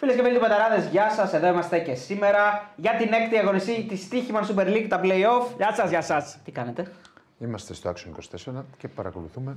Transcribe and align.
Φίλες 0.00 0.16
και 0.16 0.22
φίλοι 0.22 0.38
Betarades, 0.38 0.88
γεια 0.90 1.10
σας. 1.10 1.32
Εδώ 1.32 1.46
είμαστε 1.46 1.78
και 1.78 1.94
σήμερα 1.94 2.70
για 2.76 2.96
την 2.96 3.12
έκτη 3.12 3.38
αγωνιστική 3.38 3.86
της 3.88 4.08
Stoiximan 4.10 4.54
Super 4.54 4.66
League, 4.66 4.86
τα 4.88 5.00
playoff. 5.02 5.56
Γεια 5.56 5.74
σας, 5.74 5.90
γεια 5.90 6.02
σας. 6.02 6.38
Τι 6.44 6.50
κάνετε, 6.50 6.92
Είμαστε 7.38 7.74
στο 7.74 7.90
Action 7.90 8.08
24 8.52 8.64
και 8.78 8.88
παρακολουθούμε 8.88 9.56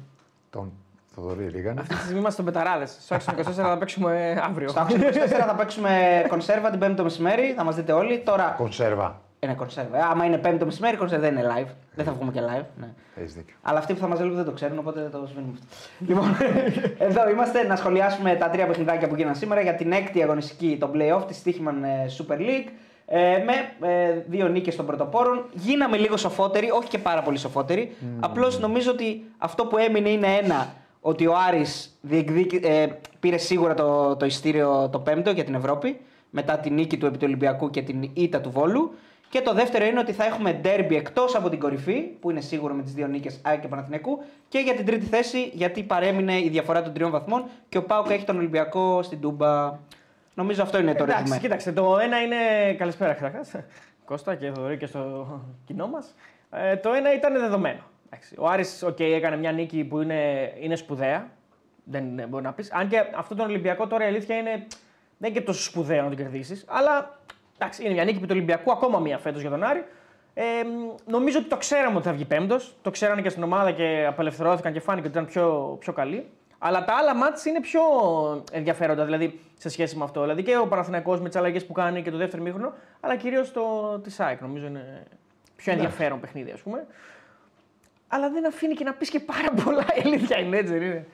τον 0.50 0.72
Θοδωρή 1.16 1.48
Ρίγανη. 1.48 1.80
Αυτή 1.80 1.94
τη 1.94 2.00
στιγμή 2.00 2.20
είμαστε 2.20 2.42
στο 2.42 2.52
Betarades. 2.52 2.86
Στο 2.86 3.16
Action 3.16 3.40
24 3.40 3.54
θα 3.54 3.78
παίξουμε 3.78 4.42
αύριο. 4.44 4.70
Στο 4.70 4.86
Action 4.88 4.94
24 4.94 5.46
θα 5.48 5.56
παίξουμε 5.56 6.26
κονσέρβα 6.28 6.70
την 6.70 6.80
Πέμπτη 6.80 6.96
το 6.96 7.04
μεσημέρι, 7.04 7.54
θα 7.56 7.64
μας 7.64 7.76
δείτε 7.76 7.92
όλοι. 7.92 8.20
Τώρα. 8.20 8.54
Κονσέρβα. 8.58 9.22
Είναι 9.44 9.54
κονσέρβα. 9.54 9.98
Ε, 9.98 10.02
Άμα 10.02 10.26
είναι 10.26 10.38
Πέμπτη 10.38 10.58
το 10.58 10.66
μεσημέρι, 10.66 10.98
κονσέρβα 10.98 11.30
δεν 11.30 11.38
είναι 11.38 11.54
live. 11.56 11.68
Δεν 11.96 12.06
θα 12.06 12.12
βγούμε 12.12 12.32
και 12.32 12.40
live. 12.40 12.66
Ναι. 12.80 12.88
Έχεις 13.16 13.34
δίκιο. 13.34 13.56
Αλλά 13.62 13.80
αυτοί 13.80 13.94
που 13.94 14.00
θα 14.00 14.08
μας 14.08 14.18
βλέπουν 14.18 14.36
δεν 14.36 14.46
το 14.46 14.52
ξέρουν, 14.52 14.78
οπότε 14.78 15.02
δεν 15.02 15.12
το 15.12 15.28
σβήνουμε 15.28 15.54
αυτό. 15.54 15.66
λοιπόν, 16.08 16.36
εδώ 17.08 17.30
είμαστε 17.30 17.64
να 17.64 17.76
σχολιάσουμε 17.76 18.36
τα 18.36 18.50
τρία 18.50 18.68
παιχνιδάκια 18.68 19.08
που 19.08 19.16
γίνανε 19.16 19.36
σήμερα 19.36 19.62
για 19.62 19.76
την 19.76 19.92
έκτη 19.92 20.24
αγωνιστική, 20.24 20.78
το 20.80 20.92
playoff 20.94 21.28
της 21.28 21.42
Stichman 21.46 21.84
ε, 21.84 22.06
Super 22.18 22.40
League. 22.40 22.70
Ε, 23.06 23.44
με 23.46 23.88
ε, 23.88 24.24
δύο 24.28 24.48
νίκες 24.48 24.76
των 24.76 24.86
πρωτοπόρων. 24.86 25.46
Γίναμε 25.54 25.98
λίγο 25.98 26.18
σοφότεροι, 26.18 26.72
όχι 26.72 26.88
και 26.88 26.98
πάρα 26.98 27.22
πολύ 27.22 27.38
σοφότεροι. 27.38 27.96
Mm. 28.02 28.06
Απλώς 28.20 28.60
νομίζω 28.60 28.92
ότι 28.92 29.24
αυτό 29.38 29.66
που 29.66 29.78
έμεινε 29.78 30.10
είναι 30.10 30.28
ένα, 30.28 30.74
ότι 31.02 31.28
ο 31.28 31.34
Άρης 31.48 31.98
διεκδίκη, 32.02 32.60
ε, 32.64 32.88
πήρε 33.20 33.38
σίγουρα 33.38 33.74
το, 33.74 34.16
το 34.16 34.26
ειστήριο 34.26 34.90
το 34.92 35.00
πέμπτο 35.00 35.32
για 35.32 35.44
την 35.44 35.56
Ευρώπη, 35.56 36.00
μετά 36.30 36.58
την 36.58 36.74
νίκη 36.74 36.98
του 36.98 37.06
επί 37.06 37.18
του 37.18 37.26
Ολυμπιακού 37.28 37.70
και 37.70 37.82
την 37.82 38.10
ήττα 38.14 38.42
του 38.42 38.52
Βόλου. 38.52 38.94
Και 39.32 39.42
το 39.42 39.54
δεύτερο 39.54 39.86
είναι 39.86 40.00
ότι 40.00 40.12
θα 40.12 40.26
έχουμε 40.26 40.54
ντέρμπι 40.54 40.96
εκτός 40.96 41.36
από 41.36 41.50
την 41.50 41.60
κορυφή, 41.60 42.02
που 42.02 42.30
είναι 42.30 42.42
σίγουρο 42.42 42.74
με 42.74 42.84
τις 42.84 42.94
δύο 42.94 43.08
νίκες 43.08 43.40
ΑΕΚ 43.44 43.62
και 43.62 43.68
Παναθηναϊκού, 43.68 44.24
και 44.48 44.60
για 44.60 44.74
την 44.74 44.86
τρίτη 44.86 45.06
θέση, 45.06 45.52
γιατί 45.54 45.84
παρέμεινε 45.84 46.38
η 46.38 46.50
διαφορά 46.50 46.82
των 46.82 46.94
τριών 46.94 47.12
βαθμών 47.12 47.44
και 47.70 47.78
ο 47.78 47.84
Πάουκ 47.84 48.10
έχει 48.10 48.26
τον 48.26 48.38
Ολυμπιακό 48.38 49.04
στην 49.04 49.22
Τούμπα. 49.22 49.80
Νομίζω 50.34 50.62
αυτό 50.62 50.80
είναι 50.80 50.94
το 50.96 51.04
Εντάξει, 51.04 51.22
ρεύμα. 51.22 51.38
κοίταξε, 51.38 51.72
το 51.72 51.98
ένα 52.02 52.22
είναι. 52.22 52.36
Καλησπέρα, 52.78 53.14
καταρχάς. 53.14 53.52
Κώστα 54.06 54.36
και 54.36 54.52
Θοδωρή 54.52 54.78
και 54.78 54.86
στο 54.86 55.28
κοινό 55.66 55.88
μας. 55.88 56.16
Ε, 56.52 56.76
το 56.76 56.92
ένα 56.92 57.14
ήταν 57.14 57.34
δεδομένο. 57.34 57.82
Εντάξει, 58.06 58.36
ο 58.38 58.48
Άρης 58.48 58.84
okay, 58.88 59.02
έκανε 59.02 59.38
μια 59.38 59.52
νίκη 59.52 59.84
που 59.84 60.02
είναι, 60.02 60.52
είναι 60.60 60.76
σπουδαία. 60.76 61.30
Δεν 61.84 62.04
μπορεί 62.30 62.44
να 62.44 62.54
πεις. 62.54 62.72
Αν 62.72 62.88
και 62.88 62.98
αυτό 63.16 63.36
τον 63.36 63.46
Ολυμπιακό 63.46 63.88
τώρα 63.88 64.04
η 64.04 64.08
αλήθεια 64.08 64.38
είναι. 64.38 64.52
Δεν 65.18 65.30
είναι 65.30 65.40
και 65.40 65.46
τόσο 65.46 65.64
σπουδαίο 65.64 66.04
να 66.04 66.08
την 66.08 66.18
κερδίσεις. 66.18 66.66
Αλλά 66.68 67.20
εντάξει, 67.62 67.84
είναι 67.84 67.94
μια 67.94 68.04
νίκη 68.04 68.20
του 68.20 68.28
Ολυμπιακού, 68.32 68.72
ακόμα 68.72 69.00
μία 69.00 69.18
φέτος 69.18 69.42
για 69.42 69.50
τον 69.50 69.64
Άρη. 69.64 69.84
Ε, 70.34 70.44
νομίζω 71.06 71.38
ότι 71.40 71.48
το 71.48 71.58
ξέραμε 71.58 71.96
ότι 71.96 72.08
θα 72.08 72.14
βγει 72.14 72.26
πέμπτος. 72.26 72.76
Το 72.82 72.92
ξέρανε 72.92 73.22
και 73.22 73.30
στην 73.30 73.44
ομάδα 73.44 73.72
και 73.72 74.06
απελευθερώθηκαν 74.08 74.74
και 74.74 74.80
φάνηκε 74.80 75.08
ότι 75.08 75.18
ήταν 75.18 75.30
πιο, 75.30 75.78
πιο 75.80 75.94
καλή. 75.94 76.26
Αλλά 76.58 76.86
τα 76.86 76.94
άλλα 76.94 77.16
μάτια 77.16 77.52
είναι 77.52 77.60
πιο 77.62 77.82
ενδιαφέροντα 78.52 79.06
δηλαδή, 79.06 79.40
σε 79.58 79.70
σχέση 79.70 79.96
με 79.98 80.04
αυτό. 80.04 80.22
Δηλαδή 80.22 80.44
και 80.44 80.58
ο 80.58 80.68
Παναθηναϊκός 80.68 81.22
με 81.22 81.28
τις 81.28 81.38
αλλαγές 81.38 81.66
που 81.66 81.74
κάνει 81.74 82.02
και 82.02 82.12
το 82.12 82.18
δεύτερο 82.18 82.44
μήχρονο, 82.44 82.74
αλλά 83.00 83.16
κυρίως 83.16 83.52
το 83.52 83.62
τη 84.04 84.16
ΑΕΚ 84.18 84.42
νομίζω 84.42 84.66
είναι 84.68 85.04
πιο 85.56 85.72
ενδιαφέρον 85.74 86.20
παιχνίδι, 86.20 86.52
ας 86.52 86.60
πούμε. 86.60 86.86
Αλλά 88.08 88.30
δεν 88.30 88.48
αφήνει 88.48 88.74
και 88.74 88.84
να 88.84 88.94
πεις 88.94 89.10
και 89.10 89.20
πάρα 89.20 89.64
πολλά. 89.64 89.86
Η 89.96 90.02
αλήθεια 90.06 90.38
είναι 90.40 90.58
έτσι, 90.58 90.74
δεν 90.74 90.82
είναι; 90.82 91.06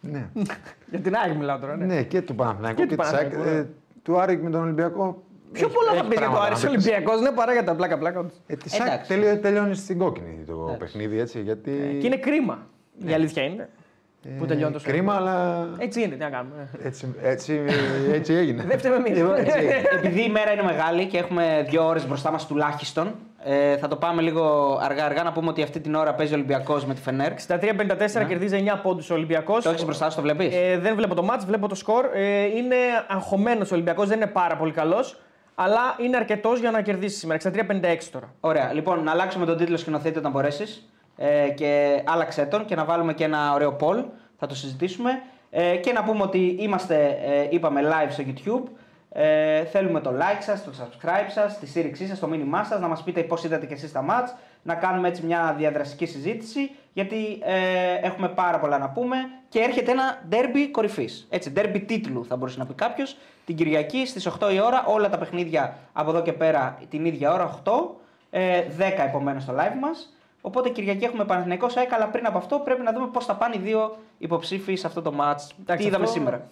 Ναι. 0.00 0.28
Για 0.90 0.98
την 0.98 1.14
ΑΕΚ 1.14 1.36
μιλάω 1.36 1.58
τώρα. 1.58 1.76
Ναι. 1.76 1.84
ναι, 1.84 2.02
και 2.02 2.22
του 2.22 2.34
Παναθηναϊκού 2.34 2.80
Και 2.80 2.86
και, 2.86 2.96
του 2.96 3.02
της 3.02 3.12
ΑΕΚ. 3.12 3.30
Παναθηναϊκού, 3.30 3.58
Ε, 3.58 3.68
του 4.02 4.20
Άρη 4.20 4.42
με 4.42 4.50
τον 4.50 4.62
Ολυμπιακό. 4.62 5.22
Πιο 5.52 5.66
έχει- 5.66 5.74
πολλά 5.76 5.90
θα 5.90 5.96
έχει 5.96 6.06
πει 6.08 6.14
για 6.16 6.24
το 6.24 6.30
πράγματα 6.30 6.46
Άρης 6.52 6.62
να 6.62 6.70
πεις. 6.70 6.86
Ολυμπιακός, 6.86 7.20
ναι, 7.20 7.30
παρά 7.30 7.52
για 7.52 7.64
τα 7.64 7.74
πλάκα-πλάκα. 7.74 8.18
όντως. 8.18 8.32
Ε, 8.46 8.54
τη 8.56 8.70
ΑΕΚ 8.72 8.82
Εντάξει. 8.86 9.08
τελειώ- 9.08 9.40
τελειώνεις 9.42 9.78
στην 9.78 9.98
κόκκινη 9.98 10.44
το 10.46 10.76
παιχνίδι 10.78 11.18
έτσι. 11.20 11.40
Γιατί... 11.40 11.96
Και 12.00 12.06
είναι 12.06 12.16
κρίμα. 12.16 12.66
Η 13.06 13.12
αλήθεια 13.12 13.42
είναι. 13.42 13.68
ε, 14.24 14.28
που 14.38 14.46
τελειώνει 14.46 14.72
τόσο 14.72 14.86
Κρίμα, 14.88 15.14
αλλά 15.14 15.66
Έτσι 15.78 16.02
είναι, 16.02 16.14
τι 16.14 16.22
να 16.22 16.30
κάνουμε. 16.30 16.68
έτσι, 16.82 17.14
έτσι, 17.22 17.60
έτσι 18.12 18.32
έγινε. 18.34 18.64
Δεν 18.68 18.78
φταίμε 18.78 18.96
εμεί. 18.96 19.10
Επειδή 19.94 20.20
η 20.24 20.28
μέρα 20.28 20.52
είναι 20.52 20.62
μεγάλη 20.62 21.06
και 21.06 21.18
έχουμε 21.18 21.66
δύο 21.68 21.86
ώρες 21.86 22.06
μπροστά 22.06 22.30
μας 22.30 22.46
τουλάχιστον, 22.46 23.14
ε, 23.44 23.76
θα 23.76 23.88
το 23.88 23.96
πάμε 23.96 24.22
λίγο 24.22 24.78
αργά-αργά 24.82 25.22
να 25.22 25.32
πούμε 25.32 25.48
ότι 25.48 25.62
αυτή 25.62 25.80
την 25.80 25.94
ώρα 25.94 26.14
παίζει 26.14 26.32
ο 26.32 26.36
Ολυμπιακός 26.36 26.84
με 26.86 26.94
τη 26.94 27.00
Φενέρ. 27.00 27.38
Στα 27.38 27.58
3.54 27.58 28.24
κερδίζει 28.28 28.56
9 28.56 28.76
πόντους 28.82 29.10
ο 29.10 29.14
Ολυμπιακός. 29.14 29.64
Το 29.64 29.70
έχεις 29.70 29.84
μπροστά 29.84 30.10
σου, 30.10 30.16
το 30.16 30.22
βλέπεις; 30.22 30.54
Ε, 30.54 30.78
δεν 30.78 30.94
βλέπω 30.96 31.14
το 31.14 31.22
μάτς, 31.22 31.44
βλέπω 31.44 31.68
το 31.68 31.74
σκορ. 31.74 32.04
Ε, 32.14 32.42
είναι 32.44 32.76
αγχωμένος 33.08 33.70
ο 33.70 33.74
Ολυμπιακός, 33.74 34.08
δεν 34.08 34.16
είναι 34.16 34.26
πάρα 34.30 34.56
πολύ 34.56 34.72
καλός. 34.72 35.20
Αλλά 35.58 35.96
είναι 35.98 36.16
αρκετός 36.16 36.60
για 36.60 36.70
να 36.70 36.80
κερδίσεις 36.80 37.18
σήμερα. 37.18 37.38
63-56 37.44 38.10
τώρα. 38.12 38.34
Ωραία. 38.40 38.72
Λοιπόν, 38.72 39.02
να 39.02 39.10
αλλάξουμε 39.10 39.46
τον 39.46 39.56
τίτλο 39.56 39.76
σκηνοθέτη 39.76 40.18
όταν 40.18 40.30
μπορέσει. 40.32 40.82
Ε, 41.16 41.48
και 41.48 42.02
άλλαξε 42.04 42.44
τον 42.44 42.64
και 42.64 42.74
να 42.74 42.84
βάλουμε 42.84 43.14
και 43.14 43.24
ένα 43.24 43.52
ωραίο 43.52 43.76
poll. 43.80 44.04
Θα 44.38 44.46
το 44.46 44.54
συζητήσουμε. 44.54 45.22
Ε, 45.50 45.76
και 45.76 45.92
να 45.92 46.04
πούμε 46.04 46.22
ότι 46.22 46.56
είμαστε, 46.58 47.18
ε, 47.24 47.46
είπαμε, 47.50 47.80
live 47.84 48.10
στο 48.10 48.24
YouTube. 48.26 48.70
Ε, 49.18 49.64
θέλουμε 49.64 50.00
το 50.00 50.10
like 50.10 50.40
σας, 50.40 50.64
το 50.64 50.70
subscribe 50.80 51.30
σας, 51.30 51.58
τη 51.58 51.66
στήριξή 51.66 52.06
σας, 52.06 52.18
το 52.18 52.26
μήνυμά 52.26 52.64
σας, 52.64 52.80
να 52.80 52.88
μας 52.88 53.02
πείτε 53.02 53.22
πώς 53.22 53.44
είδατε 53.44 53.66
και 53.66 53.74
εσείς 53.74 53.92
τα 53.92 54.04
match, 54.08 54.38
να 54.62 54.74
κάνουμε 54.74 55.08
έτσι 55.08 55.26
μια 55.26 55.54
διαδραστική 55.58 56.06
συζήτηση, 56.06 56.70
γιατί 56.92 57.16
ε, 57.42 58.06
έχουμε 58.06 58.28
πάρα 58.28 58.58
πολλά 58.58 58.78
να 58.78 58.88
πούμε 58.88 59.16
και 59.48 59.58
έρχεται 59.58 59.90
ένα 59.90 60.22
derby 60.30 60.68
κορυφής, 60.70 61.26
έτσι, 61.30 61.52
derby 61.56 61.82
τίτλου 61.86 62.24
θα 62.24 62.36
μπορούσε 62.36 62.58
να 62.58 62.66
πει 62.66 62.74
κάποιος. 62.74 63.16
Την 63.46 63.56
Κυριακή 63.56 64.06
στις 64.06 64.26
8 64.40 64.52
η 64.54 64.60
ώρα, 64.60 64.84
όλα 64.86 65.08
τα 65.08 65.18
παιχνίδια 65.18 65.76
από 65.92 66.10
εδώ 66.10 66.22
και 66.22 66.32
πέρα 66.32 66.78
την 66.90 67.04
ίδια 67.04 67.32
ώρα, 67.32 67.60
8, 67.64 67.96
ε, 68.30 68.62
10 68.78 69.04
επομένως 69.04 69.42
στο 69.42 69.52
live 69.56 69.78
μας. 69.80 70.12
Οπότε 70.40 70.68
Κυριακή 70.68 71.04
έχουμε 71.04 71.24
Παναθηναϊκός 71.24 71.72
ΣΑΕΚ, 71.72 71.92
αλλά 71.92 72.06
πριν 72.06 72.26
από 72.26 72.38
αυτό 72.38 72.58
πρέπει 72.58 72.82
να 72.82 72.92
δούμε 72.92 73.06
πώς 73.06 73.24
θα 73.24 73.34
πάνε 73.36 73.54
οι 73.56 73.58
δύο 73.58 73.96
υποψήφοι 74.18 74.74
σε 74.76 74.86
αυτό 74.86 75.02
το 75.02 75.10
match. 75.20 75.50
Εντάξει, 75.60 75.82
Τι 75.82 75.84
είδαμε 75.88 76.04
αυτό- 76.04 76.16
σήμερα; 76.18 76.46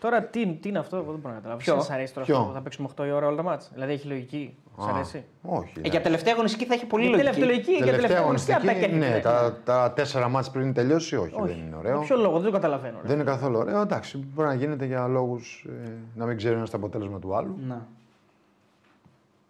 Τώρα 0.00 0.22
τι, 0.22 0.46
τι 0.46 0.68
είναι 0.68 0.78
αυτό, 0.78 0.96
εγώ 0.96 1.10
δεν 1.10 1.20
μπορώ 1.20 1.28
να 1.34 1.40
καταλάβω. 1.40 1.60
Ποιο; 1.60 1.80
Σα 1.80 1.94
αρέσει 1.94 2.14
τώρα 2.14 2.26
Ποιο; 2.26 2.36
αυτό 2.36 2.48
που 2.48 2.54
θα 2.54 2.60
παίξουμε 2.60 2.88
8 2.96 3.04
η 3.06 3.10
ώρα 3.10 3.26
όλα 3.26 3.36
τα 3.36 3.42
μάτς. 3.42 3.70
Δηλαδή 3.72 3.92
έχει 3.92 4.06
λογική. 4.08 4.56
Σα 4.78 4.84
Α, 4.84 4.94
αρέσει; 4.94 5.24
Όχι. 5.42 5.72
Ε, 5.82 5.88
για 5.88 6.00
τελευταία 6.00 6.32
αγωνιστική 6.32 6.64
θα 6.64 6.74
έχει 6.74 6.86
πολύ 6.86 7.06
Για 7.06 7.10
λογική. 7.16 7.30
τελευταία 7.40 7.54
λογική, 7.54 7.70
για 7.72 7.84
Τελευταία 7.84 8.00
τελευταία 8.00 8.22
αγωνιστική 8.24 8.52
αγωνιστική, 8.56 8.84
απ' 8.84 8.92
τα 8.92 8.98
ναι, 8.98 9.20
κέρδη. 9.20 9.22
τα, 9.22 9.58
τα 9.64 9.92
τέσσερα 9.92 10.28
μάτς 10.28 10.50
πριν 10.50 10.72
τελειώσει, 10.72 11.16
όχι, 11.16 11.34
δεν 11.44 11.56
είναι 11.66 11.76
ωραίο. 11.76 11.96
Για 11.96 12.06
ποιο 12.06 12.16
λόγο, 12.16 12.34
δεν 12.36 12.44
το 12.44 12.50
καταλαβαίνω. 12.50 12.96
ρε. 13.02 13.06
Δεν 13.08 13.16
είναι 13.16 13.24
καθόλου 13.30 13.58
ωραίο. 13.58 13.80
Εντάξει, 13.80 14.18
μπορεί 14.34 14.48
να 14.48 14.54
γίνεται 14.54 14.84
για 14.84 15.06
λόγους 15.06 15.66
να 16.14 16.26
μην 16.26 16.36
ξέρει 16.36 16.54
ένας 16.54 16.70
το 16.70 16.76
αποτέλεσμα 16.76 17.18
του 17.18 17.36
άλλου. 17.36 17.58
Να. 17.66 17.86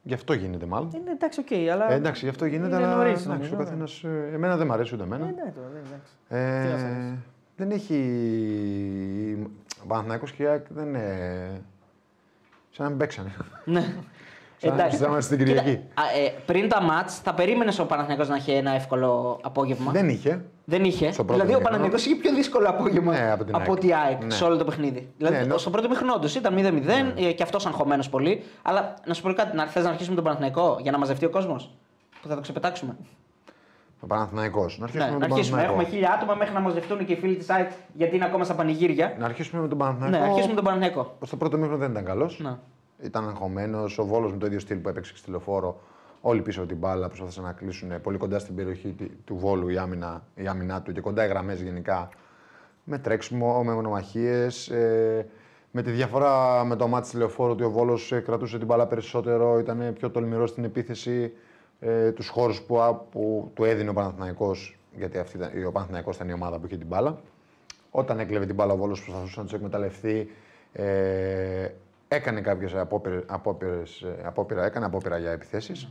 Γι' 0.02 0.14
αυτό 0.14 0.32
γίνεται 0.32 0.66
μάλλον. 0.66 0.90
Είναι 0.94 1.10
εντάξει, 1.10 1.40
οκ, 1.40 1.70
αλλά. 1.72 1.92
Ε, 1.92 1.94
εντάξει, 1.94 2.24
γι' 2.24 2.30
αυτό 2.30 2.44
γίνεται. 2.44 2.76
Είναι 2.76 2.84
αλλά 2.86 2.94
νωρίς, 2.96 3.10
εντάξει, 3.10 3.28
νομίζω, 3.28 3.54
ο 3.54 3.58
ναι. 3.58 3.64
καθένας, 3.64 4.02
ε, 4.04 4.30
εμένα 4.34 4.56
δεν 4.56 4.66
μ' 4.66 4.72
αρέσει 4.72 4.94
ούτε 4.94 5.02
εμένα. 5.04 5.24
Ε, 5.24 5.30
ναι, 5.30 5.52
τώρα, 5.54 5.68
δεν, 5.72 5.82
εντάξει. 5.86 6.12
Ε, 6.28 6.62
Τι 6.66 6.68
να 6.72 6.78
σ' 6.78 6.82
αρέσει; 6.84 7.18
δεν 7.56 7.70
έχει. 7.70 9.48
Ο 9.82 9.86
Παναθηναϊκός 9.86 10.32
και 10.32 10.42
η 10.42 10.46
ΑΕΚ 10.46 10.64
δεν 10.68 10.86
είναι. 10.86 11.60
Σαν 12.70 12.84
να 12.84 12.88
μην 12.90 12.98
παίξανε. 12.98 13.32
Ναι. 13.64 13.94
Σαν 14.68 15.00
να 15.00 15.06
είμαστε 15.06 15.34
στην 15.34 15.38
Κοίτα, 15.46 15.60
Κυριακή. 15.60 15.80
α, 15.94 16.02
ε, 16.26 16.32
πριν 16.46 16.68
τα 16.68 16.82
μάτς, 16.82 17.18
θα 17.18 17.34
περίμενες 17.34 17.78
ο 17.78 17.86
Παναθηναϊκός 17.86 18.28
να 18.28 18.34
έχει 18.36 18.50
ένα 18.50 18.70
εύκολο 18.70 19.38
απόγευμα; 19.42 19.92
Δεν 19.92 20.08
είχε. 20.08 20.44
Δεν 20.64 20.84
είχε. 20.84 21.12
Στο 21.12 21.24
πρώτο 21.24 21.32
δηλαδή 21.32 21.40
ο 21.40 21.44
μήχρονο. 21.44 21.64
Παναθηναϊκός 21.64 22.06
είχε 22.06 22.14
πιο 22.14 22.34
δύσκολο 22.34 22.68
απόγευμα 22.68 23.12
Ναι, 23.12 23.30
από 23.32 23.44
την 23.44 23.54
ΑΕΚ. 23.56 23.70
ότι 23.70 23.86
η 23.86 23.94
ΑΕΚ 23.94 24.24
Ναι. 24.24 24.30
σε 24.30 24.44
όλο 24.44 24.56
το 24.56 24.64
παιχνίδι. 24.64 25.12
Δηλαδή 25.16 25.36
Ναι, 25.36 25.42
ναι. 25.44 25.56
στο 25.58 25.70
πρώτο 25.70 25.88
μήχρονο 25.88 26.12
όντως 26.14 26.34
ήταν 26.34 26.54
0-0 26.54 27.12
ε, 27.16 27.32
και 27.32 27.42
αυτός 27.42 27.66
αγχωμένος 27.66 28.08
πολύ. 28.08 28.42
Αλλά 28.62 28.94
να 29.06 29.14
σου 29.14 29.22
πω 29.22 29.32
κάτι, 29.32 29.56
να 29.56 29.66
θες 29.66 29.84
να 29.84 29.90
αρχίσουμε 29.90 30.14
τον 30.14 30.24
Παναθηναϊκό 30.24 30.78
για 30.80 30.90
να 30.90 30.98
μαζευτεί 30.98 31.24
ο 31.24 31.30
κόσμος; 31.30 31.70
Που 32.22 32.28
θα 32.28 32.34
το 32.34 32.40
ξεπετάξουμε. 32.40 32.96
Ο 34.00 34.06
Παναθηναϊκός. 34.06 34.78
Να 34.78 34.84
αρχίσουμε 34.84 35.10
Ναι, 35.10 35.14
με 35.14 35.18
να 35.18 35.26
τον 35.26 35.32
αρχίσουμε. 35.36 35.56
Παναθηναϊκό. 35.60 35.90
Έχουμε 35.90 35.96
χίλια 35.96 36.12
άτομα 36.22 36.34
μέχρι 36.34 36.54
να 36.54 36.60
μαζευτούν 36.60 37.04
και 37.06 37.12
οι 37.12 37.16
φίλοι 37.16 37.36
της 37.36 37.50
ΑΕΚ 37.50 37.70
γιατί 37.94 38.16
είναι 38.16 38.24
ακόμα 38.24 38.44
στα 38.44 38.54
πανηγύρια. 38.54 39.14
Να 39.18 39.24
αρχίσουμε 39.24 39.62
με 39.62 39.68
τον 39.68 39.78
Ναι, 39.78 39.84
Παναθηναϊκό. 39.84 40.26
αρχίσουμε 40.26 40.54
τον 40.54 40.64
Παναθηναϊκό. 40.64 41.16
Στο 41.26 41.36
πρώτο 41.36 41.56
μήχρονο 41.56 41.78
δεν 41.78 41.90
ήταν 41.90 42.04
καλός. 42.04 42.40
Να. 42.98 43.06
Ήταν 43.06 43.28
αγχωμένος. 43.28 43.98
Ο 43.98 44.04
Βόλος 44.04 44.32
με 44.32 44.38
το 44.38 44.46
ίδιο 44.46 44.58
στυλ 44.58 44.76
που 44.78 44.88
έπαιξε 44.88 45.16
στη 45.16 45.30
λεωφόρο. 45.30 45.80
Όλοι 46.20 46.42
πίσω 46.42 46.60
από 46.60 46.68
την 46.68 46.78
μπάλα 46.78 47.06
προσπάθησαν 47.06 47.44
να 47.44 47.52
κλείσουν 47.52 48.00
πολύ 48.00 48.18
κοντά 48.18 48.38
στην 48.38 48.54
περιοχή 48.54 48.92
τη- 48.92 49.08
του 49.24 49.36
Βόλου 49.36 49.68
η, 49.68 49.76
άμυνα, 49.78 50.22
η 50.34 50.46
άμυνά 50.46 50.82
του 50.82 50.92
και 50.92 51.00
κοντά 51.00 51.24
οι 51.24 51.28
γραμμές 51.28 51.60
γενικά. 51.60 52.08
Με 52.84 52.98
τρέξιμο, 52.98 53.64
με 53.64 53.72
μονομαχίες. 53.74 54.68
Ε, 54.68 55.26
με 55.70 55.82
τη 55.82 55.90
διαφορά 55.90 56.64
με 56.64 56.76
το 56.76 56.88
μάτι 56.88 57.10
τη 57.10 57.16
λεωφόρο 57.16 57.52
ότι 57.52 57.62
ο 57.64 57.70
Βόλος 57.70 58.12
κρατούσε 58.24 58.56
την 58.58 58.66
μπάλα 58.66 58.86
περισσότερο, 58.86 59.58
ήταν 59.58 59.92
πιο 59.98 60.10
τολμηρός 60.10 60.50
στην 60.50 60.64
επίθεση. 60.64 61.32
Ε, 61.80 62.12
τους 62.12 62.28
χώρους 62.28 62.62
που, 62.62 62.80
α- 62.80 62.94
που 62.94 63.50
του 63.54 63.64
έδινε 63.64 63.90
ο 63.90 63.92
Παναθηναϊκός, 63.92 64.78
γιατί 64.96 65.18
αυτή 65.18 65.36
ήταν, 65.36 65.66
ο 65.66 65.70
Παναθηναϊκός 65.70 66.16
ήταν 66.16 66.28
η 66.28 66.32
ομάδα 66.32 66.58
που 66.58 66.66
είχε 66.66 66.76
την 66.76 66.86
μπάλα. 66.86 67.18
Όταν 67.90 68.18
έκλεβε 68.18 68.46
την 68.46 68.54
μπάλα 68.54 68.72
ο 68.72 68.76
Βόλος 68.76 69.02
προσπαθούσε 69.04 69.38
να 69.38 69.44
τους 69.44 69.54
εκμεταλλευτεί. 69.54 70.30
Ε, 70.72 71.68
έκανε 72.14 72.40
κάποιες 72.40 72.74
απόπειρα, 74.22 74.64
έκανε 74.64 74.86
απόπειρα 74.86 75.18
για 75.18 75.30
επιθέσεις. 75.30 75.88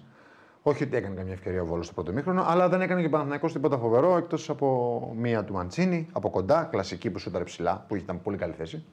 Όχι 0.62 0.84
ότι 0.84 0.96
έκανε 0.96 1.16
καμία 1.16 1.34
ευκαιρία 1.34 1.62
ο 1.62 1.66
Βόλος 1.66 1.86
στο 1.86 1.94
πρώτο 1.94 2.12
μήχρονο, 2.12 2.44
αλλά 2.48 2.70
δεν 2.70 2.82
έκανε 2.82 3.02
και 3.02 3.08
ο 3.08 3.10
Παναθηναϊκός 3.10 3.54
τίποτα 3.54 3.78
φοβερό 3.78 4.18
εκτός 4.18 4.50
από 4.50 5.14
μία 5.18 5.44
του 5.44 5.54
Μαντσίνη, 5.54 6.08
από 6.12 6.30
κοντά, 6.30 6.68
κλασική 6.72 7.10
που 7.10 7.20
σούταρε 7.20 7.44
ψηλά, 7.44 7.86
που 7.88 7.96
ήταν 7.96 8.22
πολύ 8.22 8.38
καλή 8.38 8.54
θέση. 8.54 8.84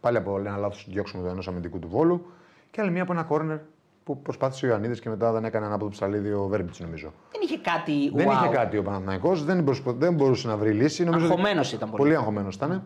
Πάλι 0.00 0.16
από 0.16 0.38
ένα 0.38 0.56
λάθος 0.56 0.86
διώξιμο 0.90 1.22
του 1.22 1.28
ενός 1.28 1.48
αμυντικού 1.48 1.78
του 1.78 1.88
Βόλου. 1.88 2.26
Και 2.70 2.80
άλλη 2.80 2.90
μία 2.90 3.02
από 3.02 3.12
ένα 3.12 3.22
κόρνερ 3.22 3.58
που 4.04 4.22
προσπάθησε 4.22 4.66
ο 4.66 4.68
Ιωαννίδης 4.68 5.00
και 5.00 5.08
μετά 5.08 5.32
δεν 5.32 5.44
έκανε 5.44 5.66
ανάποδο 5.66 5.90
ψαλίδι 5.90 6.32
ο 6.32 6.46
Βέρμπιτς 6.46 6.80
νομίζω. 6.80 7.12
Δεν 7.32 7.40
είχε 7.44 7.58
κάτι. 7.58 8.10
Δεν 8.14 8.28
wow. 8.28 8.32
είχε 8.32 8.48
κάτι 8.48 8.76
ο 8.76 8.82
Παναθηναϊκός, 8.82 9.44
δεν, 9.44 9.64
προσπα- 9.64 9.92
δεν 9.92 10.14
μπορούσε 10.14 10.48
να 10.48 10.56
βρει 10.56 10.72
λύση. 10.72 11.04
Νομίζω 11.04 11.24
ότι- 11.24 11.34
Αγχωμένος 11.34 11.72
ήταν 11.72 11.90
πολύ. 11.90 12.02
Πολύ 12.02 12.16
αγχωμένος 12.16 12.54
ήταν. 12.54 12.82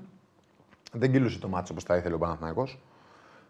Δεν 0.92 1.12
κυλούσε 1.12 1.38
το 1.38 1.48
μάτσο 1.48 1.72
όπως 1.72 1.84
τα 1.84 1.96
ήθελε 1.96 2.14
ο 2.14 2.18
Παναθηναϊκός. 2.18 2.78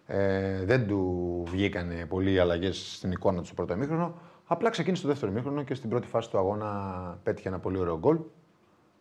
Ε, 0.06 0.64
δεν 0.64 0.86
του 0.86 1.42
βγήκαν 1.46 1.90
πολλοί 2.08 2.40
αλλαγές 2.40 2.94
στην 2.96 3.10
εικόνα 3.10 3.38
του 3.38 3.44
στο 3.44 3.54
πρώτο 3.54 3.72
ημίχρονο. 3.72 4.14
Απλά 4.46 4.70
ξεκίνησε 4.70 5.02
το 5.02 5.08
δεύτερο 5.08 5.32
ημίχρονο 5.32 5.62
και 5.62 5.74
στην 5.74 5.90
πρώτη 5.90 6.06
φάση 6.06 6.30
του 6.30 6.38
αγώνα 6.38 7.18
πέτυχε 7.22 7.48
ένα 7.48 7.58
πολύ 7.58 7.78
ωραίο 7.78 7.98
γκολ. 7.98 8.18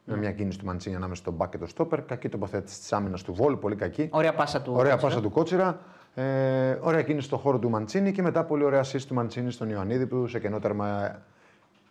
Με 0.05 0.17
μια 0.17 0.31
κίνηση 0.31 0.59
του 0.59 0.65
Μαντσίνη 0.65 0.95
ανάμεσα 0.95 1.21
στον 1.21 1.33
μπακ 1.33 1.49
και 1.49 1.57
το 1.57 1.67
στόπερ. 1.67 2.01
Κακή 2.01 2.29
τοποθέτηση 2.29 2.79
της 2.79 2.93
άμυνας 2.93 3.23
του 3.23 3.33
Βόλου, 3.33 3.59
πολύ 3.59 3.75
κακή. 3.75 4.09
Ωραία 4.11 4.33
πάσα 4.33 4.61
του. 4.61 4.73
Ωραία 4.75 4.91
Κότσιρα. 4.91 5.09
πάσα 5.09 5.21
του 5.21 5.29
Κότσιρα. 5.29 5.79
Ε, 6.15 6.77
ωραία 6.81 7.01
κίνηση 7.01 7.25
στον 7.27 7.39
χώρο 7.39 7.59
του 7.59 7.69
Μαντσίνη 7.69 8.11
και 8.11 8.21
μετά 8.21 8.43
πολύ 8.43 8.63
ωραία 8.63 8.83
assist 8.83 9.01
του 9.07 9.13
Μαντσίνη 9.13 9.51
στον 9.51 9.69
Ιωαννίδη 9.69 10.05
που 10.05 10.27
σε 10.27 10.39
κενό 10.39 10.59
τέρμα 10.59 11.19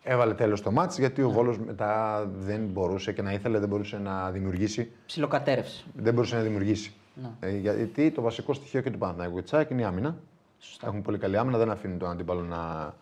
έβαλε 0.03 0.33
τέλος 0.33 0.61
το 0.61 0.71
μάτς 0.71 0.99
γιατί 0.99 1.21
ο 1.21 1.29
Βόλος 1.29 1.59
μετά 1.59 2.23
δεν 2.37 2.65
μπορούσε 2.65 3.11
και 3.13 3.21
να 3.21 3.31
ήθελε 3.33 3.59
δεν 3.59 3.69
μπορούσε 3.69 3.97
να 3.97 4.31
δημιουργήσει. 4.31 4.91
Ψιλοκατέρευση. 5.05 5.85
Δεν 5.95 6.13
μπορούσε 6.13 6.35
να 6.35 6.41
δημιουργήσει. 6.41 6.93
Ναι. 7.13 7.29
Ε, 7.39 7.57
γιατί 7.57 8.11
το 8.11 8.21
βασικό 8.21 8.53
στοιχείο 8.53 8.81
και 8.81 8.91
του 8.91 8.97
Παναθηναϊκού 8.97 9.35
και 9.35 9.41
της 9.41 9.53
ΑΕΚ 9.53 9.69
είναι 9.69 9.81
η 9.81 9.85
άμυνα. 9.85 10.17
Σωστά. 10.59 10.87
Έχουν 10.87 11.01
πολύ 11.01 11.17
καλή 11.17 11.37
άμυνα, 11.37 11.57
δεν 11.57 11.69
αφήνουν 11.69 11.97
τον 11.97 12.09
αντίπαλο 12.09 12.41
να, 12.41 12.93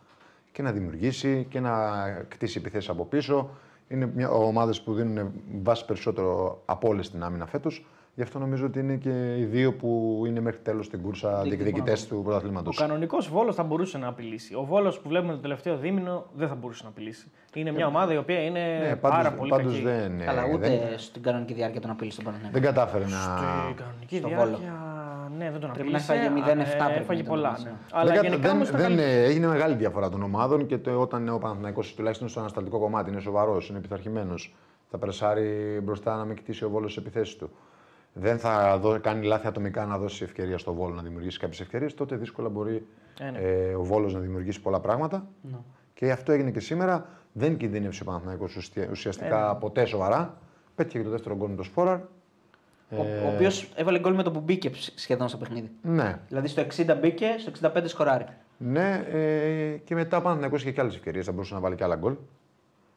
και 0.51 0.61
να 0.61 0.71
δημιουργήσει 0.71 1.45
και 1.49 1.59
να 1.59 2.01
κτίσει 2.27 2.57
επιθέσεις 2.57 2.89
από 2.89 3.05
πίσω. 3.05 3.49
Είναι 3.87 4.05
μια 4.15 4.29
ομάδες 4.29 4.81
που 4.81 4.93
δίνουν 4.93 5.31
βάση 5.61 5.85
περισσότερο 5.85 6.61
από 6.65 6.87
όλες 6.87 7.05
στην 7.05 7.23
άμυνα 7.23 7.45
φέτος. 7.45 7.85
Γι' 8.15 8.21
αυτό 8.21 8.39
νομίζω 8.39 8.65
ότι 8.65 8.79
είναι 8.79 8.95
και 8.95 9.35
οι 9.37 9.43
δύο 9.43 9.73
που 9.73 10.23
είναι 10.27 10.39
μέχρι 10.39 10.59
τέλος 10.59 10.85
στην 10.85 11.01
κούρσα 11.01 11.29
Διεκδικούν 11.29 11.57
διεκδικητές 11.63 12.07
του 12.07 12.21
πρωταθλήματος. 12.23 12.77
Ο 12.77 12.81
κανονικός 12.81 13.29
Βόλος 13.29 13.55
θα 13.55 13.63
μπορούσε 13.63 13.97
να 13.97 14.07
απειλήσει. 14.07 14.55
Ο 14.55 14.63
Βόλος 14.65 14.99
που 14.99 15.09
βλέπουμε 15.09 15.33
το 15.33 15.39
τελευταίο 15.39 15.77
δίμηνο 15.77 16.25
δεν 16.33 16.47
θα 16.47 16.55
μπορούσε 16.55 16.83
να 16.83 16.89
απειλήσει. 16.89 17.31
Είναι 17.53 17.71
μια 17.71 17.87
ομάδα 17.87 18.13
η 18.13 18.17
οποία 18.17 18.43
είναι 18.43 18.59
Ναι, 18.87 18.95
πάρα 18.95 19.15
πάντως, 19.15 19.33
πολύ 19.39 19.49
πάντως 19.49 19.71
κακή. 19.73 19.83
δεν, 19.83 20.19
ε, 20.21 20.23
Καλά, 20.23 20.43
ούτε 20.53 20.67
δεν, 20.67 20.79
στην 20.99 21.21
κανονική 21.21 21.53
διάρκεια 21.53 21.81
τον 21.81 21.89
απειλή 21.89 22.11
στον 22.11 22.23
Παναγενικό. 22.23 22.59
δεν 22.59 22.67
κατάφερε 22.73 23.03
να. 23.03 23.09
Στην 23.09 23.75
κανονική 23.75 24.17
στο 24.17 24.27
διάρκεια. 24.27 24.73
Ναι, 25.37 25.51
δεν 25.51 25.59
τον 25.59 25.71
Πρέπει 25.71 25.91
να 25.91 25.97
απειλήσε. 25.97 26.13
έφαγε 26.13 26.29
0-7 26.29 26.59
ε, 26.59 26.63
πρέπει 26.85 26.99
Έφαγε 27.01 27.21
να 27.21 27.27
πολλά. 27.29 27.49
ήταν. 27.59 27.63
ναι. 27.63 27.69
Δεν 27.89 27.99
Αλλά 27.99 28.11
δεν, 28.13 28.21
γενικά 28.23 28.41
δεν, 28.41 28.51
όμως 28.55 28.67
ήταν 28.69 28.79
δεν, 28.81 28.89
καλή. 28.89 29.01
ε, 29.01 29.23
έγινε 29.23 29.47
μεγάλη 29.47 29.75
διαφορά 29.75 30.09
των 30.09 30.23
ομάδων 30.23 30.65
και 30.65 30.77
το, 30.77 30.99
όταν 31.01 31.29
ο 31.29 31.37
Παναθηναϊκός 31.37 31.93
τουλάχιστον 31.95 32.27
στο 32.29 32.39
ανασταλτικό 32.39 32.79
κομμάτι 32.79 33.09
είναι 33.11 33.19
σοβαρός, 33.19 33.69
είναι 33.69 33.79
πειθαρχημένος, 33.79 34.55
θα 34.89 34.97
περσάρει 34.97 35.79
μπροστά 35.83 36.15
να 36.15 36.23
μην 36.25 36.35
κτίσει 36.35 36.63
ο 36.65 36.69
Βόλος 36.69 36.93
τι 36.93 36.99
επιθέσεις 37.01 37.35
του. 37.35 37.49
Δεν 38.13 38.39
θα 38.39 38.77
δω, 38.77 38.99
κάνει 38.99 39.25
λάθη 39.25 39.47
ατομικά 39.47 39.85
να 39.85 39.97
δώσει 39.97 40.23
ευκαιρία 40.23 40.57
στο 40.57 40.73
Βόλο 40.73 40.93
να 40.95 41.01
δημιουργήσει 41.01 41.39
κάποιες 41.39 41.59
ευκαιρίες, 41.59 41.93
τότε 41.93 42.15
δύσκολα 42.15 42.49
μπορεί 42.49 42.85
Ε, 43.19 43.29
ναι. 43.31 43.37
ε, 43.39 43.73
ο 43.75 43.83
Βόλος 43.83 44.13
να 44.13 44.19
δημιουργήσει 44.19 44.61
πολλά 44.61 44.79
πράγματα. 44.79 45.27
Και 45.93 46.11
αυτό 46.11 46.31
έγινε 46.31 46.51
και 46.51 46.59
σήμερα. 46.59 47.05
Δεν 47.33 47.57
κινδύνευσε 47.57 48.01
ο 48.03 48.05
Παναθηναϊκός 48.05 48.55
ουσια- 48.55 48.87
ουσιαστικά 48.91 49.55
ποτέ 49.55 49.85
σοβαρά. 49.85 50.37
Πέτυχε 50.75 50.97
και 50.97 51.03
το 51.03 51.09
δεύτερο 51.09 51.35
γκολ 51.35 51.49
με 51.49 51.55
το 51.55 51.63
Σπόραρ. 51.63 51.97
Ο, 52.89 52.95
ο 53.25 53.33
οποίος 53.33 53.69
έβαλε 53.75 53.99
γκολ 53.99 54.13
με 54.15 54.23
το 54.23 54.31
που 54.31 54.39
μπήκε 54.39 54.69
ψ- 54.69 54.99
σχεδόν 54.99 55.27
στο 55.27 55.37
παιχνίδι. 55.37 55.71
Ναι, 55.81 56.19
Δηλαδή 56.27 56.47
στο 56.47 56.61
60 56.61 56.97
μπήκε, 57.01 57.35
στο 57.37 57.51
65 57.75 57.83
σκοράρει. 57.85 58.25
Ναι, 58.57 59.05
ε, 59.11 59.77
και 59.77 59.95
μετά 59.95 60.17
ο 60.17 60.21
Παναθηναϊκός 60.21 60.61
είχε 60.61 60.71
και 60.71 60.81
άλλες 60.81 60.95
ευκαιρίες. 60.95 61.25
Θα 61.25 61.31
μπορούσε 61.31 61.53
να 61.53 61.59
βάλει 61.59 61.75
και 61.75 61.83
άλλα 61.83 61.95
γκολ. 61.95 62.15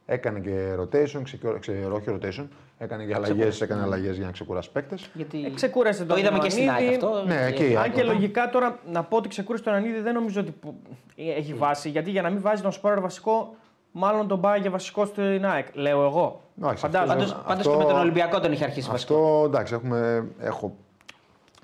Έκανε 0.06 0.38
και 0.40 0.74
rotation, 0.80 1.20
ξεκο- 1.22 1.58
ξε, 1.58 1.88
όχι 1.92 2.04
rotation, 2.08 2.46
έκανε 2.78 3.04
και 3.04 3.14
αλλαγές 3.14 3.60
έκανε 3.60 3.82
αλλαγές 3.82 4.16
για 4.16 4.26
να 4.26 4.32
ξεκουράσει 4.32 4.70
παίκτες. 4.72 5.10
Γιατί 5.14 5.44
Ε, 5.46 5.50
ξεκούρασε 5.50 6.04
το 6.04 6.06
τον 6.14 6.22
είδαμε 6.22 6.38
και 6.38 6.50
στην 6.50 6.64
Ιωαννίδη. 6.64 6.88
ΑΕΚ 6.94 7.02
αυτό. 7.04 7.24
Ναι, 7.26 7.50
και 7.52 7.68
η 7.68 7.76
Αν 7.76 7.82
ΑΕΚ. 7.82 7.92
και 7.92 8.02
λογικά 8.02 8.50
τώρα 8.50 8.78
να 8.92 9.02
πω 9.04 9.16
ότι 9.16 9.28
ξεκούρασε 9.28 9.64
τον 9.64 9.72
Ανίδη 9.72 10.00
δεν 10.00 10.14
νομίζω 10.14 10.40
ότι 10.40 10.50
που- 10.50 10.74
έχει 11.16 11.54
βάση. 11.54 11.88
Γιατί 11.88 12.10
για 12.10 12.22
να 12.22 12.30
μην 12.30 12.40
βάζει 12.40 12.62
τον 12.62 12.72
Σπόραρ 12.72 13.00
βασικό, 13.00 13.54
μάλλον 13.92 14.28
τον 14.28 14.40
πάει 14.40 14.60
για 14.60 14.70
βασικό 14.70 15.04
στην 15.04 15.46
ΑΕΚ. 15.46 15.66
Λέω 15.74 16.04
εγώ. 16.04 16.40
Όχι, 16.60 16.76
Φαντάζομαι. 16.76 17.14
Πάντως, 17.14 17.30
Αυτό- 17.32 17.44
πάντως 17.46 17.66
και 17.66 17.76
με 17.76 17.84
τον 17.84 17.98
Ολυμπιακό 17.98 18.40
τον 18.40 18.52
είχε 18.52 18.64
αρχίσει 18.64 18.90
βασικό. 18.90 19.14
Αυτό 19.14 19.42
εντάξει, 19.46 19.74
έχουμε, 19.74 20.26
έχω, 20.40 20.76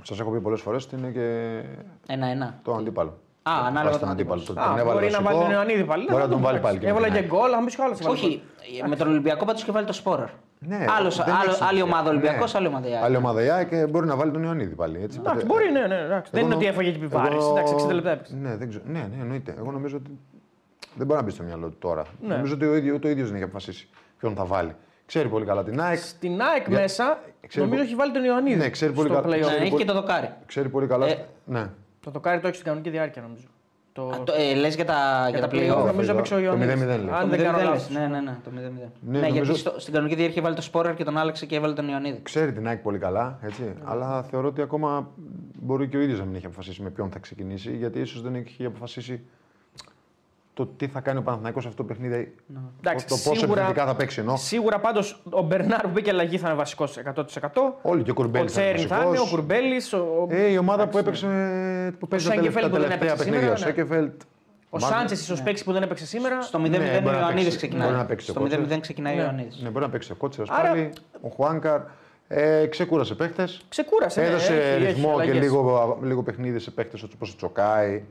σας 0.03 0.21
έχω 0.21 0.31
πει 0.31 0.41
πολλές 0.41 0.61
φορές 0.61 0.85
ότι 0.85 0.97
είναι 0.97 1.09
και 1.11 1.61
Ένα-ένα. 2.13 2.61
το 2.63 2.73
αντίπαλο. 2.75 3.19
Α, 3.43 3.53
ανάλογα 3.67 3.85
Βάζει 3.85 3.99
τον 3.99 4.09
αντίπαλο. 4.09 4.41
Το- 4.43 4.53
Α, 4.61 4.65
τον 4.69 4.79
έβαλε 4.79 5.01
μπορεί 5.01 5.13
να 5.13 5.21
βασικό, 5.21 5.25
βάλει 5.33 5.39
τον 5.45 5.51
Ιωαννίδη 5.53 5.85
πάλι. 5.85 6.05
Μπορεί 6.11 6.23
να 6.23 6.29
τον 6.29 6.41
βάλει 6.41 6.59
πάλι. 6.59 6.79
και 6.79 6.85
με 6.85 6.91
Έβαλε 6.91 7.05
την 7.07 7.15
και 7.15 7.21
ΑΕΚ. 7.21 7.29
γκολ, 7.31 7.51
θα 7.53 7.61
μπει 7.65 7.71
κι 7.71 7.83
άλλο. 7.83 7.95
Όχι, 8.13 8.43
με 8.89 8.97
τον 8.97 9.09
Ολυμπιακό 9.09 9.45
πάντως 9.45 9.65
και 9.65 9.73
βάλει 9.73 9.87
το 9.87 9.93
Σπόραρ. 9.93 10.29
Ναι, 10.59 10.85
Άλλος- 10.99 11.17
δεν 11.17 11.25
άλλο- 11.35 11.35
έχει 11.35 11.47
άλλη 11.49 11.55
σημασία. 11.55 11.85
ομάδα 11.85 12.11
Ολυμπιακός, 12.11 12.53
Ναι. 12.53 12.59
άλλη 12.59 12.67
ομάδα 12.69 12.89
η 12.89 12.93
ΑΕΚ. 12.93 13.05
Άλλη 13.05 13.17
ομάδα 13.17 13.43
η 13.43 13.49
ΑΕΚ 13.51 13.69
και 13.69 13.87
μπορεί 13.87 14.07
να 14.07 14.17
βάλει 14.17 14.31
τον 14.31 14.43
Ιωαννίδη 14.43 14.75
πάλι. 14.75 15.03
Έτσι. 15.03 15.19
Εντάξει, 15.21 15.47
μπορεί, 15.47 15.71
ναι, 15.71 15.87
ναι. 15.87 15.95
εντάξει. 15.99 16.31
Δεν 16.35 16.41
Εγώ 16.41 16.47
είναι 16.49 16.57
ότι 16.57 16.65
νο- 16.65 16.71
έφαγε 16.73 16.91
και 16.91 16.97
επιβάρηση. 16.97 17.37
εγώ- 17.37 17.51
Εντάξει, 17.51 17.75
60 17.75 17.93
λεπτά 17.95 18.11
έπαιξε. 18.11 18.35
Ναι, 18.43 18.57
δεν 18.57 18.69
ξέρω. 18.69 18.85
ναι, 18.87 18.99
ναι, 18.99 19.17
εννοείται. 19.21 19.55
Εγώ 19.59 19.71
νομίζω 19.71 19.97
ότι 19.97 20.19
δεν 20.95 21.07
μπορεί 21.07 21.19
να 21.19 21.25
μπει 21.25 21.31
στο 21.31 21.43
μυαλό 21.43 21.69
του 21.69 21.77
τώρα. 21.79 22.03
Ναι. 22.21 22.35
Νομίζω 22.35 22.55
ότι 22.55 22.67
ο 22.67 22.75
ίδιο, 22.77 22.99
το 22.99 23.09
ίδιος 23.09 23.27
δεν 23.27 23.35
έχει 23.37 23.45
αποφασίσει 23.45 23.89
ποιον 24.19 24.35
θα 24.35 24.45
βάλει. 24.45 24.75
Ξέρει 25.07 25.29
πολύ 25.29 25.45
καλά 25.45 25.63
την 25.65 25.81
ΑΕΚ. 25.81 25.99
Στην 25.99 26.41
ΑΕΚ 26.43 26.69
Για- 26.69 26.81
μέσα 26.81 27.19
Ξέρω 27.49 27.65
νομίζω 27.65 27.83
πο- 27.83 27.87
έχει 27.89 27.97
βάλει 27.99 28.13
τον 28.13 28.25
Ιωαννίδη. 28.25 28.57
Ναι, 28.57 28.71
ξέρει 28.71 28.93
πολύ 28.93 29.09
στο 29.09 29.21
καλά. 29.21 29.27
play-off. 29.35 29.39
Ναι, 29.39 29.47
Ξέρει 29.47 29.61
έχει 29.61 29.71
πολύ- 29.71 29.85
και 29.85 29.89
το 29.93 30.01
δοκάρι. 30.01 30.31
Ξέρει 30.47 30.69
πολύ 30.69 30.87
καλά. 30.87 31.07
Ε, 31.07 31.25
ναι. 31.45 31.67
Το 32.01 32.11
δοκάρι 32.11 32.41
το 32.41 32.47
έχει 32.47 32.55
στην 32.57 32.67
κανονική 32.67 32.91
διάρκεια 32.91 33.23
νομίζω. 33.23 33.47
Το... 33.93 34.09
Α, 34.09 34.23
το- 34.23 34.33
ε, 34.37 34.55
λες 34.55 34.75
για 34.75 34.85
τα, 34.85 35.27
για 35.31 35.41
τα 35.41 35.49
play-off, 35.51 35.77
play-off. 35.79 35.85
νομίζω 35.87 36.07
Το 36.07 36.13
έπαιξε 36.13 36.35
ο 36.35 36.39
0-0 36.39 36.43
Ιωαννίδης. 36.43 36.75
λέει. 36.87 37.09
Αν 37.11 37.21
Το 37.21 37.27
δεν 37.29 37.41
0-0 37.41 37.43
κάνω 37.43 37.57
λες. 37.59 37.67
λάθος. 37.67 37.91
Ναι, 37.91 38.07
ναι, 38.07 38.21
ναι, 38.21 38.37
το 38.45 38.51
0-0. 38.51 38.53
Ναι, 38.61 39.19
Ναι, 39.19 39.19
νομίζω- 39.27 39.45
γιατί 39.45 39.59
στο, 39.59 39.75
στην 39.81 39.93
κανονική 39.93 40.17
διάρκεια 40.17 40.41
έβαλε 40.41 40.55
το 40.57 40.63
Σπόραρ 40.63 40.95
και 40.95 41.05
τον 41.05 41.19
άλλαξε 41.19 41.47
και 41.47 41.57
έβαλε 41.57 41.75
τον 41.75 41.89
Ιωαννίδη. 41.89 42.21
Ξέρει 42.23 42.53
την 42.53 42.67
ΑΕΚ 42.67 42.79
πολύ 42.83 42.99
καλά, 42.99 43.39
έτσι. 43.43 43.63
Ναι. 43.63 43.73
Αλλά 43.85 44.23
θεωρώ 44.23 44.49
ότι 44.49 44.63
ακόμα 44.63 45.09
μπορεί 45.63 45.89
και 45.89 45.97
ο 45.97 46.01
ίδιος 46.01 46.19
να 46.19 46.25
μην 46.25 46.35
έχει 46.35 46.47
αποφασίσει 46.47 46.83
με 46.83 46.91
ποιον 46.91 47.11
θα 47.11 47.19
ξεκινήσει, 47.19 47.77
γιατί 47.77 48.01
ίσως 48.01 48.23
δεν 48.23 48.35
έχει 48.35 48.65
αποφασίσει 48.65 49.23
το 50.67 50.73
τι 50.77 50.87
θα 50.89 51.01
κάνει 51.01 51.19
ο 51.19 51.23
Παναθηναϊκός 51.23 51.65
αυτό 51.67 51.77
το 51.77 51.85
παιχνίδι. 51.85 52.35
Εντάξει, 52.81 53.07
το 53.07 53.15
πόσο 53.15 53.35
σίγουρα- 53.35 53.61
επιθετικά 53.61 53.87
θα 53.87 53.95
παίξει 53.97 54.21
ενώ. 54.21 54.37
Σίγουρα 54.37 54.79
πάντως 54.79 55.23
ο 55.31 55.43
Μπερνάρ 55.43 55.81
που 55.81 55.89
μπήκε 55.89 56.11
αλλαγή 56.11 56.39
θα 56.39 56.49
είναι 56.49 56.57
βασικός 56.57 56.97
100%. 56.97 57.79
Όλοι 57.83 58.03
και 58.03 58.11
ο 58.11 58.13
Ο 58.17 58.21
Κουρμπέλη. 58.21 58.45
Τσέριν 58.45 58.87
θα 58.87 59.03
είναι, 59.07 59.19
ο 59.19 59.27
Κουρμπέλης. 59.31 59.93
Ο, 59.93 60.27
Ε, 60.31 60.51
η 60.51 60.57
ομάδα 60.57 60.89
που 60.89 60.99
έπαιξε 60.99 61.27
που 61.99 62.09
παίζει 62.09 62.27
τα 62.29 62.35
Σέγκεφελτ 62.35 62.55
τελευταία, 62.55 62.69
που 62.71 62.77
δεν 62.77 62.83
τελευταία 62.83 63.09
έπαιξε 63.13 63.25
παιχνίδια. 63.25 63.53
Ο 63.53 63.57
σήμερα, 63.57 63.73
ναι. 63.73 63.83
Σέκεφελτ. 63.85 64.21
ο 64.71 64.79
Σάντσες 64.79 65.21
ίσως 65.21 65.43
παίξει 65.43 65.65
που 65.65 65.73
δεν 65.73 65.83
έπαιξε 65.83 66.07
σήμερα. 66.07 66.43
Στο 66.43 66.59
0-0 66.59 66.71
Ναι, 66.71 67.01
μπορεί 67.01 67.17
ο 67.17 67.19
να 67.19 67.19
Ιωαννίδη 67.19 67.43
παίξει. 67.43 67.57
ξεκινάει. 67.57 67.87
Μπορεί 67.87 67.99
να 68.01 68.05
παίξει 68.07 68.31
Στο 68.31 68.41
ο 68.41 68.43
0-0 68.43 68.57
Κότσιρας. 68.59 68.81
ξεκινάει 68.81 69.13
ο 69.13 69.17
Ναι. 69.17 69.23
Ιωαννίδη. 69.23 69.63
Ναι, 69.63 69.69
μπορεί 69.69 69.85
να 69.85 69.91
παίξει 69.91 70.13
ο 70.13 70.15
Κότσιρα 70.15 70.47
Άρα- 70.51 70.69
πάλι. 70.69 70.93
Ο 71.21 71.29
Χουάνκαρ. 71.29 71.81
Ε, 72.33 72.67
ξεκούρασε 72.67 73.15
παίχτες. 73.15 73.65
Ξεκούρασε. 73.69 74.21
ναι, 74.21 74.27
Έδωσε 74.27 74.53
έχει- 74.55 74.63
έχει 74.83 74.85
ρυθμό 74.87 75.09
και 75.09 75.23
αλλαγές. 75.23 75.43
λίγο, 75.43 75.99
λίγο 76.03 76.23
παιχνίδι 76.23 76.59
σε 76.59 76.71
παίχτες 76.71 77.03
όπως 77.03 77.33
ο 77.33 77.37
Τσοκάη. 77.37 78.03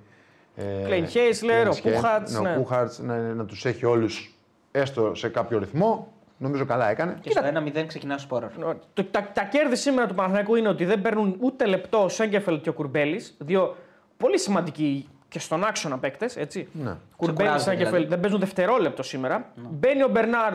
Ε, 0.59 0.83
Κλέιν 0.85 1.07
Χέισλερ, 1.07 1.57
ο 1.67 1.69
Κλέιν 1.69 1.73
Χέι- 1.81 1.93
Κούχαρτς, 1.93 2.31
ναι, 2.33 2.39
ναι. 2.49 2.55
Ο 2.55 2.59
Κούχαρτς 2.59 2.99
να, 2.99 3.17
να 3.17 3.45
τους 3.45 3.65
έχει 3.65 3.85
όλους 3.85 4.35
έστω 4.71 5.15
σε 5.15 5.29
κάποιο 5.29 5.59
ρυθμό. 5.59 6.13
Νομίζω 6.37 6.65
καλά 6.65 6.89
έκανε. 6.89 7.17
Και 7.21 7.29
στο 7.31 7.41
1-0 7.43 7.83
ξεκινάει 7.87 8.15
ο 8.17 8.19
Σπόραρ. 8.19 8.49
Το- 8.93 9.03
τα, 9.03 9.29
τα 9.33 9.43
κέρδη 9.43 9.75
σήμερα 9.75 10.07
του 10.07 10.13
Παναθηναϊκού 10.15 10.55
είναι 10.55 10.67
ότι 10.67 10.85
δεν 10.85 11.01
παίρνουν 11.01 11.35
ούτε 11.39 11.65
λεπτό 11.65 12.03
ο 12.03 12.09
Σέγκεφελ 12.09 12.61
και 12.61 12.69
ο 12.69 12.73
Κουρμπέλης. 12.73 13.35
Δύο 13.39 13.75
πολύ 14.17 14.39
σημαντικοί 14.39 15.09
και 15.27 15.39
στον 15.39 15.63
άξονα 15.63 15.97
παίκτες. 15.97 16.35
Ναι. 16.35 16.43
Κουρμπέλης 16.45 16.67
και 16.73 16.97
Ξεκουράζονται 17.17 17.59
Σέγκεφελ 17.59 17.89
δηλαδή. 17.91 18.07
δεν 18.07 18.19
παίζουν 18.19 18.39
δευτερόλεπτο 18.39 19.03
σήμερα. 19.03 19.51
Μπαίνει 19.55 20.03
ο 20.03 20.07
Μπερνάρ, 20.07 20.53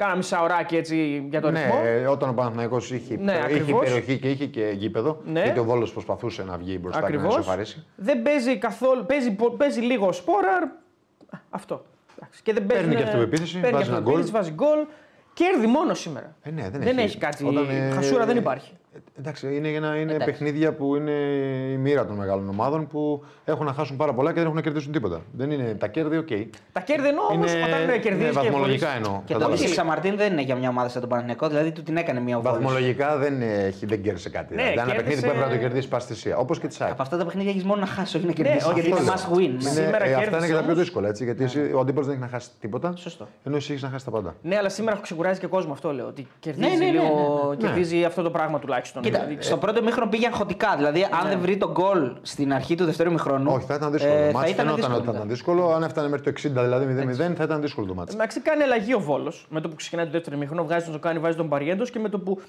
κάνα 0.00 0.16
μισά 0.16 0.42
ωράκι 0.42 0.76
έτσι 0.76 1.26
για 1.30 1.40
τον 1.40 1.50
ρυθμό. 1.54 1.80
Ναι, 1.82 2.06
όταν 2.08 2.28
ο 2.28 2.32
Παναθηναϊκός 2.32 2.90
είχε, 2.90 3.16
Ναι, 3.16 3.32
είχε 3.32 3.42
ακριβώς. 3.42 3.80
περιοχή 3.84 4.18
και 4.18 4.30
είχε 4.30 4.46
και 4.46 4.72
γήπεδο. 4.76 5.20
Ναι. 5.24 5.42
Γιατί 5.42 5.58
ο 5.58 5.64
Βόλος 5.64 5.92
προσπαθούσε 5.92 6.42
να 6.42 6.56
βγει 6.56 6.78
μπροστά 6.82 7.00
και 7.00 7.06
να 7.08 7.14
Ακριβώς. 7.14 7.36
ισοφαρίσει. 7.38 7.84
Δεν 7.96 8.22
παίζει 8.22 8.58
καθόλου. 8.58 9.06
Παίζει, 9.06 9.30
πο- 9.34 9.50
παίζει 9.50 9.80
λίγο 9.80 10.06
ο 10.06 10.12
Σπόραρ. 10.12 10.62
Αυτό. 11.50 11.84
Εντάξει. 12.18 12.42
Και 12.42 12.52
δεν 12.52 12.66
Παίρνει 12.66 12.82
παίζουν- 12.82 13.02
και 13.04 13.10
αυτοεπίθεση, 13.10 13.60
παίρνει 13.60 13.76
βάζει 13.76 13.88
ένα 13.88 13.98
αυτοεπίθεση, 13.98 14.30
γκολ. 14.30 14.40
βάζει 14.40 14.52
γκολ. 14.52 14.86
Κέρδη 15.32 15.66
μόνο 15.66 15.94
σήμερα. 15.94 16.36
Ε, 16.42 16.50
ναι, 16.50 16.70
δεν, 16.70 16.80
Δεν 16.80 16.98
έχει 16.98 17.18
κάτι- 17.18 17.44
χασούρα 17.94 18.26
δεν 18.26 18.36
υπάρχει. 18.36 18.72
Ε, 18.94 18.98
Εντάξει, 19.18 19.56
είναι, 19.56 19.68
ένα, 19.68 19.96
είναι 19.96 20.12
Εντάξει. 20.12 20.24
παιχνίδια 20.30 20.72
που 20.72 20.96
είναι 20.96 21.10
η 21.72 21.76
μοίρα 21.76 22.06
των 22.06 22.16
μεγάλων 22.16 22.48
ομάδων 22.48 22.86
που 22.86 23.24
έχουν 23.44 23.66
να 23.66 23.72
χάσουν 23.72 23.96
πάρα 23.96 24.12
πολλά 24.14 24.28
και 24.28 24.34
δεν 24.34 24.44
έχουν 24.44 24.56
να 24.56 24.62
κερδίσουν 24.62 24.92
τίποτα. 24.92 25.20
Δεν 25.32 25.50
είναι 25.50 25.74
τα 25.74 25.86
κέρδη, 25.88 26.16
οκ. 26.16 26.28
Τα 26.72 26.80
κέρδη 26.80 27.08
εννοώ 27.08 27.24
όμως 27.30 27.52
όταν 27.54 27.82
είναι 27.82 27.98
κερδίζεις. 27.98 28.28
και 28.28 28.32
βαθμολογικά 28.50 28.86
χωρίς- 28.86 29.06
εννοώ. 29.06 29.20
Και 29.24 29.32
το 29.32 29.38
Κατάλαβες. 29.38 29.60
Βίσι 29.60 29.74
Σαμαρτίν 29.74 30.16
δεν 30.16 30.32
είναι 30.32 30.42
για 30.42 30.56
μια 30.56 30.68
ομάδα 30.68 30.88
σαν 30.88 31.00
τον 31.00 31.08
Παναθηναϊκό, 31.10 31.48
δηλαδή 31.48 31.72
του 31.72 31.82
την 31.82 31.96
έκανε 31.96 32.20
μια 32.20 32.36
οβόλη. 32.36 32.54
Βαθμολογικά 32.54 33.16
δεν, 33.16 33.42
έχει, 33.42 33.86
δεν 33.86 34.02
κέρδισε 34.02 34.30
κάτι. 34.30 34.54
Ναι, 34.54 34.62
δηλαδή, 34.62 34.78
ένα 34.78 34.84
κέρδισε- 34.92 35.04
παιχνίδι 35.04 35.20
που 35.22 35.28
έπρεπε 35.28 35.46
να 35.46 35.52
το 35.54 35.60
κερδίσει 35.60 35.88
πάση 35.88 36.06
θυσία. 36.06 36.36
Όπως 36.36 36.58
και 36.60 36.66
τη 36.66 36.74
ΣΑΕΚ. 36.74 36.92
Από 36.92 37.02
αυτά 37.02 37.16
τα 37.16 37.24
παιχνίδια 37.24 37.50
έχεις 37.50 37.64
μόνο 37.64 37.80
να 37.80 37.86
χάσεις, 37.86 38.14
όχι 38.14 38.26
να 38.26 38.32
κερδίσεις. 38.32 38.64
όχι, 38.64 38.80
γιατί 38.80 38.88
είναι 39.00 39.10
αυτό 39.10 39.30
must 39.30 39.36
win. 39.36 39.40
λέω. 39.40 39.48
Ναι. 39.52 39.60
Σήμερα 39.60 39.96
αυτά 39.96 40.06
είναι 40.08 40.16
κέρδισε 40.24 40.46
και 40.46 40.52
τα 40.52 40.58
πιο 40.58 40.66
όμως. 40.72 40.78
δύσκολα. 40.78 41.08
Έτσι, 41.08 41.24
γιατί 41.24 41.44
εσύ, 41.44 41.58
ο 41.74 41.80
αντίπαλος 41.80 42.06
δεν 42.06 42.14
έχει 42.14 42.24
να 42.24 42.28
χάσει 42.30 42.48
τίποτα. 42.60 42.92
Σωστό. 42.96 43.28
Ενώ 43.44 43.56
εσύ 43.56 43.70
έχεις 43.72 43.82
να 43.82 43.88
χάσεις 43.88 44.04
τα 44.04 44.10
πάντα. 44.10 44.34
Ναι, 44.42 44.56
αλλά 44.56 44.68
σήμερα 44.68 44.98
ξεκουράζει 45.02 45.40
και 45.40 45.46
κόσμο 45.46 45.72
αυτό 45.72 45.92
λέω. 45.92 46.06
Ότι 46.06 46.26
κερδίζει, 46.40 46.68
Ναι, 46.68 46.74
ναι, 46.76 46.84
ναι, 46.84 46.90
λίγο, 46.90 47.46
ναι, 47.50 47.56
κερδίζει 47.66 48.04
αυτό 48.04 48.22
το 48.22 48.30
πράγμα 48.30 48.58
τουλάχιστον. 48.58 48.78
Κοίτα, 48.82 49.00
Δηλαδή, 49.00 49.42
στο 49.42 49.56
πρώτο 49.56 49.82
μήχρονο 49.82 50.10
πήγε 50.10 50.26
αγχωτικά. 50.26 50.74
Δηλαδή, 50.76 51.06
αν 51.22 51.28
δεν 51.28 51.38
βρει 51.40 51.56
τον 51.56 51.70
γκολ 51.70 52.12
στην 52.22 52.52
αρχή 52.52 52.74
του 52.74 52.84
δεύτερου 52.84 53.12
μηχρόνου. 53.12 53.52
Όχι, 53.52 53.64
θα 53.66 53.74
ήταν 53.74 53.92
δύσκολο. 53.92 54.12
ε, 54.14 54.26
το 54.26 54.32
θα 54.32 54.38
μάτς 54.38 54.50
ήταν 54.50 54.66
φαινόταν 54.66 54.76
δύσκολο. 54.76 54.96
ότι 54.98 55.06
θα 55.10 55.12
ήταν 55.16 55.28
δύσκολο. 55.28 55.70
Αν 55.74 55.82
έφτανε 55.82 56.08
μέχρι 56.08 56.32
το 56.32 56.48
60, 56.48 56.62
δηλαδή 56.64 56.86
0-0, 57.30 57.34
θα 57.36 57.44
ήταν 57.44 57.60
δύσκολο 57.60 57.86
το 57.86 57.94
μάτι. 57.94 58.14
Εντάξει, 58.14 58.40
κάνει 58.40 58.62
αλλαγή 58.62 58.94
ο 58.94 59.00
Βόλος. 59.00 59.46
Με 59.50 59.60
το 59.60 59.68
που 59.68 59.74
ξεκινάει 59.74 60.04
το 60.04 60.10
δεύτερο 60.10 60.36
μήχρονο, 60.36 60.64
βγάζει 60.64 60.84
τον 60.84 60.92
Ζοκάνη, 60.92 61.18
βάζει 61.18 61.36
τον 61.36 61.48
Παριέντο 61.48 61.84
και 61.84 61.98
με 61.98 62.08
το 62.08 62.18
που 62.18 62.40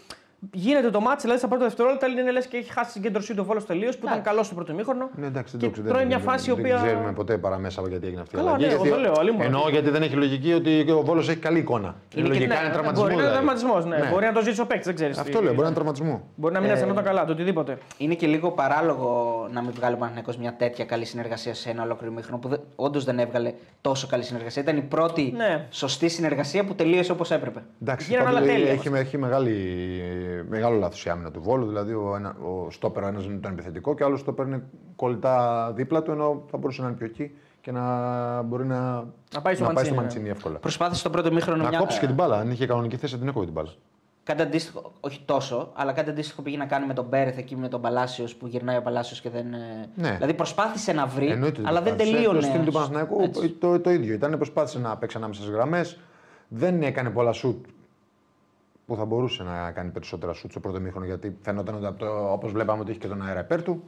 Γίνεται 0.53 0.89
το 0.89 0.99
μάτσο, 0.99 1.19
δηλαδή 1.21 1.39
στα 1.39 1.47
πρώτα 1.47 1.63
δευτερόλεπτα 1.63 2.07
είναι 2.07 2.31
λες 2.31 2.45
και 2.47 2.57
έχει 2.57 2.71
χάσει 2.71 2.91
την 2.93 3.01
κέντρωσή 3.01 3.35
του 3.35 3.43
Βόλος 3.45 3.65
τελείω 3.65 3.89
που 3.89 4.05
ήταν 4.07 4.21
καλό 4.21 4.43
στο 4.43 4.55
πρώτο 4.55 4.73
μήχρονο. 4.73 5.09
Ναι, 5.15 5.25
εντάξει, 5.25 5.51
και 5.51 5.57
δεν 5.59 5.67
το 5.67 5.73
ξέρω. 5.73 5.87
τρώει 5.87 5.99
δεν- 5.99 6.07
μια 6.07 6.17
φάση 6.31 6.49
η 6.51 6.53
δεν, 6.53 6.63
οποία. 6.63 6.77
Δεν 6.77 6.85
ξέρουμε 6.85 7.11
ποτέ 7.13 7.37
παραμέσα 7.37 7.81
γιατί 7.89 8.05
έγινε 8.05 8.21
αυτή 8.21 8.35
η 8.35 8.37
Καλά, 8.37 8.49
αλλαγή. 8.51 8.65
ναι, 8.67 8.73
εγώ 8.73 8.83
γιατί- 8.83 8.97
το 8.97 9.03
λέω, 9.09 9.13
αλλήμον. 9.19 9.41
Εννοώ 9.41 9.69
γιατί 9.69 9.89
δεν 9.89 10.01
έχει 10.01 10.15
λογική 10.15 10.53
ότι 10.53 10.91
ο 10.91 11.01
Βόλος 11.01 11.29
έχει 11.29 11.39
καλή 11.39 11.59
εικόνα. 11.59 11.95
Είναι 12.15 12.27
και- 12.27 12.33
λογικά 12.33 12.47
ναι, 12.53 12.59
είναι 12.59 12.67
ναι, 12.67 12.73
τραυματισμός. 12.73 13.09
Μπορεί 13.09 13.15
να 13.15 13.21
είναι 13.21 13.31
δηλαδή. 13.31 13.57
τραυματισμός, 13.61 13.85
ναι. 13.85 14.05
Ναι. 14.05 14.11
Μπορεί 14.11 14.25
να 14.25 14.31
το 14.31 14.41
ζήσει 14.41 14.61
ο 14.61 14.65
παίκτης, 14.65 14.85
δεν 14.85 14.95
ξέρεις. 14.95 15.17
Αυτό 15.17 15.31
λέω, 15.41 15.49
μπορεί 15.49 15.57
να 15.61 15.65
είναι 15.65 15.75
τραυματισμό. 15.75 16.21
Μπορεί 16.35 16.53
να 16.53 16.59
μην 16.59 16.69
αισθανόταν 16.69 17.03
καλά, 17.03 17.25
το 17.25 17.31
οτιδήποτε. 17.31 17.77
Είναι 17.97 18.13
και 18.13 18.27
λίγο 18.27 18.51
παράλογο 18.51 19.11
να 19.51 19.61
μην 19.61 19.71
βγάλει 19.71 19.93
ο 19.93 19.97
Παναθηναϊκός 19.97 20.37
μια 20.37 20.53
τέτοια 20.57 20.85
καλή 20.85 21.05
συνεργασία 21.05 21.53
σε 21.53 21.69
ένα 21.69 21.83
ολόκληρο 21.83 22.13
μήχρονο 22.13 22.37
που 22.37 22.63
όντως 22.75 23.03
δεν 23.03 23.19
έβγαλε 23.19 23.53
τόσο 23.81 24.07
καλή 24.07 24.23
συνεργασία. 24.23 24.61
Ήταν 24.61 24.77
η 24.77 24.81
πρώτη 24.81 25.33
Ναι. 25.37 25.65
σωστή 25.69 26.09
συνεργασία 26.09 26.63
που 26.65 26.73
τελείωσε 26.75 27.11
όπως 27.11 27.31
έπρεπε. 27.31 27.61
Εντάξει, 27.81 28.07
Γίνανε 28.09 28.25
πάντως 28.25 28.41
άλλα 28.41 28.51
τέλεια 28.53 28.71
έχει, 28.71 28.89
έχει 28.93 29.17
μεγάλη, 29.17 29.51
μεγάλο 30.49 30.77
λάθος 30.77 31.05
η 31.05 31.09
άμυνα 31.09 31.31
του 31.31 31.41
Βόλου. 31.41 31.67
Δηλαδή, 31.67 31.93
ο, 31.93 32.13
ένα, 32.15 32.35
ο 32.43 32.69
στόπερ 32.71 33.03
ο 33.03 33.07
ένας 33.07 33.25
είναι 33.25 33.39
το 33.39 33.47
επιθετικό 33.51 33.95
και 33.95 34.03
ο 34.03 34.05
άλλος 34.05 34.19
στόπερ 34.19 34.45
είναι 34.47 34.63
κολλητά 34.95 35.71
δίπλα 35.75 36.01
του, 36.01 36.11
ενώ 36.11 36.43
θα 36.51 36.57
μπορούσε 36.57 36.81
να 36.81 36.87
είναι 36.87 36.97
πιο 36.97 37.05
εκεί 37.05 37.31
και 37.61 37.71
να 37.71 38.41
μπορεί 38.41 38.65
να, 38.65 39.05
Να 39.33 39.41
πάει 39.41 39.55
στο 39.55 39.63
Μαντσίνι, 39.65 39.89
ναι. 39.89 39.95
Μαντσίνι 39.95 40.29
εύκολα. 40.29 40.57
Προσπάθησε 40.57 40.99
στο 40.99 41.09
πρώτο 41.09 41.31
μήχρονο 41.31 41.63
Να 41.63 41.69
μια. 41.69 41.79
κόψει 41.79 41.99
και 41.99 42.05
την 42.05 42.15
μπάλα. 42.15 42.37
Αν 42.37 42.51
είχε 42.51 42.65
κανονική 42.65 42.97
θέση, 42.97 43.17
την 43.17 43.27
έκοβε 43.27 43.45
την 43.45 43.53
μπάλα. 43.53 43.69
Κάτι 44.23 44.41
αντίστοιχο, 44.41 44.91
όχι 44.99 45.21
τόσο, 45.25 45.71
αλλά 45.75 45.91
κάτι 45.93 46.09
αντίστοιχο 46.09 46.41
πήγε 46.41 46.57
να 46.57 46.65
κάνει 46.65 46.85
με 46.85 46.93
τον 46.93 47.05
Μπέρεθ 47.05 47.37
εκεί 47.37 47.55
με 47.55 47.67
τον 47.67 47.81
Παλάσιος 47.81 48.35
που 48.35 48.47
γυρνάει 48.47 48.77
ο 48.77 48.81
Παλάσιος 48.81 49.21
και 49.21 49.29
δεν. 49.29 49.53
ε, 49.53 49.89
Ναι. 49.95 50.11
Δηλαδή 50.11 50.33
προσπάθησε 50.33 50.93
να 50.93 51.05
βρει, 51.05 51.27
Εννοείται 51.27 51.59
ότι 51.59 51.69
αλλά 51.69 51.81
δεν 51.81 51.95
προσπάθησε. 51.95 52.13
τελείωνε. 52.25 52.39
Το 52.39 52.45
στυλ 52.45 52.65
του 52.65 52.71
Παναθηναϊκού 52.71 53.21
Έτσι. 53.21 53.49
το, 53.49 53.79
το 53.79 53.89
ίδιο 53.89 54.13
ήταν. 54.13 54.31
Προσπάθησε 54.37 54.79
να 54.79 54.97
παίξει 54.97 55.17
ανάμεσα 55.17 55.41
στις 55.41 55.53
γραμμές. 55.53 55.99
Δεν 56.47 56.81
έκανε 56.83 57.09
πολλά 57.09 57.31
σουτ 57.31 57.65
που 58.85 58.95
θα 58.95 59.05
μπορούσε 59.05 59.43
να 59.43 59.71
κάνει 59.71 59.89
περισσότερα 59.89 60.33
σουτ 60.33 60.51
στο 60.51 60.59
πρώτο 60.59 60.79
μήχρονο 60.79 61.05
γιατί 61.05 61.37
φαινόταν 61.41 61.85
ότι 61.85 62.05
όπως 62.31 62.51
βλέπαμε 62.51 62.81
ότι 62.81 62.89
είχε 62.89 62.99
και 62.99 63.07
τον 63.07 63.21
αέρα 63.21 63.39
υπέρ 63.39 63.63
του. 63.63 63.83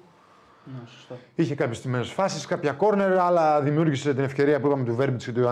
Ναι, 0.65 0.87
σωστό. 0.87 1.15
Είχε 1.35 1.55
κάποιες 1.55 1.81
τιμένε 1.81 2.03
φάσεις, 2.03 2.45
κάποια 2.45 2.71
κόρνερ, 2.71 3.19
αλλά 3.19 3.61
δημιούργησε 3.61 4.13
την 4.13 4.23
ευκαιρία 4.23 4.59
που 4.59 4.67
είπαμε 4.67 4.83
του 4.83 4.95
Βέρμπιτ 4.95 5.21
και 5.21 5.31
του 5.31 5.47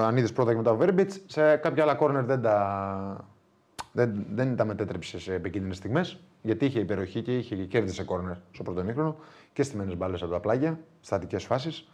Ανίδης 0.00 0.32
πρώτα 0.32 0.50
και 0.50 0.56
μετά 0.56 0.70
ο 0.70 0.76
Βέρμπιτ. 0.76 1.12
Σε 1.26 1.56
κάποια 1.56 1.82
άλλα 1.82 1.94
κόρνερ 1.94 2.24
δεν 2.24 2.42
τα, 2.42 3.26
δεν, 3.92 4.26
δεν 4.34 4.56
τα 4.56 4.64
μετέτρεψε 4.64 5.18
σε 5.18 5.34
επικίνδυνες 5.34 5.76
στιγμές. 5.76 6.20
Γιατί 6.42 6.64
είχε 6.64 6.80
υπεροχή 6.80 7.22
και 7.22 7.36
είχε 7.36 7.56
και 7.56 7.64
κέρδισε 7.64 8.04
κόρνερ 8.04 8.36
στο 8.52 8.62
πρώτο 8.62 8.84
μήχρονο 8.84 9.16
και 9.52 9.62
στιμένε 9.62 9.94
μπάλες 9.94 10.22
από 10.22 10.32
τα 10.32 10.40
πλάγια, 10.40 10.78
στατικές 11.00 11.44
φάσεις. 11.44 11.88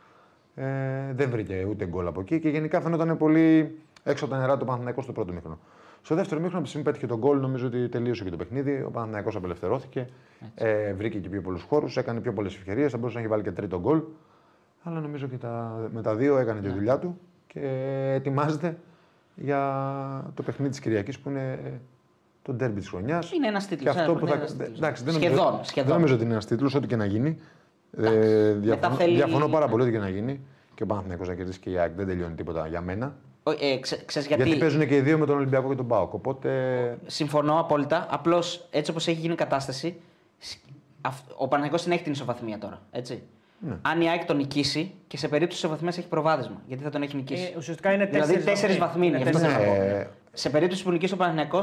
Ε, 0.54 0.64
δεν 1.12 1.30
βρήκε 1.30 1.66
ούτε 1.68 1.86
γκολ 1.86 2.06
από 2.06 2.20
εκεί 2.20 2.40
και 2.40 2.48
γενικά 2.48 2.80
φαινόταν 2.80 3.16
πολύ 3.16 3.78
έξω 4.02 4.24
από 4.24 4.34
τα 4.34 4.40
νερά 4.40 4.56
του 4.56 4.64
Παναθηναϊκού 4.64 5.02
στο 5.02 5.12
πρώτο 5.12 5.32
μήχρονο. 5.32 5.58
Στο 6.02 6.14
δεύτερο 6.14 6.40
μήχρονο, 6.40 6.58
από 6.58 6.62
τη 6.62 6.68
στιγμή 6.68 6.84
που 6.86 6.90
πέτυχε 6.92 7.06
τον 7.06 7.18
γκολ, 7.18 7.40
νομίζω 7.40 7.66
ότι 7.66 7.88
τελείωσε 7.88 8.24
και 8.24 8.30
το 8.30 8.36
παιχνίδι. 8.36 8.82
Ο 8.86 8.90
Παναθηναϊκός 8.90 9.36
απελευθερώθηκε, 9.36 10.08
ε, 10.54 10.92
βρήκε 10.92 11.18
και 11.18 11.28
πιο 11.28 11.40
πολλούς 11.40 11.62
χώρους, 11.62 11.96
έκανε 11.96 12.20
πιο 12.20 12.32
πολλές 12.32 12.54
ευκαιρίες. 12.54 12.90
Θα 12.90 12.96
μπορούσε 12.98 13.14
να 13.16 13.20
έχει 13.22 13.30
βάλει 13.30 13.42
και 13.42 13.50
τρίτο 13.52 13.80
γκολ. 13.80 14.02
Αλλά 14.82 15.00
νομίζω 15.00 15.26
και 15.26 15.36
τα, 15.36 15.80
με 15.92 16.02
τα 16.02 16.14
δύο 16.14 16.38
έκανε 16.38 16.60
τη 16.60 16.68
δουλειά 16.68 16.98
του 16.98 17.18
και 17.46 17.60
ετοιμάζεται 18.14 18.78
για 19.34 20.30
το 20.34 20.42
παιχνίδι 20.42 20.70
της 20.70 20.80
Κυριακής 20.80 21.18
που 21.18 21.28
είναι 21.30 21.58
το 22.42 22.52
ντέρμπι 22.52 22.80
της 22.80 22.88
χρονιάς. 22.88 23.32
Είναι 23.32 23.46
ένας 23.48 23.66
τίτλος, 23.66 23.94
Και 23.94 24.00
αυτό 24.00 24.10
ένα- 24.10 24.20
που 24.20 24.26
είναι 24.26 24.34
θα. 24.34 24.40
ένας 24.40 24.56
τίτλος. 24.56 24.78
Εντάξει, 24.78 25.04
δεν 25.04 25.14
Σχεδόν, 25.14 25.44
νομίζω, 25.44 25.64
σχεδόν. 25.64 25.86
Δεν 25.88 25.96
νομίζω 25.96 26.14
ότι 26.14 26.22
είναι 26.24 26.32
ένας 26.32 26.46
τίτλος, 26.46 26.74
ό,τι 26.74 26.86
και 26.86 26.96
να 26.96 27.04
γίνει. 27.04 27.38
Ε, 27.96 28.52
διαφωνώ, 28.52 28.94
θέλει- 28.94 29.14
διαφωνώ 29.16 29.48
πάρα 29.48 29.68
πολύ 29.68 29.82
ό,τι 29.82 29.92
και 29.92 29.98
να 29.98 30.08
γίνει. 30.08 30.40
Και 30.74 30.82
ο 30.82 30.86
Παναθηναϊκός 30.86 31.28
να 31.28 31.34
κερδίσει 31.34 31.58
και 31.60 31.70
η 31.70 31.78
ΑΕΚ 31.78 31.92
δεν 31.96 32.06
τελειώνει 32.06 32.34
τίποτα 32.34 32.66
για 32.66 32.80
μένα. 32.80 33.16
Ο- 33.42 33.50
Ε, 33.50 33.76
ξέ, 33.80 34.02
ξέρεις 34.04 34.28
γιατί. 34.28 34.42
Γιατί, 34.42 34.58
παίζουν 34.60 34.86
και 34.88 34.96
οι 34.96 35.00
δύο 35.00 35.18
με 35.18 35.26
τον 35.26 35.36
Ολυμπιακό 35.36 35.68
και 35.68 35.74
τον 35.74 35.86
Πάοκ. 35.86 36.14
Οπότε. 36.14 36.50
Συμφωνώ 37.06 37.58
απόλυτα. 37.60 38.06
Απλώς 38.10 38.66
έτσι 38.70 38.90
όπως 38.90 39.06
έχει 39.08 39.20
γίνει 39.20 39.32
η 39.32 39.36
κατάσταση, 39.36 40.00
σ- 40.38 40.58
αυ- 41.00 41.30
ο 41.36 41.48
Παναγιώ 41.48 41.76
την 41.76 41.92
έχει 41.92 42.02
την 42.02 42.12
ισοβαθμία 42.12 42.58
τώρα. 42.58 42.80
Έτσι. 42.90 43.22
Ναι. 43.58 43.74
Αν 43.82 44.00
η 44.00 44.08
ΑΕΚ 44.08 44.24
τον 44.24 44.36
νικήσει 44.36 44.94
και 45.08 45.16
σε 45.16 45.28
περίπτωση 45.28 45.60
ισοβαθμίας 45.64 45.98
έχει 45.98 46.08
προβάδισμα. 46.08 46.62
Γιατί 46.66 46.82
θα 46.82 46.90
τον 46.90 47.02
έχει 47.02 47.16
νικήσει. 47.16 47.50
Ε, 47.54 47.56
ουσιαστικά 47.56 47.92
είναι 47.92 48.04
δηλαδή 48.06 48.26
τέσσερις 48.32 48.44
τέσσερις 48.44 48.78
βαθμοί. 48.78 49.10
βαθμοί. 49.10 49.20
Είναι 49.20 49.30
αυτό 49.30 49.38
τέσσερις 49.48 49.56
θέλω 49.66 49.72
να 49.72 49.78
πω. 49.78 49.84
Ναι, 49.98 50.06
Σε 50.32 50.50
περίπτωση 50.50 50.82
που 50.82 50.90
νικήσει 50.90 51.14
ο 51.14 51.16
Παναγιακό, 51.16 51.60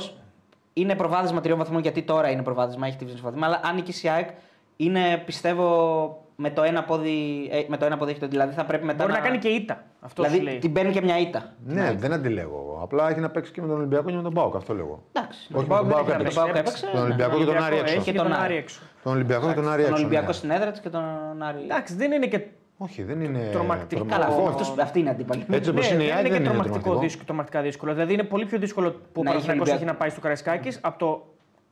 είναι 0.73 0.95
προβάδισμα 0.95 1.41
τριών 1.41 1.57
βαθμών 1.57 1.81
γιατί 1.81 2.01
τώρα 2.01 2.29
είναι 2.29 2.43
προβάδισμα, 2.43 2.87
έχει 2.87 2.97
την 2.97 3.07
ισοβαθμία. 3.07 3.45
Αλλά 3.45 3.61
αν 3.63 3.75
νικήσει 3.75 4.05
η 4.07 4.09
ΑΕΚ, 4.09 4.29
είναι 4.77 5.17
πιστεύω 5.25 6.25
με 6.41 6.49
το 6.49 6.63
ένα 6.63 6.83
πόδι, 6.83 7.47
ε, 7.51 7.59
με 7.67 7.77
το 7.77 7.85
ένα 7.85 7.97
πόδι 7.97 8.11
έχει 8.11 8.19
το 8.19 8.27
δηλαδή 8.27 8.53
θα 8.53 8.65
πρέπει 8.65 8.85
μετά 8.85 9.03
Μπορεί 9.03 9.15
να 9.15 9.19
κάνει 9.19 9.37
και 9.37 9.47
ήττα. 9.47 9.83
Αυτό 9.99 10.23
σου 10.23 10.29
Δηλαδή 10.29 10.45
λέει. 10.49 10.59
την 10.59 10.73
παίρνει 10.73 10.91
και 10.91 11.01
μια 11.01 11.17
ήττα. 11.19 11.53
ναι, 11.65 11.93
δεν 11.97 12.13
αντιλέγω. 12.13 12.55
εγώ. 12.65 12.79
Απλά 12.83 13.09
έχει 13.09 13.19
να 13.19 13.29
παίξει 13.29 13.51
και 13.51 13.61
με 13.61 13.67
τον 13.67 13.77
Ολυμπιακό 13.77 14.09
και 14.09 14.15
με 14.15 14.21
τον 14.21 14.33
Πάοκ. 14.33 14.55
Αυτό 14.55 14.73
λέγω. 14.73 15.03
Εντάξει. 15.11 15.39
Όχι, 15.53 15.67
Τον 15.67 15.77
με 15.77 15.81
τον 15.83 15.89
Πάοκ 15.89 16.05
Πάοκ 16.07 16.19
έπαιξε. 16.19 16.39
έπαιξε. 16.39 16.39
Τον 16.39 16.43
Πάοκ 16.43 16.55
έπαιξε. 16.57 16.87
Τον 16.93 17.01
Ολυμπιακό 17.03 17.37
και 17.37 17.45
τον 17.45 17.57
Άρη 17.63 17.75
έξω. 17.77 17.93
Έχει 17.95 18.03
Και 18.03 18.11
και 18.11 18.17
τον 18.17 18.27
τον 18.27 18.35
Άρη. 18.35 18.43
Άρη 18.43 18.55
έξω. 18.55 18.79
Τον 19.03 19.13
Ολυμπιακό 19.13 19.47
και 19.47 19.53
τον 19.53 19.69
Άρη 19.69 19.81
Τον 19.81 19.91
έξω. 19.91 20.01
Ολυμπιακό 20.03 20.27
ναι. 20.27 20.33
στην 20.33 20.49
έδρα 20.49 20.71
τη 20.71 20.79
και 20.81 20.89
τον 20.89 21.03
Άρη. 21.47 21.61
Εντάξει, 21.63 21.95
δεν 21.95 22.11
είναι 22.11 22.27
και 22.27 22.41
Όχι, 22.77 23.03
δεν 23.03 23.21
είναι. 23.21 23.39
Τρομακτικό. 23.51 24.05
Καλά, 24.05 24.25
τρομακτικό. 24.25 24.49
αυτός, 24.49 24.83
αυτή 24.83 24.99
είναι 24.99 25.09
αντίπαλη. 25.09 25.45
Έτσι 25.51 25.69
όπως 25.69 25.89
ναι, 25.89 25.93
είναι 25.95 26.03
η 26.03 26.07
δεν 26.07 26.15
ΑΕΚ 26.15 26.25
είναι 26.25 26.33
δεν 26.35 26.37
και 26.37 26.43
είναι 26.43 26.47
τρομακτικό 26.53 26.79
τρομακτικό. 26.79 26.99
δύσκολο, 27.05 27.25
τρομακτικά 27.25 27.61
δύσκολο. 27.61 27.93
Δηλαδή 27.93 28.13
είναι 28.13 28.23
πολύ 28.23 28.45
πιο 28.45 28.57
δύσκολο 28.59 28.89
που 28.91 28.97
ο 28.99 29.23
Να 29.23 29.29
έχει 29.29 29.29
Παναθηναϊκός 29.29 29.49
Ολυμπιακό. 29.67 29.77
έχει 29.77 29.85
να 29.85 29.95
πάει 29.95 30.09
στο 30.09 30.19
Καραϊσκάκης 30.19 30.79
από 30.81 30.97
το, 30.99 31.25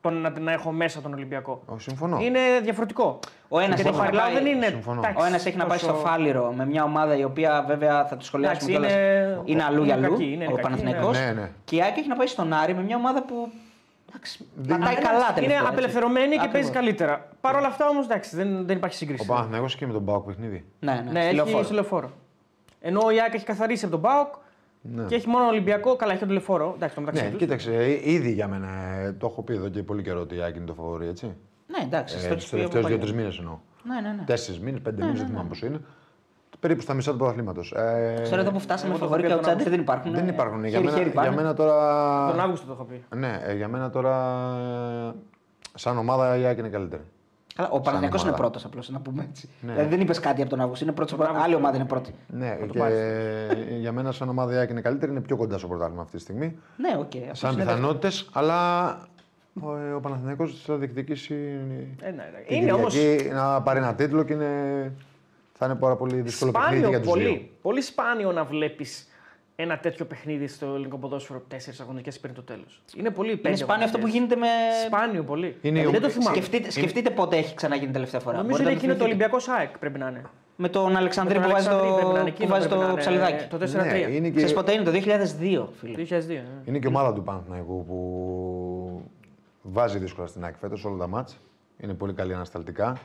το 0.09 0.15
να, 0.15 0.39
να 0.39 0.51
έχω 0.51 0.71
μέσα 0.71 1.01
τον 1.01 1.13
Ολυμπιακό. 1.13 1.61
Όχι, 1.65 1.81
συμφωνώ. 1.81 2.19
Είναι 2.21 2.39
διαφορετικό. 2.63 3.19
Ο 3.47 3.59
ένας 3.59 3.75
Γιατί 3.75 3.89
έχει 3.89 3.97
ο 3.99 4.01
να 4.01 4.03
Χαριλάου 4.05 4.25
πάει- 4.33 4.43
δεν 4.43 4.45
είναι. 4.55 4.65
Συμφωνώ. 4.65 4.99
εντάξει, 4.99 5.23
Ο 5.23 5.25
ένας 5.25 5.45
έχει 5.45 5.57
να 5.57 5.65
πάει 5.65 5.77
στο 5.77 5.87
τόσο- 5.87 5.99
Φάληρο 6.05 6.53
με 6.57 6.65
μια 6.65 6.83
ομάδα 6.83 7.15
η 7.17 7.23
οποία 7.23 7.63
βέβαια 7.67 8.05
θα 8.05 8.17
το 8.17 8.23
σχολιάσουμε 8.25 8.71
Εντάξει, 8.75 8.89
κιόλας, 8.91 9.07
είναι- 9.27 9.41
είναι 9.45 9.63
αλλού 9.63 9.83
για 9.83 9.95
είναι 9.95 10.05
αλλού. 10.05 10.17
κακή, 10.17 10.31
είναι 10.33 10.45
ο 10.45 10.49
κακή, 10.49 10.61
Παναθηναϊκός. 10.61 11.17
ναι. 11.19 11.25
Ναι, 11.25 11.31
ναι. 11.31 11.49
Και 11.63 11.75
η 11.75 11.81
Άκη 11.81 11.99
έχει 11.99 12.07
να 12.07 12.15
πάει 12.15 12.27
στον 12.27 12.53
Άρη 12.53 12.73
με 12.75 12.81
μια 12.83 12.95
ομάδα 12.95 13.23
που. 13.23 13.49
Εντάξει, 14.09 14.45
πατάει 14.61 14.77
Εντάξει, 14.77 15.01
καλά 15.01 15.17
τελευταία. 15.19 15.43
Είναι 15.43 15.53
έτσι. 15.53 15.67
απελευθερωμένη 15.67 16.27
και 16.27 16.33
Ακριβώς. 16.35 16.51
παίζει 16.51 16.71
καλύτερα. 16.71 17.27
Παρ' 17.41 17.55
όλα 17.55 17.67
αυτά 17.67 17.87
όμως 17.87 18.07
δεν, 18.31 18.65
δεν 18.65 18.77
υπάρχει 18.77 18.95
Ο 18.95 18.97
σύγκριση. 18.97 19.25
Παναθηναϊκός 19.25 19.75
και 19.75 19.87
με 19.87 19.93
τον 19.93 20.05
Πάοκ 20.05 20.25
παιχνίδι. 20.25 20.65
Ναι, 20.79 20.91
ναι, 20.93 21.01
Ναι, 21.01 21.19
στη 21.19 21.25
έχει 21.27 21.35
λεωφόρο. 21.35 21.63
στο 21.63 21.73
λεωφόρο. 21.73 22.11
Ενώ 22.81 23.01
η 23.15 23.19
ΑΕΚ 23.21 23.33
έχει 23.33 23.45
καθαρίσει 23.45 23.85
από 23.85 23.93
τον 23.93 24.01
Πάοκ 24.03 24.33
Ναι. 24.81 25.03
και 25.03 25.15
έχει 25.15 25.27
μόνο 25.27 25.45
Ολυμπιακό. 25.47 25.95
Καλά, 25.95 26.11
έχει 26.11 26.19
τον 26.19 26.29
λεωφόρο. 26.29 26.73
Εντάξει, 26.75 26.95
το 26.95 27.01
μεταξύ 27.01 27.23
Ναι, 27.23 27.29
τους. 27.29 27.39
κοίταξε, 27.39 27.73
ε, 27.75 28.11
ήδη 28.11 28.31
για 28.31 28.47
μένα 28.47 28.67
ε, 28.99 29.11
το 29.11 29.27
έχω 29.31 29.41
πει 29.41 29.53
εδώ 29.53 29.69
και 29.69 29.83
πολύ 29.83 30.01
καιρό 30.03 30.19
ότι 30.19 30.35
η 30.35 30.41
ΑΕΚ 30.41 30.55
είναι 30.55 30.65
το 30.65 30.73
φαβορή, 30.73 31.07
έτσι. 31.07 31.25
Ναι, 31.67 31.77
εντάξει. 31.83 32.17
στο 32.19 32.27
Ε, 32.27 32.31
έχεις 32.31 32.43
Τους 32.43 32.51
πει 32.51 32.61
από 32.63 32.69
τελευταίου 32.69 32.81
παλιά. 32.81 32.97
δύο-τρεις 32.97 33.17
μήνες 33.19 33.37
εννοώ. 33.37 33.57
Ναι, 33.83 34.01
ναι, 34.09 34.15
ναι. 34.15 34.23
Τέσσερις 34.25 34.59
μήνες, 34.59 34.81
πέντε 34.81 35.03
μήνες, 35.03 35.19
δεν 35.19 35.27
θυμάμαι 35.27 35.47
πόσο 35.49 35.65
είναι. 35.65 35.79
Περίπου 36.59 36.81
στα 36.81 36.93
μισά 36.93 37.11
του 37.11 37.17
πρωταθλήματος. 37.17 37.71
Ε, 37.71 38.19
Ξέρω 38.23 38.41
εδώ 38.41 38.51
που 38.51 38.59
φτάσαμε 38.59 38.89
Εγώ 38.89 38.99
το 38.99 39.05
φαβορή 39.05 39.23
έχω 39.27 39.33
και 39.33 39.39
πει 39.39 39.45
τον 39.45 39.59
outsider 39.59 39.69
δεν 39.69 39.79
υπάρχουν. 39.79 40.11
δεν 40.13 40.27
ε, 40.27 40.31
υπάρχουν. 40.31 40.63
Για 40.65 40.79
χέρι-χέρι 40.79 40.99
μένα, 40.99 41.11
για 41.11 41.21
πάνε. 41.21 41.35
μένα 41.35 41.53
τώρα. 41.53 42.27
Τον 42.31 42.39
Αύγουστο 42.39 42.65
το 42.65 42.71
έχω 42.73 42.83
πει. 42.83 43.03
Ναι, 43.15 43.39
ε, 43.43 43.55
για 43.55 43.67
μένα 43.67 43.89
τώρα. 43.89 44.15
ε, 45.07 45.13
Σαν 45.75 45.97
ομάδα 45.97 46.37
η 46.37 46.45
ΑΕΚ 46.45 46.57
είναι 46.57 46.69
καλύτερη. 46.69 47.01
Καλά, 47.57 47.69
ο 47.69 47.79
Παναθηναϊκός 47.79 48.21
είναι 48.21 48.29
ομάδα. 48.29 48.43
πρώτος 48.43 48.65
απλώς, 48.65 48.89
να 48.89 48.99
πούμε 48.99 49.27
έτσι. 49.29 49.49
Ναι. 49.61 49.71
Δηλαδή 49.71 49.89
δεν 49.89 50.01
είπες 50.01 50.19
κάτι 50.19 50.41
από 50.41 50.49
τον 50.49 50.59
Αύγουστο. 50.61 50.85
Είναι 50.85 50.93
πρώτος, 50.93 51.17
άλλη 51.43 51.55
ομάδα 51.55 51.75
είναι 51.75 51.85
πρώτη. 51.85 52.13
Ναι, 52.27 52.57
το 52.59 52.65
και 52.65 52.79
πάρεις. 52.79 52.97
για 53.81 53.91
μένα 53.91 54.11
σαν 54.11 54.29
ομάδα 54.29 54.53
η 54.53 54.57
ΑΕΚ 54.57 54.69
είναι 54.69 54.81
καλύτερη, 54.81 55.11
είναι 55.11 55.21
πιο 55.21 55.37
κοντά 55.37 55.57
στο 55.57 55.67
πρωτάθλημα 55.67 56.01
αυτή 56.01 56.15
τη 56.15 56.21
στιγμή. 56.21 56.57
Ναι, 56.77 56.89
οκ. 56.99 57.11
αυτός 57.21 57.39
Σαν 57.39 57.53
είναι 57.53 57.63
πιθανότητες, 57.63 58.29
αλλά 58.33 58.89
ο, 59.61 59.75
ε, 59.75 59.93
ο 59.93 59.99
Παναθηναϊκός 59.99 60.61
θα 60.65 60.75
διεκδικήσει 60.75 61.33
Ε, 62.01 62.05
ναι, 62.05 62.11
ναι. 62.11 62.43
την 62.47 62.57
Είναι 62.57 62.71
όμω 62.71 62.87
Κυριακή 62.87 63.29
να 63.29 63.61
πάρει 63.61 63.79
ένα 63.79 63.95
τίτλο 63.95 64.23
και 64.23 64.33
είναι, 64.33 64.91
θα 65.53 65.65
είναι 65.65 65.75
πάρα 65.75 65.95
πολύ 65.95 66.21
δύσκολο 66.21 66.51
παιχνίδι 66.51 66.77
σπάνιο 66.77 66.89
για 66.89 67.01
τους 67.01 67.13
δύο. 67.13 67.23
πολύ. 67.23 67.51
Πολύ 67.61 67.81
σπάνιο 67.81 68.31
να 68.31 68.43
βλέπεις 68.43 69.07
ένα 69.59 69.77
τέτοιο 69.79 70.05
παιχνίδι 70.05 70.47
στο 70.47 70.65
ελληνικό 70.65 70.97
ποδόσφαιρο 70.97 71.43
τέσσερις 71.47 71.79
αγωνιστικές 71.79 72.19
πριν 72.19 72.33
το 72.33 72.41
τέλος. 72.41 72.81
Είναι 72.95 73.09
πολύ 73.09 73.31
Είναι 73.31 73.39
πέντε 73.39 73.55
σπάνιο 73.55 73.85
αυτό 73.85 73.97
που 73.97 74.05
αγωνιστικές. 74.07 74.37
γίνεται 74.37 74.47
με. 74.79 74.85
Σπάνιο 74.85 75.23
πολύ. 75.23 75.57
Είναι 75.61 75.79
Ε, 75.79 75.81
η- 75.87 75.91
δεν 75.91 76.01
το 76.01 76.09
θυμάμαι. 76.09 76.35
Σκεφτείτε, 76.35 76.71
σκεφτείτε 76.71 77.09
πότε 77.09 77.37
έχει 77.37 77.55
ξαναγίνει 77.55 77.91
τελευταία 77.91 78.19
φορά. 78.19 78.37
Νομίζω 78.37 78.51
Μπορείτε 78.63 78.69
είναι 78.69 78.79
να 78.87 78.93
εκείνο 78.93 78.93
το 78.93 79.09
θυμηθείτε. 79.09 79.25
Ολυμπιακός 79.35 79.61
ΑΕΚ 79.63 79.77
πρέπει 79.77 79.99
να 79.99 80.07
είναι. 80.09 80.21
Με 80.55 80.69
τον 80.69 80.95
Αλεξανδρή 80.95 81.37
Με 81.39 81.43
που 81.43 81.47
τον 81.49 81.55
βάζει 81.55 81.67
Αλεξανδρή 81.69 81.95
πρέπει 81.95 82.07
να 82.07 82.13
το, 82.13 82.19
είναι, 82.21 82.29
που 82.29 82.35
εκείνο 82.35 82.49
βάζει 82.49 82.67
πρέπει 82.67 82.81
να 82.81 82.87
το 82.87 82.91
είναι, 82.91 83.01
ψαλιδάκι. 83.01 83.45
Το 83.47 83.57
4-3. 83.57 84.07
Ναι, 84.07 84.15
είναι 84.15 84.29
και, 84.29 84.35
Ξέρεις 84.35 84.53
πότε 84.53 84.71
είναι, 84.73 84.83
το 84.83 84.91
2002, 84.91 85.67
φίλε. 85.79 85.93
Το 85.95 86.01
2002. 86.01 86.29
ε. 86.29 86.43
είναι 86.65 86.79
και 86.79 86.87
η 86.87 86.89
ομάδα 86.89 87.13
του 87.13 87.23
Παναθηναϊκού 87.23 87.85
που 87.85 89.11
βάζει 89.61 89.97
δύσκολα 89.97 90.27
στην 90.27 90.43
ΑΕΚ 90.43 90.55
φέτος 90.59 90.85
όλα 90.85 90.97
τα 90.97 91.07
μάτς. 91.07 91.39
Είναι 91.79 91.93
πολύ 91.93 92.13
καλή 92.13 92.33
ανασταλτικά 92.33 92.97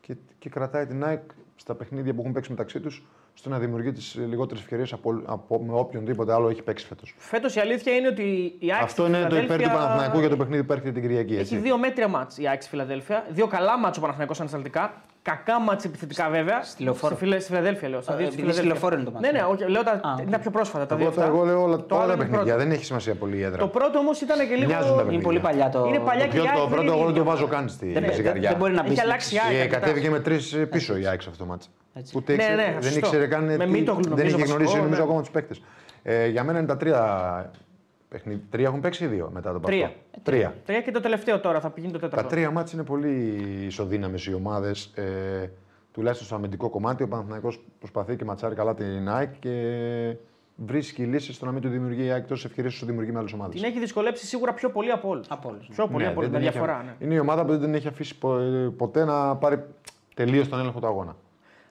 και, 0.00 0.16
και 0.38 0.48
κρατάει 0.48 0.86
την 0.86 1.04
ΑΕΚ 1.04 1.22
στα 1.56 1.74
παιχνίδια 1.74 2.14
που 2.14 2.20
έχουν 2.20 2.32
παίξει 2.32 2.50
μεταξύ 2.50 2.80
τους 2.80 3.04
στο 3.38 3.48
να 3.48 3.58
δημιουργεί 3.58 3.92
τις 3.92 4.16
λιγότερες 4.28 4.62
ευκαιρίες 4.62 4.92
από, 4.92 5.22
από, 5.24 5.62
με 5.66 5.72
οποιονδήποτε 5.78 6.32
άλλο 6.32 6.48
έχει 6.48 6.62
παίξει 6.62 6.86
φέτος. 6.86 7.14
Φέτος 7.18 7.54
η 7.54 7.60
αλήθεια 7.60 7.92
είναι 7.92 8.08
ότι 8.08 8.22
η 8.58 8.72
ΑΕΚ 8.72 8.82
Αυτό 8.82 9.02
στη 9.02 9.10
είναι 9.12 9.26
το 9.28 9.36
υπέρ 9.36 9.40
του 9.46 9.46
Φιλαδέλφια 9.52 9.78
Παναθηναϊκού 9.78 10.18
για 10.18 10.28
το 10.28 10.36
παιχνίδι 10.36 10.64
που 10.64 10.72
έρχεται 10.72 10.92
την 10.92 11.02
Κυριακή. 11.02 11.32
Έχει 11.32 11.40
Έτσι. 11.40 11.56
δύο 11.56 11.78
μέτρια 11.78 12.08
ματς 12.08 12.38
η 12.38 12.48
ΑΕΚ 12.48 12.60
στη 12.62 12.70
Φιλαδέλφια. 12.70 13.24
Δύο 13.28 13.46
καλά 13.46 13.78
ματς 13.78 13.98
ο 13.98 14.00
Παναθηναϊκός 14.00 14.40
ανασταλτικά. 14.40 14.92
Κακά 15.22 15.60
ματς 15.60 15.84
επιθετικά 15.84 16.28
βέβαια. 16.28 16.62
Στη 16.62 16.82
Λεωφόρο. 16.82 17.14
Στη, 17.14 17.24
Φιλε- 17.24 17.40
στη 17.40 17.48
Φιλαδέλφια 17.50 17.88
λέω. 17.88 18.00
Στα 18.00 18.12
Α, 18.12 18.16
δύο 18.16 18.26
στη 18.26 18.34
επειδή 18.40 18.52
στη 18.52 18.60
Φιλαδέλφια. 18.60 18.90
Λεωφόρο 18.90 18.94
είναι 18.96 19.04
το 19.04 19.10
ματς. 19.10 19.24
Ναι, 19.26 19.38
ναι, 19.38 19.44
όχι, 19.64 19.70
λέω 19.70 19.82
τα, 19.82 19.90
Α, 19.90 20.12
είναι 20.12 20.22
οκ. 20.26 20.30
τα 20.30 20.38
πιο 20.38 20.50
πρόσφατα. 20.50 20.86
Τα 20.86 20.96
δύο 20.96 21.04
Εγώ, 21.06 21.14
αυτά. 21.14 21.26
εγώ 21.32 21.44
λέω 21.44 21.62
όλα, 21.62 21.76
Το 21.76 21.94
όλα 21.94 21.98
άλλο 22.04 22.06
τα 22.06 22.12
είναι 22.14 22.22
παιχνίδια. 22.22 22.52
πρώτο. 22.54 22.58
Δεν 22.68 22.70
έχει 22.76 22.84
σημασία 22.84 23.14
πολύ 23.14 23.36
η 23.36 23.42
έδρα. 23.42 23.58
Το 23.58 23.68
πρώτο 23.68 23.98
όμως 23.98 24.20
ήταν 24.20 24.38
και 24.48 24.54
λίγο. 24.54 24.66
Μοιάζουν 24.66 24.88
τα 24.88 24.94
παιχνίδια. 24.94 25.14
Είναι 25.14 25.22
πολύ 25.22 25.40
παλιά 25.40 25.68
το. 25.68 25.84
Είναι 25.88 25.98
παλιά 25.98 26.24
Το, 26.24 26.30
και 26.30 26.36
πιο, 26.36 26.44
η 26.44 26.46
ΑΕΚ 26.48 26.56
το 26.56 26.60
δεν 26.62 26.68
πρώτο 26.74 26.82
είναι 26.82 26.90
εγώ 26.96 27.04
δεν 27.04 27.14
το 27.14 27.20
ίδια. 27.20 27.32
βάζω 27.32 27.46
καν 27.46 27.68
στη 27.68 27.92
Δεν, 27.92 28.02
δεν, 28.02 28.14
ζυγαριά. 28.14 28.48
δεν 28.50 28.58
μπορεί 28.58 28.72
να 28.72 28.82
μπει. 28.82 28.86
Έχει 28.88 28.96
στην- 28.96 29.08
αλλάξει 29.08 29.34
η 29.34 29.38
Και 29.38 29.44
ΑΕΚ. 29.46 29.60
αρκετά. 29.60 29.78
κατέβηκε 29.78 30.10
με 30.10 30.20
τρεις 30.20 30.56
πίσω 30.70 30.96
η 30.96 31.06
ΑΕΚ 31.06 31.22
σε 31.22 31.28
αυτό 31.30 31.44
το 31.44 31.50
ματς. 31.50 31.68
Έτσι. 31.98 32.16
Ούτε 32.16 32.34
Ναι, 32.34 32.42
ήξερε- 32.42 32.66
ναι, 32.66 32.72
δεν 32.72 32.82
σωστό. 32.82 32.98
ήξερε 32.98 33.26
καν. 33.26 33.44
Με 33.44 33.56
τι- 33.56 33.70
Μίτογλου, 33.70 34.02
δεν 34.02 34.10
νομίζω, 34.10 34.26
είχε 34.26 34.36
βασικό, 34.36 34.54
γνωρίσει 34.56 34.76
ναι. 34.76 34.82
νομίζω 34.82 35.02
ακόμα 35.02 35.20
τους 35.20 35.30
παίκτες. 35.30 35.62
Ε, 36.02 36.26
για 36.28 36.44
μένα 36.44 36.58
είναι 36.58 36.66
τα 36.66 36.76
τρία 36.76 37.50
παιχνίδι. 38.08 38.42
Τρία 38.50 38.66
έχουν 38.66 38.80
παίξει 38.80 39.04
ή 39.04 39.06
δύο 39.06 39.30
μετά 39.32 39.52
το 39.52 39.60
Τρία. 39.60 39.86
αυτό. 39.86 39.98
Τρία. 40.22 40.54
Τρία 40.64 40.80
και 40.80 40.90
το 40.90 41.00
τελευταίο 41.00 41.40
τώρα 41.40 41.60
θα 41.60 41.70
πηγαίνει 41.70 41.92
το 41.92 41.98
Τα 41.98 42.08
τέταρτο. 42.08 42.28
τρία 42.30 42.50
μάτια 42.50 42.72
είναι 42.74 42.82
πολύ 42.86 43.10
ισοδύναμες 43.66 44.26
οι 44.26 44.34
ομάδες. 44.34 44.92
Ε, 44.94 45.50
τουλάχιστον 45.92 46.26
στο 46.26 46.36
αμυντικό 46.36 46.68
κομμάτι, 46.70 47.02
ο 47.02 47.08
Παναθηναϊκός 47.08 47.60
προσπαθεί 47.78 48.16
και 48.16 48.24
ματσάρει 48.24 48.54
καλά 48.54 48.74
την 48.74 49.08
ΑΕΚ 49.08 49.30
και 49.38 49.52
βρίσκει 50.56 51.02
λύσεις 51.02 51.34
στο 51.36 51.44
να 51.46 51.52
μην 51.52 51.62
του 51.62 51.68
δημιουργεί 51.68 52.04
η 52.04 52.10
ΑΕΚ 52.10 52.26
τόσες 52.26 52.44
ευκαιρίες 52.44 52.74
όσο 52.74 52.86
δημιουργεί 52.86 53.12
με 53.12 53.18
άλλες 53.18 53.32
ομάδες. 53.32 53.54
Την 53.60 53.64
έχει 53.70 53.78
δυσκολέψει 53.78 54.26
σίγουρα 54.26 54.52
πιο 54.54 54.70
πολύ 54.70 54.90
από 54.90 55.08
όλους. 55.08 55.26
Από 55.30 55.48
όλους, 55.48 55.68
ναι. 55.68 55.74
Πιο 55.74 55.86
πολύ 55.88 56.06
από 56.06 56.18
όλους. 56.20 56.30
Με 56.32 56.38
διαφορά. 56.38 56.82
Ναι. 56.82 56.94
Είναι 57.06 57.14
η 57.14 57.18
ομάδα 57.18 57.44
που 57.44 57.50
δεν 57.50 57.60
την 57.60 57.74
έχει 57.74 57.88
αφήσει 57.88 58.18
πο- 58.18 58.38
ε, 58.38 58.72
ποτέ 58.76 59.04
να 59.04 59.36
πάρει 59.36 59.64
τελείως 60.14 60.48
τον 60.48 60.58
έλεγχο 60.58 60.80
του 60.80 60.86
αγώνα. 60.86 61.16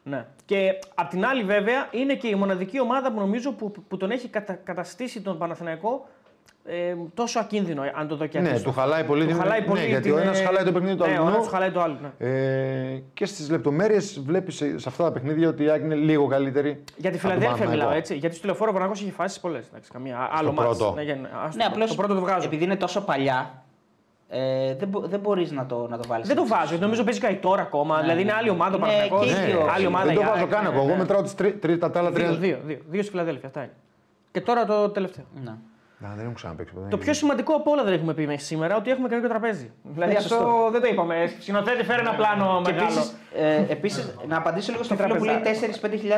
Ναι. 0.08 0.26
Και 0.46 0.80
απ' 0.96 1.10
την 1.10 1.26
άλλη, 1.26 1.44
βέβαια, 1.44 1.88
είναι 1.92 2.14
και 2.16 2.28
η 2.28 2.36
μοναδική 2.36 2.80
ομάδα 2.82 3.12
που 3.12 3.20
νομίζω 3.20 3.52
που, 3.52 3.72
που 3.88 3.98
τον 3.98 4.12
έχει 4.12 4.28
κατα, 4.28 4.54
καταστήσει 4.54 5.22
τον 5.22 5.38
Παναθηναϊκό 5.38 6.08
ε, 6.68 6.96
τόσο 7.14 7.40
ακίνδυνο, 7.40 7.82
αν 7.96 8.08
το 8.08 8.16
δω 8.16 8.26
και 8.26 8.40
Ναι, 8.40 8.48
αντίστοιχο. 8.48 8.72
του 8.74 8.80
χαλάει 8.80 9.04
πολύ 9.04 9.22
Του 9.22 9.28
την- 9.28 9.38
χαλάει 9.38 9.60
ναι, 9.60 9.66
πολύ 9.66 9.86
γιατί 9.86 10.02
την, 10.04 10.14
ο 10.14 10.18
ένας 10.18 10.40
ε, 10.40 10.44
χαλάει 10.44 10.64
το 10.64 10.72
παιχνίδι 10.72 10.96
του 10.96 11.06
ναι, 11.06 11.14
αλλού. 11.14 11.24
ο 11.24 11.28
άλλος 11.28 11.48
χαλάει 11.48 11.72
το 11.72 11.82
άλλο. 11.82 11.98
Ναι. 12.02 12.28
Ε, 12.30 13.02
και 13.14 13.26
στις 13.26 13.50
λεπτομέρειες 13.50 14.20
βλέπει 14.26 14.52
σε, 14.52 14.78
σε 14.80 14.90
αυτά 14.90 15.04
τα 15.04 15.12
παιχνίδια 15.12 15.50
ότι 15.50 15.64
η 15.64 15.70
ΑΕΚ 15.70 15.82
είναι 15.84 15.96
λίγο 15.96 16.28
καλύτερη. 16.28 16.70
Για 16.70 16.84
τη 16.96 17.00
από 17.08 17.10
τον 17.12 17.20
Φιλαδέλφια 17.20 17.48
Παναθηναϊκό. 17.48 17.82
μιλάω 17.84 17.98
έτσι. 17.98 18.16
Γιατί 18.16 18.36
στο 18.36 18.46
λεωφόρο 18.48 18.72
ο 18.72 18.74
Παναγό 18.74 18.92
έχει 18.92 19.12
φάσεις 19.12 19.40
πολλές. 19.40 19.66
Καμία 19.94 20.30
άλλο 20.32 20.52
Στο 20.52 20.62
μάτς. 20.62 20.78
πρώτο. 20.78 20.94
Ναι, 20.96 21.02
για- 21.02 21.20
ας 21.46 21.56
Ναι, 21.56 21.64
το- 21.64 21.70
απλώς 21.72 21.90
το 21.90 21.96
πρώτο 21.96 22.14
το 22.14 22.20
βγάζω. 22.20 22.48
επειδή 22.48 22.64
είναι 22.64 22.76
τόσο 22.76 23.02
παλιά, 23.02 23.64
ε, 24.29 24.75
δεν, 24.75 24.88
μπο, 24.88 25.00
δεν 25.00 25.20
μπορείς 25.20 25.51
να 25.51 25.65
το, 25.65 25.88
να 25.89 25.98
το 25.98 26.08
βάλεις. 26.08 26.27
Δεν 26.27 26.36
το 26.36 26.48
βάζω. 26.48 26.65
γιατί 26.67 26.84
Νομίζω 26.84 27.03
παίζει 27.03 27.20
και 27.20 27.27
τώρα 27.27 27.62
ακόμα. 27.62 28.01
δηλαδή 28.01 28.22
είναι 28.22 28.34
άλλη 28.34 28.50
ομάδα 28.50 28.75
ο 28.75 28.79
Ναι, 28.79 28.86
Παναγό. 28.86 29.20
και 29.24 29.29
οι 29.29 29.34
δύο. 29.46 29.67
Άλλη 29.75 29.86
ομάδα 29.86 30.05
δεν 30.05 30.15
το 30.15 30.22
η 30.22 30.24
βάζω 30.24 30.39
ΑΕΚ, 30.39 30.50
καν 30.51 30.63
ναι, 30.63 30.70
εγώ. 30.70 30.77
Εγώ 30.77 30.88
ναι. 30.88 30.96
μετράω 30.98 31.22
τις 31.22 31.36
τρι, 31.36 31.51
τρι, 31.53 31.77
τα 31.77 31.91
άλλα 31.96 32.12
τρία. 32.12 32.27
Δύο, 32.27 32.38
δύο, 32.38 32.58
δύο. 32.65 32.77
Δύο 32.89 33.01
στη 33.01 33.12
Φιλαδέλφια. 33.12 33.48
Αυτά 33.48 33.60
είναι. 33.62 33.74
Και 34.32 34.41
τώρα 34.41 34.65
το 34.65 34.89
τελευταίο. 34.89 35.25
Ναι. 35.44 35.53
Να, 35.98 36.10
δεν 36.15 36.20
έχουν 36.24 36.34
ξαναπέξει 36.34 36.74
ποτέ. 36.74 36.88
Το 36.89 36.98
πιο 36.98 37.13
σημαντικό 37.13 37.53
από 37.55 37.72
όλα 37.72 37.84
δεν 37.84 37.94
έχουμε 37.94 38.13
πει 38.13 38.25
μέχρι 38.25 38.44
σήμερα 38.44 38.75
ότι 38.75 38.89
έχουμε 38.91 39.08
καινούργιο 39.08 39.29
τραπέζι. 39.32 39.72
Δηλαδή 39.84 40.12
Ναι, 40.12 40.17
αυτό 40.17 40.36
σωστό. 40.36 40.70
δεν 40.72 40.82
το 40.82 40.88
είπαμε. 40.88 41.34
Σκηνοθέτη, 41.39 41.84
φέρε 41.84 42.00
ένα 42.00 42.13
πλάνο 42.15 42.62
Και 42.63 42.72
μεγάλο. 42.72 42.89
επίσης, 42.89 43.15
ε, 43.36 43.65
επίσης, 43.72 44.15
να 44.27 44.38
απαντήσω 44.38 44.72
λίγο 44.72 44.84
στο 44.84 44.96
Τι 44.96 45.01
φίλο 45.01 45.15
που 45.15 45.24
λέει 45.24 45.36
τραπεζάρα. 45.36 45.74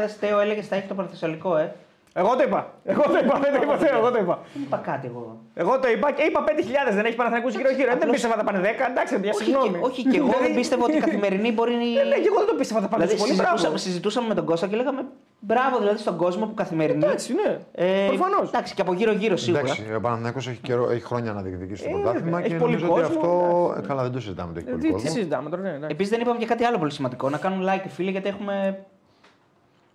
4-5 0.08 0.18
Τέο 0.20 0.40
έλεγε 0.40 0.62
θα 0.62 0.76
έχει 0.76 0.88
το 0.88 0.94
Πανθεσσαλικό, 0.94 1.58
ε. 1.58 1.76
Εγώ 2.22 2.32
το 2.40 2.44
είπα. 2.48 2.62
Εγώ 2.94 3.04
το 3.14 3.18
είπα. 3.24 3.36
Δεν 3.44 3.52
το 3.56 3.60
είπα. 3.64 3.76
Θεό, 3.84 3.98
Εγώ 4.02 4.10
το 4.16 4.20
είπα. 4.24 4.36
Δεν 4.54 4.62
είπα 4.66 4.78
κάτι 4.90 5.06
εγώ. 5.12 5.24
Εγώ 5.64 5.74
το 5.80 5.88
είπα 5.94 6.08
και 6.18 6.24
είπα 6.30 6.40
5.000. 6.48 6.94
Δεν 6.98 7.06
έχει 7.06 7.16
Παναθανικού 7.22 7.50
γύρω-γύρω. 7.58 7.88
Δεν 7.88 7.98
απλώς- 7.98 8.12
πίστευα 8.16 8.36
θα 8.40 8.44
πάνε 8.48 8.60
10. 8.60 8.86
Εντάξει, 8.92 9.14
για 9.22 9.32
Όχι, 9.36 9.44
συγγνώμη. 9.44 9.70
και, 9.70 9.78
όχι, 9.88 10.02
και 10.12 10.18
εγώ 10.24 10.34
δεν 10.44 10.52
πίστευα 10.60 10.84
ότι 10.84 10.98
η 10.98 11.04
καθημερινή 11.08 11.50
μπορεί 11.56 11.74
να. 11.82 11.86
Ε, 12.02 12.04
Ναι, 12.12 12.18
και 12.24 12.30
εγώ 12.32 12.38
δεν 12.44 12.50
το 12.52 12.56
πίστευα 12.62 12.80
θα 12.84 12.88
πάνε 12.92 13.04
Δηλαδή, 13.04 13.14
τόσο 13.22 13.24
πολύ. 13.26 13.36
Μπράβο. 13.42 13.56
συζητούσαμε, 13.58 13.78
συζητούσαμε 13.86 14.28
με 14.32 14.36
τον 14.40 14.46
Κώστα 14.50 14.68
και 14.70 14.76
λέγαμε 14.82 15.02
μπράβο 15.50 15.76
δηλαδή 15.84 15.98
στον 16.06 16.16
κόσμο 16.24 16.44
που 16.50 16.54
καθημερινή. 16.64 17.04
Εντάξει, 17.06 17.30
ναι. 17.40 17.50
Ε, 17.86 18.08
Προφανώς. 18.14 18.48
Εντάξει, 18.52 18.72
και 18.76 18.82
από 18.86 18.94
γύρω-γύρω 19.00 19.36
σίγουρα. 19.38 19.62
Εντάξει, 19.62 19.82
ο 19.98 20.02
Παναθηναϊκός 20.06 20.48
έχει, 20.48 20.62
καιρό, 20.68 20.84
έχει 20.96 21.06
χρόνια 21.12 21.32
να 21.38 21.42
διεκδικήσει 21.46 21.84
το 21.84 21.90
Ε, 21.90 21.92
πρωτάθλημα 21.94 22.24
βέβαια, 22.26 22.42
και 22.42 22.48
έχει 22.54 22.56
πολύ 22.64 22.74
νομίζω 22.76 22.92
ότι 22.94 23.02
κόσμο, 23.02 23.20
αυτό. 23.22 23.82
ε, 23.84 23.88
Καλά, 23.88 24.02
δεν 24.06 24.12
το 24.12 24.20
συζητάμε 24.20 24.50
ότι 24.52 24.60
έχει 24.60 24.70
πολύ 24.70 24.82
Τι 24.82 24.88
τι 24.88 24.94
κόσμο. 24.94 25.10
συζητάμε 25.10 25.50
τώρα, 25.50 25.62
ναι. 25.62 25.70
εντάξει. 25.70 25.88
Επίσης 25.96 26.12
δεν 26.12 26.22
είπαμε 26.22 26.38
και 26.40 26.46
κάτι 26.46 26.64
άλλο 26.64 26.78
πολύ 26.78 26.92
σημαντικό. 26.92 27.30
Να 27.30 27.38
κάνουν 27.38 27.62
like 27.70 27.86
οι 27.86 27.90
φίλοι 27.90 28.12
γιατί 28.12 28.28
έχουμε, 28.28 28.54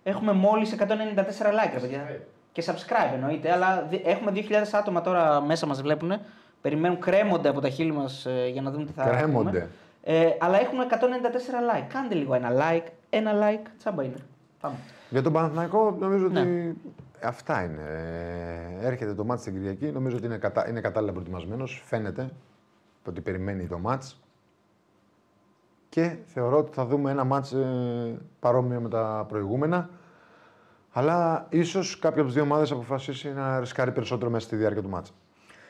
έχουμε 0.03 0.31
μόλις 0.33 0.75
194 0.79 0.81
like, 0.81 1.71
ρε 1.73 1.79
παιδιά. 1.79 2.19
Και 2.51 2.63
subscribe 2.65 3.13
εννοείται, 3.13 3.51
αλλά 3.51 3.85
δι- 3.89 4.07
έχουμε 4.07 4.31
2.000 4.35 4.39
άτομα 4.71 5.01
τώρα 5.01 5.41
μέσα 5.41 5.65
μας 5.65 5.81
βλέπουν. 5.81 6.11
Περιμένουν, 6.61 6.99
κρέμονται 6.99 7.49
από 7.49 7.61
τα 7.61 7.69
χείλη 7.69 7.91
μας 7.91 8.27
για 8.51 8.61
να 8.61 8.71
δουν 8.71 8.85
τι 8.85 8.91
θα 8.91 9.03
Κρέμονται. 9.03 9.49
πούμε. 9.49 9.69
Ε, 10.03 10.29
αλλά 10.39 10.59
έχουμε 10.59 10.83
194 10.89 10.93
like. 10.93 11.85
Κάντε 11.93 12.15
λίγο 12.15 12.33
ένα 12.33 12.49
like. 12.51 12.83
Ένα 13.09 13.31
like, 13.33 13.67
τσάμπα 13.77 14.03
είναι. 14.03 14.15
Πάμε. 14.61 14.75
Για 15.09 15.21
τον 15.21 15.33
Παναθηναϊκό 15.33 15.95
νομίζω 15.99 16.27
Ναι. 16.27 16.39
ότι 16.39 16.73
αυτά 17.23 17.63
είναι. 17.63 17.81
Ε, 18.81 18.87
Έρχεται 18.87 19.13
το 19.13 19.25
μάτς 19.25 19.43
την 19.43 19.53
Κυριακή. 19.53 19.85
Νομίζω 19.85 20.15
ότι 20.17 20.25
είναι, 20.25 20.37
κατα... 20.37 20.69
είναι 20.69 20.81
κατάλληλα 20.81 21.11
προετοιμασμένος. 21.11 21.83
Φαίνεται 21.85 22.29
ότι 23.07 23.21
περιμένει 23.21 23.67
το 23.67 23.77
μάτς. 23.79 24.22
Και 25.93 26.15
θεωρώ 26.25 26.57
ότι 26.57 26.71
θα 26.73 26.85
δούμε 26.85 27.11
ένα 27.11 27.23
μάτς 27.23 27.51
ε, 27.51 28.17
παρόμοιο 28.39 28.79
με 28.79 28.89
τα 28.89 29.25
προηγούμενα. 29.27 29.89
Αλλά 30.91 31.45
ίσως 31.49 31.99
κάποια 31.99 32.17
από 32.17 32.25
τις 32.25 32.33
δύο 32.33 32.43
ομάδες 32.43 32.71
αποφασίσει 32.71 33.29
να 33.33 33.59
ρισκάρει 33.59 33.91
περισσότερο 33.91 34.31
μέσα 34.31 34.45
στη 34.45 34.55
διάρκεια 34.55 34.81
του 34.81 34.89
μάτς. 34.89 35.13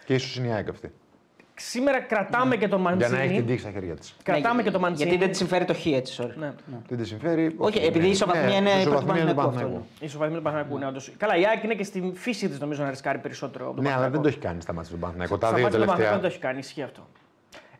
Και 0.05 0.13
ίσως 0.13 0.35
είναι 0.37 0.47
η 0.47 0.51
ΑΕΚ 0.51 0.69
αυτή. 0.69 0.91
Σήμερα 1.55 2.01
κρατάμε 2.01 2.55
και 2.55 2.67
το 2.67 2.77
Για 2.77 2.83
να 2.83 2.91
έχει 2.91 3.07
την 3.07 3.17
Μαντσίνη. 3.17 3.41
τύχη 3.43 3.59
στα 3.59 3.71
χέρια 3.71 3.95
της. 3.95 4.15
Κρατάμε 4.23 4.55
Ναι, 4.55 4.63
και 4.63 4.71
το 4.71 4.79
Μαντσίνη. 4.79 5.09
Γιατί 5.09 5.23
δεν 5.23 5.31
τη 5.31 5.37
συμφέρει 5.37 5.65
το 5.65 5.73
χ 5.73 5.85
έτσι, 5.85 6.23
sorry. 6.23 6.33
Ναι. 6.35 6.53
Δεν 6.87 6.97
τη 6.97 7.05
συμφέρει. 7.05 7.55
Όχι, 7.57 7.77
επειδή 7.85 8.07
η 8.07 8.09
ισοβαθμία 8.09 8.55
είναι 8.57 8.69
η 8.69 8.81
υπέρ 8.81 8.83
του 8.83 8.89
ισοβαθμία 8.89 9.21
είναι 9.21 9.29
του 9.29 9.35
Παναθηναϊκού, 9.35 9.35
Παναθηναϊκού. 9.35 9.85
αυτό 9.93 10.05
Ισοβαθμία 10.05 10.37
του 10.37 10.43
Παναθηναϊκού, 10.43 10.79
ναι, 10.79 10.87
όντως. 10.87 11.13
Καλά, 11.17 11.35
η 11.37 11.45
ΑΕΚ 11.45 11.63
είναι 11.63 11.75
και 11.75 11.83
στη 11.83 12.11
φύση 12.15 12.49
της 12.49 12.59
νομίζω 12.59 12.83
να 12.83 12.89
ρισκάρει 12.89 13.17
περισσότερο. 13.17 13.65
από 13.65 13.75
τον 13.75 13.83
Ναι, 13.83 13.89
αλλά 13.91 13.99
δεν 14.01 14.11
το 14.11 14.17
Παναθηναϊκό. 14.17 14.37
έχει 14.37 14.47
κάνει 14.47 14.61
στα 14.61 14.73
μάτια 14.73 14.91
του 14.93 14.99
Παναθηναϊκού. 14.99 15.37
Τα 15.37 15.47
Στα 15.47 15.55
δύο 15.55 15.63
μάτια 15.63 15.79
του 15.79 15.85
τελευταία. 15.85 16.09
Παναθηναϊκού 16.09 16.21
δεν 16.21 16.29
το 16.29 16.35
έχει 16.35 16.39
κάνει, 16.47 16.59
ισχύει 16.59 16.81
αυτό. 16.81 17.07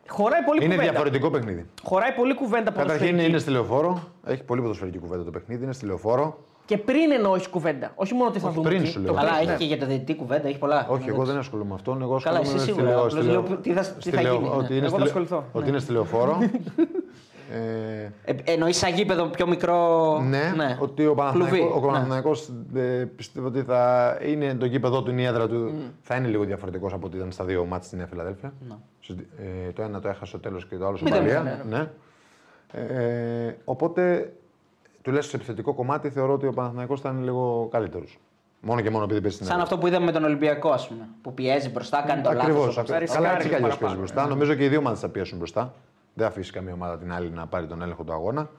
Χωράει 0.08 0.42
πολύ 0.42 0.64
Είναι 0.64 0.74
κουβέντα. 0.74 0.90
διαφορετικό 0.90 1.30
παιχνίδι. 1.30 1.66
Χωράει 1.82 2.12
πολύ 2.12 2.34
κουβέντα 2.34 2.70
Καταρχήν 2.70 2.86
ποδοσφαιρική. 2.96 3.28
είναι 3.28 3.38
στη 3.38 3.50
λεωφόρο. 3.50 4.02
Έχει 4.26 4.42
πολύ 4.42 4.60
ποδοσφαιρική 4.60 4.98
κουβέντα 4.98 5.24
το 5.24 5.30
παιχνίδι. 5.30 5.64
Είναι 5.64 5.72
στη 5.72 5.86
λεωφόρο. 5.86 6.38
Και 6.66 6.78
πριν 6.78 7.12
εννοώ 7.12 7.34
έχει 7.34 7.48
κουβέντα. 7.48 7.92
Όχι 7.94 8.14
μόνο 8.14 8.30
τι 8.30 8.38
θα 8.38 8.46
Όχι, 8.48 8.56
δούμε. 8.56 8.68
πριν 8.68 8.80
εκεί, 8.80 8.90
σου 8.90 9.02
το 9.02 9.12
λέω. 9.12 9.20
Αλλά 9.20 9.28
πριν, 9.30 9.38
έχει 9.40 9.50
ναι. 9.50 9.56
και 9.56 9.64
για 9.64 9.78
το 9.78 9.86
διαιτητή 9.86 10.14
κουβέντα, 10.14 10.48
έχει 10.48 10.58
πολλά. 10.58 10.86
Όχι, 10.90 11.08
εγώ 11.08 11.24
δεν 11.24 11.36
ασχολούμαι 11.36 11.68
με 11.68 11.74
αυτόν. 11.74 12.02
Εγώ 12.02 12.20
Καλά, 12.22 12.38
ασχολούμαι 12.38 12.62
εσύ 12.62 12.72
στη 12.72 12.72
σίγουρα. 12.72 12.84
λεω- 12.88 12.96
Απλώς 13.06 13.12
στη 13.12 13.22
λέω 13.32 13.42
λεω- 13.48 13.60
τι 13.60 13.72
θα- 13.72 13.80
τι 13.80 14.00
στη 14.00 14.10
θα 14.10 14.22
λεω- 14.22 14.34
γίνει, 14.34 14.48
ναι. 14.48 14.54
Ότι 14.54 14.76
είναι 14.76 14.86
Εγώ 14.86 14.88
στη 14.88 14.90
θα 14.90 14.96
λεω- 14.98 15.06
ασχοληθώ, 15.06 15.44
Ότι 15.52 15.64
ναι. 15.64 15.70
είναι 15.70 15.78
στη 15.78 15.92
λεωφόρο. 15.92 16.38
Ε, 17.56 18.10
Ε, 18.24 18.34
εννοείς 18.44 18.76
σαν 18.76 18.94
γήπεδο 18.94 19.24
πιο 19.26 19.46
μικρό. 19.46 20.18
Ναι, 20.20 20.76
ότι 20.80 21.06
ο 21.06 21.14
Κλουβί, 21.14 21.50
Παναθηναϊκός, 21.60 21.76
ο 21.76 21.80
ναι. 21.80 21.86
Παναθηναϊκός, 21.92 22.50
ε, 22.74 22.80
πιστεύω 23.16 23.46
ότι 23.46 23.62
θα 23.62 24.18
είναι 24.26 24.54
το 24.54 24.66
γήπεδο 24.66 25.02
του, 25.02 25.10
είναι 25.10 25.20
η 25.20 25.24
έδρα 25.24 25.48
του. 25.48 25.74
Θα 26.00 26.14
είναι 26.16 26.28
λίγο 26.28 26.44
διαφορετικός 26.44 26.92
από 26.92 27.06
ό,τι 27.06 27.16
ήταν 27.16 27.32
στα 27.32 27.44
δύο 27.44 27.64
μάτια 27.64 27.86
στη 27.86 27.96
Νέα 27.96 28.06
Φιλαδέλφια. 28.06 28.52
Ναι. 28.68 28.74
Συζη- 29.00 29.26
Ε, 29.68 29.72
το 29.72 29.82
ένα 29.82 30.00
το 30.00 30.08
έχασε 30.08 30.24
στο 30.26 30.38
τέλος 30.38 30.66
και 30.66 30.76
το 30.76 30.86
άλλο 30.86 30.96
στο 30.96 31.04
Μηδέν, 31.04 31.22
Μαλία. 31.22 31.64
Ναι. 31.68 31.88
Ε, 32.72 33.56
οπότε, 33.64 34.32
τουλάχιστον 35.02 35.40
σε 35.40 35.44
επιθετικό 35.44 35.74
κομμάτι, 35.74 36.10
θεωρώ 36.10 36.32
ότι 36.32 36.46
ο 36.46 36.52
Παναθηναϊκός 36.52 37.00
θα 37.00 37.08
είναι 37.10 37.24
λίγο 37.24 37.68
καλύτερος. 37.72 38.18
Μόνο 38.60 38.80
και 38.80 38.90
μόνο 38.90 39.04
επειδή 39.04 39.20
παίζει 39.20 39.36
στην 39.36 39.48
Σαν 39.48 39.60
αυτό 39.60 39.78
που 39.78 39.86
είδαμε 39.86 40.04
με 40.04 40.12
τον 40.12 40.24
Ολυμπιακό, 40.24 40.70
ας 40.70 40.88
πούμε. 40.88 41.08
Που 41.22 41.34
πιέζει 41.34 41.68
μπροστά, 41.70 42.04
κάνει 42.06 42.22
το 42.22 42.28
Ακριβώς. 42.28 42.76
λάθο. 42.76 42.80
ρισκάρει 42.98 43.06
Καλά, 43.06 43.34
έτσι 43.34 43.48
κι 43.48 43.54
αλλιώς 43.54 43.68
παραπάνω, 43.68 43.78
παίζει 43.86 43.96
μπροστά. 43.98 44.22
ναι. 44.22 44.28
Νομίζω 44.28 44.54
και 44.54 44.64
οι 44.64 44.68
δύο 44.68 44.78
ομάδε 44.78 44.96
θα 44.96 45.08
πιέσουν 45.08 45.38
μπροστά. 45.38 45.74
Δεν 46.14 46.26
αφήσει 46.26 46.52
καμία 46.52 46.72
ομάδα 46.72 46.98
την 46.98 47.12
άλλη 47.12 47.30
να 47.30 47.46
πάρει 47.46 47.66
τον 47.66 47.82
έλεγχο 47.82 48.04
του 48.04 48.12
αγώνα. 48.12 48.50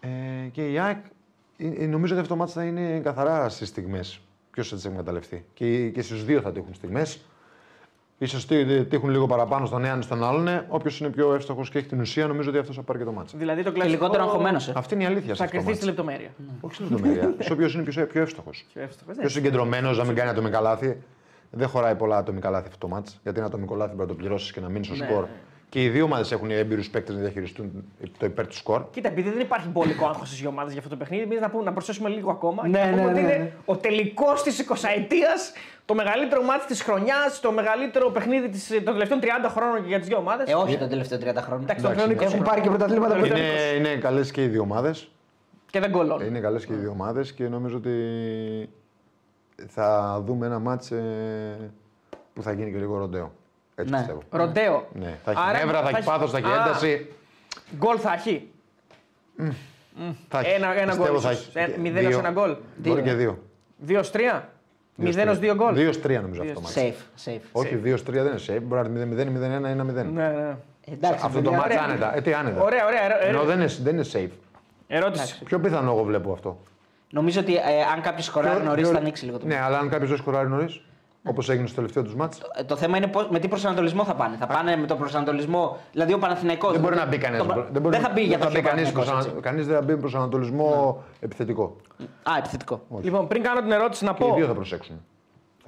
Ε, 0.00 0.48
και 0.52 0.70
η 0.70 0.78
ΑΕΚ 0.78 1.04
ε, 1.56 1.66
ε, 1.66 1.86
νομίζω 1.86 2.12
ότι 2.12 2.22
αυτό 2.22 2.34
το 2.34 2.40
μάτς 2.40 2.52
θα 2.52 2.64
είναι 2.64 2.98
καθαρά 3.00 3.48
στις 3.48 3.68
στιγμές. 3.68 4.20
Ποιος 4.50 4.68
θα 4.68 4.74
τις 4.76 4.84
εκμεταλλευτεί. 4.84 5.44
Και, 5.54 5.88
και 5.88 6.02
στους 6.02 6.24
δύο 6.24 6.40
θα 6.40 6.52
τύχουν 6.52 6.74
στιγμές. 6.74 7.20
σω 8.26 8.46
τύχουν 8.88 9.10
λίγο 9.10 9.26
παραπάνω 9.26 9.66
στον 9.66 9.84
έναν 9.84 10.00
ή 10.00 10.02
στον 10.02 10.24
άλλον. 10.24 10.64
Όποιος 10.68 11.00
είναι 11.00 11.08
πιο 11.08 11.34
εύστοχος 11.34 11.70
και 11.70 11.78
έχει 11.78 11.86
την 11.86 12.00
ουσία, 12.00 12.26
νομίζω 12.26 12.48
ότι 12.50 12.58
αυτός 12.58 12.76
θα 12.76 12.82
πάρει 12.82 12.98
και 12.98 13.04
το 13.04 13.12
μάτς. 13.12 13.36
Δηλαδή 13.36 13.62
το 13.62 13.68
Και 13.68 13.74
κλασικό. 13.74 13.96
λιγότερο 13.96 14.22
αγχωμένος. 14.24 14.68
Ε. 14.68 14.72
Αυτή 14.76 14.94
είναι 14.94 15.02
η 15.02 15.06
αλήθεια. 15.06 15.34
σε 15.34 15.44
Θα 15.44 15.44
αυτό 15.44 15.56
το 15.56 15.62
κρυθεί 15.64 15.76
στη 15.80 15.86
μάτς. 15.86 15.98
λεπτομέρεια. 15.98 16.30
Όχι 16.60 16.74
στη 16.74 16.82
λεπτομέρεια. 16.82 17.34
σε 17.38 17.52
όποιος 17.52 17.74
είναι 17.74 17.82
πιο, 17.82 18.06
πιο 18.06 18.20
εύστοχος. 18.22 18.64
Πιο 18.72 18.82
εύστοχος, 18.82 19.14
ναι. 19.16 19.20
Πιο 19.20 19.30
συγκεντρωμένος, 19.30 19.98
να 19.98 20.04
μην 20.04 20.14
κάνει 20.14 20.30
ατομικά 20.30 20.60
λάθη. 20.60 20.96
Δεν 21.56 21.68
χωράει 21.68 21.94
πολλά 21.94 22.16
ατομικά 22.16 22.50
λάθη 22.50 22.66
αυτό 22.66 22.78
το 22.78 22.88
μάτς, 22.88 23.18
Γιατί 23.22 23.38
ένα 23.38 23.46
ατομικό 23.46 23.74
λάθη 23.74 23.94
πρέπει 23.94 24.08
να 24.08 24.14
το 24.16 24.20
πληρώσεις 24.22 24.52
και 24.52 24.60
να 24.60 24.68
μείνεις 24.68 24.86
στο 24.86 24.96
Ναι, 24.96 25.04
σκορ. 25.10 25.22
ναι. 25.22 25.28
Και 25.68 25.82
οι 25.82 25.88
δύο 25.88 26.04
ομάδες 26.04 26.32
έχουν 26.32 26.50
έμπειρους 26.50 26.90
παίκτες 26.90 27.14
να 27.14 27.20
διαχειριστούν 27.20 27.84
το 28.18 28.26
υπέρ 28.26 28.46
του 28.46 28.54
σκορ. 28.56 28.84
Κοίτα, 28.90 29.08
επειδή 29.08 29.30
δεν 29.30 29.40
υπάρχει 29.40 29.68
μπολικό 29.68 30.06
άγχος 30.06 30.28
στις 30.28 30.40
δύο 30.40 30.48
ομάδες 30.48 30.72
για 30.72 30.82
αυτό 30.82 30.92
το 30.94 30.98
παιχνίδι, 31.00 31.22
εμείς 31.22 31.40
να, 31.40 31.50
πούμε- 31.50 31.64
να 31.64 31.72
προσθέσουμε 31.72 32.08
λίγο 32.08 32.30
ακόμα. 32.30 32.68
Ναι, 32.68 32.78
και 32.78 32.84
να 32.84 32.90
πούμε 32.90 33.02
ναι, 33.02 33.10
ότι 33.10 33.20
ναι, 33.20 33.20
είναι 33.20 33.36
ναι. 33.36 33.52
ο 33.64 33.76
τελικός 33.76 34.42
της 34.42 34.60
20 34.68 34.74
ετία, 34.96 35.28
το 35.84 35.94
μεγαλύτερο 35.94 36.42
μάτι 36.42 36.66
της 36.66 36.82
χρονιάς, 36.82 37.40
το 37.40 37.52
μεγαλύτερο 37.52 38.10
παιχνίδι 38.10 38.48
της, 38.48 38.68
των 38.68 38.84
τελευταίων 38.84 39.20
30 39.22 39.26
χρόνων 39.48 39.86
για 39.86 39.98
τις 39.98 40.08
δύο 40.08 40.16
ομάδες. 40.16 40.48
Ε, 40.50 40.54
όχι 40.54 40.76
τον 40.78 40.88
τελευταίο 40.88 41.18
30 41.18 41.22
χρόνια. 41.42 41.62
Εντάξει, 41.62 41.82
τον 41.84 41.94
τελευταίο 41.96 42.16
20 42.28 42.32
Έχουν 42.32 42.42
πάρει 42.44 42.60
και 42.60 42.68
πρωταθλήματα 42.68 43.16
Είναι- 43.18 43.28
ποτέ. 43.28 43.40
Είναι, 43.40 43.88
είναι 43.88 43.96
καλές 44.00 44.30
και 44.30 44.42
οι 44.42 44.46
δύο 44.46 44.60
ομάδες. 44.62 45.08
Και 45.70 45.80
δεν 45.80 45.90
κολλώνουν. 45.90 46.26
Είναι 46.26 46.40
καλές 46.40 46.66
και 46.66 46.72
οι 46.72 46.76
δύο 46.76 46.90
ομάδες 46.90 47.32
και 47.32 47.48
νομίζω 47.48 47.76
ότι 47.76 47.90
θα 49.68 50.20
δούμε 50.26 50.46
ένα 50.46 50.58
μάτς 50.58 50.90
ε, 50.90 51.70
που 52.32 52.42
θα 52.42 52.52
γίνει 52.52 52.70
και 52.72 52.78
λίγο 52.78 52.98
ροντέο. 52.98 53.32
Έτσι 53.74 53.92
Ναι. 53.92 53.98
πιστεύω. 53.98 54.22
Ροντέο. 54.30 54.88
Ναι. 54.92 55.18
Θα 55.24 55.30
έχει 55.30 55.40
Άρα 55.48 55.58
νεύρα, 55.58 55.82
θα 55.82 55.88
θα 55.90 55.96
έχει 55.98 56.06
πάθος, 56.06 56.30
θα 56.30 56.38
έχει 56.38 56.46
Α, 56.46 56.54
ένταση. 56.54 57.12
Γκολ 57.76 57.96
θα 58.00 58.12
έχει. 58.14 58.48
Θα 60.28 60.38
έχει. 60.38 60.50
Ένα, 60.50 60.74
ένα 60.76 60.86
Πιστεύω 60.86 61.12
γκολ. 61.12 61.20
θα 61.22 61.30
ίσως. 61.32 61.50
έχει 61.54 61.72
Ε, 61.72 61.78
Μηδέν 61.78 62.00
δύο- 62.00 62.10
ως 62.10 62.16
ένα 62.24 62.30
γκολ. 62.30 62.56
Μπορεί 62.76 63.02
και 63.02 63.12
δύο. 63.14 63.38
Δύο 63.76 63.98
ως 63.98 64.10
τρία. 64.10 64.48
Μηδέν 64.96 65.28
ως 65.28 65.38
δύο 65.38 65.54
γκολ. 65.54 65.74
2-3 65.74 66.20
νομίζω 66.20 66.40
αυτό 66.42 66.54
το 66.54 66.60
μάτς. 66.60 66.74
Safe, 66.76 67.28
safe. 67.30 67.40
Όχι, 67.52 67.76
2-3 67.76 68.22
δεν 68.22 68.32
είναι 68.32 68.40
safe. 68.46 68.62
Μπορεί 68.62 68.88
να 68.90 69.00
είναι 69.00 69.04
0-0, 69.04 69.42
1-1, 69.42 69.70
1-0. 69.70 70.04
Ναι, 70.12 70.28
ναι. 70.28 70.56
Εντάξει, 70.92 71.20
Αυτό 71.24 71.42
το 71.42 71.50
παιδιά, 71.50 71.56
μάτς 71.58 71.74
ρε. 71.74 71.80
άνετα. 71.80 72.16
Ε, 72.16 72.20
τι 72.20 72.32
άνετα. 72.32 72.62
Ωραία, 72.62 72.86
ωραία. 72.86 73.04
ερω- 73.04 73.16
Ενώ 73.20 73.28
ερω- 73.38 73.44
δεν 73.44 73.60
είναι, 73.60 73.70
δεν 73.82 73.94
είναι 73.94 74.04
safe. 74.12 74.30
Ερώτηση. 74.86 75.44
Πιο 75.44 75.58
πιθανό 75.60 75.90
εγώ 75.90 76.02
βλέπω 76.04 76.32
αυτό. 76.32 76.58
Νομίζω 77.14 77.40
ότι 77.40 77.54
ε, 77.56 77.60
αν 77.94 78.00
κάποιος 78.00 78.24
σκοράρει 78.26 78.56
Πιο- 78.56 78.64
νωρίς 78.68 78.82
πιο- 78.82 78.92
θα 78.92 78.98
ανοίξει 78.98 79.24
λίγο 79.24 79.38
το 79.38 79.46
Ναι, 79.46 79.60
αλλά 79.60 79.78
αν 79.78 79.88
κάποιος 79.88 80.08
δεν 80.08 80.18
σκοράρει 80.18 80.48
νωρίς, 80.48 80.80
όπως 81.24 81.48
έγινε 81.48 81.66
στο 81.66 81.76
τελευταίο 81.76 82.02
τους 82.02 82.14
μάτς, 82.14 82.42
Ε, 82.56 82.62
Το 82.64 82.76
θέμα 82.76 82.96
είναι 82.96 83.06
πώς, 83.06 83.28
με 83.30 83.38
τι 83.38 83.48
προσανατολισμό 83.48 84.04
θα 84.04 84.14
πάνε. 84.14 84.36
Θα 84.36 84.46
πάνε 84.46 84.76
με 84.76 84.86
τον 84.86 84.98
προσανατολισμό. 84.98 85.76
Δηλαδή 85.92 86.12
ο 86.12 86.18
Παναθηναϊκός 86.18 86.72
δεν 86.72 86.80
μπορεί 86.80 86.96
να 86.96 87.06
μπει 87.06 87.18
κανεί. 87.18 87.36
το- 87.38 87.66
Δεν 87.82 88.00
θα 88.00 88.10
μπει 88.14 88.22
για 88.22 88.38
το 88.38 88.50
μπει 88.50 88.60
κανείς. 88.60 88.92
κανεί. 88.92 89.40
Κανείς 89.40 89.66
δεν 89.66 89.74
θα 89.76 89.82
μπει 89.82 89.92
με 89.92 89.98
προσανατολισμό 89.98 91.02
επιθετικό. 91.20 91.76
Α, 92.22 92.32
επιθετικό. 92.38 92.80
Λοιπόν, 93.00 93.26
πριν 93.28 93.42
κάνω 93.42 93.60
την 93.60 93.70
ερώτηση 93.70 94.04
να 94.04 94.12
Και 94.12 94.24
οι 94.24 94.28
πω. 94.28 94.34
δύο 94.34 94.46
θα 94.46 94.54
προσέξουν. 94.54 95.04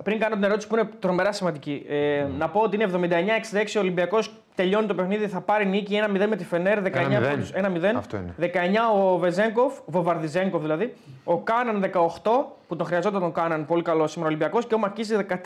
Πριν 0.02 0.18
κάνω 0.18 0.34
την 0.34 0.44
ερώτηση 0.44 0.66
που 0.68 0.76
είναι 0.76 0.88
τρομερά 0.98 1.32
σημαντική, 1.32 1.84
ε, 1.88 2.24
να 2.38 2.48
πω 2.48 2.60
ότι 2.60 2.74
είναι 2.74 2.84
79-66 2.84 3.76
ο 3.76 3.80
Ολυμπιακός 3.80 4.30
τελειώνει 4.56 4.86
το 4.86 4.94
παιχνίδι, 4.94 5.26
θα 5.26 5.40
πάρει 5.40 5.66
νίκη 5.66 6.00
1-0 6.06 6.26
με 6.28 6.36
τη 6.36 6.44
Φενέρ, 6.44 6.78
19 6.82 6.86
1-0. 6.86 7.30
πόντους, 7.30 7.52
1-0. 7.52 7.96
Αυτό 7.96 8.16
είναι. 8.16 8.34
19 8.38 9.00
ο 9.00 9.18
Βεζέγκοφ, 9.18 9.78
ο 9.78 9.84
Βοβαρδιζέγκοφ 9.86 10.62
δηλαδή. 10.62 10.94
Ο 11.24 11.38
Κάναν 11.38 11.80
18, 11.82 12.54
που 12.66 12.76
τον 12.76 12.86
χρειαζόταν 12.86 13.20
τον 13.20 13.32
Κάναν, 13.32 13.66
πολύ 13.66 13.82
καλό 13.82 14.06
σήμερα 14.06 14.28
Ολυμπιακός. 14.28 14.66
Και 14.66 14.74
ο 14.74 14.78
Μακίση 14.78 15.16
13, 15.28 15.36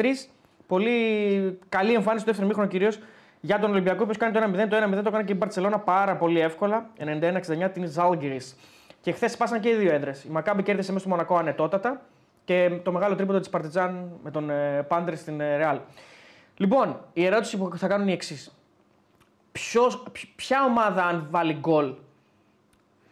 πολύ 0.66 0.90
καλή 1.68 1.92
εμφάνιση 1.92 2.22
στο 2.22 2.24
δεύτερο 2.24 2.46
μήχρονο 2.46 2.68
κυρίως 2.68 2.98
για 3.40 3.58
τον 3.58 3.70
Ολυμπιακό, 3.70 4.06
που 4.06 4.14
κάνει 4.18 4.32
το 4.32 4.40
1-0. 4.40 4.68
Το 4.68 4.76
1-0 4.76 4.90
το 4.90 5.08
έκανε 5.08 5.22
και 5.22 5.32
η 5.32 5.36
Μπαρσελόνα 5.38 5.78
πάρα 5.78 6.16
πολύ 6.16 6.40
εύκολα, 6.40 6.90
91-69 6.98 7.70
την 7.72 7.86
Ζάλγκυρη. 7.86 8.40
Και 9.00 9.12
χθες 9.12 9.32
σπάσαν 9.32 9.60
και 9.60 9.68
οι 9.68 9.74
δύο 9.74 9.92
έδρες. 9.92 10.24
Η 10.24 10.28
Μακάμπη 10.30 10.62
κέρδισε 10.62 10.92
μέσα 10.92 11.04
στο 11.04 11.14
Μονακό 11.14 11.36
ανετότατα 11.36 12.00
και 12.44 12.70
το 12.82 12.92
μεγάλο 12.92 13.14
τρίποντο 13.14 13.38
της 13.38 13.48
Παρτιζάν 13.48 14.10
με 14.22 14.30
τον 14.30 14.50
ε, 14.50 14.84
Πάντρες 14.88 15.18
στην 15.20 15.40
ε, 15.40 15.56
Ρεάλ. 15.56 15.78
Λοιπόν, 16.56 17.00
η 17.12 17.24
ερώτηση 17.24 17.56
που 17.56 17.76
θα 17.76 17.88
κάνω 17.88 18.02
είναι 18.02 18.10
η 18.10 18.14
εξής. 18.14 18.59
Ποιος, 19.52 19.98
ποι- 20.12 20.34
ποια 20.36 20.64
ομάδα, 20.64 21.04
αν 21.04 21.26
βάλει 21.30 21.52
γκολ, 21.54 21.94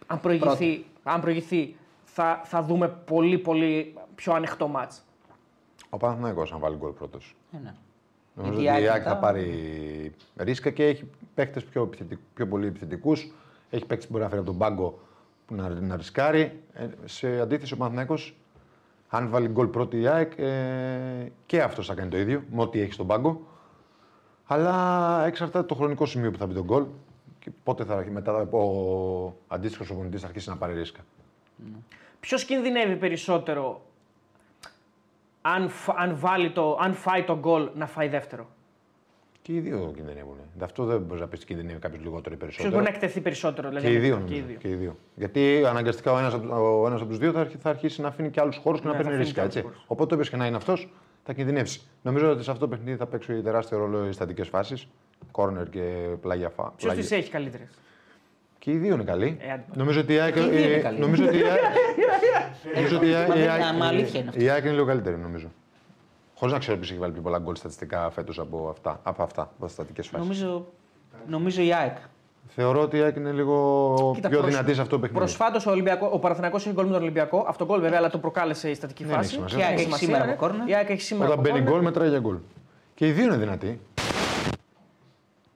αν 0.06 0.20
προηγηθεί, 0.20 0.84
αν 1.02 1.20
προηγηθεί 1.20 1.76
θα, 2.04 2.40
θα 2.44 2.62
δούμε 2.62 2.88
πολύ 2.88 3.38
πολύ 3.38 3.94
πιο 4.14 4.32
ανοιχτό 4.32 4.68
μάτς. 4.68 5.02
Ο 5.90 5.96
Παναθηναϊκός 5.96 6.52
αν 6.52 6.58
βάλει 6.58 6.76
γκολ 6.76 6.90
πρώτος. 6.90 7.36
Ε, 7.52 7.56
ναι. 7.62 7.74
Νομίζω 8.34 8.60
Γιατί 8.60 8.76
ότι 8.78 8.82
η 8.82 8.84
η 8.84 8.88
ΑΕΚ 8.88 8.92
ΑΕΚ 8.92 9.02
θα 9.02 9.08
μετά- 9.08 9.20
πάρει 9.20 10.14
ρίσκα 10.36 10.70
και 10.70 10.84
έχει 10.86 11.10
παίχτε 11.34 11.60
πιο, 11.60 11.82
επιθετικ- 11.82 12.20
πιο 12.34 12.46
πολύ 12.48 12.66
επιθετικούς. 12.66 13.32
Έχει 13.70 13.84
παίχτε 13.86 14.06
που 14.06 14.12
μπορεί 14.12 14.22
να 14.24 14.28
φέρει 14.28 14.40
από 14.40 14.50
τον 14.50 14.58
πάγκο 14.58 14.98
που 15.46 15.54
να, 15.54 15.68
να 15.68 15.96
ρισκάρει. 15.96 16.62
Ε, 16.74 16.86
σε 17.04 17.40
αντίθεση, 17.40 17.72
ο 17.72 17.76
Παναθηναϊκός, 17.76 18.34
αν 19.08 19.28
βάλει 19.30 19.48
γκολ 19.48 19.66
πρώτη 19.66 20.00
η 20.00 20.06
ΑΕΚ, 20.06 20.32
ε, 20.38 21.32
και 21.46 21.62
αυτός 21.62 21.86
θα 21.86 21.94
κάνει 21.94 22.10
το 22.10 22.18
ίδιο 22.18 22.42
με 22.52 22.60
ό,τι 22.62 22.80
έχει 22.80 22.92
στον 22.92 23.06
πάγκο. 23.06 23.40
Αλλά 24.50 25.24
εξαρτάται 25.26 25.66
το 25.66 25.74
χρονικό 25.74 26.06
σημείο 26.06 26.30
που 26.30 26.38
θα 26.38 26.46
μπει 26.46 26.54
τον 26.54 26.64
γκολ 26.64 26.84
και 27.38 27.50
πότε 27.64 27.84
θα 27.84 27.94
αρχίσει 27.94 28.10
μετά 28.14 28.32
ο 28.36 29.32
αντίστοιχος 29.48 29.90
οπονητής 29.90 30.20
θα 30.20 30.26
αρχίσει 30.26 30.48
να 30.48 30.56
πάρει 30.56 30.74
ρίσκα. 30.74 31.00
Ποιος 32.20 32.44
κινδυνεύει 32.44 32.96
περισσότερο 32.96 33.80
αν, 35.42 35.68
φ- 35.68 35.98
αν, 35.98 36.16
βάλει 36.18 36.50
το, 36.50 36.78
αν 36.80 36.94
φάει 36.94 37.22
το 37.24 37.38
γκολ 37.38 37.68
να 37.74 37.86
φάει 37.86 38.08
δεύτερο; 38.08 38.46
Και 39.42 39.52
οι 39.54 39.60
δύο 39.60 39.92
κινδυνεύουν. 39.96 40.36
Αυτό 40.62 40.84
δεν 40.84 41.00
μπορεί 41.00 41.20
να 41.20 41.26
πεις 41.26 41.44
κινδυνεύει 41.44 41.78
κάποιος 41.78 42.02
λιγότερο 42.02 42.34
ή 42.34 42.38
Ποιος 42.38 42.38
περισσότερο. 42.38 42.70
μπορεί 42.74 42.90
να 42.90 42.94
εκτεθεί 42.96 43.20
περισσότερο. 43.20 43.68
Δηλαδή, 43.68 43.86
Και 43.86 43.92
οι 43.92 43.98
δύο, 43.98 44.14
και 44.16 44.20
νομίζω. 44.20 44.36
οι 44.38 44.42
δύο. 44.42 44.56
Και 44.58 44.68
οι 44.68 44.74
δύο. 44.74 44.96
Γιατί 45.14 45.62
αναγκαστικά 45.66 46.12
ο 46.12 46.18
ένας 46.18 46.34
ο 46.34 46.86
ένας 46.86 47.00
από 47.00 47.08
τους 47.10 47.18
δύο 47.18 47.32
θα, 47.32 47.40
αρχι- 47.40 47.60
θα 47.60 47.70
αρχίσει 47.70 48.00
να 48.00 48.08
αφήνει 48.08 48.30
και 48.30 48.40
άλλους 48.40 48.56
χώρους 48.56 48.80
και 48.80 48.86
Ναι, 48.86 48.92
να 48.92 48.98
θα 48.98 49.04
παίρνει 49.04 49.22
αφήνει 49.22 49.34
ρίσκα. 49.34 49.34
και 49.34 49.40
άλλους 49.40 49.56
Έτσι. 49.56 49.66
χώρους. 49.68 49.84
Οπότε 49.86 50.14
όποιος 50.14 50.30
και 50.30 50.36
να 50.36 50.46
είναι 50.46 50.56
αυτός 50.56 50.88
θα 51.28 51.34
κινδυνεύσει. 51.34 51.80
Νομίζω 52.02 52.30
ότι 52.30 52.44
σε 52.44 52.50
αυτό 52.50 52.66
το 52.68 52.76
παιχνίδι 52.76 52.96
θα 52.96 53.06
παίξει 53.06 53.40
τεράστιο 53.42 53.78
ρόλο 53.78 54.06
οι 54.08 54.12
στατικές 54.12 54.48
φάσεις. 54.48 54.86
Κόρνερ 55.30 55.68
και 55.68 55.80
πλάγια 56.20 56.48
φά. 56.48 56.62
Ποιος 56.62 56.74
πλάγια- 56.82 57.02
τις 57.02 57.10
έχει 57.12 57.30
καλύτερες; 57.30 57.68
Και 58.58 58.70
οι 58.70 58.76
δύο 58.76 58.94
είναι 58.94 59.04
καλοί. 59.04 59.36
Ε, 59.40 59.50
άντε. 59.52 59.64
νομίζω 59.74 60.00
ότι 60.00 60.12
η 60.12 60.18
ΑΕΚ. 60.18 60.34
Και 60.34 60.40
οι 60.40 60.48
δύο 60.48 60.58
είναι 60.64 60.74
ε, 60.74 60.78
καλοί. 60.80 60.98
Νομίζω 60.98 61.24
ότι 61.26 61.36
η 61.36 61.42
ΑΕΚ. 61.42 61.60
νομίζω 62.74 62.96
ότι 62.96 63.08
η 63.08 63.14
ΑΕΚ- 63.14 63.28
Μα 63.28 63.34
η 63.36 63.38
δεν- 63.38 63.50
ΑΕΚ- 63.50 63.76
μα 63.78 63.86
αλήθεια 63.86 64.20
είναι 64.20 64.28
αυτό. 64.28 64.42
η 64.42 64.48
ΑΕΚ 64.48 64.64
είναι 64.64 64.72
λίγο 64.72 64.86
καλύτερη 64.86 65.16
νομίζω. 65.16 65.48
Χωρίς 66.34 66.52
να 66.54 66.60
ξέρω 66.60 66.76
ποιος 66.76 66.90
έχει 66.90 66.98
βάλει 66.98 67.12
πιο 67.12 67.22
πολλά 67.22 67.38
γκολ 67.38 67.54
στατιστικά 67.54 68.10
φέτος 68.10 68.38
από 68.38 68.68
αυτά, 68.68 69.00
από 69.02 69.22
αυτά, 69.22 69.42
από 69.42 69.66
τι 69.66 69.72
στατικές 69.72 70.06
φάσεις. 70.06 70.26
Νομίζω, 70.26 70.66
νομίζω 71.26 71.62
η 71.62 71.72
ΑΕΚ. 71.74 71.96
Θεωρώ 72.50 72.80
ότι 72.80 72.96
η 72.96 73.00
ΑΕΚ 73.00 73.16
είναι 73.16 73.30
λίγο 73.32 74.12
Κοίτα, 74.14 74.28
πιο 74.28 74.38
προσ- 74.38 74.52
δυνατή 74.52 74.74
σε 74.74 74.80
αυτό 74.80 74.94
το 74.94 75.00
παιχνίδι. 75.00 75.24
Προσφάτως 75.24 75.66
ο, 75.66 75.70
Ολυμπιακό, 75.70 76.08
ο 76.12 76.18
Παναθηναϊκός 76.18 76.66
έχει 76.66 76.74
γκολ 76.74 76.86
με 76.86 76.92
τον 76.92 77.02
Ολυμπιακό. 77.02 77.44
Αυτό 77.48 77.64
γκολ 77.64 77.80
βέβαια, 77.80 77.98
αλλά 77.98 78.10
το 78.10 78.18
προκάλεσε 78.18 78.70
η 78.70 78.74
στατική 78.74 79.04
Δεν 79.04 79.12
έχει 79.12 79.20
φάση. 79.22 79.34
σημασία. 79.34 79.56
Και 79.58 79.62
η 79.62 79.66
ΑΕΚ 79.66 79.72
Έχει 79.78 79.80
έχει 79.86 79.94
σημασία, 79.98 80.06
σήμερα 80.06 80.24
ναι. 80.24 80.30
από 80.32 80.40
κόρνερ. 80.46 80.68
Η 80.68 80.74
ΑΕΚ 80.74 80.90
έχει 80.90 81.00
σήμερα 81.00 81.28
Όταν 81.30 81.38
από 81.40 81.48
μπαίνει 81.48 81.64
κόρνερ. 81.64 81.80
γκολ, 81.80 81.90
μετράει 81.90 82.08
για 82.08 82.18
γκολ. 82.18 82.36
Και 82.94 83.06
οι 83.08 83.12
δύο 83.12 83.24
είναι 83.24 83.36
δυνατοί. 83.36 83.80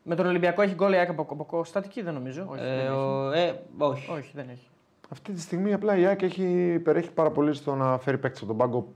Με 0.03 0.15
τον 0.15 0.27
Ολυμπιακό 0.27 0.63
έχει 0.63 0.75
γκολ 0.75 0.93
η 0.93 0.97
ΑΕΚ 0.97 1.09
από, 1.11 1.23
από, 1.23 1.35
από 1.43 1.65
στατική, 1.65 2.03
δεν 2.03 2.15
νομίζω. 2.15 2.47
Όχι, 2.49 2.61
δεν 2.63 2.71
Ε, 2.73 2.81
έχει. 2.83 2.89
ο- 2.93 3.33
ε, 3.33 3.61
όχι. 3.79 4.11
όχι, 4.11 4.31
δεν 4.35 4.47
έχει. 4.51 4.67
Αυτή 5.09 5.33
τη 5.33 5.41
στιγμή 5.41 5.73
απλά 5.73 5.97
η 5.97 6.05
ΑΕΚ 6.07 6.23
έχει, 6.23 6.73
υπερέχει 6.75 7.11
πάρα 7.11 7.31
πολύ 7.31 7.55
στο 7.55 7.75
να 7.75 7.99
φέρει 7.99 8.19
παίκτες 8.19 8.39
από 8.41 8.49
τον 8.49 8.57
πάγκο 8.57 8.87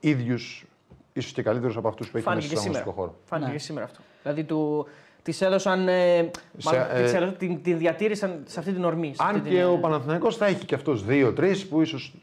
ίδιους, 0.00 0.66
ίσως 1.12 1.32
και 1.32 1.42
καλύτερους 1.42 1.76
από 1.76 1.88
αυτούς 1.88 2.10
που 2.10 2.16
έχει 2.16 2.26
Φάνηκε 2.26 2.42
μέσα 2.48 2.54
και 2.54 2.60
στο 2.60 2.70
σήμερα. 2.72 2.82
αγωνιστικό 2.90 3.12
χώρο. 3.16 3.24
Φάνηκε 3.28 3.48
Ναι. 3.50 3.56
και 3.56 3.62
σήμερα 3.62 3.84
αυτό. 3.84 4.00
Δηλαδή 4.22 4.44
του, 4.44 4.86
της 5.26 5.40
έδωσαν. 5.40 5.88
Ε, 5.88 6.30
μάλλον, 6.64 6.82
ε, 6.94 7.02
της 7.02 7.12
έδωσαν- 7.14 7.36
την, 7.38 7.62
την 7.62 7.78
διατήρησαν 7.78 8.40
σε 8.46 8.58
αυτή 8.60 8.72
την 8.72 8.84
ορμή. 8.84 9.06
σε 9.14 9.22
αυτή 9.22 9.36
Αν 9.36 9.42
την, 9.42 9.52
και 9.52 9.58
ε, 9.60 9.64
ο 9.64 9.76
Παναθηναϊκός 9.78 10.36
θα 10.36 10.46
έχει 10.46 10.64
και 10.64 10.74
αυτός 10.74 11.04
δύο-τρει 11.04 11.56
που 11.56 11.80
ίσως 11.82 12.14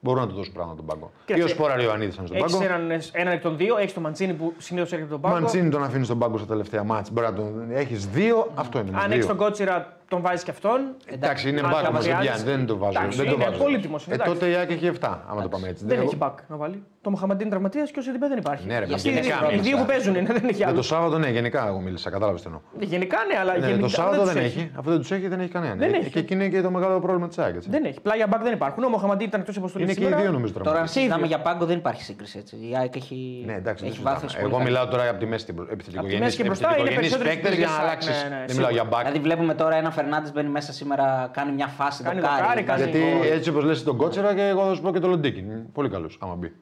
μπορούν 0.00 0.20
να 0.22 0.28
του 0.28 0.34
δώσουν 0.34 0.52
πράγματα 0.52 0.76
τον 0.76 0.86
πάγκο. 0.86 1.10
Κοίταξε, 1.26 1.48
Ή 1.48 1.50
ο 1.50 1.54
Σπόρα 1.54 1.82
Ιωαννίδη 1.82 2.12
ήταν 2.12 2.26
στον 2.26 2.38
Έχεις 2.38 2.52
πάγκο. 2.52 2.64
έναν, 2.64 3.00
έναν 3.12 3.32
εκ 3.32 3.42
των 3.42 3.56
δύο, 3.56 3.76
έχεις 3.76 3.92
τον 3.92 4.02
Μαντσίνη 4.02 4.32
που 4.32 4.52
συνήθως 4.58 4.92
έρχεται 4.92 5.10
τον 5.10 5.20
πάγκο. 5.20 5.34
Μαντσίνη 5.34 5.68
τον 5.70 5.84
αφήνει 5.84 6.04
στον 6.04 6.18
πάγκο 6.18 6.36
στα 6.38 6.46
τελευταία 6.46 6.82
μάτια. 6.82 7.10
Μπορεί 7.12 7.26
να 7.26 7.32
τον 7.34 7.66
έχεις 7.72 8.06
δύο, 8.06 8.50
αυτό 8.54 8.78
είναι. 8.78 8.90
Αν 8.94 9.04
δύο. 9.06 9.12
έχεις 9.14 9.26
τον 9.26 9.36
Κότσιρα, 9.36 9.96
τον 10.14 10.22
βάζεις 10.22 10.42
και 10.44 10.50
αυτόν. 10.50 10.78
Εντάξει, 11.06 11.48
είναι 11.48 11.60
Αν 11.60 11.70
μπακ 11.70 11.82
τα 11.84 11.92
μα, 11.92 11.98
δεν 12.00 12.12
βαριάζεις- 12.12 12.44
πιάνει, 12.44 12.56
δεν 12.58 12.66
το 12.66 12.76
βάζω. 12.78 12.98
Εντάξει, 12.98 13.16
δεν 13.18 13.26
το 13.26 13.32
είναι 13.34 13.44
βάζω. 13.44 13.62
πολύτιμος, 13.62 14.06
Ε, 14.08 14.14
εντάξει. 14.14 14.32
τότε 14.32 14.44
η 14.50 14.54
ΑΕΚ 14.54 14.70
έχει 14.70 14.86
7, 14.86 15.24
άμα 15.30 15.42
το 15.42 15.48
πάμε 15.48 15.68
έτσι. 15.68 15.84
Δεν 15.86 15.96
Εγώ- 15.98 16.06
έχει 16.06 16.16
back 16.24 16.34
να 16.48 16.56
βάλει. 16.56 16.82
Το 17.06 17.10
Μοχαμαντίν 17.10 17.40
είναι 17.46 17.50
τραυματίας 17.54 17.90
και 17.90 17.98
ο 17.98 18.02
Σιντιμπέ 18.02 18.28
δεν 18.28 18.38
υπάρχει. 18.38 18.66
Ναι, 18.66 18.78
ρε, 18.78 18.84
Για 18.84 18.94
παιδιά, 18.96 19.10
γενικά 19.12 19.34
γενικά 19.34 19.46
Οι 19.46 19.50
δύο 19.50 19.62
μίλησα. 19.62 19.78
που 19.78 19.84
παίζουν 19.90 20.14
είναι, 20.14 20.32
δεν 20.32 20.44
έχει 20.44 20.54
Για 20.54 20.66
άλλο. 20.66 20.76
το 20.76 20.82
Σάββατο, 20.82 21.18
ναι, 21.18 21.28
γενικά 21.28 21.66
εγώ 21.68 21.78
μίλησα, 21.80 22.10
κατάλαβες 22.10 22.40
τι 22.42 22.46
εννοώ. 22.46 22.60
Γενικά 22.92 23.18
ναι, 23.32 23.38
αλλά 23.40 23.52
Ναι, 23.52 23.66
γενικά 23.66 23.80
το 23.82 23.88
Σάββατο 23.88 24.22
τους 24.22 24.32
δεν 24.32 24.42
έχει. 24.44 24.70
Αφού 24.78 24.90
δεν 24.90 24.98
τους 24.98 25.10
έχει, 25.10 25.28
δεν 25.28 25.40
έχει 25.40 25.50
κανένα. 25.50 25.74
Δεν 25.74 25.92
Ε, 25.94 25.96
έχει. 25.96 26.10
Και 26.10 26.18
εκεί 26.18 26.32
είναι 26.32 26.48
και 26.48 26.60
το 26.60 26.70
μεγάλο 26.70 27.00
πρόβλημα 27.00 27.28
της 27.28 27.38
ΑΕΚ. 27.38 27.54
έτσι. 27.54 27.70
Δεν 27.70 27.84
έχει. 27.84 28.00
Πλάγια 28.00 28.26
back 28.32 28.40
δεν 28.42 28.52
υπάρχουν. 28.52 28.84
Ο 28.84 28.88
Μοχαμαντίν 28.88 29.26
ήταν 29.26 29.40
εκτός 29.40 29.56
αποστολής. 29.56 29.96
Είναι 29.96 30.06
και 30.08 30.14
οι 30.14 30.20
δύο 30.22 30.30
νομίζω 30.32 30.52
Τώρα, 30.52 30.58
αν 30.58 30.62
τραυματίες. 30.62 30.90
συζητάμε 30.90 31.24
ίδιο. 31.24 31.36
για 31.36 31.44
πάγκο, 31.46 31.64
δεν 31.66 31.76
υπάρχει 31.76 32.02
σύγκριση. 32.02 32.38
Έτσι. 32.38 32.54
Η 32.56 32.76
ΑΕΚ 32.80 32.96
έχει, 32.96 33.42
Ναι, 33.46 33.54
εντάξει, 33.54 33.84
έχει 33.86 33.94
δεν 33.94 34.02
βάθος. 34.04 34.30
συζητάμε. 34.32 34.54
Εγώ 34.54 34.64
μιλάω 34.64 34.86
τώρα 34.86 35.08
από 35.08 35.18
τη 35.18 35.26
μέση 35.26 35.44
την 35.46 35.54
επιθετικογενή. 35.72 36.20
μέση 36.20 36.36
και 36.36 36.44
μπροστά 36.44 36.76
είναι 36.78 36.90
περισσότεροι 36.90 37.28
παίκτες 37.28 37.54
για 37.54 37.66
να 37.66 37.72
στην 37.72 37.84
αλλάξεις. 37.84 38.22
ναι, 38.22 38.28
ναι, 38.36 38.44
Δεν 38.46 38.56
μιλάω 38.56 38.70
για 38.70 38.84
back. 38.92 38.98
Δηλαδή, 38.98 39.18
βλέπουμε 39.18 39.54
τώρα 39.54 39.74
ένα 39.76 39.90
Φερνάντες 40.04 40.32
μπαίνει 40.32 40.48
μέσα 40.48 40.72
σήμερα, 40.72 41.30
κάνει 41.32 41.52
μια 41.52 41.66
φάση, 41.66 42.02
Κάνει 42.02 42.20
δοκάρι, 42.20 42.40
δοκάρι, 42.40 42.62
βάζει 42.64 42.82
κάνει 42.82 42.90
Γιατί 42.90 43.16
γκολ. 43.18 43.26
έτσι 43.32 43.50
όπως 43.50 43.64
λες 43.64 43.82
τον 43.82 43.96
Κότσιρα 43.96 44.34
και 44.34 44.42
εγώ 44.48 44.66
θα 44.66 44.74
σου 44.74 44.80
πω 44.82 44.92
και 44.92 45.00
τον 45.00 45.10
Λοντίγκιν. 45.10 45.72
Πολύ 45.72 45.88
καλός, 45.88 46.18
άμα 46.20 46.34
μπει. 46.34 46.52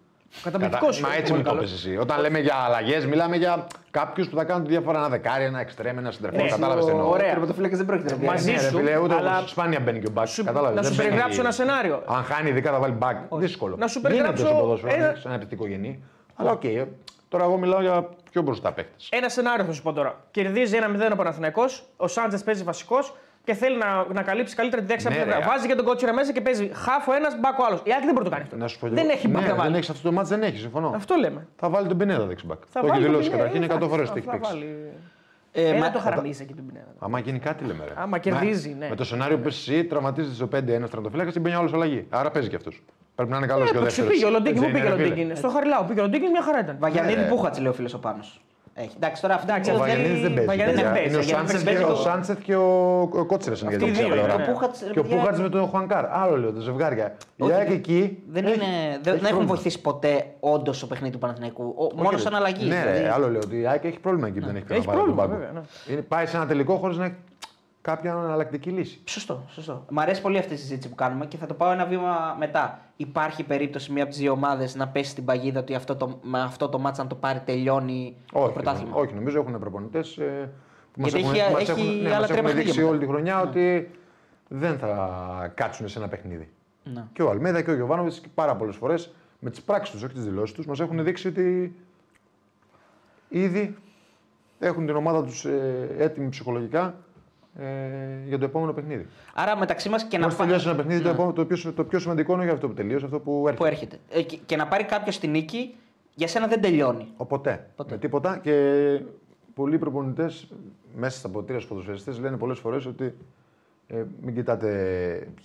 Καταπληκτικός. 0.42 1.00
Μα 1.00 1.14
έτσι 1.14 1.32
μου 1.32 1.42
το 1.42 1.54
πες 1.54 1.72
εσύ. 1.72 1.96
Όταν 1.96 2.20
λέμε 2.20 2.38
για 2.38 2.54
αλλαγές, 2.54 3.06
μιλάμε 3.06 3.36
για 3.36 3.66
κάποιους 3.90 4.28
που 4.28 4.36
θα 4.36 4.44
κάνουν 4.44 4.64
τη 4.64 4.70
διαφορά. 4.70 4.98
Ένα 4.98 5.08
δεκάρι, 5.08 5.44
ένα 5.44 5.60
εξτρέμ, 5.60 5.98
ένα 5.98 6.10
σέντερ 6.10 6.24
φορ. 6.24 6.36
Ναι, 6.42 6.48
Κατάλαβες 6.48 6.84
τι 6.84 6.90
εννοώ. 6.90 7.08
ωραία. 7.10 7.26
Ο 7.26 7.30
τερματοφύλακας 7.30 7.76
δεν 7.78 7.86
πρόκειται 7.86 8.16
να 8.16 8.24
Μαζί 8.24 8.44
βγει. 8.44 8.54
Ναι, 8.56 8.62
ρε 8.62 8.68
σου, 8.68 8.76
φίλε, 8.76 8.96
ούτε 8.96 9.14
αλλά- 9.14 9.38
όπως 9.38 9.50
σπάνια 9.50 9.80
μπαίνει 9.80 9.98
και 9.98 10.06
ο 10.06 10.10
μπακ. 10.10 10.26
Σου- 10.26 10.44
Κατάλαβες, 10.44 10.76
να 10.76 10.82
δεν 10.82 10.90
σου 10.90 10.96
μπαίνει- 10.96 11.08
περιγράψω 11.10 11.40
ένα 11.40 11.50
σενάριο. 11.50 12.02
Αν 12.06 12.22
χάνει, 12.24 12.48
ειδικά 12.48 12.70
θα 12.72 12.78
βάλει 12.78 12.92
μπακ. 12.94 13.16
Δύσκολο. 13.30 13.76
Να 13.76 13.86
σου 13.86 13.98
Γίνεται 13.98 14.14
περιγράψω 14.14 14.46
στο 14.46 14.54
ποδόσφαιρο, 14.54 14.94
ένα- 14.94 15.04
ένα... 15.04 15.14
σε 15.14 15.22
ένα 15.24 15.34
επιθετικογενή. 15.34 16.02
Αλλά 16.34 16.50
οκ, 16.50 16.64
ε, 16.64 16.84
τώρα 17.28 17.44
εγώ 17.44 17.56
μιλάω 17.58 17.80
για 17.80 18.08
πιο 18.30 18.42
μπροστά 18.42 18.72
παίχτες. 18.72 18.92
Ένα 19.10 19.28
σενάριο 19.28 19.64
θα 19.64 19.72
σου 19.72 19.82
πω 19.82 19.92
τώρα. 19.92 20.20
Κερδίζει 20.30 20.76
1-0 20.76 21.12
ο 21.12 21.16
Παναθηναϊκός, 21.16 21.84
ο 21.96 22.06
Σάντσες 22.08 22.42
παίζει 22.42 22.62
βασικός 22.62 23.14
και 23.44 23.54
θέλει 23.54 23.76
να, 23.76 24.06
να 24.12 24.22
καλύψει 24.22 24.54
καλύτερα 24.54 24.82
τη 24.82 24.88
δεξιά 24.88 25.06
Ναι, 25.08 25.12
από 25.14 25.22
την 25.22 25.30
πλευρά. 25.30 25.46
ρε. 25.48 25.54
Βάζει 25.56 25.66
και 25.68 25.74
τον 25.74 25.84
κότσιρα 25.84 26.12
μέσα 26.14 26.32
και 26.32 26.40
παίζει 26.40 26.70
χαφ 26.74 27.06
ο 27.06 27.12
ένας, 27.12 27.38
μπακ 27.40 27.58
ο 27.58 27.64
άλλος. 27.66 27.80
Η 27.84 27.90
Άκη 27.96 28.04
δεν 28.04 28.14
μπορεί 28.14 28.24
να 28.24 28.24
το 28.24 28.30
κάνει 28.30 28.42
αυτό. 28.42 28.56
Να 28.56 28.66
σου 28.68 28.78
πω 28.78 28.86
δεν 28.88 28.96
λίγο- 28.96 29.12
έχει 29.12 29.28
μπακ 29.28 29.42
ναι, 29.42 29.48
να 29.48 29.54
βάλει. 29.54 29.70
Δεν 29.70 29.80
έχει 29.80 29.90
αυτό 29.90 30.08
το 30.08 30.12
μάτι, 30.14 30.28
δεν 30.28 30.42
έχει, 30.42 30.56
συμφωνώ. 30.58 30.92
Αυτό 30.94 31.14
λέμε. 31.14 31.46
Θα 31.56 31.68
βάλει 31.68 31.88
τον 31.88 31.96
Πινέδα 31.98 32.24
δεξί 32.26 32.40
μπακ. 32.40 32.58
Θα 32.68 32.80
Το 32.80 32.86
έχει 32.86 32.88
βάλει 32.88 33.02
τον 33.02 33.10
δηλώσει 33.12 33.30
Πινέδα, 33.30 33.48
καταρχήν 33.48 33.70
100 33.76 33.80
θα- 33.80 33.88
φορές 33.88 34.06
θα- 34.08 34.12
το 34.14 34.18
έχει 34.18 34.26
θα 34.28 34.32
παίξει. 34.32 34.52
βάλει. 34.52 34.92
Ε, 35.54 35.68
Ένα 35.68 35.78
μα- 35.78 35.90
το 35.90 35.98
χαραμίζει 35.98 36.42
εκεί 36.42 36.52
την 36.54 36.66
πινέδα. 36.66 36.86
Άμα 36.98 37.18
γίνει 37.18 37.38
κάτι 37.38 37.64
λέμε. 37.64 37.84
Ρε. 37.84 37.92
Άμα 37.96 38.18
κερδίζει, 38.18 38.76
ναι. 38.78 38.88
Με 38.88 38.94
το 38.96 39.04
σενάριο 39.04 39.36
που 39.36 39.42
'πες 39.42 39.56
εσύ 39.56 39.84
τραυματίζεται 39.84 40.34
στο 40.34 40.46
5-1 40.46 40.86
τερματοφύλακας 40.86 41.32
και 41.32 41.40
μπαίνει 41.40 41.54
άλλο 41.56 41.70
αλλαγή. 41.74 42.06
Άρα 42.10 42.30
παίζει 42.30 42.48
και 42.48 42.56
αυτός. 42.56 42.82
Πρέπει 43.14 43.30
να 43.30 43.36
είναι 43.36 43.46
καλός 43.46 43.70
και 43.70 43.76
ο 43.76 43.80
Έπαιξε, 43.80 44.02
δεύτερος. 44.02 44.20
πήγε 44.20 44.24
ο 44.30 44.38
Λοντίγκιν, 44.38 44.62
πού 44.62 44.70
πήγε 44.70 44.86
ο 44.86 44.90
Λοντίγκιν. 44.96 45.36
Στο 45.36 45.48
Χαριλάου 45.48 45.84
πήγε 45.88 46.00
ο 46.00 46.02
Λοντίγκιν, 46.02 46.30
μια 46.30 46.42
χαρά 46.42 46.60
ήταν. 46.60 46.76
Βαγιανίδη 46.78 47.14
Ναι, 47.16 47.22
ρε. 47.22 47.28
Πούχατς, 47.28 47.58
λέει 47.58 47.68
ο 47.68 47.72
φίλος 47.72 47.94
ο 47.94 47.98
Πάνος. 47.98 48.40
Έχει. 48.74 48.90
Εντάξει, 48.96 49.22
τώρα 49.22 49.34
αυτό 49.34 49.46
Εντάξει, 49.52 49.70
Ο 49.70 49.74
ο 49.74 49.78
Βαγιανίδη 49.78 50.20
δεν 50.20 50.32
παίζει. 50.34 50.46
Βαγιανίδης 50.46 50.80
δεν 50.82 50.92
παιδιά. 50.92 50.92
παίζει, 50.92 51.08
Είναι 51.08 51.16
ο 51.16 51.20
ο 51.20 51.22
Βαγιανίδης 51.22 51.50
Σάντσεθ 51.50 51.62
δεν 51.64 51.74
και- 51.74 51.78
παίζει 51.80 51.92
ο 51.92 51.94
το- 51.96 52.00
Σάντσεθ 52.02 52.38
και 52.42 52.54
ο 52.56 53.00
ο 53.00 53.24
Κότσιρας 53.24 53.60
είναι 53.60 53.68
για 53.70 53.78
Αυτοί 53.78 53.78
τον 53.78 53.88
οι 53.88 53.92
δύο 53.92 54.02
ψηλό 54.08 54.14
είναι, 54.14 54.24
γράμμα. 54.26 54.46
ναι. 54.46 54.52
Πούχατς, 54.52 54.80
ρε 54.86 54.90
Και 54.92 54.98
ο 54.98 55.02
παιδιά, 55.02 55.16
Πούχατ 55.18 55.38
με 55.38 55.48
τον 55.48 55.66
Χουανκάρ. 55.66 56.04
Άλλο 56.12 56.36
λέω, 56.36 56.52
τα 56.52 56.60
ζευγάρια. 56.60 57.16
Η 57.36 57.42
Όχι, 57.42 57.52
ΑΕΚ 57.52 57.70
εκεί. 57.70 58.18
Δεν, 58.28 58.44
έχει- 58.44 58.54
είναι, 58.54 58.66
δεν, 58.66 58.88
έχει 58.90 59.00
δεν 59.02 59.12
έχουν 59.14 59.20
πρόβλημα. 59.28 59.44
βοηθήσει 59.54 59.80
ποτέ 59.80 60.26
όντως 60.40 60.78
το 60.78 60.86
παιχνίδι 60.86 61.12
του 61.12 61.18
Παναθηναϊκού. 61.18 61.74
Ο- 61.76 61.84
Όχι, 61.84 61.94
Μόνος 61.96 62.12
ρε. 62.12 62.18
σαν 62.18 62.34
αλλαγή. 62.34 62.66
Ναι, 62.68 62.80
δηλαδή. 62.80 62.98
ρε, 63.02 63.12
άλλο 63.12 63.28
λέω 63.30 63.40
ότι 63.44 63.60
η 63.60 63.66
ΑΕΚ 63.66 63.84
έχει 63.84 63.98
πρόβλημα 64.00 64.26
εκεί 64.26 64.38
που 64.40 64.46
δεν 64.46 64.56
έχει 64.56 64.64
Έχει 64.70 64.80
ξαναβάλει 64.80 65.06
τον 65.06 65.16
πρόβλημα, 65.16 65.36
πάγκο. 65.38 65.54
βέβαια, 65.54 65.60
ναι. 65.86 65.92
Είναι- 65.92 66.02
Πάει 66.02 66.26
σε 66.26 66.36
ένα 66.36 66.46
τελικό 66.46 66.74
χωρίς 66.76 66.96
να 66.96 67.04
έχει 67.04 67.14
κάποια 67.82 68.10
εναλλακτική 68.10 68.70
λύση. 68.70 69.00
Σωστό, 69.04 69.44
σωστό. 69.48 69.84
Μ' 69.90 69.98
αρέσει 69.98 70.20
πολύ 70.20 70.38
αυτή 70.38 70.52
η 70.54 70.56
συζήτηση 70.56 70.88
που 70.88 70.94
κάνουμε 70.94 71.26
και 71.26 71.36
θα 71.36 71.46
το 71.46 71.54
πάω 71.54 71.72
ένα 71.72 71.86
βήμα 71.86 72.36
μετά. 72.38 72.80
Υπάρχει 72.96 73.42
περίπτωση 73.44 73.92
μία 73.92 74.02
από 74.02 74.10
τις 74.12 74.20
δύο 74.20 74.32
ομάδες 74.32 74.74
να 74.74 74.88
πέσει 74.88 75.10
στην 75.10 75.24
παγίδα 75.24 75.60
ότι 75.60 75.74
αυτό 75.74 75.96
το, 75.96 76.18
με 76.22 76.40
αυτό 76.40 76.68
το 76.68 76.78
μάτσα, 76.78 77.02
αν 77.02 77.08
το 77.08 77.14
πάρει, 77.14 77.40
τελειώνει 77.44 78.16
το 78.32 78.38
Όχι, 78.42 78.52
πρωτάθλημα; 78.52 78.96
όχι, 78.96 79.14
νομίζω 79.14 79.38
έχουν 79.40 79.58
προπονητές 79.58 80.18
που 80.92 81.00
μας 81.00 81.12
Γιατί 81.12 81.26
έχουν, 81.26 81.40
έχει- 81.40 81.52
μας 81.52 81.62
έχει 81.62 81.70
έχουν, 81.70 82.02
ναι, 82.02 82.08
άλλα 82.08 82.18
μας 82.18 82.26
τρία 82.26 82.36
έχουν 82.38 82.44
παιχνίδια 82.44 82.62
δείξει 82.62 82.78
μετά. 82.78 82.90
όλη 82.90 82.98
τη 82.98 83.06
χρονιά 83.06 83.40
ότι 83.40 83.90
δεν 84.48 84.78
θα 84.78 85.52
κάτσουν 85.54 85.88
σε 85.88 85.98
ένα 85.98 86.08
παιχνίδι. 86.08 86.48
Ναι. 86.84 87.04
Και 87.12 87.22
ο 87.22 87.30
Αλμέδα 87.30 87.62
και 87.62 87.70
ο 87.70 87.74
Γιωβάνοβιτς 87.74 88.20
πάρα 88.34 88.56
πολλές 88.56 88.76
φορές 88.76 89.14
με 89.38 89.50
τις 89.50 89.62
πράξεις 89.62 89.94
τους, 89.94 90.02
όχι 90.02 90.12
τις 90.14 90.24
δηλώσεις 90.24 90.54
τους, 90.54 90.66
μας 90.66 90.80
έχουν 90.80 91.04
δείξει 91.04 91.28
ότι 91.28 91.74
ήδη 93.28 93.76
έχουν 94.58 94.86
την 94.86 94.96
ομάδα 94.96 95.24
τους 95.24 95.44
έτοιμη 95.98 96.28
ψυχολογικά 96.28 96.94
ε, 97.58 97.64
για 98.26 98.38
το 98.38 98.44
επόμενο 98.44 98.72
παιχνίδι. 98.72 99.06
Άρα 99.34 99.56
μεταξύ 99.56 99.88
μας 99.88 100.04
και 100.04 100.18
να 100.18 100.24
Μόλι 100.24 100.36
πα- 100.36 100.44
τελειώσει 100.44 100.66
ένα 100.68 100.76
παιχνίδι, 100.76 101.00
το, 101.00 101.06
Ναι. 101.08 101.12
επόμενο- 101.14 101.34
το, 101.34 101.44
πιο, 101.46 101.72
το 101.72 101.84
πιο 101.84 101.98
σημαντικό 101.98 102.32
είναι 102.34 102.44
για 102.44 102.52
αυτό 102.52 102.68
που 102.68 102.74
τελείωσε, 102.74 103.04
αυτό 103.04 103.20
που 103.20 103.32
έρχεται. 103.48 103.56
που 103.56 103.64
έρχεται. 103.64 103.98
Ε, 104.10 104.22
και, 104.22 104.38
και 104.46 104.56
να 104.56 104.66
πάρει 104.68 104.84
κάποιος 104.84 105.18
τη 105.18 105.26
νίκη 105.28 105.74
Για 106.14 106.28
σένα 106.28 106.46
δεν 106.46 106.60
τελειώνει. 106.60 107.08
Ποτέ. 107.26 107.66
Ποτέ. 107.76 107.90
Με 107.94 107.98
τίποτα. 108.00 108.38
Και 108.38 108.52
πολλοί 109.54 109.78
προπονητές 109.78 110.48
μέσα 110.96 111.18
στα 111.18 111.28
ποτήρια 111.28 111.56
στους 111.56 111.68
ποδοσφαιριστές 111.70 112.18
λένε 112.18 112.36
πολλές 112.36 112.58
φορές 112.58 112.86
ότι 112.86 113.14
ε, 113.86 114.02
μην 114.22 114.34
κοιτάτε 114.34 114.68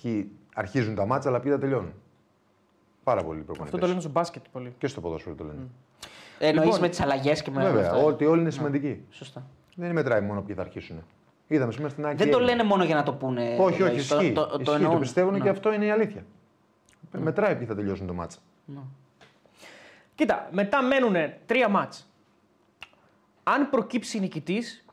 ποιοι 0.02 0.32
αρχίζουν 0.56 0.96
τα 0.96 1.06
μάτσα, 1.06 1.30
αλλά 1.30 1.40
ποιοι 1.40 1.52
τα 1.52 1.60
τελειώνουν. 1.60 1.94
Πάρα 3.04 3.24
πολλοί 3.24 3.38
προπονητέ. 3.40 3.64
Αυτό 3.64 3.78
το 3.78 3.88
λένε 3.88 4.00
στο 4.00 4.10
μπάσκετ 4.10 4.44
πολύ. 4.52 4.74
Και 4.78 4.88
στο 4.88 5.02
ποδόσφαιρο 5.02 5.36
το 5.36 5.44
λένε. 5.44 5.60
Εννοείς 6.40 6.66
Λοιπόν, 6.66 6.80
με 6.82 6.90
τις 6.90 7.02
αλλαγές 7.02 7.42
και 7.42 7.52
με 7.52 7.62
Βέβαια, 7.64 7.82
αυτά. 7.90 8.04
ότι 8.04 8.26
όλοι 8.26 8.42
είναι 8.42 8.50
σημαντικοί. 8.52 9.02
Σωστά. 9.10 9.44
Δεν 9.76 9.92
μετράει 9.92 10.22
μόνο 10.22 10.42
ποιοι 10.42 10.56
θα 10.56 10.62
αρχίσουν. 10.62 11.04
Είδαμε 11.48 11.72
σήμερα 11.72 11.90
στην 11.92 12.06
Άκη. 12.06 12.16
Δεν 12.16 12.32
το 12.32 12.38
έγινε. 12.38 12.52
λένε 12.52 12.64
μόνο 12.64 12.84
για 12.84 12.96
να 12.96 13.04
το 13.04 13.14
πούνε. 13.14 13.56
Όχι, 13.60 13.76
δηλαδή, 13.76 13.96
όχι, 14.00 14.08
το- 14.10 14.16
ισχύει. 14.20 14.32
Το, 14.34 14.42
Ισχύει, 14.42 14.58
το, 14.58 14.64
το, 14.64 14.72
εννοούν. 14.74 15.00
πιστεύουν 15.00 15.34
Ναι. 15.34 15.40
και 15.40 15.50
αυτό 15.50 15.74
είναι 15.74 15.86
η 15.86 15.90
αλήθεια. 15.92 16.26
Μετράει 17.12 17.56
ποιοι 17.56 17.66
θα 17.66 17.76
τελειώσουν 17.76 18.08
το 18.08 18.14
μάτσα. 18.14 18.40
Κοίτα, 20.16 20.48
μετά 20.52 20.82
μένουν 20.82 21.16
τρία 21.46 21.70
μάτς. 21.70 22.10
Αν 23.44 23.70
προκύψει 23.70 24.20
νικητής, 24.20 24.86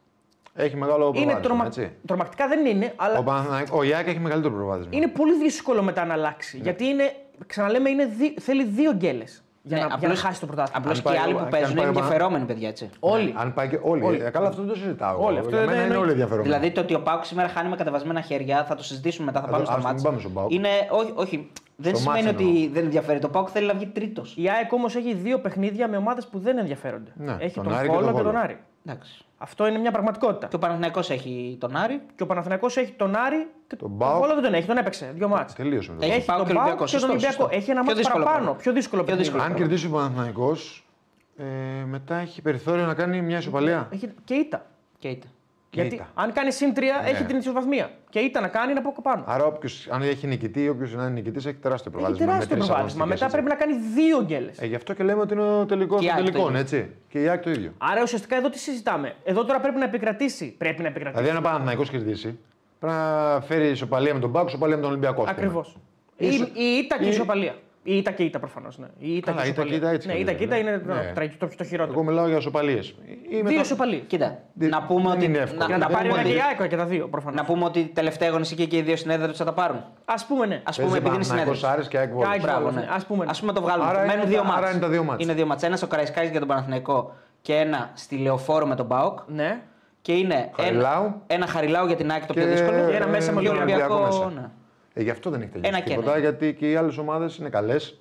Έχει 0.54 0.76
μεγάλο 0.76 1.04
είναι 1.06 1.12
προβάδισμα. 1.14 1.40
τρομα... 1.40 1.66
Έτσι. 1.66 1.92
τρομακτικά 2.06 2.48
δεν 2.48 2.66
είναι, 2.66 2.92
αλλά 2.96 3.18
Ο, 3.18 3.22
Παναθηναϊκός- 3.22 3.78
ο 3.78 3.82
Ιάκ 3.82 4.06
έχει 4.08 4.18
μεγαλύτερο 4.18 4.54
προβάδισμα. 4.54 4.96
είναι 4.96 5.08
πολύ 5.08 5.38
δύσκολο 5.38 5.82
μετά 5.82 6.04
να 6.04 6.12
αλλάξει. 6.14 6.58
Γιατί 6.58 6.84
είναι, 6.84 7.16
ξαναλέμε, 7.46 7.90
είναι 7.90 8.06
δι... 8.06 8.34
θέλει 8.40 8.64
δύο 8.64 8.92
γκέλες 8.92 9.43
για, 9.66 9.76
Ναι, 9.76 9.82
να, 9.82 9.88
για 9.88 9.96
να 9.98 10.04
απλώς- 10.06 10.20
χάσει 10.20 10.40
το 10.40 10.46
πρωτάθλημα. 10.46 10.78
Απλώς 10.78 10.96
Αν 10.98 11.02
και 11.04 11.08
οι 11.08 11.12
πάει 11.12 11.22
άλλοι 11.24 11.34
ο- 11.34 11.36
που 11.38 11.44
και 11.44 11.50
παίζουν 11.50 11.68
αν 11.70 11.74
πάει 11.76 11.82
είναι 11.84 11.90
ο 11.90 11.92
Πανα- 11.94 12.04
ενδιαφερόμενοι, 12.06 12.44
παιδιά 12.44 12.68
έτσι. 12.68 12.90
Όλοι. 13.00 13.34
Αν 13.36 13.52
πάει 13.54 13.68
και 13.68 13.78
όλοι. 13.82 14.02
Όλοι. 14.04 14.20
Ε, 14.24 14.30
καλά, 14.30 14.48
αυτό 14.48 14.60
δεν 14.62 14.70
το 14.72 14.76
συζητάω. 14.78 15.16
Όλοι. 15.24 15.36
εγώ. 15.36 15.46
Αυτό 15.46 15.48
Για 15.48 15.58
δεν 15.58 15.66
μένα 15.68 15.78
είναι 15.80 15.86
είναι- 15.88 15.96
όλοι 16.02 16.10
ενδιαφερόμενοι. 16.10 16.48
Δηλαδή 16.54 16.70
το 16.74 16.80
ότι 16.80 16.94
ο 16.94 17.00
Πάουκ 17.02 17.24
σήμερα 17.24 17.48
χάνει 17.48 17.68
με 17.68 17.76
κατεβασμένα 17.76 18.20
χέρια, 18.20 18.64
θα 18.64 18.74
το 18.74 18.82
συζητήσουμε 18.82 19.24
μετά, 19.26 19.40
θα 19.40 19.46
Α, 19.46 19.50
πάμε 19.50 19.62
ας 19.62 19.68
στο 19.68 19.76
μην 19.78 19.86
μάτς. 19.86 20.02
πάμε 20.02 20.18
στον 20.20 20.32
ΠΑΟΚ. 20.32 20.52
Είναι, 20.52 20.68
όχι, 20.90 21.12
όχι, 21.14 21.50
δεν 21.76 21.92
Στο 21.94 22.00
σημαίνει 22.02 22.22
μάτς 22.26 22.34
ότι 22.40 22.48
εννοώ. 22.56 22.70
δεν 22.72 22.84
ενδιαφέρει. 22.84 23.18
Το 23.18 23.28
Πάουκ 23.28 23.48
θέλει 23.52 23.66
να 23.66 23.74
βγει 23.74 23.86
τρίτος. 23.86 24.34
Η 24.36 24.48
ΑΕΚ 24.48 24.72
όμως 24.72 24.96
έχει 24.96 25.14
δύο 25.14 25.38
παιχνίδια 25.40 25.88
με 25.88 25.96
ομάδες 25.96 26.26
που 26.26 26.38
δεν 26.38 26.58
ενδιαφέρονται. 26.58 27.10
Ναι, 27.14 27.36
έχει 27.38 27.54
τον 27.54 27.64
τον, 27.64 27.74
Άρη 27.74 27.88
και 27.88 27.94
Βόλο 27.94 28.04
τον 28.06 28.14
και 28.14 28.22
τον 28.22 28.30
Βόλο. 28.32 28.44
Άρη. 28.44 28.58
Εντάξει. 28.86 29.24
Αυτό 29.44 29.66
είναι 29.66 29.78
μια 29.78 29.90
πραγματικότητα. 29.90 30.46
Και 30.46 30.56
ο 30.56 30.58
Παναθηναϊκός 30.58 31.10
έχει 31.10 31.56
τον 31.60 31.76
Άρη. 31.76 32.00
Και 32.16 32.22
ο 32.22 32.26
Παναθηναϊκός 32.26 32.76
έχει 32.76 32.92
τον 32.92 33.14
Άρη 33.16 33.36
και 33.66 33.76
Τον 33.76 33.88
τον 33.88 33.98
Πάοκ. 33.98 34.18
Βόλο 34.20 34.34
δεν 34.34 34.42
τον 34.42 34.54
έχει, 34.54 34.66
τον 34.66 34.76
έπαιξε. 34.76 35.12
Δύο 35.14 35.28
μάτς. 35.28 35.52
Τελείωσε 35.54 35.92
με 35.92 35.98
το 35.98 36.04
Έχει 36.06 36.14
Έχει 36.14 36.26
Πάοκ 36.26 36.38
τον 36.38 36.48
και 36.48 36.52
Πάοκ 36.54 36.66
Ολυμπιακός. 36.66 36.90
και 36.90 36.98
τον 36.98 37.08
Σωστός, 37.08 37.24
Ολυμπιακό. 37.24 37.42
σωστός. 37.42 37.58
Έχει 37.62 37.70
ένα 37.70 37.80
Πιο 37.80 37.88
μάτς 37.88 37.98
δύσκολο 37.98 38.24
παραπάνω. 38.24 38.44
πρόγραμμα. 38.44 38.62
Πιο 38.62 38.72
δύσκολο 38.72 39.02
Πιο 39.02 39.14
παιχνίδι. 39.14 39.36
δύσκολο. 39.36 39.52
Αν 39.52 39.58
κερδίσει 39.58 39.86
ο 39.86 39.90
Παναθηναϊκός, 39.90 40.86
ε, 41.36 41.44
μετά 41.84 42.14
έχει 42.16 42.42
περιθώριο 42.42 42.84
να 42.86 42.94
κάνει 42.94 43.20
μια 43.22 43.38
ισοπαλία. 43.38 43.88
Έχει 43.92 44.10
και 44.24 44.34
ήττα. 44.34 44.66
Και 44.98 45.08
είτε. 45.08 45.26
Και 45.74 45.80
Γιατί 45.80 45.94
ήττα. 45.94 46.08
αν 46.14 46.32
κάνει 46.32 46.52
συν 46.52 46.74
τρία, 46.74 47.00
Ναι. 47.02 47.08
έχει 47.10 47.24
την 47.24 47.36
ισοβαθμία. 47.36 47.90
Και 48.10 48.18
ήττα 48.18 48.40
να 48.40 48.48
κάνει 48.48 48.70
είναι 48.70 48.80
από 48.84 49.02
πάνω. 49.02 49.24
Άρα, 49.26 49.44
όποιος, 49.44 49.88
αν 49.90 50.02
έχει 50.02 50.26
νικητή, 50.26 50.68
όποιος 50.68 50.94
να 50.94 51.02
είναι 51.02 51.10
νικητής, 51.12 51.46
έχει 51.46 51.56
τεράστιο 51.56 51.90
Έχει 51.94 52.00
προβάδισμα. 52.02 52.32
τεράστιο 52.32 52.56
προβάδισμα. 52.56 53.04
Μετά 53.04 53.26
πρέπει 53.26 53.48
να 53.48 53.54
κάνει 53.54 53.74
δύο 53.94 54.22
γκέλες. 54.24 54.58
Ε, 54.60 54.66
γι' 54.66 54.74
αυτό 54.74 54.94
και 54.94 55.02
λέμε 55.04 55.20
ότι 55.20 55.32
είναι 55.34 55.42
ο 55.42 55.64
τελικός 55.66 56.00
Και 56.00 56.06
η 56.06 56.08
των 56.08 56.16
ΑΕΚ 56.16 56.24
το 56.26 56.30
τελικών, 56.32 56.50
ίδιο. 56.54 56.60
έτσι. 56.62 56.90
Και 57.08 57.22
η 57.22 57.28
ΑΕΚ 57.28 57.42
το 57.42 57.50
ίδιο. 57.50 57.72
Άρα 57.78 58.02
ουσιαστικά 58.02 58.36
εδώ 58.36 58.50
τι 58.50 58.58
συζητάμε. 58.58 59.14
Εδώ 59.24 59.44
τώρα 59.44 59.60
πρέπει 59.60 59.78
να 59.78 59.84
επικρατήσει. 59.84 60.54
Πρέπει 60.58 60.82
να 60.82 60.88
επικρατήσει. 60.88 61.22
Δηλαδή, 61.22 61.38
αν 61.38 61.44
ο 61.44 61.48
Παναθηναϊκός 61.48 61.90
κερδίσει, 61.90 62.38
πρέπει 62.78 62.94
να 62.96 63.40
φέρει 63.40 63.68
ισοπαλία 63.68 64.14
με 64.14 64.20
τον 64.20 64.32
Πάοκ, 64.32 64.48
ισοπαλία 64.48 64.76
με 64.76 64.82
τον 64.82 64.90
Ολυμπιακό. 64.90 65.22
ας 65.22 65.28
πούμε. 65.34 65.40
Ακριβώς. 65.46 65.76
Ή, 66.16 66.26
Ίσο- 66.26 66.48
ή 66.52 66.62
ήττα 66.84 66.98
και 66.98 67.04
ή- 67.04 67.08
ισοπαλία. 67.08 67.54
Ή 67.86 67.96
ήττα 67.96 68.10
και 68.10 68.22
ήττα 68.22 68.38
προφανώς. 68.38 68.78
Ναι. 68.78 68.86
Ή 68.98 69.16
ήττα 69.16 69.30
Καλά, 69.30 69.42
και 69.42 69.48
ήττα 69.48 69.62
και 69.62 69.68
ισοπαλία. 69.68 69.76
ήττα 69.76 69.90
έτσι 69.94 70.08
Ναι, 70.08 70.14
κι 70.14 70.20
ήττα 70.20 70.30
αλλιώς, 70.30 70.48
και 70.48 70.56
ήττα 70.56 70.70
ναι. 70.70 70.76
είναι 70.76 70.94
Ναι. 70.94 71.28
το, 71.28 71.36
το, 71.38 71.46
το, 71.48 71.56
το 71.56 71.64
χειρότερο. 71.64 71.92
Εγώ 71.98 72.02
μιλάω 72.08 72.26
για 72.28 72.36
ισοπαλίε. 72.36 72.80
Δύο 73.44 73.60
ισοπαλίε. 73.60 73.98
Κοίτα, 73.98 74.38
Δεν- 74.52 74.68
να 74.68 74.82
πούμε 74.82 75.02
δεν 75.02 75.10
ότι. 75.10 75.24
είναι 75.24 75.38
εύκολο. 75.38 75.58
να- 75.60 75.66
Και 75.66 75.72
να 75.72 75.78
να 75.78 75.86
τα 75.86 75.92
πάρει 75.92 76.08
πούμε 76.08 76.20
ένα 76.20 76.28
και 76.28 76.34
η 76.34 76.38
ότι- 76.40 76.60
ΑΕΚ 76.62 76.68
και 76.68 76.76
τα 76.76 76.84
δύο 76.84 77.08
προφανώς. 77.08 77.40
Να 77.40 77.44
πούμε 77.46 77.64
ότι 77.64 77.90
τελευταία 77.94 78.28
αγωνιστική 78.28 78.66
και 78.66 78.76
οι 78.76 78.82
δύο 78.82 78.96
συνέδρες 78.96 79.36
θα 79.36 79.44
τα 79.44 79.52
πάρουν. 79.52 79.76
Α 80.04 80.26
πούμε 80.28 80.46
ναι. 80.46 80.62
Α 80.64 80.82
πούμε, 80.82 80.96
επειδή 80.98 81.14
είναι 81.14 81.24
συνέδρες. 81.24 81.64
Άρης 81.64 81.88
και 81.88 81.98
ΑΕΚ 81.98 82.12
Βόλος. 82.12 82.28
ΑΕΚ 82.28 82.40
Μπράβο, 82.40 82.58
Βόλος, 82.58 82.74
ναι. 82.74 82.80
ναι. 82.80 82.86
Ας 82.90 83.06
πούμε, 83.06 83.24
ναι. 83.24 83.30
Ας 83.30 83.40
πούμε 83.40 83.52
το 83.52 83.60
βγάλουμε. 83.62 83.88
Άρα 83.88 83.98
Μένουν 84.00 84.14
είναι 84.14 84.24
δύο 84.24 84.42
τα- 84.42 84.48
άρα 84.48 84.60
μάτς. 84.60 84.70
είναι 84.72 84.80
τα 84.80 84.88
δύο 84.88 85.04
μάτς. 85.04 85.22
Είναι 85.22 85.32
δύο 85.32 85.46
μάτς. 85.46 85.62
Ένας 85.62 85.78
στο 85.78 85.86
Καραϊσκάκης 85.86 86.30
για 86.30 86.38
τον 86.38 86.48
Παναθηναϊκό 86.48 87.14
και 87.42 87.54
ένα 87.54 87.90
στη 87.94 88.16
Λεωφόρο 88.16 88.66
με 88.66 88.74
τον 88.74 88.86
Μπάουκ. 88.86 89.18
Ναι. 89.26 89.60
Και 90.02 90.12
είναι 90.12 90.50
Χαριλάου. 90.56 91.04
ένα, 91.04 91.16
ένα 91.26 91.46
χαριλάου 91.46 91.86
για 91.86 91.96
την 91.96 92.10
ΑΕΚ 92.10 92.26
το 92.26 92.32
πιο 92.34 92.42
Και 92.42 92.48
δύσκολο. 92.48 92.88
Και 92.90 92.96
ένα 92.96 93.06
μέσα 93.06 93.32
με 93.32 93.40
και 93.40 93.46
τον 93.46 93.56
Ολυμπιακό 93.56 93.98
μέσα. 94.00 94.30
ναι. 94.34 94.48
Ε, 94.94 95.02
γι' 95.02 95.10
αυτό 95.10 95.30
δεν 95.30 95.40
έχει 95.40 95.50
τελειώσει 95.50 95.70
Ένα 95.74 95.80
και 95.84 95.90
τίποτα, 95.90 96.10
ένα. 96.10 96.20
γιατί 96.20 96.54
και 96.54 96.70
οι 96.70 96.76
άλλες 96.76 96.96
ομάδες 96.98 97.36
είναι 97.36 97.48
καλές. 97.48 97.98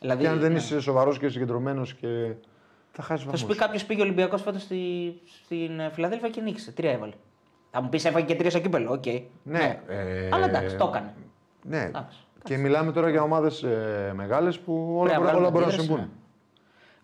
Δηλαδή, 0.00 0.22
Και 0.22 0.28
αν 0.28 0.38
δεν 0.38 0.52
ναι. 0.52 0.58
είσαι 0.58 0.80
σοβαρός 0.80 1.18
και 1.18 1.28
συγκεντρωμένος 1.28 1.94
και. 1.94 2.32
Θα 2.94 3.02
χάσεις 3.02 3.24
Θα 3.24 3.36
σου 3.36 3.40
βαθμούς. 3.46 3.56
πει 3.56 3.62
κάποιος 3.64 3.84
πήγε 3.84 4.00
ο 4.00 4.04
Ολυμπιακός 4.04 4.42
φέτος 4.42 4.62
στη, 4.62 4.78
στην 5.44 5.80
ε, 5.80 5.90
Φιλαδέλφια 5.92 6.28
και 6.28 6.40
νίκησε. 6.40 6.72
Τρία 6.72 6.90
έβαλε. 6.90 7.12
Θα 7.70 7.80
μου 7.82 7.88
πεις 7.88 8.04
έφαγε 8.04 8.26
και 8.26 8.34
τρία 8.34 8.50
στο 8.50 8.58
κύπελο. 8.60 8.92
Οκ. 8.92 9.04
Ναι. 9.42 9.80
ε, 9.88 10.28
Αλλά 10.32 10.44
εντάξει, 10.46 10.76
το 10.76 10.86
έκανε. 10.94 11.14
Ναι. 11.62 11.82
Εντάξει. 11.82 12.18
Και 12.44 12.56
μιλάμε 12.56 12.92
τώρα 12.92 13.08
για 13.10 13.22
ομάδες 13.22 13.62
ε, 13.62 14.12
μεγάλες 14.14 14.58
που 14.58 14.94
όλα, 14.98 15.08
Πρέπει 15.10 15.10
να 15.10 15.18
μπορούν- 15.18 15.22
βγάλουν 15.22 15.42
όλα 15.42 15.50
μπορούν 15.50 15.68
να 15.68 15.74
αντίδραση, 15.74 15.88
συμβούν. 15.88 16.10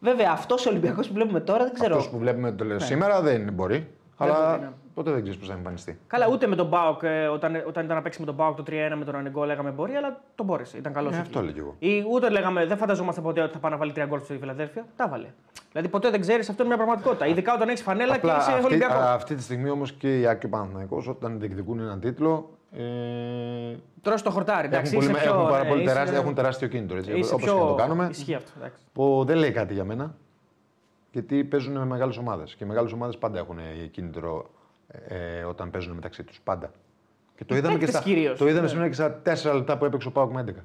Βέβαια, 0.01 0.31
αυτός 0.33 0.67
ο 0.67 0.71
Ολυμπιακός 0.71 1.07
που 1.09 1.15
βλέπουμε 1.15 1.41
τώρα 1.41 1.65
δεν 1.65 1.73
ξέρω. 1.75 1.95
Αυτός 1.97 2.11
που 2.11 2.19
βλέπουμε 2.19 2.53
το 2.53 2.65
λέω 2.65 2.79
σήμερα 2.79 3.21
δεν 3.23 3.41
μπορεί. 3.43 3.53
μπορεί, 3.53 3.87
Αλλά 4.17 4.59
ναι. 4.59 4.69
Ποτέ 4.99 5.11
δεν 5.11 5.21
ξέρεις 5.23 5.39
πώς 5.39 5.49
θα 5.49 5.55
εμφανιστεί. 5.55 5.99
Καλά, 6.07 6.27
ούτε 6.33 6.47
με 6.47 6.57
τον 6.57 6.67
ΠΑΟΚ, 6.67 7.03
ε, 7.03 7.27
όταν, 7.27 7.63
όταν 7.67 7.85
ήταν 7.85 7.97
να 7.97 8.03
παίξει 8.03 8.21
με 8.21 8.27
τον 8.27 8.35
ΠΑΟΚ 8.35 8.57
το 8.57 8.63
3-1 8.67 8.73
με 8.99 9.05
τον 9.05 9.15
Ανεγκό, 9.17 9.45
λέγαμε 9.45 9.71
μπορεί, 9.71 9.95
αλλά 9.95 10.21
τον 10.35 10.47
μπόρεσε. 10.47 10.77
Ήταν 10.79 10.93
καλός. 10.93 11.15
Ε, 11.17 11.19
αυτό 11.19 11.39
έλεγα 11.39 11.59
εγώ. 11.59 11.75
Ή 11.79 12.05
ούτε 12.13 12.29
λέγαμε, 12.31 12.67
δεν 12.67 12.77
φανταζόμαστε 12.77 13.21
ποτέ 13.21 13.41
ότι 13.43 13.53
θα 13.53 13.59
πάει 13.59 13.71
να 13.71 13.77
βάλει 13.77 13.93
τρία 13.93 14.07
γκολ 14.07 14.21
στη 14.21 14.37
Φιλαδέλφια. 14.39 14.87
Τα 14.97 15.09
βάλε. 15.09 15.27
Δηλαδή 15.73 15.89
ποτέ 15.89 16.11
δεν 16.11 16.21
ξέρεις, 16.21 16.49
αυτό 16.49 16.63
είναι 16.65 16.75
μια 16.75 16.85
πραγματικότητα. 16.85 17.27
Ειδικά 17.27 17.55
όταν 17.55 17.69
έχεις 17.69 17.83
φανέλα 17.83 18.15
Απλά 18.15 18.33
και 18.35 18.41
είσαι 18.41 18.51
αυτή, 18.53 18.65
Ολυμπιακός. 18.65 18.97
α, 18.97 19.13
αυτή 19.13 19.35
τη 19.35 19.43
στιγμή 19.43 19.71
όμως 19.71 19.93
και 19.93 20.19
η 20.21 20.27
Άκη 20.27 20.41
και 20.41 20.47
ο 20.47 20.49
Παναθηναϊκός 20.49 21.09
όταν 21.09 21.41
διεκδικούν 21.41 21.81
έναν 21.81 22.01
τίτλο. 22.01 22.51
Ε, 22.73 22.83
Τώρα 24.03 24.17
στο 24.17 24.31
χορτάρι. 24.31 24.67
Εντάξει, 24.67 24.95
έχουν, 24.97 25.07
πολύ, 25.07 25.19
είσαι 25.19 25.27
πιο, 25.29 25.35
έχουν, 25.39 25.49
πάρα 25.51 25.63
ναι, 25.63 25.69
πολύ 25.69 25.83
είσαι- 25.83 25.93
τεράστιο, 25.93 26.19
έχουν 26.21 26.35
τεράστιο 26.35 26.69
κίνητρο. 26.69 26.97
Έτσι, 26.97 27.13
Είσαι 27.19 27.35
όπως 27.35 27.45
πιο... 27.47 27.55
και 27.55 27.61
να 27.61 27.67
το 27.67 27.75
κάνουμε. 27.75 28.09
Ισχύει 28.11 28.35
αυτό. 28.35 28.51
εντάξει. 28.59 28.83
Που 28.93 29.23
δεν 29.27 29.37
λέει 29.37 29.51
κάτι 29.51 29.75
για 29.75 29.85
μένα. 29.85 30.15
Γιατί 31.13 31.45
παίζουν 31.45 31.73
με 31.79 31.85
μεγάλες 31.85 32.17
ομάδες. 32.17 32.55
Και 32.55 32.65
οι 32.65 32.67
μεγάλες 32.67 32.93
ομάδες 32.93 33.19
πάντα 33.19 33.39
έχουν 33.39 33.59
ε, 33.59 33.87
κίνητρο 33.87 34.51
ε, 35.09 35.43
όταν 35.45 35.71
παίζουν 35.71 35.95
μεταξύ 35.95 36.23
τους. 36.25 36.41
Πάντα. 36.45 36.71
Και 37.37 37.45
το 37.45 37.55
Οι 37.55 37.59
είδαμε, 37.59 37.73
και 37.75 37.79
παίκτες 37.85 38.01
στα, 38.01 38.09
κυρίως. 38.09 38.39
το 38.39 38.45
είδαμε 38.47 38.61
Ναι. 38.63 38.69
σήμερα 38.69 38.89
και 38.89 38.95
στα 38.95 39.23
4 39.51 39.55
λεπτά 39.55 39.79
που 39.79 39.85
έπαιξε 39.85 40.09
ο 40.09 40.11
Πάουκ 40.11 40.33
με 40.33 40.41
11. 40.41 40.65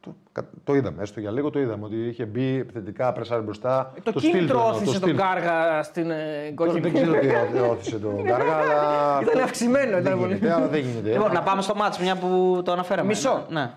Το, 0.00 0.14
κα- 0.32 0.48
το 0.64 0.74
είδαμε, 0.74 1.02
έστω 1.02 1.20
για 1.20 1.30
λίγο 1.30 1.50
το 1.50 1.58
είδαμε. 1.60 1.84
Ότι 1.84 1.96
είχε 2.06 2.24
μπει 2.24 2.58
επιθετικά, 2.58 3.12
πρεσάρει 3.12 3.42
μπροστά. 3.42 3.92
Το, 4.02 4.18
στυλ 4.18 4.30
κίνητρο 4.30 4.54
του 4.56 4.62
εννοώ, 4.62 4.68
όθησε 4.74 4.92
το 4.92 4.98
τον 5.00 5.08
στυλ. 5.08 5.16
Κάργα 5.20 5.82
στην 5.82 6.10
ε, 6.10 6.52
Τώρα 6.56 6.70
κόκκινη. 6.72 6.80
Δεν 6.80 6.94
ξέρω 7.20 7.46
τι 7.52 7.58
ό- 7.58 7.68
όθησε 7.70 7.98
τον 7.98 8.24
Κάργα, 8.30 8.56
αλλά. 8.56 9.18
Ήταν 9.22 9.42
αυξημένο, 9.42 9.90
Δεν 9.90 10.00
ήταν 10.00 10.18
πολύ. 10.18 10.34
γίνεται, 10.34 10.52
αλλά 10.54 10.66
δεν 10.68 10.80
γίνεται. 10.80 11.10
Λοιπόν, 11.12 11.32
να 11.32 11.42
πάμε 11.42 11.62
στο 11.62 11.74
μάτς, 11.74 11.98
μια 11.98 12.16
που 12.16 12.60
το 12.64 12.72
αναφέραμε. 12.72 13.08
Μισό. 13.08 13.46
Ναι. 13.50 13.70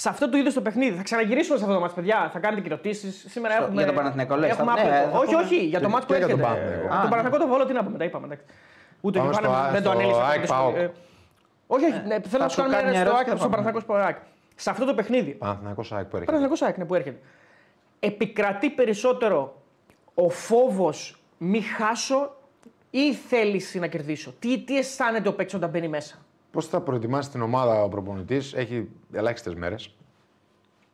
Σε 0.00 0.08
αυτό 0.08 0.28
το 0.30 0.36
είδος 0.36 0.54
το 0.54 0.60
παιχνίδι. 0.60 0.96
Θα 0.96 1.02
ξαναγυρίσουμε 1.02 1.56
σε 1.58 1.62
αυτό 1.62 1.74
το 1.76 1.80
μάτς, 1.82 1.94
παιδιά. 1.94 2.30
Θα 2.32 2.38
κάνετε 2.38 2.60
και 2.60 2.66
ερωτήσει. 2.72 3.10
Σήμερα 3.10 3.54
Στο- 3.54 3.62
έχουμε. 3.62 3.76
για 3.76 3.86
τον 3.86 3.94
Παναθηναϊκό, 3.94 4.36
λες, 4.36 4.50
Έχουμε 4.50 4.72
θα- 4.72 4.82
ναι, 4.82 4.88
άπλετο. 4.88 5.10
θα 5.10 5.18
όχι, 5.18 5.26
πούμε- 5.26 5.44
όχι, 5.44 5.56
για 5.66 5.80
το 5.80 5.86
Και- 5.86 5.92
μάτς 5.92 6.06
που 6.06 6.12
και 6.12 6.18
για 6.18 6.28
τον 6.28 6.38
έρχεται. 6.40 6.54
Παναθηναϊκό. 6.58 6.86
Ε, 6.94 6.96
Α, 6.96 7.00
Το 7.00 7.02
ναι. 7.04 7.10
Παναθηναϊκό 7.10 7.38
το 7.44 7.46
Βόλο 7.52 7.64
τι 7.66 7.72
να 7.72 7.84
πούμε, 7.84 7.98
τα 7.98 8.04
είπαμε. 8.04 8.26
εντάξει. 8.26 8.44
Ούτε 9.00 9.18
Πάμε 9.18 9.30
και 9.30 9.36
στο 9.36 9.48
πάνε, 9.50 9.66
Α- 9.68 9.70
δεν 9.70 9.82
το 9.82 9.88
στο 9.90 9.98
ανέλησα. 9.98 10.24
ΑΕΚ 10.26 10.40
αυτό 10.42 10.46
το 10.46 10.52
ΠΑΟΚ. 10.60 10.70
σχολείο. 10.74 10.90
Ε, 10.90 10.92
Όχι, 11.74 11.84
όχι, 11.84 12.00
ναι, 12.10 12.16
θέλω 12.32 12.42
να 12.42 12.48
σου 12.48 12.54
σου 12.54 12.60
κάνουμε 12.60 12.76
κάνει 12.76 12.88
μια 12.90 13.00
ένα 13.00 13.08
στο 13.08 13.08
ερώτηση 13.08 13.14
ΑΕΚ, 13.16 13.24
και 13.24 13.30
θα 13.30 13.36
στο 13.36 13.48
πάμε. 13.48 13.50
Παναθηναϊκό 13.54 13.80
Σποράκ. 13.86 14.16
Σε 14.64 14.70
αυτό 14.70 14.84
το 14.84 14.94
παιχνίδι, 14.98 15.30
Παναθηναϊκός 15.44 15.88
ΑΕΚ 15.92 16.06
που 16.08 16.16
έρχεται. 16.16 16.24
Παναθηναϊκός 16.24 16.60
ΑΕΚ 16.62 16.76
ναι, 16.78 16.84
που 16.84 16.94
έρχεται. 16.94 17.18
Επικρατεί 18.00 18.68
περισσότερο 18.70 19.62
ο 20.14 20.28
φόβος 20.28 21.00
μη 21.38 21.60
χάσω 21.60 22.36
ή 22.90 23.14
θέληση 23.14 23.78
να 23.78 23.86
κερδίσω; 23.86 24.34
Τι, 24.38 24.58
τι 24.58 24.78
αισθάνεται 24.78 25.28
ο 25.28 25.32
παίκτης 25.34 25.54
όταν 25.54 25.70
μπαίνει 25.70 25.88
μέσα; 25.88 26.14
Πώς 26.50 26.66
θα 26.66 26.80
προετοιμάσει 26.80 27.30
την 27.30 27.42
ομάδα 27.42 27.82
ο 27.82 27.88
προπονητής, 27.88 28.52
έχει 28.54 28.88
ελάχιστες 29.12 29.54
μέρες. 29.54 29.94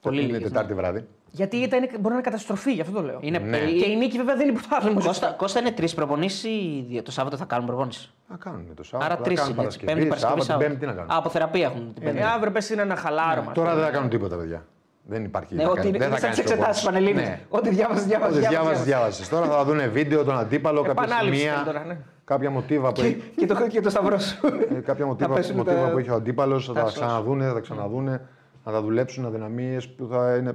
Πολύ 0.01 0.17
είναι 0.17 0.27
λίγες, 0.27 0.43
ναι. 0.43 0.49
Τετάρτη 0.49 0.75
βράδυ. 0.75 1.07
Γιατί 1.31 1.57
η 1.57 1.61
ήττα 1.63 1.77
είναι, 1.77 1.87
μπορεί 1.87 2.03
να 2.09 2.13
είναι 2.13 2.21
καταστροφή, 2.23 2.73
γι' 2.73 2.81
αυτό 2.81 2.93
το 2.93 3.03
λέω. 3.03 3.19
Είναι 3.23 3.39
Ναι. 3.39 3.59
Και 3.59 3.91
η 3.91 3.97
νίκη 3.97 4.17
βέβαια 4.17 4.37
δεν 4.37 4.49
είναι 4.49 4.59
πρωτάθλημα. 4.59 5.01
Κώστα, 5.03 5.31
Κώστα 5.31 5.61
είναι 5.61 5.71
τρεις 5.71 5.95
προπονήσεις 5.95 6.45
ή 6.45 6.85
δύο. 6.89 7.03
Το 7.03 7.11
Σάββατο 7.11 7.37
θα 7.37 7.45
κάνουν 7.45 7.67
προπόνηση; 7.67 8.11
Να 8.29 8.37
κάνουν 8.37 8.75
το 8.75 8.83
Σάββατο. 8.83 9.05
Άρα 9.13 9.17
θα 9.17 9.23
τρεις 9.23 9.39
κάνουν 9.39 9.55
είναι. 9.55 9.65
έτσι. 9.65 9.79
Παρασκευή, 9.79 10.09
Πέμπτη, 10.09 10.09
Παρασκευή, 10.09 10.41
Σάββατο, 10.41 10.45
Σάββατο. 10.45 10.69
Πέμπτη 10.69 10.81
τι 10.81 10.87
να 10.87 10.93
κάνουν; 10.93 11.11
Α, 11.11 11.17
από 11.19 11.29
θεραπεία 11.29 11.65
έχουν 11.67 11.95
την 11.95 12.03
Πέμπτη. 12.03 12.19
Ε, 12.19 12.25
αύριο 12.25 12.53
πες 12.53 12.71
είναι 12.71 12.83
ένα 12.83 12.97
χαλάρωμα. 12.97 13.53
Τώρα 13.53 13.75
δεν 13.75 13.85
θα 13.85 13.91
κάνουν 13.91 14.09
τίποτα, 14.09 14.37
παιδιά. 14.37 14.67
Δεν 15.07 15.25
υπάρχει. 15.25 15.55
Ναι, 15.55 15.63
θα 15.63 15.69
ότι 15.69 15.77
κάνει- 15.77 15.89
είναι 15.89 15.99
δεν 15.99 16.09
θα 16.09 16.15
σαν 16.15 16.23
κάνεις 16.23 16.43
τις 16.43 16.51
εξετάσεις 16.51 16.85
Πανελίνη. 16.85 17.13
Ναι. 17.23 17.41
Ό,τι 17.49 17.69
διάβασες, 17.69 18.05
διάβασες. 18.05 18.37
Ό,τι 18.37 18.47
διάβασες, 18.49 18.85
διάβασες. 18.85 19.29
Τώρα 19.29 19.47
θα 19.47 19.65
δουν 19.65 19.91
βίντεο, 19.93 20.25
τον 20.25 20.39
αντίπαλο, 20.39 20.83
κάποια 20.83 21.03
Επανάληψη 21.05 21.39
σημεία, 21.41 21.55
είναι 21.55 21.65
τώρα, 21.65 21.85
ναι. 21.85 21.97
Κάποια 22.25 22.51
μοτίβα 22.51 22.93
που, 22.93 23.01
έχει- 23.01 23.33
Και 23.37 23.47
το, 23.47 23.67
και 23.69 23.81
το 23.81 23.91
σταυρό 23.91 24.19
σου. 24.19 24.47
ε, 24.71 24.81
κάποια 24.81 25.07
μοτίβα, 25.07 25.35
πέσουν 25.35 25.57
μοτίβα 25.57 25.85
τα- 25.85 25.91
που 25.91 25.99
έχει 25.99 26.11
ο 26.11 26.15
αντίπαλος, 26.15 26.67
θα 26.67 26.73
τα 26.73 26.81
τα 26.81 26.87
σως. 26.89 26.95
ξαναδούνε, 26.99 27.47
θα 27.47 27.53
τα 27.53 27.61
ξαναδούνε, 27.61 28.29
να 28.65 28.73
τα 28.73 28.83
δουλέψουν 28.83 29.25
αδυναμίες 29.27 29.89
που, 29.89 30.07
θα 30.11 30.37
είναι, 30.37 30.55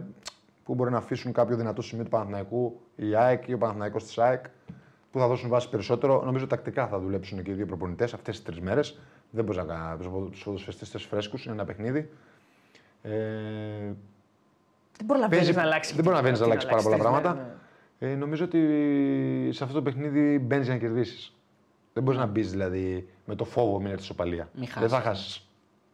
που 0.65 0.73
μπορεί 0.75 0.91
να 0.91 0.97
αφήσουν 0.97 1.31
κάποιο 1.31 1.55
δυνατό 1.55 1.81
σημείο 1.81 2.03
του 2.03 2.09
Παναθηναϊκού, 2.09 2.79
η 2.95 3.15
ΑΕΚ 3.15 3.47
ή 3.47 3.53
ο 3.53 3.57
Παναθηναϊκός 3.57 4.03
της 4.03 4.17
ΑΕΚ, 4.17 4.45
που 5.11 5.19
θα 5.19 5.27
δώσουν 5.27 5.49
βάση 5.49 5.69
περισσότερο. 5.69 6.21
Νομίζω 6.25 6.47
τακτικά 6.47 6.87
θα 6.87 6.99
δουλέψουν 6.99 7.43
και 7.43 7.51
οι 7.51 7.53
δύο 7.53 7.65
προπονητές 7.65 8.13
αυτές 8.13 8.35
τις 8.35 8.45
τρεις 8.45 8.59
μέρες. 8.59 8.99
Δεν 9.31 9.43
μπορείς 9.43 9.59
να 9.65 9.73
κάνει 9.73 9.97
τους 10.31 10.43
ποδοσφαιριστέ 10.43 10.97
φρέσκους, 10.97 11.45
είναι 11.45 11.53
ένα 11.53 11.65
παιχνίδι. 11.65 12.09
Ε, 13.01 13.09
Δεν 14.97 15.05
προλαβαίνει 15.07 15.41
Παίζει- 15.41 15.55
να 15.57 15.61
αλλάξεις. 15.61 15.95
δεν 15.95 16.03
μπορεί 16.03 16.15
να 16.15 16.21
βαίνεις 16.21 16.39
να 16.39 16.45
Τι 16.45 16.51
αλλάξεις 16.51 16.69
πάρα 16.69 16.81
πολλά 16.83 16.95
τρεις 16.95 17.07
πράγματα. 17.07 17.33
μέρες, 17.35 17.51
ναι. 17.99 18.11
Ε, 18.11 18.15
νομίζω 18.15 18.45
ότι 18.45 18.59
σε 19.51 19.63
αυτό 19.63 19.75
το 19.75 19.81
παιχνίδι 19.81 20.39
μπαίνεις 20.39 20.65
για 20.65 20.73
να 20.73 20.79
κερδίσεις. 20.79 21.33
Δεν 21.93 22.03
μπορείς 22.03 22.19
να 22.19 22.25
μπεις 22.25 22.51
δηλαδή 22.51 23.09
με 23.25 23.35
το 23.35 23.45
φόβο 23.45 23.77
μην 23.77 23.87
έρθεις 23.87 24.03
ισοπαλία. 24.03 24.49
Μη 24.53 24.67
Δεν 24.79 24.89
θα 24.89 24.95
χάσεις. 24.95 25.07
χάσεις. 25.07 25.47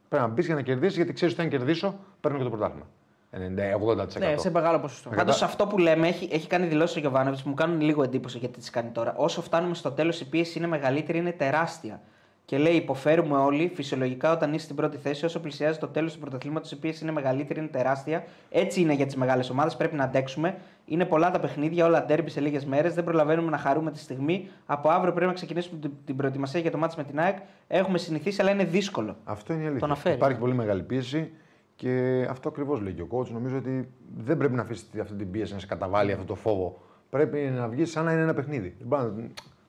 Πρέπει 0.10 0.23
να 0.27 0.29
μπεις 0.29 0.45
για 0.45 0.55
να 0.55 0.62
κερδίσεις 0.62 0.95
γιατί 0.95 1.13
ξέρεις 1.13 1.34
ότι 1.34 1.43
αν 1.43 1.49
κερδίσω 1.49 1.95
παίρνω 2.21 2.38
και 2.38 2.43
το 2.43 2.49
πρωτάθλημα. 2.49 2.86
90, 3.31 3.73
80%. 3.75 4.19
Ναι, 4.19 4.38
σε 4.38 4.51
μεγάλο 4.51 4.79
ποσοστό. 4.79 5.10
Κατα- 5.10 5.21
Πάντως 5.23 5.41
αυτό 5.41 5.67
που 5.67 5.77
λέμε 5.77 6.08
έχει, 6.08 6.29
έχει 6.31 6.47
κάνει 6.47 6.65
δηλώσεις 6.67 6.95
ο 6.95 6.99
Γιωβάνοβιτς 6.99 7.43
που 7.43 7.49
μου 7.49 7.55
κάνουν 7.55 7.81
λίγο 7.81 8.03
εντύπωση 8.03 8.38
γιατί 8.38 8.60
τι 8.60 8.71
κάνει 8.71 8.89
τώρα. 8.89 9.13
Όσο 9.17 9.41
φτάνουμε 9.41 9.73
στο 9.75 9.91
τέλος, 9.91 10.19
η 10.21 10.25
πίεση 10.29 10.58
είναι 10.58 10.67
μεγαλύτερη, 10.67 11.17
είναι 11.17 11.31
τεράστια. 11.31 12.01
Και 12.45 12.58
λέει: 12.58 12.73
Υποφέρουμε 12.73 13.38
όλοι. 13.38 13.71
Φυσιολογικά, 13.73 14.31
όταν 14.31 14.53
είσαι 14.53 14.63
στην 14.63 14.75
πρώτη 14.75 14.97
θέση, 14.97 15.25
όσο 15.25 15.39
πλησιάζει 15.39 15.79
το 15.79 15.88
τέλος 15.88 16.13
του 16.13 16.19
πρωταθλήματος, 16.19 16.71
η 16.71 16.79
πίεση 16.79 17.03
είναι 17.03 17.12
μεγαλύτερη, 17.12 17.60
είναι 17.60 17.69
τεράστια. 17.69 18.23
Έτσι 18.49 18.81
είναι 18.81 18.93
για 18.93 19.05
τις 19.05 19.15
μεγάλες 19.15 19.49
ομάδες. 19.49 19.75
Πρέπει 19.75 19.95
να 19.95 20.03
αντέξουμε. 20.03 20.58
Είναι 20.86 21.05
πολλά 21.05 21.31
τα 21.31 21.39
παιχνίδια, 21.39 21.86
όλα 21.86 22.05
ντέρμπι 22.05 22.29
σε 22.29 22.39
λίγες 22.39 22.65
μέρες. 22.65 22.93
Δεν 22.93 23.03
προλαβαίνουμε 23.03 23.49
να 23.51 23.58
χαρούμε 23.58 23.91
τη 23.91 23.99
στιγμή. 23.99 24.47
Από 24.65 24.89
αύριο 24.89 25.12
πρέπει 25.13 25.27
να 25.27 25.34
ξεκινήσουμε 25.34 25.79
την, 25.79 25.91
την 26.05 26.15
προετοιμασία 26.15 26.60
για 26.60 26.71
το 26.71 26.77
μάτι 26.77 26.93
με 26.97 27.03
την 27.03 27.19
ΑΕΚ. 27.19 27.38
Έχουμε 27.67 27.97
συνηθίσει, 27.97 28.41
αλλά 28.41 28.51
είναι 28.51 28.63
δύσκολο. 28.63 29.17
Αυτό 29.23 29.53
είναι 29.53 29.62
η 29.62 29.65
αλήθεια. 29.65 29.81
Τον 29.81 29.91
αφαίρει. 29.91 30.15
Υπάρχει 30.15 30.39
πολύ 30.39 30.53
μεγάλη 30.53 30.84
πίεση 30.84 31.31
και 31.75 32.25
αυτό 32.29 32.49
ακριβώς 32.49 32.81
λέει 32.81 32.93
και 32.93 33.01
ο 33.01 33.08
coach. 33.12 33.27
Νομίζω 33.29 33.58
ότι 33.58 33.89
δεν 34.17 34.38
πρέπει 34.38 34.53
να 34.53 34.62
αφήσει 34.62 34.86
αυτή 35.01 35.15
την 35.15 35.31
πίεση 35.31 35.53
να 35.53 35.60
σε 35.60 35.65
καταβάλει 35.65 36.12
αυτό 36.12 36.25
το 36.25 36.36
φόβο. 36.36 36.81
Πρέπει 37.10 37.38
να 37.38 37.67
βγεις 37.67 37.91
σαν 37.91 38.05
να 38.05 38.12
είναι 38.12 38.21
ένα 38.21 38.34
παιχνίδι. 38.34 38.75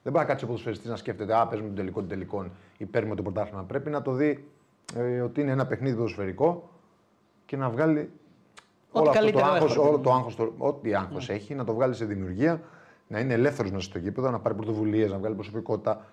Δεν 0.07 0.15
μπορεί 0.15 0.25
να, 0.25 0.25
δεν 0.25 0.25
μπορεί 0.25 0.25
να 0.25 0.25
κάτσει 0.25 0.43
ο 0.43 0.47
ποδοσφαιριστής 0.47 0.89
να 0.89 0.95
σκέφτεται 0.95 1.35
Α, 1.35 1.47
παίζουμε 1.47 1.67
τον 1.67 1.77
τελικό 1.77 1.99
των 1.99 2.09
τελικών 2.09 2.51
ή 2.77 2.85
παίρνουμε 2.85 3.15
το 3.15 3.21
πρωτάθλημα. 3.21 3.63
Πρέπει 3.63 3.89
να 3.89 4.01
το 4.01 4.11
δει 4.11 4.47
ε, 4.95 5.21
ότι 5.21 5.41
είναι 5.41 5.51
ένα 5.51 5.65
παιχνίδι 5.65 5.95
ποδοσφαιρικό 5.95 6.69
και 7.45 7.57
να 7.57 7.69
βγάλει 7.69 7.99
Ό,τι 8.91 8.99
όλο 8.99 9.09
αυτό 9.09 9.25
το 9.25 9.31
καλύτερο 9.31 9.53
άγχος, 9.53 9.75
έχω, 9.75 9.81
ρε 9.81 9.87
όλο 9.87 9.97
παιδί 9.97 10.03
το 10.03 10.13
άγχος, 10.13 10.35
το, 10.35 10.53
ό,τι 10.57 10.95
άγχος 10.95 11.29
έχει, 11.29 11.55
να 11.55 11.63
το 11.63 11.73
βγάλει 11.73 11.93
σε 11.93 12.05
δημιουργία, 12.05 12.61
να 13.07 13.19
είναι 13.19 13.33
ελεύθερος 13.33 13.71
μέσα 13.71 13.83
στο 13.83 13.99
γήπεδο, 13.99 14.29
να 14.29 14.39
πάρει 14.39 14.55
πρωτοβουλίες, 14.55 15.11
να 15.11 15.17
βγάλει 15.17 15.35
προσωπικότητα, 15.35 16.05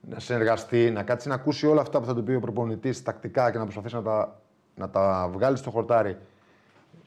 να 0.00 0.18
συνεργαστεί, 0.18 0.90
να 0.90 1.02
κάτσει 1.02 1.28
να 1.28 1.34
ακούσει 1.34 1.66
όλα 1.66 1.80
αυτά 1.80 2.00
που 2.00 2.06
θα 2.06 2.14
του 2.14 2.22
πει 2.22 2.34
ο 2.34 2.40
προπονητής 2.40 3.02
τακτικά 3.02 3.50
και 3.50 3.58
να 3.58 3.62
προσπαθήσει 3.62 3.94
να 3.94 4.02
τα, 4.02 4.40
να 4.74 4.90
τα 4.90 5.28
βγάλει 5.32 5.56
στο 5.56 5.70
χορτάρι 5.70 6.16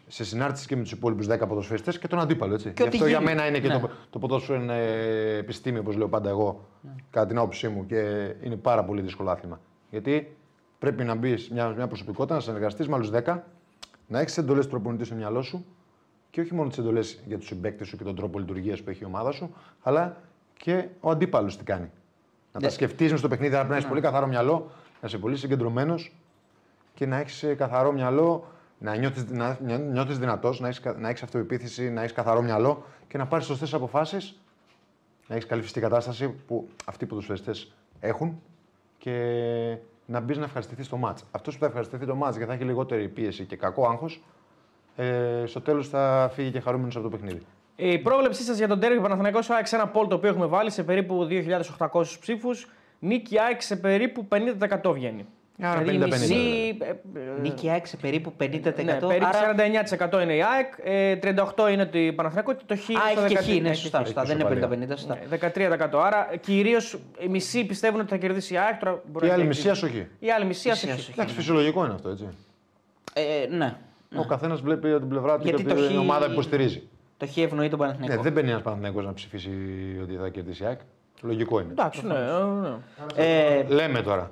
σε 0.07 0.23
συνάρτηση 0.23 0.67
και 0.67 0.75
με 0.75 0.81
τους 0.81 0.91
υπόλοιπους 0.91 1.27
10 1.27 1.47
ποδοσφαιριστές 1.47 1.99
και 1.99 2.07
τον 2.07 2.19
αντίπαλο. 2.19 2.53
Έτσι. 2.53 2.65
Και 2.71 2.73
Γι' 2.77 2.81
ό,τι 2.87 2.97
αυτό 2.97 3.07
για 3.09 3.17
γίνει. 3.19 3.29
μένα 3.29 3.47
είναι 3.47 3.59
και 3.59 3.67
Ναι. 3.67 3.79
το, 3.79 3.89
το 4.09 4.19
ποδόσφαιρο 4.19 4.61
είναι 4.61 4.77
επιστήμη, 5.37 5.77
όπως 5.79 5.95
λέω 5.95 6.07
πάντα 6.07 6.29
εγώ, 6.29 6.65
κατά 7.09 7.25
την 7.27 7.37
άποψή 7.37 7.67
μου. 7.67 7.85
Και 7.85 7.99
είναι 8.41 8.55
πάρα 8.55 8.83
πολύ 8.83 9.01
δύσκολο 9.01 9.29
άθλημα. 9.31 9.59
Γιατί 9.89 10.35
πρέπει 10.79 11.03
να 11.03 11.15
μπεις 11.15 11.49
μια, 11.49 11.67
μια 11.69 11.87
προσωπικότητα, 11.87 12.35
να 12.35 12.39
συνεργαστείς 12.41 12.87
με 12.87 12.95
άλλους 12.95 13.09
10, 13.09 13.37
να 14.07 14.19
έχεις 14.19 14.37
εντολές 14.37 14.65
του 14.65 14.69
προπονητή 14.71 15.05
στο 15.05 15.15
μυαλό 15.15 15.41
σου 15.41 15.65
και 16.29 16.41
όχι 16.41 16.53
μόνο 16.53 16.69
τις 16.69 16.77
εντολές 16.77 17.19
για 17.25 17.37
τους 17.37 17.47
συμπαίκτες 17.47 17.87
σου 17.87 17.97
και 17.97 18.03
τον 18.03 18.15
τρόπο 18.15 18.39
λειτουργίας 18.39 18.81
που 18.83 18.89
έχει 18.89 19.03
η 19.03 19.05
ομάδα 19.05 19.31
σου, 19.31 19.55
αλλά 19.81 20.17
και 20.57 20.87
ο 20.99 21.09
αντίπαλος 21.09 21.57
τι 21.57 21.63
κάνει. 21.63 21.89
Να 22.53 22.59
Ναι. 22.59 22.65
τα 22.67 22.71
σκεφτείς 22.73 23.09
μες 23.11 23.19
στο 23.19 23.27
παιχνίδι, 23.27 23.51
δηλαδή 23.51 23.69
να 23.69 23.75
έχεις 23.75 23.87
πολύ 23.87 24.01
καθαρό 24.01 24.27
μυαλό, 24.27 24.69
να 25.01 25.07
είσαι 25.07 25.17
πολύ 25.17 25.37
συγκεντρωμένος 25.37 26.15
και 26.93 27.05
να 27.05 27.17
έχεις 27.17 27.45
καθαρό 27.57 27.91
μυαλό, 27.91 28.47
να 28.77 28.95
νιώθεις 28.95 29.25
να, 29.29 29.57
νιώθεις 29.77 30.19
δυνατός, 30.19 30.59
να 30.59 30.67
έχεις 30.67 30.81
να 30.97 31.09
έχεις 31.09 31.23
αυτοεπίθεση, 31.23 31.89
να 31.89 32.01
έχεις 32.01 32.13
καθαρό 32.13 32.41
μυαλό 32.41 32.85
και 33.07 33.17
να 33.17 33.27
πάρεις 33.27 33.45
σωστές 33.45 33.73
αποφάσεις, 33.73 34.39
να 35.27 35.35
έχεις 35.35 35.47
καλή 35.47 35.61
φυσική 35.61 35.79
κατάσταση 35.79 36.29
που 36.29 36.67
αυτοί 36.85 37.03
οι 37.03 37.07
ποδοσφαιριστές 37.07 37.73
έχουν 37.99 38.41
και 38.97 39.77
να 40.05 40.19
μπεις 40.19 40.37
να 40.37 40.43
ευχαριστηθείς 40.43 40.89
το 40.89 40.97
μάτς. 40.97 41.23
Αυτός 41.31 41.53
που 41.53 41.59
θα 41.59 41.65
ευχαριστηθεί 41.65 42.05
το 42.05 42.15
μάτς 42.15 42.37
και 42.37 42.45
θα 42.45 42.53
έχει 42.53 42.63
λιγότερη 42.63 43.07
πίεση 43.07 43.45
και 43.45 43.55
κακό 43.55 43.87
άγχος, 43.87 44.23
ε, 44.95 45.43
στο 45.45 45.61
τέλος 45.61 45.87
θα 45.89 46.29
φύγει 46.33 46.51
και 46.51 46.59
χαρούμενος 46.59 46.95
από 46.95 47.09
το 47.09 47.17
παιχνίδι. 47.17 47.41
Η 47.75 47.97
πρόβλεψή 47.99 48.43
σας 48.43 48.57
για 48.57 48.67
τον 48.67 48.79
Τέρμι 48.79 49.01
Παναθηναϊκός 49.01 49.49
ΑΕΚ 49.49 49.67
σε 49.67 49.75
ένα 49.75 49.91
poll 49.91 50.05
το 50.09 50.15
οποίο 50.15 50.29
έχουμε 50.29 50.45
βάλει 50.45 50.71
σε 50.71 50.83
περίπου 50.83 51.25
2.800 51.25 52.19
ψήφους. 52.19 52.69
Νίκη 52.99 53.39
ΑΕΚ 53.39 53.61
σε 53.61 53.75
περίπου 53.75 54.27
50% 54.31 54.93
βγαίνει. 54.93 55.25
Άρα 55.61 55.81
Δηλαδή, 55.81 56.05
50-50 56.05 56.07
μισή, 56.19 56.25
δηλαδή. 56.33 56.77
ε, 56.79 57.19
ε, 57.19 57.39
Νίκη 57.41 57.69
ΑΕΚ 57.69 57.85
σε 57.87 57.97
περίπου 57.97 58.33
50%. 58.39 58.43
Ναι, 58.43 58.61
περίπου 58.61 59.25
άρα... 59.27 59.55
49% 60.19 60.21
είναι 60.21 60.35
η 60.35 60.41
ΑΕΚ, 60.43 60.73
ε, 60.83 61.19
38% 61.67 61.71
είναι 61.71 61.85
το 61.85 61.99
Παναθηναϊκό 62.15 62.53
και 62.53 62.63
το 62.65 62.75
Χ. 62.75 62.79
Α, 62.89 62.93
στο 63.11 63.21
έχει 63.21 63.33
και 63.35 63.39
13, 63.39 63.43
χ, 63.43 63.61
ναι, 63.61 63.69
έχει 63.69 63.77
σωστά. 63.81 63.97
χ. 63.99 64.05
σωστά. 64.05 64.21
Έχει 64.21 64.29
Δεν 64.35 64.39
είναι 64.39 64.55
ισοπαλία. 64.57 64.87
50-50, 64.87 64.97
σωστά. 64.97 65.17
Ναι, 65.29 65.77
13%. 65.97 65.99
Άρα 66.05 66.29
κυρίως 66.41 66.97
οι 67.19 67.27
μισοί 67.27 67.65
πιστεύουν 67.65 67.99
ότι 67.99 68.09
θα 68.09 68.17
κερδίσει 68.17 68.53
η 68.53 68.57
ΑΕΚ. 68.57 68.77
Τώρα 68.79 69.01
μπορεί 69.05 69.19
Και 69.19 69.25
η 69.25 69.27
να 69.27 69.33
άλλη 69.33 69.43
κερδίσει. 69.43 69.67
μισή 69.67 69.85
ασοχή. 69.85 70.07
Η 70.19 70.31
άλλη 70.31 70.45
μισή 70.45 70.67
Μισή 70.69 70.69
ασοχή. 70.85 70.91
ασοχή. 70.99 71.11
Εντάξει, 71.11 71.35
φυσιολογικό 71.35 71.85
είναι 71.85 71.93
αυτό, 71.93 72.09
έτσι. 72.09 72.27
Ε, 73.13 73.55
ναι. 73.55 73.75
Ο 74.15 74.25
καθένας 74.25 74.61
βλέπει 74.61 74.89
από 74.89 74.99
την 74.99 75.09
πλευρά 75.09 75.37
του 75.37 75.43
Γιατί 75.43 75.63
και 75.63 75.69
το 75.73 75.75
την 75.87 75.95
χ- 75.95 75.99
ομάδα 75.99 76.25
που 76.25 76.31
υποστηρίζει. 76.31 76.83
Το 77.17 77.27
χ 77.27 77.37
ευνοεί 77.37 77.69
τον 77.69 77.79
Ναι, 77.79 77.85
Παναθηναϊκό. 77.85 78.23
δεν 78.23 78.31
μπαίνει 78.33 78.49
ένας 78.49 78.61
Παναθηναϊκός 78.61 79.01
να 79.01 79.13
ψηφίσει 79.13 79.49
ότι 80.03 80.15
θα 80.21 80.29
κερδίσει 80.29 80.63
η 80.63 80.65
ΑΕΚ. 80.65 80.79
Λογικό 81.21 81.59
είναι. 81.59 81.71
Εντάξει, 81.71 82.05
ναι. 82.05 82.13
ε, 82.13 82.17
ναι. 82.61 83.59
Ε, 83.59 83.63
Λέμε 83.67 84.01
τώρα. 84.01 84.31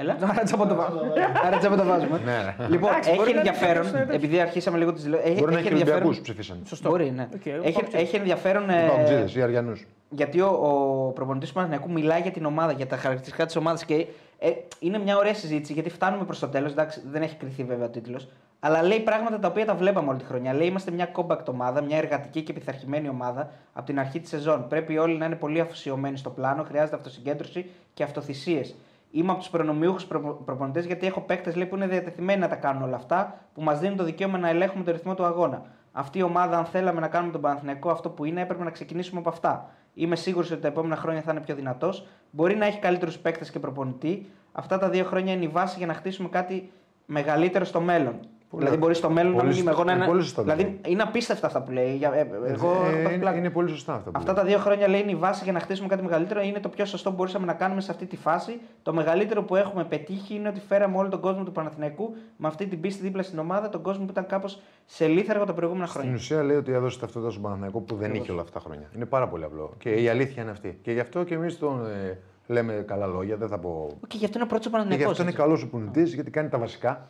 Έλα. 0.00 0.16
Άρα 0.30 0.42
τσάμπα 0.42 0.66
το 0.66 0.74
βάζω. 0.74 1.00
Άρα 1.46 1.58
τσάμπα 1.58 1.76
το 1.76 1.84
βάζουμε. 1.84 2.20
Ναι, 2.24 2.36
ρε. 2.58 2.66
Λοιπόν, 2.68 2.90
Εντάξει, 2.90 3.10
μπορεί 3.14 3.22
έχει 3.22 3.32
να 3.32 3.38
ενδιαφέρον, 3.38 3.82
είναι 3.88 3.98
τέτοιο. 3.98 4.14
επειδή 4.14 4.40
αρχίσαμε 4.40 4.78
λίγο 4.78 4.92
τις 4.92 5.02
δηλώσεις. 5.02 5.34
Μπορεί 5.38 5.52
να 5.52 5.58
έχει 5.58 5.74
Ολυμπιακούς 5.74 6.16
που 6.16 6.22
ψήφισαν. 6.22 6.58
Σωστό. 6.66 6.88
Μπορεί, 6.90 7.10
ναι. 7.10 7.28
Οκ, 7.34 7.46
έχει, 7.46 7.60
ΠΑΟΚτσήδες. 7.60 7.92
έχει 8.02 8.16
ενδιαφέρον. 8.16 8.70
ε, 8.70 8.86
ΠΑΟΚτσήδες 8.88 9.38
ή 9.38 9.42
Αρειανούς. 9.42 9.86
γιατί 10.10 10.40
ο, 10.40 10.46
ο 10.48 11.12
προπονητής 11.12 11.48
του 11.48 11.54
Παναθηναϊκού 11.54 11.90
μιλάει 11.92 12.20
για 12.20 12.30
την 12.30 12.44
ομάδα, 12.44 12.72
για 12.72 12.86
τα 12.86 12.96
χαρακτηριστικά 12.96 13.46
της 13.46 13.56
ομάδας 13.56 13.84
και 13.84 14.06
ε, 14.38 14.50
είναι 14.80 14.98
μια 14.98 15.16
ωραία 15.16 15.34
συζήτηση 15.34 15.72
γιατί 15.72 15.90
φτάνουμε 15.90 16.24
προς 16.24 16.38
το 16.38 16.48
τέλος. 16.48 16.74
Δεν 17.10 17.22
έχει 17.22 17.36
κρυθεί 17.36 17.64
βέβαια 17.64 17.86
ο 17.86 17.90
τίτλος. 17.90 18.28
Αλλά 18.60 18.82
λέει 18.82 19.00
πράγματα 19.00 19.38
τα 19.38 19.48
οποία 19.48 19.64
τα 19.64 19.74
βλέπαμε 19.74 20.08
όλη 20.08 20.18
τη 20.18 20.24
χρονιά. 20.24 20.52
Λέει 20.54 20.66
είμαστε 20.66 20.90
μια 20.90 21.10
compact 21.16 21.44
ομάδα, 21.48 21.82
μια 21.82 21.96
εργατική 21.96 22.42
και 22.42 22.52
πειθαρχημένη 22.52 23.08
ομάδα 23.08 23.50
από 23.72 23.86
την 23.86 23.98
αρχή 23.98 24.20
της 24.20 24.28
σεζόν. 24.30 24.66
Πρέπει 24.68 24.98
όλοι 24.98 25.16
να 25.16 25.24
είναι 25.26 25.34
πολύ 25.34 25.60
αφοσιωμένοι 25.60 26.16
στο 26.16 26.30
πλάνο, 26.30 26.62
χρειάζεται 26.62 26.96
αυτοσυγκέντρωση 26.96 27.66
και 27.94 28.02
αυτοθυσίες. 28.02 28.74
Είμαι 29.10 29.30
από 29.30 29.40
τους 29.40 29.48
προνομιούχους 29.48 30.06
προπονητές 30.44 30.86
γιατί 30.86 31.06
έχω 31.06 31.20
παίκτες 31.20 31.68
που 31.68 31.76
είναι 31.76 31.86
διατεθειμένοι 31.86 32.40
να 32.40 32.48
τα 32.48 32.56
κάνουν 32.56 32.82
όλα 32.82 32.96
αυτά, 32.96 33.38
που 33.54 33.62
μας 33.62 33.80
δίνουν 33.80 33.96
το 33.96 34.04
δικαίωμα 34.04 34.38
να 34.38 34.48
ελέγχουμε 34.48 34.84
το 34.84 34.90
ρυθμό 34.90 35.14
του 35.14 35.24
αγώνα. 35.24 35.62
Αυτή 35.92 36.18
η 36.18 36.22
ομάδα, 36.22 36.58
αν 36.58 36.64
θέλαμε 36.64 37.00
να 37.00 37.08
κάνουμε 37.08 37.32
τον 37.32 37.40
Παναθηναϊκό 37.40 37.90
αυτό 37.90 38.10
που 38.10 38.24
είναι, 38.24 38.40
έπρεπε 38.40 38.64
να 38.64 38.70
ξεκινήσουμε 38.70 39.20
από 39.20 39.28
αυτά. 39.28 39.70
Είμαι 39.94 40.16
σίγουρος 40.16 40.50
ότι 40.50 40.60
τα 40.60 40.68
επόμενα 40.68 40.96
χρόνια 40.96 41.22
θα 41.22 41.32
είναι 41.32 41.40
πιο 41.40 41.54
δυνατός. 41.54 42.06
Μπορεί 42.30 42.56
να 42.56 42.66
έχει 42.66 42.78
καλύτερους 42.78 43.18
παίκτες 43.18 43.50
και 43.50 43.58
προπονητή. 43.58 44.26
Αυτά 44.52 44.78
τα 44.78 44.88
δύο 44.88 45.04
χρόνια 45.04 45.32
είναι 45.32 45.44
η 45.44 45.48
βάση 45.48 45.78
για 45.78 45.86
να 45.86 45.94
χτίσουμε 45.94 46.28
κάτι 46.28 46.70
μεγαλύτερο 47.06 47.64
στο 47.64 47.80
μέλλον. 47.80 48.20
Δηλαδή, 48.56 48.76
μπορεί 48.76 48.94
στο 48.94 49.10
μέλλον 49.10 49.32
να 49.32 49.38
πολύ 49.38 49.48
μην 49.48 49.58
είμαι 49.62 49.70
σωστό- 49.70 49.80
εγώ 49.80 49.84
να 49.84 49.92
είναι 49.92 50.02
είναι. 50.02 50.10
πολύ 50.12 50.22
σωστό 50.22 50.42
Δηλαδή, 50.42 50.62
αυτό. 50.62 50.90
είναι 50.90 51.02
απίστευτα 51.02 51.46
αυτά 51.46 51.62
που 51.62 51.70
λέει. 51.70 51.94
Για- 51.96 52.12
ε, 52.14 52.20
Εγώ 52.20 52.44
Ε, 52.44 52.50
έχω 52.50 52.66
πάθει 52.68 52.98
είναι, 53.14 53.18
πλάκα. 53.18 53.36
είναι 53.38 53.50
πολύ 53.50 53.68
σωστά 53.68 53.94
αυτά 53.94 54.10
που 54.10 54.18
Αυτά 54.18 54.32
λέει. 54.32 54.42
τα 54.42 54.48
δύο 54.48 54.58
χρόνια 54.58 54.88
λέει 54.88 55.00
είναι 55.00 55.10
η 55.10 55.14
βάση 55.14 55.44
για 55.44 55.52
να 55.52 55.60
χτίσουμε 55.60 55.88
κάτι 55.88 56.02
μεγαλύτερο. 56.02 56.40
Είναι 56.40 56.60
το 56.60 56.68
πιο 56.68 56.84
σωστό 56.84 57.10
που 57.10 57.16
μπορούσαμε 57.16 57.46
να 57.46 57.52
κάνουμε 57.52 57.80
σε 57.80 57.90
αυτή 57.90 58.06
τη 58.06 58.16
φάση. 58.16 58.60
Το 58.82 58.92
μεγαλύτερο 58.92 59.42
που 59.42 59.56
έχουμε 59.56 59.84
πετύχει 59.84 60.34
είναι 60.34 60.48
ότι 60.48 60.60
φέραμε 60.68 60.96
όλο 60.96 61.08
τον 61.08 61.20
κόσμο 61.20 61.44
του 61.44 61.52
Παναθηναϊκού 61.52 62.14
με 62.36 62.48
αυτή 62.48 62.66
την 62.66 62.80
πίστη 62.80 63.02
δίπλα 63.02 63.22
στην 63.22 63.38
ομάδα, 63.38 63.68
τον 63.68 63.82
κόσμο 63.82 64.04
που 64.04 64.10
ήταν 64.10 64.26
κάπως 64.26 64.60
σε 64.86 65.06
λίθαργο 65.06 65.44
τα 65.44 65.52
προηγούμενα 65.54 65.86
Στην 65.86 66.00
χρόνια. 66.00 66.18
ουσία 66.18 66.42
λέει 66.42 66.56
ότι 66.56 66.72
έδωσε 66.72 66.98
ταυτότητα 66.98 67.30
στον 67.30 67.42
Παναθηναϊκό 67.42 67.80
που 67.80 67.94
δεν 67.94 68.14
είχε 68.14 68.32
όλα 68.32 68.40
αυτά 68.40 68.52
τα 68.52 68.60
χρόνια. 68.64 68.88
Είναι 68.96 69.04
πάρα 69.04 69.28
πολύ 69.28 69.44
απλό. 69.44 69.72
Και 69.78 69.90
η 69.90 70.08
αλήθεια 70.08 70.42
είναι 70.42 70.50
αυτή. 70.50 70.78
Και 70.82 70.92
γι' 70.92 71.00
αυτό 71.00 71.24
και 71.24 71.34
εμείς 71.34 71.58
τον 71.58 71.86
ε, 71.86 72.18
λέμε 72.46 72.72
καλά 72.86 73.06
λόγια, 73.06 73.36
δεν 73.36 73.48
θα 73.48 73.58
πω. 73.58 73.88
Και 74.06 74.16
γι' 74.16 74.24
αυτό 74.24 74.38
είναι 74.38 74.48
πρώτος 74.48 74.66
ο 74.66 74.70
Και 74.70 74.76
γι' 74.76 74.82
Παναθηναϊκός. 74.84 75.10
αυτό 75.10 75.22
είναι 75.22 75.30
έτσι. 75.30 75.42
καλός 75.42 75.62
ο 75.62 75.68
πουνητή 75.68 76.02
γιατί 76.02 76.30
κάνει 76.30 76.48
τα 76.48 76.58
βασικά. 76.58 77.08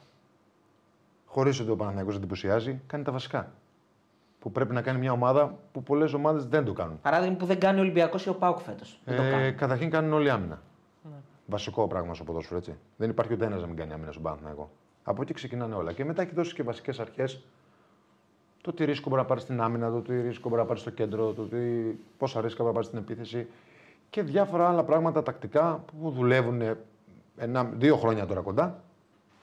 Χωρίς 1.31 1.61
ότι 1.61 1.71
ο 1.71 1.77
Παναθηναϊκός 1.77 2.17
εντυπωσιάζει, 2.17 2.81
κάνει 2.87 3.05
τα 3.05 3.13
βασικά. 3.13 3.53
Που 4.39 4.53
πρέπει 4.53 4.75
να 4.75 4.83
κάνει 4.83 4.99
μια 4.99 5.13
ομάδα 5.13 5.59
που 5.73 5.83
πολλές 5.83 6.13
ομάδες 6.13 6.47
δεν 6.47 6.65
το 6.65 6.73
κάνουν. 6.73 7.01
Παράδειγμα 7.01 7.37
που 7.37 7.45
δεν 7.47 7.59
κάνει 7.61 7.79
ο 7.79 7.83
Ολυμπιακός 7.83 8.27
ή 8.27 8.29
ο 8.29 8.35
Πάουκ 8.35 8.59
φέτος. 8.59 9.01
Δεν 9.05 9.17
το 9.17 9.23
Ε, 9.23 9.31
κάνει. 9.31 9.53
καταρχήν 9.53 9.91
κάνουν 9.91 10.13
όλοι 10.13 10.31
άμυνα. 10.31 10.63
Βασικό 11.47 11.87
πράγμα 11.87 12.15
στο 12.15 12.25
ποδόσφαιρο 12.25 12.59
έτσι. 12.59 12.77
Δεν 12.97 13.11
υπάρχει 13.11 13.33
ούτε 13.33 13.45
ένας 13.47 13.61
να 13.61 13.67
μην 13.67 13.77
κάνει 13.77 13.93
άμυνα 13.93 14.11
στον 14.11 14.23
Παναθηναϊκό. 14.23 14.71
Από 15.03 15.23
εκεί 15.23 15.33
ξεκινάνε 15.33 15.75
όλα. 15.75 15.93
Και 15.93 16.05
μετά 16.05 16.23
έχει 16.23 16.35
δώσει 16.35 16.55
και 16.55 16.63
βασικές 16.63 17.01
αρχές. 17.01 17.45
Το 18.61 18.73
τι 18.73 18.85
ρίσκο 18.85 19.09
μπορεί 19.09 19.21
να 19.23 19.27
πάρει 19.29 19.41
στην 19.41 19.61
άμυνα, 19.61 19.91
το 19.91 20.01
τι 20.01 20.21
ρίσκο 20.21 20.49
μπορεί 20.49 20.61
να 20.61 20.67
πάρει 20.67 20.81
στο 20.81 20.91
κέντρο, 20.91 21.33
το 21.33 21.43
τι... 21.43 21.57
πόσα 22.19 22.41
ρίσκα 22.41 22.63
μπορεί 22.63 22.75
να 22.75 22.81
πάρει 22.81 22.87
στην 22.87 22.99
επίθεση 22.99 23.47
και 24.11 24.23
διάφορα 24.23 24.69
άλλα 24.69 24.85
πράγματα 24.85 25.23
τακτικά 25.23 25.85
που 25.87 26.11
δουλεύουν 26.11 26.63
ένα, 27.37 27.65
δύο 27.65 27.97
χρόνια 27.97 28.27
τώρα 28.27 28.41
κοντά 28.41 28.83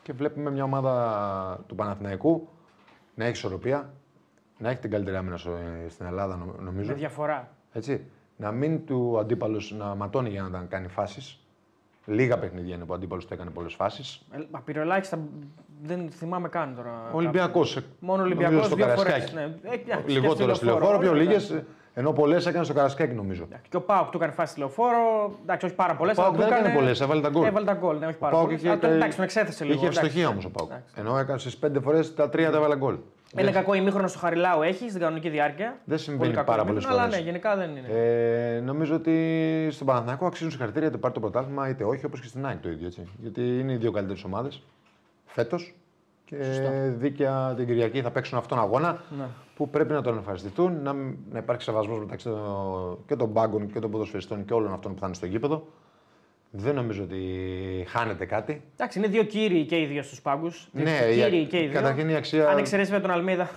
και 0.05 0.13
βλέπουμε 0.13 0.51
μια 0.51 0.63
ομάδα 0.63 1.63
του 1.67 1.75
Παναθηναϊκού 1.75 2.47
να 3.15 3.23
έχει 3.23 3.33
ισορροπία, 3.33 3.93
να 4.57 4.69
έχει 4.69 4.79
την 4.79 4.91
καλύτερη 4.91 5.15
άμυνα 5.17 5.37
στο- 5.37 5.57
στην 5.89 6.05
Ελλάδα 6.05 6.35
νο- 6.35 6.55
νομίζω. 6.59 6.87
Με 6.91 6.97
διαφορά. 6.97 7.49
Έτσι. 7.71 8.05
Να 8.37 8.51
μην 8.51 8.85
του 8.85 9.17
αντίπαλο 9.19 9.61
να 9.77 9.95
ματώνει 9.95 10.29
για 10.29 10.41
να 10.41 10.59
κάνει 10.69 10.87
φάσεις. 10.87 11.39
Λίγα 12.05 12.39
παιχνίδια 12.39 12.75
είναι 12.75 12.83
που 12.85 12.91
ο 12.91 12.95
αντίπαλος 12.95 13.25
του 13.25 13.33
έκανε 13.33 13.49
πολλές 13.49 13.73
φάσεις. 13.73 14.21
Ε, 14.31 14.37
μα 14.51 14.59
πήρε 14.61 14.79
ελάχιστα. 14.81 15.19
Δεν 15.83 16.09
θυμάμαι 16.11 16.49
καν 16.49 16.75
τώρα. 16.75 17.09
Ο 17.13 17.17
Ολυμπιακό. 17.17 17.61
Μόνο 17.99 18.23
Ολυμπιακός 18.23 18.65
στο 18.65 18.75
δύο 18.75 18.87
φορές. 18.87 19.03
Καρασκάκι. 19.03 19.35
Ναι. 19.35 19.41
Ε, 19.71 19.73
εντάξει, 19.73 20.11
Λιγότερο 20.19 20.49
και 20.49 20.55
στη 20.55 20.65
λεωφόρο, 20.65 20.97
πιο 20.97 21.09
όλοι, 21.11 21.21
λίγες. 21.23 21.61
Εντάξει. 21.95 21.99
Ενώ 21.99 22.11
πολλές 22.13 22.45
έκανες 22.45 22.65
στο 22.67 22.75
Καρασκάκι 22.75 23.13
νομίζω. 23.13 23.43
Εντάξει, 23.43 23.69
Και 23.69 23.77
ο 23.77 23.81
Πάουκ 23.81 24.09
του 24.09 24.17
έκανε 24.17 24.31
φάση 24.31 24.51
στη 24.51 24.59
λεωφόρο. 24.59 25.31
Εντάξει, 25.43 25.65
όχι 25.65 25.75
πάρα 25.75 25.95
πολλές. 25.95 26.17
Ο 26.17 26.21
Πάουκ 26.21 26.35
δεν 26.35 26.47
έκανε 26.51 26.73
πολλές, 26.75 27.01
έβαλε 27.01 27.21
τα 27.21 27.29
γκολ. 27.29 27.45
Έβαλε 27.45 27.65
τα 27.65 27.73
γκολ, 27.73 27.97
ναι, 27.97 28.05
όχι 28.05 28.15
Ο 28.15 28.19
πάρα 28.19 28.31
Πάουκ 28.33 28.45
πολλές. 28.45 28.61
είχε, 28.61 28.71
Α, 28.71 28.79
το- 28.79 28.87
Εντάξει, 28.87 29.15
τον 29.15 29.23
εξέθεσε 29.25 29.63
λίγο. 29.63 29.75
είχε 29.75 29.85
εντάξει. 29.85 30.05
ευστοχία 30.05 30.27
όμως 30.27 30.45
ο 30.45 30.49
Πάουκ. 30.49 30.69
Εντάξει. 30.71 30.93
Ενώ 30.97 31.17
έκανες 31.17 31.41
στι 31.41 31.57
πέντε 31.59 31.79
φορές 31.79 32.13
τα 32.15 32.29
τρία 32.29 32.51
τα 32.51 32.57
έβαλε 32.57 32.75
γκολ. 32.77 32.97
Ένα 33.37 33.51
κακό 33.51 33.73
ημίχρονο 33.73 34.07
στο 34.07 34.19
Χαριλάου 34.19 34.61
έχεις 34.61 34.89
στην 34.89 35.01
κανονική 35.01 35.29
διάρκεια. 35.29 35.77
Δεν 35.83 35.97
συμβαίνει 35.97 36.23
Πολύ 36.23 36.33
κακό 36.35 36.51
πάρα 36.51 36.61
ημίχρονο, 36.61 36.81
πολλές 36.87 36.99
Αλλά 36.99 37.09
φορές. 37.09 37.17
ναι, 37.25 37.25
γενικά 37.31 37.55
δεν 37.55 37.69
είναι. 37.69 37.87
Ε, 38.55 38.59
νομίζω 38.59 38.95
ότι 38.95 39.67
στον 39.71 39.87
Παναθηναϊκό 39.87 40.25
αξίζουν 40.25 40.51
συγχαρητήρια 40.51 40.87
είτε 40.87 40.97
πάρει 40.97 41.13
το 41.13 41.19
πρωτάθλημα 41.19 41.69
είτε 41.69 41.83
όχι, 41.83 42.05
όπως 42.05 42.19
και 42.21 42.27
στην 42.27 42.45
ΑΕΚ 42.45 42.57
το 42.61 42.69
ίδιο. 42.69 42.87
Έτσι. 42.87 43.07
Γιατί 43.21 43.41
είναι 43.59 43.71
οι 43.73 43.75
δύο 43.75 43.91
καλύτερες 43.91 44.23
ομάδες 44.23 44.61
φέτος 45.25 45.75
Και 46.25 46.37
δίκαια 46.97 47.53
την 47.57 47.65
Κυριακή 47.65 48.01
θα 48.01 48.11
παίξουν 48.11 48.37
αυτόν 48.37 48.57
τον 48.57 48.67
αγώνα 48.67 49.03
Ναι. 49.17 49.25
που 49.55 49.69
πρέπει 49.69 49.93
να 49.93 50.01
τον 50.01 50.17
ευχαριστηθούν, 50.17 50.81
να, 50.83 50.93
μ- 50.93 51.15
να 51.31 51.39
υπάρξει 51.39 51.65
σεβασμός 51.65 51.99
μεταξύ 51.99 52.25
των, 52.29 52.97
και 53.07 53.15
των 53.15 53.27
πάγκων 53.29 53.71
και 53.71 53.79
των 53.79 53.91
ποδοσφαιριστών 53.91 54.45
και 54.45 54.53
όλων 54.53 54.73
αυτών 54.73 54.93
που 54.93 54.99
θα 54.99 55.05
είναι 55.05 55.15
στο 55.15 55.25
γήπεδο. 55.25 55.67
Δεν 56.51 56.75
νομίζω 56.75 57.03
ότι 57.03 57.19
χάνεται 57.87 58.25
κάτι. 58.25 58.61
Εντάξει, 58.73 58.97
είναι 58.99 59.07
δύο 59.07 59.23
κύριοι 59.23 59.65
και 59.65 59.79
οι 59.79 59.85
δύο 59.85 60.03
στους 60.03 60.21
πάγκους. 60.21 60.67
Ναι, 60.71 60.91
η- 61.11 61.13
κύριοι 61.21 61.45
και 61.45 61.57
οι 61.57 61.63
δύο. 61.63 61.71
καταρχήν 61.73 62.09
η 62.09 62.15
αξία- 62.15 62.47
Αν 62.49 62.57
εξαιρέσεις 62.57 62.91
με 62.91 62.99
τον 62.99 63.11
Αλμέιδα, 63.11 63.49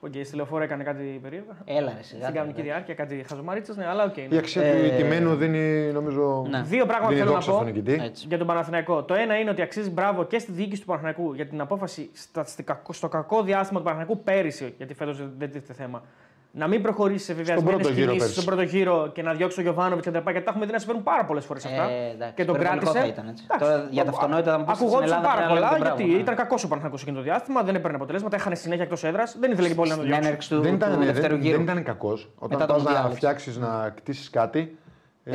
που 0.00 0.08
και 0.08 0.24
στη 0.24 0.36
λεωφόρο 0.36 0.62
έκανε 0.62 0.82
κάτι 0.84 1.18
περίεργο. 1.22 1.50
Έλα, 1.64 1.92
ρε, 1.96 2.02
σιγά. 2.02 2.22
Στην 2.22 2.34
κανονική 2.34 2.62
διάρκεια, 2.62 2.94
κάτι 2.94 3.24
χαζομαρίτσα, 3.28 3.74
ναι, 3.76 3.86
αλλά 3.86 4.04
οκ. 4.04 4.16
Η 4.16 4.26
ναι. 4.30 4.36
αξία 4.38 4.62
του 4.62 4.84
ηττημένου 4.84 5.34
δίνει, 5.34 5.92
νομίζω, 5.92 6.46
Ναι. 6.50 6.62
Δύο 6.62 6.86
πράγματα 6.86 7.08
δίνει 7.08 7.20
θέλω 7.20 7.30
να 7.32 7.36
δόξα 7.40 7.50
πω. 7.50 7.56
στον 7.56 7.66
νικητή. 7.72 8.04
Έτσι. 8.04 8.26
Για 8.28 8.38
τον 8.38 8.46
Παναθηναϊκό. 8.46 9.02
Το 9.02 9.14
ένα 9.14 9.38
είναι 9.38 9.50
ότι 9.50 9.62
αξίζει 9.62 9.90
μπράβο 9.90 10.24
και 10.24 10.38
στη 10.38 10.52
διοίκηση 10.52 10.80
του 10.80 10.86
Παναθηναϊκού 10.86 11.34
για 11.34 11.46
την 11.46 11.60
απόφαση 11.60 12.10
στα- 12.12 12.44
στη 12.44 12.62
κακό- 12.62 12.92
στο 12.94 13.08
κακό 13.08 13.42
διάστημα 13.42 13.78
του 13.80 13.84
Παναθηναϊκού 13.86 14.22
πέρυσι, 14.22 14.74
γιατί 14.76 14.94
φέτος 14.94 15.16
δεν 15.36 15.50
τίθεται 15.50 15.72
θέμα. 15.72 16.02
Να 16.50 16.66
μην 16.66 16.82
προχωρήσεις 16.82 17.26
σε 17.26 17.34
βεβαιασμένε 17.34 17.76
πρώτο 17.76 17.88
γύρο 17.88 17.94
κινήσει 18.04 18.18
πέρυσι. 18.18 18.32
στον 18.40 18.44
πρώτο 18.44 18.62
γύρο 18.62 19.10
και 19.14 19.22
να 19.22 19.32
διώξει 19.32 19.56
τον 19.56 19.64
Γιωβάνοβιτς 19.64 20.04
και 20.06 20.10
τα 20.10 20.18
λοιπά. 20.18 20.30
Γιατί 20.30 20.46
τα 20.46 20.52
έχουμε 20.52 20.66
δει 20.66 20.72
να 20.72 20.78
συμβαίνουν 20.78 21.02
πάρα 21.02 21.24
πολλές 21.24 21.44
φορές 21.44 21.64
αυτά. 21.64 21.82
Ε, 21.82 22.10
εντάξει, 22.14 22.34
και 22.34 22.44
τον 22.44 22.54
υπερβολικό 22.54 22.84
κράτησε. 22.84 23.00
θα 23.00 23.06
ήταν, 23.12 23.28
έτσι. 23.28 23.44
Εντάξει, 23.44 23.64
Τώρα, 23.70 23.86
για 23.90 24.04
τα 24.04 24.10
αυτονόητα 24.10 24.50
θα 24.52 24.58
μου 24.58 24.64
πεις, 24.64 24.74
στην 24.74 24.86
Ακουγόντουσαν 24.86 25.16
Ελλάδα 25.18 25.34
πάρα 25.34 25.36
πρέπει 25.46 25.52
να 25.52 25.58
πολλά 25.58 25.70
λέμε 25.72 25.78
τον 25.78 25.86
γιατί 25.86 26.02
μπράβο, 26.02 26.16
ναι. 26.16 26.22
ήταν 26.22 26.34
κακός 26.42 26.64
ο 26.64 26.68
Παναθηναϊκός 26.68 27.02
εκείνο 27.02 27.16
το 27.16 27.22
διάστημα, 27.22 27.62
δεν 27.62 27.74
έπαιρνε 27.74 27.96
αποτελέσματα, 27.96 28.36
είχαν 28.36 28.56
συνέχεια 28.56 28.84
εκτός 28.84 29.04
έδρας, 29.04 29.36
δεν 29.40 29.50
ήθελε 29.52 29.68
και 29.68 29.74
πολύ 29.74 29.90
να 29.90 29.96
το 29.96 30.00
Στην 30.02 30.12
διώξει. 30.12 30.28
έναρξη 30.28 30.48
του, 30.48 30.60
δεν, 30.60 30.74
ήταν, 30.74 30.92
του 30.92 30.98
ναι, 30.98 31.04
δεύτερου 31.04 31.34
δεν, 31.34 31.42
γύρου. 31.42 31.54
δεν 31.56 31.62
ήταν 31.68 31.82
κακός. 31.82 32.20
Όταν 32.38 32.48
Μετά 32.58 32.66
το 32.66 32.72
πας 32.72 32.82
Μουντιάλ, 32.82 33.02
να 33.02 33.06
έτσι. 33.08 33.18
φτιάξεις, 33.20 33.56
να 33.56 33.92
κτίσεις 33.96 34.30
κάτι, 34.30 34.78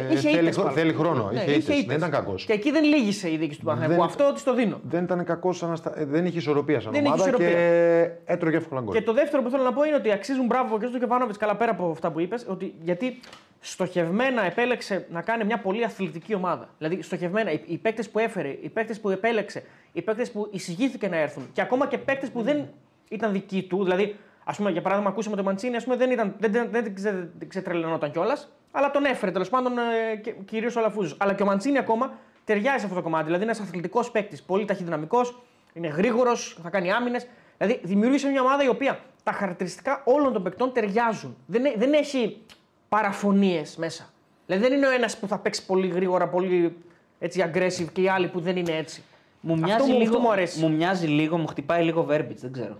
ε, 0.01 0.13
είχε 0.13 0.17
θέλει, 0.29 0.37
ήττες 0.39 0.53
χρο- 0.55 0.63
πάνω. 0.65 0.77
θέλει 0.77 0.93
χρόνο. 0.93 1.29
Ναι, 1.33 1.39
είχε 1.41 1.51
ήττες. 1.51 1.67
ήττες. 1.75 1.85
Δεν 1.85 1.97
ήταν 1.97 2.09
κακός. 2.11 2.45
Και 2.45 2.53
εκεί 2.53 2.71
δεν 2.71 2.83
λύγησε 2.83 3.31
η 3.31 3.37
διοίκηση 3.37 3.59
του 3.59 3.65
Παναθηναϊκού. 3.65 4.01
Δεν- 4.01 4.09
Αυτό 4.11 4.33
τη 4.33 4.43
το 4.43 4.53
δίνω. 4.53 4.79
Δεν 4.89 5.03
ήταν 5.03 5.23
κακός, 5.23 5.63
δεν 5.97 6.25
είχε 6.25 6.37
ισορροπία 6.37 6.79
σαν 6.79 6.91
Δεν 6.91 7.01
είχε 7.05 7.13
ομάδα 7.13 7.23
ισορροπία. 7.29 7.49
και 7.49 8.09
έτρωγε 8.25 8.55
εύκολα 8.57 8.81
γκολ. 8.81 8.95
Και 8.95 9.01
το 9.01 9.13
δεύτερο 9.13 9.43
που 9.43 9.49
θέλω 9.49 9.63
να 9.63 9.73
πω 9.73 9.83
είναι 9.83 9.95
ότι 9.95 10.11
αξίζουν 10.11 10.45
μπράβο 10.45 10.79
και 10.79 10.85
στον 10.85 10.99
Κεβάνοβιτ, 10.99 11.35
καλά 11.37 11.55
πέρα 11.55 11.71
από 11.71 11.89
αυτά 11.91 12.11
που 12.11 12.19
είπες, 12.19 12.45
ότι 12.49 12.73
γιατί 12.81 13.19
στοχευμένα 13.59 14.45
επέλεξε 14.45 15.05
να 15.11 15.21
κάνει 15.21 15.43
μια 15.45 15.59
πολύ 15.59 15.83
αθλητική 15.83 16.33
ομάδα. 16.35 16.69
Δηλαδή, 16.77 17.01
στοχευμένα 17.01 17.51
οι, 17.51 17.59
οι 17.65 17.77
παίκτες 17.77 18.09
που 18.09 18.19
έφερε, 18.19 18.47
οι 18.61 18.69
παίκτες 18.69 18.99
που 18.99 19.09
επέλεξε, 19.09 19.63
οι 19.93 20.01
παίκτες 20.01 20.31
που 20.31 20.47
εισηγήθηκε 20.51 21.07
να 21.07 21.17
έρθουν 21.17 21.43
και 21.53 21.61
ακόμα 21.61 21.87
και 21.87 21.97
παίκτες 21.97 22.29
που 22.29 22.41
δεν 22.41 22.65
ήταν 23.09 23.31
δικοί 23.31 23.63
του. 23.63 23.83
Δηλαδή, 23.83 24.15
ας 24.43 24.57
πούμε, 24.57 24.71
για 24.71 24.81
παράδειγμα, 24.81 25.09
ακούσαμε 25.11 25.35
τον 25.35 25.45
Μαντσίνη, 25.45 25.75
ας 25.75 25.83
πούμε, 25.83 25.95
δεν, 25.95 26.11
ήταν, 26.11 26.35
δεν, 26.39 26.51
δεν, 26.51 26.69
δεν, 26.71 26.95
ξε, 26.95 27.29
δεν 27.37 27.49
ξετρελαινόταν 27.49 28.11
κιόλας, 28.11 28.51
αλλά 28.71 28.91
τον 28.91 29.05
έφερε 29.05 29.31
τέλος 29.31 29.49
πάντων 29.49 29.77
ε, 29.77 30.15
κυρίως 30.45 30.75
ο 30.75 30.79
Λαφούζο. 30.81 31.15
Αλλά 31.19 31.33
και 31.33 31.43
ο 31.43 31.45
Μαντσίνη 31.45 31.77
ακόμα 31.77 32.13
ταιριάζει 32.43 32.77
σε 32.79 32.83
αυτό 32.83 32.95
το 32.97 33.01
κομμάτι. 33.01 33.25
Δηλαδή, 33.25 33.43
είναι 33.43 33.51
ένας 33.51 33.67
αθλητικός 33.67 34.11
παίκτης, 34.11 34.43
πολύ 34.43 34.65
ταχυδυναμικός, 34.65 35.41
είναι 35.73 35.87
γρήγορος, 35.87 36.57
θα 36.63 36.69
κάνει 36.69 36.91
άμυνες. 36.91 37.27
Δηλαδή, 37.57 37.79
δημιούργησε 37.83 38.27
μια 38.29 38.41
ομάδα 38.41 38.63
η 38.63 38.67
οποία 38.67 38.99
τα 39.23 39.31
χαρακτηριστικά 39.31 40.01
όλων 40.05 40.33
των 40.33 40.43
παικτών 40.43 40.73
ταιριάζουν. 40.73 41.37
Δεν, 41.45 41.65
έ- 41.65 41.77
δεν 41.77 41.93
έχει 41.93 42.41
παραφωνίες 42.89 43.75
μέσα. 43.77 44.09
Δηλαδή, 44.45 44.67
δεν 44.67 44.77
είναι 44.77 44.87
ο 44.87 44.91
ένας 44.91 45.17
που 45.17 45.27
θα 45.27 45.37
παίξει 45.39 45.65
πολύ 45.65 45.87
γρήγορα, 45.87 46.27
πολύ 46.29 46.77
έτσι 47.19 47.51
aggressive 47.53 47.87
και 47.93 48.01
οι 48.01 48.07
άλλοι 48.09 48.27
που 48.27 48.39
δεν 48.39 48.55
είναι 48.57 48.71
έτσι. 48.77 49.03
Μου 49.41 49.53
Αυτό 49.53 49.65
μοιάζει, 49.65 49.91
μου- 49.91 49.97
λίγο, 49.97 50.09
αυτό 50.15 50.19
μου 50.19 50.31
αρέσει. 50.31 50.59
μου 50.65 50.71
μοιάζει 50.75 51.07
λίγο, 51.07 51.37
μου 51.37 51.47
χτυπάει 51.47 51.83
λίγο 51.83 52.03
Βέρμπιτ, 52.03 52.39
δεν 52.39 52.51
ξέρω. 52.51 52.77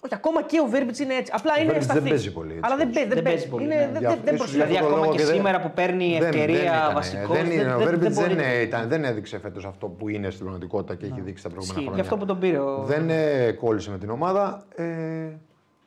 Όχι, 0.00 0.14
ακόμα 0.14 0.42
και 0.42 0.60
ο 0.60 0.66
Βέρμπιτς 0.66 0.98
είναι 0.98 1.14
έτσι. 1.14 1.32
Απλά 1.36 1.52
είναι 1.56 1.64
Βέρμπιτς 1.66 1.86
δεν 1.86 1.94
σταθής. 1.96 2.10
παίζει 2.12 2.32
πολύ 2.32 2.48
έτσι 2.50 2.60
Αλλά 2.64 2.76
δεν, 2.76 2.86
κι 2.86 2.92
παίζει, 2.94 3.08
δεν, 3.08 3.16
Δεν 3.18 3.24
παίζει. 3.24 3.48
παίζει 3.48 3.52
πολύ, 3.54 3.64
Είναι, 3.64 3.74
ναι. 3.74 3.90
δεν, 3.92 4.00
Για- 4.00 4.08
δεν, 4.10 4.18
δεν 4.24 4.34
ίσως 4.34 4.46
προσφέρει. 4.46 4.68
Δηλαδή, 4.68 4.74
αυτό 4.74 4.88
το 4.88 4.92
ακόμα 4.94 5.04
λόγο 5.04 5.12
και 5.12 5.18
και 5.20 5.26
δεν- 5.26 5.34
σήμερα 5.36 5.60
που 5.60 5.70
παίρνει 5.74 6.08
Δεν- 6.18 6.22
ευκαιρία 6.28 6.56
δεν 6.56 6.64
ήταν, 6.80 6.94
βασικός, 6.94 7.36
Δεν, 7.36 7.46
είναι, 7.50 7.74
ο 7.74 7.78
δεν- 7.78 7.86
Βέρμπιτς 7.88 8.14
δεν 8.16 8.26
δεν, 8.26 8.36
μπορεί. 8.36 8.48
ε, 8.48 8.60
ήταν, 8.68 8.88
δεν 8.88 9.04
έδειξε 9.04 9.38
φέτος 9.38 9.64
αυτό 9.64 9.86
που 9.86 10.08
είναι 10.08 10.28
στην 10.30 10.40
πραγματικότητα 10.44 10.94
και 10.94 11.04
έχει 11.06 11.20
δείξει 11.20 11.42
τα 11.42 11.48
προηγούμενα 11.50 11.78
Ισχύει. 11.80 11.86
χρόνια. 11.86 11.94
Γι' 11.94 12.00
αυτό 12.00 12.16
που 12.16 12.24
τον 12.26 12.38
πήρε. 12.38 12.58
Ο... 12.58 12.82
Δεν 12.86 13.10
ε, 13.10 13.50
κόλλησε 13.52 13.90
με 13.90 13.98
την 13.98 14.10
ομάδα. 14.10 14.64
Ε, 14.74 14.84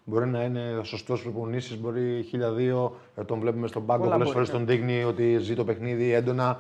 μπορεί 0.04 0.28
να 0.28 0.44
είναι 0.44 0.62
σωστός 0.84 1.22
προπονήσει, 1.22 1.78
μπορεί 1.78 2.26
1002. 2.32 2.92
Ε, 3.16 3.24
τον 3.24 3.40
βλέπουμε 3.40 3.68
στον 3.68 3.86
πάγκο 3.86 4.04
Πολλά 4.04 4.16
πολλές 4.16 4.34
μπορεί, 4.34 4.46
φορές 4.46 4.60
ναι. 4.60 4.66
τον 4.66 4.76
δείχνει 4.76 5.04
ότι 5.04 5.38
ζει 5.38 5.56
το 5.56 5.64
παιχνίδι 5.64 6.14
έντονα. 6.14 6.60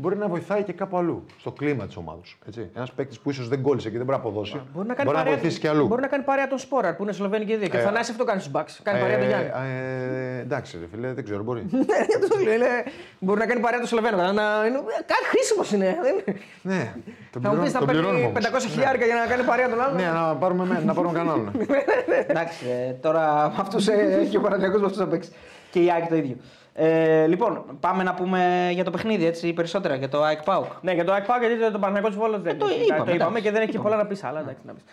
Μπορεί 0.00 0.16
να 0.16 0.28
βοηθάει 0.28 0.62
και 0.62 0.72
κάπου 0.72 0.96
αλλού, 0.96 1.24
στο 1.40 1.52
κλίμα 1.52 1.86
της 1.86 1.96
ομάδας. 1.96 2.36
Ένας 2.74 2.92
παίκτης 2.92 3.18
που 3.18 3.30
ίσως 3.30 3.48
δεν 3.48 3.62
κόλλησε 3.62 3.90
και 3.90 3.96
δεν 3.96 4.06
μπορεί 4.06 4.18
να 4.18 4.24
αποδώσει. 4.24 4.60
Μπορεί 4.74 4.88
να, 4.88 4.94
κάνει 4.94 5.08
να 5.08 5.14
παρέα, 5.14 5.32
βοηθήσει 5.32 5.58
και 5.60 5.68
αλλού. 5.68 5.86
Μπορεί 5.86 6.00
να 6.00 6.06
κάνει 6.06 6.24
παρέα 6.24 6.48
τον 6.48 6.58
Σπόραρ 6.58 6.94
που 6.94 7.02
είναι 7.02 7.12
Σλοβαίνοι 7.12 7.44
και 7.44 7.52
οι 7.52 7.56
δύο. 7.56 7.68
Και 7.68 7.76
ο 7.76 7.80
Ε, 7.80 7.82
Θανάσης 7.82 8.10
αυτό 8.10 8.24
κάνει 8.24 8.40
στους 8.40 8.52
μπακς. 8.52 8.80
Κάνει 8.82 9.00
παρέα 9.00 9.18
τον 9.18 9.26
Γιάννη. 9.28 9.46
Ε, 9.46 10.38
ε, 10.38 10.40
εντάξει, 10.40 10.78
ρε 10.80 10.86
φίλε, 10.90 11.12
δεν 11.12 11.24
ξέρω, 11.24 11.42
μπορεί. 11.42 11.60
Ναι, 11.70 11.96
αυτό 12.22 12.36
σου 12.36 12.44
λέω, 12.44 12.52
είναι- 12.54 12.84
Μπορεί 13.18 13.38
να 13.40 13.46
κάνει 13.46 13.60
παρέα 13.60 13.78
τον 13.78 13.88
Σλοβαίνο. 13.88 14.16
Να, 14.16 14.32
να, 14.32 14.42
είναι, 14.66 14.78
κάτι 15.12 15.24
χρήσιμος 15.32 15.72
είναι. 15.72 15.96
Δεν- 16.02 16.36
ναι, 16.62 16.92
τον 17.32 17.42
Θα 17.42 17.48
μου 17.54 17.62
πεις 17.62 17.70
πληρώνω- 17.70 17.70
θα 17.72 17.78
τον 17.78 17.88
πληρώνουμε 17.88 18.18
παίρνει 18.32 18.48
όμως. 18.48 18.64
500 18.66 18.68
χιλιάρικα 18.70 19.04
για 19.04 19.14
να 19.14 19.26
κάνει 19.26 19.42
παρέα 19.42 19.68
τον 19.68 19.80
άλλον; 19.80 19.96
Ναι, 19.96 20.06
να 20.18 20.34
πάρουμε, 20.36 20.64
με- 20.64 20.82
να 20.84 20.94
πάρουμε 20.94 21.12
κανέναν. 21.18 21.52
Εντάξει, 22.32 22.64
ε, 22.88 22.92
τώρα 22.92 23.48
με 23.48 23.56
αυτούς 23.58 23.88
έχει 23.88 24.36
ο 24.36 24.40
Παναγιακός 24.40 24.80
με 24.80 24.86
αυτούς 24.86 25.00
να 25.00 25.06
παίξει. 25.08 25.30
Και 25.70 25.78
η 25.80 25.90
Άκη 25.96 26.08
το 26.08 26.16
ίδιο. 26.16 26.36
Ε, 26.80 27.26
λοιπόν, 27.26 27.64
πάμε 27.80 28.02
να 28.02 28.14
πούμε 28.14 28.68
για 28.72 28.84
το 28.84 28.90
παιχνίδι 28.90 29.26
έτσι 29.26 29.52
περισσότερα, 29.52 29.94
για 29.94 30.08
το 30.08 30.22
ΑΕΚ 30.22 30.42
Πάουκ. 30.42 30.72
Ναι, 30.80 30.92
για 30.92 31.04
το 31.04 31.12
Ακπά 31.12 31.38
γιατί 31.38 31.72
το 31.72 31.78
Παναγιώτο 31.78 32.16
Βόλος 32.16 32.40
δεν 32.42 32.58
το 32.58 32.66
έχει. 32.66 32.82
είπαμε, 32.84 33.04
το 33.04 33.14
είπαμε 33.14 33.18
εντάξει. 33.28 33.42
και 33.42 33.50
δεν 33.50 33.60
έχει 33.62 33.70
και 33.70 33.76
Είπαμε. 33.76 33.88
πολλά 33.90 34.02
να 34.02 34.08
πεις 34.08 34.24
άλλα. 34.24 34.40
εντάξει, 34.40 34.62
να 34.66 34.72
πεις. 34.72 34.84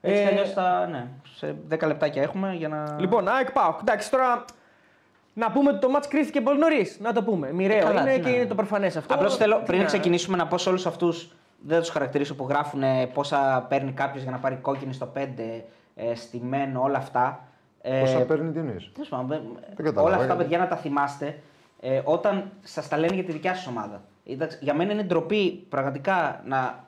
Έτσι 0.00 0.20
Ε, 0.20 0.22
κι 0.24 0.28
αλλιώς 0.28 0.52
θα, 0.52 0.86
ναι, 0.90 1.06
σε 1.36 1.54
10 1.68 1.86
λεπτάκια 1.86 2.22
έχουμε 2.22 2.54
για 2.54 2.68
να. 2.68 2.96
Λοιπόν, 2.98 3.28
ΑΕΚ 3.28 3.50
Πάουκ. 3.52 3.78
Εντάξει, 3.80 4.10
τώρα 4.10 4.44
να 5.32 5.50
πούμε 5.50 5.70
ότι 5.70 5.78
το 5.78 5.88
μάτς 5.88 6.08
κρίθηκε 6.08 6.40
πολύ 6.40 6.58
νωρίς. 6.58 6.98
Να 7.00 7.12
το 7.12 7.22
πούμε. 7.22 7.52
Μοιραίο 7.52 7.82
Καλά, 7.86 8.00
είναι 8.00 8.12
τι 8.14 8.20
και 8.20 8.28
να- 8.30 8.34
είναι 8.36 8.46
το 8.46 8.54
προφανές 8.54 8.96
αυτό. 8.96 9.14
Απλώς 9.14 9.36
θέλω 9.36 9.56
Τι 9.56 9.62
πριν 9.64 9.78
να- 9.78 9.84
ξεκινήσουμε 9.84 10.36
να 10.36 10.46
πω 10.46 10.58
σε 10.58 10.68
όλους 10.68 10.86
αυτούς, 10.86 11.28
δεν 11.66 11.80
τους 11.80 11.88
χαρακτηρίσω 11.88 12.34
που 12.34 12.46
γράφουν 12.48 12.82
πόσα 13.12 13.66
παίρνει 13.68 13.92
κάποιος 13.92 14.22
για 14.22 14.32
να 14.32 14.38
πάρει 14.38 14.54
κόκκινη 14.56 14.92
στο 14.92 15.06
5, 15.06 15.64
ε, 15.94 16.14
στημένο, 16.14 16.82
όλα 16.82 16.98
αυτά. 16.98 17.40
Ε, 17.82 18.00
Πόσα 18.00 18.18
παίρνει 18.18 18.52
τι 18.52 18.58
εννοείς. 18.58 18.90
τέλος 18.92 19.08
πάντων, 19.08 19.58
ε, 19.76 19.82
κατάλαβα, 19.82 20.02
όλα 20.02 20.14
αυτά, 20.14 20.26
γιατί. 20.26 20.42
παιδιά, 20.42 20.58
να 20.58 20.68
τα 20.68 20.76
θυμάστε 20.76 21.38
ε, 21.80 22.00
όταν 22.04 22.50
σας 22.62 22.88
τα 22.88 22.98
λένε 22.98 23.14
για 23.14 23.24
τη 23.24 23.32
δικιά 23.32 23.54
σας 23.54 23.66
ομάδα. 23.66 24.02
Εντάξει, 24.26 24.58
για 24.60 24.74
μένα 24.74 24.92
είναι 24.92 25.02
ντροπή 25.02 25.50
πραγματικά 25.68 26.42
να, 26.46 26.84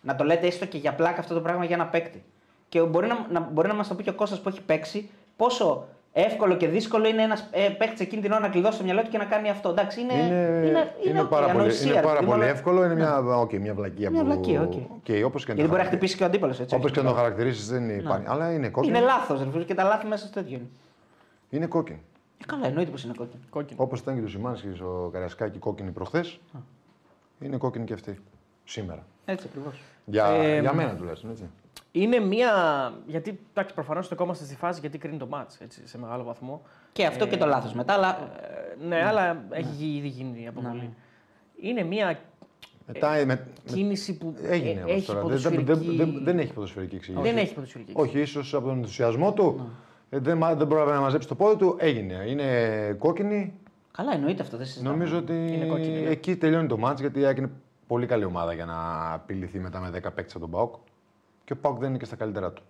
να 0.00 0.16
το 0.16 0.24
λέτε 0.24 0.46
έστω 0.46 0.66
και 0.66 0.78
για 0.78 0.94
πλάκα 0.94 1.20
αυτό 1.20 1.34
το 1.34 1.40
πράγμα 1.40 1.64
για 1.64 1.74
ένα 1.74 1.86
παίκτη. 1.86 2.24
Και 2.68 2.80
μπορεί 2.80 3.06
να, 3.06 3.26
να, 3.30 3.40
μπορεί 3.40 3.68
να 3.68 3.74
μας 3.74 3.88
το 3.88 3.94
πει 3.94 4.02
και 4.02 4.10
ο 4.10 4.14
Κώστας 4.14 4.40
που 4.40 4.48
έχει 4.48 4.62
παίξει 4.62 5.10
πόσο 5.36 5.86
εύκολο 6.12 6.56
και 6.56 6.68
δύσκολο 6.68 7.08
είναι 7.08 7.22
ένας 7.22 7.48
ε, 7.50 7.68
παίκτη 7.68 8.02
εκείνη 8.02 8.22
την 8.22 8.32
ώρα 8.32 8.40
να 8.40 8.48
κλειδώσει 8.48 8.78
το 8.78 8.84
μυαλό 8.84 9.02
του 9.02 9.08
και 9.10 9.18
να 9.18 9.24
κάνει 9.24 9.50
αυτό. 9.50 9.68
Εντάξει, 9.68 10.00
είναι, 10.00 10.12
Είναι, 10.14 10.94
είναι, 11.08 11.20
οκ, 11.20 11.28
πάρα, 11.28 11.46
πολύ, 11.46 11.58
ανοησία, 11.60 11.86
είναι 11.86 11.94
ρε 11.94 12.00
πάρα 12.00 12.14
παιδί 12.14 12.24
μου, 12.24 12.30
πολύ 12.32 12.42
αλλά- 12.44 12.52
εύκολο, 12.52 12.84
είναι 12.84 12.94
μια, 12.94 13.22
okay, 13.40 13.58
μια 13.58 13.74
βλακεία 13.74 14.10
Μια 14.10 14.20
που... 14.20 14.26
βλακεία, 14.26 14.62
ok. 14.62 14.72
Okay, 14.72 15.22
όπως 15.24 15.44
και 15.44 15.52
να 15.52 15.54
Γιατί 15.54 15.54
το 15.54 15.54
μπορεί 15.54 15.68
να 15.68 15.76
χαρακτηρίσεις. 15.76 15.88
χτυπήσει 15.88 16.16
και 16.16 16.22
ο 16.22 16.26
αντίπαλος. 16.26 16.60
Όπως 16.72 16.90
και 16.90 17.00
να 17.00 17.08
το 17.08 17.14
χαρακτηρίσεις 17.14 17.72
δεν 17.72 17.98
υπάρχει. 17.98 18.26
Αλλά 18.28 18.52
είναι 18.52 18.68
κόκκινη. 18.68 18.96
Είναι 18.96 19.06
λάθος, 19.06 19.42
ρε 19.42 19.50
φίλε, 19.50 19.64
και 19.64 19.74
τα 19.74 19.82
λάθη 19.82 20.06
μέσα 20.06 20.26
στο 20.26 20.40
τέτοιο 20.40 20.56
είναι. 20.56 20.66
Είναι 21.50 21.66
κόκκινη. 21.66 22.00
Ε, 22.42 22.44
καλά, 22.46 22.66
εννοείται 22.66 22.90
πως 22.90 23.04
είναι 23.04 23.12
κόκκινο. 23.16 23.42
Κόκκινο. 23.50 23.82
Όπως 23.82 24.00
ήταν 24.00 24.14
και 24.14 24.20
του 24.20 24.28
Σιμάνσκι 24.28 24.68
στο 24.68 25.08
Καραϊσκάκη 25.12 25.58
κόκκινη 25.58 25.90
προχθές. 25.90 26.40
Είναι 27.40 27.56
κόκκινη 27.56 27.84
και 27.84 27.92
αυτή. 27.92 28.20
Σήμερα. 28.64 29.06
Έτσι 29.24 29.46
ακριβώς. 29.50 29.80
Για, 30.04 30.26
Ε, 30.26 30.60
για 30.60 30.72
μένα 30.72 30.94
τουλάχιστον. 30.94 31.30
Έτσι. 31.30 31.44
Είναι 31.92 32.18
μία. 32.18 32.50
Γιατί 33.06 33.40
εντάξει, 33.54 33.74
προφανώς 33.74 34.06
στεκόμαστε 34.06 34.44
στη 34.44 34.56
φάση 34.56 34.80
γιατί 34.80 34.98
κρίνει 34.98 35.16
το 35.18 35.26
μάτς 35.26 35.60
έτσι, 35.60 35.88
σε 35.88 35.98
μεγάλο 35.98 36.24
βαθμό. 36.24 36.62
Και 36.92 37.06
αυτό 37.06 37.26
και 37.26 37.36
το 37.36 37.46
λάθος 37.46 37.72
μετά, 37.74 37.92
αλλά. 37.92 38.30
Ε, 38.80 38.86
ναι, 38.86 39.04
αλλά 39.04 39.44
έχει 39.50 39.96
ήδη 39.96 40.08
γίνει 40.08 40.42
η 40.42 40.46
αποβολή. 40.46 40.94
Είναι 41.60 41.82
μία 41.82 42.18
Μετά, 42.86 43.14
ε, 43.14 43.24
με, 43.24 43.34
με- 43.34 43.46
κίνηση 43.64 44.16
που 44.18 44.34
έγινε 44.42 44.80
ε, 44.80 44.82
όμως 44.82 44.92
έχει 44.96 45.06
τώρα. 45.06 45.20
Δεν, 45.20 45.28
δεν, 45.38 45.54
ποδοσφαιρική... 45.54 45.94
δεν, 45.96 45.96
δεν, 46.12 46.24
δεν 46.24 46.38
έχει 46.38 46.52
ποδοσφαιρική 46.52 46.94
εξήγηση. 46.96 47.22
Δεν 47.22 47.36
έχει 47.36 47.54
ποδοσφαιρική. 47.54 47.92
Όχι, 47.94 48.20
ίσως 48.20 48.54
από 48.54 48.66
τον 48.66 48.76
ενθουσιασμό 48.76 49.32
του. 49.32 49.70
ε, 50.10 50.18
δεν, 50.18 50.36
μα- 50.38 50.54
δεν 50.54 50.66
πρόλαβε 50.66 50.92
να 50.92 51.00
μαζέψει 51.00 51.28
το 51.28 51.34
πόδι 51.34 51.56
του. 51.56 51.76
Έγινε. 51.78 52.24
Είναι 52.26 52.46
κόκκινη. 52.98 53.52
Καλά, 53.92 54.12
εννοείται 54.14 54.42
αυτό. 54.42 54.56
Δεν 54.56 54.66
συζητάμε. 54.66 54.90
Νομίζω 54.90 55.16
ότι 55.18 55.32
Είναι 55.32 55.66
κόκκινη, 55.66 56.00
ναι. 56.00 56.08
εκεί 56.10 56.36
τελειώνει 56.36 56.66
το 56.68 56.76
μάτς 56.78 57.00
γιατί 57.00 57.20
η 57.20 57.24
ΑΕΚ 57.24 57.36
είναι 57.38 57.50
πολύ 57.86 58.06
καλή 58.06 58.24
ομάδα 58.24 58.52
για 58.52 58.64
να 58.64 59.12
απειληθεί 59.12 59.58
μετά 59.58 59.80
με 59.80 59.88
10 59.88 59.92
παίκτες 59.92 60.30
από 60.34 60.40
τον 60.40 60.50
ΠΑΟΚ. 60.50 60.74
Και 61.48 61.54
ο 61.54 61.56
ΠΑΟΚ 61.60 61.78
δεν 61.78 61.88
είναι 61.88 61.98
και 61.98 62.04
στα 62.04 62.16
καλύτερά 62.16 62.52
του. 62.52 62.62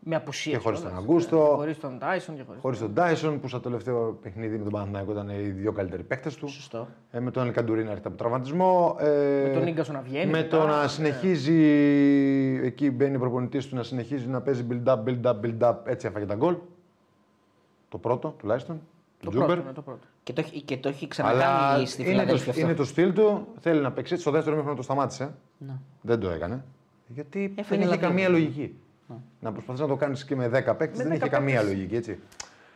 Με 0.00 0.16
απουσία. 0.16 0.52
Και 0.52 0.58
χωρίς 0.58 0.78
κιόλας. 0.80 0.96
τον 0.98 1.04
Αγκούστο. 1.04 1.52
Χωρίς 1.56 1.78
τον 1.78 1.98
Τάισον 1.98 2.36
και 2.36 2.42
χωρίς. 2.46 2.60
Χωρίς 2.60 2.78
τον 2.78 2.94
Τάισον 2.94 3.40
που 3.40 3.48
στο 3.48 3.60
τελευταίο 3.60 4.18
παιχνίδι 4.22 4.56
με 4.56 4.62
τον 4.62 4.72
Παναθηναϊκό 4.72 5.12
ήταν 5.12 5.28
οι 5.28 5.34
δύο 5.42 5.72
καλύτεροι 5.72 6.02
παίκτες 6.02 6.34
του. 6.36 6.48
Σωστό. 6.48 6.88
Ε, 7.10 7.20
με 7.20 7.30
τον 7.30 7.46
Ελκαντουρί 7.46 7.84
να 7.84 7.90
έρχεται 7.90 8.08
από 8.08 8.16
τραυματισμό. 8.16 8.96
Ε, 9.00 9.42
Με 9.48 9.50
τον 9.54 9.66
Ίγκασο 9.66 9.92
να 9.92 10.00
βγαίνει 10.00 10.30
Με 10.30 10.38
μετά, 10.38 10.58
το 10.58 10.66
να 10.66 10.80
ναι. 10.82 10.88
συνεχίζει. 10.88 11.54
Εκεί 12.64 12.90
μπαίνει 12.90 13.16
ο 13.16 13.18
προπονητής 13.18 13.68
του 13.68 13.74
να 13.76 13.82
συνεχίζει 13.82 14.26
να 14.28 14.40
παίζει 14.40 14.66
build-up, 14.70 14.98
build-up, 15.04 15.34
build-up. 15.44 15.74
Έτσι 15.84 16.06
έφαγε 16.06 16.26
τα 16.26 16.34
γκολ. 16.34 16.56
Το 17.88 17.98
πρώτο 17.98 18.34
τουλάχιστον. 18.38 18.80
Το 19.20 19.24
του 19.24 19.30
Τζούμπερ. 19.30 19.48
πρώτο, 19.48 19.68
ναι, 19.68 19.74
το 19.74 19.82
πρώτο. 19.82 20.06
Και 20.22 20.32
το, 20.32 20.40
έχει- 20.40 20.62
και 20.62 20.76
το 20.76 20.88
έχει 20.88 21.08
Αλλά 21.18 21.32
ξανακάνει 21.32 21.86
στη 21.86 22.02
είναι 22.02 22.10
Φιλανδία. 22.10 22.52
το, 22.52 22.60
είναι 22.60 22.74
το 22.74 22.84
στυλ 22.84 23.12
του. 23.12 23.46
Θέλει 23.60 23.80
να 23.80 23.92
παίξει. 23.92 24.12
έτσι. 24.12 24.24
Στο 24.24 24.34
δεύτερο 24.34 24.56
μήχρονο 24.56 24.76
το 24.76 24.82
σταμάτησε. 24.82 25.34
Ναι. 25.58 25.72
Δεν 26.00 26.20
το 26.20 26.30
έκανε. 26.30 26.64
Γιατί 27.14 27.52
Έφερε 27.56 27.64
δεν 27.68 27.78
είχε 27.80 27.88
λαβή. 27.88 28.00
καμία 28.06 28.28
λογική. 28.28 28.74
Να 29.40 29.52
προσπαθείς 29.52 29.80
να 29.80 29.86
το 29.86 29.96
κάνεις 29.96 30.24
και 30.24 30.36
με 30.36 30.48
10 30.48 30.50
παίκτες 30.76 30.96
Με 30.98 31.02
δεν 31.04 31.12
10 31.12 31.14
είχε 31.16 31.28
καμία 31.28 31.54
παίκτες. 31.60 31.74
λογική. 31.74 31.96
Έτσι. 31.96 32.18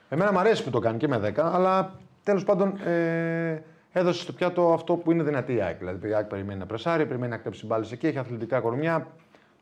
Εμένα 0.08 0.32
μου 0.32 0.38
αρέσει 0.38 0.64
που 0.64 0.70
το 0.70 0.78
κάνει 0.78 0.98
και 0.98 1.08
με 1.08 1.18
10, 1.18 1.32
αλλά 1.52 1.98
τέλος 2.22 2.44
πάντων 2.44 2.78
ε, 2.86 3.62
έδωσε 3.92 4.22
στο 4.22 4.32
πιάτο 4.32 4.72
αυτό 4.72 4.94
που 4.96 5.12
είναι 5.12 5.22
δυνατή 5.22 5.54
η 5.54 5.60
ΑΕΚ. 5.60 5.78
Δηλαδή 5.78 6.08
η 6.08 6.14
ΑΕΚ 6.14 6.26
περιμένει 6.26 6.58
να 6.58 6.66
πρεσάρει, 6.66 7.06
περιμένει 7.06 7.30
να 7.30 7.36
κλέψει 7.38 7.66
μπάλες 7.66 7.92
εκεί, 7.92 8.06
έχει 8.06 8.18
αθλητικά 8.18 8.60
κορμιά, 8.60 9.06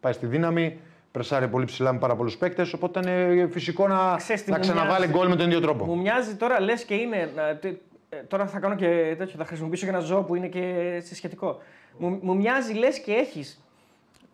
πάει 0.01 0.13
στη 0.13 0.27
δύναμη. 0.27 0.79
Πρεσάρει 1.13 1.49
πολύ 1.49 1.65
ψηλά 1.65 1.93
με 1.93 1.99
πάρα 1.99 2.17
πολλούς 2.17 2.37
παίκτες. 2.37 2.73
Οπότε 2.73 3.11
είναι 3.11 3.49
φυσικό 3.51 3.89
να, 3.89 4.15
Ξέρεις 4.17 4.45
τι 4.45 4.51
να 4.51 4.57
μου 4.57 4.63
ξαναβάλει 4.63 5.07
μοιάζει; 5.07 5.13
γκολ 5.13 5.29
με 5.29 5.37
τον 5.37 5.47
ίδιο 5.47 5.61
τρόπο. 5.61 5.85
Μου 5.85 5.99
μοιάζει 5.99 6.35
τώρα 6.35 6.61
λες 6.61 6.85
και 6.85 6.95
είναι. 6.95 7.31
να- 7.37 7.57
τε- 7.57 7.81
ε, 8.09 8.17
Τώρα 8.17 8.47
θα 8.47 8.59
κάνω 8.59 8.75
και 8.75 9.15
τέτοιο, 9.19 9.35
θα 9.39 9.45
χρησιμοποιήσω 9.45 9.85
και 9.85 9.91
ένα 9.91 10.01
ζώο 10.01 10.23
που 10.23 10.35
είναι 10.35 10.47
και 10.49 10.99
σε 11.05 11.15
σχετικό. 11.15 11.59
Μου, 11.99 12.19
μου 12.23 12.37
μοιάζει 12.37 12.73
λες 12.75 12.99
και 13.01 13.13
έχεις. 13.13 13.65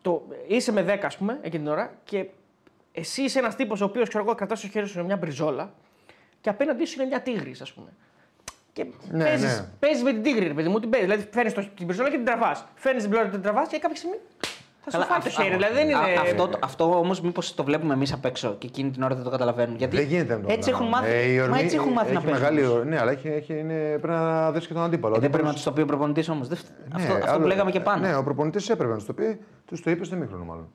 Το, 0.09 0.27
είσαι 0.47 0.73
με 0.73 0.85
10, 0.89 0.99
ας 1.03 1.17
πούμε, 1.17 1.39
εκείνη 1.43 1.63
την 1.63 1.73
ώρα 1.73 1.93
και 2.05 2.27
εσύ 2.93 3.23
είσαι 3.23 3.39
ένας 3.39 3.57
τύπος 3.57 3.81
ο 3.81 3.85
οποίος 3.85 4.09
ξέρω 4.09 4.25
εγώ 4.25 4.35
κρατάς 4.35 4.59
στο 4.59 4.69
χέρι 4.69 4.87
σου 4.87 5.05
μια 5.05 5.17
μπριζόλα 5.17 5.73
και 6.41 6.49
απέναντί 6.49 6.85
σου 6.85 6.95
είναι 7.01 7.09
μια 7.09 7.21
τίγρη, 7.21 7.55
ας 7.61 7.73
πούμε. 7.73 7.89
Και 8.73 8.87
Ναι, 9.11 9.25
παίζεις, 9.25 9.59
ναι. 9.59 9.67
παίζεις 9.79 10.03
με 10.03 10.13
την 10.13 10.23
τίγρη, 10.23 10.47
ρε 10.47 10.55
παιδί 10.55 10.69
μου, 10.69 10.81
την 10.81 10.91
παίζεις. 10.91 11.09
Δηλαδή 11.09 11.29
φέρνεις 11.33 11.55
την 11.55 11.87
μπριζόλα 11.87 12.11
και 12.11 12.17
την 12.17 12.25
τραβάς. 12.25 12.65
Φέρνεις 12.75 13.03
την 13.03 13.11
πλώρα 13.11 13.27
και 13.27 13.33
την 13.33 13.43
τραβάς 13.43 13.69
και 13.69 13.79
κάποια 13.79 13.97
στιγμή 13.97 14.17
θα 14.81 14.91
σου 14.91 14.97
Καλά, 14.99 15.05
φάει 15.05 15.19
το 15.21 15.25
αυ- 15.29 15.37
χέρι. 15.37 15.49
α- 15.49 15.57
Δηλαδή 15.57 15.75
δεν 15.75 15.97
α- 15.97 16.09
είναι. 16.09 16.21
Αυτό, 16.21 16.51
αυτό 16.63 16.99
όμως 16.99 17.21
μήπως 17.21 17.55
το 17.55 17.65
βλέπουμε 17.65 17.95
εμείς 17.95 18.13
απ' 18.13 18.25
έξω 18.25 18.55
και 18.59 18.67
εκείνη 18.67 18.91
την 18.91 19.03
ώρα 19.03 19.15
δεν 19.15 19.25
το 19.25 19.31
καταλαβαίνουν. 19.31 19.77
Γιατί 19.77 19.97
Δεν 19.97 20.07
γίνεται 20.07 20.35
να 20.35 20.41
το 20.41 20.47
έτσι 20.53 20.71
έχουν 20.71 20.91
κάνουμε. 20.91 21.01
μάθει, 21.09 21.17
Ε, 21.17 21.33
η 21.33 21.37
μα 21.39 21.43
ορμή 21.45 21.59
έτσι 21.61 21.77
έχουν 21.77 21.93
μάθει 21.93 22.13
να 22.13 22.19
έχει 22.19 22.27
παίζουν. 22.29 22.43
μεγάλη, 22.45 22.67
όμως. 22.67 22.79
ορ- 22.79 22.87
Ναι, 22.89 22.99
αλλά 23.01 23.11
έχει, 23.11 23.29
έχει, 23.29 23.59
είναι, 23.59 23.75
πρέπει 23.75 24.07
να 24.09 24.53
δεις 24.53 24.67
και 24.67 24.73
τον 24.75 24.83
αντίπαλο. 24.83 25.17
Ε, 25.17 25.19
δεν 25.19 25.31
πρέπει 25.31 25.45
να 25.45 25.51
Αντίπαλος- 25.51 25.55
τους 25.55 25.65
το 25.65 25.73
πει 25.73 25.81
ο 25.81 25.85
προπονητής 25.87 26.29
όμως. 26.29 26.49
αυτό 26.51 27.13
αυτό 27.13 27.31
άλλο- 27.31 27.41
που 27.41 27.47
λέγαμε 27.47 27.71
και 27.71 27.81
πάνω. 27.81 28.07
Ναι, 28.07 28.17
ο 28.17 28.23
προπονητής 28.23 28.69
έπρεπε 28.69 28.91
να 28.91 28.97
τους 28.99 29.07
το 29.07 29.13
πει. 29.13 29.41
Τους 29.67 29.81
το 29.83 29.91
είπε 29.91 30.05
στο 30.05 30.17
ημίχρονο 30.17 30.45
μάλλον. 30.45 30.69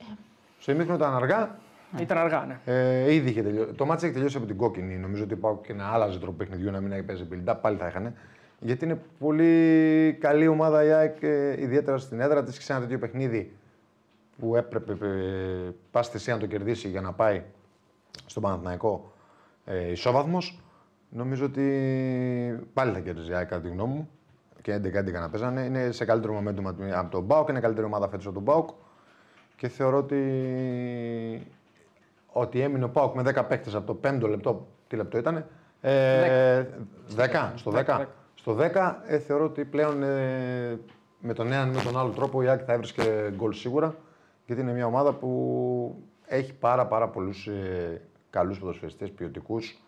Στο 0.59 0.71
ημίχρονο 0.71 0.97
ήταν 0.97 1.15
αργά. 1.15 1.57
Ήταν 1.99 2.17
αργά, 2.17 2.45
ναι. 2.47 2.73
Ε, 2.73 3.13
ήδη 3.13 3.29
είχε 3.29 3.41
τελειώσει. 3.41 3.73
Το 3.73 3.85
μάτι 3.85 4.05
έχει 4.05 4.13
τελειώσει 4.13 4.37
από 4.37 4.45
την 4.45 4.57
κόκκινη. 4.57 4.95
Νομίζω 4.95 5.23
ότι 5.23 5.35
πάω 5.35 5.57
και 5.61 5.73
να 5.73 5.85
άλλαζε 5.87 6.19
τρόπο 6.19 6.37
παιχνιδιού 6.37 6.71
να 6.71 6.79
μην 6.79 7.05
παίζει 7.05 7.27
build-up. 7.31 7.55
Πάλι 7.61 7.77
θα 7.77 7.87
είχαν. 7.87 8.13
Γιατί 8.59 8.85
είναι 8.85 8.99
πολύ 9.19 10.17
καλή 10.19 10.47
ομάδα 10.47 10.83
η 10.83 10.91
ΑΕΚ, 10.91 11.17
ε, 11.21 11.61
ιδιαίτερα 11.61 11.97
στην 11.97 12.19
έδρα 12.19 12.43
της. 12.43 12.57
Και 12.57 12.63
σε 12.63 12.71
ένα 12.73 12.81
τέτοιο 12.81 12.99
παιχνίδι 12.99 13.53
που 14.43 14.55
έπρεπε 14.55 14.91
ε, 14.91 15.71
πάση 15.91 16.11
θυσία 16.11 16.33
να 16.33 16.39
το 16.39 16.45
κερδίσει 16.45 16.87
για 16.89 17.01
να 17.01 17.13
πάει 17.13 17.43
στον 18.25 18.43
Παναθηναϊκό 18.43 19.11
ε, 19.65 19.91
ισόβαθμος. 19.91 20.59
Νομίζω 21.09 21.45
ότι 21.45 21.63
πάλι 22.73 22.91
θα 22.91 22.99
κέρδιζε 22.99 23.31
η 23.31 23.35
ΑΕΚ 23.35 23.47
κατά 23.47 23.61
τη 23.61 23.69
γνώμη 23.69 23.93
μου. 23.93 24.09
Και 24.61 24.75
11-11 24.75 25.11
να 25.11 25.29
παίζανε. 25.29 25.61
Είναι 25.61 25.91
σε 25.91 26.05
καλύτερο 26.05 26.39
momentum 26.39 26.63
από- 26.65 26.83
από 26.93 27.11
τον 27.11 27.23
Μπάουκ. 27.23 27.49
Είναι 27.49 27.59
καλύτερη 27.59 27.85
ομάδα 27.87 28.09
φέτος 28.09 28.25
από 28.25 28.33
τον 28.33 28.43
Μπάουκ. 28.43 28.69
Και 29.55 29.67
θεωρώ 29.67 29.97
ότι, 29.97 30.21
ότι 32.27 32.59
έμεινε 32.61 32.85
ο 32.85 32.89
Πάουκ 32.89 33.15
με 33.15 33.21
10 33.21 33.43
παίκτες 33.47 33.75
από 33.75 33.93
το 33.93 33.99
5ο 34.09 34.29
λεπτό. 34.29 34.67
Τι 34.87 34.95
λεπτό 34.95 35.17
ήταν. 35.17 35.45
Ε, 35.81 36.65
10. 37.15 37.51
Στο 37.55 37.71
10. 37.71 38.05
Στο 38.35 38.53
10 38.59 38.95
ε, 39.07 39.19
θεωρώ 39.19 39.43
ότι 39.45 39.65
πλέον 39.65 40.03
ε, 40.03 40.79
με 41.19 41.33
τον 41.33 41.51
έναν 41.51 41.69
ή 41.71 41.75
με 41.75 41.81
τον 41.81 41.97
άλλο 41.99 42.09
τρόπο 42.09 42.43
η 42.43 42.47
Άκη 42.49 42.63
θα 42.63 42.73
έβρισκε 42.73 43.33
γκολ 43.35 43.53
σίγουρα. 43.53 43.95
Γιατί 44.45 44.61
είναι 44.61 44.73
μια 44.73 44.85
ομάδα 44.85 45.13
που 45.13 46.03
έχει 46.25 46.53
πάρα, 46.53 46.87
πάρα 46.87 47.09
πολλούς 47.09 47.47
ε, 47.47 48.01
καλούς 48.29 48.59
ποδοσφαιριστές 48.59 49.11
ποιοτικούς 49.11 49.81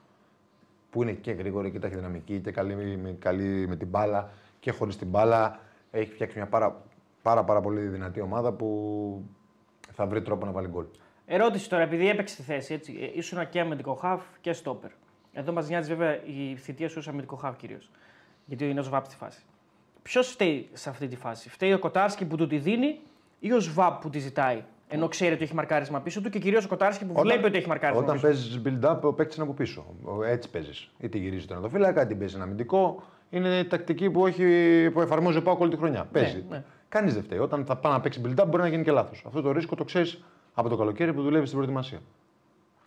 που 0.89 1.01
είναι 1.01 1.11
και 1.11 1.31
γρήγοροι 1.31 1.71
και 1.71 1.79
ταχυδυναμικοί 1.79 2.39
και 2.39 2.51
καλοί 2.51 2.75
με, 2.75 3.15
καλοί 3.19 3.67
με 3.67 3.75
την 3.75 3.87
μπάλα 3.87 4.29
και 4.59 4.71
χωρίς 4.71 4.97
την 4.97 5.07
μπάλα. 5.07 5.59
Έχει 5.91 6.11
φτιάξει 6.11 6.37
μια 6.37 6.47
πάρα, 6.47 6.83
πάρα, 7.21 7.43
πάρα 7.43 7.61
πολύ 7.61 7.81
δυνατή 7.81 8.21
ομάδα 8.21 8.51
που 8.53 9.23
θα 9.91 10.05
βρει 10.05 10.21
τρόπο 10.21 10.45
να 10.45 10.51
βάλει 10.51 10.67
γκολ. 10.67 10.85
Ερώτηση 11.25 11.69
τώρα, 11.69 11.83
επειδή 11.83 12.09
έπαιξε 12.09 12.35
τη 12.35 12.41
θέση, 12.41 12.73
έτσι, 12.73 12.97
ε, 13.01 13.17
ήσουν 13.17 13.49
και 13.49 13.59
αμυντικό 13.59 13.93
χαφ 13.93 14.23
και 14.41 14.53
στόπερ. 14.53 14.89
Εδώ 15.33 15.51
μας 15.51 15.69
νοιάζει 15.69 15.89
βέβαια 15.89 16.23
η 16.23 16.55
θητεία 16.55 16.89
σου 16.89 16.95
ως 16.97 17.07
αμυντικό 17.07 17.35
χαφ 17.35 17.55
κυρίως. 17.55 17.91
Γιατί 18.45 18.69
είναι 18.69 18.79
ο 18.79 18.83
Σβάπ 18.83 19.05
στη 19.05 19.15
φάση. 19.15 19.43
Ποιος 20.01 20.27
φταίει 20.27 20.69
σε 20.73 20.89
αυτή 20.89 21.07
τη 21.07 21.15
φάση, 21.15 21.49
Φταίει 21.49 21.73
ο 21.73 21.79
Κοτάρσκι 21.79 22.25
που 22.25 22.35
του 22.35 22.47
τη 22.47 22.57
δίνει 22.57 22.99
ή 23.47 23.51
ο 23.53 23.59
Σβάπ 23.59 24.01
που 24.01 24.09
τη 24.09 24.19
ζητάει. 24.19 24.63
Ενώ 24.87 25.07
ξέρει 25.07 25.33
ότι 25.33 25.43
έχει 25.43 25.53
μαρκάρισμα 25.55 25.99
πίσω 25.99 26.21
του 26.21 26.29
και 26.29 26.39
κυρίως 26.39 26.65
ο 26.65 26.67
Κοτάρσκι 26.67 27.05
που 27.05 27.21
βλέπει 27.21 27.45
ότι 27.45 27.57
έχει 27.57 27.67
μαρκάρισμα 27.67 28.01
Όταν 28.03 28.15
πίσω. 28.15 28.27
παίζεις 28.27 28.61
build-up, 28.65 28.97
ο 29.01 29.13
παίκτης 29.13 29.35
είναι 29.35 29.45
από 29.45 29.53
πίσω. 29.53 29.85
Ο- 30.03 30.23
Έτσι 30.23 30.49
παίζεις. 30.49 30.89
Είτε 30.99 31.17
γυρίζεις 31.17 31.45
τον 31.47 31.57
οδοφύλακα, 31.57 32.01
είτε 32.01 32.15
παίζεις 32.15 32.35
ένα 32.35 32.43
αμυντικό. 32.43 33.03
Είναι 33.29 33.57
η 33.59 33.65
τακτική 33.65 34.09
που, 34.09 34.27
έχει, 34.27 34.43
που 34.93 35.01
εφαρμόζει 35.01 35.37
ο 35.37 35.41
Πάοκ 35.41 35.59
όλη 35.59 35.69
τη 35.71 35.77
χρονιά. 35.77 36.05
Παίζει. 36.11 36.43
ναι. 36.49 36.63
Κανείς 36.89 37.13
δεν 37.13 37.23
φταίει. 37.23 37.39
Όταν 37.39 37.65
θα 37.65 37.75
πάει 37.75 37.91
να 37.93 37.99
παίξει 38.01 38.21
build-up, 38.25 38.45
μπορεί 38.47 38.61
να 38.63 38.67
γίνει 38.67 38.83
και 38.83 38.91
λάθος. 38.91 39.23
Αυτό 39.27 39.41
το 39.41 39.51
ρίσκο 39.51 39.75
το 39.75 39.83
ξέρεις 39.83 40.23
από 40.53 40.69
το 40.69 40.75
καλοκαίρι 40.77 41.13
που 41.13 41.21
δουλεύεις 41.21 41.47
στην 41.47 41.59
προετοιμασία. 41.59 41.99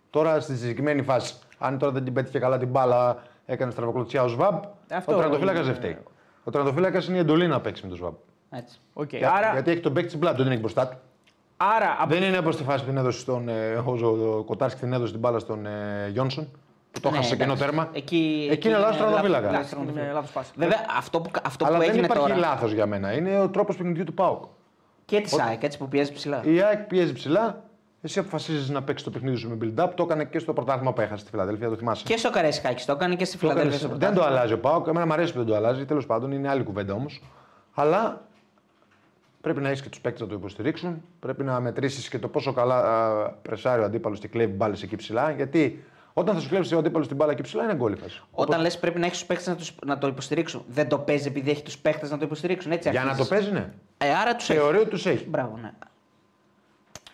Τώρα 0.09 0.39
στη 0.39 0.55
συγκεκριμένη 0.55 1.01
φάση, 1.01 1.33
αν 1.57 1.77
τώρα 1.77 1.91
δεν 1.91 2.03
την 2.03 2.13
πέτυχε 2.13 2.39
καλά 2.39 2.57
την 2.57 2.67
μπάλα, 2.67 3.23
έκανε 3.45 3.71
στραβοκλωτσιά 3.71 4.23
ο 4.23 4.27
Σβάμπ, 4.27 4.63
Αυτό 4.91 5.11
ο 5.13 5.15
τερματοφύλακας 5.15 5.57
είναι- 5.57 5.67
δεν 5.67 5.75
φταίει. 5.75 5.97
Ο 6.43 6.51
τερματοφύλακας 6.51 7.01
είναι 7.07 7.15
η 7.17 7.19
εντολή 7.19 7.47
να 7.47 7.61
παίξει 7.61 7.81
με 7.83 7.89
τον 7.89 7.97
Σβάμπ. 7.97 8.13
Έτσι. 8.49 8.79
Οκ, 8.93 9.13
Για- 9.13 9.31
Άρα, 9.31 9.51
Γιατί 9.51 9.71
έχει 9.71 9.79
τον 9.79 9.93
παίκτη 9.93 10.07
στην 10.09 10.19
πλάτη, 10.19 10.37
του, 10.37 10.43
δεν 10.43 10.51
έχει 10.51 10.61
μπροστά 10.61 10.87
του. 10.87 10.97
άρα 11.57 11.95
από... 11.99 12.13
Δεν 12.13 12.23
είναι 12.23 12.37
όπως 12.37 12.49
τη 12.49 12.63
φάση 12.63 12.83
που 12.83 12.89
την 12.89 12.97
έδωσε 12.97 13.19
στον. 13.19 13.47
Ε, 13.49 13.73
ο, 13.85 13.97
ο, 14.03 14.37
ο 14.37 14.43
Κοτάρσκι 14.43 14.79
την 14.79 14.93
έδωσε 14.93 15.11
την 15.11 15.19
μπάλα 15.21 15.39
στον 15.39 15.65
ε, 15.65 16.07
Γιόνσον. 16.11 16.47
Που 16.91 16.99
το 16.99 17.09
Ναι, 17.09 17.15
χάσε 17.15 17.29
σε 17.29 17.35
κενό 17.35 17.51
εντάξει. 17.53 17.69
τέρμα. 17.69 17.89
Εκεί, 17.93 18.47
Εκεί 18.51 18.67
είναι 18.67 18.77
λάθος 18.77 18.97
τερματοφύλακα. 18.97 19.39
λάθος 19.51 19.53
Εντάξει, 19.55 19.69
τερματοφύλακα. 19.69 20.05
είναι 20.09 20.15
λάθος 20.19 20.31
πάσα. 20.31 20.51
Βέβαια, 20.55 20.85
αυτό 20.97 21.21
που, 21.21 21.29
αυτό 21.43 21.65
Αλλά 21.65 21.75
που 21.75 21.81
δεν 21.81 21.89
έγινε 21.91 22.05
υπάρχει 22.05 22.27
τώρα. 22.27 22.39
λάθος 22.39 22.71
για 22.71 22.85
μένα. 22.85 23.13
Είναι 23.13 23.39
ο 23.39 23.49
τρόπος 23.49 23.77
παιχνιδιού 23.77 24.03
του 24.03 24.13
ΠΑΟΚ. 24.13 24.43
Και 25.05 25.21
της 25.21 25.39
ΑΕΚ, 25.39 25.63
έτσι 25.63 25.77
που 25.77 25.87
πιέζει 25.87 26.13
ψηλά. 26.13 26.41
Η 26.45 26.61
ΑΕΚ 26.61 26.79
πιέζει 26.79 27.13
ψηλά. 27.13 27.63
Εσύ 28.01 28.19
αποφασίζεις 28.19 28.69
να 28.69 28.83
παίξεις 28.83 29.05
το 29.05 29.11
παιχνίδι 29.11 29.35
σου 29.37 29.49
με 29.49 29.57
build-up. 29.61 29.89
Το 29.95 30.03
έκανε 30.03 30.23
και 30.25 30.39
στο 30.39 30.53
πρωτάθλημα 30.53 30.93
που 30.93 31.01
έχασε 31.01 31.21
στη 31.21 31.29
Φιλαδέλφια, 31.29 31.69
το 31.69 31.75
θυμάσαι. 31.75 32.03
Και 32.05 32.17
στο 32.17 32.29
Καραϊσκάκη 32.29 32.85
το 32.85 32.91
έκανε 32.91 33.15
και 33.15 33.25
στη 33.25 33.37
Το 33.37 33.45
έκανες- 33.45 33.61
Φιλαδέλφια. 33.63 33.87
στο 33.89 33.97
δεν 33.97 34.07
το 34.07 34.13
πρωτάθλημα. 34.13 34.39
αλλάζει 34.39 34.53
ο 34.53 34.59
ΠΑΟΚ. 34.59 34.87
Εμένα 34.87 35.05
μου 35.05 35.13
αρέσει 35.13 35.31
που 35.31 35.37
δεν 35.37 35.47
το 35.47 35.55
αλλάζει. 35.55 35.85
Τέλος 35.85 36.05
πάντων 36.05 36.31
είναι 36.31 36.49
άλλη 36.49 36.63
κουβέντα 36.63 36.93
όμως. 36.93 37.21
Αλλά 37.73 38.21
πρέπει 39.41 39.61
να 39.61 39.67
έχεις 39.69 39.81
και 39.81 39.89
τους 39.89 39.99
παίκτες 40.01 40.21
να 40.21 40.27
το 40.27 40.33
υποστηρίξουν. 40.35 41.01
Πρέπει 41.19 41.43
να 41.43 41.59
μετρήσεις 41.59 42.09
και 42.09 42.19
το 42.19 42.27
πόσο 42.27 42.53
καλά 42.53 42.75
α, 42.83 43.29
πρεσάρει 43.29 43.81
ο 43.81 43.85
αντίπαλος 43.85 44.19
και 44.19 44.27
κλέβει 44.27 44.53
μπάλες 44.53 44.83
εκεί 44.83 44.95
ψηλά. 44.95 45.31
Γιατί 45.31 45.83
όταν 46.13 46.35
θα 46.35 46.41
σου 46.41 46.49
κλέψει 46.49 46.75
ο 46.75 46.77
αντίπαλος 46.77 47.07
την 47.07 47.15
μπάλα 47.15 47.31
εκεί 47.31 47.41
ψηλά 47.41 47.63
είναι 47.63 47.75
γκολ 47.75 47.93
η 47.93 47.95
φάση. 47.95 48.21
Όταν 48.31 48.61
λες 48.61 48.79
πρέπει 48.79 48.99
να 48.99 49.05
έχεις 49.05 49.17
τους 49.17 49.27
παίκτες 49.27 49.47
να, 49.47 49.55
τους- 49.55 49.75
να 49.85 49.97
το 49.97 50.07
υποστηρίξουν. 50.07 50.63
Δεν 50.69 50.87
το 50.87 50.97
παίζει 50.97 51.27
επειδή 51.27 51.49
έχει 51.51 51.63
τους 51.63 51.77
παίκτες 51.77 52.09
να 52.11 52.17
το 52.17 52.25
υποστηρίξουν. 52.25 52.71
Έτσι 52.71 52.89
Για 52.89 52.99
να 52.99 53.05
το 53.05 53.11
αρχίζεις. 53.11 53.29
παίζει, 53.31 53.51
ναι. 53.51 53.69
Ε, 53.97 54.15
άρα 54.15 54.35
τους 54.35 54.49
έχεις. 54.49 54.61
Θεωρεί 54.61 54.77
ότι 54.77 54.89
τους 54.89 55.05
έχει. 55.05 55.25
Μπράβο, 55.29 55.57
ναι. 55.61 55.71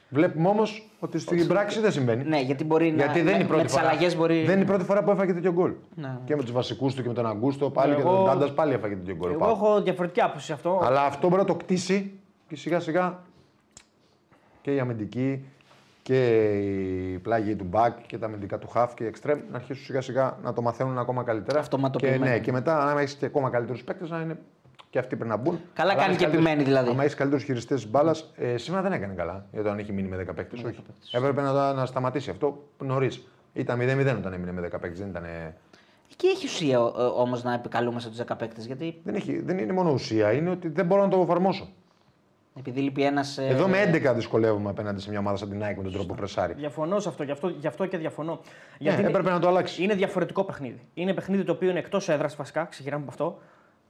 Βλέπουμε 0.09 0.47
όμως 0.47 0.89
ότι 1.05 1.19
στην 1.19 1.47
πράξη 1.47 1.79
δεν 1.79 1.91
συμβαίνει. 1.91 2.23
Ναι, 2.23 2.39
γιατί 2.41 2.63
μπορεί 2.63 2.91
να. 2.91 2.95
Γιατί 3.03 3.21
δεν 3.21 3.33
είναι 3.33 3.37
η 3.37 3.41
με, 3.41 3.43
πρώτη 3.47 3.61
με 3.61 3.67
τις 3.67 3.73
φορά. 3.75 3.87
αλλαγές 3.89 4.15
μπορεί. 4.15 4.43
Δεν 4.43 4.53
είναι 4.53 4.63
η 4.63 4.67
πρώτη 4.67 4.83
φορά 4.83 5.03
που 5.03 5.11
έφαγε 5.11 5.33
τέτοιο 5.33 5.51
γκολ. 5.51 5.73
Ναι. 5.95 6.17
Και 6.25 6.35
με 6.35 6.41
τους 6.41 6.51
βασικούς 6.51 6.93
του 6.95 7.01
και 7.01 7.07
με 7.07 7.13
τον 7.13 7.25
Αγκούστο 7.25 7.69
πάλι 7.69 7.95
και 7.95 8.01
Εγώ- 8.01 8.15
τον 8.15 8.25
Τάντα 8.25 8.51
πάλι 8.53 8.73
έφαγε 8.73 8.95
τέτοιο 8.95 9.15
γκολ. 9.15 9.29
ο 9.29 9.33
Εγώ 9.33 9.39
Πάουκ. 9.45 9.55
έχω 9.55 9.81
διαφορετική 9.81 10.21
άποψη 10.21 10.45
σε 10.45 10.53
αυτό. 10.53 10.81
Αλλά 10.83 11.01
αυτό 11.05 11.27
μπορεί 11.27 11.41
να 11.41 11.47
το 11.47 11.55
κτίσει 11.55 12.19
και 12.47 12.55
σιγά 12.55 12.79
σιγά 12.79 13.19
και 14.61 14.73
η 14.75 14.79
αμυντική 14.79 15.43
και 16.01 16.49
η 17.13 17.17
πλάγη 17.19 17.55
του 17.55 17.63
μπακ 17.69 17.97
και 18.07 18.17
τα 18.17 18.25
αμυντικά 18.25 18.57
του 18.57 18.67
χαφ 18.67 18.93
και 18.93 19.03
η 19.03 19.07
εξτρέμ 19.07 19.39
να 19.51 19.55
αρχίσουν 19.57 19.83
σιγά 19.85 20.01
σιγά 20.01 20.37
να 20.43 20.53
το 20.53 20.61
μαθαίνουν 20.61 20.97
ακόμα 20.97 21.23
καλύτερα. 21.23 21.53
και, 21.57 21.63
Αυτοματοποιημένα. 21.63 22.25
ναι, 22.31 22.39
και 22.39 22.51
μετά, 22.51 22.87
αν 22.89 22.97
έχεις 22.97 23.13
και 23.15 23.25
ακόμα 23.25 23.49
καλύτερους 23.49 23.83
παίκτες, 23.83 24.09
να 24.09 24.19
είναι 24.21 24.37
και 24.95 25.01
αυτοί 25.01 25.15
πρέπει 25.15 25.29
να 25.29 25.37
μπουν. 25.37 25.59
Καλά 25.73 25.91
Αλλά 25.91 25.99
κάνει 26.01 26.11
αν 26.11 26.17
και 26.17 26.23
έχεις 26.25 26.35
επιμένει, 26.35 26.63
δηλαδή. 26.63 26.89
Αν 26.89 26.99
έχει 26.99 27.15
καλύτερου 27.15 27.41
χειριστέ 27.43 27.75
της 27.75 27.89
μπάλας, 27.89 28.31
ε, 28.35 28.57
σήμερα 28.57 28.81
δεν 28.83 28.91
έκανε 28.91 29.13
καλά. 29.13 29.45
Γιατί 29.51 29.69
αν 29.69 29.77
έχει 29.79 29.91
μείνει 29.91 30.07
με 30.07 30.15
10 30.15 30.33
παίκτες, 30.35 30.63
όχι. 30.63 30.79
Έπρεπε 31.11 31.41
να, 31.41 31.73
να 31.73 31.85
σταματήσει 31.85 32.29
αυτό 32.29 32.63
νωρίς. 32.77 33.27
Ήταν 33.53 33.79
0-0 33.79 34.15
όταν 34.17 34.33
έμεινε 34.33 34.51
με 34.51 34.61
10 34.61 34.79
παίκτες. 34.79 34.99
Δεν, 34.99 35.07
ήταν, 35.09 35.23
Εκεί 36.11 36.27
έχει 36.27 36.45
ουσία 36.45 36.81
όμως 37.15 37.43
να 37.43 37.53
επικαλούμαστε 37.53 38.09
τους 38.09 38.19
10 38.19 38.35
παίκτες. 38.37 38.65
Γιατί 38.65 39.01
δεν, 39.03 39.15
έχει, 39.15 39.41
δεν 39.41 39.57
είναι 39.57 39.73
μόνο 39.73 39.91
ουσία, 39.91 40.31
είναι 40.31 40.49
ότι 40.49 40.67
δεν 40.69 40.85
μπορώ 40.85 41.01
να 41.01 41.07
το 41.09 41.21
εφαρμόσω. 41.21 41.67
επειδή 42.57 42.79
λείπει 42.79 43.03
ένας. 43.03 43.37
Εδώ 43.37 43.67
με 43.67 43.91
11 43.93 44.13
δυσκολεύομαι 44.15 44.69
απέναντι 44.69 45.01
σε 45.01 45.09
μια 45.09 45.19
ομάδα 45.19 45.37
σαν 45.37 45.49
την 45.49 45.63
ΑΕΚ 45.63 45.77
με 45.77 45.83
τον 45.83 45.91
τρόπο 45.91 46.07
που 46.07 46.15
πρεσάρει. 46.15 46.53
Διαφωνώ 46.53 46.99
σε 46.99 47.09
αυτό, 47.09 47.23
γι' 47.23 47.31
αυτό, 47.31 47.47
γι 47.47 47.67
αυτό 47.67 47.85
και 47.85 47.97
διαφωνώ. 47.97 48.31
Ναι, 48.31 48.39
Γιατί 48.77 48.99
είναι- 48.99 49.09
έπρεπε 49.09 49.29
να 49.29 49.39
το 49.39 49.47
αλλάξεις. 49.47 49.77
Είναι 49.79 49.93
διαφορετικό 49.93 50.43
παιχνίδι. 50.43 50.81
Είναι 50.93 51.13
παιχνίδι 51.13 51.43
το 51.43 51.51
οποίο 51.51 51.69
είναι 51.69 51.79
εκτός 51.79 52.09
έδρας 52.09 52.35
βασικά, 52.35 52.63
ξεκινάμε 52.65 53.01
από 53.01 53.11
αυτό. 53.11 53.39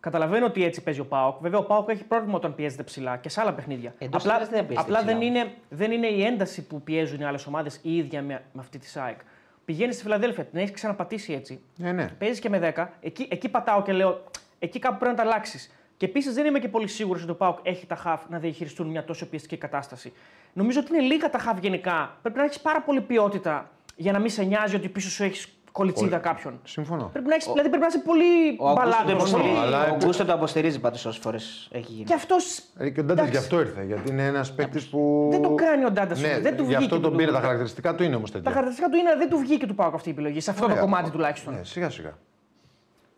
Καταλαβαίνω 0.06 0.46
ότι 0.46 0.64
έτσι 0.64 0.84
παίζει 0.84 1.00
ο 1.00 1.06
Πάοκ. 1.06 1.42
Βέβαια, 1.42 1.60
ο 1.60 1.64
Πάοκ 1.64 1.90
έχει 1.90 2.04
πρόβλημα 2.04 2.36
όταν 2.36 2.56
πιέζεται 2.56 2.84
ψηλά 2.84 3.18
και 3.18 3.30
σε 3.30 3.42
άλλα 3.42 3.54
παιχνίδια. 3.54 3.94
Εντός 3.98 4.22
απλά 4.22 4.34
έδρας 4.34 4.50
δεν 4.50 4.66
πιέζεται 4.66 4.82
απλά 4.82 5.04
δεν, 5.04 5.18
ψηλά. 5.18 5.40
είναι, 5.40 5.52
δεν 5.70 5.92
είναι 5.92 6.08
η 6.08 6.24
ένταση 6.24 6.68
που 6.68 6.82
πιέζουν 6.82 7.20
οι 7.20 7.26
άλλες 7.26 7.46
ομάδες 7.46 7.80
η 7.82 7.98
ίδια 7.98 8.22
με, 8.22 8.44
με 8.54 8.62
αυτή 8.62 8.78
της 8.78 8.92
ΣΑΕΚ. 8.92 9.20
Πηγαίνεις 9.66 9.96
στη 9.96 10.04
Φιλαδέλφια, 10.04 10.46
την 10.46 10.60
έχεις 10.60 10.72
ξαναπατήσει 10.72 11.34
έτσι. 11.34 11.62
Ναι, 11.76 11.92
ναι. 11.92 12.10
Παίζεις 12.18 12.40
και 12.40 12.50
με 12.50 12.74
10. 12.76 12.88
Εκεί, 13.02 13.28
εκεί 13.32 13.50
πατάω 13.50 13.82
και 13.82 13.92
λέω, 13.92 14.24
εκεί 14.60 14.80
κάπου 14.80 14.98
πρέπει 14.98 15.16
να 15.16 15.24
τα 15.24 15.30
αλλάξεις. 15.30 15.72
Και 15.98 16.06
επίσης 16.06 16.34
δεν 16.34 16.46
είμαι 16.46 16.60
και 16.60 16.68
πολύ 16.68 16.88
σίγουρος 16.88 17.22
ότι 17.22 17.32
ο 17.32 17.36
Πάοκ 17.36 17.58
έχει 17.64 17.86
τα 17.86 17.96
χαφ 17.96 18.30
να 18.30 18.40
διαχειριστούν 18.40 18.88
μια 18.88 19.04
τόσο 19.04 19.30
πιεστική 19.30 19.58
κατάσταση. 19.58 20.14
Νομίζω 20.54 20.80
ότι 20.80 20.94
είναι 20.94 21.04
λίγα 21.04 21.30
τα 21.30 21.38
χαφ 21.38 21.60
γενικά. 21.60 22.18
Πρέπει 22.22 22.38
να 22.38 22.44
έχεις 22.44 22.60
πάρα 22.60 22.82
πολύ 22.82 23.02
ποιότητα 23.02 23.72
για 23.96 24.12
να 24.12 24.20
μην 24.20 24.30
σε 24.30 24.44
νοιάζει 24.44 24.76
ότι 24.76 24.90
πίσω 24.90 25.10
σου 25.10 25.24
έχεις 25.24 25.56
κολιτσίδα 25.80 26.18
κάποιον. 26.18 26.60
Συμφωνώ. 26.64 27.10
Πρέπει 27.14 27.28
να 27.28 27.34
έχεις, 27.36 27.46
δηλαδή 27.48 27.70
πρέπει 27.70 27.82
να 27.82 27.88
είσαι 27.88 28.00
πολύ 28.00 28.56
Ο 28.60 28.68
Αγκούστο 28.68 28.84
το 28.84 28.90
μπαλάντος, 28.90 29.12
υποστηρίζει- 29.12 29.50
πολύ... 29.56 29.66
αλλά- 29.66 29.92
ο 29.92 29.94
Αγκούστο 29.94 30.26
το 30.26 30.34
αποστηρίζει 30.34 30.80
πάντως 30.80 31.06
όσες 31.06 31.22
φορές 31.22 31.70
έχει 31.72 31.92
γίνει. 31.92 32.04
Και 32.06 32.14
αυτό 32.14 32.36
Ε, 32.78 32.90
Και 32.90 33.00
ο 33.00 33.04
Ντάντας 33.04 33.26
γι' 33.26 33.30
Εντάξει. 33.30 33.38
αυτό 33.56 33.60
ήρθε. 33.60 33.84
Γιατί 33.84 34.12
είναι 34.12 34.26
ένας 34.26 34.54
παίκτης 34.54 34.88
που. 34.88 35.28
δεν 35.32 35.42
το 35.42 35.50
κάνει 35.56 35.86
ο 35.86 35.92
Ντάντας. 35.92 36.22
Ναι, 36.22 36.40
δεν 36.40 36.56
του 36.56 36.64
γι' 36.64 36.68
βγήκε. 36.76 36.84
αυτό 36.84 37.00
τον 37.00 37.12
του- 37.12 37.18
πήρε. 37.18 37.32
Τα 37.32 37.40
χαρακτηριστικά 37.40 37.96
του 37.96 38.04
είναι 38.04 38.16
όμως 38.16 38.32
τέτοια. 38.32 38.44
Τα 38.46 38.52
χαρακτηριστικά 38.52 38.90
του 38.90 38.98
είναι 38.98 39.16
δεν 39.18 39.30
του 39.30 39.38
βγήκε 39.38 39.66
του 39.68 39.76
Πάοκ 39.76 39.94
αυτή 39.94 40.10
η 40.10 40.12
επιλογή. 40.12 40.40
Σε 40.40 40.50
αυτό 40.52 40.66
το 40.66 40.70
Ωραία. 40.72 40.82
κομμάτι 40.82 41.10
τουλάχιστον. 41.10 41.54
Ναι, 41.54 41.64
σιγά 41.64 41.90
σιγά. 41.90 42.14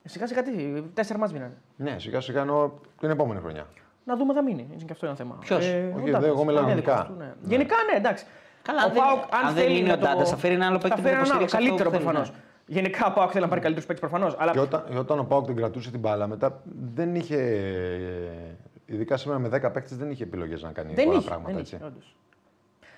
Σιγά 0.03 0.27
σιγά 0.27 0.43
τι, 0.43 0.51
τέσσερα 0.93 1.19
μάτς 1.19 1.31
μείνανε. 1.33 1.57
Ναι, 1.75 1.95
σιγά 1.99 2.21
σιγά 2.21 2.39
εννοώ 2.41 2.69
την 2.99 3.09
επόμενη 3.09 3.39
χρονιά. 3.39 3.65
Να 4.03 4.15
δούμε 4.15 4.33
θα 4.33 4.43
μίνει. 4.43 4.67
Είναι 4.73 4.83
και 4.85 4.91
αυτό 4.91 5.05
ένα 5.05 5.15
θέμα. 5.15 5.37
Ποιος; 5.39 5.65
Ε, 5.65 5.69
Όχι, 5.69 5.99
ο 5.99 6.03
δεν, 6.03 6.11
Ντάντας. 6.13 6.27
εγώ 6.29 6.43
μιλάω 6.45 6.61
Είναι 6.63 6.71
γενικά. 6.71 6.91
δικός 6.93 7.07
του, 7.07 7.15
ναι. 7.17 7.33
Γενικά, 7.41 7.75
ναι, 7.91 7.97
εντάξει. 7.97 8.25
Καλά, 8.61 8.81
ο 8.83 8.85
αν 8.85 8.93
δεν- 8.93 9.01
Πάοκ, 9.03 9.19
αν 9.47 9.53
δεν 9.53 9.63
θέλει 9.63 9.77
είναι 9.77 9.87
να 9.87 9.93
ο 9.93 9.97
Ντάντας, 9.97 10.29
θα 10.29 10.35
φέρει 10.37 10.53
ένα 10.53 10.65
άλλο 10.65 10.77
παίκτη 10.77 10.89
θα 10.89 10.95
που 10.95 11.01
φέρει 11.01 11.13
θα 11.15 11.19
έναν 11.21 11.31
άλλο, 11.31 11.41
υποστηρίξει 11.41 11.55
αυτό 11.55 11.67
καλύτερο 11.67 11.89
που 11.89 11.95
θέλει, 11.95 12.03
προφανώς. 12.03 12.46
Γενικά 12.69 13.07
ο 13.07 13.11
Πάοκ 13.13 13.29
θέλει 13.31 13.43
να 13.43 13.49
πάρει 13.49 13.61
καλύτερους 13.61 13.87
παίκτες 13.87 14.09
προφανώς. 14.09 14.35
Αλλά 14.39 14.51
Και 14.51 14.59
όταν, 14.59 14.83
όταν 14.97 15.19
ο 15.19 15.23
Πάοκ 15.23 15.45
την 15.45 15.55
κρατούσε 15.55 15.91
την 15.91 15.99
μπάλα, 15.99 16.27
μετά 16.27 16.61
δεν 16.93 17.15
είχε. 17.15 17.35
ε, 17.37 18.55
Ειδικά 18.85 19.17
σήμερα 19.17 19.39
με 19.39 19.47
10 19.47 19.51
παίκτες 19.51 19.97
δεν 19.97 20.11
είχε 20.11 20.23
επιλογές 20.23 20.61
να 20.63 20.71
κάνει 20.71 20.93
δεν 20.93 21.05
πολλά 21.05 21.17
είχε. 21.17 21.27
πράγματα. 21.27 21.51
δεν 21.51 21.59
έτσι. 21.59 21.75
είχε, 21.75 21.85
όντως. 21.85 22.15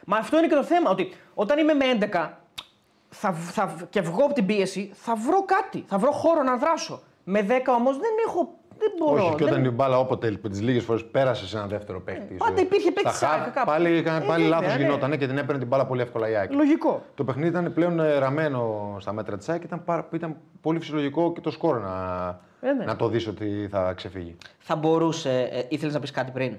Μα 0.06 0.18
αυτό 0.18 0.38
είναι 0.38 0.48
και 0.48 0.56
το 0.56 0.64
θέμα. 0.64 0.90
Ότι 0.90 1.14
όταν 1.34 1.58
είμαι 1.60 1.74
με 1.74 1.86
11 2.12 2.30
θα, 3.10 3.32
θα, 3.34 3.76
και 3.90 4.02
βγω 4.02 4.24
από 4.26 4.34
την 4.34 4.46
πίεση, 4.46 4.90
θα 4.94 5.16
βρω 5.16 5.46
κάτι. 5.46 5.84
Θα 5.88 5.98
βρω 5.98 6.12
χώρο 6.12 6.44
να 6.44 6.58
δράσω. 6.58 7.02
Με 7.24 7.46
10 7.50 7.52
όμως 7.78 7.98
δεν 7.98 8.12
έχω. 8.28 8.54
Δεν 8.80 8.92
μπορώ. 8.98 9.26
Όχι, 9.26 9.36
και 9.36 9.44
δεν- 9.44 9.54
όταν 9.54 9.66
η 9.66 9.70
μπάλα 9.70 10.00
όποτε 10.00 10.32
τις 10.50 10.62
λίγες 10.62 10.84
φορές 10.84 11.06
πέρασε 11.06 11.48
σε 11.48 11.58
ένα 11.58 11.68
δεύτερο 11.68 12.02
παίκτη. 12.02 12.34
πάντα 12.34 12.52
στο- 12.52 12.62
υπήρχε 12.62 12.92
παίκτης 12.92 13.16
στα 13.16 13.30
ΑΕΚ 13.30 13.42
χαφ, 13.44 13.54
κάπου. 13.54 13.66
Πάλι, 13.70 13.98
Ε, 13.98 14.02
πάλι 14.02 14.22
βέβαια, 14.44 14.48
λάθος 14.48 14.76
ναι. 14.76 14.82
γινόταν 14.84 15.18
και 15.18 15.28
την 15.28 15.38
έπαιρνε 15.38 15.58
την 15.60 15.68
μπάλα 15.68 15.86
πολύ 15.86 16.02
εύκολα 16.02 16.30
η 16.30 16.36
ΑΕΚ. 16.36 16.54
Λογικό. 16.54 17.02
Το 17.16 17.24
παιχνίδι 17.24 17.50
ήταν 17.50 17.74
πλέον 17.74 18.00
ε, 18.00 18.18
ραμμένο 18.18 18.96
στα 19.00 19.14
μέτρα 19.14 19.38
της 19.38 19.50
ΑΕΚ 19.50 19.60
και 19.60 19.66
ήταν, 19.66 19.84
πάρα- 19.84 20.08
ήταν 20.14 20.36
πολύ 20.62 20.80
φυσιολογικό 20.80 21.34
και 21.34 21.42
το 21.42 21.52
σκόρ 21.52 21.80
να, 21.80 22.28
Ε, 22.62 22.72
ναι. 22.74 22.86
να 22.86 22.96
το 22.96 23.08
δεις 23.08 23.28
ότι 23.28 23.68
θα 23.72 23.94
ξεφύγει. 23.94 24.36
Θα 24.60 24.76
μπορούσε, 24.76 25.50
ε, 25.52 25.64
ήθελες 25.70 25.94
να 25.94 26.00
πεις 26.00 26.12
κάτι 26.12 26.32
πριν; 26.32 26.56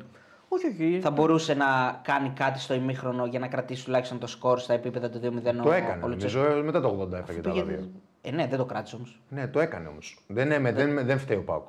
Όχι, 0.48 0.66
όχι. 0.66 0.98
Θα 1.02 1.10
μπορούσε 1.10 1.54
να 1.54 2.00
κάνει 2.02 2.28
κάτι 2.34 2.60
στο 2.60 2.74
ημίχρονο 2.74 3.26
για 3.26 3.38
να 3.38 3.46
κρατήσει 3.48 3.84
τουλάχιστον 3.84 4.18
το 4.18 4.26
σκορ 4.26 4.58
στα 4.58 4.72
επίπεδα 4.74 5.10
του 5.10 5.18
2-0. 5.18 5.62
Το 5.62 5.68
ο- 5.68 5.72
έκανε. 5.72 6.04
ο 6.04 6.08
Λουτσέσκου. 6.08 6.38
Νομίζω 6.40 6.62
μετά 6.64 6.80
το 6.80 6.88
80 6.88 7.18
έφαγε 7.18 7.40
τα 7.40 7.50
άλλα 7.50 7.62
Πήγε- 7.62 7.76
δύο. 7.78 7.88
Ε, 8.22 8.30
ναι, 8.30 8.46
δεν 8.46 8.58
το 8.58 8.64
κράτησε 8.64 8.96
όμως. 8.96 9.20
Ναι, 9.28 9.48
το 9.48 9.60
έκανε 9.60 9.88
όμως. 9.88 10.18
Δεν, 10.26 10.52
έμε- 10.52 10.74
δεν, 10.74 11.06
δεν 11.06 11.18
φταίει 11.18 11.36
ο 11.36 11.42
ΠΑΟΚ. 11.42 11.64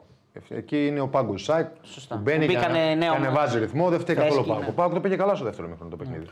Εκεί 0.49 0.87
είναι 0.87 0.99
ο 0.99 1.07
πάγκος 1.07 1.43
της 1.43 1.55
ΑΕΚ 1.55 1.67
Σωστά. 1.81 2.15
που 2.15 2.21
μπαίνει 2.21 2.45
Που 2.45 2.51
και, 2.51 2.57
μπήκανε 2.57 2.77
ανα- 2.79 2.95
νέο 2.95 3.11
και 3.11 3.17
ανεβάζει 3.17 3.53
μας. 3.53 3.61
ρυθμό, 3.63 3.89
δεν 3.89 3.99
φταίει 3.99 4.15
καθόλου 4.15 4.31
ο 4.33 4.35
Φρέσκοι, 4.43 4.49
ΠΑΟΚ. 4.51 4.63
ναι. 4.63 4.69
Ο 4.69 4.73
ΠΑΟΚ 4.73 4.93
το 4.93 4.99
πήγε 4.99 5.15
καλά 5.15 5.35
στο 5.35 5.45
δεύτερο 5.45 5.67
ημίχρονο 5.67 5.89
το 5.89 5.95
παιχνίδι. 5.97 6.25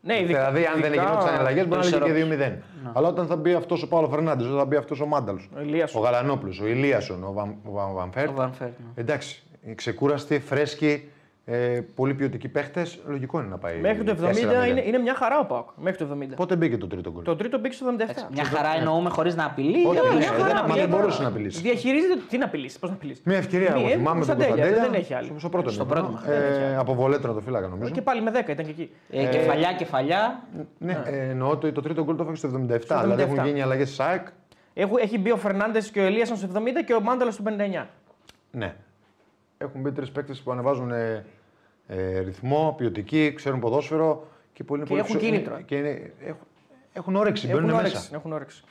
Ναι, 0.00 0.20
ειδικά- 0.20 0.38
Δηλαδή, 0.38 0.66
αν 0.66 0.80
δεν 0.80 0.92
ειδικά 0.92 1.02
γινόταν 1.10 1.34
αλλαγές, 1.38 1.66
μπορεί 1.66 1.80
να 1.90 1.98
λήγει 1.98 2.04
και 2.04 2.12
2-0. 2.12 2.36
Ναι. 2.84 2.90
Αλλά 2.92 3.08
όταν 3.08 3.26
θα 3.26 3.36
μπει 3.36 3.52
αυτός 3.54 3.82
ο 3.82 3.88
Πάουλο 3.88 4.08
Φερνάντες, 4.08 4.46
όταν 4.46 4.58
θα 4.58 4.64
μπει 4.64 4.76
αυτός 4.76 5.00
ο 5.00 5.06
Μάνταλος, 5.06 5.40
Ο 5.56 5.60
Ηλίασον. 5.60 6.00
ο 6.00 6.04
Γαλανόπουλος, 6.04 6.60
ο 6.60 6.66
Ηλίασον, 6.66 7.24
ο 7.24 7.32
Βαν- 7.32 7.54
ο 7.64 7.70
Βαν- 7.72 7.94
Βανφέρτ. 7.94 8.28
Ο 8.28 8.32
Βανφέρτ, 8.32 8.70
ναι. 8.78 9.02
Εντάξει, 9.02 9.42
ξεκούραστοι, 9.74 10.38
φρέσκοι, 10.40 11.10
ε, 11.48 11.80
πολύ 11.94 12.14
ποιοτικοί 12.14 12.48
παίχτες, 12.48 12.98
λογικό 13.06 13.38
είναι 13.38 13.48
να 13.48 13.58
πάει. 13.58 13.78
Μέχρι 13.80 14.04
το 14.04 14.16
70 14.22 14.28
4-0. 14.30 14.68
είναι, 14.68 14.82
είναι 14.86 14.98
μια 14.98 15.14
χαρά 15.14 15.38
ο 15.38 15.44
Πάοκ. 15.44 15.68
Μέχρι 15.76 16.06
το 16.06 16.16
70. 16.20 16.26
Πότε 16.36 16.56
μπήκε 16.56 16.76
το 16.76 16.86
τρίτο 16.86 17.10
γκολ; 17.12 17.24
Το 17.24 17.36
τρίτο 17.36 17.58
μπήκε 17.58 17.74
στο 17.74 17.86
77. 17.98 18.02
Μια 18.32 18.44
χαρά 18.44 18.68
εννοούμε 18.76 19.10
χωρίς 19.10 19.36
να 19.36 19.44
απειλεί. 19.44 19.86
Όχι, 19.86 19.98
ή 19.98 20.00
ναι, 20.00 20.08
απειλεί; 20.08 20.18
ναι, 20.18 20.26
Δεν 20.36 20.44
ναι, 20.44 20.50
απειλεί. 20.58 20.68
μα 20.68 20.74
δεν 20.74 20.88
μπορούσε 20.88 21.22
να 21.22 21.28
απειλήσει. 21.28 21.60
Διαχειρίζεται. 21.60 22.14
Τι 22.28 22.38
να 22.38 22.44
απειλήσει, 22.44 22.78
πώς 22.78 22.88
να 22.90 22.94
απειλήσει. 22.96 23.20
Μια 23.24 23.36
ευκαιρία, 23.36 23.72
Μία, 23.72 23.80
εγώ 23.80 23.88
θυμάμαι 23.88 24.04
τον 24.04 24.14
Κωνσταντέλια, 24.36 24.54
Κωνσταντέλια. 24.54 24.90
δεν 24.90 25.00
έχει 25.00 25.14
άλλη. 25.14 25.32
Στο 25.38 25.48
πρώτο 25.48 25.70
Στο 25.70 25.84
μήχρονο. 25.84 26.08
πρώτο 26.24 26.30
Ε, 26.32 26.76
από 26.76 26.94
βολέτρο 26.94 27.32
το 27.32 27.40
φύλακα 27.40 27.68
νομίζω. 27.68 27.90
Και 27.92 28.02
πάλι 28.02 28.22
με 28.22 28.30
10 28.34 28.48
ήταν 28.48 28.64
και 28.64 28.70
εκεί. 28.70 28.90
Ε, 29.10 29.24
κεφαλιά, 29.26 29.72
κεφαλιά. 29.72 30.42
Ναι, 30.78 31.02
ε, 31.04 31.28
εννοώ 31.30 31.50
ότι 31.50 31.72
το 31.72 31.80
τρίτο 31.80 32.04
γκολ 32.04 32.16
το 32.16 32.22
έφαγε 32.22 32.36
στο 32.36 32.48
77. 32.48 32.80
Στο 32.82 33.00
Δηλαδή 33.00 33.22
77. 33.22 33.26
έχουν 33.26 33.44
γίνει 33.46 33.62
αλλαγές 33.62 33.96
τη 33.96 34.02
ΑΕΚ. 34.02 34.26
Έχουν, 34.74 34.96
έχει 35.00 35.18
μπει 35.18 35.30
ο 35.30 35.36
Φερνάντες 35.36 35.90
και 35.90 36.00
ο 36.00 36.04
Ελίασον 36.04 36.36
στο 36.36 36.48
70 36.54 36.60
και 36.86 36.94
ο 36.94 37.00
Μάνταλο 37.00 37.30
στο 37.30 37.42
59. 37.82 37.86
Ναι. 38.50 38.74
Έχουν 39.58 39.80
μπει 39.80 39.92
τρεις 39.92 40.10
παίκτες 40.10 40.40
που 40.40 40.50
ανεβάζουν 40.52 40.90
ε, 41.88 42.16
ε, 42.16 42.20
ρυθμό, 42.20 42.74
ποιοτική, 42.78 43.32
ξέρουν 43.36 43.60
ποδόσφαιρο 43.60 44.26
και, 44.52 44.64
πολύ, 44.64 44.82
Και 44.82 44.88
πολύ 44.88 45.00
έχουν 45.00 45.16
ξε- 45.16 45.30
κίνητρο. 45.30 45.60
Και 45.60 45.74
είναι, 45.76 46.12
έχουν, 46.26 46.46
έχουν 46.92 47.16
όρεξη, 47.16 47.46
Έχουν 47.48 47.60
μπαίνουν 47.60 47.76
όρεξη, 47.76 47.94
μέσα. 47.94 48.10
έχουν 48.14 48.32
όρεξη. 48.32 48.62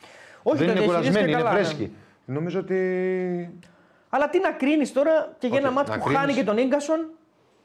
Όχι, 0.43 0.57
Δεν 0.57 0.65
το 0.67 0.71
είναι 0.71 0.81
διαχειρίζεται 0.81 1.09
κουρασμένοι, 1.09 1.31
είναι 1.31 1.41
καλά, 1.41 1.53
ναι. 1.53 1.63
φρέσκοι. 1.63 1.95
Νομίζω 2.25 2.59
ότι. 2.59 3.59
Αλλά 4.09 4.29
τι 4.29 4.39
να 4.39 4.51
κρίνεις 4.51 4.93
τώρα 4.93 5.35
και 5.37 5.47
για 5.47 5.55
Όχι, 5.55 5.65
ένα 5.65 5.73
μάτσο 5.75 5.91
να 5.91 5.97
που 5.97 6.03
κρίνεις- 6.03 6.21
χάνει 6.21 6.33
και 6.33 6.43
τον 6.43 6.67
γκασον 6.67 7.09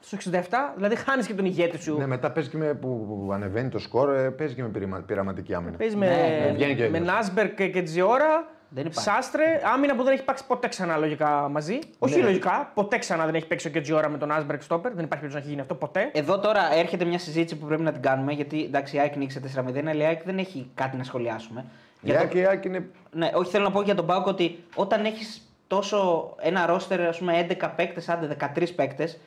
στο 0.00 0.16
67, 0.16 0.72
δηλαδή 0.76 0.94
χάνεις 0.96 1.26
και 1.26 1.34
τον 1.34 1.44
ηγέτη 1.44 1.78
σου. 1.82 1.96
Ναι, 1.98 2.06
μετά 2.06 2.30
παίζει 2.30 2.48
και 2.48 2.56
με, 2.56 2.74
που, 2.74 2.88
που 3.26 3.32
ανεβαίνει 3.32 3.68
το 3.68 3.78
σκορ, 3.78 4.14
ε, 4.14 4.30
παίζει 4.30 4.54
και 4.54 4.62
με 4.62 4.68
πειραμα- 4.68 5.00
πειραματική 5.06 5.54
άμυνα. 5.54 5.76
Παίζει 5.76 5.96
Ναι, 5.96 6.06
με, 6.06 6.44
ναι, 6.46 6.52
βγαίνει 6.54 6.74
και 6.74 6.84
ο 6.84 6.90
με 6.90 6.98
ίδιος. 6.98 7.14
Νάσμπερκ 7.14 7.54
και, 7.54 7.68
και 7.68 7.82
Τζιόρα. 7.82 8.48
Δεν 8.72 8.86
υπάρχει. 8.86 9.08
Σάστρε, 9.10 9.60
άμυνα 9.74 9.94
που 9.96 10.02
δεν 10.02 10.12
έχει 10.12 10.24
παίξει 10.24 10.46
ποτέ 10.46 10.68
ξανά 10.68 10.96
λογικά 10.96 11.48
μαζί. 11.48 11.78
Όχι 11.98 12.16
Ναι. 12.16 12.22
λογικά, 12.24 12.70
ποτέ 12.74 12.98
ξανά 12.98 13.24
δεν 13.24 13.34
έχει 13.34 13.46
παίξει 13.46 13.66
ο 13.66 13.70
Κετζιόρα 13.70 14.08
με 14.08 14.18
τον 14.18 14.28
Νάσμπερκ 14.28 14.62
στόπερ. 14.62 14.92
Δεν 14.94 15.04
υπάρχει 15.04 15.24
περίπτωση 15.24 15.34
να 15.34 15.38
έχει 15.40 15.48
γίνει 15.48 15.60
αυτό 15.60 15.74
ποτέ. 15.74 16.10
Εδώ 16.12 16.38
τώρα 16.38 16.74
έρχεται 16.74 17.04
μια 17.04 17.18
συζήτηση 17.18 17.56
που 17.56 17.66
πρέπει 17.66 17.82
να 17.82 17.92
την 17.92 18.02
κάνουμε 18.02 18.32
γιατί 18.32 18.64
εντάξει, 18.64 18.96
η 18.96 18.98
ΑΕΚ 18.98 19.16
νίκησε 19.16 19.40
4-0, 19.40 19.88
αλλά 19.88 20.02
η 20.02 20.06
ΑΕΚ 20.06 20.22
δεν 20.24 20.38
έχει 20.38 20.70
κάτι 20.74 20.96
να 20.96 21.04
σχολιάσουμε. 21.04 21.64
Η 21.94 21.98
Για 22.02 22.14
το- 22.14 22.20
ΑΕΚ- 22.20 22.34
η 22.34 22.46
ΑΕΚ 22.46 22.64
είναι 22.64 22.88
Ναι, 23.12 23.30
όχι 23.34 23.50
θέλω 23.50 23.64
να 23.64 23.70
πω 23.70 23.82
για 23.82 23.94
τον 23.94 24.06
Πάουκ 24.06 24.26
ότι 24.26 24.64
όταν 24.74 25.04
έχεις 25.04 25.42
τόσο 25.66 26.30
ένα 26.40 26.66
ρόστερ, 26.66 27.00
ας 27.00 27.18
πούμε 27.18 27.38
11 27.38 27.68
παίκτες, 27.68 28.08
άντε 28.08 28.26
13 28.26 28.72
παίκτες, 28.74 29.18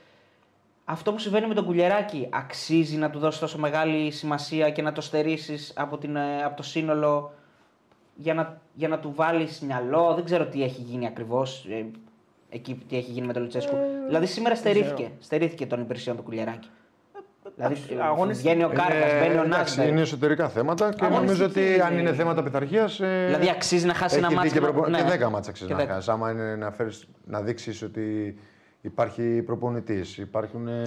αυτό 0.86 1.12
που 1.12 1.20
συμβαίνει 1.20 1.48
με 1.48 1.54
τον 1.54 1.66
Κουλιεράκη 1.66 2.28
αξίζει 2.32 2.98
να 2.98 3.10
του 3.10 3.20
δώσεις 3.20 3.40
τόσο 3.40 3.58
μεγάλη 3.58 4.12
σημασία 4.12 4.70
και 4.70 4.82
να 4.82 4.92
το 4.92 5.02
στερήσεις 5.02 5.74
από, 5.76 5.98
την, 5.98 6.16
ε, 6.16 6.44
από 6.46 6.56
το 6.56 6.64
σύνολο 6.64 7.34
για 8.16 8.34
να, 8.34 8.62
για 8.74 8.88
να 8.88 9.00
του 9.00 9.14
βάλεις 9.16 9.60
μυαλό. 9.60 10.14
Δεν 10.16 10.24
ξέρω 10.24 10.46
τι 10.46 10.64
έχει 10.64 10.82
γίνει 10.82 11.08
ακριβώς. 11.08 11.68
εκεί 12.50 12.84
τι 12.90 12.98
έχει 12.98 13.12
γίνει 13.12 13.28
με 13.28 13.34
τον 13.34 13.42
Λουτσέσκου. 13.42 13.76
δηλαδή 14.08 14.26
σήμερα 14.26 14.56
στερήθηκε, 14.56 15.12
στερήθηκε 15.20 15.66
των 15.66 15.82
υπηρεσιών 15.82 16.16
του 16.16 16.24
Κουλιεράκη. 16.24 16.70
δηλαδή 17.56 17.76
αγώνες- 18.02 18.38
βγαίνει 18.38 18.64
ο 18.64 18.68
Κάρκας, 18.74 19.12
μπαίνει 19.12 19.38
ο 19.38 19.44
εντάξει, 19.44 19.48
Νάσμπερ. 19.50 19.88
είναι 19.88 20.02
εσωτερικά 20.02 20.50
θέματα 20.50 20.94
και 20.94 21.06
Αγωνιστική 21.06 21.26
νομίζω 21.40 21.46
ότι 21.46 21.82
αν 21.82 21.92
είναι. 21.92 22.02
είναι 22.02 22.14
θέματα 22.14 22.44
πειθαρχίας. 22.44 22.96
Δηλαδή 23.26 23.50
αξίζει 23.50 23.86
να 23.86 23.94
χάσει 23.94 24.18
ένα 24.18 24.28
έχει 24.28 24.36
δει 24.36 24.42
μάτσο. 24.42 24.54
Και, 24.54 24.60
να- 24.66 24.72
προπο... 24.72 24.90
ναι. 24.90 24.98
και 25.18 25.26
10 25.26 25.30
μάτσα 25.30 25.50
αξίζει 25.50 25.70
Και 25.70 25.76
να 25.76 25.84
10. 25.84 25.88
χάσει. 25.88 26.12
Άμα 26.12 26.32
είναι 26.32 26.56
να, 26.56 26.72
φέρεις, 26.72 27.08
να 27.26 27.42
δείξεις 27.42 27.82
ότι 27.82 28.36
υπάρχει 28.86 29.42
προπονητής, 29.46 30.18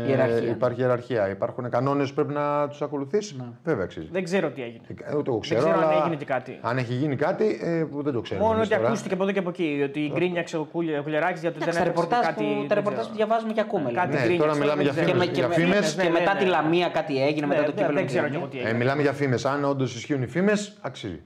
Ιεραρχία. 0.09 0.51
υπάρχει 0.51 0.81
ιεραρχία, 0.81 1.29
υπάρχουν 1.31 1.71
κανόνες 1.71 2.09
που 2.09 2.15
πρέπει 2.15 2.33
να 2.33 2.69
τους 2.69 2.83
ακολουθήσει. 2.83 3.37
Βέβαια 3.65 3.85
αξίζει. 3.85 4.09
Δεν 4.13 4.25
ξέρω 4.25 4.51
τι 4.51 4.63
έγινε. 4.63 4.81
Ε, 5.05 5.17
Ούτε 5.17 5.31
εγώ 5.31 5.39
ξέρω, 5.39 5.61
ξέρω 5.61 5.77
αν 5.77 5.83
αλλά 5.83 6.01
έγινε 6.03 6.17
και 6.17 6.25
κάτι. 6.25 6.59
Αν 6.61 6.77
έχει 6.79 6.93
γίνει 6.95 7.17
κάτι, 7.17 7.59
ε, 7.63 7.85
που 7.91 8.03
δεν 8.03 8.13
το 8.13 8.21
ξέρω. 8.21 8.41
Μόνο 8.41 8.55
εμείς 8.55 8.67
ότι 8.67 8.77
τώρα. 8.77 8.89
ακούστηκε 8.89 9.15
από 9.15 9.23
εδώ 9.23 9.33
και 9.33 9.39
από 9.39 9.49
εκεί. 9.49 9.81
Ότι 9.85 10.11
γκρίνιαξε 10.15 10.57
ο 10.57 10.65
Κουλια- 10.73 10.99
ο 10.99 11.03
Κουλιεράκης 11.03 11.41
γιατί 11.41 11.59
δεν 11.59 11.69
Εντάξει, 11.69 11.83
τα 11.85 11.89
έπαιξε 11.91 12.07
ρεπορτάζ 12.07 12.35
κάτι. 12.35 12.45
που, 12.45 12.59
δεν 12.59 12.69
τα 12.69 12.75
ρεπορτάζ 12.75 13.01
ξέρω. 13.01 13.11
που 13.13 13.17
διαβάζουμε 13.17 13.53
και 13.53 13.61
ακούμε. 13.61 13.91
Κάτι 13.93 14.07
δηλαδή. 14.09 14.13
Ναι, 14.17 14.19
γκρίνιαξε, 14.25 14.43
τώρα 14.47 14.55
μιλάμε 14.61 14.83
δεν 14.83 14.93
για 14.93 15.03
ξέρω. 15.03 15.07
φήμες. 15.19 15.27
Και, 15.27 15.31
με, 15.31 15.35
και, 15.35 15.41
για 15.41 15.49
με- 15.49 15.55
φήμες. 15.55 15.95
και 15.95 16.03
Ναι, 16.03 16.11
μετά 16.19 16.33
ναι, 16.33 16.39
τη 16.39 16.45
ναι. 16.45 16.51
Λαμία 16.51 16.89
κάτι 16.99 17.15
έγινε, 17.29 17.47
μετά 17.47 17.61
Ναι, 17.61 17.67
το 17.67 17.73
δεν- 17.73 17.81
κύπελο. 17.81 17.99
Δεν 17.99 18.07
ξέρω 18.11 18.23
με 18.23 18.29
τη 18.31 18.35
και 18.35 18.41
εγώ 18.41 18.49
τι 18.51 18.57
Λαμία. 18.57 18.69
Ε, 18.69 18.71
έγινε. 18.73 18.79
μιλάμε 18.85 19.03
για 19.07 19.13
φήμες. 19.21 19.45
Αν 19.53 19.59
όντως 19.73 19.91
ισχύουν 19.99 20.23
οι 20.23 20.31
φήμες, 20.37 20.61
αξίζει. 20.89 21.21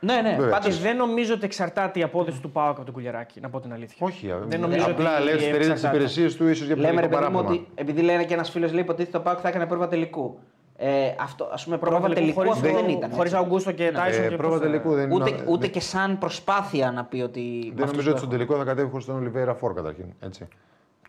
Ναι, 0.00 0.20
ναι. 0.22 0.30
Βέβαια. 0.38 0.48
Πάντως, 0.50 0.76
Και 0.76 0.82
δεν 0.82 0.96
νομίζω 0.96 1.34
ότι 1.34 1.44
εξαρτάται 1.44 1.98
η 1.98 2.02
απόδοση 2.02 2.40
του 2.40 2.50
Πάουκ 2.50 2.76
από 2.76 2.84
τον 2.84 2.94
Κουλιεράκη, 2.94 3.40
να 3.40 3.50
πω 3.50 3.60
την 3.60 3.72
αλήθεια. 3.72 3.96
Όχι, 4.06 4.34
Δεν 4.46 4.60
νομίζω 4.60 4.84
απλά 4.90 5.14
ότι 5.16 5.24
λέει 5.24 5.34
ότι 5.34 5.42
στερεί 5.42 5.58
τις 5.58 5.68
εξαρτάται. 5.68 5.96
υπηρεσίες 5.96 6.36
του 6.36 6.46
ίσως 6.48 6.66
για 6.66 6.76
λέμε 6.76 6.88
ρε 6.88 6.94
πολιτικό 6.94 7.18
παιδί 7.20 7.32
μου 7.32 7.38
παράπονο. 7.42 7.58
ότι 7.60 7.68
επειδή 7.74 8.00
λένε 8.02 8.24
και 8.24 8.34
ένας 8.34 8.50
φίλος 8.50 8.72
λέει 8.72 8.82
υποτίθεται 8.82 9.16
το 9.18 9.22
Πάουκ 9.24 9.38
θα 9.42 9.48
έκανε 9.48 9.66
πρόβα 9.66 9.88
τελικού. 9.88 10.38
Ε, 10.76 11.14
αυτό, 11.20 11.48
ας 11.52 11.64
πούμε, 11.64 11.78
πρόβα 11.78 12.08
τελικού 12.08 12.40
αυτό 12.40 12.54
δεν 12.72 12.88
ήταν. 12.88 13.10
Χωρίς 13.10 13.32
έτσι. 13.32 13.36
Αουγκούστο 13.44 13.72
και 13.72 13.90
Τάισον. 13.92 14.24
Ε, 14.24 14.28
και 14.28 14.36
πρόβα 14.36 14.52
πώς 14.54 14.62
θα- 14.62 14.70
τελικού 14.70 14.94
δεν 14.94 15.10
Ούτε, 15.12 15.30
είναι. 15.30 15.44
ούτε 15.48 15.66
και 15.66 15.80
σαν 15.80 16.18
προσπάθεια 16.18 16.90
να 16.92 17.04
πει 17.04 17.20
ότι. 17.20 17.40
με 17.40 17.72
Δεν 17.74 17.84
αυτούς 17.84 17.90
νομίζω 17.90 17.94
που 17.94 18.08
ότι 18.10 18.18
στον 18.18 18.28
έχω. 18.28 18.30
τελικό 18.30 18.56
θα 18.56 18.64
κατέβει 18.64 18.90
χωρίς 18.90 19.04
τον 19.06 19.16
Ολιβέρα 19.16 19.54
Φόρ 19.54 19.74
καταρχήν. 19.74 20.04
Έτσι. 20.20 20.48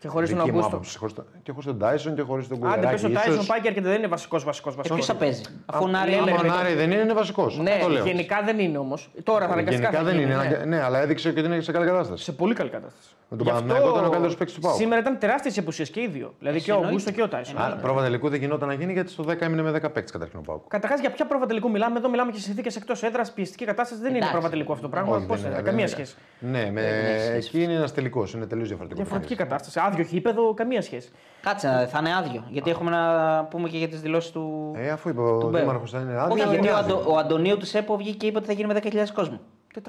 Και 0.02 0.08
χωρίς 0.08 0.28
τον 0.30 0.38
Δική 0.38 0.50
μου 0.50 0.56
Αουγκούστο. 0.56 0.76
άποψη. 0.76 0.98
Χωρίς 0.98 1.14
τον- 1.14 1.24
Και 1.42 1.50
χωρίς 1.52 1.66
τον 1.66 1.78
Τάισον 1.78 2.14
και 2.14 2.22
χωρίς 2.22 2.48
τον 2.48 2.56
Άντε, 2.66 2.66
πες 2.66 2.74
Κουλεράκη. 2.76 3.06
ο 3.06 3.10
Τάισον 3.10 3.32
ίσως. 3.34 3.46
πάει 3.46 3.60
και 3.60 3.68
έρχεται, 3.68 3.88
δεν 3.88 3.98
είναι 3.98 4.06
βασικός 4.06 4.44
βασικός 4.44 4.72
Ε, 4.72 4.76
βασικός. 4.76 4.96
ποιος 4.98 5.08
θα 5.10 5.14
παίζει; 5.24 5.42
Αφού 5.66 5.84
ο 5.84 5.88
Νάρη 5.88 6.10
λέμε, 6.10 6.22
είναι. 6.22 6.30
Άμα 6.30 6.40
ο 6.40 6.42
με 6.42 6.48
το- 6.48 6.54
Νάρη 6.54 6.74
δεν 6.74 6.90
είναι, 6.90 7.00
είναι 7.00 7.12
βασικός. 7.12 7.58
Ναι, 7.58 7.78
γενικά 8.04 8.42
δεν 8.44 8.58
είναι 8.58 8.78
όμως. 8.78 9.10
Τώρα 9.22 9.46
θα 9.46 9.52
αναγκαστικά. 9.52 9.88
Γενικά 9.90 9.98
θα 9.98 10.04
δεν 10.04 10.14
γίνει, 10.18 10.24
είναι. 10.32 10.34
ναι. 10.42 10.46
αναγκα- 10.46 10.64
Ναι, 10.66 10.82
αλλά 10.82 11.00
έδειξε 11.00 11.32
και 11.32 11.40
ότι 11.40 11.48
είναι 11.48 11.60
σε 11.60 11.72
καλή 11.72 11.86
κατάσταση. 11.86 12.24
Σε 12.24 12.32
πολύ 12.32 12.54
καλή 12.54 12.70
κατάσταση. 12.70 13.08
Με 13.32 13.38
τον 13.38 13.46
Γι' 13.46 13.52
Παναθηναϊκό 13.52 13.86
αυτό 13.86 13.98
ήταν 13.98 14.08
ο 14.08 14.10
καλύτερος 14.10 14.36
παίκτης 14.36 14.54
του 14.56 14.60
ΠΑΟΚ. 14.60 14.76
Σήμερα 14.76 15.00
ήταν 15.00 15.18
τεράστιες 15.18 15.58
απουσίες 15.58 15.90
και 15.90 16.00
οι 16.00 16.06
δύο. 16.06 16.34
Δηλαδή 16.38 16.60
και 16.62 16.70
ο 16.70 16.74
εννοείται. 16.74 16.86
Αουγκούστο 16.88 17.10
και 17.12 17.22
ο 17.22 17.28
Τάισον. 17.28 17.58
Άρα, 17.62 17.74
πρόβα 17.74 18.02
τελικού 18.02 18.28
δεν 18.28 18.40
γινόταν 18.40 18.68
να 18.68 18.74
γίνει 18.74 18.92
γιατί 18.92 19.10
στο 19.10 19.24
10 19.28 19.40
έμεινε 19.40 19.62
με 19.62 19.70
10 19.70 19.72
παίκτες 19.72 20.10
καταρχήν 20.10 20.38
ο 20.38 20.42
Πάουκ. 20.42 20.62
Καταρχάς, 20.68 21.00
για 21.00 21.10
ποια 21.10 21.26
πρόβα 21.26 21.46
τελικού 21.46 21.70
μιλάμε, 21.70 21.98
εδώ 21.98 22.08
μιλάμε 22.08 22.30
και 22.30 22.38
σε 22.38 22.42
συνθήκες 22.44 22.76
εκτός 22.76 23.02
έδρας, 23.02 23.32
πιεστική 23.32 23.64
κατάσταση. 23.64 24.00
Δεν 24.00 24.08
είναι 24.08 24.16
Εντάξει. 24.16 24.34
πρόβα 24.34 24.50
τελικού 24.50 24.72
αυτό 24.72 24.84
το 24.84 24.90
πράγμα. 24.90 25.16
Όχι, 25.16 25.26
Πώς 25.26 25.40
δεν 25.40 25.50
είναι, 25.50 25.60
είναι, 25.60 25.70
καμία 25.70 25.86
δεν 25.86 25.96
είναι. 25.96 26.06
σχέση. 26.06 26.22
Ναι, 26.38 26.70
με... 26.70 26.80
έχει 26.80 27.22
σχέση. 27.22 27.36
εκεί 27.36 27.62
είναι 27.62 27.72
ένας 27.72 27.94
τελικός. 27.94 28.32
Είναι 28.32 28.46
τελείως 28.46 28.68
διαφορετικό. 28.68 29.00
Διαφορετική 29.00 29.34
παιχνίδι. 29.34 29.56
κατάσταση. 29.56 29.86
Άδειο 29.88 30.04
γήπεδο, 30.10 30.54
καμία 30.54 30.82
σχέση. 30.82 31.10
Κάτσε, 31.42 31.88
θα 31.90 31.98
είναι 31.98 32.16
άδειο. 32.16 32.44
Γιατί 32.48 32.70
έχουμε 32.70 32.90
να 32.90 33.44
πούμε 33.44 33.68
και 33.68 33.78
για 33.78 33.88
τις 33.88 34.00
δηλώσεις 34.00 34.30
του. 34.30 34.72
Ε, 34.76 34.90
αφού 34.90 35.08
είπε 35.08 35.20
ο 35.20 35.38
Του 35.38 35.48
Μπέου. 35.48 35.60
Δήμαρχος 35.60 35.90
θα 35.90 36.00
είναι 36.00 36.12
άδειο. 36.20 36.32
Όχι, 36.34 36.42
είναι 36.42 36.50
γιατί 36.52 36.68
ο, 36.68 36.76
άδειο. 36.76 36.96
Αντω, 36.96 37.10
ο 37.12 37.16
Αντωνίου 37.16 37.56
του 37.56 37.66
ΕΠΟ 37.72 37.96
βγήκε 37.96 38.16
και 38.16 38.26
είπε 38.26 38.38
ότι 38.38 38.46
θα 38.46 38.52
γίνει 38.52 38.72
με 38.72 38.80
10.000 38.82 38.96
κόσμο. 39.14 39.40
400 39.74 39.80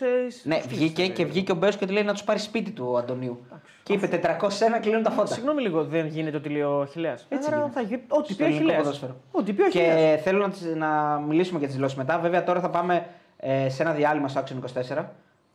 ε, 0.00 0.48
Ναι, 0.48 0.60
βγήκε 0.68 1.06
και 1.08 1.24
βγήκε 1.24 1.52
ο 1.52 1.54
Μπέο 1.54 1.70
και 1.70 1.86
του 1.86 1.92
λέει 1.92 2.02
να 2.02 2.12
τους 2.12 2.24
πάρει 2.24 2.38
σπίτι 2.38 2.70
του 2.70 2.86
ο 2.90 2.96
Αντωνίου. 2.96 3.46
Και 3.82 3.92
είπε 3.92 4.36
401 4.38 4.48
κλείνουν 4.80 5.02
τα 5.02 5.10
φώτα. 5.10 5.26
Συγγνώμη 5.34 5.62
λίγο, 5.62 5.84
δεν 5.84 6.06
γίνεται 6.06 6.36
ό,τι 6.36 6.48
λέει 6.48 6.62
ο 6.62 6.86
Χιλέας. 6.90 7.26
Έτσι 7.28 7.50
γίνεται. 7.50 7.70
θα 7.72 7.80
γίνει. 7.80 8.02
Ό,τι 8.08 8.32
Στο 8.32 8.34
πει 8.36 8.42
ο 8.42 8.46
ελληνικό 8.46 8.66
Χιλέας. 8.68 8.82
ποδόσφαιρο. 8.84 9.16
Ό,τι 9.32 9.52
πει 9.52 9.62
ο 9.62 9.70
Χιλέας. 9.70 9.94
Και 10.16 10.22
θέλω 10.22 10.38
να, 10.38 10.50
τις- 10.50 10.74
να 10.76 11.18
μιλήσουμε 11.18 11.58
για 11.58 11.66
τις 11.66 11.76
δηλώσεις 11.76 11.96
μετά. 11.98 12.18
Βέβαια, 12.18 12.44
τώρα 12.44 12.60
θα 12.60 12.70
πάμε 12.70 13.06
ε, 13.36 13.68
σε 13.68 13.82
ένα 13.82 13.92
διάλειμμα 13.92 14.28
στο 14.28 14.42
Action 14.44 14.56
24 14.98 15.04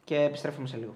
και 0.03 0.15
επιστρέφουμε 0.15 0.67
σε 0.67 0.77
λίγο. 0.77 0.93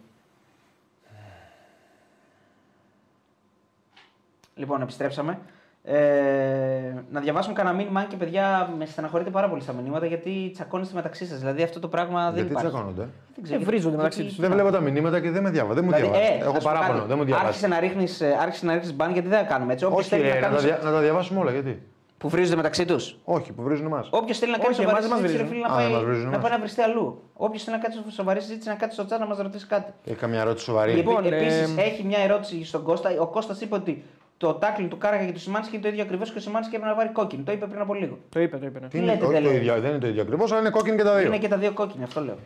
Λοιπόν, 4.55 4.81
επιστρέψαμε. 4.81 5.39
Ε, 5.83 6.93
να 7.11 7.19
διαβάσουμε 7.19 7.53
κανένα 7.53 7.75
μήνυμα 7.75 8.03
και 8.03 8.15
παιδιά 8.15 8.73
με 8.77 8.85
στεναχωρείτε 8.85 9.29
πάρα 9.29 9.49
πολύ 9.49 9.61
στα 9.61 9.73
μηνύματα 9.73 10.05
γιατί 10.05 10.49
τσακώνεστε 10.53 10.95
μεταξύ 10.95 11.25
σας. 11.25 11.39
Δηλαδή 11.39 11.63
αυτό 11.63 11.79
το 11.79 11.87
πράγμα 11.87 12.25
δεν 12.25 12.33
Γιατί 12.33 12.49
υπάρχει. 12.51 12.69
τσακώνονται; 12.69 13.07
Δεν 13.35 13.43
ξέρω, 13.43 13.61
Ε, 13.61 13.63
βρίζονται 13.63 13.95
γιατί- 13.95 13.95
μεταξύ 13.97 14.23
τους. 14.23 14.39
Δεν 14.39 14.51
βλέπω 14.51 14.69
τα 14.71 14.79
μηνύματα 14.79 15.19
και 15.19 15.29
δεν 15.31 15.43
με 15.43 15.49
διάβαζε. 15.49 15.73
Δεν 15.79 15.83
μου 15.83 15.95
Δηλαδή, 15.95 16.11
διαβάζει. 16.11 16.31
ε, 16.33 16.43
Έχω 16.43 16.53
να 16.53 16.59
σου 16.59 16.65
πω 16.65 16.71
παράπονο. 16.73 16.97
κάτι. 16.97 17.07
Δεν 17.07 17.17
μου 17.17 17.23
διαβάζει. 17.23 17.47
Άρχισε 17.47 17.67
να 17.67 17.79
ρίχνεις 17.79 18.21
άρχισε 18.41 18.65
να 18.65 18.73
ρίχνεις 18.73 18.93
μπαν 18.95 19.11
γιατί 19.13 19.27
δεν 19.27 19.39
θα 19.39 19.45
κάνουμε 19.45 19.73
έτσι. 19.73 19.85
Όποιος 19.85 19.99
Όχι, 19.99 20.09
θέλει 20.09 20.21
ρε, 20.21 20.29
να 20.29 20.35
να, 20.35 20.41
κάνει. 20.41 20.55
τα 20.55 20.61
δια- 20.61 20.79
να 20.83 20.91
τα 20.91 20.99
διαβάσουμε 20.99 21.39
όλα. 21.39 21.51
Γιατί; 21.51 21.81
Που 22.17 22.29
βρίζονται 22.29 22.55
μεταξύ 22.55 22.85
τους; 22.85 23.17
Όχι, 23.23 23.51
που 23.53 23.61
βρίζουν 23.63 23.85
εμάς. 23.85 24.07
Όποιος 24.11 24.37
θέλει 24.39 24.51
να 24.51 24.57
κάνει 24.57 24.73
Όχι, 24.73 24.81
σοβαρή 24.83 24.97
εμάς 25.05 25.09
μας 25.11 25.19
συζήτηση, 25.19 25.43
ρε 25.43 25.49
βρίζουν. 25.49 25.65
φίλε, 25.67 25.75
να 25.75 25.81
Α, 25.81 25.83
πάει, 25.83 25.91
εμάς 25.91 26.03
βρίζουν 26.03 26.23
να 26.23 26.29
εμάς. 26.29 26.41
πάει 26.41 26.51
να 26.51 26.59
βριστεί 26.59 26.81
αλλού. 26.81 27.21
Όποιος 27.33 27.63
θέλει 27.63 27.77
να 27.77 27.83
κάνει 27.83 27.95
σοβαρή 28.11 28.41
συζήτηση, 28.41 28.67
να 28.69 28.75
κάτσει 28.75 28.95
στο 29.01 29.15
chat 29.15 29.19
να 29.19 29.25
μας 29.25 29.37
ρωτήσει 29.37 29.67
κάτι. 29.67 29.91
Έχει 30.05 30.15
καμιά 30.15 30.39
ερώτηση 30.41 30.65
σοβαρή. 30.65 30.91
Λοιπόν, 30.91 31.25
Επίση, 31.25 31.73
ε, 31.77 31.81
έχει 31.81 32.03
μια 32.03 32.19
ερώτηση 32.19 32.65
στον 32.65 32.83
Κώστα. 32.83 33.09
Ο 33.19 33.27
Κώστας 33.27 33.61
είπε 33.61 33.75
ότι 33.75 34.03
το 34.39 34.53
τάκλινγκ 34.53 34.89
του 34.89 34.97
Κάραγα 34.97 35.25
και 35.25 35.31
του 35.31 35.39
Σιμάνσκι 35.39 35.73
είναι 35.75 35.83
το 35.83 35.89
ίδιο 35.89 36.03
ακριβώς 36.03 36.31
και 36.31 36.37
ο 36.37 36.41
Σιμάνσκι 36.41 36.75
έπρεπε 36.75 36.91
να 36.93 36.97
βάλει 36.99 37.11
κόκκινη. 37.11 37.43
Το 37.43 37.51
είπε 37.51 37.65
πριν 37.65 37.81
από 37.81 37.93
λίγο. 37.93 38.17
Το 38.29 38.39
είπε, 38.39 38.57
το 38.57 38.65
είπε. 38.65 38.79
Ναι. 38.79 38.87
Τι 38.87 38.97
είναι, 38.97 39.05
λέτε, 39.05 39.23
όχι 39.25 39.33
δεν 39.33 39.43
το 39.43 39.49
λέω. 39.49 39.57
ίδιο, 39.57 39.79
δεν 39.81 39.89
είναι 39.89 39.99
το 39.99 40.07
ίδιο 40.07 40.21
ακριβώς, 40.21 40.51
αλλά 40.51 40.59
είναι 40.61 40.69
κόκκινη 40.69 40.97
και 40.97 41.03
τα 41.03 41.17
δύο. 41.17 41.27
Είναι 41.27 41.37
και 41.37 41.47
τα 41.47 41.57
δύο 41.57 41.71
κόκκινοι, 41.73 42.03
αυτό 42.03 42.21
λέω. 42.21 42.37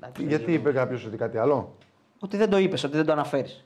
Εντάξει, 0.00 0.24
Γιατί 0.24 0.52
είπε 0.52 0.72
κάποιος 0.72 1.06
ότι 1.06 1.16
κάτι 1.16 1.38
άλλο; 1.38 1.74
Ότι 2.20 2.36
δεν 2.36 2.50
το 2.50 2.58
είπες, 2.58 2.84
ότι 2.84 2.96
δεν 2.96 3.06
το 3.06 3.12
αναφέρεις. 3.12 3.64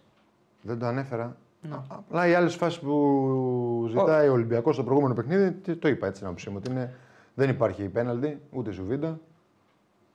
Δεν 0.63 0.79
το 0.79 0.87
ανέφερα. 0.87 1.37
Ναι. 1.61 1.77
Απλά 1.89 2.27
οι 2.29 2.35
άλλες 2.35 2.55
φάσεις 2.55 2.79
που 2.81 3.87
ζητάει 3.89 4.29
ο 4.29 4.33
Ολυμπιακός 4.33 4.75
στο 4.75 4.85
προηγούμενο 4.85 5.15
παιχνίδι, 5.15 5.53
τι- 5.53 5.75
το 5.77 5.89
είπα 5.89 6.07
έτσι 6.07 6.23
να 6.23 6.29
άποψή 6.29 6.51
μου. 6.51 6.57
Ότι 6.59 6.71
είναι, 6.71 6.95
δεν 7.35 7.49
υπάρχει 7.49 7.83
πέναλτι, 7.83 8.41
ούτε 8.51 8.71
ζουβίντα. 8.71 9.19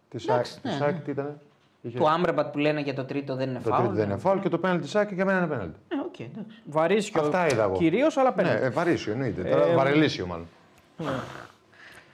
Τη 0.09 0.17
ΣΑΚ, 0.19 0.34
Εντάξει, 0.36 0.61
τη 0.61 0.67
ναι, 0.67 0.74
ΣΑΚ 0.74 0.93
ναι. 0.93 0.99
τι 0.99 1.11
ήταν. 1.11 1.39
Είχε- 1.82 1.97
Του 1.97 2.09
Άμπρεμπατ 2.09 2.51
που 2.51 2.57
λένε 2.57 2.82
για 2.82 2.93
το 2.93 3.03
τρίτο 3.05 3.36
δεν 3.36 3.49
είναι 3.49 3.59
το 3.63 3.69
φάουλ. 3.69 3.82
τρίτο 3.84 3.95
δεν 3.95 4.09
είναι 4.09 4.17
φάουλ 4.19 4.39
και 4.39 4.49
το 4.49 4.57
πέναλτι 4.57 4.84
τη 4.84 4.89
ΣΑΚ 4.89 5.11
για 5.11 5.25
μένα 5.25 5.38
είναι 5.38 5.47
πέναλτι. 5.47 5.79
Ε, 5.88 5.95
οκ, 6.05 6.19
εντάξει. 6.19 6.57
Βαρύσιο 6.65 7.21
Αυτά 7.21 7.47
είδα 7.47 7.63
εγώ. 7.63 7.73
κυρίως, 7.77 8.17
αλλά 8.17 8.29
Ναι, 8.29 8.36
πέντε. 8.36 8.65
ε, 8.65 8.69
βαρύσιο 8.69 9.11
εννοείται. 9.13 9.41
Τώρα 9.43 9.65
Ε, 9.65 9.75
βαρελίσιο 9.75 10.25
μάλλον. 10.25 10.45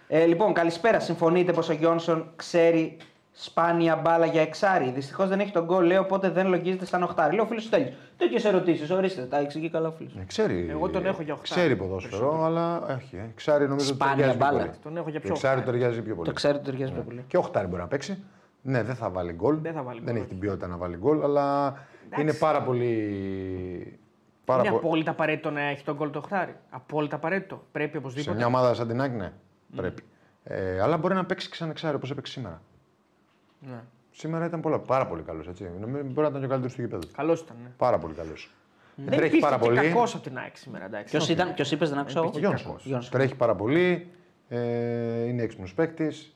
Ε, 0.07 0.25
λοιπόν, 0.25 0.53
καλησπέρα. 0.53 0.99
Συμφωνείτε 0.99 1.53
πως 1.53 1.69
ο 1.69 1.73
Γιόνσον 1.73 2.27
ξέρει 2.35 2.97
σπάνια 3.31 3.95
μπάλα 3.95 4.25
για 4.25 4.41
εξάρι. 4.41 4.91
Δυστυχώς 4.95 5.27
δεν 5.29 5.39
έχει 5.39 5.51
τον 5.51 5.63
γκολ, 5.65 5.85
λέω, 5.85 6.01
οπότε 6.01 6.29
δεν 6.29 6.47
λογίζεται 6.47 6.85
σαν 6.85 7.03
οχτάρι. 7.03 7.35
Λέω 7.35 7.45
φίλος 7.45 7.63
του 7.63 7.69
τέλει. 7.69 7.93
Τέτοιες 8.17 8.45
ερωτήσεις, 8.45 8.89
ορίστε, 8.91 9.21
τα 9.21 9.37
εξηγεί 9.37 9.69
καλά 9.69 9.87
ο 9.87 9.91
φίλος. 9.91 10.13
Ε, 10.19 10.23
ξέρει, 10.27 10.67
Εγώ 10.69 10.89
τον 10.89 11.05
έχω 11.05 11.21
για 11.21 11.33
οχτάρι. 11.33 11.61
Ξέρει 11.61 11.75
ποδόσφαιρο, 11.75 12.43
αλλά 12.45 12.81
όχι. 12.95 13.15
Ε. 13.15 13.31
Ξάρι 13.35 13.67
νομίζω 13.67 13.87
ότι 13.91 13.95
Σπάνια 13.97 14.15
ταιριάζει 14.15 14.37
πιο 14.37 14.47
μπάλα. 14.47 14.59
πολύ. 14.59 14.71
Τον 14.83 14.97
έχω 14.97 15.09
για 15.09 15.19
Και 15.19 15.25
πιο 15.25 15.35
Ξάρι 15.35 15.59
οχτάρι. 15.59 15.77
ταιριάζει 15.77 16.01
πιο 16.01 16.15
πολύ. 16.15 16.27
Το 16.27 16.33
ξέρω 16.33 16.55
ότι 16.55 16.65
ταιριάζει 16.69 16.91
πιο 16.91 17.01
πολύ. 17.01 17.23
Και 17.27 17.37
οχτάρι 17.37 17.67
μπορεί 17.67 17.81
να 17.81 17.87
παίξει. 17.87 18.23
Ναι, 18.67 18.83
δεν 18.83 18.95
θα 18.95 19.09
βάλει 19.09 19.31
γκολ. 19.33 19.57
Δεν 19.61 19.73
θα 19.73 19.83
βάλει 19.83 19.99
δεν 20.03 20.07
γκολ, 20.13 20.17
έχει 20.21 20.27
την 20.29 20.39
ποιότητα 20.39 20.67
να 20.67 20.77
βάλει 20.77 20.97
γκολ, 20.97 21.23
αλλά 21.23 21.73
είναι 22.19 22.33
πάρα 22.33 22.61
πολύ. 22.63 23.99
Πάρα 24.45 24.61
Είναι 24.61 24.71
πο- 24.71 24.77
απόλυτα 24.77 25.11
απαραίτητο 25.11 25.51
να 25.51 25.61
έχει 25.61 25.83
τον 25.83 25.95
γκολ 25.95 26.09
το 26.09 26.17
οχτάρι. 26.19 26.55
Απόλυτα 26.69 27.15
απαραίτητο. 27.15 27.63
Πρέπει 27.71 27.91
Σε 27.91 27.97
οπωσδήποτε. 27.97 28.35
μια 28.37 28.45
ομάδα 28.45 28.73
σαν 28.73 28.87
την 28.87 29.01
Άκη, 29.01 29.15
ναι, 29.15 29.31
πρέπει. 29.75 30.03
Ε, 30.43 30.81
αλλά 30.81 30.97
μπορεί 30.97 31.13
να 31.13 31.25
παίξει 31.25 31.49
ξανά 31.49 31.71
εξάρι 31.71 31.95
όπως 31.95 32.11
έπαιξε 32.11 32.31
σήμερα. 32.31 32.61
Ναι. 33.59 33.79
Σήμερα 34.11 34.45
ήταν 34.45 34.61
πολλά, 34.61 34.79
πάρα 34.79 35.07
πολύ 35.07 35.21
καλός. 35.21 35.45
Μπορεί 35.45 36.13
να 36.15 36.27
ήταν 36.27 36.39
και 36.39 36.45
ο 36.45 36.49
καλύτερος 36.49 36.73
του 36.75 36.81
γηπέδου. 36.81 37.07
Καλός 37.15 37.39
ήταν. 37.41 37.57
Ναι. 37.63 37.69
Πάρα 37.77 37.97
πολύ 37.97 38.13
καλός. 38.13 38.51
Δεν 38.95 39.17
Τρέχει 39.17 39.39
πάρα 39.39 39.55
υπήρχε 39.55 39.75
πολύ. 39.75 39.87
κακός 39.89 40.13
από 40.13 40.23
την 40.23 40.37
ΑΕΚ 40.37 40.57
σήμερα. 40.57 40.85
εντάξει. 40.85 41.17
Ποιος 41.17 41.29
ήταν, 41.29 41.53
ποιος 41.53 41.71
είπες, 41.71 41.89
δεν 41.89 41.97
άκουσα 41.99 42.17
εγώ. 42.19 42.27
Υπήρχε 42.27 42.47
Γιόνσον. 42.47 42.67
κακός. 42.67 42.85
Γιόνσον. 42.85 43.11
Τρέχει 43.11 43.35
πάρα 43.35 43.55
πολύ. 43.55 44.07
Ε, 44.49 45.23
είναι 45.23 45.41
έξυπνος 45.43 45.73
παίκτης. 45.73 46.35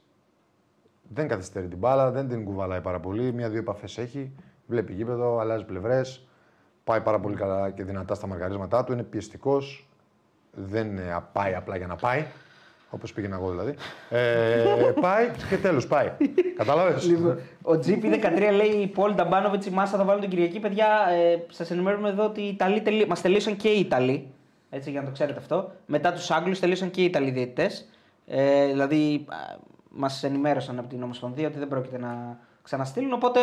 Δεν 1.14 1.28
καθυστερεί 1.28 1.68
την 1.68 1.78
μπάλα, 1.78 2.12
δεν 2.12 2.28
την 2.28 2.45
κουβαλάει 2.45 2.82
πάρα 2.82 2.99
πολύ. 2.99 3.34
Μια-δύο 3.34 3.59
επαφές 3.59 3.97
έχει. 3.97 4.32
Βλέπει 4.68 4.93
γήπεδο, 4.93 5.39
αλλάζει 5.39 5.66
πλευρές. 5.66 6.28
Πάει 6.84 7.01
πάρα 7.01 7.20
πολύ 7.20 7.36
καλά 7.36 7.70
και 7.70 7.84
δυνατά 7.84 8.16
στα 8.16 8.28
μαρκαρίσματά 8.28 8.84
του. 8.84 8.93
Είναι 8.93 9.03
πιεστικός. 9.03 9.88
Δεν 10.51 10.97
ε, 10.97 11.24
πάει 11.34 11.55
απλά 11.55 11.78
για 11.78 11.88
να 11.88 11.95
πάει. 11.95 12.26
Όπως 12.89 13.14
πήγαινα 13.14 13.36
εγώ 13.36 13.49
δηλαδή. 13.49 13.76
Ε, 14.09 14.64
πάει 15.01 15.30
και 15.49 15.57
τέλος 15.57 15.88
πάει. 15.88 16.12
Κατάλαβε. 16.57 17.01
Λοιπόν, 17.01 17.39
ο 17.62 17.72
GP13 17.72 18.53
λέει 18.55 18.82
η 18.82 18.88
Πολ 18.88 19.16
Νταμπάνοβιτς, 19.16 19.66
η 19.66 19.72
Μάσα 19.72 19.97
θα 19.97 20.03
βάλουν 20.03 20.22
την 20.22 20.30
Κυριακή. 20.30 20.59
Παιδιά, 20.59 20.88
ε, 21.12 21.45
σας 21.49 21.72
ενημερώνουμε 21.72 22.09
εδώ 22.09 22.26
ότι 22.26 22.41
οι 22.41 22.47
Ιταλοί 22.47 22.82
τελεί... 22.82 23.07
μας 23.07 23.22
τελείωσαν 23.22 23.55
και 23.55 23.70
οι 23.70 23.80
Ιταλοί. 23.80 24.28
Έτσι 24.70 24.91
για 24.91 24.99
να 24.99 25.05
το 25.05 25.12
ξέρετε 25.12 25.39
αυτό. 25.39 25.72
Μετά 25.86 26.14
τους 26.14 26.32
Άγγλους 26.32 26.59
τελείωσαν 26.59 26.91
και 26.91 27.01
οι 27.01 27.05
Ιταλοί 27.05 27.32
διαιτητές. 27.32 27.89
Ε, 28.28 28.66
δηλαδή, 28.66 29.26
μας 29.95 30.23
ενημέρωσαν 30.23 30.79
από 30.79 30.87
την 30.87 31.03
Ομοσπονδία 31.03 31.47
ότι 31.47 31.59
δεν 31.59 31.67
πρόκειται 31.67 31.97
να 31.97 32.37
ξαναστείλουν. 32.63 33.13
Οπότε 33.13 33.39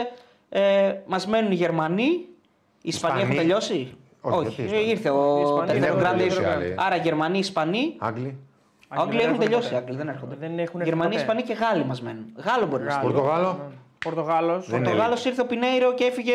ε, 0.49 0.95
μας 1.07 1.27
μένουν 1.27 1.51
οι 1.51 1.55
Γερμανοί. 1.55 2.03
Οι 2.83 2.89
Ισπανοί 2.89 3.15
έχουν 3.21 3.31
Ισπανοί. 3.31 3.47
τελειώσει; 3.49 3.97
Όχι, 4.21 4.37
Όχι, 4.47 4.63
γιατί 4.63 4.63
οι 4.63 4.65
Ισπανοί. 4.65 4.91
ήρθε 4.91 5.09
Οι 5.09 5.13
ο 5.13 5.41
Ισπανοί 5.41 5.67
τελευταίο 5.67 5.81
δεν 5.81 5.83
έχουν 5.85 5.99
Γκράντε. 5.99 6.17
τελειώσει 6.19 6.45
άλλοι. 6.45 6.75
Άρα 6.79 6.97
Γερμανοί, 6.97 7.39
Ισπανοί. 7.39 7.95
Άγγλοι. 7.99 8.39
Άγγλοι 8.89 9.11
δεν 9.11 9.19
έχουν 9.21 9.29
έρχονται 9.31 9.45
τελειώσει. 9.45 9.67
οι 9.67 9.71
ποτέ. 9.71 9.83
Άγγλοι 9.83 9.97
δεν 9.97 10.09
έρχονται. 10.09 10.35
Δεν 10.35 10.59
έχουν 10.59 10.81
έρθει 10.81 10.89
Γερμανοί, 10.93 11.11
ποτέ. 11.11 11.21
Ισπανοί 11.23 11.43
και 11.43 11.53
Γάλλοι 11.53 11.85
μας 11.85 12.03
μένουν. 12.03 12.25
Γάλλο 12.37 12.67
μπορεί 12.67 12.83
να 12.85 12.91
στείλει. 12.91 13.13
Πορτογάλο; 13.13 13.61
Πορτογάλος. 14.05 14.69
Δεν 14.69 14.79
είναι. 14.79 14.89
Πορτογάλος 14.89 15.25
ήρθε 15.25 15.41
ο 15.41 15.47
Πινέιρο 15.47 15.95
και 15.95 16.05
έφυγε. 16.05 16.33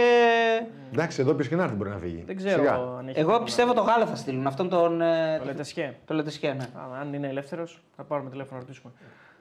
Εντάξει, 0.94 1.22
εδώ 1.22 1.34
ποιο 1.34 1.50
και 1.50 1.56
να 1.56 1.64
έρθει 1.64 1.76
μπορεί 1.76 1.90
να 1.90 1.98
φύγει. 1.98 2.24
Δεν 2.26 2.36
ξέρω 2.36 2.58
Σιγά. 2.62 2.74
αν 2.74 3.08
έχει. 3.08 3.20
Εγώ 3.20 3.40
πιστεύω 3.42 3.74
το 3.74 3.82
Γάλλο 3.82 4.06
θα 4.06 4.16
στείλουν. 4.16 4.48
Αυτόν 4.48 4.70
τον. 4.70 5.02
ε, 5.02 5.38
Το 5.40 5.46
Λετεσχέ. 5.46 5.96
Το 6.06 6.14
Λετεσχέ, 6.14 6.54
ναι. 6.54 6.64
Α, 6.64 7.00
Αν 7.02 7.14
είναι 7.14 7.28
ελεύθερος, 7.28 7.82
θα 7.96 8.04
πάρουμε 8.04 8.30
τηλέφωνο 8.30 8.60
να 8.60 8.66
ρωτήσουμε. 8.66 8.92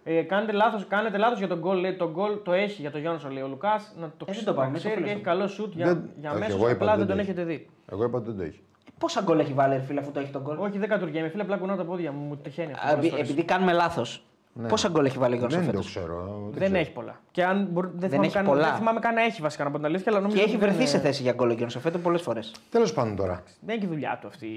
Ε, 0.05 0.23
κάνετε 0.23 0.53
λάθος 0.53 0.87
κάνετε 0.89 1.17
λάθος 1.19 1.39
για 1.39 1.49
τον 1.49 1.59
γκολ. 1.59 1.79
Λέει, 1.79 1.95
το 1.95 2.11
γκολ 2.11 2.33
το 2.45 2.53
έχει 2.53 2.81
για 2.81 2.91
τον 2.91 3.01
Γιόνσον, 3.01 3.31
λέει 3.31 3.43
ο 3.43 3.49
Λουκάς. 3.49 3.93
Να 4.01 4.13
το, 4.17 4.25
Ε, 4.29 4.33
δεν 4.33 4.45
το 4.45 4.53
πάμε, 4.53 4.63
να 4.63 4.69
εμείς 4.69 4.83
το 4.83 4.89
ξέρει 4.89 4.95
και 5.05 5.09
φίλος 5.09 5.15
έχει 5.15 5.21
καλό 5.23 5.47
σουτ 5.49 5.75
για, 5.75 5.87
Δεν- 5.87 6.11
για 6.21 6.31
όχι, 6.31 6.39
μέσο. 6.41 6.53
εγώ 6.55 6.65
είπα 6.65 6.73
Απλά 6.75 6.89
ότι 6.93 6.99
δεν 6.99 7.07
δεν 7.07 7.17
τον 7.17 7.27
το 7.27 7.31
έχετε 7.33 7.45
δει. 7.45 7.69
Εγώ 7.93 8.05
είπα 8.05 8.17
ότι 8.19 8.27
δεν 8.27 8.37
το 8.37 8.43
έχει. 8.43 8.61
Πόσα 8.99 9.21
γκολ 9.21 9.39
έχει 9.39 9.53
βάλει, 9.53 9.75
ρε 9.75 9.81
φίλε, 9.83 10.01
αφού 10.01 10.11
το 10.11 10.21
έχει 10.21 10.31
τον 10.33 10.43
γκολ. 10.43 10.57
Όχι, 10.59 10.79
δεν 10.79 10.89
κατουργέμαι. 10.89 11.29
Φίλε, 11.29 11.43
απλά 11.43 11.57
κουνάω 11.57 11.77
τα 11.77 11.85
πόδια 11.85 12.13
μου. 12.13 12.21
Μου 12.27 12.37
τυχαίνει 12.37 12.73
αυτό. 12.73 12.87
Α, 12.87 12.89
πολλές 12.89 12.99
επει- 13.05 13.11
φορές. 13.11 13.29
Επειδή 13.31 13.45
κάνουμε 13.47 13.73
λάθος. 13.73 14.25
Πόσα 14.69 14.89
γκολ 14.89 15.05
έχει 15.05 15.19
βάλει 15.19 15.35
ο 15.35 15.37
Γιώργο 15.39 15.57
Δεν 15.57 15.65
το 15.67 15.71
φέτο. 15.73 15.85
ξέρω. 15.89 16.49
Δεν 16.53 16.63
ξέρω. 16.63 16.79
έχει 16.79 16.91
πολλά. 16.93 17.21
Και 17.31 17.45
αν 17.45 17.69
μπορεί, 17.71 17.89
δεν, 17.95 18.09
θυμάμαι 18.09 18.27
έχει 18.27 18.35
καν, 18.35 18.45
πολλά. 18.45 18.63
δεν 18.69 18.75
θυμάμαι 18.75 19.01
καν 19.01 19.15
να 19.15 19.23
έχει 19.23 19.43
βασικά 19.43 19.65
να 19.65 19.71
πω 19.71 19.77
την 19.77 19.87
αλήθεια. 19.87 20.05
Αλλά 20.13 20.17
Και 20.17 20.23
νομίζω 20.27 20.43
έχει 20.43 20.55
ότι 20.55 20.65
δεν 20.65 20.69
βρεθεί 20.75 20.89
σε 20.91 20.97
είναι- 20.97 21.07
θέση 21.07 21.23
για 21.23 21.33
γκολ 21.33 21.51
ο 21.51 21.53
Γιώργο 21.53 21.81
φέτος 21.81 22.01
πολλές 22.01 22.23
φορές. 22.23 22.53
Τέλος 22.71 22.93
πάντων 22.93 23.17
τώρα. 23.17 23.43
Δεν 23.61 23.77
έχει 23.77 23.87
δουλειά 23.87 24.19
του 24.21 24.27
αυτή 24.27 24.49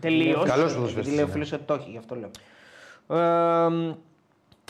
τελείως. 0.00 0.34
Καλός 0.44 0.52
Επειδή 0.58 0.74
ποδοσφαιριστής 0.74 1.14
λέει 1.14 1.22
ο 1.22 1.22
είναι. 1.22 1.32
φίλος 1.32 1.52
ότι 1.52 1.62
το 1.62 1.74
έχει, 1.74 1.90
γι' 1.90 1.98
αυτό 1.98 2.14
λέω. 2.14 2.30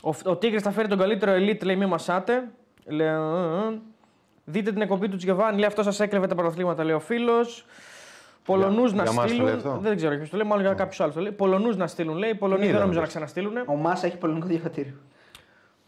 Ε, 0.05 0.09
ο, 0.09 0.15
ο 0.31 0.37
Τίγρης 0.37 0.63
θα 0.63 0.71
φέρει 0.71 0.89
τον 0.89 0.99
καλύτερο 0.99 1.33
elite, 1.33 1.65
λέει 1.65 1.77
μη 1.77 1.87
μασάτε. 1.87 2.49
Λέει, 2.87 3.07
ε, 3.07 3.11
ε. 3.11 3.79
δείτε 4.45 4.73
την 4.73 4.81
εκπομπή 4.83 5.09
του 5.09 5.17
Τζιοβάνι, 5.17 5.57
λέει 5.59 5.67
αυτός 5.67 5.85
σας 5.85 6.01
έκλεβε 6.01 6.27
τα 6.27 6.35
πρωταθλήματα, 6.35 6.85
λέει 6.85 6.95
ο 6.95 7.01
φίλος. 7.01 7.65
Πολωνούς 8.45 8.93
Για- 8.93 9.03
να 9.03 9.11
για 9.11 9.13
μας 9.13 9.23
το 9.23 9.29
στείλουν. 9.29 9.47
λέει 9.47 9.55
αυτό; 9.57 9.79
Δεν 9.83 9.97
ξέρω 9.97 10.17
ποιος 10.17 10.31
το 10.31 10.37
λέει, 10.37 10.47
μάλλον 10.47 10.65
για 10.65 10.75
κάποιο 10.75 11.05
άλλο 11.05 11.13
το 11.15 11.21
λέει. 11.21 11.33
Πολωνούς 11.33 11.77
να 11.77 11.87
στείλουν, 11.87 12.17
λέει. 12.17 12.31
Οι 12.31 12.35
Πολωνοί 12.35 12.63
Είδα, 12.63 12.71
δεν 12.73 12.81
νομίζω 12.81 13.01
να 13.01 13.07
νομίζω. 13.07 13.27
ξαναστείλουν. 13.29 13.53
Ο 13.67 13.75
Μάσα 13.77 14.07
έχει 14.07 14.17
πολωνικό 14.17 14.47
διαβατήριο. 14.47 14.95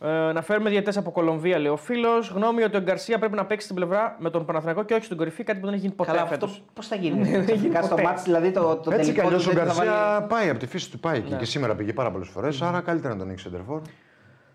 Ε, 0.01 0.33
να 0.33 0.43
φέρουμε 0.43 0.71
διαιτές 0.71 0.97
από 0.97 1.11
Κολομβία, 1.11 1.59
λέει 1.59 1.73
ο 1.73 1.77
φίλος. 1.77 2.29
Γνώμη 2.29 2.63
ότι 2.63 2.77
ο 2.77 2.81
Γκαρσία 2.81 3.19
πρέπει 3.19 3.35
να 3.35 3.45
παίξει 3.45 3.65
στην 3.65 3.77
πλευρά 3.77 4.17
με 4.19 4.31
τον 4.31 4.45
Παναθηναϊκό 4.45 4.83
και 4.85 4.95
όχι 4.95 5.05
στην 5.05 5.17
κορυφή, 5.17 5.45
κάτι 5.45 5.59
που 5.59 5.65
δεν 5.65 5.75
έχει 5.75 5.83
γίνει 5.83 5.95
ποτέ 5.95 6.11
Καλά, 6.11 6.27
φέτος. 6.27 6.51
αυτό 6.51 6.65
πώς 6.73 6.87
θα 6.87 6.97
γίνει. 6.97 7.31
Ξαφνικά 7.45 7.83
στο 7.83 7.99
μάτι, 7.99 8.23
δηλαδή 8.23 8.51
το, 8.51 8.77
το 8.77 8.91
Έτσι 8.91 9.05
κι 9.13 9.17
τελικό 9.17 9.27
αλλιώς 9.27 9.43
του 9.45 9.51
ο 9.53 9.57
δεν 9.57 9.67
θα 9.67 9.73
Γκαρσία 9.75 9.93
βάλει. 10.19 10.27
πάει 10.29 10.49
από 10.49 10.59
τη 10.59 10.67
φύση 10.67 10.91
του 10.91 10.99
πάει 10.99 11.17
εκεί. 11.19 11.31
Ναι. 11.33 11.37
Και 11.39 11.45
σήμερα 11.45 11.75
πήγε 11.75 11.93
πάρα 11.93 12.11
πολλές 12.11 12.29
φορές. 12.29 12.63
Άρα 12.63 12.81
καλύτερα 12.81 13.15
να 13.15 13.19
τον 13.21 13.31
έχει 13.31 13.39
σεντερφόρ. 13.39 13.81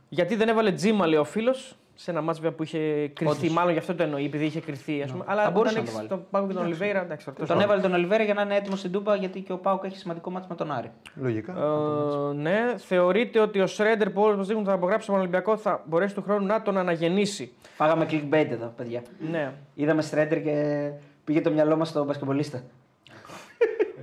Γιατί 0.09 0.35
δεν 0.35 0.47
έβαλε 0.47 0.71
τζίμα, 0.71 1.07
λέει 1.07 1.19
ο 1.19 1.23
φίλος, 1.23 1.77
σε 2.01 2.11
ένα 2.11 2.21
μάτσο 2.21 2.51
που 2.51 2.63
είχε 2.63 3.07
κρυθεί. 3.13 3.31
Όντως. 3.37 3.49
Μάλλον 3.53 3.71
γι' 3.71 3.77
αυτό 3.77 3.95
το 3.95 4.03
εννοεί, 4.03 4.25
επειδή 4.25 4.45
είχε 4.45 4.59
κρυθεί. 4.61 5.01
Ας 5.01 5.11
πούμε. 5.11 5.23
Αλλά 5.27 5.43
Θα 5.43 5.49
μπορούσε 5.51 5.79
όταν 5.79 5.83
να 5.83 5.91
το 5.91 5.97
έχεις 5.97 6.09
βάλει. 6.09 6.21
τον 6.21 6.25
Πάγο 6.31 6.47
και 6.47 6.53
τον 6.53 6.63
Ολιβέηρα, 6.65 7.01
εντάξει. 7.01 7.25
τώρα, 7.25 7.35
τέλος 7.37 7.49
Τον 7.49 7.57
πάντων. 7.57 7.71
έβαλε 7.71 7.81
τον 7.89 7.99
Ολιβέρα 7.99 8.23
για 8.23 8.33
να 8.33 8.41
είναι 8.41 8.55
έτοιμος 8.55 8.79
στην 8.79 8.91
Τούπα 8.91 9.15
γιατί 9.15 9.41
και 9.41 9.51
ο 9.53 9.57
Πάουκ 9.57 9.83
έχει 9.83 9.97
σημαντικό 9.97 10.31
μάτι 10.31 10.45
με 10.49 10.55
τον 10.55 10.71
Άρη. 10.71 10.91
Λογικά. 11.15 11.53
Ε, 11.53 12.33
ναι, 12.33 12.73
θεωρείτε 12.77 13.39
ότι 13.39 13.59
ο 13.59 13.67
Σρέντερ 13.67 14.09
που 14.09 14.21
όλο 14.21 14.35
μα 14.37 14.43
δείχνουν 14.43 14.65
θα 14.65 14.73
απογράψει 14.73 15.07
τον 15.07 15.15
Ολυμπιακό 15.15 15.57
θα 15.57 15.83
μπορέσει 15.85 16.15
του 16.15 16.21
χρόνου 16.21 16.45
να 16.45 16.61
τον 16.61 16.77
αναγεννήσει. 16.77 17.51
Φάγαμε 17.75 18.05
clickbait 18.09 18.47
εδώ, 18.51 18.73
παιδιά. 18.77 19.01
ναι. 19.31 19.51
Είδαμε 19.75 20.01
στρέντερ 20.01 20.41
και 20.41 20.89
πήγε 21.23 21.41
το 21.41 21.51
μυαλό 21.51 21.77
μας 21.77 21.89
στον 21.89 22.05
μπασκεμπολίστα. 22.05 22.63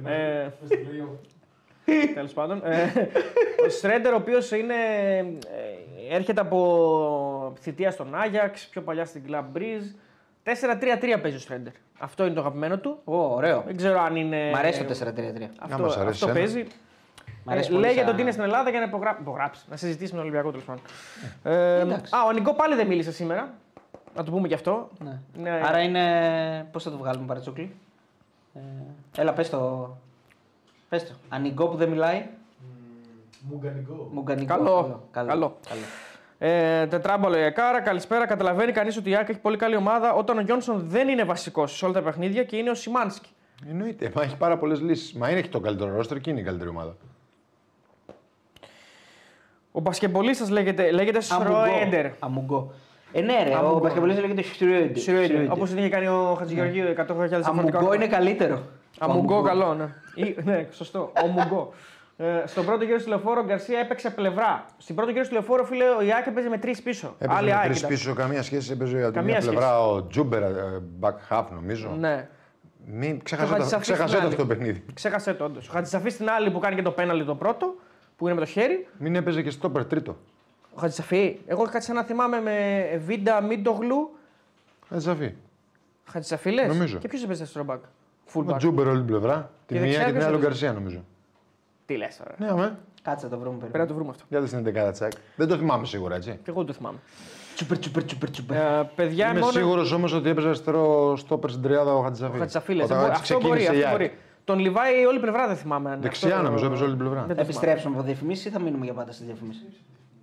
ε, 0.04 0.48
Τέλος 2.14 2.32
πάντων. 2.32 2.60
Ε, 2.64 2.82
ο 3.66 3.68
Σρέντερ, 3.68 4.12
ο 4.12 4.16
οποίος 4.16 4.52
ε, 4.52 4.58
έρχεται 6.10 6.40
από 6.40 6.58
θητεία 7.60 7.90
στον 7.90 8.14
Άγιαξ, 8.14 8.66
πιο 8.68 8.82
παλιά 8.82 9.04
στην 9.04 9.22
Club 9.28 9.44
Breeze. 9.56 9.94
4-3-3 10.44 11.18
παίζει 11.22 11.36
ο 11.36 11.40
Στρέντερ. 11.40 11.72
Αυτό 11.98 12.24
είναι 12.24 12.34
το 12.34 12.40
αγαπημένο 12.40 12.78
του. 12.78 12.98
Ω, 13.04 13.16
ωραίο. 13.34 13.62
Δεν 13.66 13.76
ξέρω 13.76 14.00
αν 14.00 14.16
είναι. 14.16 14.50
Μ' 14.50 14.56
αρέσει 14.56 14.84
το 14.84 14.94
4-3-3. 14.94 15.48
Αυτό, 15.60 15.82
μας 15.82 15.96
αρέσει 15.96 16.24
αυτό 16.24 16.28
εσένα. 16.28 16.32
παίζει. 16.32 16.66
Μ' 17.44 17.50
αρέσει 17.50 17.68
Ε, 17.68 17.72
πολύ 17.72 17.84
λέγεται 17.86 18.04
σαν- 18.04 18.12
ότι 18.12 18.20
είναι 18.22 18.30
στην 18.30 18.42
Ελλάδα 18.42 18.70
για 18.70 18.78
να 18.80 18.84
υπογρα- 18.86 19.16
υπογράψει. 19.20 19.64
Να 19.70 19.76
συζητήσει 19.76 20.10
με 20.12 20.18
τον 20.18 20.20
Ολυμπιακό 20.20 20.50
τέλος 20.50 20.64
πάντων. 20.64 20.82
Ε, 21.42 21.80
εντάξει. 21.80 22.14
α, 22.16 22.24
ο 22.26 22.32
Νικό 22.32 22.54
πάλι 22.54 22.74
δεν 22.74 22.86
μίλησε 22.86 23.12
σήμερα. 23.12 23.54
Να 24.16 24.22
το 24.24 24.30
πούμε 24.30 24.48
κι 24.48 24.54
αυτό. 24.54 24.88
Ναι. 25.04 25.18
Ναι. 25.38 25.50
Άρα 25.64 25.80
είναι. 25.82 26.68
Πώς 26.72 26.82
θα 26.82 26.90
το 26.90 26.96
βγάλουμε, 26.96 27.26
Παρατσούκλι. 27.26 27.76
Ε, 28.54 28.60
έλα, 29.20 29.32
πες 29.32 29.50
το. 29.50 29.96
Πες 30.88 31.06
το. 31.08 31.14
Ανιγκό 31.28 31.68
που 31.68 31.76
δεν 31.76 31.88
μιλάει. 31.88 32.26
Μουγκανικό. 33.50 34.08
Μουγκανικό. 34.12 34.54
Καλό. 34.56 34.64
Καλό. 35.10 35.28
Καλό. 35.28 35.56
Καλό. 35.68 35.80
Ε, 36.38 36.86
τετράμπολο 36.86 37.38
η 37.38 37.42
Εκάρα, 37.42 37.80
καλησπέρα. 37.80 38.26
Καταλαβαίνει 38.26 38.72
κανείς 38.72 38.96
ότι 38.96 39.10
η 39.10 39.16
Άκη 39.16 39.30
έχει 39.30 39.40
πολύ 39.40 39.56
καλή 39.56 39.76
ομάδα 39.76 40.12
όταν 40.12 40.38
ο 40.38 40.40
Γιόνσον 40.40 40.82
δεν 40.88 41.08
είναι 41.08 41.24
βασικός 41.24 41.76
σε 41.76 41.84
όλα 41.84 41.94
τα 41.94 42.02
παιχνίδια 42.02 42.44
και 42.44 42.56
είναι 42.56 42.70
ο 42.70 42.74
Σιμάνσκι. 42.74 43.28
Εννοείται. 43.70 44.12
Μα 44.14 44.22
έχει 44.22 44.36
πάρα 44.36 44.58
πολλές 44.58 44.80
λύσεις. 44.80 45.12
Μα 45.12 45.30
είναι 45.30 45.38
έχει 45.38 45.48
το 45.48 45.60
καλύτερο 45.60 45.94
ρόστερ 45.96 46.18
και 46.20 46.30
είναι 46.30 46.40
η 46.40 46.42
καλύτερη 46.42 46.70
ομάδα. 46.70 46.96
Ο 49.72 49.80
μπασκεμπολίστας 49.80 50.50
λέγεται, 50.50 50.90
λέγεται 50.90 51.20
Σρόεντερ. 51.20 52.06
Αμουγκό. 52.18 52.72
Ε, 53.12 53.20
ναι, 53.20 53.42
ρε, 53.44 53.50
ο 53.54 53.58
Αμουγκό. 53.58 53.78
μπασκεμπολίστας 53.78 54.24
λέγεται 54.24 54.42
Σρόεντερ. 54.42 54.96
Σρόεντερ. 55.02 55.50
Όπως 55.52 55.68
την 55.68 55.78
είχε 55.78 55.88
κάνει 55.88 56.06
ο 56.06 56.34
Χατζηγεωργίου 56.38 56.84
100.000 56.84 56.94
διαφορετικά. 57.28 57.48
Αμουγκό 57.48 57.94
είναι 57.94 58.06
καλύτερο. 58.06 58.62
Αμουγκό, 58.98 59.42
καλό, 59.42 59.74
ναι. 59.74 59.84
Ή- 60.14 60.36
ναι, 60.44 60.66
σωστό. 60.70 61.12
Ομουγκό. 61.24 61.72
Ε, 62.18 62.42
στον 62.46 62.64
πρώτο 62.64 62.84
γύρο 62.84 62.98
στη 62.98 63.08
λεωφόρο 63.08 63.40
ο 63.40 63.44
Γκαρσία 63.44 63.78
έπαιξε 63.78 64.10
πλευρά. 64.10 64.64
Στην 64.78 64.94
πρώτο 64.94 65.10
γύρο 65.10 65.24
στη 65.24 65.32
λεωφόρο, 65.32 65.64
φίλε, 65.64 65.84
η 65.88 66.02
ΑΕΚ 66.02 66.26
έπαιζε 66.26 66.48
με 66.48 66.58
τρεις 66.58 66.82
πίσω. 66.82 67.14
Έπαιζε 67.18 67.38
Άλλη 67.38 67.48
με 67.48 67.54
ΑΕΚ 67.54 67.64
τρεις 67.64 67.78
ήταν. 67.78 67.90
πίσω, 67.90 68.14
καμία 68.14 68.42
σχέση. 68.42 68.72
Έπαιζε 68.72 68.96
από 68.98 69.06
τη 69.06 69.12
Καμία 69.12 69.30
μία 69.32 69.40
σχέση. 69.40 69.56
πλευρά 69.56 69.86
ο 69.86 70.06
Ζούμπερ, 70.06 70.42
ε, 70.42 70.82
μπακ 71.00 71.14
χαφ 71.30 71.44
νομίζω. 71.54 71.96
Ναι. 71.98 72.28
Μην 72.86 73.16
Το 73.18 73.22
ξεχασέ, 73.24 73.48
το, 73.48 73.54
Χατζησαφής 73.54 73.86
ξεχασέ 73.86 74.08
στην 74.08 74.20
το 74.20 74.26
άλλη. 74.26 74.34
αυτό 74.34 74.46
το 74.46 74.54
παιχνίδι. 74.54 74.84
Ξέχασε 74.94 75.34
το 75.34 75.44
όντως. 75.44 75.68
Ο 75.68 75.72
Χατζησαφής 75.72 76.12
στην 76.12 76.28
άλλη 76.30 76.50
που 76.50 76.58
κάνει 76.58 76.74
και 76.76 76.82
το 76.82 76.90
πέναλτι 76.90 77.24
το 77.24 77.34
πρώτο, 77.34 77.74
που 78.16 78.24
είναι 78.26 78.34
με 78.34 78.40
το 78.40 78.46
χέρι. 78.46 78.86
Μην 78.98 79.14
έπαιζε 79.16 79.42
και 79.42 79.50
στο 79.50 79.68
τρίτο. 79.70 80.16
Ο 80.74 80.80
Χατζησαφή. 80.80 81.38
Εγώ 81.46 81.62
κάτσα 81.64 81.92
να 81.92 82.02
θυμάμαι 82.04 82.40
με 82.40 82.86
Βίντα 83.06 83.40
Μίντογλου. 83.40 84.16
Χατζησαφή. 84.88 85.34
Χατζησαφή 86.10 86.50
λες; 86.50 86.68
Νομίζω. 86.68 86.98
Και 86.98 87.08
ποιος 87.08 87.22
έπαιζε 87.24 87.46
στο 87.46 87.64
μπακ. 87.64 87.82
Ο 87.84 87.88
Fullback. 88.34 88.56
Τζούμπερ 88.58 88.86
όλη 88.86 88.96
την 88.98 89.06
πλευρά. 89.06 89.50
Τη 89.66 89.74
Και 89.74 89.80
μία 89.80 89.82
δεξιά 89.82 89.98
και 90.04 90.10
την 90.10 90.14
ποιος 90.14 90.24
άλλη 90.26 90.34
ο 90.34 90.38
έπαιζε; 90.38 90.48
Γκαρσία 90.48 90.72
νομίζω. 90.72 91.04
Τι 91.86 91.96
λες 91.96 92.16
τώρα. 92.16 92.34
Ναι, 92.38 92.48
αμέ. 92.48 92.78
Κάτσε 93.02 93.24
να 93.26 93.30
το 93.30 93.38
βρούμε 93.38 93.56
Πρέπει 93.58 93.78
να 93.78 93.78
περίπου. 93.78 93.88
το 93.88 93.94
βρούμε 93.94 94.10
αυτό. 94.10 94.24
Για 94.28 94.40
δες 94.40 94.50
την 94.50 94.88
11 94.88 94.92
τσακ. 94.92 95.12
Δεν 95.36 95.48
το 95.48 95.56
θυμάμαι 95.56 95.86
σίγουρα, 95.86 96.14
έτσι. 96.14 96.30
Και 96.30 96.50
εγώ 96.50 96.58
δεν 96.58 96.66
το 96.66 96.72
θυμάμαι. 96.72 96.98
Τσουπερ, 97.54 97.78
τσουπερ, 97.78 98.04
τσουπερ, 98.04 98.30
τσουπερ. 98.30 98.56
Ε, 98.56 98.90
παιδιά, 98.94 99.30
Είμαι 99.30 99.38
μόνο. 99.40 99.52
σίγουρος 99.52 99.92
όμως 99.92 100.12
ότι 100.12 100.28
έπαιζε 100.28 100.46
αριστερό 100.46 101.16
στόπερ 101.16 101.50
στην 101.50 101.62
τριάδα 101.62 101.94
ο 101.94 102.02
Χατζησαφή. 102.02 102.36
Ο 102.36 102.38
Χατζησαφή 102.38 102.74
λες. 102.74 102.84
Όταν 102.84 102.98
Ε, 102.98 103.06
έτσι 103.06 103.20
Αυτό 103.20 103.34
μπορεί. 103.48 103.58
ξεκίνησε 103.60 103.72
η 103.72 103.84
Αυτό 103.84 103.88
ΑΕΚ. 103.88 104.10
μπορεί. 104.10 104.18
Τον 104.44 104.58
Λιβάη 104.58 105.04
όλη 105.04 105.18
πλευρά 105.20 105.46
δεν 105.46 105.56
θυμάμαι. 105.56 105.90
αν 105.90 106.00
Δεξιά 106.00 106.28
αυτό- 106.34 106.42
νομίζω 106.42 106.66
έπαιζε 106.66 106.82
όλη 106.82 106.90
την 106.92 107.00
πλευρά. 107.00 107.18
Δεν 107.18 107.28
το 107.28 107.34
θυμάμαι. 107.34 107.50
Επιστρέψουμε 107.50 107.94
από 107.96 108.04
διαφημίσεις 108.06 108.44
ή 108.44 108.50
θα 108.50 108.60
μείνουμε 108.60 108.84
για 108.84 108.94
πάντα 108.94 109.12
στη 109.12 109.24
διαφημίσει. 109.24 109.60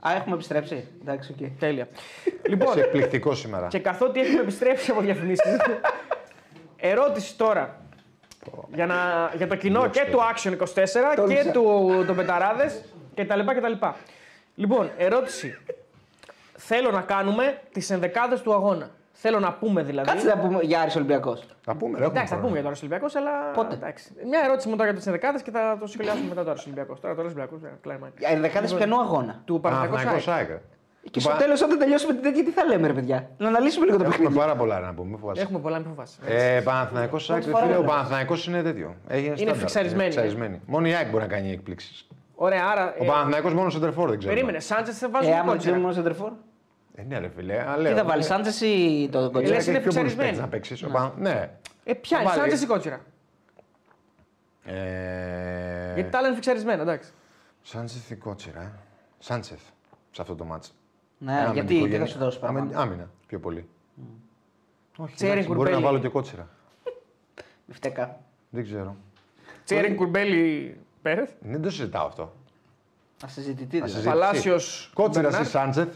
Α, 0.07 0.11
έχουμε 0.15 0.35
επιστρέψει. 0.35 0.87
Εντάξει, 1.01 1.35
οκ. 1.41 1.49
Τέλεια. 1.59 1.87
λοιπόν, 2.49 2.67
Είσαι 2.67 2.79
εκπληκτικό 2.79 3.35
σήμερα. 3.35 3.67
και 3.67 3.79
καθότι 3.79 4.19
έχουμε 4.19 4.41
επιστρέψει 4.41 4.91
από 4.91 5.01
διαφημίσεις. 5.01 5.45
ερώτηση 6.77 7.37
τώρα. 7.37 7.81
Για, 8.73 8.85
να, 8.85 8.95
για 9.35 9.47
το 9.47 9.55
κοινό 9.55 9.87
και 9.89 10.07
του 10.11 10.19
Action 10.19 10.49
24 10.51 10.55
και 10.75 11.15
Τόλμησα. 11.15 11.51
του 11.51 12.03
το 12.07 12.13
Betarades 12.13 12.81
κτλ. 13.15 13.39
κτλ. 13.39 13.85
Λοιπόν, 14.55 14.89
ερώτηση. 14.97 15.57
Θέλω 16.57 16.91
να 16.91 17.01
κάνουμε 17.01 17.57
τις 17.71 17.89
ενδεκάδες 17.89 18.41
του 18.41 18.53
αγώνα. 18.53 18.89
Θέλω 19.11 19.39
να 19.39 19.53
πούμε 19.53 19.83
δηλαδή. 19.83 20.09
Κάτσε 20.09 20.27
να 20.27 20.37
πούμε 20.37 20.59
για 20.61 20.81
Άρης 20.81 20.95
Ολυμπιακός. 20.95 21.43
Θα 21.61 21.75
πούμε, 21.75 21.97
ρε, 21.97 22.03
έχουμε 22.03 22.19
Εντάξει, 22.19 22.21
θα 22.33 22.39
χρόνο. 22.39 22.41
πούμε 22.41 22.53
για 22.53 22.61
το 22.61 22.67
Άρης 22.67 22.79
Ολυμπιακός, 22.79 23.15
αλλά. 23.15 23.31
Πότε; 23.53 23.73
Εντάξει. 23.75 24.13
Μια 24.27 24.41
ερώτηση 24.43 24.67
μου 24.69 24.75
τώρα 24.75 24.89
για 24.89 24.97
τις 24.97 25.05
ενδεκάδες 25.07 25.41
και 25.41 25.51
θα 25.51 25.77
το 25.79 25.87
σχολιάσουμε 25.87 26.27
μετά 26.29 26.43
το 26.43 26.49
Άρης 26.49 26.63
Ολυμπιακός. 26.65 26.99
Τώρα 26.99 27.13
το 27.15 27.21
Άρης 27.21 27.33
Ολυμπιακός, 27.33 27.63
ε, 27.63 27.77
κλάμα. 27.81 28.11
Για 28.17 28.29
ενδεκάδες 28.29 28.73
ποιανού 28.73 28.99
αγώνα. 28.99 29.41
Του 29.45 29.59
Παναθηναϊκού 29.59 29.93
Παναθηναϊκός 29.95 30.23
Σάικ. 30.23 30.49
ΑΕΚ. 30.49 30.59
Και 31.03 31.09
Του 31.09 31.19
στο 31.19 31.29
Πα- 31.29 31.35
τέλος, 31.37 31.61
όταν 31.61 31.77
τελειώσουμε 31.79 32.13
την 32.13 32.21
τέτοια, 32.21 32.43
τι 32.43 32.51
θα 32.51 32.63
λέμε, 32.65 32.87
ρε 32.87 32.93
παιδιά; 32.93 33.29
Να 33.37 33.47
αναλύσουμε 33.47 33.85
λίγο 33.85 33.97
το 33.97 34.03
Έχουμε 34.03 34.17
παιχνίδι. 34.17 34.39
πάρα 34.39 34.55
πολλά 34.55 34.79
να 34.79 34.93
πούμε, 34.93 35.09
μην 35.09 35.17
φοβάσαι. 35.19 35.41
Έχουμε 35.41 35.59
πολλά, 35.59 35.77
μην 35.79 35.87
φοβάσαι. 35.87 36.17
Ε, 36.25 36.61
Παναθηναϊκός 36.61 37.29
ΑΕΚ, 37.29 37.41
Πρώτη 37.41 37.53
φορά 37.55 37.63
φίλε, 37.65 37.75
ο 37.77 37.79
βλέπω. 37.81 37.93
Παναθηναϊκός 37.93 38.47
είναι 38.47 38.61
τέτοιο. 38.61 38.95
Έγινε 39.07 39.35
στάνταρ, 39.35 39.55
φιξαρισμένη, 39.55 40.03
είναι 40.03 40.11
φιξαρισμένη. 40.13 40.61
Μόνο 40.65 40.87
η 40.87 40.93
ΑΕΚ 40.93 41.09
μπορεί 41.09 41.23
να 41.23 41.29
κάνει 41.29 41.51
εκπλήξεις. 41.51 42.07
Ωραία, 42.35 42.65
άρα. 42.71 42.93
Ο 42.99 43.03
ε, 43.03 43.07
Παναθηναϊκός 43.07 43.53
μόνο 43.53 43.69
σεντερφόρ 43.69 44.09
δεν 44.09 44.17
ξέρω. 44.19 44.33
Περίμενε, 44.33 44.59
Σάντζε 44.59 44.91
θα 44.91 45.05
Ε, 45.05 45.09
βάζουμε 45.09 45.35
άμα 45.35 45.51
κότσερα. 45.51 45.71
δεν 45.73 45.81
μόνο 45.81 45.93
σεντερφόρ. 45.93 46.31
Ε, 46.95 47.01
ναι, 47.03 47.19
ρε 47.19 47.29
φίλε. 47.35 47.61
αλλά 47.61 47.75
Τι 47.75 47.81
λέω, 47.81 47.95
θα 47.95 48.03
βάλει, 48.03 48.21
ε, 48.21 48.25
Σάντζε 48.25 48.65
ή 48.65 49.09
το 49.09 49.19
λες, 49.19 49.29
κοτσάκι. 49.31 49.69
είναι 49.69 49.79
και 49.79 49.83
ποιο 49.83 49.93
μπορείς 49.93 50.11
φιξαρισμένη. 50.11 50.27
παίκτης 50.27 50.39
να 50.39 50.47
παίξεις. 50.47 50.83
Ο 50.83 50.89
Παν- 50.89 51.13
Ναι. 51.17 51.49
Ε, 51.83 51.93
ποια 51.93 52.17
Θα 52.17 52.23
είναι, 52.23 52.31
βάλει- 52.35 52.49
Σάντζε 52.51 52.63
ή 52.65 52.67
κότσερα. 52.67 52.99
Ε, 54.65 55.93
Γιατί 55.95 56.09
τα 56.09 56.17
άλλα 56.17 56.27
είναι 56.27 56.35
φιξαρισμένα, 56.35 56.81
εντάξει. 56.81 57.09
Σάντσεθ 57.61 58.09
ή 58.09 58.15
Κότσιρα; 58.15 58.61
ε. 58.61 58.71
Σάντσεθ 59.19 59.59
σε 60.11 60.21
αυτό 60.21 60.35
το 60.35 60.43
μάτσο. 60.45 60.71
Ναι, 61.23 61.49
γιατί 61.53 61.89
τι 61.89 61.97
θα 61.97 62.05
σου 62.05 62.17
δώσει 62.17 62.39
παραπάνω. 62.39 62.71
Άμυνα 62.73 63.09
πιο 63.27 63.39
πολύ. 63.39 63.67
Όχι, 64.97 65.15
Τσέρι 65.15 65.31
εντάξει, 65.31 65.47
μπορεί 65.47 65.59
να 65.59 65.65
Κουρμπέλη. 65.65 65.83
βάλω 65.85 65.99
και 65.99 66.07
κότσιρα. 66.07 66.49
Φτέκα. 67.77 68.19
Δεν 68.49 68.63
ξέρω. 68.63 68.95
Τσέριν 69.65 69.95
Κουρμπέλη 69.95 70.77
Πέρεθ; 71.01 71.31
Δεν 71.39 71.61
το 71.61 71.69
συζητάω 71.69 72.05
αυτό. 72.05 72.33
Ασυζητητή 73.23 73.65
δηλαδή. 73.65 73.83
Ασυζητητή. 73.91 74.09
Παλάσιο. 74.09 74.57
Κότσιρα 74.93 75.41
ή 75.41 75.43
Σάντσεθ. 75.43 75.95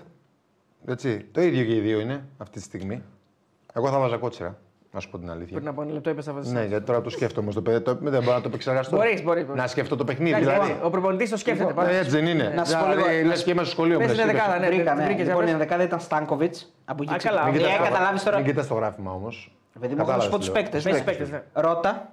Έτσι. 0.86 1.20
Το 1.32 1.42
ίδιο 1.42 1.66
και 1.66 1.76
οι 1.76 1.80
δύο 1.80 2.00
είναι 2.00 2.26
αυτή 2.38 2.58
τη 2.60 2.64
στιγμή. 2.66 3.04
Εγώ 3.74 3.90
θα 3.90 4.00
βάζα 4.00 4.18
κότσιρα. 4.18 4.60
Να 4.92 5.00
σου 5.00 5.10
πω 5.10 5.18
την 5.20 5.30
αλήθεια. 5.30 5.56
Πριν 5.58 5.68
από 5.68 5.82
ένα 5.82 5.92
λεπτό 5.92 6.10
είπε 6.10 6.22
θα 6.22 6.34
βάζεις. 6.34 6.52
Ναι, 6.52 6.66
γιατί 6.66 6.86
τώρα 6.86 7.02
το 7.02 7.10
σκέφτομαι 7.10 7.52
στο 7.52 7.62
παιδί. 7.62 7.82
Το, 7.82 7.98
δεν 8.02 8.24
μπορώ 8.24 8.36
να 8.36 8.42
το 8.42 8.48
επεξεργαστώ. 8.48 8.96
Μπορείς, 8.96 9.24
μπορείς, 9.24 9.46
μπορείς. 9.46 9.62
Να 9.62 9.68
σκεφτώ 9.68 9.96
το 9.96 10.04
παιχνίδι. 10.04 10.36
Εντάξει, 10.42 10.50
Δηλαδή. 10.66 10.80
Ο 10.84 10.90
προπονητής 10.90 11.30
το 11.30 11.38
σκέφτεται. 11.38 11.70
Ε, 11.70 11.74
πάντα. 11.74 11.90
Έτσι 11.90 12.10
δεν 12.10 12.26
είναι. 12.28 12.54
Να 12.56 12.66
σου 12.66 12.78
πω 12.80 12.90
Δηλαδή, 12.92 13.12
λίγο- 13.16 13.28
λες 13.28 13.44
και 13.44 13.52
είμαι 13.52 13.62
στο 13.64 13.72
σχολείο. 13.72 13.98
Πες 13.98 14.08
μου, 14.08 14.14
την 14.14 14.22
εσύ, 14.24 14.32
δεκάδα, 14.32 14.60
ναι. 14.60 14.68
Βρήκα, 14.68 14.94
ναι. 14.96 15.04
βρήκες, 15.04 15.26
Λοιπόν, 15.28 15.34
για 15.34 15.42
η 15.44 15.46
πες. 15.46 15.52
ενδεκάδα 15.54 15.84
ήταν 15.84 16.00
Στάνκοβιτ. 16.00 16.56
Από 16.86 17.04
εκεί 17.04 17.14
Α, 17.14 17.18
ξεκινάει. 17.18 17.40
καλά, 17.44 17.52
Μην 17.52 17.62
ωραία, 17.62 17.74
Ε, 17.74 17.78
κοιτάς- 17.78 17.90
καταλάβεις 17.94 18.24
τώρα. 18.24 18.38
Μην 18.38 18.46
κοιτάς 18.46 18.68
το 18.68 18.74
γράφημα 18.74 19.12
όμως. 19.12 19.52
Παιδί 19.80 19.96
μου, 19.96 20.02
έχω 20.02 20.12
να 20.12 20.20
σου 20.20 20.30
πω 20.30 20.38
τους 20.38 20.50
παίκτε. 20.52 20.80
Πες 20.80 21.04
παίκτες, 21.04 21.30
ναι. 21.30 21.44
Ρότα, 21.54 22.10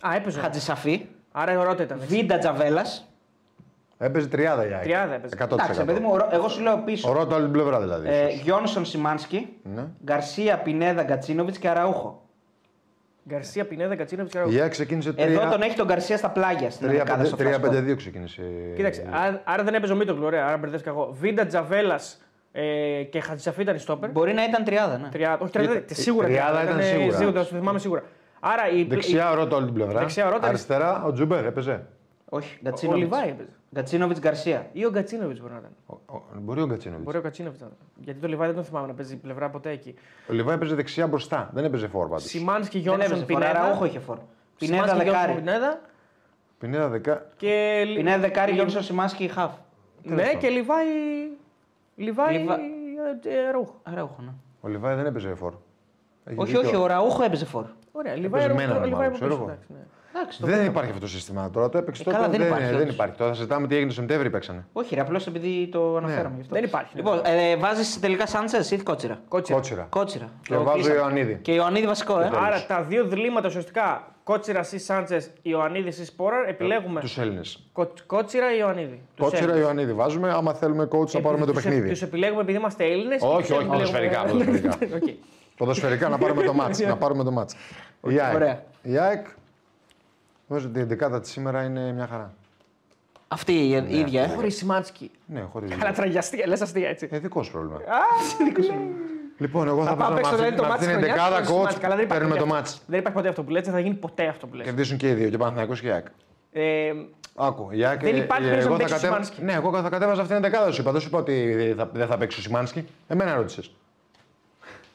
Α, 0.00 0.14
έπαιζε. 0.16 0.40
Χατζησαφή, 0.40 1.06
Άρα 1.32 1.52
η 1.52 1.56
ορότητα 1.56 1.82
ήταν. 1.82 1.98
έτσι. 2.02 2.16
Βίντα 2.16 2.38
Τζαβέλας. 2.38 3.09
Έπαιζε 4.02 4.26
τριάδα 4.26 4.66
για 4.66 4.78
Τριάδα 4.78 5.14
έπαιζε. 5.14 5.34
100%. 5.38 5.52
Εντάξει, 5.52 5.84
παιδί 5.84 6.00
μου, 6.00 6.08
ο 6.12 6.16
Ρο- 6.16 6.28
εγώ 6.32 6.48
σου 6.48 6.62
λέω 6.62 6.72
Ο 6.72 6.82
πίσω. 6.84 7.12
Ρότα 7.12 7.34
όλη 7.34 7.44
την 7.44 7.52
πλευρά 7.52 7.80
δηλαδή. 7.80 8.08
Ε, 8.08 8.26
ίσως. 8.28 8.40
Γιόνσον 8.42 8.84
Σιμάνσκι, 8.84 9.56
Ναι. 9.74 9.84
Γκαρσία 10.04 10.58
Πινέδα 10.58 11.02
Γκατσίνοβιτς 11.02 11.58
και 11.58 11.68
Αραούχο. 11.68 12.22
Γκαρσία 13.28 13.66
Πινέδα 13.66 13.96
Γκατσίνοβιτς 13.96 14.34
Η 14.48 14.60
ΑΕΚ 14.60 14.70
ξεκίνησε 14.70 15.12
Εδώ 15.16 15.48
τον 15.50 15.62
έχει 15.62 15.76
τον 15.76 15.86
Γκαρσία 15.86 16.16
στα 16.16 16.30
πλάγια 16.30 16.70
στην 16.70 16.86
ενδεκάδα 16.88 17.24
στο 17.24 17.36
Flashscore. 17.36 17.68
3-5-2 17.68 17.96
ξεκίνησε. 17.96 18.42
Κοίταξε, 18.76 19.08
άρα, 19.12 19.40
άρα 19.44 19.62
δεν 19.62 19.74
έπαιζε 19.74 19.92
ο 19.92 19.96
Μίτογλου, 19.96 20.24
ωραία, 20.24 20.46
άρα 20.46 20.56
μπερδεύτηκα 20.56 20.90
εγώ. 20.90 21.16
Βίντα 21.20 21.46
Τζαβέλας 21.46 22.22
ε, 22.52 22.62
και 23.02 23.20
Χατζησαφή 23.20 23.62
ήταν 23.62 23.74
η 23.74 23.78
στόπερ. 23.78 24.10
Μπορεί 24.10 24.32
να 24.32 24.44
ήταν 24.44 24.64
τριάδα, 24.64 24.98
ναι. 24.98 25.08
Τριάδα, 25.08 25.38
όχι, 25.42 25.52
τριάδα, 25.52 25.72
Ήταν- 25.72 25.84
σίγουρα 25.90 26.26
τριάδα 26.26 26.50
τριάδα, 26.58 26.68
ήταν 26.68 26.78
ε, 26.78 26.82
σίγουρα. 26.82 27.16
σίγουρα, 27.16 27.38
το 27.40 27.44
θυμάμαι 27.44 27.78
σίγουρα. 27.78 28.02
Άρα 28.40 28.68
η, 28.70 28.82
Δεξιά 28.84 29.30
ο 29.30 29.34
Ρότα 29.34 29.56
όλη 29.56 29.64
την 29.64 29.74
πλευρά. 29.74 29.98
Δεξιά 29.98 30.26
ο 30.26 30.30
Ρότα. 30.30 30.46
Αριστερά 30.48 31.02
ο 31.04 31.12
Τζούμπερ 31.12 31.44
έπαιζε. 31.44 31.86
Όχι, 32.28 32.54
ο 32.56 32.60
Γκατσίνοβιτ. 32.62 33.02
Λιβάη 33.02 33.28
έπαιζε. 33.28 33.50
Γκατσίνοβιτ 33.74 34.18
Γκαρσία. 34.18 34.68
Ή 34.72 34.84
ο 34.84 34.90
Γκατσίνοβιτ 34.90 35.40
μπορεί 35.40 35.52
να 35.52 35.58
ήταν. 35.58 35.70
Ο- 35.86 36.14
ο- 36.16 36.22
Μπορεί 36.40 36.60
ο 36.62 36.66
Γκατσίνοβιτ. 36.66 37.04
Μπορεί 37.04 37.18
ο 37.18 37.20
Κατσίνοβιτ 37.20 37.60
να 37.60 37.66
ήταν. 37.66 37.78
Γιατί 38.04 38.20
το 38.20 38.28
Λιβάη 38.28 38.46
δεν 38.46 38.56
τον 38.56 38.64
θυμάμαι 38.64 38.86
να 38.86 38.94
παίζει 38.94 39.16
πλευρά 39.16 39.50
ποτέ 39.50 39.70
εκεί. 39.70 39.94
Ο 40.28 40.32
Λιβάη 40.32 40.54
έπαιζε 40.54 40.74
δεξιά 40.74 41.06
μπροστά. 41.06 41.50
Δεν 41.52 41.64
έπαιζε 41.64 41.88
φόρ 41.88 42.08
πάντως. 42.08 42.24
Σιμάνσκι, 42.24 42.72
Δεν 42.72 42.82
Γιόνσον, 42.82 43.06
έπαιζε 43.10 43.24
φορά, 43.32 43.46
Πινέδα. 43.46 43.60
Αραούχο 43.60 43.84
είχε 43.84 43.98
φόρ. 43.98 44.18
Πινέδα 44.58 44.82
Σιμάνσκι, 44.82 45.02
Γιόνσον, 45.02 45.24
δεκάρι. 45.26 45.34
Πινέδα 45.40 45.80
Πινέδα 46.58 46.88
δεκά. 46.88 47.26
και. 47.36 47.82
Λι- 47.86 47.96
Πινέδα 47.96 48.18
δεκάρι, 48.18 48.50
Λι- 48.50 48.56
Γιόνσον 48.60 48.82
Σιμάνσκι 48.82 49.28
χαφ. 49.28 49.52
Ναι, 50.02 50.34
και 50.34 50.48
Λιβάη. 50.48 50.86
Λιβάη. 51.96 52.36
Λιβα- 52.38 52.58
ε, 53.24 53.28
ε, 53.44 53.48
Αραούχο. 53.48 53.80
Αραούχο, 53.82 54.16
ναι. 54.22 54.30
Ο 54.60 54.68
Λιβάη 54.68 54.94
δεν 54.94 55.06
έπαιζε 55.06 55.34
φόρ. 55.34 55.54
Έχει 56.24 56.38
Όχι, 56.40 56.52
δίκιο. 56.52 56.68
όχι, 56.68 56.76
ο 56.76 56.86
Ραούχο 56.86 57.22
έπαιζε 57.22 57.44
φόρ. 57.44 57.64
Ωραία, 58.00 58.14
Λιβάη. 58.16 58.40
Έπαιζε 58.42 58.54
με 58.58 58.62
έναν 58.62 58.76
Αραούχο, 58.76 58.88
Λιβάη 58.88 59.08
μάλλον, 59.08 59.14
από 59.14 59.14
ξέρω 59.16 59.30
πίσω, 59.30 59.40
εγώ. 59.42 59.50
εντάξει, 59.50 59.66
ναι. 59.72 59.78
Εντάξει, 60.14 60.38
το 60.40 60.46
Δεν 60.46 60.54
πήραμε. 60.54 60.70
υπάρχει 60.72 60.90
αυτό 60.90 61.02
το 61.02 61.10
σύστημα 61.10 61.50
τώρα. 61.50 61.68
Το 61.68 61.78
έπαιξε 61.78 62.02
Ε, 62.02 62.04
τότε. 62.04 62.16
καλά, 62.16 62.28
δεν 62.28 62.40
υπάρχει, 62.40 62.64
δεν 62.72 62.80
όντως. 62.80 62.94
υπάρχει. 62.94 63.14
Τώρα 63.16 63.30
θα 63.30 63.36
συζητάμε 63.36 63.66
τι 63.66 63.74
έγινε 63.74 63.88
το 63.88 63.94
Σεπτέμβρη 63.94 64.30
παίξανε. 64.30 64.64
Όχι, 64.72 64.94
ρε, 64.94 65.00
απλώς 65.00 65.26
επειδή 65.26 65.68
το 65.72 65.96
αναφέραμε 65.96 66.34
γι' 66.34 66.40
αυτό. 66.40 66.54
Δεν 66.54 66.64
υπάρχει. 66.64 66.96
Λοιπόν, 66.96 67.20
ε, 67.24 67.56
βάζεις 67.56 68.00
τελικά 68.00 68.26
Σάντσε 68.26 68.74
ή 68.74 68.78
Κότσιρα; 68.78 69.18
Κότσιρα. 69.28 69.56
Κότσιρα. 69.58 69.86
Κότσιρα. 69.90 70.28
Και 70.42 70.54
Το 70.54 70.62
βάζω 70.62 70.76
κλείσαμε. 70.76 70.96
Ιωαννίδη. 70.98 71.38
Και 71.42 71.52
Ιωαννίδη 71.52 71.86
βασικό, 71.86 72.20
ε. 72.20 72.30
Άρα 72.46 72.64
τα 72.66 72.82
δύο 72.82 73.04
διλήμματα 73.04 73.48
ουσιαστικά 73.48 74.14
Κότσιρα 74.24 74.66
ή 74.72 74.78
Σάντσε, 74.78 75.32
Ιωαννίδης 75.42 75.98
ή 75.98 76.04
Σπόρα, 76.04 76.36
επιλέγουμε 76.48 77.00
Τους 77.00 77.18
Έλληνες. 77.18 77.68
Κο- 77.72 77.92
Κότσιρα 78.06 78.52
ή 78.54 78.56
Ιωαννίδη. 78.60 79.02
Κότσιρα 79.18 79.56
Ιωαννίδη 79.58 79.92
βάζουμε. 79.92 80.30
Άμα 80.32 80.54
θέλουμε 80.54 80.88
coach 80.92 81.10
να 81.10 81.20
πάρουμε 81.20 81.46
το 81.46 81.52
παιχνίδι. 81.52 81.88
Τους 81.88 82.02
επιλέγουμε 82.02 82.40
επειδή 82.42 82.58
είμαστε 82.58 82.84
Έλληνες. 82.84 83.22
Όχι, 83.22 83.52
όχι, 83.52 83.64
ποδοσφαιρικά, 83.66 84.22
ποδοσφαιρικά. 84.24 84.76
Ποδοσφαιρικά 85.56 86.08
να 86.08 86.18
πάρουμε 86.96 87.22
το 87.24 87.30
μάτς. 87.38 87.54
Να 88.02 88.12
πάρουμε 88.12 88.12
το 88.12 88.12
μάτς. 88.12 88.12
Η 88.12 88.18
ΑΕΚ. 88.20 88.34
ωραία. 88.34 88.62
Η 88.82 88.98
ΑΕΚ. 88.98 89.26
Νομίζω 90.46 90.68
ότι 90.68 90.78
η 90.78 90.82
δεκάδα 90.82 91.20
της 91.20 91.30
σήμερα 91.30 91.62
είναι 91.62 91.92
μια 91.92 92.06
χαρά. 92.06 92.32
Αυτή 93.28 93.52
η 93.52 93.84
η 93.88 93.98
ίδια, 93.98 94.22
ε; 94.22 94.26
Χωρίς 94.28 94.56
Σιμάνσκι. 94.56 95.10
Ναι, 95.26 95.40
χωρίς. 95.52 95.74
Καλά, 95.76 95.92
τραγιαστικά, 95.92 96.46
λες 96.46 96.60
αστεία 96.60 96.88
έτσι. 96.88 97.08
Ε, 97.10 97.18
δικός 97.18 97.46
σου 97.46 97.52
πρόβλημα. 97.52 97.76
Α, 97.76 97.80
Λοιπόν, 99.38 99.68
εγώ 99.68 99.82
θα 99.82 99.88
Θα 99.88 99.96
πάμε 99.96 100.20
βάζω 100.20 100.22
παίξω 100.22 100.30
με 100.30 100.36
δηλαδή 100.36 100.56
το 100.56 100.62
αυτή 100.66 100.86
μάτι 100.86 100.92
την 100.92 101.02
της 101.02 101.12
χρονιάς. 101.12 101.28
δεκάδα 101.30 101.36
χωρίς 101.36 101.48
Σιμάνσκι. 101.48 101.78
coach. 101.78 101.82
Καλά, 101.82 101.94
δεν 101.96 102.04
υπάρχει 102.04 102.20
Παίρνουμε 102.20 102.40
το 102.40 102.44
ποτέ 102.46 102.56
μάτς. 102.58 102.72
αυτό. 102.72 102.84
Δεν 102.86 102.98
υπάρχει 102.98 103.16
ποτέ 103.18 103.28
αυτό 103.28 103.42
που 103.42 103.50
λέτε, 103.50 103.64
δεν 103.64 103.72
θα 103.74 103.80
γίνει 103.80 103.94
ποτέ 103.94 104.26
αυτό 104.26 104.46
που 104.46 104.54
λες. 104.54 104.66
Κερδίσουν 104.66 104.96
και 104.96 105.08
οι 105.08 105.12
δύο, 105.14 105.28
και 105.28 105.36
Παναθηναϊκός 105.36 105.80
και 105.80 105.86
η 105.86 105.90
ΑΕΚ. 105.90 106.06
Ε, 106.52 106.92
Άκου, 107.36 107.68
η 107.70 107.84
ΑΕΚ, 107.84 108.00
Δεν 108.00 108.14
ε, 108.14 108.18
υπάρχει 108.18 108.46
ε, 108.46 108.50
περίπτωση 108.50 108.66
εγώ 108.66 108.76
να 108.76 108.76
θα 108.76 108.76
παίξει 108.76 108.92
ο 108.94 108.96
κατέβα- 109.08 109.24
Σιμάνσκι. 109.24 109.42
Ναι, 109.44 109.52
εγώ 109.52 109.82
θα 109.82 109.88
κατέβαζα 109.88 110.22
αυτήν 110.22 110.40
την 110.40 110.50
δεκάδα 110.50 110.72
σου 110.72 110.80
είπα. 110.80 110.90
Δεν 110.92 111.00
σου 111.00 111.08
είπα 111.08 111.18
ότι 111.18 111.34
θα- 111.76 111.90
δεν 111.92 112.06
θα 112.06 112.16
παίξει 112.18 112.38
ο 112.38 112.42
Σιμάνσκι. 112.42 112.86
Εμένα 113.08 113.34
ρώτησες. 113.34 113.70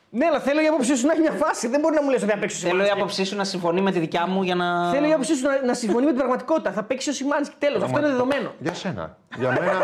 Ναι, 0.10 0.26
αλλά 0.26 0.40
θέλω 0.40 0.62
η 0.62 0.66
άποψή 0.68 0.96
σου 0.96 1.06
να 1.06 1.12
έχει 1.12 1.22
μια 1.22 1.32
φάση. 1.32 1.68
Δεν 1.68 1.80
μπορεί 1.80 1.96
να 1.96 2.04
μου 2.04 2.10
λες 2.10 2.22
ότι 2.22 2.32
θα 2.32 2.38
παίξει 2.38 2.56
ο 2.56 2.60
Θέλω 2.60 2.72
η 2.72 2.84
Σιμάνσκι. 2.84 3.00
άποψή 3.00 3.24
σου 3.24 3.36
να 3.36 3.44
συμφωνεί 3.44 3.82
με 3.82 3.92
τη 3.92 4.00
δικιά 4.00 4.28
μου 4.28 4.44
για 4.44 4.56
να. 4.56 4.92
Θέλω 4.92 5.08
η 5.08 5.12
άποψή 5.12 5.36
σου 5.36 5.44
να, 5.48 5.66
να 5.66 5.74
συμφωνεί 5.74 6.02
με 6.06 6.10
την 6.12 6.18
πραγματικότητα. 6.18 6.72
Θα 6.72 6.84
παίξει 6.84 7.10
ο 7.10 7.14
Σιμάνσκι. 7.14 7.56
Τέλος. 7.60 7.84
Αυτό 7.84 7.98
είναι 8.00 8.08
δεδομένο. 8.08 8.54
Για 8.60 8.74
σένα. 8.74 9.18
Για 9.38 9.52
μένα. 9.60 9.82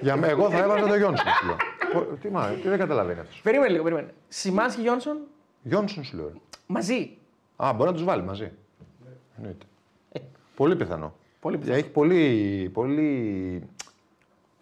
για 0.00 0.16
μέ, 0.16 0.28
εγώ 0.28 0.50
θα 0.50 0.58
έβαζα 0.58 0.86
το 0.86 0.94
Γιόνσον. 0.96 1.26
σου 1.40 1.46
λέω. 1.46 1.56
Πο- 1.92 2.16
Τι, 2.20 2.28
μα, 2.30 2.46
τι 2.62 2.68
δεν 2.68 2.78
καταλαβαίνεις 2.78 3.20
αυτός. 3.20 3.40
Περίμενε 3.42 3.70
λίγο, 3.72 3.82
περίμενε. 3.82 4.14
Σιμάνσκι 4.28 4.80
Γιόνσον; 4.80 5.16
Γιόνσον 5.62 6.04
σου 6.04 6.16
λέω. 6.16 6.32
μαζί. 6.66 7.16
Α, 7.56 7.72
μπορεί 7.76 7.88
να 7.90 7.94
τους 7.96 8.04
βάλει 8.04 8.22
μαζί. 8.22 8.52
Εννοείται. 9.36 9.64
Πολύ 10.56 10.76
πιθανό. 10.76 11.14
Πολύ 11.40 11.58
πιθανό. 11.58 11.76
Έχει 11.78 11.88
πολύ, 11.88 12.70
πολύ 12.72 13.68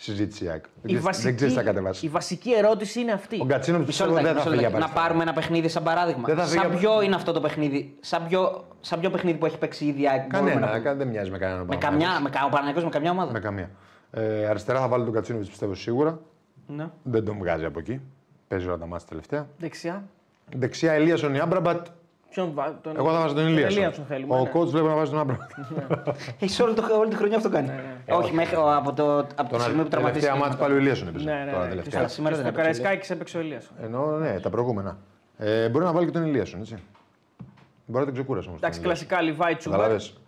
συζήτηση 0.00 0.44
η 0.44 0.48
ΑΕΚ. 0.48 0.64
Η 0.64 0.68
Δεν 0.82 0.96
ξέρεις- 0.98 1.22
Δεν 1.22 1.34
ξέρεις 1.36 1.54
τι 1.54 1.58
θα 1.60 1.64
κατεβάσει. 1.66 2.06
η 2.06 2.08
βασική 2.08 2.52
ερώτηση 2.54 3.00
είναι 3.00 3.12
αυτή. 3.12 3.38
Ο 3.40 3.44
Γκατσίνο 3.44 3.76
Μισό 3.76 3.86
πιστεύω 3.88 4.12
δεν 4.12 4.22
λεπτάκι, 4.22 4.38
θα 4.44 4.50
μισό 4.50 4.56
φύγει 4.56 4.72
λεπτάκι. 4.72 4.76
από 4.76 4.78
Να 4.78 4.84
αριστερά. 4.84 5.06
πάρουμε 5.06 5.22
ένα 5.22 5.32
παιχνίδι 5.32 5.68
σαν 5.68 5.82
παράδειγμα. 5.82 6.22
Δεν 6.26 6.36
θα 6.36 6.42
φύγει 6.44 6.56
Σαν 6.58 6.66
από- 6.66 6.78
ποιο 6.78 7.02
είναι 7.02 7.14
αυτό 7.14 7.32
το 7.32 7.40
παιχνίδι, 7.40 7.96
σαν 8.00 8.26
ποιο, 8.28 8.64
σαν 8.80 9.00
ποιο 9.00 9.10
παιχνίδι 9.10 9.38
που 9.38 9.46
έχει 9.46 9.58
παίξει 9.58 9.84
ήδη 9.84 10.02
η 10.02 10.08
ΑΕΚ. 10.08 10.26
μπορούμε 10.26 10.54
να 10.54 10.60
Κανένα, 10.60 10.80
πούμε. 10.82 10.94
δεν 10.94 11.08
μοιάζει 11.08 11.30
με 11.30 11.38
κανέναν. 11.38 11.60
Με 11.60 11.66
Παναθηναϊκός. 11.66 12.08
καμιά, 12.08 12.22
με, 12.22 12.30
κα- 12.30 12.44
ο 12.44 12.48
Παναγιώτης 12.48 12.84
με 12.84 12.90
καμιά 12.90 13.10
ομάδα; 13.10 13.32
Με 13.32 13.40
καμία. 13.40 13.70
Ε, 14.10 14.46
αριστερά 14.46 14.80
θα 14.80 14.88
βάλει 14.88 15.04
τον 15.04 15.12
Κατσίνοβιτς 15.12 15.50
πιστεύω 15.50 15.74
σίγουρα. 15.74 16.18
Ναι. 16.66 16.86
Δεν 17.02 17.24
τον 17.24 17.38
βγάζει 17.38 17.64
από 17.64 17.78
εκεί. 17.78 18.00
Παίζει 18.48 18.66
όλα 18.66 18.78
τα 18.78 18.86
μάτια 18.86 19.06
τελευταία. 19.08 19.46
Δεξιά. 19.58 20.04
Δεξιά 20.56 20.92
Ελίασον 20.92 21.34
ή 21.34 21.38
Άμπραμπατ. 21.40 21.86
Ποιον 22.30 22.50
βά- 22.54 22.80
τον... 22.82 22.96
Εγώ 22.96 23.12
θα 23.12 23.18
βάζω 23.20 23.34
τον 23.34 23.46
Ελίασον 23.46 23.76
Ελίασον. 23.78 24.04
θέλουμε. 24.08 24.34
Ο 24.34 24.42
ναι. 24.42 24.50
coach 24.54 24.66
βλέπω 24.66 24.86
να 24.86 24.94
βάζει 24.94 25.10
τον 25.10 25.20
Άμραμπατ. 25.20 25.50
Έχεις 26.40 26.60
όλη, 26.60 26.74
το, 26.74 26.82
όλη 26.98 27.10
τη 27.10 27.16
χρονιά 27.16 27.36
αυτό 27.36 27.48
κάνει. 27.50 27.70
Ε, 28.10 28.14
όχι, 28.14 28.32
μέχρι 28.34 28.56
ο- 28.56 28.74
από, 28.74 28.92
το, 28.92 29.18
από 29.18 29.26
τη 29.26 29.34
Τον 29.34 29.60
στιγμή 29.60 29.82
που 29.82 29.88
τελευταία 29.88 29.88
τραυματίστηκε. 29.88 30.38
μάτια 30.38 30.56
πάλι 30.58 30.74
ο 30.74 30.76
Ελίασον 30.76 31.08
έπαιζε. 31.08 31.24
Ναι, 31.24 31.44
ναι, 31.44 31.50
Τώρα 31.50 31.62
ναι. 31.62 31.68
τελευταία. 31.68 32.00
Και 32.00 32.06
στο- 32.06 32.14
Σήμερα 32.14 32.36
και 32.36 32.42
δεν 32.42 32.52
στο 32.52 32.60
έπαιξε 32.60 32.80
ο 32.80 32.82
Καραϊσκάκης 32.82 33.10
έπαιξε 33.10 33.38
ο 33.38 33.40
Ελίασον. 33.40 33.70
Ενώ 33.82 34.06
ναι, 34.06 34.40
τα 34.40 34.50
προηγούμενα. 34.50 34.96
Ε, 35.38 35.68
μπορεί 35.68 35.84
να 35.84 35.92
βάλει 35.92 36.06
και 36.06 36.12
τον 36.12 36.22
Ελίασον, 36.22 36.60
έτσι. 36.60 36.74
Μπορεί 37.86 37.98
να 37.98 38.04
τον 38.04 38.14
ξεκούρασε 38.14 38.48
όμως. 38.48 38.60
Εντάξει, 38.60 38.80
κλασικά 38.80 39.20
Λιβάη 39.20 39.54
Τσούμπερ. 39.56 39.78
Καταλάβες. 39.78 40.18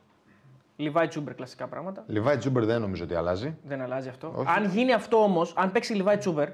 Λιβάη 0.76 1.08
Τσούμπερ, 1.08 1.34
κλασικά 1.34 1.66
πράγματα. 1.66 2.04
Λιβάη 2.06 2.36
Τζούμπερ 2.36 2.64
δεν 2.64 2.80
νομίζω 2.80 3.04
ότι 3.04 3.14
αλλάζει. 3.14 3.56
Δεν 3.64 3.80
αλλάζει 3.80 4.08
αυτό. 4.08 4.32
Όχι. 4.36 4.46
Αν 4.56 4.64
γίνει 4.64 4.92
αυτό 4.92 5.16
όμως, 5.22 5.52
αν 5.56 5.72
παίξει 5.72 5.94
Λιβάη 5.94 6.16
Τσούμπερ, 6.16 6.48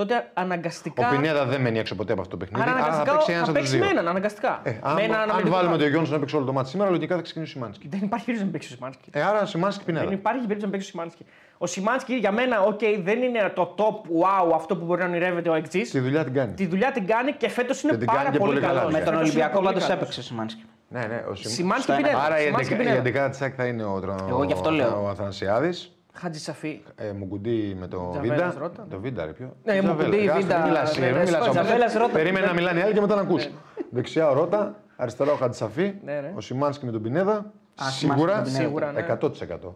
τότε 0.00 0.30
αναγκαστικά. 0.34 1.08
Ο 1.08 1.10
Πινέδα 1.10 1.44
δεν 1.44 1.60
μένει 1.60 1.78
έξω 1.78 1.94
ποτέ 1.94 2.12
από 2.12 2.20
αυτό 2.20 2.36
το 2.36 2.44
παιχνίδι. 2.44 2.62
Άρα 2.70 2.72
Άρα 2.72 2.80
θα 2.80 2.86
αναγκαστικά 2.86 3.16
παίξει 3.16 3.32
ένας 3.32 3.44
θα 3.44 3.50
από 3.50 3.60
τους 3.60 3.68
παίξει 3.70 3.78
με 3.78 3.86
δύο. 3.86 3.98
έναν, 3.98 4.08
αναγκαστικά. 4.08 4.60
Ε, 4.62 4.70
με 4.70 4.78
αν, 4.82 4.98
έναν 4.98 5.10
αν 5.10 5.12
αναμετρητικό 5.20 5.54
βάλουμε 5.56 5.70
πάνω. 5.72 5.82
τον 5.82 5.88
Γιόνσον 5.92 6.14
να 6.14 6.20
παίξει 6.20 6.36
όλο 6.36 6.44
το 6.44 6.52
μάτι 6.52 6.68
σήμερα, 6.68 6.90
λογικά 6.90 7.16
θα 7.16 7.22
ξεκινήσει 7.22 7.50
ο 7.52 7.54
Σιμάνσκι. 7.58 7.88
Δεν 7.88 8.00
υπάρχει 8.02 8.24
περίπτωση 8.24 8.50
να 8.52 8.58
παίξει 8.58 8.72
ο 8.72 8.76
Σιμάνσκι. 8.76 9.08
Ε, 9.12 9.22
άρα 9.22 9.46
Σιμάνσκι 9.46 9.84
Δεν 9.84 9.94
Πινέδα. 9.94 10.12
υπάρχει 10.12 10.40
περίπτωση 10.40 10.64
να 10.66 10.70
παίξει 10.72 10.86
ο 10.86 10.90
Σιμάνσκι. 10.90 11.24
Ο 11.58 11.66
Σιμάνσκι 11.66 12.14
για 12.14 12.32
μένα, 12.32 12.62
οκ, 12.62 12.80
δεν 13.02 13.22
είναι 13.22 13.52
το 13.54 13.74
top 13.78 13.96
wow 14.22 14.52
αυτό 14.54 14.76
που 14.76 14.84
μπορεί 14.84 15.00
να 15.02 15.06
ονειρεύεται 15.08 15.48
ο 15.50 15.54
Εκτζή. 15.54 15.80
Τη 15.80 15.98
δουλειά 16.00 16.24
την 16.24 16.34
κάνει. 16.34 16.52
Τη 16.54 16.66
δουλειά 16.66 16.90
την 16.92 17.06
κάνει 17.06 17.32
και 17.32 17.48
φέτος 17.48 17.82
είναι 17.82 17.92
Και 17.92 17.98
την 17.98 18.06
πάρα 18.06 18.18
κάνει 18.18 18.30
και 18.32 18.38
πολύ 18.38 18.52
πολύ 18.52 18.66
καλά, 18.66 18.78
καλό. 18.78 18.90
ναι. 18.90 18.98
Με 18.98 19.04
τον 19.04 19.14
Ολυμπιακό 19.14 19.60
πάντως 19.60 19.88
έπαιξε 19.88 20.20
ο 20.20 20.22
Σιμάνσκι. 20.22 20.64
Ναι, 20.88 21.00
ναι. 21.00 21.24
Ο 21.30 21.34
Σιμ- 21.34 21.54
Σιμάνσκι 21.54 21.82
Στο 21.82 21.92
ένα. 21.92 22.02
Πινέδα. 22.02 22.24
Άρα 22.24 22.40
η 22.40 22.44
Σιμάνσκι 22.44 22.74
11 22.74 22.76
η 22.76 22.78
Πινέδα. 22.84 23.26
11 23.26 23.30
της 23.30 23.40
ΑΕΚ 23.42 23.52
θα 23.56 23.64
είναι 23.66 23.84
ο, 23.84 24.00
Τρο- 24.00 24.24
Εγώ 24.28 24.44
γι' 24.44 24.52
αυτό 24.52 24.70
λέω. 24.70 25.02
ο 25.04 25.08
Αθανασιάδης. 25.08 25.92
Χατζησαφή. 26.20 26.82
Ε, 26.96 27.12
Μουγκουντή 27.12 27.76
με 27.80 27.86
το 27.86 28.08
Τζαβέλας 28.10 28.38
Βίντα. 28.38 28.54
Ρότα. 28.58 28.86
Το 28.90 29.00
Βίντα, 29.00 29.24
ρε 29.24 29.32
ποιο; 29.32 29.56
Ναι, 29.64 29.72
Τζαβέλα. 29.72 29.94
Μουγκουντή, 29.94 30.24
Κάτσε, 30.26 30.40
Βίντα, 30.40 30.56
μην 30.58 30.66
μιλάς, 30.66 30.98
ναι, 30.98 31.06
ε, 31.06 31.10
ναι, 31.10 31.16
μην 31.16 31.24
μιλάς 31.24 31.40
ναι, 31.40 31.48
όμως. 31.48 31.62
Τζαβέλας, 31.64 31.94
Ρότα. 31.94 32.12
Περίμενε 32.12 32.46
να 32.46 32.52
μιλάνε 32.52 32.78
οι 32.78 32.82
άλλοι 32.82 32.94
και 32.94 33.00
μετά 33.00 33.14
να 33.14 33.20
ακούς. 33.20 33.48
Δεξιά 33.90 34.28
ο 34.30 34.32
Ρότα, 34.32 34.74
αριστερά 34.96 35.32
ο 35.32 35.34
Χατζησαφή, 35.36 35.94
Ναι, 36.04 36.12
ναι. 36.20 36.32
ο 36.36 36.40
Σιμάνσκι 36.40 36.84
με 36.84 36.92
τον 36.92 37.02
Πινέδα. 37.02 37.52
Σιμάνσκι 37.74 37.98
Σίγουρα, 38.06 38.36
με 38.36 38.42
τον 38.42 38.44
Πινέδα. 38.44 38.64
Σίγουρα, 38.64 38.92
ναι. 38.92 39.00
100%. 39.00 39.74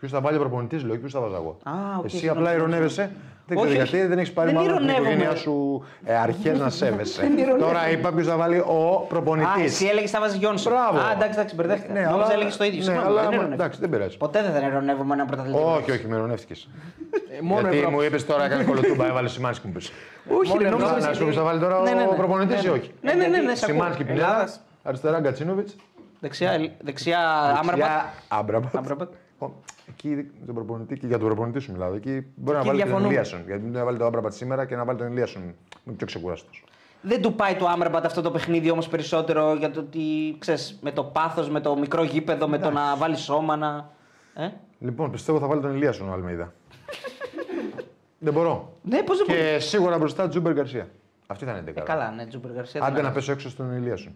Ποιος 0.00 0.12
θα 0.12 0.20
βάλει 0.20 0.36
ο 0.36 0.40
προπονητής, 0.40 0.84
λέω, 0.84 0.96
ποιος 0.98 1.12
θα 1.12 1.20
βάζω 1.20 1.34
εγώ. 1.34 1.56
Α, 1.62 1.98
οκ, 1.98 2.04
Εσύ 2.04 2.16
συγγνώμη. 2.16 2.38
απλά 2.46 2.54
ειρωνεύεσαι. 2.58 3.10
Δεν 3.46 3.58
Όχι, 3.58 3.66
ξέρω 3.66 3.82
όχι. 3.82 3.90
γιατί 3.96 4.08
δεν 4.08 4.18
έχεις 4.18 4.32
πάρει 4.32 4.50
Δεν 4.52 4.60
μάλλον 4.60 4.76
την 4.76 4.84
ειρωνεύομαι. 4.84 5.10
οικογένειά 5.10 5.36
σου 5.36 5.84
ε, 6.04 6.14
αρχές 6.16 6.58
να 6.58 6.70
σέβεσαι. 6.70 7.20
Δεν 7.20 7.38
ειρωνεύομαι. 7.38 7.72
Τώρα 7.72 7.90
είπα 7.90 8.12
ποιος 8.12 8.26
θα 8.26 8.36
βάλει 8.36 8.58
ο 8.58 9.02
Α, 9.04 9.06
προπονητή. 9.08 9.62
εσύ 9.64 9.86
έλεγες 9.86 10.10
θα 10.10 10.20
βάζεις 10.20 10.36
Γιόνσον. 10.38 10.72
Μπράβο. 10.72 10.98
Α, 10.98 11.10
εντάξει, 11.12 11.38
εντάξει, 11.38 11.54
μπερδεύτηκα. 11.54 11.92
Ναι, 11.92 12.00
Νόμιζα 12.00 12.24
αλλά- 12.24 12.32
έλεγες 12.32 12.56
το 12.56 12.64
ίδιο. 12.64 12.78
ναι, 12.78 12.84
Συγγνώμη, 12.84 13.06
αλλά 13.06 13.14
δεν 13.16 13.24
άμα- 13.24 13.32
ειρωνεύομαι. 13.34 13.54
εντάξει, 13.54 13.80
δεν 13.80 13.90
πειράζει. 13.90 14.16
Ποτέ 14.16 14.42
δεν 14.42 14.52
θα 14.52 14.66
ειρωνεύομαι 14.66 15.14
ένα 15.14 15.24
πρωταθλητή. 15.24 15.58
Όχι, 15.62 15.90
όχι, 15.90 16.06
με 16.08 16.16
ειρωνεύτηκε. 16.16 16.54
Ε, 17.38 17.40
Μόνο 17.42 17.60
Γιατί 17.60 17.76
Ευρώπη. 17.76 17.94
μου 17.94 18.00
είπες 18.02 18.26
τώρα 18.26 18.44
έκανε 18.44 18.64
κωλοτούμπα, 18.64 19.06
έβαλε 19.06 19.28
Σιμάνσκι 19.28 19.66
μου 19.66 19.72
πει. 19.72 19.78
Όχι, 20.40 20.48
Μόνο 20.50 20.60
ρε, 20.60 20.66
Ευρώπη. 20.66 20.84
νόμιζα. 20.84 21.08
Να 21.08 21.14
σου 21.14 21.26
πει 21.26 21.32
θα 21.32 21.42
βάλει 21.42 21.60
τώρα 21.60 21.80
Ναι, 21.82 21.90
ναι, 21.90 22.02
ο 22.02 22.10
ναι. 22.10 22.16
προπονητής 22.16 22.62
ή 22.62 22.66
Ναι, 22.66 22.72
όχι; 22.72 22.90
Ναι, 23.02 23.12
ναι, 23.12 23.26
ναι, 23.26 23.38
ναι, 23.38 23.54
σε 23.54 23.64
ακούω. 23.64 23.76
Σιμάνσκι 23.76 24.04
Πινέδα, 24.04 24.26
Ελλάδας. 24.26 24.60
αριστερά 24.82 25.20
Γκατσίνοβιτ. 25.20 25.68
Δεξιά, 26.20 26.70
δεξιά 26.80 27.18
Άμραμπατ. 27.60 27.88
Άμραμπατ. 28.28 29.12
Άμραμπατ. 29.40 29.58
Ο- 29.58 29.62
Εκεί 29.88 30.30
τον 30.46 30.54
προπονητή 30.54 30.98
και 30.98 31.06
για 31.06 31.18
τον 31.18 31.26
προπονητή 31.26 31.58
σου 31.58 31.72
μιλάω. 31.72 31.94
Εκεί 31.94 32.26
μπορεί 32.34 32.52
να 32.56 32.58
Εκεί 32.58 32.68
βάλει 32.68 32.78
και 32.78 32.84
τον 32.84 32.90
διαφωνούμε. 32.90 33.06
Ελίασον. 33.08 33.42
Γιατί 33.46 33.62
μην 33.62 33.84
βάλει 33.84 33.98
τον 33.98 34.06
Άμραμπατ 34.06 34.32
σήμερα 34.32 34.64
και 34.66 34.76
να 34.76 34.84
βάλει 34.84 34.98
τον 34.98 35.06
Ελίασον. 35.10 35.42
Είναι 35.84 35.96
πιο 35.96 36.06
ξεκουραστός. 36.06 36.64
Δεν 37.02 37.22
του 37.22 37.34
πάει 37.34 37.54
το 37.54 37.66
Άμραμπατ 37.66 38.04
αυτό 38.04 38.22
το 38.22 38.30
παιχνίδι 38.30 38.70
όμως 38.70 38.88
περισσότερο 38.88 39.54
για 39.54 39.70
το 39.70 39.80
ότι 39.80 40.00
ξέρεις, 40.38 40.78
με 40.82 40.90
το 40.92 41.04
πάθος, 41.04 41.50
με 41.50 41.60
το 41.60 41.76
μικρό 41.76 42.02
γήπεδο, 42.04 42.48
με 42.48 42.58
το 42.58 42.70
να 42.70 42.96
βάλεις 42.96 43.20
σώμα 43.20 43.56
να. 43.56 43.90
Ε; 44.34 44.48
Λοιπόν, 44.78 45.10
πιστεύω 45.10 45.38
θα 45.38 45.46
βάλει 45.46 45.60
τον 45.60 45.74
Ελίασον 45.74 46.08
ο 46.08 46.12
Αλμέιδα. 46.12 46.52
δεν 48.18 48.32
μπορώ. 48.32 48.72
Ναι, 48.82 49.02
πώς 49.02 49.16
δεν 49.16 49.26
μπορεί. 49.28 49.38
Και 49.38 49.58
σίγουρα 49.58 49.98
μπροστά 49.98 50.28
Τζούμπερ 50.28 50.52
Γκαρσία. 50.52 50.88
Αυτή 51.26 51.44
θα 51.44 51.50
είναι 51.50 51.60
η 51.60 51.62
Ε, 51.62 51.72
δεκάδα. 51.72 51.92
καλά, 51.92 52.10
ναι, 52.10 52.26
Τζούμπερ 52.26 52.52
Γκαρσία. 52.52 52.80
Άντε 52.80 52.94
δεν 52.94 53.02
να 53.02 53.08
αλλάζει. 53.08 53.14
πέσω 53.26 53.32
έξω 53.32 53.48
στον 53.50 53.72
Ελίασον. 53.76 54.12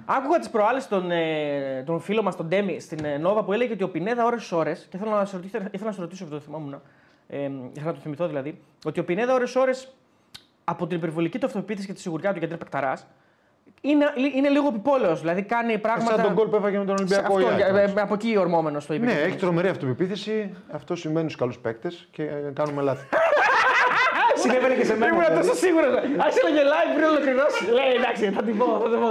Άκουγα 0.05 0.39
τις 0.39 0.49
προάλλες 0.51 0.89
τον, 0.89 1.11
ε, 1.11 1.83
τον 1.87 2.01
φίλο 2.01 2.23
μας, 2.23 2.37
τον 2.37 2.47
Ντέμι, 2.47 2.81
στην 2.81 3.05
ε, 3.05 3.17
Νόβα 3.19 3.45
που 3.45 3.53
έλεγε 3.53 3.73
ότι 3.73 3.83
ο 3.83 3.89
Πινέδα 3.91 4.25
ώρε-ώρε. 4.25 4.73
Και 4.91 4.99
θέλω 4.99 5.11
να 5.11 5.25
σε 5.25 5.37
ρωτήσω, 5.37 5.59
ήθελα 5.71 5.89
να 5.91 5.93
σε 5.93 6.01
ρωτήσω 6.01 6.25
αυτό 6.25 6.37
το 6.37 6.43
θυμόμουν. 6.43 6.81
Ε, 7.29 7.39
ήθελα 7.73 7.87
να 7.87 7.93
το 7.93 8.01
θυμηθώ 8.01 8.27
δηλαδή. 8.27 8.61
Ότι 8.85 9.01
ο 9.01 9.05
Πινέδα 9.05 9.35
ώρε-ώρε 9.35 9.71
από 10.65 10.87
την 10.87 10.97
υπερβολική 10.97 11.39
του 11.39 11.47
αυτοποίθηση 11.47 11.87
και 11.87 11.93
τη 11.93 12.01
σιγουριά 12.01 12.33
του 12.33 12.39
γιατί 12.39 12.55
είναι 12.55 12.63
παικταράς. 12.63 13.07
Είναι, 13.91 14.05
είναι 14.37 14.49
λίγο 14.49 14.67
επιπόλαιος. 14.69 15.21
Δηλαδή 15.21 15.43
κάνει 15.43 15.79
πράγματα. 15.79 16.11
Σαν 16.15 16.23
τον 16.25 16.33
γκολ 16.33 16.47
που 16.49 16.57
έφαγε 16.57 16.79
με 16.79 16.85
τον 16.85 16.95
Ολυμπιακό. 16.99 17.35
Αυτό, 17.35 17.41
η 17.49 17.53
ΑΕΚ, 17.53 17.61
ε, 17.61 17.69
εντάξει. 17.69 17.95
ε, 17.99 18.01
από 18.01 18.15
εκεί 18.15 18.37
ορμόμενος 18.39 18.87
το 18.87 18.95
είπε. 18.95 19.05
Ναι, 19.07 19.13
έχει 19.13 19.37
τρομερή 19.37 19.69
αυτοπεποίθηση. 19.69 20.55
Αυτό 20.71 20.97
σημαίνει 20.97 21.25
στους 21.29 21.37
καλούς 21.41 21.59
παίκτες 21.59 22.09
και 22.11 22.23
ε, 22.23 22.51
κάνουμε 22.55 22.83
λάθη. 22.83 23.07
Συνέβαινε 24.43 24.75
και 24.75 24.85
σε 24.85 24.93
μένα. 24.97 25.13
Ήμουν 25.13 25.25
δηλαδή. 25.25 25.41
τόσο 25.49 25.55
σίγουρος. 25.65 25.93
Άρχισε 26.25 26.41
να 26.43 26.51
γελάει 26.57 26.87
πριν 26.95 27.05
ολοκληρώσει. 27.13 27.65
Λέει 27.79 27.93
εντάξει, 28.01 28.31
θα 28.37 28.43
την 28.43 28.59
πω. 28.59 28.67
Θα 28.83 28.89
την 28.91 28.99
πω. 29.01 29.07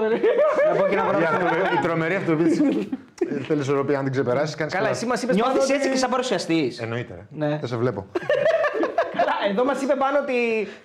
Να 0.70 0.76
πω 0.80 0.88
και 0.88 0.96
ένα 0.96 1.04
Η 1.06 1.08
πράγμα. 1.10 1.28
αυτο- 1.28 1.76
Η 1.76 1.80
τρομερή 1.82 2.16
αυτοπεποίθηση. 2.16 2.90
Θέλεις 3.48 3.64
ισορροπία, 3.64 3.98
αν 3.98 4.04
την 4.04 4.12
ξεπεράσεις, 4.14 4.56
κάνεις 4.56 4.74
Καλά, 4.74 4.90
εσύ 4.90 5.06
μας 5.06 5.22
είπες 5.24 5.36
πάνω. 5.38 5.52
Νιώθεις 5.52 5.70
έτσι 5.70 5.82
ότι- 5.84 5.94
και 5.94 5.98
σαν 6.04 6.10
παρουσιαστής. 6.10 6.80
Εννοείται. 6.80 7.14
ρε. 7.16 7.46
Ναι. 7.46 7.58
Δεν 7.60 7.68
σε 7.68 7.78
βλέπω. 7.78 8.06
Καλά, 9.44 9.52
εδώ 9.54 9.66
μας 9.66 9.82
είπε 9.82 9.96
πάνω 9.96 10.20
ότι 10.20 10.34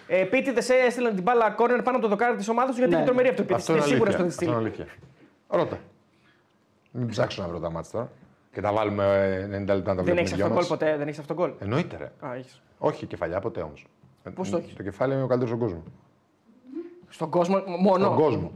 ε, 0.07 0.25
πίτιδε 0.25 0.61
έστειλαν 0.87 1.15
την 1.15 1.23
μπάλα 1.23 1.51
κόρνερ 1.51 1.83
πάνω 1.83 1.97
από 1.97 2.05
το 2.07 2.11
δοκάρι 2.13 2.37
της 2.37 2.49
ομάδας 2.49 2.71
του 2.71 2.77
γιατί 2.79 2.91
Ναι. 2.93 2.97
είναι 2.97 3.07
τρομερή 3.07 3.29
αυτοποίθηση. 3.29 3.61
Αυτό 3.61 3.73
είναι 3.73 3.81
Είμαι 3.81 3.91
σίγουρο 3.91 4.11
αλήθεια. 4.11 4.31
στο 4.31 4.45
Αυτό 4.45 4.59
είναι 4.61 4.71
στυλ. 4.71 4.83
αλήθεια. 4.83 4.99
Ρώτα. 5.49 5.79
Μην 6.91 7.07
ψάξω 7.09 7.43
να 7.43 7.49
βρω 7.49 7.59
τα 7.61 7.71
μάτια 7.71 7.91
τώρα. 7.93 8.11
Και 8.53 8.61
τα 8.61 8.73
βάλουμε 8.73 9.05
ε, 9.05 9.45
90 9.45 9.51
λεπτά 9.51 9.73
να 9.75 9.83
τα 9.83 9.95
Δεν 9.95 9.95
βλέπουμε 10.05 10.21
έχεις 10.21 10.33
δυο 10.33 10.43
αυτό 10.45 10.49
γκολ 10.49 10.57
μας. 10.63 10.67
ποτέ. 10.69 10.97
Δεν 10.97 11.07
έχεις 11.07 11.19
αυτό 11.19 11.35
γκολ. 11.35 11.53
Εννοείται, 11.59 11.97
ρε. 11.97 12.13
Α, 12.29 12.35
έχεις. 12.35 12.63
Όχι 12.79 13.07
κεφαλιά 13.07 13.41
ποτέ 13.41 13.61
όμως. 13.61 13.87
Πώς 14.35 14.51
το 14.51 14.57
έχεις; 14.57 14.75
Το 14.75 14.83
κεφάλι 14.83 15.13
είναι 15.15 15.23
ο 15.23 15.27
καλύτερος 15.27 15.57
στον 15.57 15.69
κόσμο. 15.69 15.83
Στον 17.09 17.31
κόσμο 17.31 17.63
μόνο; 17.81 18.05
Στον 18.05 18.17
κόσμο. 18.17 18.53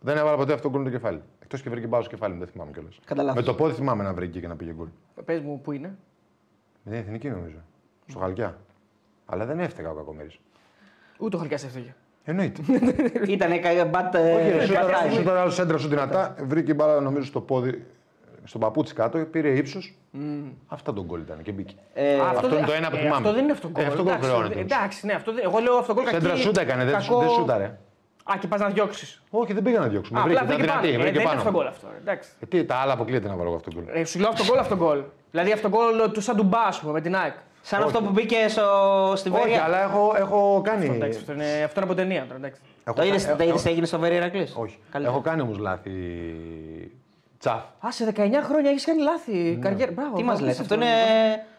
Δεν 0.00 0.16
έβαλα 0.16 0.36
ποτέ 0.36 0.52
αυτό 0.52 0.70
γκολ 0.70 0.84
το 0.84 0.90
κεφάλι. 0.90 1.22
Εκτός 1.42 1.62
και 1.62 1.70
βρήκε 1.70 1.86
μπάλα 1.86 2.02
στο 2.02 2.12
κεφάλι 2.14 2.32
μου, 2.32 2.38
δεν 2.38 2.48
θυμάμαι 2.48 2.70
κιόλας. 2.72 2.98
Κατά 3.04 3.22
λάθος. 3.22 3.40
Με 3.40 3.46
το 3.46 3.54
πόδι 3.54 3.74
θυμάμαι 3.74 4.02
να 4.02 4.12
βρήκε 4.14 4.40
και 4.40 4.48
να 4.48 4.56
πήγε 4.56 4.72
γκολ. 4.72 4.86
Πες 5.24 5.40
μου, 5.40 5.60
πού 5.60 5.72
είναι; 5.72 5.96
Δεν 6.82 6.92
είναι 6.94 7.02
εθνική 7.06 7.28
νομίζω. 7.30 7.56
Στο 8.06 8.18
Χαλκιά. 8.18 8.58
Αλλά 9.30 9.44
δεν 9.44 9.60
έφταιγα 9.60 9.90
ο 9.90 9.94
Κακομοίρη. 9.94 10.30
Ούτε 11.18 11.36
ο 11.36 11.38
Χαλκιάς 11.38 11.64
έφταιγε. 11.64 11.94
Εννοείται. 12.24 12.60
Ήταν 13.32 13.50
μπατ. 13.90 14.14
ε, 14.14 14.66
κατάει. 14.72 15.10
Σου 15.10 15.22
τώρα 15.22 15.40
άλλο 15.40 15.50
σέντρα 15.50 15.78
σου 15.78 15.88
δυνατά, 15.88 16.34
βρήκε 16.42 16.70
η 16.70 16.74
μπάλα 16.76 17.00
νομίζω 17.00 17.26
στο 17.26 17.40
πόδι, 17.40 17.86
στον 18.44 18.60
παπούτσι 18.60 18.94
κάτω, 18.94 19.18
πήρε 19.18 19.48
ύψος. 19.48 19.94
Αυτά 20.66 20.92
τον 20.92 21.04
γκολ 21.04 21.20
ήταν 21.20 21.42
και 21.42 21.52
μπήκε. 21.52 21.74
Ε, 21.94 22.18
Α, 22.20 22.28
αυτό 22.28 22.56
είναι 22.56 22.66
το 22.66 22.72
ένα 22.72 22.90
που 22.90 22.96
ε, 22.96 22.98
θυμάμαι. 22.98 23.16
Αυτό 23.16 23.32
δεν 23.32 23.42
είναι 23.42 23.52
αυτό 23.52 23.68
Ε, 23.68 23.70
γκολ. 23.70 23.84
αυτό 23.84 24.02
γκολ 24.02 24.12
Εντάξει, 24.12 24.28
χρεώνεται. 24.30 24.60
Εντάξει, 24.60 25.06
ναι, 25.06 25.12
αυτό, 25.12 25.32
δεν- 25.32 25.44
εγώ 25.44 25.58
λέω 25.58 25.76
αυτό 25.76 25.92
γκολ 25.94 26.04
κακή. 26.04 26.16
Σέντρα 26.16 26.36
σούτα 26.36 26.60
έκανε, 26.60 26.84
δεν, 26.84 26.92
κακό- 26.94 27.20
δεν 27.20 27.28
σούταρε. 27.28 27.78
Α, 28.32 28.34
και 28.40 28.46
πας 28.46 28.60
να 28.60 28.68
διώξεις. 28.68 29.22
Όχι, 29.30 29.52
δεν 29.52 29.62
πήγα 29.62 29.78
να 29.80 29.88
διώξουμε. 29.88 30.18
Α, 30.20 30.22
Βρήκε, 30.22 30.38
απλά 30.38 30.46
ήταν 30.54 30.56
βρήκε 30.66 30.72
πάνω. 30.72 30.80
δυνατή, 30.86 31.00
Ε, 31.00 31.02
βρήκε 31.02 31.12
Δεν 31.12 31.20
είναι 31.20 31.30
πάνω. 31.30 31.38
αυτό 31.48 31.50
γκολ 31.52 31.66
αυτό. 31.66 31.86
ρε, 31.92 31.96
Εντάξει. 31.98 32.30
Ε, 32.40 32.46
τι, 32.46 32.64
τα 32.64 32.74
άλλα 32.74 32.92
αποκλείεται 32.92 33.28
να 33.28 33.34
βάλω 33.36 33.48
εγώ 33.48 33.56
αυτό 33.56 33.70
το 33.70 33.76
γκολ. 33.80 33.84
Ε, 33.96 34.04
σου 34.04 34.18
λέω 34.18 34.28
αυτό 34.28 34.44
γκολ 34.44 34.58
αυτό 34.58 34.76
γκολ. 34.76 35.02
Δηλαδή 35.30 35.52
αυτό 35.52 35.68
γκολ 35.68 36.10
του 36.12 36.20
Σαντουμπά, 36.20 36.60
ας 36.60 36.80
πούμε, 36.80 36.92
με 36.92 37.00
την 37.00 37.16
ΑΕΚ. 37.16 37.34
Σαν 37.68 37.82
αυτό 37.82 38.02
που 38.02 38.10
μπήκε 38.10 38.48
στο... 38.48 38.62
στη 39.16 39.28
Όχι, 39.28 39.38
Βέρεια. 39.42 39.62
αλλά 39.64 39.82
έχω, 39.82 40.14
έχω 40.16 40.60
κάνει. 40.64 40.86
Εντάξει, 40.86 41.18
αυτό 41.18 41.32
είναι, 41.32 41.44
αυτό 41.64 41.80
είναι 41.80 41.90
από 41.90 41.94
ταινία 41.94 42.22
τώρα. 42.22 42.34
Εντάξει. 42.36 42.60
έχω 42.84 42.96
Το 42.96 43.02
είδε 43.04 43.24
κα- 43.26 43.36
το 43.36 43.44
είδες 43.44 43.62
τι 43.62 43.70
έγινε 43.70 43.86
στο 43.86 43.98
Βέρεια 43.98 44.16
Ηρακλής; 44.16 44.54
Όχι. 44.56 44.78
Καλύτερα. 44.90 45.14
Έχω 45.16 45.24
κάνει 45.24 45.40
όμως 45.42 45.58
λάθη. 45.58 45.90
Τσαφ. 47.38 47.54
Α, 47.86 47.90
σε 47.92 48.12
19 48.16 48.30
χρόνια 48.42 48.70
έχεις 48.70 48.84
κάνει 48.84 49.02
λάθη. 49.02 49.58
Καριέρα. 49.60 49.92
Μπράβο. 49.92 50.16
Τι 50.16 50.22
μας 50.22 50.24
μπράβο, 50.24 50.44
λες, 50.44 50.52
είσαι 50.52 50.62
αυτό 50.62 50.74
είναι. 50.74 50.86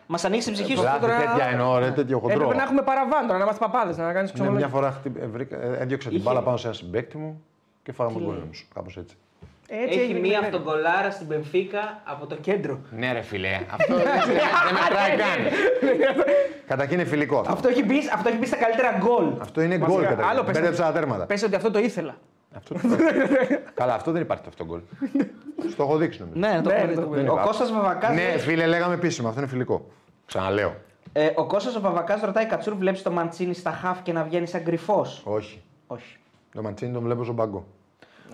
Μας 0.08 0.26
ανοίξει 0.26 0.46
την 0.46 0.54
ψυχή 0.54 0.76
σου. 0.78 0.84
Λάθη 0.84 1.00
τώρα- 1.00 1.18
τέτοια 1.18 1.46
εννοώ, 1.52 1.78
ρε, 1.78 1.92
τέτοιο 1.92 2.20
χοντρό. 2.20 2.36
Έπρεπε 2.36 2.56
να 2.56 2.64
έχουμε 2.64 2.82
παραβάν 2.82 3.26
τώρα, 3.28 3.38
να 3.38 3.44
είμαστε 3.44 3.66
παπάδες, 3.66 3.98
να 3.98 4.14
κάνεις 4.14 4.30
Ναι, 4.30 4.34
ξεμολόγια. 4.34 4.66
μια 4.68 4.76
φορά 4.76 4.92
χτυ- 4.92 5.22
ε, 5.22 5.26
βρήκα- 5.26 5.58
ε, 5.62 5.78
έδιωξα 5.80 6.08
την 6.10 6.18
Είχε- 6.18 6.28
μπάλα 6.28 6.42
πάνω 6.42 6.58
σε 6.58 6.68
ένα 6.68 6.76
συμπέκτη 6.76 7.18
μου 7.18 7.44
και 7.84 7.92
φάγαμε 7.92 8.20
γκολ 8.20 8.36
νομίζω. 8.40 8.64
Κάπως 8.74 8.98
έτσι. 8.98 9.16
Έτσι 9.72 9.94
Έχει 9.94 10.00
έγινε 10.00 10.20
μία 10.20 10.40
και 10.40 10.46
αυτογκολάρα 10.46 11.12
στην 11.12 11.28
Πενφύκα 11.28 12.02
από 12.04 12.26
το 12.26 12.36
κέντρο. 12.36 12.80
Ναι, 12.92 13.12
ρε 13.14 13.22
φιλέ. 13.22 13.60
Αυτό 13.72 13.96
δεν 13.96 14.06
δεν 14.06 14.74
μετράει 14.82 15.18
καν. 15.24 15.40
Καταρχήν 16.68 17.00
είναι 17.00 17.08
φιλικό. 17.10 17.40
αυτό. 17.40 17.52
Αυτό 17.54 17.68
έχει 17.68 17.84
μπει, 17.84 17.98
αυτό 18.14 18.30
έχει 18.30 18.38
μπει 18.38 18.46
στα 18.46 18.56
καλύτερα 18.58 18.98
γκολ. 18.98 19.34
Αυτό 19.42 19.62
είναι 19.62 19.78
Βασικά, 19.78 19.96
γκολ 19.98 20.06
άλλο 20.06 20.16
καταρχήν. 20.18 20.46
πες. 20.46 20.54
Μπέρδεψα 20.54 20.84
τα 20.84 20.92
τέρματα. 20.92 21.26
Πες 21.26 21.44
ότι 21.44 21.56
αυτό 21.56 21.72
το 21.72 21.80
ήθελα. 21.80 22.16
Αυτό- 22.56 22.76
Καλά, 23.74 23.94
αυτό 23.94 24.12
δεν 24.12 24.22
υπάρχει 24.22 24.44
αυτό 24.48 24.66
γκολ. 24.66 24.80
Στο 25.72 25.84
έχω 25.84 25.98
δείξει 25.98 26.20
νομίζω. 26.20 26.40
Ναι, 26.40 26.62
το 26.62 26.70
Ναι, 26.70 26.76
έχω 26.76 26.86
ναι, 26.86 26.90
δει. 26.90 26.96
το 26.96 27.02
έχω 27.02 27.14
δει. 27.14 27.28
Ο 27.28 27.40
Κώστας 27.46 27.72
Βαβακάς 27.72 28.10
Ναι, 28.16 28.16
λέει- 28.28 28.38
φίλε, 28.38 28.66
λέγαμε 28.66 28.94
επίσημα. 28.94 29.28
Αυτό 29.30 29.42
είναι 29.42 29.50
φιλικό. 29.50 29.86
Ξαναλέω. 30.26 30.76
ε, 31.14 31.30
ο 31.36 31.46
Κώστας 31.46 31.76
ο 31.76 31.80
Βαβακάς 31.82 32.22
ρωτάει 32.22 32.46
Κατσούρ, 32.46 32.74
βλέπεις 32.76 33.02
το 33.02 33.12
Μαντσίνη 33.12 33.54
στα 33.54 33.72
χαφ 33.72 34.02
και 34.02 34.14
να 34.14 34.24
βγαίνει 34.24 34.48
σαν 34.48 34.64
κρυφό. 34.64 35.06
Όχι. 35.24 35.62
Όχι. 35.88 36.18
Το 36.54 36.62
Μαντσίνη 36.62 36.94
τον 36.94 37.04
βλέπω 37.04 37.24
στον 37.24 37.36
παγκό. 37.36 37.66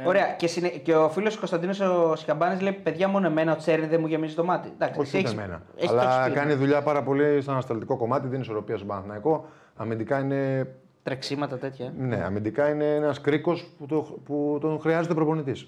Ωραία. 0.04 0.34
Και, 0.34 0.48
συνε... 0.48 0.68
και 0.68 0.96
ο 0.96 1.10
φίλος 1.10 1.38
Κωνσταντίνος 1.38 1.80
ο 1.80 2.16
Σκαμπάνης 2.16 2.62
λέει: 2.62 2.72
Παιδιά, 2.72 3.08
μόνο 3.08 3.28
εμένα 3.28 3.52
ο 3.52 3.56
Τσέρνι 3.56 3.86
δεν 3.88 4.00
μου 4.00 4.08
γεμίζει 4.08 4.36
το 4.36 4.44
μάτι. 4.44 4.70
Εντάξει, 4.74 5.00
Όχι 5.00 5.08
εσύ 5.08 5.18
ούτε 5.18 5.28
έχεις- 5.28 5.40
εμένα. 5.40 5.62
έχεις- 5.78 5.90
το 5.90 5.96
έχεις 5.98 6.08
Αλλά 6.16 6.26
πει. 6.26 6.32
κάνει 6.34 6.54
δουλειά 6.54 6.82
πάρα 6.82 7.04
πολύ 7.04 7.42
στο 7.42 7.52
ανασταλτικό 7.52 7.98
κομμάτι, 7.98 8.28
δίνει 8.28 8.42
ισορροπία 8.42 8.76
στον 8.76 8.88
Παναθηναϊκό. 8.88 9.46
Αμυντικά 9.76 10.20
είναι, 10.20 10.68
Τρεξίματα 11.04 11.58
τέτοια. 11.58 11.94
ναι, 11.98 12.24
αμυντικά 12.26 12.70
είναι 12.70 12.96
ένας 12.96 13.22
κρίκος 13.22 13.68
που, 13.78 13.86
το, 13.86 14.02
που 14.26 14.58
τον 14.62 14.80
χρειάζεται 14.80 15.14
προπονητής. 15.14 15.68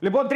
Λοιπόν, 0.00 0.26
3.000 0.28 0.34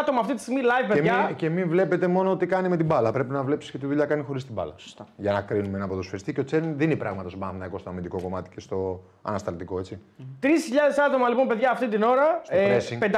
άτομα 0.00 0.20
αυτή 0.20 0.34
τη 0.34 0.40
στιγμή 0.40 0.60
live, 0.64 0.86
Και 0.88 0.94
παιδιά. 0.94 1.24
μην, 1.26 1.36
και 1.36 1.48
μην 1.48 1.68
βλέπετε 1.68 2.06
μόνο 2.06 2.36
τι 2.36 2.46
κάνει 2.46 2.68
με 2.68 2.76
την 2.76 2.86
μπάλα. 2.86 3.12
Πρέπει 3.12 3.32
να 3.32 3.42
βλέπεις 3.42 3.70
και 3.70 3.78
τη 3.78 3.86
δουλειά 3.86 4.04
κάνει 4.04 4.22
χωρίς 4.22 4.44
την 4.44 4.54
μπάλα. 4.54 4.72
Σωστά. 4.76 5.06
Για 5.16 5.32
να 5.32 5.40
κρίνουμε 5.40 5.76
ένα 5.76 5.88
ποδοσφαιριστή. 5.88 6.32
Και 6.32 6.40
ο 6.40 6.44
Τσέρν 6.44 6.74
δίνει 6.76 6.96
πράγματα 6.96 7.28
στον 7.28 7.40
Παναθηναϊκό 7.40 7.78
στο 7.78 7.90
αμυντικό 7.90 8.20
κομμάτι 8.22 8.50
και 8.54 8.60
στο 8.60 9.02
ανασταλτικό. 9.22 9.78
Έτσι. 9.78 9.98
3.000 10.42 10.48
άτομα 11.08 11.28
λοιπόν, 11.28 11.46
παιδιά, 11.48 11.70
αυτή 11.70 11.88
την 11.88 12.02
ώρα. 12.02 12.40
Ε, 12.48 12.76
pressing. 12.76 12.98
531 12.98 13.08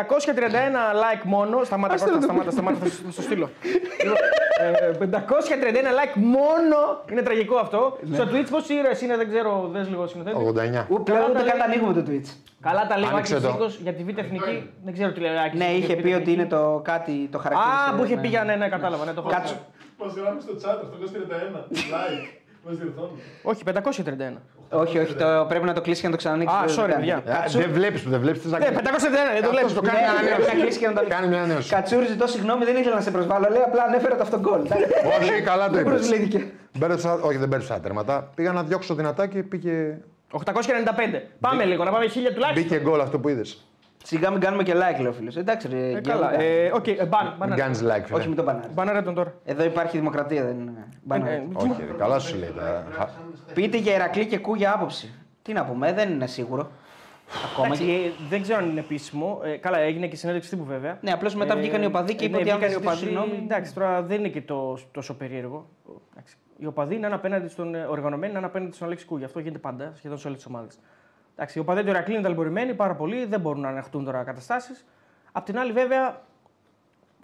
like 1.02 1.22
μόνο. 1.24 1.64
Σταμάτα, 1.64 1.92
Κώστα, 1.94 2.20
σταμάτα, 2.20 2.50
σταμάτα, 2.50 2.76
θα 2.78 2.86
σου- 2.88 3.02
θα 3.04 3.10
στο 3.10 3.22
στείλω. 3.22 3.50
Λοιπόν, 4.02 4.16
ε, 4.60 5.06
531 5.06 5.08
like 5.98 6.14
μόνο. 6.14 6.76
Είναι 7.10 7.22
τραγικό 7.22 7.56
αυτό. 7.56 7.98
Στο 8.12 8.24
Twitch 8.24 8.46
πόσοι 8.50 8.74
ήρωες 8.74 9.00
είναι, 9.02 9.16
δεν 9.16 9.28
ξέρω, 9.28 9.68
δες 9.72 9.88
λίγο 9.88 10.06
σκηνοθέτη. 10.06 10.36
89. 10.36 10.86
Ου, 10.88 11.02
πλέον 11.02 11.18
Καλά 11.20 11.24
ούτε 11.30 11.38
τα 11.38 11.44
καν 11.44 11.44
λέει. 11.44 11.58
τα 11.58 11.64
ανοίγουμε 11.64 11.92
το 11.92 12.02
Twitch. 12.10 12.36
Καλά 12.60 12.86
τα 12.86 12.98
λέει 12.98 13.08
ο 13.08 13.12
Άνοιξε 13.12 13.34
Άκης 13.34 13.46
το. 13.46 13.52
Ζήκος 13.52 13.78
για 13.82 13.92
τη 13.94 14.02
Β' 14.02 14.18
Εθνική. 14.18 14.70
Δεν 14.84 14.92
ξέρω 14.92 15.12
τι 15.12 15.20
λέει 15.20 15.30
ο 15.34 15.40
Άκης. 15.78 15.88
Ναι, 15.88 15.94
για 15.94 15.96
τη 15.96 16.02
είχε 16.02 16.02
Β' 16.02 16.02
πει 16.02 16.08
ότι 16.08 16.30
Εθνική. 16.30 16.32
είναι 16.32 16.46
το 16.46 16.80
κάτι 16.84 17.28
το 17.34 17.38
χαρακτηριστικό. 17.38 17.90
Α, 17.92 17.96
που 17.96 18.04
είχε 18.04 18.14
ναι. 18.14 18.20
πει 18.20 18.28
για 18.28 18.44
ναι, 18.44 18.54
ναι, 18.56 18.68
κατάλαβα. 18.68 19.04
Ναι, 19.04 19.12
το 19.12 19.20
έχω 19.24 19.30
Κάτσου. 19.36 19.56
Μας 20.00 20.12
γράφεις 20.20 20.42
στο 20.46 20.54
chat 20.62 20.78
831. 20.84 21.58
Like. 21.94 22.26
Μας 22.66 22.76
διορθώνουν. 22.76 23.16
Όχι, 23.42 23.62
531. 23.64 24.36
Όχι, 24.82 24.98
όχι, 24.98 25.14
το, 25.14 25.46
πρέπει 25.48 25.64
να 25.64 25.72
το 25.72 25.80
κλείσει 25.80 26.00
και 26.00 26.06
να 26.06 26.12
το 26.12 26.18
ξανανοίξει. 26.22 26.54
Α, 26.54 26.58
Δεν 26.66 26.76
το 26.76 26.82
sorry, 26.82 26.88
κάνει. 26.88 26.94
παιδιά. 26.94 27.22
Κατσούρ- 27.34 27.64
Δεν 27.64 27.72
βλέπεις 27.72 28.00
που 28.02 28.10
δεν 28.10 28.20
βλέπει. 28.20 28.38
Ναι, 28.48 28.56
531, 28.58 29.32
δεν 29.36 29.42
το 29.42 29.50
βλέπεις. 29.54 29.72
το 29.74 29.82
Ναι, 29.82 29.88
κάνει 29.90 30.00
Ναι, 30.00 30.06
μια 30.06 30.18
πρέπει 30.18 30.32
ανανέωση. 30.32 30.56
να 30.56 30.62
κλείσει 30.62 30.78
και 30.78 30.86
να 30.86 30.92
το 30.92 31.02
Κάνει 31.14 31.26
μια 31.32 31.38
ανανέωση. 31.42 31.68
Κατσούρη, 31.74 32.06
ζητώ 32.06 32.26
συγγνώμη, 32.26 32.64
δεν 32.64 32.76
ήθελα 32.76 32.94
να 32.94 33.00
σε 33.00 33.10
προσβάλλω. 33.10 33.46
Λέει 33.54 33.62
απλά 33.70 33.82
ανέφερα 33.88 34.14
το 34.16 34.22
αυτογκόλ. 34.22 34.60
Όχι, 35.20 35.40
καλά 35.50 35.64
το 35.66 35.72
Δεν 35.74 35.80
είπες. 35.80 35.92
προσβλήθηκε. 35.94 36.40
Όχι, 37.28 37.36
δεν 37.42 37.48
παρέλειψα 37.48 37.74
τα 37.74 37.80
τέρματα. 37.80 38.30
Πήγα 38.34 38.52
να 38.52 38.62
διώξω 38.62 38.94
δυνατά 38.94 39.26
και 39.26 39.42
πήγε. 39.42 39.98
895. 40.30 41.22
Πάμε 41.40 41.64
λίγο, 41.64 41.84
να 41.84 41.90
πάμε 41.90 42.04
1000 42.06 42.10
τουλάχιστον. 42.34 42.52
Μπήκε 42.62 42.76
γκολ 42.80 43.00
αυτό 43.00 43.18
που 43.18 43.28
είδες. 43.28 43.66
Σιγά 44.04 44.30
μην 44.30 44.40
κάνουμε 44.40 44.62
και 44.62 44.72
like, 44.74 44.98
λέει 44.98 45.06
ο 45.06 45.12
φίλο. 45.12 45.32
Εντάξει, 45.36 45.68
ρε. 45.68 45.76
Ε, 45.78 45.88
Γιώργο, 45.88 46.00
Καλά. 46.10 46.28
εντάξει. 46.32 46.46
Ε, 46.46 46.70
Οκ, 46.74 46.86
ε, 46.86 47.06
μπαν. 47.06 47.26
Μην 47.26 47.34
μπανάρεις. 47.38 47.60
κάνεις 47.60 47.82
like, 47.82 48.02
φίλε. 48.04 48.18
Όχι, 48.18 48.26
μην 48.26 48.36
τον 48.36 48.44
μπανάρει. 48.44 48.68
Μπανάρε 48.74 49.02
τον 49.02 49.14
τώρα. 49.14 49.34
Εδώ 49.44 49.64
υπάρχει 49.64 49.98
δημοκρατία, 49.98 50.44
δεν 50.44 50.58
είναι. 50.58 50.86
μπανάρι. 51.02 51.32
Ε, 51.32 51.36
ε, 51.36 51.46
Όχι, 51.54 51.84
ρε, 51.86 51.92
καλά 51.98 52.18
σου 52.18 52.36
λέει. 52.38 52.50
τώρα. 52.50 52.86
Χα- 52.90 53.08
Πείτε 53.54 53.76
για 53.76 53.94
Ηρακλή 53.94 54.26
και 54.26 54.38
Κού 54.38 54.54
για 54.54 54.72
άποψη. 54.74 55.12
Τι 55.42 55.52
να 55.52 55.64
πούμε, 55.64 55.92
δεν 55.92 56.10
είναι 56.10 56.26
σίγουρο. 56.26 56.70
Ακόμα 57.52 57.66
Εντάξει, 57.66 57.84
και. 57.84 57.92
ε, 57.92 58.10
δεν 58.28 58.42
ξέρω 58.42 58.58
αν 58.58 58.70
είναι 58.70 58.80
επίσημο. 58.80 59.40
Ε, 59.44 59.56
καλά, 59.56 59.78
έγινε 59.78 60.06
και 60.06 60.16
συνέντευξη 60.16 60.50
τύπου 60.50 60.64
βέβαια. 60.64 60.98
Ναι, 61.00 61.12
απλώς 61.12 61.34
μετά 61.34 61.56
βγήκαν 61.56 61.82
οι 61.82 61.86
οπαδοί 61.86 62.14
και 62.14 62.24
ε, 62.24 62.28
είπε 62.28 62.36
ναι, 62.36 62.42
ότι 62.42 62.50
αν 62.50 62.58
δεν 62.58 62.68
βγήκαν 62.68 62.84
οι 62.84 62.94
ζητήσω 62.94 63.06
οπαδοί, 63.08 63.24
συγγνώμη. 63.26 63.44
Εντάξει, 63.50 63.74
τώρα 63.74 64.02
δεν 64.02 64.18
είναι 64.18 64.28
και 64.28 64.42
το, 64.42 64.78
τόσο 64.92 65.14
περίεργο. 65.16 65.68
Εντάξει. 66.12 66.36
Οι 66.58 66.66
οπαδοί 66.66 66.94
είναι 66.94 67.06
ένα 67.06 67.14
απέναντι 67.14 67.48
στον 67.48 67.74
ε, 67.74 67.84
οργανωμένοι, 67.84 68.28
είναι 68.30 68.38
ένα 68.38 68.46
απέναντι 68.46 68.74
στον 68.74 68.86
Αλέξη 68.86 69.06
Κούγια. 69.06 69.26
Αυτό 69.26 69.38
γίνεται 69.40 69.58
πάντα, 69.58 69.92
σχεδόν 69.96 70.18
σε 70.18 70.26
όλες 70.26 70.38
τις 70.38 70.48
ομάδες. 70.48 70.78
Οι 71.54 71.58
οπαδοί 71.58 71.82
του 71.82 71.88
Ηρακλή 71.88 72.14
είναι 72.14 72.22
ταλαιπωρημένοι 72.22 72.74
πάρα 72.74 72.94
πολύ, 72.94 73.24
δεν 73.24 73.40
μπορούν 73.40 73.60
να 73.60 73.68
ανεχτούν 73.68 74.04
τώρα 74.04 74.22
καταστάσεις. 74.22 74.86
Απ' 75.32 75.44
την 75.44 75.58
άλλη, 75.58 75.72
βέβαια, 75.72 76.20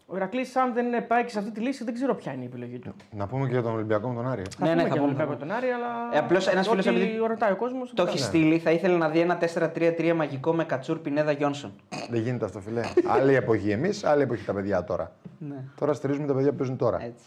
ο 0.07 0.17
Ηρακλής, 0.17 0.57
αν 0.57 0.73
δεν 0.73 1.07
πάει 1.07 1.25
και 1.25 1.31
σε 1.31 1.39
αυτή 1.39 1.51
τη 1.51 1.61
λύση, 1.61 1.85
δεν 1.85 1.95
ξέρω 1.95 2.15
ποια 2.15 2.33
είναι 2.33 2.43
η 2.43 2.47
επιλογή 2.47 2.79
του. 2.79 2.95
Να 3.11 3.27
πούμε 3.27 3.47
και 3.47 3.53
για 3.53 3.63
τον 3.63 3.73
Ολυμπιακό 3.73 4.09
με 4.09 4.15
τον 4.15 4.29
Άρη. 4.31 4.43
Θα 4.43 4.65
Ναι, 4.65 4.71
πούμε 4.71 4.75
ναι, 4.75 4.83
και 4.83 4.89
θα 4.89 4.95
για 4.95 5.03
πούμε, 5.03 5.15
τον 5.15 5.17
θα 5.17 5.25
Ολυμπιακό 5.25 5.47
τον 5.47 5.51
Άρη, 5.51 5.69
αλλά. 5.71 6.15
Ε, 6.15 6.19
απλώς 6.19 6.49
ένας 6.49 6.69
φίλος 6.69 6.87
ό,τι 6.87 6.97
επειδή 6.97 7.17
ρωτάει 7.17 7.53
ο 7.53 7.57
κόσμος. 7.57 7.93
Το 7.95 8.03
έχει 8.03 8.19
στείλει, 8.19 8.59
θα 8.59 8.71
ήθελε 8.71 8.97
να 8.97 9.09
δει 9.09 9.19
ένα 9.21 9.39
4-3-3 9.55 10.13
μαγικό 10.15 10.53
με 10.53 10.65
Κατσούρ 10.65 10.99
Πινέδα 10.99 11.33
Γιόνσον. 11.33 11.73
Δεν 12.11 12.21
γίνεται 12.21 12.45
αυτό, 12.45 12.61
φιλέ. 12.61 12.83
άλλη 13.07 13.35
εποχή 13.35 13.71
εμείς, 13.71 14.05
άλλη 14.05 14.23
εποχή 14.23 14.45
τα 14.45 14.53
παιδιά 14.55 14.85
τώρα. 14.85 15.13
Ναι. 15.39 15.57
Τώρα 15.79 15.93
στηρίζουμε 15.93 16.27
τα 16.27 16.35
παιδιά 16.35 16.51
που 16.51 16.57
παίζουν 16.57 16.77
τώρα. 16.77 17.03
Έτσι. 17.03 17.25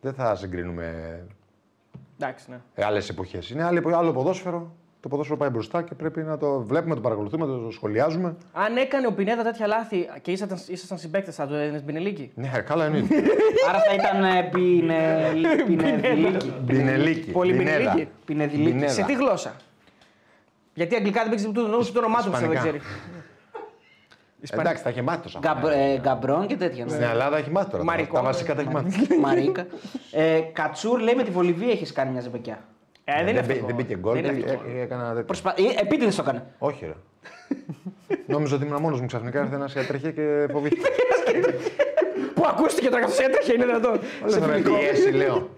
Δεν 0.00 0.12
θα 0.14 0.34
συγκρίνουμε 0.34 1.18
Εντάξει, 2.20 2.50
ναι. 2.50 2.84
άλλες 2.84 3.08
εποχές. 3.08 3.50
Είναι 3.50 3.64
άλλη, 3.64 3.78
εποχή, 3.78 3.94
άλλο 3.94 4.12
ποδόσφαιρο. 4.12 4.72
Το 5.02 5.08
ποδόσφαιρο 5.08 5.36
πάει 5.38 5.48
μπροστά 5.48 5.82
και 5.82 5.94
πρέπει 5.94 6.22
να 6.22 6.38
το 6.38 6.60
βλέπουμε, 6.62 6.94
το 6.94 7.00
παρακολουθούμε, 7.00 7.46
το 7.46 7.70
σχολιάζουμε. 7.70 8.36
Αν 8.52 8.76
έκανε 8.76 9.06
ο 9.06 9.12
Πινέδα 9.12 9.42
τέτοια 9.42 9.66
λάθη 9.66 10.08
και 10.22 10.30
ήσασταν, 10.30 10.58
ήσασταν 10.68 10.98
συμπαίκτες, 10.98 11.34
θα 11.34 11.46
το 11.46 11.54
έδινες 11.54 11.84
Μπινελίκη; 11.84 12.30
Ναι, 12.34 12.48
καλά 12.48 12.84
εννοείται. 12.84 13.14
Άρα 13.68 13.78
θα 13.80 13.94
ήταν 13.94 14.24
ε, 14.24 14.42
πινε- 14.52 15.64
πινεδηλίκη. 15.66 16.52
Μπινελίκη. 16.62 17.30
Πολύ 17.30 17.52
Μπινέδα. 17.52 17.78
Μπινελίκη. 17.78 18.08
Πινεδηλίκη. 18.24 18.70
Μπινέδα. 18.72 18.92
Σε 18.92 19.02
τι 19.02 19.12
γλώσσα; 19.14 19.52
Γιατί 20.74 20.94
αγγλικά 20.94 21.20
δεν 21.20 21.30
παίξεις 21.30 21.52
το 21.52 21.60
νόμο 21.66 21.82
το 21.82 21.98
όνομά 21.98 22.16
του, 22.22 22.30
δεν 22.30 22.32
Ισπανικά. 22.32 22.60
ξέρεις. 22.60 22.82
Εντάξει, 24.50 24.82
τα 24.82 24.88
έχει 24.88 25.02
μάθει 25.02 25.30
το 25.32 25.38
Γκαμπ- 25.38 25.64
ε, 25.66 25.98
Γκαμπρόν 25.98 26.46
και 26.46 26.56
τέτοια. 26.56 26.84
ναι. 26.84 26.90
Στην 26.90 27.02
Ελλάδα 27.02 27.36
έχει 27.36 27.50
μάθει 27.50 27.70
τώρα. 27.70 27.84
Μαρικό. 27.84 28.14
Τα 28.14 28.22
βασικά 28.22 28.54
τα 28.54 28.60
έχει 28.60 28.70
μάθει. 28.70 29.18
Μαρίκα. 29.20 29.66
Ε, 30.12 30.40
Κατσούρ 30.52 31.00
λέει 31.00 31.14
με 31.14 31.22
τη 31.22 31.30
Βολιβία 31.30 31.70
έχεις 31.70 31.92
κάνει 31.92 32.10
μια 32.10 32.20
ζεμπεκιά. 32.20 32.58
Ε, 33.04 33.12
δεν 33.24 33.26
είναι 33.28 33.32
Δεν 33.32 33.44
μπή- 33.44 33.50
αυτό. 33.54 33.66
δεν 33.66 33.74
μπήκε 33.74 33.96
γκολ. 33.96 34.20
Δεν 34.22 34.36
είναι 34.36 34.50
ε, 34.50 34.54
αυτό. 34.54 34.68
ε, 34.76 34.80
Έκανα 34.80 35.08
τέτοιο. 35.08 35.24
Προσπα... 35.24 35.54
Επίτηδες 35.80 36.14
το 36.16 36.22
έκανε. 36.22 36.46
Όχι, 36.58 36.86
ρε. 36.86 36.94
Νόμιζα 38.26 38.56
ότι 38.56 38.64
ήμουν 38.66 38.80
μόνος 38.80 39.00
μου 39.00 39.06
ξαφνικά. 39.06 39.40
Ήρθε 39.40 39.54
ένας 39.54 39.76
έτρεχε 39.76 40.10
και 40.10 40.46
φοβήθηκε. 40.52 40.88
Που 42.34 42.44
ακούστηκε 42.48 42.88
τώρα 42.88 43.00
καθώ 43.00 43.22
έτρεχε, 43.22 43.52
είναι 43.52 43.64
δυνατόν. 43.64 44.00
Δεν 44.26 44.40
θα 44.40 44.46
με 44.46 44.58
πιέσει, 44.60 45.10
λέω. 45.10 45.48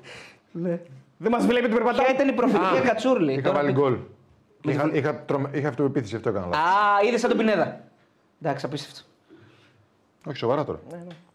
Δεν 1.16 1.30
μας 1.30 1.46
βλέπει 1.46 1.64
ότι 1.64 1.74
περπατάει. 1.74 2.04
Ποια 2.04 2.14
ήταν 2.14 2.28
η 2.28 2.32
προφητεία 2.32 2.80
Κατσούρ 2.84 3.20
λέει. 3.20 3.34
Είχα 3.34 3.42
Τώρα 3.42 3.56
βάλει 3.56 3.72
πει- 3.72 3.80
γκολ. 3.80 3.96
Είχα, 4.64 4.90
είχα, 4.92 5.16
τρομε... 5.24 5.50
είχα 5.52 5.68
αυτοπεποίθηση, 5.68 6.16
αυτό 6.16 6.28
έκανα. 6.28 6.46
λάθος. 6.46 6.64
Α, 6.64 7.06
είδες 7.06 7.20
σαν 7.20 7.28
τον 7.30 7.38
Πινέδα. 7.38 7.80
Εντάξει, 8.42 8.66
απίστευτο. 8.66 9.00
Όχι, 10.26 10.36
σοβαρά 10.36 10.64
τώρα. 10.64 10.80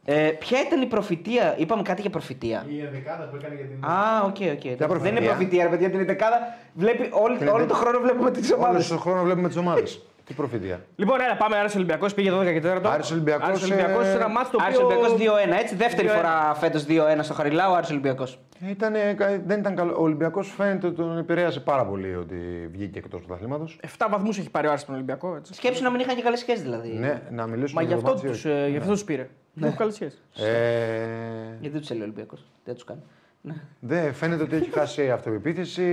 Ε, 0.09 0.31
ποια 0.39 0.59
ήταν 0.61 0.81
η 0.81 0.85
προφητεία, 0.85 1.55
είπαμε 1.57 1.81
κάτι 1.81 2.01
για 2.01 2.09
προφητεία. 2.09 2.65
Η 2.67 2.79
ενδεκάδα 2.79 3.23
που 3.23 3.35
έκανε 3.35 3.55
για 3.55 3.65
την. 3.65 3.85
Α, 3.85 4.21
οκ, 4.25 4.35
οκ. 4.55 4.77
Δεν 4.77 4.87
προφητεία; 4.87 5.09
είναι 5.09 5.21
προφητεία, 5.21 5.63
ρε 5.63 5.69
παιδιά, 5.69 5.89
την 5.89 6.05
δεκάδα. 6.05 6.57
Βλέπει, 6.73 7.09
όλη, 7.11 7.49
όλο 7.49 7.65
τον 7.65 7.75
χρόνο 7.75 7.99
βλέπουμε 7.99 8.31
τις 8.31 8.51
ομάδες. 8.51 8.75
Όλο 8.75 8.87
τον 8.87 8.99
χρόνο 8.99 9.23
βλέπουμε 9.23 9.47
τις 9.47 9.57
ομάδες. 9.57 10.01
Τι 10.25 10.33
προφητεία; 10.33 10.81
Λοιπόν, 10.95 11.21
έλα, 11.21 11.35
πάμε. 11.35 11.57
Άρης 11.57 11.75
Ολυμπιακός 11.75 12.13
πήγε 12.13 12.31
12 12.31 12.51
και 12.53 12.61
4. 12.61 12.81
Άρης 12.83 13.11
Ολυμπιακός, 13.11 13.47
Άρης 13.47 13.63
Ολυμπιακός 13.63 14.05
ε, 14.05 14.11
ένα 14.11 14.27
μάτσο 14.27 14.51
το 14.51 14.57
Άρης 14.63 14.77
οποίο. 14.77 14.99
Ολυμπιακός 14.99 15.55
2-1, 15.57 15.59
έτσι. 15.61 15.75
Δεύτερη 15.75 16.07
2-1. 16.07 16.11
φορά 16.15 16.55
φέτος 16.59 16.85
2-1 16.87 17.19
στο 17.21 17.33
Χαριλάου, 17.33 17.73
Άρης 17.75 17.89
Ολυμπιακός. 17.89 18.39
Ήτανε, 18.69 19.15
δεν 19.45 19.59
ήταν 19.59 19.75
καλό. 19.75 19.93
Ο 19.97 20.01
Ολυμπιακός 20.01 20.51
φαίνεται 20.51 20.87
ότι 20.87 20.95
τον 20.95 21.17
επηρέασε 21.17 21.59
πάρα 21.59 21.85
πολύ 21.85 22.15
ότι 22.15 22.35
βγήκε 22.71 22.99
εκτός 22.99 23.21
πρωταθλήματος. 23.21 23.79
7 23.97 24.07
βαθμούς 24.09 24.37
έχει 24.39 24.49
πάρει 24.49 24.67
ο 24.67 24.69
Άρης 24.69 24.81
στον 24.81 24.95
Ολυμπιακό. 24.95 25.35
Έτσι. 25.35 25.53
Σκέψου 25.53 25.83
να 25.83 25.89
μην 25.91 25.99
είχαν 25.99 26.15
και 26.15 26.21
καλές 26.21 26.39
σχέσεις 26.39 26.63
δηλαδή. 26.63 26.89
Ναι, 26.93 27.21
να 27.31 27.47
μιλήσουμε 27.47 27.81
Μα 27.81 27.87
γι' 27.87 27.93
για 27.93 28.03
το 28.03 28.11
αυτό 28.11 28.25
μάτσι, 28.27 28.41
τους 28.43 28.51
όχι. 28.53 28.69
γι' 28.71 28.77
αυτό 28.77 28.91
τους 28.91 29.03
πήρε. 29.03 29.29
Δεν 29.53 29.63
έχουν 29.65 29.77
καλές 29.77 29.93
σχέσεις. 29.93 30.21
Ε, 30.35 31.47
Γιατί 31.59 31.69
δεν 31.69 31.79
τους 31.79 31.89
έλεγε 31.89 32.03
ο 32.03 32.07
Ολυμπιακός. 32.07 32.45
Δεν 32.65 32.73
τους 32.73 32.83
κάνει. 32.83 33.01
Ναι. 33.41 33.53
δεν 33.79 34.13
φαίνεται 34.13 34.43
ότι 34.43 34.55
έχει 34.55 34.71
χάσει 34.71 35.09
αυτοπεποίθηση. 35.11 35.83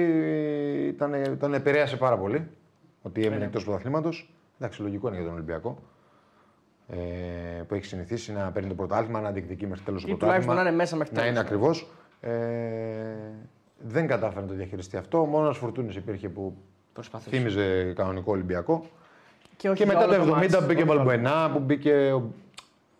Ήταν, 0.88 1.36
τον 1.40 1.54
επηρέασε 1.54 1.96
πάρα 1.96 2.18
πολύ 2.18 2.48
ότι 3.02 3.20
έμεινε 3.20 3.38
ναι. 3.38 3.44
εκτός 3.44 3.64
πρωταθλήματος. 3.64 4.34
Εντάξει, 4.58 4.82
λογικό 4.82 5.06
είναι 5.08 5.16
για 5.16 5.24
τον 5.24 5.34
Ολυμπιακό. 5.34 5.78
Ε, 6.88 6.96
που 7.68 7.74
έχει 7.74 7.84
συνηθίσει 7.84 8.32
να 8.32 8.50
παίρνει 8.50 8.68
το 8.68 8.74
πρωτάθλημα, 8.74 9.20
να 9.20 9.30
διεκδικεί 9.30 9.66
μέχρι 9.66 9.84
τέλος 9.84 10.02
το 10.02 10.08
Ή 10.08 10.10
πρωτάθλημα. 10.10 10.44
τουλάχιστον 10.44 10.64
να 10.64 10.68
είναι 10.70 10.76
μέσα 10.82 10.96
μέχρι 10.96 11.14
Να 11.14 11.20
είναι 11.26 11.30
τέλος. 11.30 11.44
ακριβώς. 11.46 11.90
Ε, 12.26 12.30
δεν 13.78 14.06
κατάφερε 14.06 14.40
να 14.40 14.46
το 14.46 14.54
διαχειριστεί 14.54 14.96
αυτό. 14.96 15.18
Μόνος 15.24 15.46
ένα 15.48 15.54
Φορτούνης 15.56 15.96
υπήρχε 15.96 16.28
που 16.28 16.56
Προσπαθούσε. 16.92 17.36
θύμιζε 17.36 17.92
κανονικό 17.96 18.32
Ολυμπιακό. 18.32 18.84
Και, 19.56 19.68
όχι 19.68 19.78
Και 19.78 19.84
για 19.84 19.92
μετά 20.00 20.04
όλο 20.16 20.24
το 20.24 20.30
70 20.32 20.34
μάτς. 20.40 20.56
που 20.58 20.64
μπήκε 20.66 20.82
ο 20.82 20.86
Μπαλμπουενά, 20.86 21.50
που 21.52 21.58
μπήκε 21.58 22.12
ο, 22.14 22.30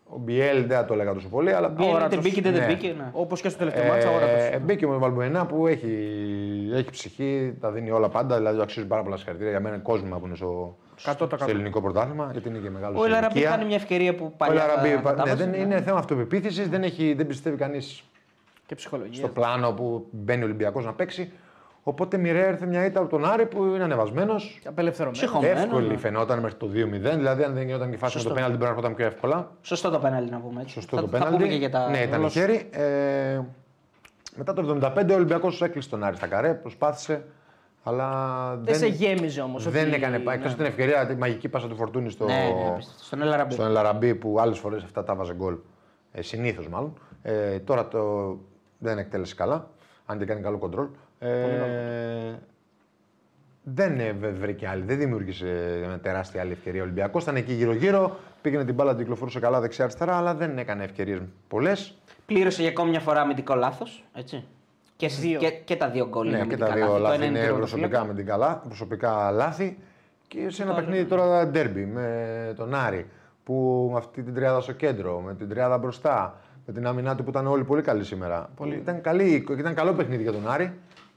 ο 0.09 0.19
Μπιέλ, 0.19 0.67
δεν 0.67 0.77
θα 0.77 0.85
το 0.85 0.95
έλεγα 0.95 1.13
τόσο 1.15 1.29
πολύ, 1.29 1.53
αλλά 1.53 1.69
Μπήκε, 1.69 1.83
είτε 1.83 1.93
Αόρατος. 1.93 2.21
μπήκε, 2.23 2.39
είτε 2.41 2.51
δεν 2.51 2.61
Ναι. 2.61 2.67
μπήκε. 2.67 2.95
ναι. 2.99 3.09
Όπως 3.13 3.41
και 3.41 3.49
στο 3.49 3.59
τελευταίο 3.59 3.87
μάτσα, 3.87 4.09
αόρατος. 4.09 4.43
ε, 4.43 4.59
μπήκε 4.65 4.87
ο 4.87 4.99
Μπαλμπουενά 4.99 5.47
που 5.47 5.67
έχει, 5.67 5.89
έχει 6.75 6.91
ψυχή, 6.91 7.55
τα 7.61 7.71
δίνει 7.71 7.91
όλα 7.91 8.09
πάντα, 8.09 8.37
δηλαδή 8.37 8.57
του 8.57 8.63
αξίζει 8.63 8.87
πάρα 8.87 9.03
πολλά 9.03 9.17
συγχαρητήρια. 9.17 9.53
Για 9.53 9.61
μένα 9.61 9.75
είναι 9.75 9.85
κόσμο 9.85 10.19
που 10.19 10.27
είναι 10.27 10.37
στο, 10.37 10.77
100%. 11.05 11.13
στο 11.41 11.51
ελληνικό 11.51 11.81
πρωτάθλημα, 11.81 12.29
γιατί 12.33 12.49
είναι 12.49 12.59
και 12.59 12.71
μεγάλος 12.71 13.01
Ο 13.01 13.05
Ελαραμπή 13.05 13.41
κάνει 13.43 13.65
μια 13.65 13.77
ευκαιρία 13.77 14.15
που 14.15 14.25
Ο 14.25 14.33
παλιά. 14.37 14.63
Ελαραμπή, 14.65 14.89
ναι, 14.89 14.95
κατάβασε, 14.95 15.35
δεν 15.35 15.51
ναι. 15.51 15.57
είναι 15.57 15.81
θέμα 15.83 15.99
αυτοπεποίθησης, 15.99 16.69
δεν, 16.69 16.83
έχει, 16.83 17.15
δεν 17.15 17.27
πιστεύει 17.27 17.57
κανείς 17.57 18.03
Και 18.67 18.75
ψυχολογία. 18.75 19.15
στο 19.15 19.29
πλάνο 19.29 19.73
που 19.73 20.07
μπαίνει 20.11 20.43
ο 20.43 20.45
Ολυμπιακός 20.45 20.85
να 20.85 20.93
παίξει. 20.93 21.33
Οπότε 21.87 22.17
μοιραία 22.17 22.47
έρθε 22.47 22.67
μια 22.67 22.85
ήττα 22.85 23.01
από 23.01 23.09
τον 23.09 23.25
Άρη 23.25 23.47
που 23.47 23.65
είναι 23.65 23.85
ανεβασμένος. 23.85 24.61
Απελευθερωμένος. 24.67 25.19
Ψυχο- 25.21 25.37
Χωμένο, 25.41 25.61
Εύκολη 25.61 25.89
ναι. 25.89 25.97
φαινόταν 25.97 26.39
μέχρι 26.41 26.57
το 26.57 26.67
2-0. 26.67 27.17
Δηλαδή, 27.17 27.43
αν 27.43 27.55
δεν 27.55 27.67
γινόταν 27.67 27.89
και 27.89 27.95
η 27.95 27.99
φάση 27.99 28.17
με 28.17 28.23
το 28.23 28.29
Σωστό. 28.29 28.35
πέναλτι, 28.35 28.53
μπορεί 28.57 28.65
να 28.71 28.77
έρχονταν 28.77 28.95
πιο 28.95 29.07
εύκολα. 29.07 29.51
Σωστό 29.61 29.91
το 29.91 29.99
πέναλτι 29.99 30.31
να 30.31 30.39
πούμε 30.39 30.61
έτσι. 30.61 30.73
Σωστό 30.73 30.97
θα, 30.97 31.03
το 31.03 31.09
Θα 31.09 31.13
πέναλτι. 31.19 31.37
πούμε 31.37 31.49
και 31.49 31.55
για 31.59 31.71
τα. 31.71 31.91
Ναι, 31.91 31.99
ήταν 31.99 32.19
γλώσσα. 32.21 32.41
χέρι. 32.41 32.69
Ε, 32.73 33.41
μετά 34.37 34.53
το 34.53 34.63
75 34.63 35.13
ο 35.13 35.15
Ολυμπιακός 35.17 35.63
έκλεισε 35.63 35.89
τον 35.89 36.05
Άρη 36.05 36.17
στα 36.17 36.27
καρέ, 36.27 36.55
προσπάθησε. 36.55 37.25
Αλλά 37.83 38.57
Δεν 38.63 38.75
σε 38.75 38.87
γέμιζε 38.87 39.41
όμως. 39.41 39.69
δεν 39.71 39.93
έκανε. 39.93 40.23
Εκτός 40.33 40.55
την 40.55 40.65
ευκαιρία, 40.65 41.07
τη 41.07 41.15
μαγική 41.17 41.49
πάσα 41.49 41.69
του 41.69 41.77
Φορτούνη 41.77 42.11
στο, 42.11 42.25
Ναι, 42.25 42.33
ναι, 42.33 42.69
απίστευτο. 42.69 43.05
Στον 43.05 43.23
Ελαραμπή. 43.23 43.53
στον 43.53 43.67
Ελαραμπή 43.67 44.15
που 44.15 44.41
άλλες 44.41 44.59
φορές 44.59 44.83
αυτά 44.83 45.05
τα 45.05 45.15
βάζε 45.15 45.35
γκολ. 45.35 45.57
Ε, 46.13 46.23
Συνήθως 46.23 46.69
μάλλον. 46.69 46.99
Ε, 47.23 47.59
τώρα 47.59 47.89
το 47.89 48.37
δεν 48.85 48.99
εκτέλεσε 48.99 49.35
καλά. 49.35 49.69
Αν 50.07 50.19
δεν 50.19 50.27
κάνει 50.27 50.41
καλό 50.41 50.59
κοντρόλ. 50.59 50.87
Ε, 51.19 51.31
δεν 53.63 54.01
ε, 54.01 54.13
βρε- 54.13 54.35
βρήκε 54.35 54.69
άλλη, 54.69 54.83
δεν 54.83 54.99
δημιούργησε 54.99 55.81
μια 55.87 55.99
τεράστια 55.99 56.41
άλλη 56.41 56.53
ευκαιρία 56.53 56.81
ο 56.81 56.85
Ολυμπιακός. 56.85 57.23
Ήταν 57.23 57.37
εκεί 57.37 57.53
γύρω-γύρω, 57.53 58.17
πήγαινε 58.43 58.65
την 58.65 58.75
μπάλα, 58.75 58.91
την 58.91 58.99
κυκλοφορούσε 59.01 59.41
καλά 59.41 59.61
δεξιά-αριστερά, 59.61 60.17
αλλά 60.17 60.35
δεν 60.35 60.59
έκανε 60.59 60.85
ευκαιρίες 60.85 61.21
πολλές. 61.49 61.95
Πλήρωσε 62.27 62.61
για 62.63 62.71
ακόμη 62.71 62.91
μια 62.91 63.01
φορά 63.01 63.21
αμυντικό 63.21 63.55
λάθος. 63.55 64.05
Έτσι. 64.15 64.45
Και, 64.97 65.09
στις- 65.09 65.25
Δύο. 65.25 65.39
και, 65.39 65.51
και 65.51 65.77
τα 65.77 65.89
δύο 65.91 66.07
γκολ. 66.09 66.29
είναι 66.29 66.39
Ναι, 66.39 66.47
και 66.47 66.57
τα 66.57 66.67
αμυντικά 66.67 66.87
δύο 66.87 66.99
λάθη. 66.99 67.03
Το 67.03 67.03
λάθη 67.09 67.15
ένα 67.25 67.39
είναι 67.39 67.49
του 67.49 67.55
προσωπικά, 67.57 67.89
τερματοφύλακα. 67.89 68.07
με 68.07 68.15
την 68.15 68.27
καλά, 68.27 68.63
προσωπικά 68.67 69.31
λάθη. 69.31 69.79
Και 70.29 70.51
σε 70.51 70.63
ένα 70.63 70.75
παιχνίδι 70.75 71.05
τώρα 71.05 71.47
ντέρμπι 71.47 71.85
με 71.87 72.53
τον 72.57 72.75
Άρη 72.75 73.07
που 73.45 73.89
με 73.93 73.99
αυτή 73.99 74.23
την 74.23 74.35
τριάδα 74.35 74.61
στο 74.61 74.73
κέντρο, 74.73 75.21
με 75.21 75.35
την 75.35 75.49
τριάδα 75.49 75.79
μπροστά, 75.79 76.41
με 76.67 76.73
την 76.73 76.87
άμυνά 76.87 77.15
του 77.15 77.23
που 77.25 77.31
ήταν 77.31 77.47
όλοι 77.47 77.65
πολύ 77.65 77.83
καλοί 77.83 78.05
σήμερα. 78.05 78.49
Ήταν, 78.65 79.01
καλή, 79.01 79.47
ήταν 79.59 79.75
καλό 79.75 79.93
παιχνίδι 79.93 80.23
για 80.23 80.33
τον 80.33 80.49
Άρη 80.51 80.73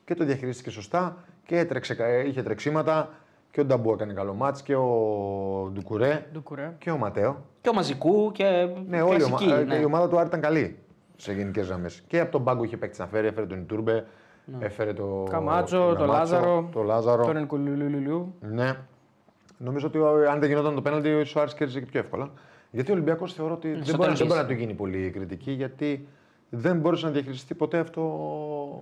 και 0.05 0.15
το 0.15 0.23
διαχειρίστηκε 0.25 0.69
σωστά 0.69 1.17
και 1.45 1.57
έτρεξε, 1.57 1.95
κα- 1.95 2.19
είχε 2.23 2.43
τρεξίματα 2.43 3.09
και 3.51 3.61
ο 3.61 3.65
Νταμπού 3.65 3.91
έκανε 3.91 4.13
καλό 4.13 4.33
μάτς 4.33 4.61
και 4.61 4.75
ο 4.75 4.85
Ντουκουρέ 5.73 6.25
Ντουκουρέ. 6.33 6.75
και 6.79 6.91
ο 6.91 6.97
Ματέο. 6.97 7.45
Και 7.61 7.69
ο 7.69 7.73
Μαζικού 7.73 8.31
και 8.31 8.67
Ναι, 8.87 9.01
όλη 9.01 9.15
η, 9.15 9.17
κλασική. 9.17 9.45
ομα- 9.51 9.63
ναι. 9.63 9.75
η 9.75 9.83
ομάδα 9.83 10.07
του 10.09 10.17
Άρη 10.17 10.27
ήταν 10.27 10.41
καλή 10.41 10.77
σε 11.15 11.33
γενικές 11.33 11.67
γραμμές. 11.67 12.03
Και 12.07 12.19
από 12.19 12.31
τον 12.31 12.43
πάγκο 12.43 12.63
είχε 12.63 12.77
παίξει 12.77 13.01
να 13.01 13.07
φέρει, 13.07 13.27
έφερε 13.27 13.45
τον 13.45 13.59
Ιτούρμπε, 13.59 14.05
έφερε 14.59 14.93
το. 14.93 15.23
Καμάτσο, 15.29 15.77
τον 15.77 15.87
το 15.97 15.99
Καμάτσο, 16.05 16.33
Λάζαρο. 16.35 16.69
Το 16.73 16.81
Λάζαρο. 16.83 17.25
Τον 17.25 17.37
Ενκουλουλουλουλου. 17.37 18.33
Ναι. 18.39 18.73
Νομίζω 19.57 19.87
ότι 19.87 19.97
ο- 19.97 20.29
αν 20.31 20.39
δεν 20.39 20.49
γινόταν 20.49 20.75
το 20.75 20.81
πέναλτι, 20.81 21.09
ο 21.35 21.39
Άρης 21.41 21.53
κέρδιζε 21.53 21.79
και 21.79 21.85
πιο 21.85 21.99
εύκολα. 21.99 22.29
Γιατί 22.71 22.91
ο 22.91 22.93
Ολυμπιακός 22.93 23.33
θεωρώ 23.33 23.53
ότι 23.53 23.67
δεν 23.67 23.77
μπορεί, 23.77 23.97
τέλος 23.97 24.17
δεν 24.17 24.27
μπορεί 24.27 24.39
να 24.39 24.45
ίσα. 24.45 24.53
του 24.55 24.59
γίνει 24.59 24.73
πολύ 24.73 25.09
κριτική, 25.09 25.51
γιατί 25.51 26.07
δεν 26.49 26.79
μπόρεσε 26.79 27.05
να 27.05 27.11
διαχειριστεί 27.11 27.53
ποτέ 27.53 27.77
αυτό 27.79 28.01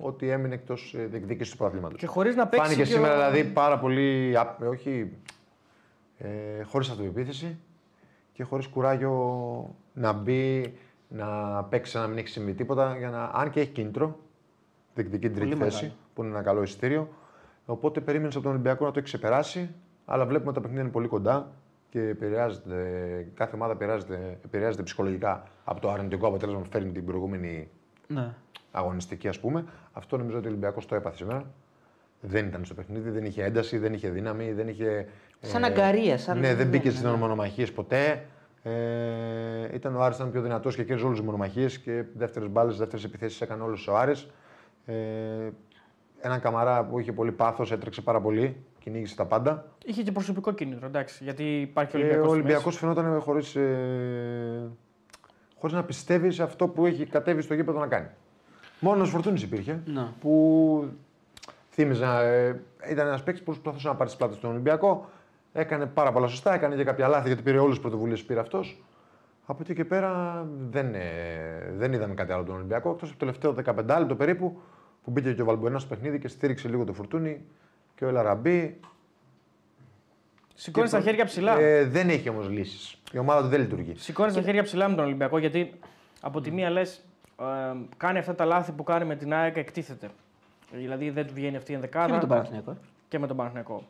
ότι 0.02 0.30
έμεινε 0.30 0.54
εκτός 0.54 0.96
διεκδίκησης 0.98 1.52
του 1.52 1.58
πρωταθλήματο. 1.58 1.96
Και 1.96 2.06
χωρίς 2.06 2.36
να 2.36 2.48
παίξει. 2.48 2.66
Φάνηκε 2.66 2.84
και 2.84 2.94
ο- 2.94 2.96
σήμερα 2.96 3.16
δηλαδή 3.16 3.44
πάρα 3.52 3.80
πολύ. 3.80 4.38
απ- 4.38 4.62
Όχι. 4.68 5.12
Ε, 6.18 6.64
χωρίς 6.64 6.90
αυτοπεποίθηση 6.90 7.58
και 8.34 8.44
χωρίς 8.44 8.68
κουράγιο 8.68 9.76
να 9.94 10.14
μπει, 10.14 10.74
να 11.08 11.28
παίξει, 11.64 11.98
να 11.98 12.08
μην 12.08 12.18
έχει 12.18 12.28
συμβεί 12.28 12.54
τίποτα. 12.54 12.96
Για 12.98 13.10
να, 13.10 13.24
αν 13.34 13.50
και 13.50 13.60
έχει 13.60 13.70
κίνητρο, 13.70 14.20
διεκδικεί 14.94 15.28
την 15.30 15.36
τρίτη 15.36 15.50
Πολύ 15.56 15.64
θέση, 15.64 15.82
μεγάλο. 15.84 16.00
που 16.14 16.24
είναι 16.24 16.32
ένα 16.32 16.42
καλό 16.44 16.62
εισιτήριο. 16.62 17.10
Οπότε 17.66 18.00
περίμενες 18.02 18.34
από 18.36 18.44
τον 18.44 18.54
Ολυμπιακό 18.54 18.86
να 18.86 18.92
το 18.92 19.00
έχει 19.00 19.08
ξεπεράσει. 19.08 19.70
Αλλά 20.06 20.26
βλέπουμε 20.26 20.46
ότι 20.50 20.56
τα 20.56 20.62
παιχνίδια 20.62 20.84
είναι 20.84 20.92
πολύ 20.94 21.08
κοντά 21.08 21.52
και 21.96 22.02
επηρεάζεται, 22.02 23.28
κάθε 23.34 23.56
ομάδα 23.56 23.72
επηρεάζεται, 23.74 24.38
επηρεάζεται 24.46 24.84
ψυχολογικά 24.84 25.44
από 25.64 25.80
το 25.82 25.90
αρνητικό 25.90 26.28
αποτέλεσμα 26.28 26.62
που 26.62 26.68
φέρνει 26.72 26.92
την 26.92 27.06
προηγούμενη 27.06 27.68
Ναι. 28.08 28.34
αγωνιστική, 28.72 29.28
ας 29.28 29.40
πούμε. 29.40 29.66
Αυτό 29.94 30.18
νομίζω 30.18 30.38
ότι 30.38 30.46
ο 30.48 30.50
Ολυμπιακός 30.50 30.86
το 30.86 30.96
έπαθε 30.96 31.16
σήμερα. 31.18 31.46
Δεν 32.22 32.46
ήταν 32.46 32.66
στο 32.66 32.74
παιχνίδι, 32.74 33.10
δεν 33.10 33.26
είχε 33.26 33.44
ένταση, 33.44 33.78
δεν 33.78 33.94
είχε 33.94 34.10
δύναμη, 34.10 34.52
δεν 34.52 34.68
είχε. 34.68 35.08
Σαν 35.40 35.64
αγκαρία, 35.64 36.18
σαν- 36.18 36.40
Ναι, 36.40 36.54
δεν 36.56 36.68
μπήκε 36.68 36.88
ναι, 36.88 36.94
στις 36.94 37.04
ναι. 37.04 37.12
μονομαχίες 37.18 37.72
ποτέ. 37.72 38.26
Ε, 38.64 38.72
ήταν 39.74 39.96
ο 39.96 40.02
Άρης 40.04 40.18
ήταν 40.18 40.32
πιο 40.32 40.42
δυνατός 40.42 40.76
και 40.76 40.84
κέρδιζε 40.84 41.06
όλες 41.06 41.18
τις 41.18 41.28
μονομαχίες 41.28 41.80
και 41.80 42.04
δεύτερες 42.16 42.50
μπάλες, 42.50 42.78
δεύτερες 42.78 43.04
επιθέσεις 43.06 43.42
έκανε 43.42 43.64
όλε 43.64 43.78
ο 43.90 43.98
Άρης. 43.98 44.28
Ε, 44.86 44.94
έναν 46.22 46.40
καμαρά 46.42 46.86
που 46.86 47.00
είχε 47.00 47.12
πολύ 47.12 47.32
πάθος, 47.32 47.72
έτρεξε 47.72 48.02
πάρα 48.02 48.22
πολύ, 48.22 48.56
κυνήγησε 48.86 49.16
τα 49.16 49.26
πάντα. 49.26 49.66
Είχε 49.86 50.04
και 50.04 50.12
προσωπικό 50.12 50.52
κίνητρο, 50.52 50.88
εντάξει. 50.88 51.24
Γιατί 51.24 51.62
υπάρχει 51.62 51.92
Και 51.92 51.98
Ολυμπιακός. 51.98 52.28
ο 52.28 52.32
Ολυμπιακός 52.32 52.78
φαινόταν 52.78 53.20
χωρίς 53.22 53.56
ε, 53.56 54.70
χωρίς 55.60 55.76
να 55.76 55.84
πιστεύει 55.84 56.32
σε 56.32 56.44
αυτό 56.44 56.68
που 56.68 56.86
έχει 56.86 57.06
κατέβει 57.06 57.42
στο 57.42 57.54
γήπεδο 57.54 57.80
να 57.80 57.88
κάνει. 57.88 58.08
Μόνο 58.80 59.04
ο 59.04 59.06
Φορτούνη 59.06 59.42
υπήρχε. 59.42 59.82
Ναι. 59.86 60.08
Που 60.20 60.90
θύμιζε, 61.72 62.06
ε, 62.06 62.56
ήταν 62.92 63.08
ένας 63.08 63.24
παίκτης 63.24 63.44
που 63.44 63.52
προσπαθούσε 63.52 63.88
να 63.88 63.96
πάρει 63.96 64.10
τις 64.10 64.18
πλάτες 64.18 64.38
στον 64.38 64.50
Ολυμπιακό. 64.50 65.10
Έκανε 65.54 65.86
πάρα 65.86 66.12
πολλά 66.12 66.28
σωστά, 66.28 66.54
έκανε 66.54 66.76
και 66.76 66.84
κάποια 66.84 67.08
λάθη 67.08 67.28
γιατί 67.28 67.42
πήρε 67.42 67.58
όλες 67.58 67.72
τις 67.74 67.80
πρωτοβουλίες 67.80 68.22
που 68.22 68.28
πήρε 68.28 68.40
αυτός. 68.40 68.84
Από 69.46 69.60
εκεί 69.62 69.74
και 69.74 69.86
πέρα 69.86 70.46
δεν, 70.70 70.94
ε, 70.96 71.74
δεν 71.78 71.94
είδαμε 71.94 72.14
κάτι 72.14 72.32
άλλο 72.32 72.44
τον 72.44 72.56
Ολυμπιακό. 72.56 72.90
Εκτός 72.90 73.10
από 73.10 73.20
το 73.20 73.26
τελευταίο 73.26 73.54
15 73.54 74.00
λεπτό 74.00 74.16
περίπου 74.16 74.62
που 75.04 75.12
μπήκε 75.12 75.34
και 75.34 75.42
ο 75.42 75.46
Βαλμποενά 75.46 75.80
στο 75.80 75.90
παιχνίδι 75.96 76.20
και 76.20 76.28
στήριξε 76.28 76.68
λίγο 76.68 76.84
το 76.84 76.94
Φορτούνη 76.94 77.46
και 77.96 78.06
ο 78.06 78.08
Ελαραμπή. 78.08 78.80
Σηκώνεις 80.56 80.90
τα 80.92 81.02
χέρια 81.02 81.26
ψηλά. 81.26 81.60
Ε, 81.60 81.86
δεν 81.86 82.10
έχει 82.10 82.30
όμως 82.30 82.50
λύσεις. 82.50 82.98
Η 83.12 83.18
ομάδα 83.18 83.42
του 83.42 83.48
δεν 83.48 83.60
λειτουργεί. 83.60 83.94
Σηκώνεις 83.98 84.34
τα 84.34 84.42
χέρια 84.42 84.64
ψηλά 84.64 84.90
με 84.90 84.96
τον 84.96 85.06
Ολυμπιακό 85.06 85.38
γιατί 85.38 85.80
από 86.22 86.42
τη 86.42 86.52
μία 86.52 86.70
λες 86.70 87.02
κάνει 87.98 88.18
αυτά 88.18 88.36
τα 88.36 88.46
λάθη 88.46 88.72
που 88.72 88.84
κάνει 88.84 89.06
με 89.06 89.16
την 89.16 89.34
ΑΕΚ 89.34 89.58
εκτίθεται. 89.58 90.10
Δηλαδή 90.72 91.10
δεν 91.10 91.28
του 91.28 91.34
βγαίνει 91.34 91.56
αυτή 91.56 91.72
η 91.72 91.76
ενδεκάδα 91.76 92.06
Και 92.08 92.14
με 92.14 92.20
τον 92.20 92.30
Παναθηναϊκό. 92.30 92.72
ε. 92.72 92.76
και 93.08 93.20
με 93.20 93.28
τον 93.28 93.38
Παναθηναϊκό. 93.38 93.84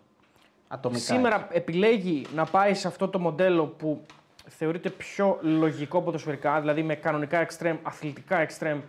Ατομικά. 0.67 1.01
Σήμερα 1.01 1.47
επιλέγει 1.51 2.25
να 2.35 2.45
πάει 2.45 2.73
σε 2.73 2.87
αυτό 2.87 3.07
το 3.07 3.19
μοντέλο 3.19 3.65
που 3.65 4.05
θεωρείται 4.47 4.89
πιο 4.89 5.37
λογικό 5.41 6.01
ποδοσφαιρικά, 6.01 6.59
δηλαδή 6.59 6.83
με 6.83 6.95
κανονικά 6.95 7.39
εξτρέμ, 7.39 7.77
αθλητικά 7.83 8.37
εξτρέμ 8.39 8.79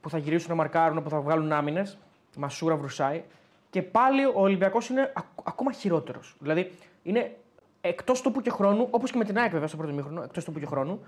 που 0.00 0.10
θα 0.10 0.18
γυρίσουν 0.18 0.48
να 0.48 0.54
μαρκάρουν, 0.54 1.02
που 1.02 1.10
θα 1.10 1.20
βγάλουν 1.20 1.52
άμυνες. 1.52 1.98
Μασούρα 2.36 2.76
βρουσάει. 2.76 3.22
Και 3.70 3.82
πάλι 3.82 4.24
ο 4.24 4.32
Ολυμπιακός 4.34 4.88
είναι 4.88 5.12
ακ- 5.14 5.26
ακόμα 5.48 5.72
χειρότερος. 5.72 6.36
Δηλαδή 6.38 6.72
είναι 7.02 7.36
εκτός 7.80 8.22
τόπου 8.22 8.40
και 8.40 8.50
χρόνου, 8.50 8.86
όπως 8.90 9.10
και 9.10 9.18
με 9.18 9.24
την 9.24 9.38
ΑΕΚ 9.38 9.50
βέβαια 9.50 9.66
στο 9.68 9.76
πρώτο 9.76 9.92
μήχρονο, 9.92 10.22
εκτός 10.22 10.44
τόπου 10.44 10.58
και 10.58 10.66
χρόνου. 10.66 11.00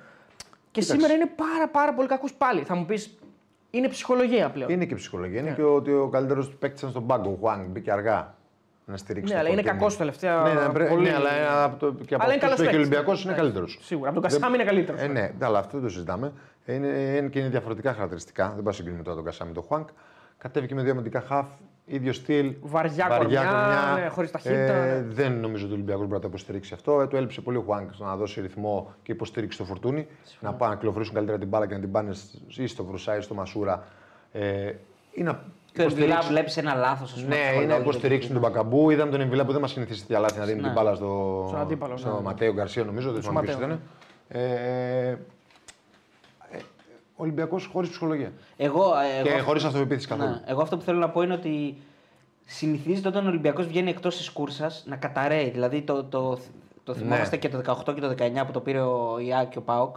Και 0.71 0.81
Κοίταξε. 0.81 0.93
σήμερα 0.93 1.13
είναι 1.13 1.27
πάρα, 1.37 1.69
πάρα 1.69 1.95
πολύ 1.95 2.09
κακό 2.09 2.27
πάλι. 2.39 2.63
Θα 2.63 2.75
μου 2.75 2.85
πεις, 2.85 3.19
είναι 3.71 3.89
ψυχολογία 3.89 4.51
πλέον. 4.51 4.71
Είναι 4.71 4.85
και 4.85 4.95
ψυχολογία. 4.95 5.41
Ναι. 5.43 5.47
Είναι 5.47 5.57
και 5.57 5.63
ότι 5.63 5.93
ο 5.93 6.09
καλύτερος 6.09 6.49
του 6.49 6.57
παίκτης 6.59 6.79
ήταν 6.79 6.91
στον 6.91 7.07
πάγκο. 7.07 7.31
Ο 7.31 7.37
Χουάνγκ 7.41 7.67
μπήκε 7.71 7.93
αργά 7.93 8.35
να 8.85 8.97
στηρίξει. 8.97 9.33
Ναι, 9.33 9.39
το 9.39 9.45
αλλά 9.45 9.49
είναι 9.49 9.63
Φορτούνι. 9.63 9.79
κακός 9.81 9.97
τελευταία. 9.97 10.43
Ναι, 10.43 10.53
ναι, 10.67 10.69
πρέ- 10.73 10.89
πολύ... 10.89 11.03
ναι, 11.09 11.15
αλλά 11.15 11.37
είναι 11.37 11.47
από 11.65 11.77
το, 11.79 11.93
και 12.05 12.15
από 12.15 12.25
Αλλά 12.25 12.33
είναι 12.35 12.45
αυτούς 12.45 12.57
καλός 12.57 12.57
που 12.57 12.63
έχει 12.63 12.75
ο 12.75 12.79
παίκτης. 12.79 12.79
Ολυμπιακός 12.79 13.23
είναι 13.25 13.33
Ναι. 13.33 13.39
καλύτερος. 13.39 13.79
Σίγουρα. 13.83 14.11
Από 14.11 14.21
τον 14.21 14.31
Κασάμι 14.31 14.55
είναι 14.55 14.65
καλύτερος. 14.65 15.01
Ε, 15.01 15.07
ναι, 15.07 15.33
αλλά 15.41 15.59
αυτό 15.59 15.77
δεν 15.79 15.87
το 15.87 15.93
συζητάμε. 15.93 16.33
Είναι, 16.67 16.87
είναι 16.87 17.29
και 17.29 17.39
είναι 17.39 17.49
διαφορετικά 17.49 17.93
χαρακτηριστικά. 17.93 18.45
Δεν 18.47 18.55
πάω 18.57 18.63
να 18.65 18.73
συγκρίνουμε 18.73 19.03
τώρα 19.03 19.17
τον 19.17 19.25
Κασάμι 19.25 19.49
με 19.51 19.55
τον 19.55 19.65
Χουάνκ. 19.65 19.89
Κατέβηκε 20.39 20.75
με 20.75 20.83
δύο 20.83 20.93
αμυντικά 20.93 21.21
χαφ, 21.21 21.47
ίδιο 21.89 22.13
στυλ. 22.13 22.55
Βαριά 22.61 23.07
κορμιά, 23.19 23.43
ναι, 24.01 24.09
χωρίς 24.09 24.31
ταχύτητα, 24.31 24.85
ναι. 24.85 25.05
Δεν 25.09 25.33
νομίζω 25.33 25.63
ότι 25.65 25.73
ο 25.73 25.75
Ολυμπιακός 25.77 26.03
μπορεί 26.03 26.15
να 26.15 26.21
το 26.21 26.29
υποστηρίξει 26.29 26.75
αυτό. 26.75 27.01
Ε, 27.01 27.07
του 27.07 27.17
έλειψε 27.17 27.41
πολύ 27.41 27.57
ο 27.57 27.63
Χουάνκ 27.67 27.93
στο 27.95 28.05
να 28.05 28.17
δώσει 28.17 28.41
ρυθμό 28.41 28.95
και 29.03 29.13
υποστήριξη 29.13 29.57
στο 29.57 29.67
φορτούνι. 29.67 30.07
Να 30.41 30.53
πάνε 30.55 30.71
να 30.73 30.79
κυκλοφορήσουν 30.79 31.15
καλύτερα 31.15 31.39
την 31.39 31.49
μπάλα 31.49 31.67
και 31.67 31.75
να 31.75 31.81
την 31.81 31.91
πάνε 31.91 32.13
ή 32.57 32.67
στο 32.67 32.85
Βρουσάι 32.85 33.19
ή 33.19 33.21
στο 33.21 33.35
Μασούρα. 33.35 33.85
Ε, 34.33 34.73
ή 35.13 35.23
να 35.23 35.33
Και 35.73 35.81
ο 35.81 35.83
Εμβιλά 35.83 36.05
υποστηρίξουν- 36.05 36.31
βλέπεις 36.33 36.57
ένα 36.57 36.75
λάθος. 36.75 37.25
ναι, 37.27 37.63
ή 37.63 37.67
να 37.67 37.77
υποστηρίξουν 37.77 38.33
τον 38.33 38.41
Μπακαμπού. 38.41 38.91
Είδαμε 38.91 39.11
τον 39.11 39.21
Εμβιλά 39.21 39.45
που 39.45 39.53
δεν 39.53 39.61
μας 39.61 39.71
συνηθίσει 39.71 40.01
τέτοια 40.01 40.19
λάθη 40.19 40.39
να 40.39 40.45
δίνει 40.45 40.57
Ναι. 40.61 40.65
την 40.65 40.73
μπάλα 40.73 40.95
στο, 40.95 41.45
Στον 41.49 41.61
αντίπαλο, 41.61 41.97
στο 41.97 42.09
ναι, 42.09 42.15
ναι. 42.15 42.21
Ματέο 42.21 42.53
Γκαρσία, 42.53 42.85
νομίζω. 42.85 43.13
Δεν 43.13 43.23
θυμάμαι 43.23 43.41
ποιος 43.47 43.57
Ματέο, 43.57 43.69
ήταν. 43.69 43.81
Ε, 47.19 47.23
ε, 47.23 47.23
Ολυμπιακός 47.23 47.67
χωρίς 47.73 47.89
ψυχολογία. 47.91 48.33
Εγώ, 48.57 48.93
ε, 49.19 49.23
Και 49.23 49.29
εγώ- 49.31 49.43
χωρίς 49.45 49.65
αυτοπεποίθηση 49.65 50.07
καθόλου. 50.09 50.29
Ναι, 50.31 50.41
εγώ 50.47 50.63
αυτό 50.63 50.77
που 50.77 50.83
θέλω 50.83 50.99
να 50.99 51.09
πω 51.11 51.23
είναι 51.23 51.33
ότι 51.35 51.77
συνηθίζεται 52.45 53.09
όταν 53.09 53.25
ο 53.25 53.29
Ολυμπιακός 53.29 53.67
βγαίνει 53.67 53.91
εκτός 53.91 54.17
της 54.17 54.31
κούρσας 54.31 54.85
να 54.87 54.97
καταρρέει. 54.97 55.51
Δηλαδή 55.51 55.83
το, 55.83 56.05
το, 56.05 56.39
το 56.85 56.95
θυμόμαστε 56.95 57.37
Ναι. 57.37 57.41
και 57.43 57.49
το 57.49 57.59
18 57.89 57.95
και 57.95 58.01
το 58.01 58.09
19 58.09 58.45
που 58.47 58.53
το 58.53 58.61
πήρε 58.61 58.81
η 58.81 59.19
ΑΕΚ 59.19 59.49
και 59.51 59.59
ο 59.59 59.63
ΠΑΟΚ. 59.63 59.97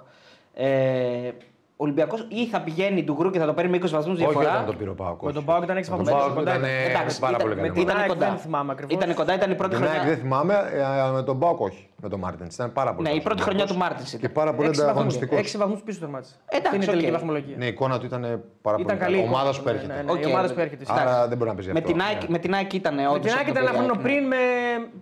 Ε, 0.53 1.27
ο 1.27 1.33
Ολυμπιακός 1.81 2.25
ή 2.29 2.45
θα 2.47 2.61
πηγαίνει 2.61 3.03
του 3.03 3.13
γκρου 3.13 3.29
και 3.29 3.39
θα 3.39 3.45
το 3.45 3.53
παίρνει 3.53 3.71
με 3.71 3.77
20 3.77 3.89
βαθμούς 3.89 4.15
Όχι 4.15 4.23
διαφορά; 4.25 4.51
όταν 4.53 4.65
το 4.65 4.73
πήρε 4.73 4.89
ο 4.89 4.93
ΠΑΟΚ. 4.93 5.21
Με 5.23 5.31
τον 5.31 5.45
ΠΑΟΚ 5.45 5.63
ήταν 5.63 5.77
6 5.77 5.89
Με 5.89 5.95
τον 5.95 6.05
βαθμούς 6.05 6.21
ΠΑΟΚ 6.23 6.35
κοντά. 6.37 6.51
ήταν 6.51 6.63
ε, 6.63 6.67
Εντάξει, 6.89 7.19
πάρα 7.19 7.35
ήταν- 7.35 7.41
πολύ 7.47 7.55
καλή 7.59 7.67
με- 7.69 7.79
ομάδα. 7.79 7.81
ήταν 7.91 7.97
ΑΕΚ 8.01 8.07
κοντά. 8.09 8.27
δεν 8.29 8.37
θυμάμαι 8.37 8.71
ακριβώς. 8.71 8.95
Ήταν 8.95 9.13
κοντά, 9.15 9.33
ήταν 9.33 9.51
η 9.51 9.55
πρώτη 9.55 9.75
Την 9.75 9.83
ΑΕΚ 9.83 9.93
χρονιά. 9.93 10.09
δεν 10.13 10.19
θυμάμαι, 10.23 10.53
ε, 10.73 10.83
αλλά 10.83 11.11
με 11.11 11.23
τον 11.23 11.39
ΠΑΟΚ 11.39 11.59
όχι. 11.59 11.83
Με 12.03 12.09
τον 12.09 12.19
Μάρτιν. 12.19 12.45
Ήταν 12.53 12.71
πάρα 12.73 12.93
πολύ 12.93 13.03
Ναι, 13.07 13.09
η 13.09 13.11
καλός 13.11 13.23
πρώτη 13.27 13.41
χρονιά 13.41 13.65
του 13.65 13.73
Ολυμπιακός 13.75 13.97
Μάρτιν 13.99 14.19
Και 14.19 14.25
ήταν. 14.25 14.31
πάρα 14.39 14.51
πολύ 14.53 14.67
6 14.67 14.77
βαθμούς, 14.77 14.89
ανταγωνιστικός. 14.91 15.39
6 15.39 15.57
βαθμούς 15.57 15.81
πίσω 15.85 15.99
τερμάτισε. 15.99 16.33
Εντάξει, 16.45 16.65
Αυτή 16.67 16.75
είναι 16.75 16.85
η 16.85 16.87
τελική 16.93 17.07
οκ. 17.11 17.13
βαθμολογία. 17.17 17.55
Ναι, 17.57 17.65
η 17.65 17.67
εικόνα 17.75 17.95
του 17.99 18.05
ήταν 18.05 18.21
πάρα 18.21 18.75
Ήταν 18.79 18.85
πολύ 18.85 18.85
καλή. 18.85 18.99
καλή. 18.99 19.15
εικόνα. 19.17 19.31
Ομάδας 19.35 19.55
που 19.59 19.65
Ναι, 19.65 19.71
έρχεται. 19.75 19.93
ναι, 19.93 20.01
ναι, 20.01 20.11
Οκ, 20.11 20.21
Η 20.21 20.25
ομάδας 20.25 20.53
που 20.53 20.59
έρχεται. 20.65 20.83
Άρα 20.87 21.27
δεν 21.29 21.37
μπορεί 21.37 21.49
να 21.49 21.55
παίζει 21.55 21.71
Με 21.71 21.79
αυτό. 21.79 21.91
την, 21.91 22.01
ΑΕΚ, 22.01 22.21
Ναι. 22.21 22.27
με 22.33 22.37
την 22.43 22.51
ΑΕΚ 22.57 22.73
ήταν 22.81 22.93
Με 22.95 23.07
όντως 23.07 23.19
την 23.25 23.31
ΑΕΚ 23.37 23.41
από 23.41 23.51
ήταν 23.51 23.63
το 23.63 23.69
ένα 23.69 23.71
χρόνο 23.77 23.93
ΑΕΚ, 23.93 24.01
ναι. 24.01 24.07
πριν 24.07 24.21
με 24.31 24.41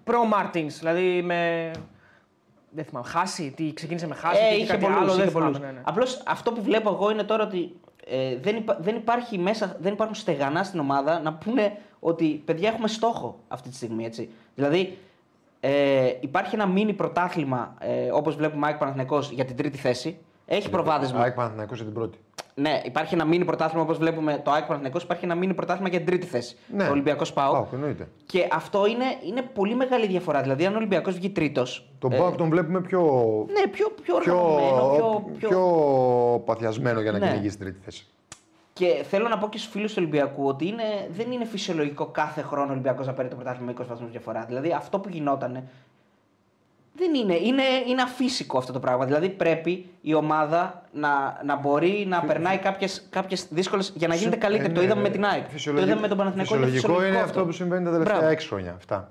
προ 0.04 0.20
Μάρτιν. 0.34 0.66
Δηλαδή 0.80 1.08
με. 1.30 1.40
Δεν 2.80 2.88
θυμάμαι. 2.88 3.08
Χάσει. 3.08 3.54
Τι 3.56 3.74
ξεκίνησε 3.74 4.08
με 4.08 4.16
χάσει. 4.16 4.42
Ε, 4.46 4.50
και 4.50 4.56
είχε 4.56 4.66
κάτι 4.66 4.84
πολλούς, 4.84 4.98
άλλο. 5.00 5.12
είχε 5.12 5.22
Δεν 5.22 5.30
θυμάμαι. 5.30 5.46
πολλούς. 5.52 5.66
ναι, 5.68 5.72
ναι. 5.72 5.82
Απλώς 5.84 6.24
αυτό 6.26 6.52
που 6.52 6.62
βλέπω 6.62 6.90
εγώ 6.90 7.12
είναι 7.12 7.24
τώρα 7.24 7.44
ότι 7.44 7.76
ε, 8.06 8.36
δεν, 8.42 8.56
υπά- 8.56 8.78
δεν, 8.82 8.96
υπάρχει 8.96 9.38
μέσα, 9.38 9.76
δεν 9.80 9.94
υπάρχουν 9.94 10.16
στεγανά 10.16 10.64
στην 10.64 10.80
ομάδα 10.80 11.20
να 11.20 11.34
πούνε 11.34 11.78
ότι 12.00 12.42
παιδιά 12.46 12.70
έχουμε 12.70 12.88
στόχο 12.88 13.40
αυτή 13.48 13.70
τη 13.70 13.76
στιγμή. 13.76 14.06
Έτσι. 14.06 14.30
Δηλαδή 14.56 14.98
ε, 15.60 16.12
υπάρχει 16.20 16.56
ένα 16.56 16.66
μίνι 16.68 16.94
πρωτάθλημα 16.94 17.76
ε, 17.80 18.10
όπως 18.12 18.36
βλέπουμε 18.36 18.68
ΑΕΚ 18.68 18.78
Παναθηναϊκός 18.78 19.32
για 19.32 19.46
την 19.46 19.56
τρίτη 19.56 19.78
θέση. 19.78 20.18
Έχει 20.52 20.70
προβάδισμα. 20.70 21.20
ΑΕΚ 21.22 21.34
Παναθηναϊκός 21.34 21.76
για 21.78 21.86
την 21.86 21.94
πρώτη. 21.94 22.18
Ναι, 22.56 22.82
υπάρχει 22.86 23.14
ένα 23.14 23.26
μίνι 23.26 23.46
πρωτάθλημα 23.46 23.84
όπως 23.84 23.98
βλέπουμε 23.98 24.42
το 24.44 24.52
ΑΕΚ 24.52 24.64
Παναθηναϊκός. 24.64 25.04
Υπάρχει 25.04 25.26
ένα 25.26 25.36
μίνι 25.36 25.54
πρωτάθλημα 25.54 25.90
για 25.90 25.98
την 25.98 26.08
τρίτη 26.08 26.26
θέση. 26.26 26.58
Ναι. 26.74 26.86
Το 26.86 26.92
Ολυμπιακός 26.92 27.34
ΠΑΟΚ. 27.34 27.54
Πάοκ, 27.54 27.68
εννοείται. 27.74 28.08
Και 28.26 28.48
αυτό 28.52 28.86
είναι, 28.86 29.06
είναι 29.26 29.42
πολύ 29.42 29.76
μεγάλη 29.76 30.08
διαφορά. 30.08 30.42
Δηλαδή, 30.42 30.66
αν 30.66 30.74
ο 30.74 30.78
Ολυμπιακός 30.78 31.14
βγει 31.16 31.30
τρίτος, 31.30 31.90
Τον 32.00 32.12
ε, 32.12 32.18
Πάοκ 32.18 32.36
τον 32.36 32.50
βλέπουμε 32.50 32.82
πιο, 32.82 33.02
Ναι, 33.50 33.68
πιο, 33.68 33.90
πιο 34.04 34.18
πιο, 34.18 34.36
οργανωμένο, 34.36 34.96
πιο, 34.96 35.32
πιο, 35.38 35.50
πιο 35.50 36.42
παθιασμένο 36.46 37.02
για 37.02 37.12
να 37.12 37.18
Ναι. 37.18 37.28
κυνηγήσει 37.28 37.54
στην 37.54 37.66
τρίτη 37.66 37.80
θέση. 37.84 38.06
Και 38.74 39.04
θέλω 39.10 39.28
να 39.28 39.38
πω 39.38 39.50
και 39.50 39.58
στους 39.58 39.72
φίλους 39.72 39.94
του 39.94 39.98
Ολυμπιακού 40.02 40.46
ότι 40.48 40.68
είναι, 40.68 40.84
δεν 41.12 41.32
είναι 41.32 41.46
φυσιολογικό 41.46 42.06
κάθε 42.06 42.42
χρόνο 42.42 42.68
ο 42.68 42.72
Ολυμπιακός 42.72 43.06
να 43.08 43.14
παίρνει 43.14 43.30
το 43.30 43.36
πρωτάθλημα 43.36 43.66
με 43.66 43.72
20 43.84 43.88
βαθμούς 43.88 44.12
διαφορά. 44.12 44.46
Δηλαδή 44.48 44.72
αυτό 44.72 45.00
που 45.00 45.10
γινόταν. 45.10 45.64
Δεν 47.00 47.14
είναι, 47.14 47.36
είναι, 47.36 47.64
είναι 47.88 48.02
αφύσικο 48.02 48.58
αυτό 48.58 48.74
το 48.74 48.80
πράγμα. 48.80 49.06
Δηλαδή 49.06 49.30
πρέπει 49.30 49.90
η 50.02 50.14
ομάδα 50.14 50.84
να, 50.94 51.42
να 51.46 51.56
μπορεί 51.56 52.06
να 52.08 52.22
περνάει 52.22 52.58
κάποιες 52.58 53.08
κάποιες 53.10 53.48
δύσκολες 53.50 53.94
για 53.96 54.08
να 54.08 54.16
γίνεται 54.16 54.36
Ε, 54.36 54.40
καλύτερη. 54.40 54.74
το 54.74 54.80
ναι, 54.80 54.86
είδαμε 54.86 55.02
με 55.02 55.08
ε, 55.08 55.12
την 55.12 55.26
ΑΕΚ. 55.26 55.44
Το 55.44 55.50
φυσιολογικό- 55.50 55.88
είδαμε 55.90 56.02
με 56.02 56.08
τον 56.08 56.18
Παναθηναϊκό. 56.18 56.54
Φυσιολογικό 56.54 57.06
είναι 57.06 57.20
αυτό 57.20 57.46
που 57.46 57.52
συμβαίνει 57.52 57.86
τα 57.86 57.92
τελευταία 57.92 58.18
Μπράβο. 58.18 58.34
6 58.34 58.38
χρόνια. 58.48 58.74
Αυτά. 58.78 59.10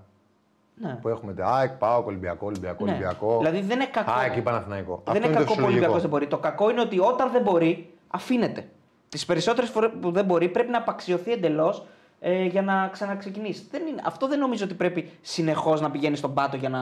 Ναι. 0.81 0.99
Που 1.03 1.09
έχουμε 1.09 1.33
τα 1.35 1.47
ΑΕΚ, 1.47 1.71
ΠΑΟΚ, 1.71 2.07
Ολυμπιακό, 2.07 2.47
Ολυμπιακό, 2.47 2.85
Ναι. 2.85 2.91
Ολυμπιακό. 2.91 3.37
Δηλαδή 3.39 3.61
δεν 3.61 3.77
είναι 3.81 3.87
κακό. 3.91 4.13
ΑΕΚ 4.17 4.37
ή 4.37 4.41
Παναθηναϊκό. 4.41 5.03
Δεν 5.05 5.17
Αυτό 5.17 5.27
είναι 5.29 5.37
το 5.37 5.43
κακό 5.43 5.55
που 5.55 5.63
ο 5.63 5.67
Ολυμπιακός 5.67 5.95
φυσιολογικό. 5.95 6.01
δεν 6.01 6.11
μπορεί. 6.11 6.27
Το 6.27 6.39
κακό 6.39 6.71
είναι 6.71 6.81
ότι 6.81 6.99
όταν 6.99 7.31
δεν 7.33 7.43
μπορεί, 7.43 7.91
αφήνεται. 8.09 8.69
Τις 9.09 9.25
περισσότερες 9.27 9.71
φορές 9.71 9.91
που 10.01 10.11
δεν 10.11 10.25
μπορεί, 10.25 10.49
πρέπει 10.49 10.71
να 10.71 10.79
απαξιωθεί 10.79 11.33
εντελώς 11.33 11.85
ε, 12.21 12.45
για 12.45 12.63
να 12.63 12.89
ξαναξεκινήσει. 12.93 13.67
Δεν 13.71 13.87
είναι, 13.87 14.03
αυτό 14.05 14.29
δεν 14.29 14.39
νομίζω 14.39 14.65
ότι 14.65 14.75
πρέπει 14.75 15.11
συνεχώς 15.21 15.81
να 15.81 15.91
πηγαίνει 15.91 16.17
στον 16.17 16.35
πάτο 16.35 16.57
για 16.57 16.69
να, 16.69 16.81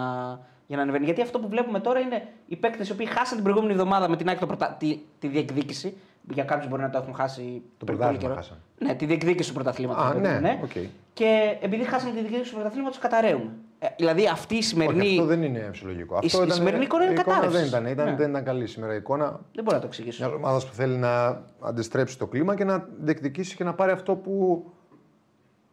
για 0.66 0.76
να 0.76 0.82
ανεβαίνει. 0.82 1.04
Γιατί 1.04 1.20
αυτό 1.22 1.38
που 1.38 1.48
βλέπουμε 1.48 1.80
τώρα 1.80 2.00
είναι 2.00 2.28
οι 2.46 2.56
παίκτες 2.56 2.88
οι 2.88 2.92
οποίοι 2.92 3.06
χάσαν 3.06 3.34
την 3.34 3.42
προηγούμενη 3.42 3.72
εβδομάδα 3.72 4.08
με 4.08 4.16
την 4.16 4.28
ΑΕΚ 4.28 4.38
το 4.38 4.46
πρωτα... 4.46 4.76
τη, 4.78 4.98
τη 5.18 5.28
διεκδίκηση. 5.28 5.96
Για 6.32 6.44
κάποιους 6.44 6.68
μπορεί 6.70 6.82
να 6.82 6.90
το 6.90 6.98
έχουν 6.98 7.14
χάσει 7.14 7.62
Το 7.78 7.84
πριν 7.84 7.98
πρωτάθλημα 7.98 8.06
πολύ 8.08 8.18
καιρό. 8.18 8.34
χάσαν. 8.34 8.56
Ναι, 8.78 8.94
τη 8.94 9.06
διεκδίκηση 9.06 9.48
του 9.48 9.54
πρωταθλήματος. 9.54 10.04
Α, 10.04 10.14
ναι, 10.40 10.58
οκ. 10.62 10.70
Και 11.12 11.56
επειδή 11.60 11.84
χάσαμε 11.84 12.10
τη 12.12 12.18
διεκδίκηση 12.18 12.48
του 12.50 12.54
πρωταθλήματος, 12.56 12.98
καταρρέουμε. 12.98 13.50
Ε, 13.78 13.86
δηλαδή 13.96 14.26
αυτή 14.26 14.54
η 14.56 14.62
σημερινή. 14.62 15.00
Όχι, 15.00 15.10
αυτό 15.10 15.24
δεν 15.24 15.42
είναι 15.42 15.68
φυσιολογικό. 15.72 16.14
η 16.14 16.18
Αυτό 16.24 16.42
ήταν, 16.44 16.56
σημερινή 16.56 16.84
εικόνα 16.84 17.04
είναι 17.04 17.12
η 17.12 17.16
εικόνα 17.20 17.36
κατάρρευση. 17.36 17.58
δεν 17.70 17.82
ήταν, 17.82 17.86
ήταν, 17.92 18.06
Ναι. 18.10 18.16
δεν 18.16 18.30
ήταν 18.30 18.44
καλή 18.44 18.66
σήμερα 18.66 18.92
η 18.94 18.96
εικόνα. 18.96 19.40
Δεν 19.54 19.64
μπορώ 19.64 19.76
να 19.76 19.82
το 19.82 19.86
εξηγήσω. 19.86 20.26
Μια 20.26 20.34
ομάδας 20.34 20.66
που 20.66 20.72
θέλει 20.74 20.96
να 20.96 21.42
αντιστρέψει 21.60 22.18
το 22.18 22.26
κλίμα 22.26 22.54
και 22.56 22.64
να 22.64 22.88
διεκδικήσει 23.00 23.56
και 23.56 23.64
να 23.64 23.74
πάρει 23.74 23.92
αυτό 23.92 24.14
που. 24.14 24.64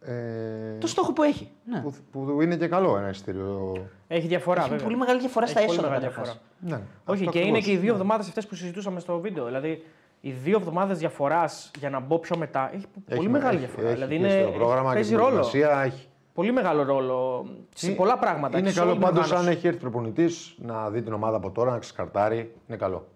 Ε, 0.06 0.78
Το 0.78 0.86
στόχο 0.86 1.12
που 1.12 1.22
έχει. 1.22 1.50
Ναι. 1.64 1.80
που, 1.80 1.94
που 2.12 2.40
είναι 2.42 2.56
και 2.56 2.68
καλό 2.68 2.96
ένα 2.96 3.08
εισιτήριο. 3.08 3.72
Έχει 4.08 4.26
διαφορά. 4.26 4.60
Έχει 4.60 4.68
βέβαια. 4.70 4.84
πολύ 4.84 4.96
μεγάλη 4.96 5.18
διαφορά 5.20 5.46
στα 5.46 5.58
Έχει 5.58 5.66
πολύ 5.66 5.78
έσοδα. 5.78 5.94
μεγάλη 5.94 6.12
καταρχάς. 6.14 6.40
διαφορά. 6.60 6.78
Ναι, 6.78 7.12
Όχι, 7.12 7.20
αυτό 7.20 7.30
και 7.32 7.38
είναι 7.38 7.48
ακριβώς. 7.48 7.64
και 7.66 7.72
οι 7.72 7.76
δύο 7.76 7.92
εβδομάδες 7.92 8.28
αυτές 8.28 8.46
που 8.46 8.54
συζητούσαμε 8.54 9.00
στο 9.00 9.18
βίντεο. 9.20 9.44
Δηλαδή, 9.44 9.84
οι 10.20 10.30
δύο 10.30 10.56
εβδομάδες 10.58 10.98
διαφοράς 10.98 11.70
για 11.78 11.90
να 11.90 12.00
μπω 12.00 12.18
πιο 12.18 12.36
μετά 12.36 12.70
έχει 12.74 12.86
πολύ 13.08 13.18
Έχει- 13.20 13.28
μεγάλη 13.28 13.56
έχει- 13.56 13.64
διαφορά. 13.64 13.86
Έχει 13.86 13.94
δηλαδή, 13.94 14.16
και 14.18 14.26
είναι, 14.26 14.42
στο 14.42 14.50
πρόγραμμα 14.58 14.88
και 14.88 14.94
παίζει 14.94 15.08
στην 15.08 15.20
ρόλο. 15.20 15.30
προετοιμασία, 15.38 15.82
Έχει. 15.82 16.08
Πολύ 16.34 16.52
μεγάλο 16.52 16.82
ρόλο 16.82 17.46
σε 17.74 17.86
Είναι- 17.86 17.96
πολλά 17.96 18.18
πράγματα. 18.18 18.58
Είναι 18.58 18.66
και 18.66 18.72
σε 18.72 18.78
καλό 18.78 18.90
όλη 18.90 18.98
την 18.98 19.08
πάντως 19.08 19.24
οργάνωση. 19.24 19.48
αν 19.50 19.56
έχει 19.56 19.66
έρθει 19.66 19.80
προπονητής 19.80 20.54
να 20.58 20.90
δει 20.90 21.02
την 21.02 21.12
ομάδα 21.12 21.36
από 21.36 21.50
τώρα, 21.50 21.70
να 21.70 21.78
ξεσκαρτάρει. 21.78 22.54
Είναι 22.66 22.76
καλό. 22.78 23.06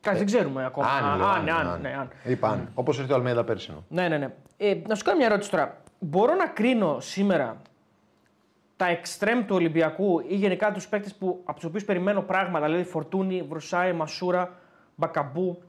Κάτι 0.00 0.16
δεν 0.16 0.26
ξέρουμε 0.26 0.64
ακόμα. 0.64 0.86
Αν, 0.86 1.18
λέω, 1.18 1.26
Α, 1.26 1.32
αν, 1.32 1.44
ναι, 1.44 1.50
αν, 1.52 1.66
αν. 1.68 1.80
ναι, 1.80 1.96
αν. 2.00 2.08
Είπα 2.24 2.48
αν. 2.48 2.68
Όπως 2.74 2.98
ήρθε 2.98 3.12
ο 3.12 3.16
Αλμέδα 3.16 3.44
πέρσι. 3.44 3.72
Ναι, 3.88 4.08
ναι, 4.08 4.18
ναι. 4.18 4.34
Ε, 4.56 4.74
να 4.86 4.94
σου 4.94 5.04
κάνω 5.04 5.16
μια 5.18 5.26
ερώτηση 5.26 5.50
τώρα. 5.50 5.76
Μπορώ 6.06 6.34
να 6.34 6.46
κρίνω 6.46 7.00
σήμερα 7.00 7.62
τα 8.76 8.86
εξτρέμ 8.86 9.44
του 9.44 9.54
Ολυμπιακού 9.54 10.20
ή 10.28 10.34
γενικά 10.34 10.72
τους 10.72 10.88
παίκτες 10.88 11.14
από 11.44 11.54
τους 11.54 11.64
οποίους 11.64 11.84
περιμένω 11.84 12.22
πράγματα, 12.22 12.66
δηλαδή 12.66 12.84
Φορτούνη, 12.84 13.42
Βρουσάη, 13.42 13.92
Μασούρα, 13.92 14.58
Μπακαμπού, 14.94 15.62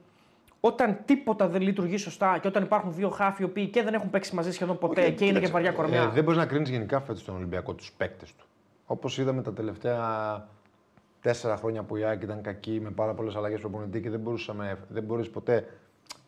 όταν 0.60 1.00
τίποτα 1.06 1.48
δεν 1.48 1.62
λειτουργεί 1.62 1.98
σωστά 1.98 2.38
και 2.38 2.48
όταν 2.48 2.64
υπάρχουν 2.64 2.94
δύο 2.94 3.10
χάφοι 3.10 3.42
οι 3.42 3.46
οποίοι 3.46 3.68
και 3.68 3.84
δεν 3.84 3.94
έχουν 3.94 4.10
παίξει 4.10 4.36
μαζί 4.36 4.52
σχεδόν 4.52 4.78
ποτέ 4.78 5.10
και 5.10 5.26
είναι 5.26 5.40
και 5.40 5.48
βαριά 5.48 5.72
κορμιά. 5.72 6.02
Ε, 6.02 6.08
δεν 6.08 6.24
μπορείς 6.24 6.40
να 6.40 6.46
κρίνεις 6.46 6.70
γενικά 6.70 7.02
φέτος 7.02 7.24
τον 7.24 7.36
Ολυμπιακό 7.36 7.74
τους 7.74 7.92
παίκτες 7.92 8.34
του. 8.36 8.46
Όπως 8.86 9.18
είδαμε 9.18 9.42
τα 9.42 9.54
τελευταία 9.54 10.48
τέσσερα 11.22 11.58
χρόνια 11.58 11.84
που 11.84 11.96
η 11.96 12.04
ΑΕΚ 12.04 12.22
ήταν 12.22 12.42
κακή 12.42 12.80
με 12.82 12.90
πάρα 12.90 13.14
πολλές 13.14 13.36
αλλαγές 13.36 13.60
προπονητή 13.60 14.02
και 14.02 14.10
δεν, 14.10 14.20
μπορούσαμε, 14.20 14.78
δεν 14.90 15.04
μπορείς 15.04 15.30
ποτέ 15.30 15.68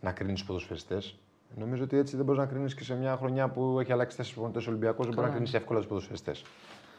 να 0.02 0.12
κρίνεις 0.12 0.40
τους 0.40 0.48
ποδοσφαιριστές. 0.48 1.20
Νομίζω 1.56 1.84
ότι 1.84 1.98
έτσι 1.98 2.16
δεν 2.16 2.26
μπορείς 2.26 2.42
να 2.42 2.48
κρίνεις 2.48 2.76
και 2.76 2.84
σε 2.84 2.96
μια 2.96 3.18
χρονιά 3.18 3.50
που 3.50 3.78
έχει 3.80 3.92
αλλάξει 3.92 4.18
τέσσερι 4.18 4.36
προπονητέ 4.36 4.66
ο 4.66 4.72
Ολυμπιακός, 4.72 5.06
δεν 5.06 5.16
μπορεί 5.16 5.28
να 5.28 5.34
κρίνεις 5.34 5.54
εύκολα 5.54 5.80
τους 5.80 5.88
ποδοσφαιριστές. 5.88 6.44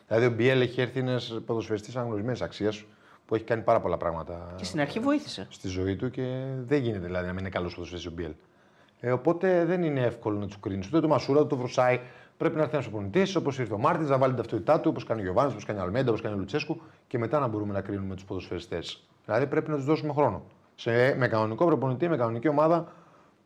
Δηλαδή 0.08 0.26
ο 0.26 0.30
Μπιέλ 0.30 0.60
έχει 0.60 0.80
έρθει 0.80 0.98
ένας 0.98 1.40
ποδοσφαιριστής 1.46 1.96
αναγνωρισμένης 1.96 2.42
αξίας 2.42 2.84
που 3.26 3.34
έχει 3.34 3.44
κάνει 3.44 3.62
πάρα 3.62 3.80
πολλά 3.80 3.96
πράγματα 3.96 4.52
Και 4.56 4.64
στην 4.64 4.80
αρχή 4.80 5.00
βοήθησε. 5.00 5.46
στη 5.50 5.68
ζωή 5.68 5.96
του 5.96 6.10
και 6.10 6.44
δεν 6.66 6.82
γίνεται 6.82 7.06
δηλαδή 7.06 7.26
να 7.26 7.32
μην 7.32 7.40
είναι 7.40 7.48
καλός 7.48 7.74
ποδοσφαιριστής 7.74 8.12
ο 8.12 8.14
Μπιέλ. 8.14 8.32
Ε, 9.00 9.12
οπότε 9.12 9.64
δεν 9.64 9.82
είναι 9.82 10.00
εύκολο 10.00 10.38
να 10.38 10.46
τους 10.46 10.60
κρίνεις. 10.60 10.86
Ούτε 10.86 11.00
το 11.00 11.08
Μασούρα, 11.08 11.40
ούτε 11.40 11.48
το 11.48 11.56
Βρουσάη. 11.56 12.00
Πρέπει 12.36 12.56
να 12.56 12.62
έρθει 12.62 12.74
ένας 12.74 12.88
προπονητή, 12.88 13.36
όπως 13.36 13.58
ήρθε 13.58 13.74
ο 13.74 13.78
Μάρτινς, 13.78 14.08
να 14.08 14.18
βάλει 14.18 14.32
την 14.32 14.42
ταυτότητά 14.42 14.80
του, 14.80 14.88
όπως 14.90 15.04
κάνει 15.04 15.20
ο 15.20 15.22
Γιωβάνης, 15.24 15.52
όπως 15.52 15.64
κάνει 15.64 15.78
ο 15.78 15.82
Αλμέντα, 15.82 16.08
όπως 16.08 16.20
κάνει 16.20 16.34
ο 16.34 16.38
Λουτσέσκου 16.38 16.80
και 17.06 17.18
μετά 17.18 17.38
να 17.38 17.46
μπορούμε 17.46 17.72
να 17.72 17.80
κρίνουμε 17.80 18.14
τους 18.14 18.24
ποδοσφαιριστές. 18.24 19.08
Δηλαδή 19.24 19.46
πρέπει 19.46 19.70
να 19.70 19.76
τους 19.76 19.84
δώσουμε 19.84 20.12
χρόνο. 20.12 20.42
Σε, 20.74 21.14
με 21.14 21.28
κανονικό 21.28 21.64
προπονητή, 21.64 22.08
με 22.08 22.16
κανονική 22.16 22.48
ομάδα 22.48 22.92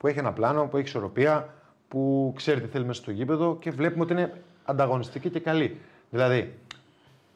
που 0.02 0.08
έχει 0.08 0.18
ένα 0.18 0.32
πλάνο, 0.32 0.66
που 0.66 0.76
έχει 0.76 0.86
ισορροπία, 0.86 1.48
που 1.88 2.32
ξέρει 2.36 2.60
τι 2.60 2.66
θέλει 2.68 2.84
μέσα 2.84 3.02
στο 3.02 3.10
γήπεδο 3.10 3.56
και 3.60 3.70
βλέπουμε 3.70 4.02
ότι 4.02 4.12
είναι 4.12 4.42
ανταγωνιστική 4.64 5.30
και 5.30 5.40
καλή. 5.40 5.80
Δηλαδή, 6.10 6.58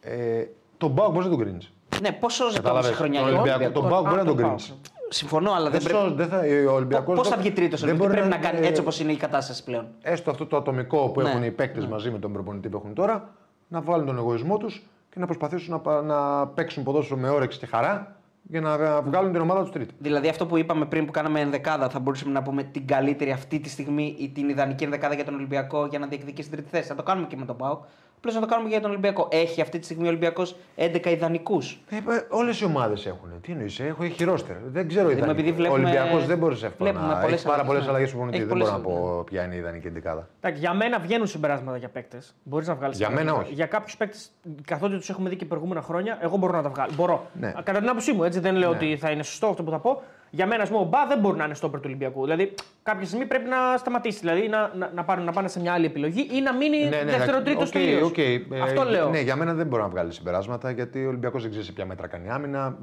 ε, 0.01 0.43
τον 0.77 0.91
Μπάουκ 0.91 1.11
μπορεί 1.13 1.23
να 1.23 1.29
τον 1.31 1.39
κρίνεις. 1.39 1.71
Ναι, 2.01 2.11
πώ 2.11 2.29
σώζεται 2.29 2.59
όμω 2.69 2.69
η 2.69 2.81
Κατάλαβες. 2.81 2.97
χρονιά 2.97 3.19
Τον 3.21 3.29
για 3.29 3.37
τον 3.37 3.49
Ολυμπιακό. 3.49 3.63
Ολυμπιακό. 3.63 3.79
Τον 3.81 3.89
Μπάουκ 3.89 4.05
μπορεί 4.07 4.17
να 4.17 4.25
τον 4.25 4.33
Α, 4.33 4.37
τον 4.37 4.45
κρίνεις. 4.45 4.73
Συμφωνώ, 5.09 5.51
αλλά 5.51 5.69
δεν 5.69 5.79
Δεν, 5.79 5.89
πρέπει. 5.91 6.05
σω- 6.07 6.15
δεν 6.15 6.27
θα, 6.27 6.71
ο 6.71 6.75
Ολυμπιακός 6.75 7.15
Πώς 7.15 7.27
δεν- 7.27 7.37
θα 7.37 7.43
βγει 7.43 7.51
τρίτος 7.51 7.81
δεν 7.81 7.93
ο 7.93 7.97
μπορεί 7.97 8.11
πρέπει 8.11 8.27
να 8.27 8.37
κάνει 8.37 8.59
ε, 8.65 8.67
έτσι 8.67 8.81
όπως 8.81 8.99
είναι 8.99 9.11
η 9.11 9.15
κατάσταση 9.17 9.63
πλέον; 9.63 9.85
Έστω 10.01 10.31
αυτό 10.31 10.45
το 10.45 10.57
ατομικό 10.57 11.09
που 11.09 11.21
Ναι. 11.21 11.29
έχουν 11.29 11.43
οι 11.43 11.51
παίκτες 11.51 11.85
μαζί 11.85 12.11
με 12.11 12.19
τον 12.19 12.33
προπονητή 12.33 12.69
που 12.69 12.77
έχουν 12.77 12.93
τώρα, 12.93 13.29
να 13.67 13.81
βάλουν 13.81 14.05
τον 14.05 14.17
εγωισμό 14.17 14.57
τους 14.57 14.85
και 15.09 15.19
να 15.19 15.25
προσπαθήσουν 15.25 15.71
να, 15.71 15.79
πα- 15.79 16.01
να 16.01 16.47
παίξουν 16.47 16.83
ποδόσφαιρο 16.83 17.19
με 17.19 17.29
όρεξη 17.29 17.59
και 17.59 17.65
χαρά 17.65 18.15
για 18.49 18.61
να 18.61 18.77
να 18.77 19.01
βγάλουν 19.01 19.31
την 19.31 19.41
ομάδα 19.41 19.61
τους 19.61 19.71
τρίτη. 19.71 19.93
Δηλαδή 19.97 20.27
αυτό 20.27 20.45
που 20.45 20.57
είπαμε 20.57 20.85
πριν 20.85 21.05
που 21.05 21.11
κάναμε 21.11 21.39
ενδεκάδα, 21.39 21.89
θα 21.89 21.99
μπορούσαμε 21.99 22.31
να 22.31 22.41
πούμε 22.41 22.63
την 22.63 22.87
καλύτερη 22.87 23.31
αυτή 23.31 23.59
τη 23.59 23.69
στιγμή 23.69 24.15
ή 24.19 24.29
την 24.29 24.49
ιδανική 24.49 24.83
ενδεκάδα 24.83 25.15
για 25.15 25.25
τον 25.25 25.33
Ολυμπιακό 25.33 25.85
για 25.85 25.99
να 25.99 26.07
διεκδικήσει 26.07 26.49
την 26.49 26.57
τρίτη 26.57 26.75
θέση. 26.75 26.87
Θα 26.87 26.95
το 26.95 27.03
κάνουμε 27.03 27.27
και 27.27 27.37
με 27.37 27.45
τον 27.45 27.57
Πάοκ. 27.57 27.83
Απλώ 28.17 28.31
να 28.31 28.39
το 28.39 28.45
κάνουμε 28.45 28.69
για 28.69 28.81
τον 28.81 28.89
Ολυμπιακό. 28.89 29.27
Έχει 29.31 29.61
αυτή 29.61 29.79
τη 29.79 29.85
στιγμή 29.85 30.05
ο 30.05 30.07
Ολυμπιακός 30.07 30.55
11 30.75 31.05
ιδανικούς. 31.05 31.79
Ε, 31.89 31.97
Όλες 32.29 32.59
οι 32.61 32.65
ομάδες 32.65 33.05
έχουν. 33.05 33.29
Τι 33.41 33.51
εννοείς, 33.51 33.79
έχω 33.79 34.03
έχει 34.03 34.23
ρόστερ. 34.23 34.55
Δεν 34.65 34.87
ξέρω. 34.87 35.07
Δηλαδή, 35.07 35.17
ιδανικό. 35.23 35.39
επειδή 35.41 35.55
βλέπουμε- 35.57 35.83
Ο 35.85 35.87
Ολυμπιακός 35.87 36.25
δεν 36.25 36.37
μπορεί 36.37 36.53
εύκολα 36.53 36.91
βλέπουμε 36.91 37.13
να 37.13 37.19
πολλές 37.19 37.33
έχει 37.37 37.43
πάρα 37.47 37.53
αλλαγές, 37.61 37.67
πολλές 37.67 37.83
ναι. 37.83 37.89
αλλαγές 37.89 38.09
του 38.09 38.15
προπονητή. 38.15 38.43
Έχει 38.43 38.53
Δεν 38.53 38.57
μπορώ 38.57 38.71
να 38.71 38.79
πολλές, 38.83 38.99
πω 38.99 39.23
ποια 39.23 39.43
είναι 39.43 39.55
η 39.55 39.57
ιδανική 39.57 39.87
εντεκάδα. 39.87 40.27
Εντάξει, 40.41 40.61
για 40.61 40.73
μένα 40.73 40.99
βγαίνουν 40.99 41.27
συμπεράσματα 41.27 41.77
για 41.77 41.89
παίκτες. 41.89 42.35
Μπορείς 42.43 42.67
να 42.67 42.75
βγάλεις. 42.75 42.97
Για 42.97 43.09
μένα 43.09 43.33
όχι. 43.33 43.53
Για 43.53 43.65
κάποιους 43.65 43.97
παίκτες, 43.97 44.31
καθότι 44.65 44.95
τους 44.97 45.09
έχουμε 45.09 45.29
δει 45.29 45.35
και 45.35 45.45
προηγούμενα 45.45 45.81
χρόνια, 45.81 46.17
εγώ 46.21 46.37
μπορώ 46.37 46.53
να 46.53 46.61
τα 46.61 46.69
βγάλω. 46.69 46.91
Μπορώ. 46.95 47.25
Ναι. 47.39 47.51
Κατά 47.63 47.79
την 47.79 47.89
άποψή 47.89 48.11
μου, 48.13 48.23
έτσι 48.23 48.39
δεν 48.39 48.55
λέω 48.55 48.69
ότι 48.69 48.97
θα 48.97 49.11
είναι 49.11 49.23
σωστό 49.23 49.47
αυτό 49.47 49.63
που 49.63 49.71
θα 49.71 49.79
πω. 49.79 50.01
Για 50.29 50.47
μένα, 50.47 50.63
ας 50.63 50.69
πούμε, 50.69 50.81
ο 50.81 50.83
Μπα 50.83 51.05
δεν 51.07 51.19
μπορεί 51.19 51.37
να 51.37 51.45
είναι 51.45 51.53
στόπερ 51.53 51.79
του 51.79 51.85
Ολυμπιακού. 51.87 52.23
Δηλαδή, 52.23 52.53
κάποια 52.83 53.05
στιγμή 53.05 53.25
πρέπει 53.25 53.49
να 53.49 53.77
σταματήσει. 53.77 54.19
Δηλαδή, 54.19 54.47
να, 54.47 54.71
να, 54.75 54.91
να, 54.93 55.03
πάρουν, 55.03 55.23
να 55.25 55.31
πάνε 55.31 55.47
σε 55.47 55.59
μια 55.59 55.73
άλλη 55.73 55.85
επιλογή 55.85 56.27
ή 56.31 56.41
να 56.41 56.53
μείνει 56.53 56.83
Ναι, 56.83 57.01
ναι, 57.03 57.03
δεύτερο-τρίτο 57.11 57.61
οκ, 57.61 57.69
τελείως. 57.69 58.09
οκ. 58.09 58.17
Ε, 58.17 58.41
Αυτό 58.61 58.83
λέω. 58.83 59.09
Ναι, 59.09 59.19
για 59.19 59.35
μένα 59.35 59.53
δεν 59.53 59.67
μπορεί 59.67 59.81
να 59.81 59.89
βγάλει 59.89 60.11
συμπεράσματα 60.13 60.71
γιατί 60.71 61.05
ο 61.05 61.07
Ολυμπιακός 61.07 61.41
δεν 61.41 61.49
ξέρει 61.51 61.65
σε 61.65 61.71
ποια 61.71 61.85
μέτρα 61.85 62.07
κάνει 62.07 62.29
άμυνα. 62.29 62.77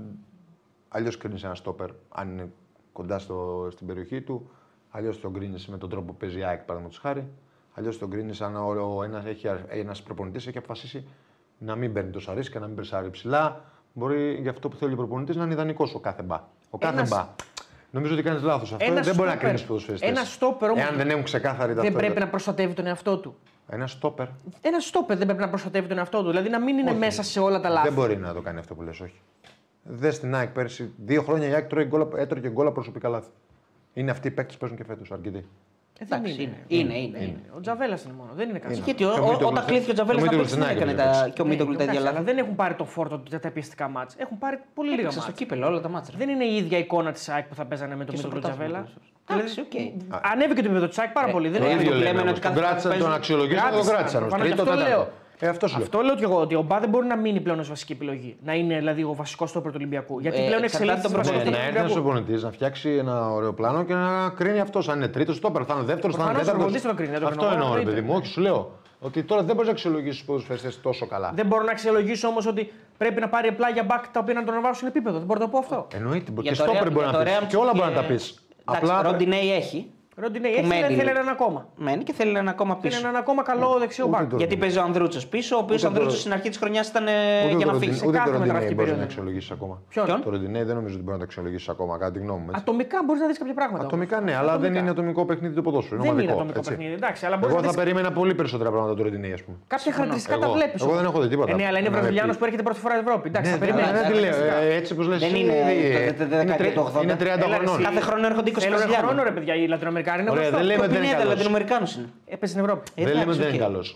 Αλλιώς 0.88 1.16
κρίνεις 1.16 1.44
ένα 1.44 1.54
στόπερ 1.54 1.88
αν 2.08 2.28
είναι 2.30 2.48
κοντά 2.92 3.18
στο, 3.18 3.68
στην 3.70 3.86
περιοχή 3.86 4.20
του. 4.20 4.50
Αλλιώς 4.90 5.20
τον 5.20 5.32
κρίνεις 5.32 5.66
με 5.68 5.78
τον 5.78 5.88
τρόπο 5.90 6.06
που 6.06 6.16
παίζει 6.16 6.38
η 6.38 6.44
ΑΕΚ, 6.44 6.58
παραδείγματος 6.60 6.98
χάρη. 6.98 7.28
Αλλιώς 7.74 7.98
τον 7.98 8.10
κρίνεις 8.10 8.40
αν 8.40 8.56
ο, 8.56 8.94
ο, 8.96 9.02
ένας, 9.02 9.24
έχει, 9.24 9.46
ένας 9.68 10.02
προπονητής 10.02 10.46
έχει 10.46 10.58
αποφασίσει 10.58 11.06
να 11.58 11.76
μην 11.76 11.92
παίρνει 11.92 12.10
τόσα 12.10 12.34
ρίσκα, 12.34 12.58
να 12.60 12.66
μην 12.66 12.76
περσάρει 12.76 13.10
ψηλά. 13.10 13.64
Μπορεί 13.92 14.38
για 14.40 14.50
αυτό 14.50 14.68
που 14.68 14.76
θέλει 14.76 14.92
ο 14.92 14.96
προπονητής 14.96 15.36
να 15.36 15.44
είναι 15.44 15.52
ιδανικός 15.52 15.94
ο 15.94 16.00
κάθε 16.00 16.22
μπα. 16.22 16.40
Ο 16.74 16.78
κάθε 16.78 16.96
Ένας- 16.96 17.08
μπα. 17.08 17.28
Νομίζω 17.90 18.14
ότι 18.14 18.22
κάνεις 18.22 18.42
λάθος 18.42 18.72
αυτό. 18.72 18.84
Ένας 18.84 19.06
δεν 19.06 19.14
μπορεί 19.14 19.28
να 19.28 19.34
στόπερ. 19.34 19.38
κρίνεις 19.38 19.60
του 19.60 19.66
ποδοσφαιριστές. 19.66 20.08
Ένας 20.10 20.32
στόπερ 20.32 20.70
όμως 20.70 20.82
Εάν 20.84 20.96
δεν 20.96 21.10
έχουν 21.10 21.22
ξεκάθαρη 21.22 21.66
Δεν 21.72 21.74
ταυτότητα. 21.76 21.98
πρέπει 22.00 22.20
να 22.20 22.28
προστατεύει 22.28 22.74
τον 22.74 22.86
εαυτό 22.86 23.18
του. 23.18 23.36
Ένας 23.68 23.90
στόπερ. 23.90 24.26
Ένας 24.60 24.84
στόπερ 24.84 25.16
δεν 25.16 25.26
πρέπει 25.26 25.40
να 25.40 25.48
προστατεύει 25.48 25.88
τον 25.88 25.98
εαυτό 25.98 26.22
του. 26.22 26.28
Δηλαδή 26.28 26.48
να 26.48 26.60
μην 26.60 26.78
είναι 26.78 26.90
Όχι. 26.90 26.98
μέσα 26.98 27.22
σε 27.22 27.40
όλα 27.40 27.60
τα 27.60 27.68
λάθη. 27.68 27.88
Δεν 27.88 27.96
μπορεί 27.96 28.16
να 28.16 28.32
το 28.34 28.40
κάνει 28.40 28.58
αυτό 28.58 28.74
που 28.74 28.82
λες, 28.82 29.00
όχι. 29.00 29.20
Δες 29.82 30.14
στην 30.14 30.34
ΑΕΚ 30.34 30.48
πέρσι, 30.48 30.92
δύο 30.96 31.22
χρόνια 31.22 31.48
η 31.48 31.52
ΑΕΚ 31.54 31.66
τρώει 31.66 31.84
γκόλα, 31.84 32.08
έτρωγε 32.16 32.48
γκόλα 32.48 32.72
προσωπικά 32.72 33.08
λάθη. 33.08 33.28
Είναι 33.92 34.10
αυτοί 34.10 34.28
οι 34.28 34.30
παίκτες 34.30 34.54
που 34.54 34.60
παίζουν 34.60 34.76
και 34.78 34.84
φέτος 34.84 35.12
αρκετοί. 35.12 35.46
Ε, 35.98 36.04
δεν 36.08 36.18
Εντάξει, 36.18 36.42
είναι. 36.42 36.52
είναι. 36.68 36.82
Είναι, 36.94 36.98
είναι. 36.98 37.18
είναι. 37.18 37.40
Ο 37.56 37.60
Τζαβέλας 37.60 38.04
είναι 38.04 38.12
μόνο. 38.16 38.30
Δεν 38.34 38.48
είναι 38.48 38.58
κανένα. 38.58 38.80
Γιατί 38.84 39.04
ο- 39.04 39.12
Και 39.12 39.18
ο 39.20 39.22
ο- 39.22 39.26
Μίτογλου 39.26 39.46
όταν 39.48 39.62
θε- 39.62 39.66
κλείθηκε 39.70 39.90
ο 39.90 39.94
Τζαβέλα 39.94 40.18
ο 40.18 40.24
να 40.24 40.30
Μίτογλου 40.30 40.44
παίξει, 40.44 40.58
δεν 40.58 40.64
στην 40.64 40.76
ΑΕΚ 40.76 40.82
έκανε 40.82 40.94
δεν 41.02 41.12
τα. 41.12 41.18
παίξει. 41.20 41.30
Και 41.36 41.42
ο 41.42 41.44
Μίτογλου 41.44 41.74
τα 41.76 41.82
ίδια 41.82 41.92
Εντάξει, 41.94 42.08
αλλά 42.08 42.18
λάθη. 42.20 42.30
δεν 42.34 42.38
έχουν 42.44 42.54
πάρει 42.54 42.74
το 42.74 42.84
φόρτο 42.84 43.22
για 43.28 43.40
τα 43.40 43.50
πιεστικά 43.50 43.88
ματς. 43.88 44.14
Έχουν 44.18 44.38
πάρει 44.38 44.56
πολύ 44.74 44.88
λίγα 44.88 45.00
Έπαιξε 45.00 45.18
στο 45.18 45.28
ματς. 45.28 45.38
κύπελο 45.40 45.66
όλα 45.66 45.80
τα 45.80 45.88
μάτσα. 45.88 46.12
Δεν 46.16 46.28
είναι 46.28 46.44
η 46.44 46.56
ίδια 46.56 46.78
εικόνα 46.78 47.12
της 47.12 47.28
ΑΕΚ 47.28 47.44
που 47.48 47.54
θα 47.54 47.64
παίζανε 47.64 47.96
με 47.96 48.04
τον 48.04 48.14
Και 48.14 48.20
στο 48.20 48.28
Μίτογλου 48.28 48.48
πρωτάθλημα 48.54 48.84
Τζαβέλα. 48.84 48.90
περισσότερο. 49.26 49.62
Εντάξει, 49.70 50.10
οκ. 50.20 50.24
Ανέβηκε 50.32 50.60
το 50.60 50.66
επίπεδο 50.68 50.88
της 50.88 50.98
ΑΕΚ 50.98 51.12
πάρα 51.12 51.28
πολύ. 51.34 51.48
Δεν 51.48 51.60
το 51.60 51.66
είναι 51.66 51.74
ίδιο 51.74 51.86
ίδιο 51.86 51.98
λέμε 51.98 52.08
λέμε 52.18 52.20
ότι 52.20 52.28
όμως. 52.28 52.40
κάθε 52.40 52.54
Τον 52.54 52.62
φορά 52.62 52.66
κράτησαν, 52.68 52.90
παίζουν- 52.90 53.08
τον 53.08 53.18
αξιολογήσαν, 53.18 53.70
τον 53.74 53.86
Κράτησαν. 53.86 55.08
Κράτησαν. 55.38 55.48
ως 55.48 55.48
Πάνω 55.48 55.48
Τρίτο, 55.48 55.48
αυτό 55.48 55.48
λέω. 55.48 55.48
τέταρτο. 55.48 55.48
Ε, 55.48 55.48
αυτό 55.48 55.66
σου 55.66 55.76
λέω. 55.76 55.84
Αυτό 55.84 56.00
λέω 56.00 56.14
και 56.16 56.24
εγώ, 56.24 56.40
ότι 56.40 56.54
ο 56.54 56.62
Μπα 56.62 56.78
δεν 56.80 56.88
μπορεί 56.88 57.06
να 57.06 57.16
μείνει 57.16 57.40
πλέον 57.40 57.58
ως 57.58 57.68
βασική 57.68 57.92
επιλογή. 57.92 58.36
Να 58.44 58.52
είναι 58.54 58.74
δηλαδή 58.78 59.02
ο 59.02 59.14
βασικός 59.14 59.50
στόπερ 59.50 59.70
του 59.70 59.76
Ολυμπιακού. 59.80 60.20
Γιατί 60.20 60.38
Ε, 60.42 60.46
πλέον 60.46 60.62
εξαρτάται 60.62 60.92
εξελίσσεται 60.92 61.14
τον 61.14 61.24
στο 61.24 61.32
προσωπικό. 61.32 61.50
βασικό 61.50 61.56
Ναι, 61.56 61.64
στόπερ 61.64 61.82
να 61.82 61.88
του 61.88 61.94
έρθει 61.94 62.00
ένα 62.00 62.10
Ολυμπιακού. 62.10 62.24
προπονητή 62.24 62.44
να 62.44 62.50
φτιάξει 62.56 62.88
ένα 63.04 63.30
ωραίο 63.30 63.52
πλάνο 63.58 63.80
και 63.88 63.94
να 63.94 64.28
κρίνει 64.38 64.60
αυτός. 64.60 64.88
Αν 64.88 64.96
είναι 64.96 65.08
τρίτος 65.08 65.36
στόπερ, 65.36 65.62
θα 65.68 65.74
είναι 65.74 65.84
δεύτερος, 65.92 66.16
θα 66.16 66.22
είναι 66.22 66.32
Προφανώς 66.32 66.46
τέταρτος. 66.46 66.52
ο 66.52 66.56
προπονητής 66.56 66.82
το 66.90 66.94
κρίνει, 66.98 67.10
δεν 67.16 67.20
το 67.20 67.26
Αυτό 67.26 67.38
κρίνω 67.40 67.54
εγώ, 67.54 67.62
εννοώ, 67.62 67.74
ρε 67.74 67.80
εννοείται. 67.80 68.00
παιδί 68.00 68.12
μου. 68.12 68.14
Όχι, 68.18 68.26
σου 68.34 68.40
λέω. 68.46 68.60
Ότι 69.06 69.22
τώρα 69.22 69.42
δεν 69.42 69.52
μπορείς 69.54 69.66
να 69.70 69.74
αξιολογήσεις 69.76 70.16
τους 70.16 70.26
ποδοσφαιριστές 70.26 70.80
τόσο 70.80 71.06
καλά. 71.06 71.32
Δεν 71.34 71.46
μπορώ 71.46 71.62
να 71.62 71.70
αξιολογήσω 71.70 72.28
όμως 72.28 72.46
ότι 72.46 72.72
πρέπει 72.98 73.20
να 73.20 73.28
πάρει 73.28 73.48
απλά 73.48 73.68
για 73.70 73.84
μπακ 73.84 74.02
τα 74.08 74.20
οποία 74.20 74.34
να 74.34 74.44
τον 74.44 74.54
ανεβάσουν 74.54 74.88
επίπεδο. 74.88 75.16
Δεν 75.16 75.26
μπορώ 75.26 75.38
να 75.40 75.44
το 75.46 75.50
πω 75.50 75.58
αυτό. 75.58 75.86
Εννοείται. 75.94 76.30
Για 76.32 76.42
Και 76.42 76.48
το 76.58 76.62
στόπερ 76.62 76.82
Real- 76.88 76.92
μπορεί 76.92 77.06
για 77.08 77.18
να 77.18 77.24
το 77.24 77.24
πει. 77.24 77.30
Real 77.40 77.46
Και 77.48 77.56
όλα 77.56 77.70
μπορεί 77.74 77.88
να 77.88 77.94
τα 77.94 78.00
και- 78.00 78.12
πεις. 78.12 78.38
Εντάξει, 78.68 78.92
Απλά. 78.92 79.02
Ροντινέι 79.10 79.52
έχει. 79.54 79.90
Ροντινέι 80.16 80.52
Που 80.52 80.58
έχει, 80.58 80.68
δεν 80.68 80.80
μένει. 80.82 80.94
θέλει 80.94 81.10
έναν 81.10 81.28
ακόμα. 81.28 81.68
Μένει 81.76 82.02
και 82.02 82.12
θέλει 82.12 82.36
ένα 82.38 82.50
ακόμα 82.50 82.74
Θέλει 82.74 82.88
πίσω. 82.94 83.06
έναν 83.08 83.16
ακόμα 83.22 83.42
καλό 83.42 83.76
δεξιό 83.78 84.04
Ούτε 84.08 84.16
μπακ. 84.16 84.30
το- 84.30 84.36
Γιατί 84.36 84.56
παίζει 84.56 84.78
ο 84.78 84.82
Ανδρούτσος 84.82 85.26
πίσω, 85.26 85.56
ο 85.56 85.58
οποίος 85.58 85.78
Ούτε 85.78 85.86
Ανδρούτσος 85.88 86.14
το- 86.14 86.20
στην 86.20 86.32
αρχή 86.32 86.48
της 86.48 86.58
χρονιάς 86.58 86.88
ήταν 86.88 87.06
ε, 87.06 87.10
Ούτε 87.44 87.48
για 87.48 87.58
το 87.58 87.66
να 87.66 87.72
Ροντιν- 87.72 87.88
φύγει. 87.92 88.06
Ούτε 88.08 88.16
κάθε 88.16 88.30
το 88.30 88.36
Ροντινέι 88.36 88.40
μεταγραφική 88.40 88.74
μπορεί 88.74 88.88
να 88.88 88.94
περίοδο. 88.94 89.02
αξιολογήσει 89.10 89.50
ακόμα. 89.56 89.74
Ποιον; 89.88 90.06
Το 90.24 90.30
Ροντινέι 90.30 90.62
δεν 90.68 90.74
νομίζω 90.80 90.94
ότι 90.94 91.02
μπορεί 91.04 91.16
να 91.18 91.22
το 91.22 91.26
αξιολογήσει 91.28 91.68
ακόμα, 91.74 91.92
κατά 91.98 92.12
τη 92.14 92.18
γνώμη 92.24 92.38
μου. 92.44 92.48
έτσι. 92.50 92.60
Ατομικά 92.64 92.98
μπορείς 93.06 93.20
να 93.24 93.28
δεις 93.30 93.38
κάποια 93.42 93.54
πράγματα. 93.60 93.84
Ατομικά 93.84 94.16
όμως. 94.18 94.28
ναι, 94.30 94.36
αλλά 94.40 94.50
δεν 94.52 94.58
Ατομικά. 94.60 94.80
είναι 94.80 94.90
ατομικό 94.90 95.22
παιχνίδι 95.28 95.54
το 95.54 95.62
ποδόσφαιρο. 95.66 95.96
Δεν 96.00 96.04
είναι 96.10 96.12
ομαδικό, 96.20 96.34
ατομικό 96.38 96.58
έτσι. 96.58 96.70
παιχνίδι. 96.70 96.94
Εντάξει, 97.00 97.20
αλλά 97.26 97.36
μπορείς 97.36 97.54
Εγώ 97.54 97.60
να 97.64 97.68
θα 97.68 97.72
δεις 97.74 97.82
περίμενα 97.82 98.10
πολύ 98.20 98.34
περισσότερα 98.40 98.68
πράγματα 98.74 98.94
το 98.98 99.02
Ροντινέι, 99.06 99.32
ας 99.38 99.42
πούμε. 99.44 99.56
κάποια 99.74 99.92
χαρακτηριστικά 99.96 100.36
τα 100.38 100.46
Εγώ. 100.46 100.54
βλέπεις. 100.58 100.78
Εγώ 100.82 100.94
δεν 100.98 101.04
έχω 101.10 101.18
δει 101.22 101.28
τίποτα. 101.34 101.50
Ε, 101.52 101.54
ναι, 101.60 101.66
αλλά 101.68 101.78
είναι 101.78 101.88
Να 101.88 101.94
με 101.94 102.00
Βραζιλιάνο 102.00 102.32
πει. 102.32 102.38
που 102.38 102.44
έρχεται 102.48 102.62
πρώτη 102.68 102.80
φορά 102.84 102.94
Ευρώπη. 103.04 103.26
Εντάξει, 103.32 103.50
Ναι, 103.50 103.56
θα 103.56 103.64
δεν 103.64 103.74
περιμένεις. 103.74 104.00
δεν 104.00 104.12
τη 104.12 104.18
λέω. 104.20 104.32
χαρακτηριστικά. 104.32 104.74
ε, 104.74 104.78
Έτσι 104.80 104.90
όπως 104.94 105.06
λες. 105.10 105.18
Δεν 105.26 105.34
είναι 105.40 105.52
το- 106.18 106.24
το- 106.24 106.30
το- 106.30 106.36
δεκαετία 106.42 106.72
του 106.76 106.80
80. 106.86 107.02
Είναι 107.02 107.16
30 107.22 107.44
Έλα, 107.46 107.56
ρε, 107.58 107.64
χρονών. 107.64 107.74
εσύ. 107.80 107.84
Κάθε 107.88 108.00
χρόνο 108.08 108.24
έρχονται 108.30 108.50
20 108.50 108.66
Έλα, 108.66 108.76
Βραζιλιάνοι. 108.76 109.04
χρόνο 109.06 109.20
ρε 109.28 109.32
παιδιά, 109.36 109.54
οι 109.60 109.62
Λατινοαμερικάνοι 110.06 110.20
είναι 110.22 110.30
Ωραία, 110.30 110.48
γνωστό. 110.48 110.56
δεν 110.56 110.66
λέμε 110.66 110.82
ότι 110.84 110.92
δεν 110.92 111.02
είναι 111.02 111.06
Πινέδα, 111.12 111.22
καλός. 111.22 111.34
Λατινοαμερικάνου 111.34 111.86
είναι. 111.98 112.08
Έπαιζε 112.34 112.52
στην 112.52 112.64
Ευρώπη. 112.64 112.90
Ε, 112.94 113.04
Δεν 113.04 113.12
λέμε 113.12 113.22
εντάξει, 113.22 113.38
ότι 113.40 113.48
δεν 113.48 113.54
είναι 113.54 113.64
οκ. 113.64 113.70
καλός. 113.70 113.88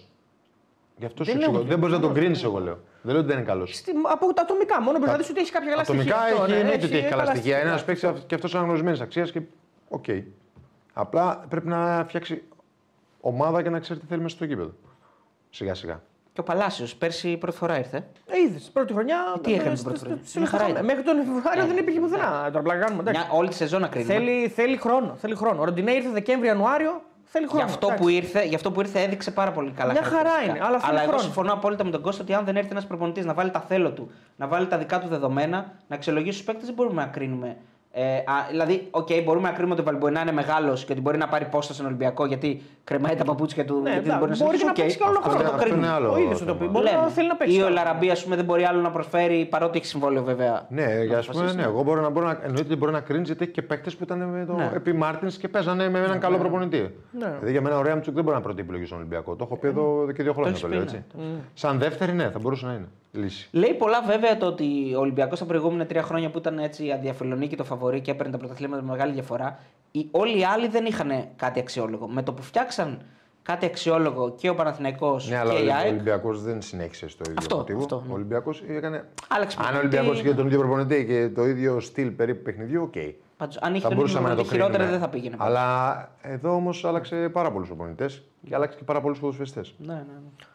Γι' 0.97 1.05
αυτό 1.10 1.24
σου 1.24 1.30
Δεν 1.30 1.35
εξηγώ. 1.40 1.52
λέω 1.52 1.60
ότι 1.60 1.70
Δεν 1.70 1.78
μπορείς 1.78 1.94
να 1.94 2.01
τον 2.01 2.10
είναι 2.10 2.18
κρίνεις, 2.20 2.43
εγώ 2.44 2.59
λέω. 2.59 2.78
Δεν 3.02 3.12
λέω 3.12 3.18
ότι 3.22 3.28
δεν 3.30 3.36
είναι 3.39 3.47
καλός. 3.47 3.74
Στη- 3.76 3.93
Από 4.14 4.35
τα 4.35 4.43
ατομικά 4.43 4.80
μόνο 4.82 4.98
μπορείς 4.98 5.12
να 5.12 5.18
δεις 5.18 5.30
ότι 5.30 5.40
έχει 5.40 5.52
κάποια 5.52 5.70
καλά 5.70 5.85
στοιχεία. 5.85 6.02
Ατομικά 6.02 6.24
Αυτό, 6.32 6.43
έχει 6.44 6.52
ναι, 6.52 6.59
εννοείται 6.59 6.86
ότι 6.86 6.97
έχει 6.98 7.09
καλά 7.09 7.24
στοιχεία. 7.24 7.40
στοιχεία. 7.43 7.59
Ένας 7.59 7.85
παίκτης 7.85 8.10
και 8.26 8.35
αυτός 8.35 8.55
αναγνωρισμένης 8.55 9.01
αξίας 9.01 9.30
και 9.32 9.40
οκ. 9.89 10.05
Απλά 10.93 11.44
πρέπει 11.48 11.66
να 11.68 12.05
φτιάξει 12.09 12.43
ομάδα 13.20 13.62
και 13.62 13.70
να 13.70 13.78
ξέρει 13.78 13.98
τι 13.98 14.06
θέλει 14.06 14.22
μέσα 14.22 14.35
στο 14.36 14.44
γήπεδο. 14.44 14.72
Σιγά 15.51 15.74
σιγά. 15.74 16.02
Και 16.39 16.44
ο 16.44 16.47
Παλάσιος 16.52 16.94
πέρσι 16.97 17.36
πρώτη 17.36 17.56
φορά 17.56 17.78
ήρθε. 17.78 17.97
Ε, 18.27 18.40
είδες, 18.48 18.70
πρώτη 18.73 18.93
χρονιά. 18.93 19.16
Τι 19.43 19.52
έκανε 19.52 19.66
ε, 19.69 19.73
την 19.73 19.77
στο- 19.77 19.85
πρώτη 19.85 19.98
στο- 19.98 20.06
χρονιά; 20.09 20.24
στο- 20.27 20.40
Μια 20.40 20.48
χαρά 20.48 20.62
στο- 20.62 20.73
ήταν. 20.73 20.85
Μέχρι 20.85 21.02
τον 21.02 21.16
Φεβρουάριο 21.16 21.62
Ε, 21.62 21.66
δεν 21.66 21.77
υπήρχε 21.77 22.01
ναι. 22.01 22.06
πουθενά. 22.06 22.48
Τώρα 22.52 22.62
πλάκα 22.62 22.81
κάνουμε. 22.85 23.01
εντάξει. 23.02 23.20
Μια, 23.27 23.36
όλη 23.39 23.48
τη 23.48 23.55
σεζόν 23.55 23.81
να 23.81 23.89
κρίνουμε. 23.89 24.12
Θέλει, 24.12 24.48
θέλει 24.48 24.77
χρόνο. 24.77 25.15
Θέλει 25.16 25.35
χρόνο. 25.35 25.60
Ο 25.60 25.65
Ροντινέ 25.65 25.93
ήρθε 25.93 26.09
Δεκέμβρη-Ιανουάριο. 26.09 27.02
Θέλει 27.24 27.47
χρόνο. 27.47 27.65
Γι' 27.65 27.70
αυτό, 27.70 27.86
εντάξει. 27.86 28.02
που 28.02 28.09
ήρθε, 28.09 28.44
γι' 28.44 28.55
αυτό 28.55 28.70
που 28.73 28.81
ήρθε 28.81 29.01
έδειξε 29.02 29.31
πάρα 29.31 29.51
πολύ 29.52 29.70
καλά. 29.70 29.93
Μια 29.93 30.02
χαρά 30.02 30.16
χαρακτηριστικά. 30.16 30.56
είναι, 30.56 30.66
αλλά 30.66 30.78
θέλει 30.78 30.90
αλλά 30.90 31.01
εγώ 31.01 31.09
χρόνο. 31.10 31.23
συμφωνώ 31.24 31.52
απόλυτα 31.52 31.85
με 31.85 31.90
τον 31.90 32.02
Κώστα 32.02 32.23
ότι 32.23 32.35
αν 32.35 32.44
δεν 32.44 32.56
έρθει 32.56 32.70
ένας 32.70 32.86
προπονητής 32.86 33.24
να 33.24 33.35
βάλει 33.35 33.51
τα 33.51 33.60
θέλω 33.60 33.90
του, 33.93 34.10
να 34.36 34.47
βάλει 34.47 34.66
τα 34.66 34.78
δικά 34.78 34.98
του 35.01 35.09
δεδομένα, 35.09 35.73
να 35.89 35.94
αξιολογήσει 35.97 36.36
τους 36.36 36.47
παίκτες, 36.47 36.66
δεν 36.66 36.74
μπορούμε 36.74 37.02
να 37.02 37.09
κρίνουμε. 37.09 37.56
Ε, 38.00 38.16
α, 38.16 38.46
δηλαδή, 38.50 38.86
οκ, 38.90 39.08
μπορούμε 39.24 39.48
να 39.48 39.54
κρίνουμε 39.54 39.72
ότι 39.74 39.82
ο 39.82 39.84
Βαλμπουενά 39.84 40.20
είναι 40.20 40.32
μεγάλος 40.32 40.84
και 40.84 40.92
ότι 40.92 41.00
μπορεί 41.00 41.18
να 41.18 41.28
πάρει 41.28 41.44
πόστα 41.44 41.72
στον 41.72 41.86
Ολυμπιακό 41.86 42.26
γιατί 42.26 42.62
κρεμάει 42.84 43.14
τα 43.14 43.24
παπούτσια 43.24 43.64
του. 43.64 43.80
Ναι, 43.82 43.90
γιατί 43.90 44.08
δεν 44.08 44.16
εντάξει, 44.16 44.26
μπορεί 44.26 44.38
να 44.38 44.44
μπορεί 44.44 44.58
και 44.58 44.64
να 44.64 44.74
συνεχίσει. 44.74 44.82
παίξει 44.82 44.96
και 44.98 45.04
όλο 45.08 45.18
Αυτό 45.18 45.28
χρόνο. 45.30 45.38
είναι- 45.40 45.48
το 45.48 45.54
αυτό 45.54 45.64
κρίνουμε. 45.64 45.86
είναι 45.86 45.94
άλλο. 45.96 46.12
Ο 46.12 46.18
ίδιος 46.18 46.38
το 46.38 46.44
θέμα. 46.44 46.56
πει. 46.58 46.64
Μπορεί 46.66 46.84
να 46.84 46.90
Λέμε. 46.90 47.10
θέλει 47.10 47.28
να 47.28 47.36
παίξει. 47.36 47.54
Ή 47.56 47.62
ο 47.62 47.66
άλλο. 47.66 47.74
Ελ 47.74 47.82
Αραμπί, 47.82 48.10
ας 48.10 48.22
πούμε, 48.24 48.36
δεν 48.36 48.44
μπορεί 48.44 48.64
άλλο 48.64 48.80
να 48.80 48.90
προσφέρει 48.90 49.46
παρότι 49.50 49.78
έχει 49.78 49.86
συμβόλαιο 49.86 50.22
βέβαια. 50.22 50.66
Ναι, 50.68 50.82
Να 50.84 50.88
για 50.92 51.02
πούμε, 51.04 51.16
αποφασίσει. 51.18 51.56
ναι, 51.56 51.62
εγώ 51.62 51.82
μπορώ 51.82 52.00
να, 52.00 52.08
μπορώ 52.10 52.26
να, 52.26 52.38
εννοείται 52.42 52.66
ότι 52.70 52.76
μπορεί 52.76 52.92
να 52.92 53.00
κρίνεις 53.00 53.26
γιατί 53.26 53.42
έχει 53.44 53.52
και 53.52 53.62
παίκτες 53.62 53.96
που 53.96 54.02
ήταν 54.04 54.18
με 54.18 54.44
το 54.46 54.52
Ναι. 54.54 54.70
επί 54.74 54.92
Μάρτινς 54.92 55.36
και 55.36 55.48
παίζανε 55.48 55.88
με 55.88 55.98
έναν 55.98 56.18
καλό 56.20 56.36
προπονητή. 56.38 56.78
Ναι. 56.78 57.26
Δηλαδή 57.34 57.50
για 57.50 57.60
μένα 57.62 57.78
ο 57.78 57.82
Ρέαμτσουκ 57.82 58.14
δεν 58.14 58.22
μπορεί 58.24 58.36
να 58.36 58.40
είναι 58.42 58.46
πρώτη 58.46 58.60
επιλογή 58.60 58.84
στον 58.84 58.98
Ολυμπιακό. 58.98 59.34
Το 59.36 59.44
έχω 59.44 59.56
πει 59.56 59.66
εδώ 59.68 60.06
και 60.14 60.22
δύο 60.22 60.32
χρόνια 60.32 60.50
έχεις 60.50 60.62
το 60.62 60.68
πει, 60.68 60.74
λέω 60.74 60.84
ναι. 60.84 60.90
έτσι. 60.90 61.04
Σαν 61.54 61.78
δεύτερη, 61.78 62.12
ναι, 62.12 62.30
θα 62.30 62.38
μπορούσε 62.38 62.66
να 62.66 62.72
είναι 62.72 62.88
λύση. 63.12 63.48
Λέει 63.52 63.74
πολλά 63.74 64.02
βέβαια 64.02 64.36
το 64.36 64.47
ότι 64.47 64.94
ο 64.97 65.01
Ολυμπιακός 65.01 65.39
τα 65.39 65.44
προηγούμενα 65.44 65.86
τρία 65.86 66.02
χρόνια 66.02 66.30
που 66.30 66.39
ήταν 66.39 66.59
έτσι 66.59 66.90
αδιαφιλονίκητο 66.90 67.64
φαβορί 67.64 68.01
και 68.01 68.10
έπαιρνε 68.10 68.32
τα 68.32 68.39
πρωταθλήματα 68.39 68.82
με 68.82 68.90
μεγάλη 68.90 69.12
διαφορά, 69.12 69.59
οι, 69.93 70.09
όλοι 70.10 70.39
οι 70.39 70.44
άλλοι 70.44 70.68
δεν 70.68 70.85
είχαν 70.85 71.10
κάτι 71.36 71.60
αξιόλογο. 71.60 72.09
Με 72.09 72.22
το 72.22 72.32
που 72.32 72.43
φτιάξαν 72.43 73.01
κάτι 73.43 73.66
αξιόλογο 73.66 74.35
και 74.39 74.48
ο 74.48 74.55
Παναθηναϊκός 74.55 75.28
Ναι, 75.28 75.36
αλλά 75.36 75.52
και 75.55 75.62
η 75.62 75.68
ο 75.68 75.74
ΑΕΚ. 75.74 75.90
Ολυμπιακός 75.93 76.43
δεν 76.43 76.62
συνέχισε 76.62 77.09
στο 77.09 77.22
ίδιο 77.26 77.36
Αυτό, 77.39 77.56
μοτίβο. 77.56 77.82
αυτό, 77.82 78.02
ναι. 78.06 78.12
Ο 78.12 78.14
Ολυμπιακός 78.14 78.62
έκανε. 78.68 79.05
Άλλαξε 79.28 79.56
Αν 79.60 79.64
ο 79.64 79.68
προπονητή. 79.68 79.97
Ολυμπιακός 79.97 80.20
είχε 80.20 80.35
τον 80.35 80.47
ίδιο 80.47 80.59
προπονητή 80.59 81.06
και 81.06 81.28
το 81.35 81.47
ίδιο 81.47 81.80
στυλ 81.80 82.10
περίπου 82.10 82.43
παιχνιδιού, 82.43 82.82
οκ. 82.82 82.94
Πάντως, 83.36 83.56
αν 83.60 83.72
είχε 83.72 83.82
Θα 83.82 83.89
τον 83.89 83.97
μπορούσαμε 83.97 84.28
ίδιο 84.30 84.36
να 84.36 84.43
το 84.43 84.48
προπονητή, 84.48 84.55
χειρότερα 84.55 84.76
κρίνουμε. 84.78 84.98
δεν 84.98 85.01
θα 85.01 85.09
πήγαινε. 85.09 85.36
Αλλά 85.39 86.09
εδώ 86.22 86.55
όμως 86.55 86.85
άλλαξε 86.85 87.28
πάρα 87.28 87.52
πολλούς 87.52 87.66
προπονητές 87.68 88.22
και 88.48 88.55
άλλαξε 88.55 88.78
και 88.78 88.85
πάρα 88.85 89.01
πολλούς 89.01 89.18
ποδοσφαιριστές. 89.18 89.74
Ναι, 89.78 89.93
ναι, 89.94 89.98
ναι. 90.01 90.47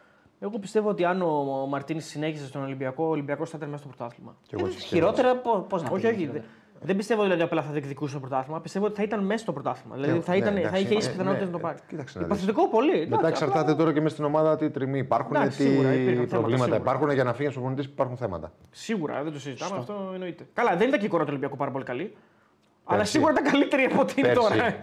Εγώ 0.44 0.58
πιστεύω 0.58 0.88
ότι 0.88 1.04
αν 1.04 1.22
ο 1.22 1.66
Μαρτίνης 1.68 2.06
συνέχισε 2.06 2.46
στον 2.46 2.62
Ολυμπιακό, 2.62 3.04
ο 3.04 3.08
Ολυμπιακός 3.08 3.50
θα 3.50 3.56
ήταν 3.56 3.68
μέσα 3.70 3.82
στο 3.82 3.92
πρωτάθλημα. 3.96 4.36
Και 4.46 4.56
εγώ 4.58 4.66
Ε, 4.66 4.68
έτσι 4.68 4.86
χειρότερα, 4.86 5.36
πώς 5.36 5.82
να 5.82 5.88
Όχι, 5.90 5.94
πήγαινε 5.94 6.08
όχι. 6.12 6.16
χειρότερα. 6.20 6.42
δε- 6.44 6.86
Δεν 6.86 6.96
πιστεύω 6.96 7.22
δηλαδή 7.22 7.42
απλά 7.42 7.62
θα 7.62 7.70
διεκδικούσε 7.72 8.14
το 8.14 8.20
πρωτάθλημα. 8.20 8.60
Πιστεύω 8.60 8.86
ότι 8.86 8.94
θα 8.94 9.02
ήταν 9.02 9.24
μέσα 9.24 9.38
στο 9.42 9.52
πρωτάθλημα. 9.52 9.94
Δηλαδή 9.96 10.18
Ε, 10.18 10.20
θα, 10.20 10.30
ναι, 10.32 10.36
ήταν, 10.38 10.52
θα 10.54 10.58
εντάξει, 10.60 10.82
είχε 10.82 10.94
ίσε 10.94 11.08
ε, 11.08 11.12
πιθανότητε 11.12 11.40
ναι, 11.44 11.50
να 11.50 11.56
το 11.56 11.58
πάρει. 11.58 11.78
ε, 11.82 11.84
κοίταξε 11.88 12.18
να 12.18 12.24
δεις. 12.26 12.34
Υποθετικό 12.36 12.68
πολύ. 12.68 12.90
Μετά 12.98 13.04
εντάξει, 13.06 13.28
εξαρτάται 13.28 13.60
απλά- 13.60 13.76
τώρα 13.76 13.92
και 13.92 14.00
μες 14.00 14.12
στην 14.12 14.24
ομάδα 14.24 14.56
τι 14.56 14.70
τριμή 14.70 14.98
υπάρχουν, 14.98 15.36
Εντάξει, 15.36 15.56
τι 15.58 15.62
σίγουρα 15.70 15.92
υπήρχαν 15.92 16.14
θέματα, 16.14 16.36
προβλήματα 16.36 16.62
σίγουρα. 16.64 16.76
υπάρχουν. 16.80 17.10
Για 17.10 17.24
να 17.24 17.30
φύγει 17.32 17.42
ένας 17.42 17.54
προπονητής 17.54 17.84
υπάρχουν 17.86 18.16
θέματα. 18.16 18.52
Σίγουρα, 18.70 19.22
δεν 19.22 19.32
το 19.32 19.40
συζητάμε, 19.40 19.76
αυτό 19.78 20.10
εννοείται. 20.12 20.46
Καλά, 20.52 20.70
δεν 20.76 20.86
ήταν 20.88 20.98
και 20.98 21.04
η 21.04 21.08
εικόνα 21.08 21.22
του 21.22 21.28
Ολυμπιακού 21.30 21.56
πάρα 21.56 21.70
πολύ 21.70 21.84
καλή. 21.84 22.16
Αλλά 22.84 22.96
Πέρσι. 22.98 23.12
σίγουρα 23.12 23.32
ήταν 23.32 23.44
καλύτερη 23.52 23.84
από 23.84 24.00
ό,τι 24.00 24.14
είναι 24.16 24.28
Πέρσι. 24.32 24.48
τώρα. 24.48 24.76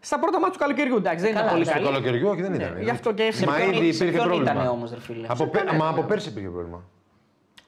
Στα 0.00 0.18
πρώτα 0.18 0.38
μάτια 0.40 0.52
του 0.52 0.58
καλοκαιριού, 0.58 0.96
εντάξει, 0.96 1.20
δεν 1.24 1.30
ήταν 1.30 1.42
Καλά, 1.42 1.52
πολύ 1.54 1.64
ναι. 1.64 1.70
Στο 1.70 1.80
καλή. 1.80 1.86
καλοκαιριού 1.92 2.28
όχι 2.28 2.42
δεν 2.42 2.50
Ναι, 2.50 2.56
ήταν. 2.56 2.82
γι' 2.82 2.90
αυτό 2.90 3.12
και 3.12 3.32
Σε 3.32 3.46
Μα 3.46 3.54
ποιον- 3.54 3.68
ήδη 3.72 3.92
σε 3.92 4.04
υπήρχε 4.04 4.12
ποιον 4.12 4.24
πρόβλημα. 4.28 4.52
ήταν 4.52 4.66
όμως, 4.66 4.90
ρε 4.90 5.00
φίλε. 5.00 5.26
Από, 5.30 5.46
πέ- 5.46 5.72
μα 5.72 5.88
από 5.88 6.02
πέρσι 6.02 6.28
υπήρχε 6.28 6.48
πρόβλημα. 6.48 6.82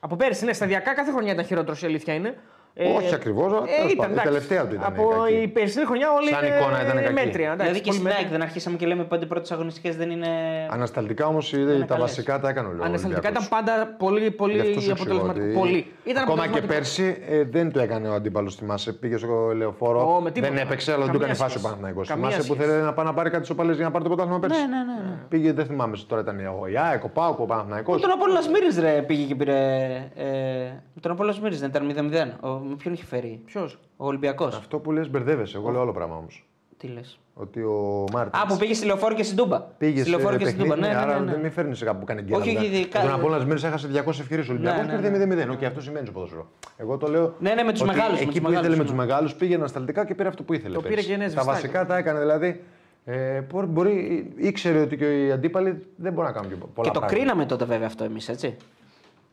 Από 0.00 0.16
πέρσι, 0.16 0.44
ναι, 0.44 0.52
σταδιακά 0.52 0.94
κάθε 0.94 1.10
χρονιά 1.10 1.32
ήταν 1.32 1.44
χειρότερος, 1.44 1.82
η 1.82 1.86
αλήθεια 1.86 2.14
είναι. 2.14 2.36
Ε, 2.74 2.88
Όχι 2.96 3.14
ακριβώς, 3.14 3.46
αλλά 3.52 3.62
ε, 3.66 3.76
τέλος 3.76 3.92
ήταν, 3.92 3.96
πάντων, 3.96 4.10
η 4.10 4.12
εντάξει. 4.12 4.28
τελευταία 4.32 4.66
του 4.66 4.74
ήταν. 4.74 4.86
Από 4.92 5.08
κακή. 5.08 5.34
η 5.42 5.48
περσινή 5.48 5.84
χρονιά 5.86 6.08
όλοι 6.12 6.28
Σαν 6.28 6.44
είναι 6.46 6.56
εικόνα 6.56 6.82
ήταν 6.84 6.96
κακή. 6.96 7.12
μέτρια. 7.12 7.46
εντάξει, 7.52 7.62
Δηλαδή 7.62 7.80
και 7.80 7.84
πολύ 7.90 7.96
στην 7.98 8.06
ΑΕΚ 8.08 8.16
μέτρια. 8.16 8.32
δεν 8.38 8.42
αρχίσαμε 8.46 8.76
και 8.76 8.86
λέμε 8.86 9.04
πέντε 9.04 9.26
πρώτες 9.26 9.50
αγωνιστικές 9.52 9.96
δεν 9.96 10.10
είναι. 10.10 10.28
Ανασταλτικά 10.70 11.26
όμως 11.26 11.50
τα 11.50 11.56
καλές. 11.56 11.86
βασικά 12.00 12.38
τα 12.40 12.48
έκανε 12.48 12.68
ο 12.68 12.70
Ανασταλτικά 12.70 13.06
Ολυμπιακός. 13.28 13.46
ήταν 13.46 13.48
πάντα 13.48 13.94
πολύ, 13.98 14.20
Γι' 14.20 14.30
πολύ 14.30 14.60
αυτό 14.60 14.80
σου 14.80 14.90
εξηγώ 14.90 15.16
αποτελεσματικό. 15.16 15.44
ότι 15.46 15.58
Πολύ. 15.58 15.80
Ήταν 16.04 16.22
Ακόμα 16.22 16.42
και 16.46 16.58
αποτελεσματικό. 16.58 16.74
πέρσι 16.74 17.16
ε, 17.28 17.44
δεν 17.44 17.72
το 17.72 17.80
έκανε 17.80 18.08
ο 18.08 18.14
αντίπαλος. 18.14 18.54
Θυμάσαι, 18.54 18.92
πήγε 18.92 19.16
στο 19.16 19.52
λεωφόρο. 19.56 20.14
Ω, 20.16 20.20
με 20.20 20.30
τίποτα. 20.30 20.52
δεν 20.52 20.62
έπαιξε, 20.64 20.92
αλλά 20.92 21.04
δεν 21.04 21.12
του 21.14 21.18
Καμία 21.18 21.34
έκανε 21.34 21.38
φάση 21.44 21.56
ο 21.56 21.58
σχέση. 21.58 21.64
Παναθυναϊκό. 21.64 22.02
Καμία 22.06 22.28
Θυμάσαι 22.28 22.48
που 22.48 22.54
σχέση. 22.54 22.68
θέλει 22.70 22.82
να 22.82 22.92
πάει 22.92 23.06
να 23.06 23.14
πάρει 23.14 23.30
κάτι 23.30 23.46
σοπαλέ 23.46 23.72
για 23.72 23.84
να 23.84 23.90
πάρει 23.90 24.04
το 24.04 24.10
πρωτάθλημα 24.10 24.38
πέρσι; 24.40 24.60
Ναι, 24.60 24.66
ναι, 24.66 24.82
ναι. 24.92 25.08
ναι. 25.08 25.16
Πήγε, 25.28 25.52
δεν 25.52 25.66
θυμάμαι 25.66 25.96
τώρα 26.08 26.22
ήταν 26.22 26.38
ο 26.62 26.66
Ιάκ, 26.66 27.04
ο 27.04 27.08
Πάουκ, 27.08 27.38
ο 27.40 27.44
Παναθυναϊκό. 27.44 27.92
Με 27.92 28.00
τον 28.00 28.10
Απόλλωνας 28.10 28.44
Σμύρνης 28.44 28.78
ρε 28.78 29.02
πήγε 29.06 29.24
και 29.24 29.34
πήρε. 29.34 29.56
Ε, 30.16 30.24
με 30.94 31.00
τον 31.00 31.10
Απόλλωνας 31.12 31.36
Σμύρνης 31.38 31.60
δεν 31.60 31.68
ήταν 31.68 32.10
0-0. 32.42 32.57
Ο, 32.58 32.64
με 32.68 32.74
ποιον 32.74 32.94
είχε 32.94 33.04
φέρει; 33.04 33.40
Ποιος; 33.44 33.78
Ο 33.96 34.06
Ολυμπιακός. 34.06 34.56
Αυτό 34.56 34.78
που 34.78 34.92
λες 34.92 35.10
μπερδεύεσαι. 35.10 35.56
Εγώ 35.56 35.70
λέω 35.70 35.80
άλλο 35.80 35.92
πράγμα 35.92 36.16
όμως. 36.16 36.46
Τι 36.76 36.86
λες; 36.86 37.18
Ότι 37.34 37.60
ο 37.62 38.04
Μάρτιν. 38.12 38.40
Α, 38.40 38.46
που 38.46 38.56
πήγε 38.56 38.74
στη 38.74 38.86
λεωφόρο 38.86 39.14
και 39.14 39.22
στην 39.22 39.36
Τούμπα. 39.36 39.60
Πήγε 39.60 40.00
στη 40.00 40.10
λεωφόρο 40.10 40.32
σε 40.32 40.38
και 40.38 40.44
στην 40.44 40.58
Τούμπα. 40.58 40.74
παιχνίδι, 40.74 40.94
Ναι, 40.94 40.98
ναι, 41.00 41.10
άρα 41.10 41.18
ναι, 41.18 41.24
ναι. 41.24 41.30
δεν 41.32 41.40
με 41.40 41.48
φέρνεις 41.48 41.78
σε 41.78 41.84
κάπου 41.84 41.98
που 41.98 42.04
κάνει 42.04 42.22
γκέλα. 42.22 42.36
Όχι, 42.38 42.48
μετά. 42.48 42.60
όχι, 42.60 42.68
ειδικά- 42.76 43.00
Τον 43.00 43.12
Απόλλωνα 43.12 43.44
Μέρε 43.44 43.66
έχασε 43.66 43.88
200 43.88 44.20
ευκαιρίες. 44.20 44.48
Ο 44.48 44.52
Ολυμπιακός 44.52 44.86
Ναι, 44.86 44.92
ναι, 44.92 45.00
κέρδισε 45.00 45.46
0-0. 45.48 45.52
Οκ, 45.52 45.64
αυτό 45.64 45.80
σημαίνει 45.80 46.04
στο 46.04 46.14
ποδοσφαιρό. 46.14 46.46
Εγώ 46.76 46.96
το 46.96 47.06
λέω. 47.08 47.34
Ναι, 47.38 47.54
ναι, 47.54 47.62
με 47.62 47.72
τους 47.72 47.80
ότι 47.80 47.90
μεγάλους, 47.90 48.18
με 48.18 48.22
Εκεί 48.24 48.30
τους 48.30 48.40
που 48.40 48.50
ήθελε 48.52 48.60
μεγάλους, 48.60 48.76
με 48.78 48.82
ναι. 48.84 48.90
του 48.90 48.96
μεγάλους 48.96 49.34
πήγε 49.34 49.54
ανασταλτικά 49.54 50.04
και 50.06 50.14
πήρε 50.14 50.28
αυτό 50.28 50.42
που 50.42 50.52
ήθελε. 50.54 50.74
Το 50.74 50.80
πήρε 50.80 50.94
πέρσι. 50.94 51.08
και 51.08 51.14
ένα 51.14 51.22
Τα 51.24 51.28
σβηστάκι. 51.30 51.48
βασικά 51.50 51.86
τα 51.86 51.96
έκανε 51.96 52.18
δηλαδή. 52.18 52.62
Ε, 53.04 53.40
μπορεί, 53.40 53.66
μπορεί, 53.66 54.26
ήξερε 54.36 54.80
ότι 54.80 54.96
και 54.96 55.24
οι 55.26 55.30
αντίπαλοι 55.32 55.86
δεν 55.96 56.12
μπορούν 56.12 56.30
να 56.30 56.36
κάνουν 56.36 56.50
και 56.50 56.56
πολλά 56.56 56.88
Και 56.88 56.94
το 56.94 57.00
πράγματα. 57.00 57.06
κρίναμε 57.14 57.46
τότε 57.46 57.64
βέβαια 57.64 57.86
αυτό 57.86 58.04
εμείς, 58.04 58.28
έτσι. 58.28 58.56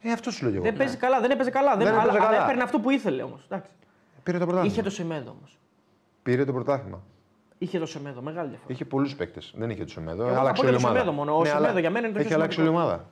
Ε, 0.07 0.11
αυτό 0.11 0.32
σου 0.32 0.41
λέω 0.44 0.52
και 0.52 0.57
εγώ. 0.57 0.65
Δεν 0.65 0.76
παίζει 0.77 0.98
καλά, 0.98 1.19
δεν 1.22 1.32
έπαιζε 1.32 1.49
καλά. 1.49 1.69
Δεν, 1.77 1.86
Δεν 1.86 1.88
έπαιζε 1.88 2.02
αλλά, 2.10 2.19
αλλά 2.19 2.26
καλά. 2.32 2.44
έπαιρνε 2.44 2.64
αυτό 2.64 2.80
που 2.80 2.90
ήθελε 2.90 3.23
όμως. 3.23 3.48
Πήρε 4.23 4.38
το 4.38 4.45
πρωτάθλημα. 4.45 4.73
Είχε 4.73 4.82
το 4.82 4.90
Σεμέδο 4.90 5.36
όμως. 5.38 5.57
Πήρε 6.23 6.45
το 6.45 6.53
πρωτάθλημα. 6.53 7.02
Είχε 7.57 7.80
το 7.80 7.86
Σεμέδο, 7.86 8.22
μεγάλη 8.22 8.48
διαφορά. 8.49 8.73
Είχε 8.73 8.86
πολλούς 8.86 9.15
παίκτες. 9.15 9.53
Δεν 9.57 9.69
είχε 9.69 9.84
του 9.84 9.91
Σεμέδο. 9.91 10.23
Εγώ 10.26 10.34
θα 10.34 10.40
Άλλαξε 10.40 10.61
πω 10.61 10.68
όλη 10.68 10.77
για 10.77 10.80
η 10.80 10.82
το 10.82 10.88
ομάδα. 10.99 11.06
Σεμέδο 11.11 11.23
μόνο. 11.26 11.38
Ο 11.38 11.41
Ναι, 11.41 11.48
Σεμέδο 11.48 11.68
αλλά 11.69 11.80
για 11.80 11.90
μένα 11.90 12.06
είναι 12.06 12.14
το 12.15 12.19
Έχει 12.19 12.27
πιο 12.27 12.38
αλλάξει 12.38 12.60
όλη 12.60 12.69
η 12.69 12.72
σημαντικό. 12.72 12.94
ομάδα. 12.94 13.10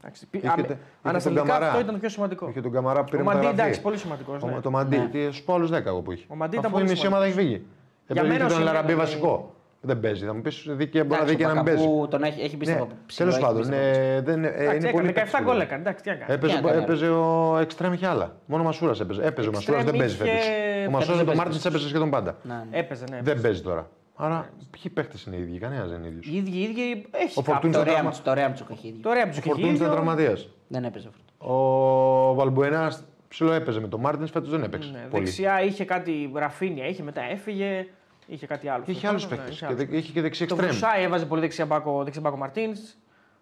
Εντάξει, 0.00 0.26
πι- 0.26 0.42
Είχε 0.42 0.52
αμε- 0.52 0.66
τε- 0.66 0.76
είχε 0.76 1.08
Ανασταλτικά 1.08 1.44
τον 1.44 1.52
Καμαρά. 1.52 1.68
αυτό 1.70 1.80
ήταν 1.80 1.94
το 1.94 2.00
πιο 2.00 2.08
σημαντικό. 2.08 2.48
Είχε 2.48 2.60
τον 2.60 2.72
Καμαρά 2.72 3.04
που 3.04 3.10
πήρε 3.10 3.22
Ο 3.22 3.24
Μαντί 3.24 3.36
μεταγραφή. 3.38 3.62
εντάξει, 3.62 3.80
πολύ 3.82 3.96
σημαντικός. 3.98 4.42
Ο- 4.42 4.46
Ναι. 4.46 4.60
Το 4.60 4.70
Μαντί, 4.70 4.98
Ναι. 4.98 5.08
τι 5.08 5.32
στους 5.32 5.54
άλλους 5.54 5.70
10 5.70 5.88
εγώ 5.90 6.00
που 6.00 6.12
είχε. 6.12 6.24
Ο 6.28 6.34
Μαντί 6.34 6.52
ήταν 6.56 6.64
Αφού 6.66 6.74
πολύ 6.74 6.86
η 6.86 6.90
μισή 6.90 7.06
ομάδα 7.06 7.24
έχει 7.24 7.32
σημαντικός. 7.32 7.58
φύγει. 7.58 7.72
Για 8.06 8.22
Επειδή 8.22 8.26
μένα 8.32 8.34
είχε 8.34 8.44
ο 8.44 8.46
τον 8.48 8.56
Σιμεών 8.56 8.72
Λαραμπή 8.74 8.92
είναι- 8.92 9.00
βασικό. 9.02 9.54
Δεν 9.80 10.00
παίζει. 10.00 10.24
Θα 10.24 10.34
μου 10.34 10.40
πεις 10.40 10.64
δίκαια 10.68 11.04
μπορεί 11.04 11.20
να 11.20 11.26
Εντάξει, 11.26 11.34
δει 11.34 11.40
και 11.42 11.44
ο 11.44 11.48
να 11.48 11.54
μην 11.54 11.64
παίζει. 11.64 11.84
Πακαπού 11.84 12.08
τον 12.08 12.22
έχει, 12.22 12.40
έχει 12.40 12.56
μπει 12.56 12.66
Ναι, 12.66 12.72
στο 12.72 12.88
ψηλό, 13.06 13.28
τέλος 13.30 13.34
έχει 13.34 13.44
πάντων, 13.44 13.60
μπει 13.60 13.66
στο 13.66 13.74
ε, 13.76 14.20
δεν, 14.20 14.44
ε, 14.44 14.48
Εντάξει, 14.48 14.76
είναι 14.76 14.90
πολύ 14.90 15.08
έκανε 15.08 15.28
17 15.28 15.32
παίκτης 15.32 15.44
γκολ 15.44 15.54
του. 15.56 15.60
έκανε. 15.62 15.80
Εντάξει, 15.80 16.02
τι 16.04 16.10
έκανε. 16.10 16.34
Έπαιζε, 16.34 16.52
Τι 16.58 16.66
έκανε, 16.66 16.82
έπαιζε 16.82 17.08
ο 17.08 17.58
Εξτρέμ 17.60 17.92
είχε 17.92 18.06
άλλα. 18.06 18.36
Μόνο 18.46 18.62
ο 18.62 18.66
Μασούρας 18.66 19.00
έπαιζε. 19.00 19.22
Έπαιζε 19.24 19.48
ο 19.48 19.52
Μασούρας, 19.52 19.84
δεν 19.84 19.94
Εξτρέμ 19.94 19.98
παίζει 20.00 20.14
είχε- 20.14 20.24
φέτος. 20.24 20.46
Ο 20.46 20.80
φέτος 20.80 20.92
Μασούρας 20.92 21.06
δεν 21.06 21.16
τον 21.16 21.26
παίζει 21.26 21.36
Μάρτινς 21.40 21.64
έπαιζε 21.64 21.88
σχεδόν 21.88 22.10
πάντα. 22.10 22.36
Ναι, 22.42 22.54
ναι. 22.70 22.78
Έπαιζε, 22.78 23.04
ναι. 23.10 23.18
Δεν 23.22 23.40
παίζει 23.40 23.60
τώρα. 23.62 23.88
Άρα, 24.20 24.48
ποιοι 24.70 24.92
παίχτες 24.92 25.24
είναι 25.24 25.36
οι 25.36 25.40
ίδιοι, 25.40 25.58
κανένας 25.58 25.88
δεν 25.90 25.98
είναι 25.98 26.08
ίδιος. 26.08 26.26
Οι 26.26 26.36
ίδιοι, 26.36 26.56
οι 26.56 26.62
ίδιοι 26.62 27.06
έχει 27.10 27.38
Ο 27.38 27.42
Φορτούνης 27.42 27.62
Το 27.62 27.68
ήταν 27.68 27.80
ωραία 27.80 27.92
τραυμα- 27.92 28.10
μου- 28.16 28.22
Το 28.24 28.30
ωραία 28.30 28.48
μου 28.48 28.54
έχει 28.72 28.88
ίδιο. 28.88 29.00
Το 29.02 29.08
ωραία 29.08 29.24
που 29.24 29.30
Ο 29.36 29.40
του 29.40 29.48
Φορτούνη 29.48 29.72
ήταν 29.74 29.90
τραυματίας. 29.90 30.48
Δεν 30.68 30.84
έπαιζε 30.84 31.08
αυτό. 31.08 31.52
Ο 31.54 32.34
Βαλμπουενά 32.34 32.92
ψηλό 33.28 33.52
έπαιζε 33.52 33.80
με 33.80 33.88
τον 33.88 34.00
Μάρτινς, 34.00 34.30
φέτος 34.30 34.50
δεν 34.50 34.62
έπαιξε. 34.62 34.90
Ναι, 34.92 34.98
πολύ. 35.10 35.24
δεξιά 35.24 35.62
είχε 35.62 35.84
κάτι 35.84 36.30
ραφίνια, 36.34 36.86
είχε 36.86 37.02
μετά 37.02 37.20
έφυγε. 37.30 37.86
Είχε 38.30 38.46
κάτι 38.46 38.68
άλλο. 38.68 38.82
Είχε 38.86 38.98
στο 38.98 39.08
άλλους 39.08 39.24
χρόνο, 39.24 39.42
ναι, 39.42 39.48
παίχτε. 39.48 39.52
είχε 39.64 39.66
Και 39.66 39.72
άλλους. 39.82 39.90
δε- 39.90 39.96
είχε 39.96 40.12
και 40.12 40.20
δεξί 40.20 40.46
Το 40.46 40.54
εξτρέμ. 40.54 40.70
Βρουσάι 40.78 41.02
έβαζε 41.02 41.26
πολύ 41.26 41.40
δεξιά 41.40 41.66
μπάκο, 41.66 42.04
δεξιά 42.04 42.20
μπάκο 42.22 42.36
Μαρτίνς. 42.36 42.80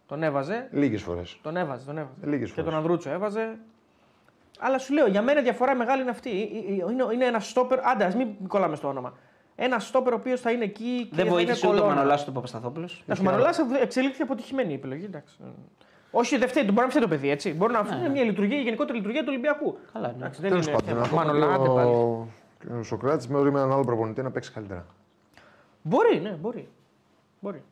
Τον 0.07 0.23
έβαζε. 0.23 0.69
Λίγες 0.73 1.03
φορές. 1.03 1.39
Τον 1.43 1.57
έβαζε, 1.57 1.87
τον 1.87 1.99
έβαζε. 1.99 2.15
Λίγες 2.27 2.49
και 2.49 2.55
φορές. 2.55 2.65
τον 2.71 2.75
Ανδρούτσο 2.79 3.11
έβαζε. 3.11 3.59
Αλλά 4.59 4.79
σου 4.79 4.93
λέω, 4.95 5.07
για 5.07 5.23
μένα 5.23 5.41
η 5.41 5.43
διαφορά 5.43 5.75
μεγάλη 5.75 6.01
είναι 6.03 6.11
αυτή. 6.11 6.31
Ε, 6.31 6.73
ε, 6.73 6.93
Είναι, 6.93 7.07
είναι 7.15 7.25
ένα 7.25 7.41
στόπερ. 7.41 7.87
Άντε, 7.87 8.05
ας 8.05 8.15
μην 8.15 8.29
κολλάμε 8.49 8.77
στο 8.77 8.89
όνομα. 8.89 9.17
Ένα 9.57 9.79
στόπερ 9.79 10.13
ο 10.13 10.17
οποίος 10.17 10.41
θα 10.41 10.51
είναι 10.51 10.65
εκεί 10.65 11.07
και 11.11 11.17
Δεν 11.17 11.25
θα 11.25 11.31
βοήθησε 11.31 11.67
είναι 11.67 11.69
ούτε 11.69 11.79
ο 11.79 11.83
κολόνα. 11.83 11.95
Μανολάς 12.01 12.25
του 12.25 12.33
Παπασταθόπουλος. 12.33 13.03
Να 13.07 13.15
σου 13.15 13.23
Μανολάς 13.23 13.59
εξελίχθηκε 13.83 14.23
αποτυχημένη 14.23 14.71
η 14.73 14.75
επιλογή. 14.75 15.05
Εντάξει. 15.05 15.37
Όχι, 16.11 16.37
δεν 16.39 16.49
φταίει, 16.49 16.63
μπορεί 16.65 16.81
να 16.81 16.89
φταίει 16.89 17.03
το 17.03 17.09
παιδί 17.09 17.31
έτσι. 17.31 17.53
Μπορεί 17.55 17.73
να 17.73 17.83
Ναι. 17.83 17.97
είναι 17.97 18.09
μια 18.09 18.23
λειτουργία, 18.23 18.59
η 18.59 18.63
γενικότερη 18.63 18.97
λειτουργία 18.99 19.21
του 19.21 19.29
Ολυμπιακού. 19.31 19.79
Καλά, 19.93 20.09
ναι. 20.09 20.15
Εντάξει, 20.17 20.41
δεν 20.41 20.51
Τέλος 20.51 20.67
είναι 20.67 20.75
πάντων, 20.75 20.89
θέμα. 20.89 21.05
ακόμα 21.07 21.25
Μανολά, 21.25 21.55
άντε 21.55 21.69
πάλι. 21.69 21.91
και 21.91 22.31
ο, 22.71 22.79
ο 22.79 22.83
Σοκράτης 22.83 23.29
με 23.29 23.41
με 23.41 23.49
έναν 23.49 23.73
άλλο 23.73 23.85
προπονητή 23.85 24.23
να 24.23 24.31
παίξει 24.31 24.53
καλύτερα. 24.53 24.87
Μπορεί, 25.83 26.21
ναι, 26.21 26.31
μπορεί. 26.31 26.69
μπορεί. 27.41 27.63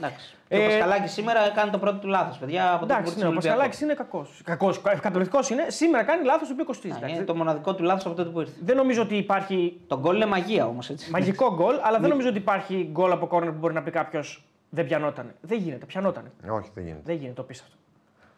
Εντάξει. 0.00 0.36
Ε, 0.48 0.56
Και 0.58 0.62
ο 0.64 0.66
Πασχαλάκης 0.66 1.12
σήμερα 1.12 1.50
κάνει 1.54 1.70
το 1.70 1.78
πρώτο 1.78 1.98
του 1.98 2.06
λάθος, 2.08 2.38
παιδιά. 2.38 2.72
Από 2.72 2.86
το 2.86 2.92
Εντάξει, 2.94 3.14
που 3.14 3.20
ναι, 3.20 3.26
ο 3.26 3.28
ήρθε 3.32 3.48
Πασχαλάκης 3.48 3.80
είναι 3.80 3.94
κακός. 3.94 4.40
Κακός, 4.44 4.80
καταπληκτικό 4.80 5.38
είναι. 5.50 5.70
Σήμερα 5.70 6.02
κάνει 6.04 6.24
λάθος 6.24 6.46
το 6.46 6.52
οποίος 6.52 6.66
κοστίζει. 6.66 6.94
εντάξει. 6.96 7.14
Είναι 7.14 7.24
το 7.24 7.34
μοναδικό 7.34 7.74
του 7.74 7.82
λάθος 7.82 8.06
από 8.06 8.14
τότε 8.14 8.30
που 8.30 8.40
ήρθε. 8.40 8.52
Δεν 8.64 8.76
νομίζω 8.76 9.02
ότι 9.02 9.16
υπάρχει 9.16 9.80
Το 9.86 9.98
γκολ 9.98 10.16
είναι 10.16 10.26
μαγεία 10.26 10.66
όμως 10.66 10.90
έτσι. 10.90 11.10
μαγικό 11.10 11.54
γκολ, 11.54 11.76
αλλά 11.82 11.98
δεν 11.98 12.08
νομίζω 12.08 12.28
ότι 12.28 12.38
υπάρχει 12.38 12.88
γκολ 12.92 13.12
από 13.12 13.26
κόρνερ 13.26 13.52
που 13.52 13.58
μπορεί 13.58 13.74
να 13.74 13.82
πει 13.82 13.90
κάποιος 13.90 14.44
δεν 14.70 14.84
πιανότανε. 14.86 15.34
Δεν 15.40 15.58
γίνεται, 15.58 15.86
πιανότανε. 15.86 16.30
Όχι, 16.50 16.70
δεν 16.74 16.84
γίνεται. 16.84 17.02
Δεν 17.04 17.14
γίνεται 17.16 17.34
το 17.34 17.42
πει 17.42 17.52
αυτό. 17.62 17.76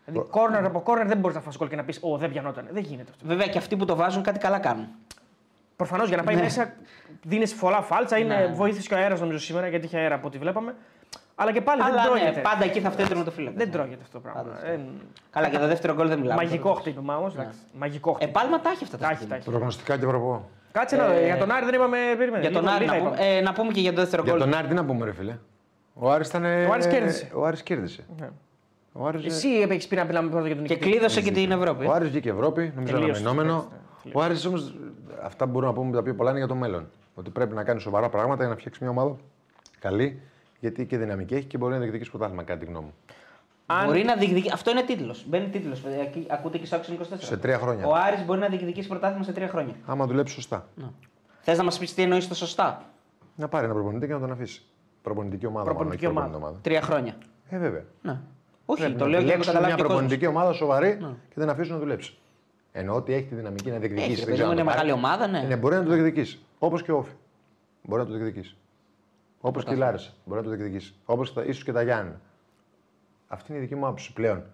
Δηλαδή, 0.04 0.28
κόρνερ 0.30 0.64
από 0.64 0.80
κόρνερ 0.80 1.06
δεν 1.06 1.18
μπορείς 1.18 1.36
να 1.36 1.42
φας 1.42 1.56
γκολ 1.58 1.68
και 1.68 1.76
να 1.76 1.84
πεις 1.84 1.98
Ω, 2.02 2.16
δεν 2.16 2.30
πιανότανε. 2.30 2.68
Δεν 2.72 2.82
γίνεται 2.82 3.10
αυτό. 3.10 3.26
Βέβαια 3.26 3.46
και 3.46 3.58
αυτοί 3.58 3.76
που 3.76 3.84
το 3.84 3.96
βάζουν 3.96 4.22
κάτι 4.22 4.38
καλά 4.38 4.58
κάνουν. 4.58 4.86
Προφανώς 5.80 6.08
για 6.08 6.16
να 6.16 6.22
πάει 6.22 6.34
Ναι. 6.34 6.42
μέσα 6.42 6.72
δίνεις 7.22 7.54
πολλά 7.54 7.80
φάλτσα. 7.82 8.18
Είναι 8.18 8.34
Ναι. 8.36 8.46
βοήθησε 8.54 8.88
και 8.88 8.94
ο 8.94 8.96
αέρας 8.96 9.20
νομίζω 9.20 9.38
σήμερα 9.38 9.66
γιατί 9.68 9.86
είχε 9.86 9.98
αέρα 9.98 10.14
από 10.14 10.26
ό,τι 10.26 10.38
βλέπαμε. 10.38 10.74
Αλλά 11.34 11.52
και 11.52 11.60
πάλι 11.60 11.82
Αλλά 11.82 11.90
δεν 11.94 12.12
ναι, 12.12 12.18
τρώγεται. 12.18 12.40
πάντα 12.40 12.64
εκεί 12.64 12.80
θα 12.80 12.90
φταίει 12.90 13.06
το 13.24 13.30
φίλο. 13.30 13.52
Δεν 13.56 13.70
τρώγεται 13.70 13.98
αυτό 14.02 14.12
το 14.12 14.20
πράγμα. 14.20 14.42
Πάντα 14.42 14.66
Ε, 14.66 14.80
Καλά, 15.30 15.48
και 15.48 15.58
το 15.58 15.66
δεύτερο 15.66 15.94
γκολ 15.94 16.08
δεν 16.08 16.18
μιλάμε. 16.18 16.42
μαγικό 16.42 16.72
χτύπημα 16.74 17.16
όμως. 17.16 17.34
Μαγικό 17.78 18.12
χτύπημα. 18.12 18.30
Επάλμα 18.40 18.60
τα 18.60 18.70
έχει 18.70 18.84
αυτά 18.84 18.96
τα 18.96 19.02
Τα 19.02 19.08
έχει, 19.08 19.14
χτύπηματα. 19.16 19.28
τα 19.28 19.34
έχει. 19.50 19.50
Προγνωστικά 19.50 19.96
και 19.98 20.06
προπό. 20.06 20.48
Κάτσε 20.72 20.96
να 20.96 21.04
Ε, 21.12 21.24
για 21.24 21.36
τον 21.36 21.50
Άρη 21.50 21.64
δεν 21.64 21.74
είπαμε. 21.74 21.96
Περίμενε. 22.18 22.40
Για 22.42 22.50
τον 22.52 22.62
λίγο- 22.62 22.74
Άρη 22.74 22.84
λίγα 22.84 22.92
να 22.96 22.98
πούμε, 23.02 23.14
είπαμε. 23.16 23.36
ε, 23.36 23.40
να 23.40 23.52
πούμε 23.52 23.72
και 23.72 23.80
για 23.80 23.92
το 23.92 24.00
δεύτερο 24.00 24.22
Για 24.22 24.32
γκολ. 24.32 24.40
τον 24.42 24.54
Άρη 24.54 24.66
τι 24.68 24.74
να 24.74 24.84
πούμε, 24.84 25.04
ρε 25.04 25.12
φίλε. 25.12 25.36
Ο 25.94 26.10
Άρης 26.10 26.28
ήταν. 26.28 26.44
Ο 26.44 26.72
Άρης 26.72 26.86
κέρδισε. 26.86 27.28
Ο 27.34 27.44
Άρης 27.46 27.62
κέρδισε. 27.62 28.04
Ναι. 28.20 28.28
Ο 28.92 29.06
Άρης, 29.06 29.24
Εσύ 29.24 29.48
έχει 29.70 29.88
πει 29.88 29.96
να 29.96 30.04
μιλάμε 30.04 30.30
πρώτα 30.30 30.46
για 30.46 30.56
τον 30.56 30.64
Και 30.64 30.74
νικητή. 30.74 30.90
κλείδωσε 30.90 31.20
και 31.22 31.30
την 31.30 31.50
Ευρώπη. 31.50 31.86
ο 31.86 31.92
Άρης 31.92 32.08
βγήκε 32.08 32.30
Ευρώπη, 32.30 32.72
νομίζω 32.76 32.96
Τελείωσε, 32.98 33.20
αναμενόμενο. 33.20 33.68
Τελείωσε. 34.02 34.18
Ο 34.18 34.22
Άρης 34.22 34.44
όμως, 34.44 34.74
αυτά 35.22 35.44
που 35.44 35.50
μπορούμε 35.50 35.72
να 35.72 35.78
πούμε 35.78 35.92
τα 35.96 36.02
πιο 36.02 36.14
πολλά 36.14 36.30
είναι 36.30 36.38
για 36.38 36.48
το 36.48 36.54
μέλλον. 36.54 36.88
Ότι 37.14 37.30
πρέπει 37.30 37.54
να 37.54 37.64
κάνει 37.64 37.80
σοβαρά 37.80 38.08
πράγματα 38.08 38.42
για 38.42 38.52
να 38.52 38.58
φτιάξει 38.58 38.78
μια 38.82 38.90
ομάδα 38.90 39.16
καλή, 39.78 40.20
γιατί 40.60 40.86
και 40.86 40.98
δυναμική 40.98 41.34
έχει 41.34 41.44
και 41.46 41.58
μπορεί 41.58 41.72
να 41.72 41.78
διεκδικήσει 41.78 42.10
πρωτάθλημα, 42.10 42.42
κατά 42.42 42.58
τη 42.58 42.66
γνώμη 42.66 42.84
μου. 42.84 42.94
Αν- 43.66 43.86
Μπορεί 43.86 44.04
να 44.04 44.16
διεκδικήσει. 44.16 44.50
Αυτό 44.54 44.70
είναι 44.70 44.82
τίτλος. 44.82 45.24
Μπαίνει 45.28 45.48
τίτλος. 45.48 45.82
Ακούτε 46.28 46.58
και 46.58 46.66
στο 46.66 46.76
Action 46.76 46.92
24. 46.92 47.16
Σε 47.18 47.36
τρία 47.36 47.58
χρόνια. 47.58 47.86
Ο 47.86 47.94
Άρης 47.94 48.24
μπορεί 48.24 48.40
να 48.40 48.48
διεκδικήσει 48.48 48.88
πρωτάθλημα 48.88 49.24
σε 49.24 49.32
τρία 49.32 49.48
χρόνια. 49.48 49.74
Άμα 49.86 50.06
δουλέψει 50.06 50.34
σωστά. 50.34 50.68
Θες 51.40 51.58
να 51.58 51.64
μας 51.64 51.78
πεις 51.78 51.94
τι 51.94 52.02
εννοείς 52.02 52.28
το 52.28 52.34
σωστά; 52.34 52.82
Να 53.36 53.48
πάρει 53.48 53.64
ένα 53.64 53.74
προπονητή 53.74 54.06
και 54.06 54.12
να 54.12 54.20
τον 54.20 54.30
αφήσει. 54.30 54.62
Προπονητική 55.02 55.46
ομάδα. 55.46 55.64
Προπονητική 55.64 56.06
μάλλον, 56.08 56.20
όχι 56.24 56.36
ομάδα. 56.36 56.52
προπονητική 56.58 56.68
Τρία 56.68 56.82
χρόνια. 56.82 57.14
Ε, 57.50 57.58
βέβαια. 57.58 57.84
Ναι. 58.02 58.20
Όχι, 58.66 58.80
Πρέπει 58.80 58.96
το 58.98 59.04
να 59.04 59.10
λέω 59.10 59.20
για 59.20 59.36
να 59.36 59.42
το 59.42 59.48
επιλέξουν 59.50 59.52
καταλάβει 59.52 59.66
μια 59.66 59.74
και 59.74 59.82
ο 59.82 59.84
κόσμος. 59.84 60.00
προπονητική 60.00 60.26
ομάδα 60.26 60.52
σοβαρή 60.52 60.96
και 61.28 61.34
δεν 61.34 61.48
αφήσουν 61.50 61.72
να 61.74 61.78
δουλέψει. 61.80 62.18
Εννοώ 62.72 62.96
ότι 62.96 63.12
έχει 63.12 63.26
τη 63.26 63.34
δυναμική 63.34 63.70
να 63.70 63.78
διεκδικήσει. 63.78 64.10
Έχει, 64.10 64.14
δεν 64.14 64.24
παιδί 64.24 64.36
ξέρω 64.36 64.46
μου, 64.46 64.52
αν 64.52 64.58
είναι 64.58 64.68
το 64.70 64.76
πάρει. 64.76 64.88
μεγάλη 64.88 65.04
ομάδα, 65.06 65.26
ναι. 65.26 65.42
Ναι, 65.48 65.56
μπορεί 65.56 65.74
να 65.74 65.82
το 65.82 65.90
διεκδικήσει. 65.90 66.40
Όπως 66.58 66.82
και 66.82 66.92
ο 66.92 66.96
Όφη. 66.96 67.12
Μπορεί 67.82 68.02
να 68.02 68.08
το 68.08 68.14
διεκδικήσει. 68.14 68.56
Όπως 69.40 69.64
και 69.64 69.74
η 69.74 69.76
Λάρισα. 69.76 70.12
Μπορεί 70.24 70.40
να 70.40 70.46
το 70.46 70.56
διεκδικήσει. 70.56 70.94
Όπως 71.04 71.34
ίσως 71.46 71.64
και 71.64 71.72
τα 71.72 71.82
Γιάννη. 71.82 72.12
Αυτή 73.28 73.50
είναι 73.52 73.60
η 73.60 73.62
δική 73.62 73.74
μου 73.74 73.86
άποψη 73.86 74.12
πλέον. 74.12 74.44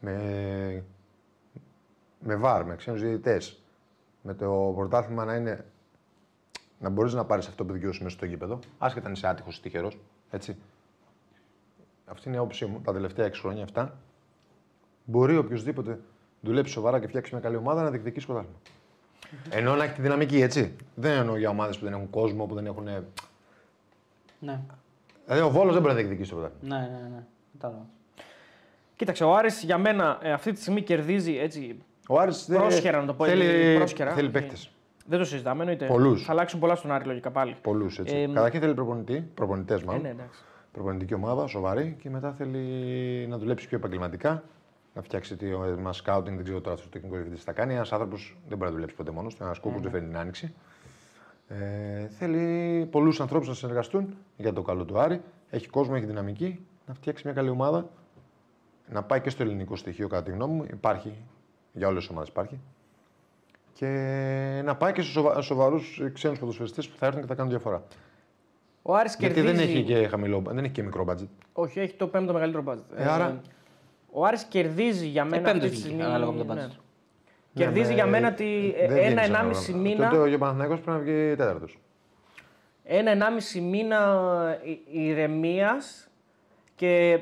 Με, 0.00 0.84
με 2.18 2.36
βάρ, 2.36 2.64
με 2.64 2.76
ξένους 2.76 3.00
διαιτητές. 3.00 3.62
Με 4.22 4.34
το 4.34 4.72
πρωτάθλημα 4.76 5.24
να 5.24 5.34
είναι. 5.34 5.64
Να 6.78 6.88
μπορείς 6.88 7.12
να 7.12 7.24
πάρεις 7.24 7.46
αυτό 7.48 7.64
που 7.64 7.72
δικαιούσε 7.72 8.02
μέσα 8.02 8.16
στο 8.16 8.26
γήπεδο. 8.26 8.58
Άσχετα 8.78 9.06
αν 9.06 9.12
είσαι 9.12 9.26
άτυχος 9.26 9.56
ή 9.56 9.62
τυχερός. 9.62 9.98
Έτσι. 10.30 10.56
Αυτή 12.06 12.28
είναι 12.28 12.36
η 12.36 12.40
άποψή 12.40 12.66
μου 12.66 12.80
τα 12.80 12.92
τελευταία 12.92 13.26
6 13.26 13.32
χρόνια 13.40 13.64
αυτά. 13.64 13.98
Μπορεί 15.04 15.36
οποιοδήποτε 15.36 16.00
δουλέψει 16.44 16.72
σοβαρά 16.72 17.00
και 17.00 17.06
φτιάξει 17.06 17.34
μια 17.34 17.42
καλή 17.42 17.56
ομάδα 17.56 17.82
να 17.82 17.90
διεκδικήσει 17.90 18.26
πρωτάθλημα. 18.26 18.56
Ενώ 19.50 19.74
να 19.74 19.84
έχει 19.84 19.94
τη 19.94 20.02
δυναμική, 20.02 20.40
έτσι. 20.40 20.76
Δεν 20.94 21.18
εννοώ 21.18 21.36
για 21.36 21.48
ομάδες 21.48 21.78
που 21.78 21.84
δεν 21.84 21.92
έχουν 21.92 22.10
κόσμο, 22.10 22.44
που 22.46 22.54
δεν 22.54 22.66
έχουν. 22.66 22.84
Ναι, 24.38 24.60
Δηλαδή 25.26 25.42
ο 25.42 25.50
Βόλος 25.50 25.72
δεν 25.72 25.82
μπορεί 25.82 25.94
να 25.94 26.00
διεκδικήσει 26.00 26.30
το 26.30 26.36
πρωτάθλημα. 26.36 26.76
ναι, 26.78 26.82
ναι. 26.86 27.08
ναι. 27.14 27.22
Κατάλαβα. 27.52 27.86
Κοίταξε, 28.96 29.24
ο 29.24 29.34
Άρης 29.36 29.62
για 29.62 29.78
μένα 29.78 30.18
ε, 30.22 30.32
αυτή 30.32 30.52
τη 30.52 30.60
στιγμή 30.60 30.82
κερδίζει 30.82 31.38
έτσι. 31.38 31.78
Ο 32.08 32.20
Άρης 32.20 32.46
δεν- 32.48 32.58
Πρόσχερα 32.58 33.00
να 33.00 33.06
το 33.06 33.14
πω. 33.14 33.24
Θέλει, 33.24 33.44
έτσι, 33.44 33.76
πρόσχερα. 33.76 34.12
θέλει 34.12 34.28
Ε, 34.28 34.30
παίκτε. 34.30 34.54
Δεν 35.06 35.18
το 35.18 35.24
συζητάμε, 35.24 35.60
εννοείται. 35.62 35.86
Πολλούς. 35.86 36.24
Θα 36.24 36.32
αλλάξουν 36.32 36.60
πολλά 36.60 36.74
στον 36.74 36.92
Άρη 36.92 37.04
λογικά 37.04 37.30
πάλι. 37.30 37.56
Πολλούς 37.62 37.98
έτσι. 37.98 38.16
Ε, 38.16 38.26
Καταρχήν 38.26 38.60
θέλει 38.60 38.74
προπονητή, 38.74 39.28
προπονητές 39.34 39.80
Ε, 39.80 39.84
μάλλον. 39.84 40.02
ναι, 40.02 40.08
εντάξει. 40.08 40.40
Προπονητική 40.72 41.14
ομάδα, 41.14 41.46
σοβαρή 41.46 41.96
και 42.02 42.10
μετά 42.10 42.32
θέλει 42.32 42.60
να 43.28 43.38
δουλέψει 43.38 43.68
πιο 43.68 43.76
επαγγελματικά. 43.76 44.42
Να 44.94 45.02
φτιάξει 45.02 45.36
το 45.36 45.46
ένα 45.64 45.92
σκάουτινγκ, 45.92 46.34
δεν 46.36 46.44
ξέρω 46.44 46.60
τώρα 46.60 46.74
αυτός 46.74 46.84
το 46.90 46.92
τεχνικό 46.92 47.14
διευθυντής 47.14 47.40
τι 47.44 47.46
θα 47.46 47.52
κάνει. 47.52 47.74
Ένας 47.74 47.92
άνθρωπος 47.92 48.36
δεν 48.48 48.56
μπορεί 48.58 48.68
να 48.70 48.74
δουλέψει 48.76 48.96
ποτέ 48.96 49.10
μόνος 49.10 49.34
του. 49.34 49.42
Ένας 49.42 49.58
κόκκο 49.58 49.78
δεν 49.80 49.90
φέρνει 49.90 50.06
την 50.08 50.16
άνοιξη. 50.16 50.54
Ε, 51.48 52.06
θέλει 52.08 52.86
πολλούς 52.90 53.20
ανθρώπους 53.20 53.48
να 53.48 53.54
συνεργαστούν 53.54 54.16
για 54.36 54.52
το 54.52 54.62
καλό 54.62 54.84
του 54.84 54.98
Άρη. 54.98 55.20
Έχει 55.50 55.68
κόσμο, 55.68 55.94
έχει 55.96 56.04
δυναμική. 56.06 56.66
Να 56.86 56.94
φτιάξει 56.94 57.22
μια 57.26 57.34
καλή 57.34 57.48
ομάδα. 57.48 57.90
Να 58.88 59.02
πάει 59.02 59.20
και 59.20 59.30
στο 59.30 59.42
ελληνικό 59.42 59.76
στοιχείο, 59.76 60.08
κατά 60.08 60.22
τη 60.22 60.30
γνώμη 60.30 60.54
μου. 60.54 60.64
Υπάρχει. 60.70 61.12
Για 61.72 61.88
όλες 61.88 62.00
τις 62.02 62.10
ομάδες 62.10 62.28
υπάρχει. 62.28 62.58
Και 63.72 63.86
να 64.64 64.76
πάει 64.76 64.92
και 64.92 65.00
στους 65.00 65.12
σοβα... 65.12 65.40
σοβαρούς 65.40 66.02
ξένους 66.12 66.38
ποδοσφαιριστές 66.38 66.88
που 66.88 66.96
θα 66.96 67.06
έρθουν 67.06 67.20
και 67.20 67.26
θα 67.26 67.34
κάνουν 67.34 67.50
διαφορά. 67.50 67.82
Ο 68.82 68.94
Άρης 68.94 69.16
Γιατί 69.18 69.34
κερδίζει. 69.34 69.56
δεν 69.56 69.68
έχει 69.68 69.82
και 69.84 70.06
χαμηλό, 70.08 70.42
δεν 70.46 70.64
έχει 70.64 70.72
και 70.72 70.82
μικρό 70.82 71.04
μπάτζετ. 71.04 71.28
Όχι, 71.52 71.80
έχει 71.80 71.94
το 71.94 72.06
πέμπτο 72.06 72.32
μεγαλύτερο 72.32 72.62
μπάτζετ. 72.62 72.86
Ε, 72.96 73.04
άρα- 73.08 73.40
ο 74.16 74.24
Άρης 74.24 74.44
κερδίζει 74.44 75.06
για 75.06 75.24
μένα 75.24 75.42
πέμπτος 75.42 75.54
αυτή 75.54 75.68
τη 75.68 75.74
βγήκε, 75.74 75.86
στιγμή. 75.88 76.02
ανάλογα 76.04 76.32
με 76.32 76.44
το 76.44 76.54
ναι. 76.54 76.66
budget. 76.66 76.76
Κερδίζει 77.54 77.88
Ναι, 77.88 77.94
για 77.94 78.04
με- 78.04 78.10
μένα 78.10 78.32
τη 78.32 78.44
δεν 78.78 78.88
βγαίνει 78.88 79.06
ένα-ενάμιση 79.06 79.62
ξανά. 79.62 79.78
μήνα. 79.78 80.08
Τότε 80.08 80.34
ο 80.34 80.38
Παναθηναϊκός 80.38 80.80
πρέπει 80.80 80.98
να 80.98 81.04
βγει 81.04 81.34
τέταρτος. 81.36 81.78
Ένα-ενάμιση 82.84 83.60
μήνα 83.60 84.18
ηρεμίας 84.92 86.08
και 86.74 87.18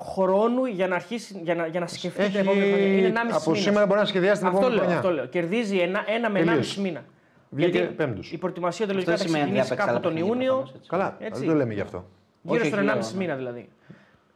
χρόνου 0.00 0.64
για 0.64 0.88
να, 0.88 0.94
αρχίσει, 0.94 1.40
για 1.44 1.54
να, 1.54 1.66
για 1.66 1.80
να 1.80 1.86
σκεφτεί 1.86 2.28
την 2.28 2.40
επόμενη 2.40 2.66
χρονιά. 2.72 2.86
Είναι 2.86 3.06
ενάμιση 3.06 3.36
από 3.40 3.50
μήνας. 3.50 3.64
σήμερα 3.64 3.86
μπορεί 3.86 3.98
να 4.00 4.06
σχεδιάσει 4.06 4.38
την 4.38 4.46
Αυτό 4.46 4.58
επόμενη 4.58 4.74
λέω, 4.80 4.84
χρονιά. 4.84 4.98
αυτό 5.00 5.10
λέω. 5.12 5.26
Κερδίζει 5.26 5.78
ένα, 5.78 6.04
ένα 6.06 6.28
με 6.30 6.38
Τελείωσε. 6.38 6.50
ενάμιση 6.50 6.80
μήνα. 6.80 7.04
Βγήκε 7.50 7.78
Γιατί 7.78 7.94
πέμπτος. 7.94 8.32
Η 8.32 8.38
προετοιμασία 8.38 8.86
του 8.86 8.92
Αυτό 8.98 9.04
λογικά 9.12 9.16
θα 9.16 9.18
δεν 9.18 9.26
σημαίνει 9.26 9.50
ότι 9.58 9.60
ξεκινήσει 9.60 9.68
θα 9.68 9.74
παίξει 9.74 9.86
κάπου 9.86 9.90
άλλα 9.90 10.00
τον 10.00 10.12
παιχνίδια, 10.14 10.46
Ιούνιο. 10.46 10.52
προφανώς, 10.54 10.74
έτσι. 10.76 10.88
Καλά, 10.88 11.16
Έτσι. 11.20 11.40
δεν 11.40 11.48
το 11.50 11.54
λέμε 11.56 11.74
γι' 11.74 11.80
αυτό. 11.80 12.04
Γύρω 12.42 12.60
Όχι, 12.60 12.66
στον 12.66 12.78
όχι, 12.78 12.88
1,5 12.88 13.00
λέω, 13.10 13.18
μήνα 13.18 13.36
δηλαδή. 13.36 13.68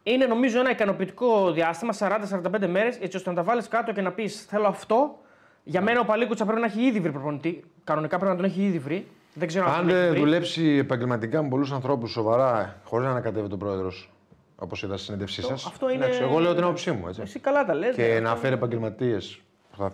Είναι 0.08 0.26
νομίζω 0.26 0.58
ένα 0.60 0.70
ικανοποιητικό 0.70 1.52
διάστημα, 1.52 1.92
40-45 1.98 2.66
μέρες, 2.68 2.96
έτσι 3.00 3.16
ώστε 3.16 3.30
να 3.30 3.36
τα 3.36 3.42
βάλεις 3.42 3.68
κάτω 3.68 3.92
και 3.92 4.00
να 4.00 4.12
πεις: 4.12 4.44
Θέλω 4.48 4.66
αυτό. 4.66 5.18
Για 5.64 5.80
μένα 5.80 6.00
ο 6.00 6.04
Παλίκουτσα 6.04 6.44
πρέπει 6.44 6.60
να 6.60 6.66
έχει 6.66 6.80
ήδη 6.82 7.00
βρει 7.00 7.12
προπονητή. 7.12 7.64
Κανονικά 7.84 8.16
πρέπει 8.18 8.30
να 8.30 8.36
τον 8.36 8.44
έχει 8.50 8.62
ήδη 8.62 8.78
βρει. 8.78 9.06
Δεν 9.34 9.48
ξέρω 9.48 9.66
Αν 9.66 9.76
τον 9.76 9.88
έχει 9.88 9.96
δεν 9.98 10.10
βρει. 10.10 10.18
δουλέψει 10.18 10.64
επαγγελματικά 10.66 11.42
με 11.42 11.48
πολλούς 11.48 11.72
ανθρώπους 11.72 12.10
σοβαρά, 12.10 12.76
χωρίς 12.84 13.06
να 13.06 13.12
ανακατεύει 13.12 13.48
τον 13.48 13.58
πρόεδρος, 13.58 14.12
όπως 14.56 14.82
είδα 14.82 14.94
στη 14.96 15.04
συνέντευξή 15.04 15.42
σας. 15.42 15.66
αυτό 15.66 15.90
είναι- 15.90 16.06
Εγώ 16.20 16.38
λέω 16.38 16.54
την 16.54 16.62
άποψή 16.62 16.90
μου. 16.92 17.08
Έτσι. 17.08 17.20
Εσύ 17.20 17.38
καλά 17.38 17.64
τα 17.64 17.74
λες. 17.74 17.94
Και 17.96 18.20
να 18.20 18.36
φέρει 18.36 18.54
επαγγελματίες 18.54 19.40
που 19.70 19.76
θα 19.76 19.92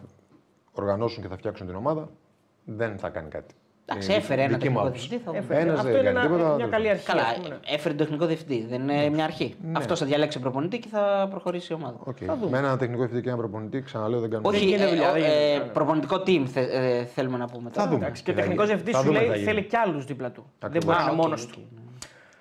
οργανώσουν 0.72 1.22
και 1.22 1.28
θα 1.28 1.36
φτιάξουν 1.36 1.66
την 1.66 1.76
ομάδα, 1.76 2.08
δεν 2.64 2.98
θα 2.98 3.08
κάνει 3.08 3.28
κάτι. 3.28 3.54
Εντάξει, 3.92 4.08
Είναι 4.08 4.18
έφερε 4.18 4.42
ένα 4.42 4.56
δική 4.56 4.68
μου 4.68 4.74
τεχνικό 4.74 4.80
άποψη. 4.88 5.08
διευθυντή. 5.08 5.36
θα 5.36 5.38
Έφερε. 5.42 5.60
Ένας 5.60 5.78
Αυτό 5.78 5.90
δεν 5.90 6.00
είναι 6.00 6.02
κάνει 6.10 6.18
ένα- 6.18 6.26
τίποτα, 6.26 6.48
μια 6.48 6.56
δεν 6.56 6.70
καλή 6.70 6.84
το- 6.84 6.90
αρχή. 6.90 7.06
Καλά, 7.06 7.22
ας 7.22 7.36
πούμε, 7.36 7.48
ναι. 7.48 7.56
έφερε 7.74 7.94
τον 7.94 8.04
τεχνικό 8.06 8.26
διευθυντή. 8.26 8.66
Δεν 8.68 8.80
είναι 8.88 9.08
μια 9.08 9.24
αρχή. 9.24 9.54
Αυτός 9.72 9.98
θα 9.98 10.06
διαλέξει 10.06 10.32
τον 10.38 10.42
προπονητή 10.42 10.78
και 10.78 10.88
θα 10.90 11.26
προχωρήσει 11.30 11.72
η 11.72 11.74
ομάδα. 11.74 11.96
Οκ. 12.04 12.16
Με 12.50 12.58
ένα 12.58 12.76
τεχνικό 12.76 12.98
διευθυντή 12.98 13.22
και 13.22 13.28
ένα 13.28 13.38
προπονητή, 13.38 13.80
ξαναλέω, 13.82 14.20
δεν 14.20 14.30
κάνουμε. 14.30 14.48
Όχι, 14.48 14.64
γίνεται 14.64 14.84
ε, 14.84 14.88
δουλειά, 14.88 15.10
ο- 15.10 15.12
δεν 15.12 15.22
ε, 15.22 15.48
γίνεται. 15.52 15.70
προπονητικό 15.72 16.16
team 16.26 16.42
θε- 16.46 16.70
ε, 16.72 17.04
θέλουμε 17.04 17.36
να 17.38 17.46
πούμε. 17.46 17.68
Θα 17.70 17.74
τώρα. 17.74 17.90
δούμε. 17.90 18.04
Εντάξει, 18.04 18.22
και 18.22 18.30
ο 18.30 18.34
τι 18.34 18.38
θα 18.40 18.44
τεχνικός 18.46 18.68
γίνει. 18.68 18.80
διευθυντής 18.82 18.94
Θα 18.94 19.00
σου 19.00 19.06
δούμε 19.06 19.18
τι 19.18 19.24
λέει 19.24 19.34
θα 19.34 19.42
γίνει. 19.42 19.52
θέλει 19.60 19.66
κι 19.68 19.76
άλλους 19.76 20.04
δίπλα 20.04 20.30
του. 20.30 20.44
Δεν 20.58 20.68
Ακριβώς. 20.70 20.84
μπορεί 20.84 20.96
να 20.98 21.02
Α, 21.04 21.12
είναι 21.12 21.20
οκ, 21.20 21.24
μόνος 21.26 21.44
οκ, 21.44 21.52
του. 21.52 21.58
ναι. 21.74 21.80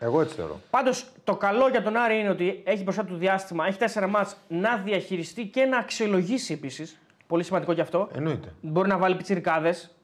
Εγώ 0.08 0.22
έτσι 0.22 0.36
θεωρώ. 0.36 0.60
Πάντως 0.70 1.06
το 1.24 1.36
καλό 1.36 1.68
για 1.68 1.82
τον 1.84 1.96
Άρη 1.98 2.20
είναι 2.20 2.30
ότι 2.30 2.62
έχει 2.66 2.84
μπροστά 2.84 3.04
του 3.06 3.16
διάστημα, 3.16 3.68
έχει 3.68 3.78
τέσσερα 3.78 4.08
ματς 4.08 4.36
να 4.48 4.78
διαχειριστεί 4.86 5.46
και 5.48 5.66
να 5.66 5.78
αξιολογήσει 5.78 6.54
επίσης. 6.54 7.00
Πολύ 7.28 7.44
σημαντικό 7.44 7.74
και 7.74 7.82
αυτό. 7.82 8.10
Εννοείται. 8.16 8.48
Μπορεί 8.62 8.88
να 8.90 8.98
βάλει 8.98 9.16
πιτσιρικάδες. 9.16 9.96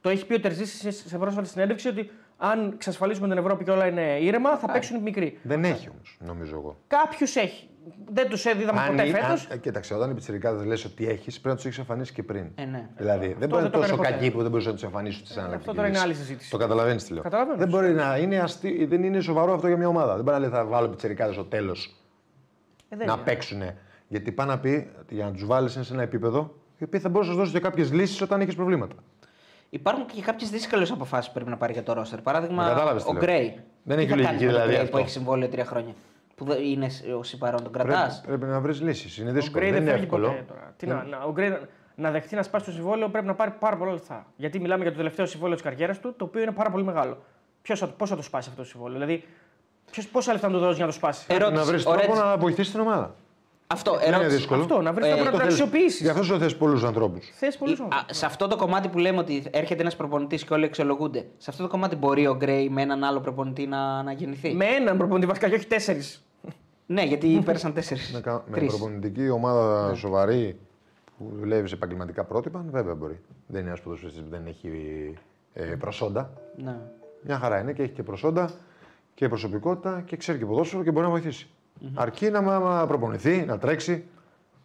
Το 0.00 0.08
έχει 0.08 0.26
πει 0.26 0.34
ο 0.34 0.40
Τερζής 0.40 0.78
σε, 0.80 0.90
σε 0.90 1.18
πρόσφατη 1.18 1.48
συνέντευξη 1.48 1.88
ότι 1.88 2.10
αν 2.36 2.70
εξασφαλίσουμε 2.74 3.28
την 3.28 3.38
Ευρώπη 3.38 3.64
και 3.64 3.70
όλα 3.70 3.86
είναι 3.86 4.18
ήρεμα, 4.20 4.56
θα 4.56 4.72
παίξουν 4.72 4.96
οι 4.96 5.00
μικροί. 5.00 5.38
Δεν 5.42 5.64
έχει 5.64 5.88
όμως, 5.88 6.16
νομίζω 6.26 6.56
εγώ. 6.56 6.76
Κάποιους 6.86 7.36
έχει. 7.36 7.68
Δεν 8.12 8.28
τους 8.28 8.44
έδιδαμε 8.44 8.80
ποτέ 8.88 9.06
ή- 9.06 9.10
φέτος. 9.10 9.46
αν- 9.46 9.46
ε, 9.50 9.56
κοίταξε, 9.56 9.94
όταν 9.94 10.10
οι 10.10 10.14
πιτσιρικάδες 10.14 10.64
λες 10.66 10.84
ότι 10.84 11.08
έχεις, 11.08 11.32
πρέπει 11.34 11.48
να 11.48 11.54
τους 11.54 11.64
έχεις 11.64 11.78
εμφανίσει 11.78 12.12
και 12.12 12.22
πριν. 12.22 12.46
Ε, 12.54 12.64
ναι. 12.64 12.88
Δηλαδή, 12.96 13.26
δεν 13.26 13.36
δεν 13.38 13.48
μπορεί 13.48 13.60
να 13.62 13.66
είναι 13.66 13.68
το 13.76 13.80
τόσο 13.80 13.92
έκανε 13.94 13.96
ποτέ. 14.08 14.10
κακοί 14.10 14.30
που 14.30 14.42
δεν 14.42 14.50
μπορεί 14.50 14.64
να 14.64 14.72
τους 14.72 14.82
εμφανίσει 14.82 15.22
τι 15.22 15.34
αναλυτικέ. 15.40 15.70
τώρα 15.74 15.88
είναι 15.88 15.98
άλλη 15.98 16.14
συζήτηση. 16.14 16.50
Το 16.50 16.56
καταλαβαίνεις 16.56 17.04
τι 17.04 17.12
λέω. 17.12 17.22
Καταλαβαίνω. 17.22 17.58
Δεν 17.58 17.68
μπορεί 17.68 17.92
να 17.92 18.16
είναι, 18.16 18.38
αστεί, 18.38 18.84
δεν 18.84 19.02
είναι 19.02 19.20
σοβαρό 19.20 19.52
αυτό 19.54 19.66
για 19.66 19.76
μια 19.76 19.88
ομάδα. 19.88 20.14
Δεν 20.14 20.24
μπορεί 20.24 20.36
να 20.36 20.42
λέει 20.42 20.50
θα 20.50 20.64
βάλω 20.64 20.88
πιτσιρικάδες 20.88 21.34
στο 21.34 21.44
τέλος 21.44 21.96
Ε, 22.88 22.96
δεν 22.96 23.06
να 23.06 23.12
είναι. 23.12 23.22
παίξουν. 23.24 23.62
Γιατί 24.08 24.32
πάει 24.32 24.46
να 24.46 24.58
πει 24.58 24.90
ότι 25.00 25.14
για 25.14 25.24
να 25.24 25.30
τους 25.32 25.46
βάλεις 25.46 25.72
σε 25.80 25.92
ένα 25.92 26.02
επίπεδο, 26.02 26.54
οι 26.78 26.84
οποίοι 26.84 27.00
θα 27.00 27.08
μπορούσαν 27.08 27.32
να 27.34 27.38
σου 27.38 27.44
δώσουν 27.44 27.60
και 27.60 27.68
κάποιες 27.68 27.92
λύσεις 27.92 28.20
όταν 28.20 28.40
έχει 28.40 28.56
προβλήματα. 28.56 28.94
Υπάρχουν 29.70 30.06
και 30.06 30.22
κάποιες 30.22 30.50
δύσκολες 30.50 30.90
αποφάσεις 30.90 31.26
που 31.26 31.34
πρέπει 31.34 31.50
να 31.50 31.56
πάρει 31.56 31.72
για 31.72 31.82
το 31.82 31.92
ρόστερ. 31.92 32.20
Παράδειγμα, 32.20 32.62
Με 32.64 32.68
κατάλαβες 32.68 33.02
τι 33.02 33.08
ο 33.08 33.12
λέω. 33.12 33.22
Γκρέι. 33.22 33.60
Δεν 33.82 33.96
Τι 33.96 34.02
έχει 34.02 34.10
θα 34.10 34.16
λογική 34.16 34.22
κάνεις 34.32 34.40
με 34.40 34.46
τον 34.46 34.48
δηλαδή 34.52 34.68
Γκρέι 34.70 34.82
αυτό. 34.84 34.90
που 34.96 34.98
έχει 35.02 35.10
συμβόλαιο 35.10 35.48
τρία 35.48 35.64
χρόνια. 35.64 35.94
Που 36.34 36.44
δεν 36.44 36.62
είναι 36.64 36.86
ω 37.16 37.36
παρόν, 37.38 37.62
τον 37.62 37.72
Πρέπει, 37.72 37.88
κρατάς; 37.88 38.20
πρέπει 38.26 38.44
να 38.44 38.60
βρεις 38.60 38.80
λύσεις. 38.80 39.18
Είναι 39.18 39.30
Ο 39.30 39.32
δύσκολο. 39.32 39.58
Γκρέι 39.58 39.70
Δεν 39.70 39.72
δεν 39.72 39.82
είναι 39.82 39.90
φεύγει 39.90 40.04
εύκολο. 40.04 40.26
ποτέ 40.28 40.44
τώρα. 40.48 40.74
Τι 40.76 40.86
να, 40.86 41.02
να, 41.04 41.18
ο 41.22 41.32
Γκρέι 41.32 41.48
να, 41.48 41.60
να 41.94 42.10
δεχτεί 42.10 42.34
να 42.34 42.42
σπάσει 42.42 42.64
το 42.64 42.70
συμβόλαιο 42.70 43.08
πρέπει 43.08 43.26
να 43.26 43.34
πάρει 43.34 43.50
πάρα 43.58 43.76
πολλά 43.76 43.92
λεφτά. 43.92 44.26
Γιατί 44.36 44.60
μιλάμε 44.60 44.82
για 44.82 44.90
το 44.90 44.96
τελευταίο 44.96 45.26
συμβόλαιο 45.26 45.54
της 45.56 45.64
καριέρας 45.64 45.98
του, 46.00 46.14
το 46.16 46.24
οποίο 46.24 46.42
είναι 46.42 46.52
πάρα 46.52 46.70
πολύ 46.70 46.84
μεγάλο. 46.84 47.22
Πώς 47.96 48.08
θα 48.10 48.16
το 48.16 48.22
σπάσει 48.22 48.48
αυτό 48.50 48.62
το 48.62 48.68
συμβόλαιο, 48.68 48.98
Δηλαδή, 48.98 49.24
ποιος, 49.90 50.06
πόσα 50.08 50.32
λεφτά 50.32 50.46
να 50.48 50.52
του 50.52 50.58
δώσεις 50.60 50.76
για 50.76 50.84
να 50.86 50.90
το 50.90 50.96
σπάσει; 50.96 51.26
Ερώτηση. 51.28 51.58
Να 51.58 51.64
βρεις 51.64 51.86
ο 51.86 51.90
τρόπο 51.90 52.06
Ρέτζ- 52.06 52.22
να 52.24 52.36
βοηθήσει 52.36 52.70
την 52.70 52.80
ομάδα. 52.80 53.14
Αυτό, 53.72 53.92
Δεν 53.96 54.06
είναι 54.06 54.14
ερώτηση. 54.16 54.36
δύσκολο. 54.36 54.60
Αυτό, 54.60 54.80
να 54.80 54.92
βρεις 54.92 55.06
Ε, 55.06 55.10
τρόπο 55.10 55.24
να 55.24 55.30
το 55.30 55.36
το 55.36 55.42
θέλεις. 55.42 55.60
αξιοποιήσει. 55.60 56.02
Γι' 56.02 56.08
αυτό 56.08 56.22
σου 56.22 56.38
θες 56.38 56.56
πολλούς 56.56 56.84
ανθρώπους. 56.84 57.30
Θες 57.34 57.56
πολλούς 57.56 57.80
Α, 57.80 57.86
σε 58.10 58.26
αυτό 58.26 58.48
το 58.48 58.56
κομμάτι 58.56 58.88
που 58.88 58.98
λέμε 58.98 59.18
ότι 59.18 59.42
έρχεται 59.50 59.80
ένας 59.80 59.96
προπονητής 59.96 60.44
και 60.44 60.54
όλοι 60.54 60.64
εξολογούνται, 60.64 61.26
σε 61.38 61.50
αυτό 61.50 61.62
το 61.62 61.68
κομμάτι 61.68 61.96
μπορεί 61.96 62.26
ο 62.26 62.36
Γκρέι 62.36 62.68
με 62.68 62.82
έναν 62.82 63.04
άλλο 63.04 63.20
προπονητή 63.20 63.66
να, 63.66 64.02
να 64.02 64.12
γεννηθεί; 64.12 64.54
Με 64.54 64.64
έναν 64.64 64.96
προπονητή 64.98 65.26
βασικά 65.26 65.48
και 65.48 65.54
όχι 65.54 65.66
τέσσερις. 65.66 66.24
Ναι, 66.86 67.02
γιατί 67.02 67.40
πέρασαν 67.44 67.72
τέσσερις. 67.74 68.12
Με, 68.12 68.20
κα- 68.20 68.44
με 68.48 68.58
προπονητική 68.60 69.28
ομάδα 69.30 69.94
σοβαρή 69.94 70.58
που 71.18 71.32
δουλεύει 71.38 71.68
σε 71.68 71.74
επαγγελματικά 71.74 72.24
πρότυπα, 72.24 72.64
βέβαια 72.70 72.94
μπορεί. 72.94 73.20
Δεν 73.46 73.60
είναι 73.60 73.68
ένας 73.68 73.80
ποδοσφαιριστής 73.80 74.22
που 74.24 74.30
δεν 74.30 74.46
έχει 74.46 74.70
ε, 75.52 75.62
προσόντα. 75.64 76.30
Ναι. 76.56 76.76
Μια 77.22 77.38
χαρά 77.38 77.60
είναι 77.60 77.72
και 77.72 77.82
έχει 77.82 77.92
και 77.92 78.02
προσόντα 78.02 78.50
και 79.14 79.28
προσωπικότητα 79.28 80.02
και 80.06 80.16
ξέρει 80.16 80.38
και 80.38 80.46
ποδόσφαιρο 80.46 80.82
και 80.82 80.90
μπορεί 80.90 81.04
να 81.04 81.10
βοηθήσει. 81.10 81.48
Αρκεί 81.94 82.30
να, 82.30 82.40
να 82.40 82.86
προπονηθεί, 82.86 83.44
να 83.46 83.58
τρέξει. 83.58 84.04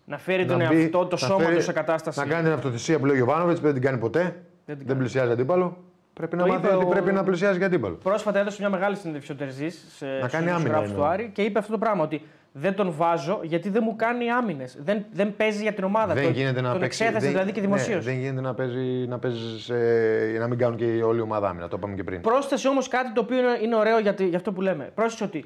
Να 0.06 0.18
φέρει 0.18 0.46
να 0.46 0.58
τον 0.58 0.68
μπει, 0.68 0.82
εαυτό, 0.82 1.06
το 1.06 1.08
να 1.12 1.18
σώμα 1.28 1.44
φέρει- 1.44 1.56
του 1.58 1.64
σε 1.64 1.72
κατάσταση. 1.72 2.20
Να 2.20 2.26
κάνει 2.26 2.44
την 2.44 2.52
αυτοθυσία 2.54 3.00
που 3.00 3.06
λέει 3.06 3.14
ο 3.14 3.18
Γιωβάνοβιτς, 3.18 3.60
δεν 3.60 3.74
την 3.74 3.82
κάνει 3.82 3.98
ποτέ. 3.98 4.36
Δεν 4.66 4.78
την 4.78 4.88
Δεν 4.88 4.98
πλησιάζει 4.98 5.32
αντίπαλο. 5.32 5.78
Πρέπει 6.14 6.36
να 6.36 6.44
Το 6.44 6.48
μάθει 6.52 6.66
είπε 6.66 6.76
ότι 6.76 6.86
ο- 6.86 6.90
πρέπει 6.90 7.12
να 7.12 7.24
πλησιάζει 7.24 7.60
και 7.60 7.66
αντίπαλο. 7.66 7.96
Πρόσφατα 8.04 8.40
έδωσε 8.40 8.58
μια 8.60 8.70
μεγάλη 8.70 8.96
συνέντευξη 8.96 9.32
ο 9.32 9.36
Τερζής 9.36 9.86
σε 9.98 10.06
Να 10.06 10.12
κάνει 10.12 10.26
στους 10.28 10.36
άμυνα, 10.38 10.56
δημοσιογράφους 10.58 10.90
του 10.90 10.96
εννοώ. 10.96 11.10
Άρη 11.10 11.30
και 11.34 11.42
είπε 11.42 11.60
αυτό 11.60 11.72
το 11.72 11.78
πράγμα. 11.78 12.04
Ότι 12.04 12.22
δεν 12.52 12.76
τον 12.76 12.92
βάζω 12.92 13.40
γιατί 13.44 13.70
δεν 13.70 13.82
μου 13.86 13.96
κάνει 13.96 14.32
άμυνες. 14.32 14.78
Δεν, 14.84 15.06
δεν 15.14 15.36
παίζει 15.36 15.62
για 15.62 15.74
την 15.74 15.84
ομάδα. 15.84 16.14
Δεν 16.14 16.24
τον, 16.24 16.32
γίνεται 16.32 16.62
να 16.62 16.72
τον 16.72 16.80
παίξει. 16.80 17.04
εξέθεσε 17.04 17.26
δεν- 17.26 17.34
δηλαδή 17.36 17.52
και 17.52 17.60
ναι, 17.62 17.66
δημοσίω. 17.66 18.02
δεν 18.02 18.16
γίνεται 18.20 18.42
να 18.42 18.54
παίζει, 18.54 19.06
να 19.08 19.20
παίζει 19.20 19.60
σε- 19.62 20.38
να 20.40 20.48
μην 20.48 20.58
κάνουν 20.58 20.78
και 20.78 20.86
όλη 20.86 21.18
η 21.18 21.22
ομάδα 21.22 21.50
άμυνα. 21.50 21.68
Το 21.68 21.76
είπαμε 21.80 21.96
και 21.96 22.04
πριν. 22.04 22.22
Πρόσθεσε 22.22 22.68
όμως 22.68 22.88
κάτι 22.88 23.14
το 23.14 23.22
οποίο 23.22 23.38
είναι, 23.38 23.58
είναι 23.64 23.76
ωραίο 23.76 24.00
για, 24.00 24.14
τη- 24.14 24.28
για 24.28 24.38
αυτό 24.38 24.52
που 24.52 24.62
λέμε. 24.62 24.92
Πρόσθεσε 24.96 25.24
ότι 25.24 25.46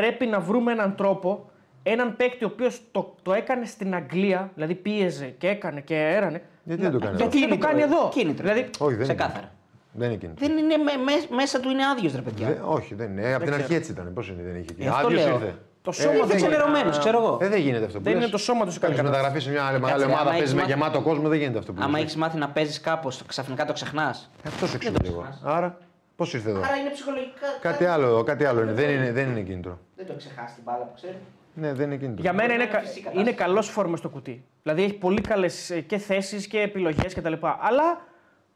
πρέπει 0.00 0.26
να 0.26 0.40
βρούμε 0.40 0.72
έναν 0.72 0.94
τρόπο, 0.96 1.50
έναν 1.82 2.16
παίκτη 2.16 2.44
ο 2.44 2.50
οποίος 2.52 2.82
το, 2.92 3.14
το 3.22 3.32
έκανε 3.32 3.64
στην 3.66 3.94
Αγγλία, 3.94 4.50
δηλαδή 4.54 4.74
πίεζε 4.74 5.34
και 5.38 5.48
έκανε 5.48 5.80
και 5.80 5.96
έρανε. 5.96 6.42
Γιατί 6.64 6.82
δεν 6.82 6.90
το 6.92 6.98
κάνει 6.98 7.16
Γιατί 7.16 7.38
εδώ. 7.38 7.48
δεν 7.48 7.58
το 7.58 7.66
κάνει 7.66 7.82
εδώ. 7.82 8.08
Κίνητρο. 8.08 8.42
Δηλαδή, 8.48 8.70
Όχι, 8.78 8.94
δεν 8.94 9.02
Ξεκάθαρα. 9.02 9.38
είναι. 9.40 9.50
Δεν 9.92 10.08
είναι 10.10 10.18
κίνητρο. 10.18 10.46
Δεν 10.46 10.58
είναι 10.58 10.76
με- 10.76 11.02
με- 11.04 11.34
μέσα 11.36 11.60
του 11.60 11.70
είναι 11.70 11.86
άδειος 11.86 12.14
ρε 12.14 12.20
παιδιά. 12.20 12.46
Δε- 12.46 12.54
όχι, 12.64 12.94
δεν 12.94 13.10
είναι. 13.10 13.20
Από 13.34 13.38
την 13.44 13.46
ξέρω. 13.46 13.62
αρχή 13.62 13.74
έτσι 13.74 13.90
ήταν. 13.92 14.12
Πώς 14.14 14.28
είναι, 14.28 14.42
δεν 14.42 14.54
είχε 14.60 14.68
Γι' 14.76 14.88
αυτό 14.88 15.06
Άδειος 15.06 15.24
λέω. 15.24 15.34
ήρθε. 15.34 15.54
το 15.82 15.90
Ε, 15.90 16.00
σώμα 16.00 16.14
Ήρθε 16.14 16.26
δεν 16.26 16.38
είναι. 16.38 16.46
ξενερωμένος, 16.48 16.98
ξέρω 16.98 17.18
εγώ. 17.18 17.38
Ε, 17.40 17.48
δεν 17.48 17.60
γίνεται 17.60 17.84
αυτό 17.84 17.98
που 17.98 18.04
Δεν 18.04 18.12
λες. 18.12 18.22
είναι 18.22 18.30
το 18.30 18.38
σώμα 18.38 18.64
του 18.64 18.72
σε 18.72 18.78
καλή 18.78 18.94
Κάνεις 18.94 19.10
κατάσταση. 19.10 19.34
μεταγραφή 19.34 19.44
σε 19.44 19.50
μια 19.50 19.62
άλλη 19.72 19.80
μεγάλη 19.80 20.00
Κάτσε, 20.00 20.14
ομάδα, 20.14 20.30
άμα 20.30 20.38
παίζει 20.38 20.54
με 20.54 20.60
έχεις 20.60 20.72
γεμάτο 20.72 21.00
κόσμο, 21.00 21.28
δεν 21.28 21.38
γίνεται 21.38 21.58
αυτό 21.58 21.72
που 21.72 21.78
Άμα 21.82 21.90
λες. 21.92 22.00
έχεις 22.02 22.16
μάθει 22.16 22.38
να 22.38 22.48
παίζεις 22.48 22.80
κάπως, 22.80 23.22
ξαφνικά 23.26 23.64
το 23.64 23.72
ξεχνάς. 23.72 24.30
Αυτό 24.46 24.66
σε 24.66 24.76
εξηγώ 24.76 24.96
λίγο. 25.02 25.26
Άρα, 25.44 25.78
πώς 26.20 26.34
ήρθε 26.34 26.50
εδώ; 26.50 26.58
Άρα 26.60 26.76
είναι 26.76 26.90
ψυχολογικά. 26.90 27.46
Κάτι 27.60 27.84
άλλο, 27.84 28.22
κάτι 28.22 28.44
άλλο 28.44 28.62
είναι. 28.62 28.72
Δεν 28.72 28.90
είναι, 28.90 29.12
δεν 29.12 29.28
είναι 29.30 29.40
κίνητρο. 29.40 29.78
Δεν 29.96 30.06
το 30.06 30.14
ξεχάσει 30.14 30.54
την 30.54 30.62
μπάλα 30.66 30.84
που 30.84 30.92
ξέρει. 30.94 31.18
Ναι, 31.54 31.72
δεν 31.72 31.86
είναι 31.86 31.96
κίνητρο. 31.96 32.22
Για 32.22 32.32
μένα 32.32 32.52
είναι, 32.54 32.62
Είναι 32.62 32.72
κα... 32.72 32.78
φυσική 32.80 33.00
κατάσταση. 33.00 33.26
είναι 33.28 33.36
καλός 33.36 33.68
φορ 33.68 33.85
μες 33.85 33.98
στο 33.98 34.08
κουτί. 34.08 34.44
Δηλαδή 34.62 34.82
έχει 34.82 34.92
πολύ 34.94 35.20
καλές 35.20 35.82
και 35.86 35.98
θέσεις 35.98 36.46
και 36.46 36.60
επιλογές 36.60 37.14
κτλ. 37.14 37.32
Αλλά 37.60 38.06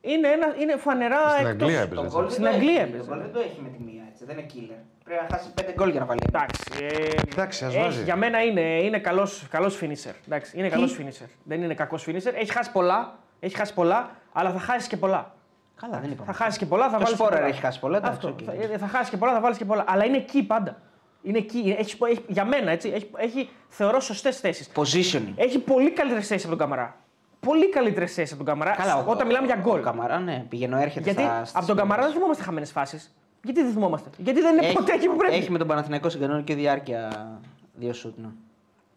είναι, 0.01 0.29
ένα, 0.29 0.55
είναι 0.61 0.77
φανερά 0.77 1.29
Στην 1.31 1.47
εκτός- 1.47 1.69
Αγγλία 1.69 1.81
έπαιζε. 1.81 1.95
Το 1.95 2.03
έτσι. 2.07 2.17
γκολ 2.17 2.31
Στην 2.31 2.43
δεν 2.43 2.53
το 2.53 2.59
Αγγλία 2.59 2.81
έχει, 2.81 2.89
έπαιζε. 2.91 2.99
Το 3.09 3.15
γκολ 3.15 3.19
δεν 3.23 3.33
το 3.33 3.39
έχει 3.41 3.61
με 3.63 3.69
τη 3.69 3.83
μία 3.83 4.03
έτσι. 4.11 4.25
Δεν 4.25 4.39
είναι 4.39 4.47
killer. 4.55 4.81
Πρέπει 5.05 5.21
να 5.31 5.37
χάσει 5.37 5.49
5 5.61 5.73
γκολ 5.75 5.91
για 5.91 6.01
να 6.01 6.07
βάλει. 6.07 6.21
Εντάξει. 6.29 6.63
Ε, 6.81 7.09
Εντάξει, 7.33 7.65
ας 7.65 7.75
έχει- 7.75 7.83
βάζει. 7.83 8.03
για 8.03 8.17
μένα 8.17 8.43
είναι, 8.43 8.61
είναι 8.61 8.99
καλό 8.99 9.29
καλός 9.51 9.79
finisher. 9.83 10.15
Εντάξει, 10.27 10.59
είναι 10.59 10.69
καλός 10.69 10.99
finisher. 11.01 11.29
Δεν 11.45 11.63
είναι 11.63 11.75
κακός 11.75 12.07
finisher. 12.09 12.33
Έχει 12.35 12.53
χάσει 12.53 12.73
πολλά, 12.73 13.19
έχει 13.41 13.57
χάσει 13.57 13.75
πολλά, 13.75 14.11
αλλά 14.33 14.51
θα 14.53 14.59
χάσεις 14.59 14.89
και 14.89 14.97
πολλά. 14.97 15.34
Καλά, 15.81 15.99
δεν 16.01 16.11
είπαμε. 16.11 16.33
Θα 16.33 16.45
χάσεις 16.45 16.59
και 16.59 16.67
πολλά, 16.67 16.85
θα 16.85 16.91
Το 16.91 16.99
βάλεις. 17.03 17.19
Σπόρερ 17.19 17.43
έχει 17.45 17.61
χάσει 17.61 17.81
πολλά, 17.81 17.97
εντάξει, 17.97 18.17
Αυτό. 18.17 18.29
οκ. 18.29 18.39
Θα, 18.47 18.53
ε, 18.75 18.79
θα 18.79 18.87
χάσεις 18.87 19.09
και 19.09 19.17
πολλά, 19.17 19.33
θα 19.33 19.41
βάλεις 19.41 19.59
και 19.59 19.65
πολλά. 19.65 19.85
Αλλά 19.89 20.05
είναι 20.05 20.17
εκεί 20.17 20.43
πάντα. 20.43 20.81
Είναι 21.23 21.39
εκεί. 21.39 21.75
Έχει, 21.79 21.97
έχει, 22.11 22.25
για 22.29 22.45
μένα 22.45 22.71
έτσι, 22.71 22.89
έχει, 22.89 23.11
έχει 23.17 23.49
θεωρώ 23.69 24.01
σωστές 24.01 24.41
θέσεις. 24.41 24.71
Positioning. 24.75 25.33
Έχει 25.37 25.59
πολύ 25.59 25.91
καλύτερες 25.93 26.27
θέσεις 26.27 26.43
από 26.47 26.57
τον 26.57 26.59
Καμαρά. 26.59 26.97
Πολύ 27.41 27.69
καλύτερες 27.71 28.15
θέσεις 28.15 28.33
από 28.35 28.45
τον 28.45 28.53
Καμαρά 28.55 28.75
Καλά, 28.77 28.97
ο- 28.97 29.11
όταν 29.11 29.27
μιλάμε 29.27 29.47
για 29.47 29.57
Ο 29.59 29.61
γκολ. 29.61 29.83
Καμαρά, 29.83 30.19
ναι, 30.19 30.45
πηγαίνω 30.49 30.77
έρχεται 30.79 31.05
Γιατί 31.11 31.23
στα, 31.23 31.45
στις 31.45 31.57
από 31.57 31.67
τον 31.67 31.77
Καμαρά 31.77 32.03
δεν 32.03 32.13
θυμόμαστε 32.13 32.43
χαμένες 32.43 32.71
φάσεις. 32.73 33.15
Γιατί 33.43 33.63
δεν 33.63 33.73
θυμόμαστε; 33.73 34.09
Γιατί 34.19 34.41
δεν 34.41 34.57
είναι 34.57 34.67
Έχει- 34.67 34.75
ποτέ 34.77 34.93
εκεί 34.93 35.09
που 35.09 35.17
πρέπει. 35.17 35.35
Έχει 35.35 35.51
με 35.51 35.59
τον 35.59 35.67
Παναθηναϊκό 35.67 36.09
στην 36.09 36.21
κανονική 36.21 36.55
διάρκεια 36.55 37.11
δύο 37.75 37.93
σουτ. 37.93 38.19
Ναι. 38.19 38.29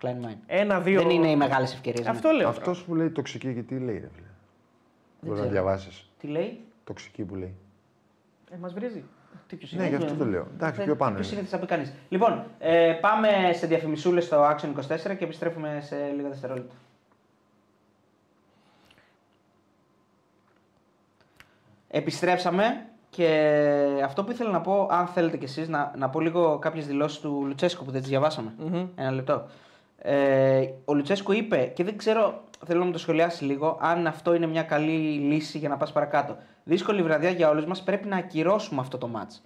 Klein 0.01 0.25
Mine. 0.25 0.37
Ένα, 0.47 0.79
δύο. 0.79 1.01
Δεν 1.01 1.09
είναι 1.09 1.29
οι 1.29 1.35
μεγάλες 1.35 1.73
ευκαιρίες. 1.73 2.07
Αυτό 2.07 2.29
λέω. 2.31 2.47
Αυτός 2.49 2.83
που 2.83 2.95
λέει 2.95 3.09
τοξική 3.09 3.53
και 3.53 3.61
τι 3.61 3.75
λέει, 3.79 3.99
ρε 3.99 4.09
φίλε. 4.15 4.27
Μπορεί 5.19 5.29
να 5.29 5.35
ξέρω. 5.35 5.49
διαβάσεις. 5.49 6.09
Τι 6.19 6.27
λέει; 6.27 6.59
Τοξική 6.87 7.23
που 7.23 7.35
λέει. 7.35 7.55
Ε, 8.51 8.57
μας 8.57 8.73
βρίζει. 8.73 9.03
Τι 9.47 9.55
ποιος 9.55 9.71
Ναι, 9.71 9.85
είναι; 9.85 9.97
γι' 9.97 10.03
αυτό 10.03 10.15
το 10.15 10.25
λέω. 10.25 10.47
Εντάξει, 10.53 10.83
πιο 10.83 10.95
πάνω. 10.95 11.15
Ποιος 11.15 11.31
είναι. 11.31 11.39
είναι, 11.39 11.49
θα 11.49 11.59
πει 11.59 11.65
κανείς. 11.65 11.93
Λοιπόν, 12.09 12.43
ε, 12.59 12.97
πάμε 13.01 13.27
σε 13.53 13.67
διαφημισούλες 13.67 14.25
στο 14.25 14.43
Action 14.43 14.73
24 15.11 15.15
και 15.17 15.23
επιστρέφουμε 15.23 15.79
σε 15.81 15.95
λίγα 16.15 16.29
δευτερόλεπτα. 16.29 16.73
Επιστρέψαμε 21.87 22.85
και 23.09 24.01
αυτό 24.03 24.23
που 24.23 24.31
ήθελα 24.31 24.51
να 24.51 24.61
πω, 24.61 24.87
αν 24.91 25.07
θέλετε 25.07 25.37
κι 25.37 25.45
εσείς, 25.45 25.67
να, 25.67 25.93
να 25.97 26.09
πω 26.09 26.19
λίγο 26.19 26.59
κάποιες 26.59 26.87
δηλώσεις 26.87 27.19
του 27.19 27.43
Λουτσέσκου 27.47 27.85
που 27.85 27.91
δεν 27.91 28.01
τις 28.01 28.09
διαβασαμε 28.09 28.53
Ένα 28.95 29.11
λεπτό. 29.11 29.47
Ε, 29.97 30.67
ο 30.85 30.93
Λουτσέσκου 30.93 31.31
είπε, 31.31 31.71
και 31.75 31.83
δεν 31.83 31.97
ξέρω, 31.97 32.43
θέλω 32.65 32.79
να 32.79 32.85
μου 32.85 32.91
το 32.91 32.97
σχολιάσεις 32.97 33.41
λίγο, 33.41 33.77
αν 33.81 34.07
αυτό 34.07 34.33
είναι 34.33 34.47
μια 34.47 34.63
καλή 34.63 35.19
λύση 35.19 35.57
για 35.57 35.69
να 35.69 35.77
πας 35.77 35.91
παρακάτω. 35.91 36.37
Δύσκολη 36.67 37.01
βραδιά 37.03 37.29
για 37.29 37.49
όλους 37.49 37.65
μας, 37.65 37.83
πρέπει 37.83 38.07
να 38.07 38.17
ακυρώσουμε 38.17 38.81
αυτό 38.81 38.97
το 38.97 39.07
ματς. 39.07 39.43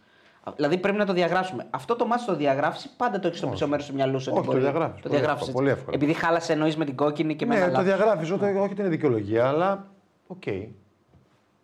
Δηλαδή 0.56 0.78
πρέπει 0.78 0.98
να 0.98 1.06
το 1.06 1.14
διαγράψουμε. 1.14 1.66
Αυτό 1.70 1.96
το 1.96 2.06
ματς 2.06 2.26
το 2.26 2.36
διαγράφεις, 2.36 2.90
πάντα 2.98 3.20
το 3.20 3.28
έχεις 3.28 3.40
στο 3.40 3.48
πίσω 3.48 3.68
μέρος 3.68 3.86
του 3.86 3.94
μυαλού 3.94 4.20
σου. 4.20 4.30
ότι 4.32 4.38
Όχι, 4.40 4.48
το 4.48 4.52
μπορεί- 4.54 4.64
διαγράφεις. 4.64 5.02
Το 5.02 5.08
Πολύ 5.10 5.16
διαγράφεις, 5.20 5.48
εύκολο, 5.48 5.68
έτσι. 5.70 5.84
πολύ 5.84 5.96
εύκολο. 5.96 5.96
Επειδή 5.96 6.14
χάλασε 6.26 6.54
εννοείς 6.54 6.78
με 6.78 6.86
την 6.86 6.96
κόκκινη 6.96 7.36
και 7.36 7.46
με 7.46 7.54
Ναι, 7.54 7.60
ένα 7.60 7.70
το 7.70 7.72
λάθος. 7.82 7.88
διαγράφεις. 7.98 8.30
Όχι 8.32 8.44
ότι 8.72 8.76
είναι 8.82 8.90
δικαιολογία, 8.90 9.48
αλλά 9.48 9.88
οκ. 10.28 10.44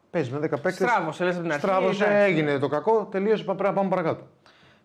Παίζει 0.10 0.32
με 0.32 0.38
10 0.40 0.50
παίκτες. 0.50 0.90
Στράβωσε, 0.90 1.24
λες 1.24 1.34
από 1.34 1.42
την 1.44 1.52
αρχή, 1.52 1.66
Στράβωσε, 1.66 2.04
εντάξει. 2.04 2.24
έγινε 2.32 2.60
το 2.60 2.68
κακό, 2.68 3.08
τελείωσε. 3.12 3.44
Πρέπει 3.44 3.64
να 3.64 3.74
πάμε 3.74 3.90
παρακάτω. 3.90 4.24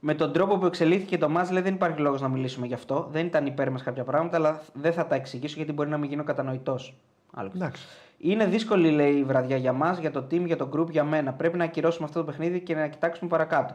Με 0.00 0.14
τον 0.14 0.32
τρόπο 0.32 0.58
που 0.58 0.66
εξελίχθηκε 0.66 1.18
το 1.18 1.28
ματς, 1.28 1.50
λέει 1.50 1.62
δεν 1.62 1.74
υπάρχει 1.74 2.00
λόγος 2.00 2.20
να 2.20 2.28
μιλήσουμε 2.28 2.66
γι' 2.66 2.74
αυτό. 2.74 3.08
Δεν 3.12 3.26
ήταν 3.26 3.46
υπέρ 3.46 3.70
μας 3.70 3.82
κάποια 3.82 4.04
πράγματα, 4.04 4.36
αλλά 4.36 4.60
δεν 4.72 4.92
θα 4.92 5.06
τα 5.06 5.14
εξηγήσω 5.14 5.54
γιατί 5.56 5.72
μπορεί 5.72 5.88
να 5.88 5.96
μην 5.98 6.08
γίνω 6.10 6.24
κατανοητός. 6.24 6.94
Εντάξει. 7.54 7.82
Είναι 8.24 8.44
δύσκολη, 8.46 8.90
λέει, 8.90 9.12
η 9.12 9.24
βραδιά 9.24 9.56
για 9.56 9.72
μας, 9.72 9.98
για 9.98 10.10
το 10.10 10.20
team, 10.30 10.44
για 10.46 10.56
το 10.56 10.68
group, 10.76 10.90
για 10.90 11.04
μένα. 11.04 11.32
Πρέπει 11.32 11.56
να 11.56 11.64
ακυρώσουμε 11.64 12.06
αυτό 12.06 12.18
το 12.18 12.24
παιχνίδι 12.24 12.60
και 12.60 12.74
να 12.74 12.86
κοιτάξουμε 12.86 13.30
παρακάτω. 13.30 13.74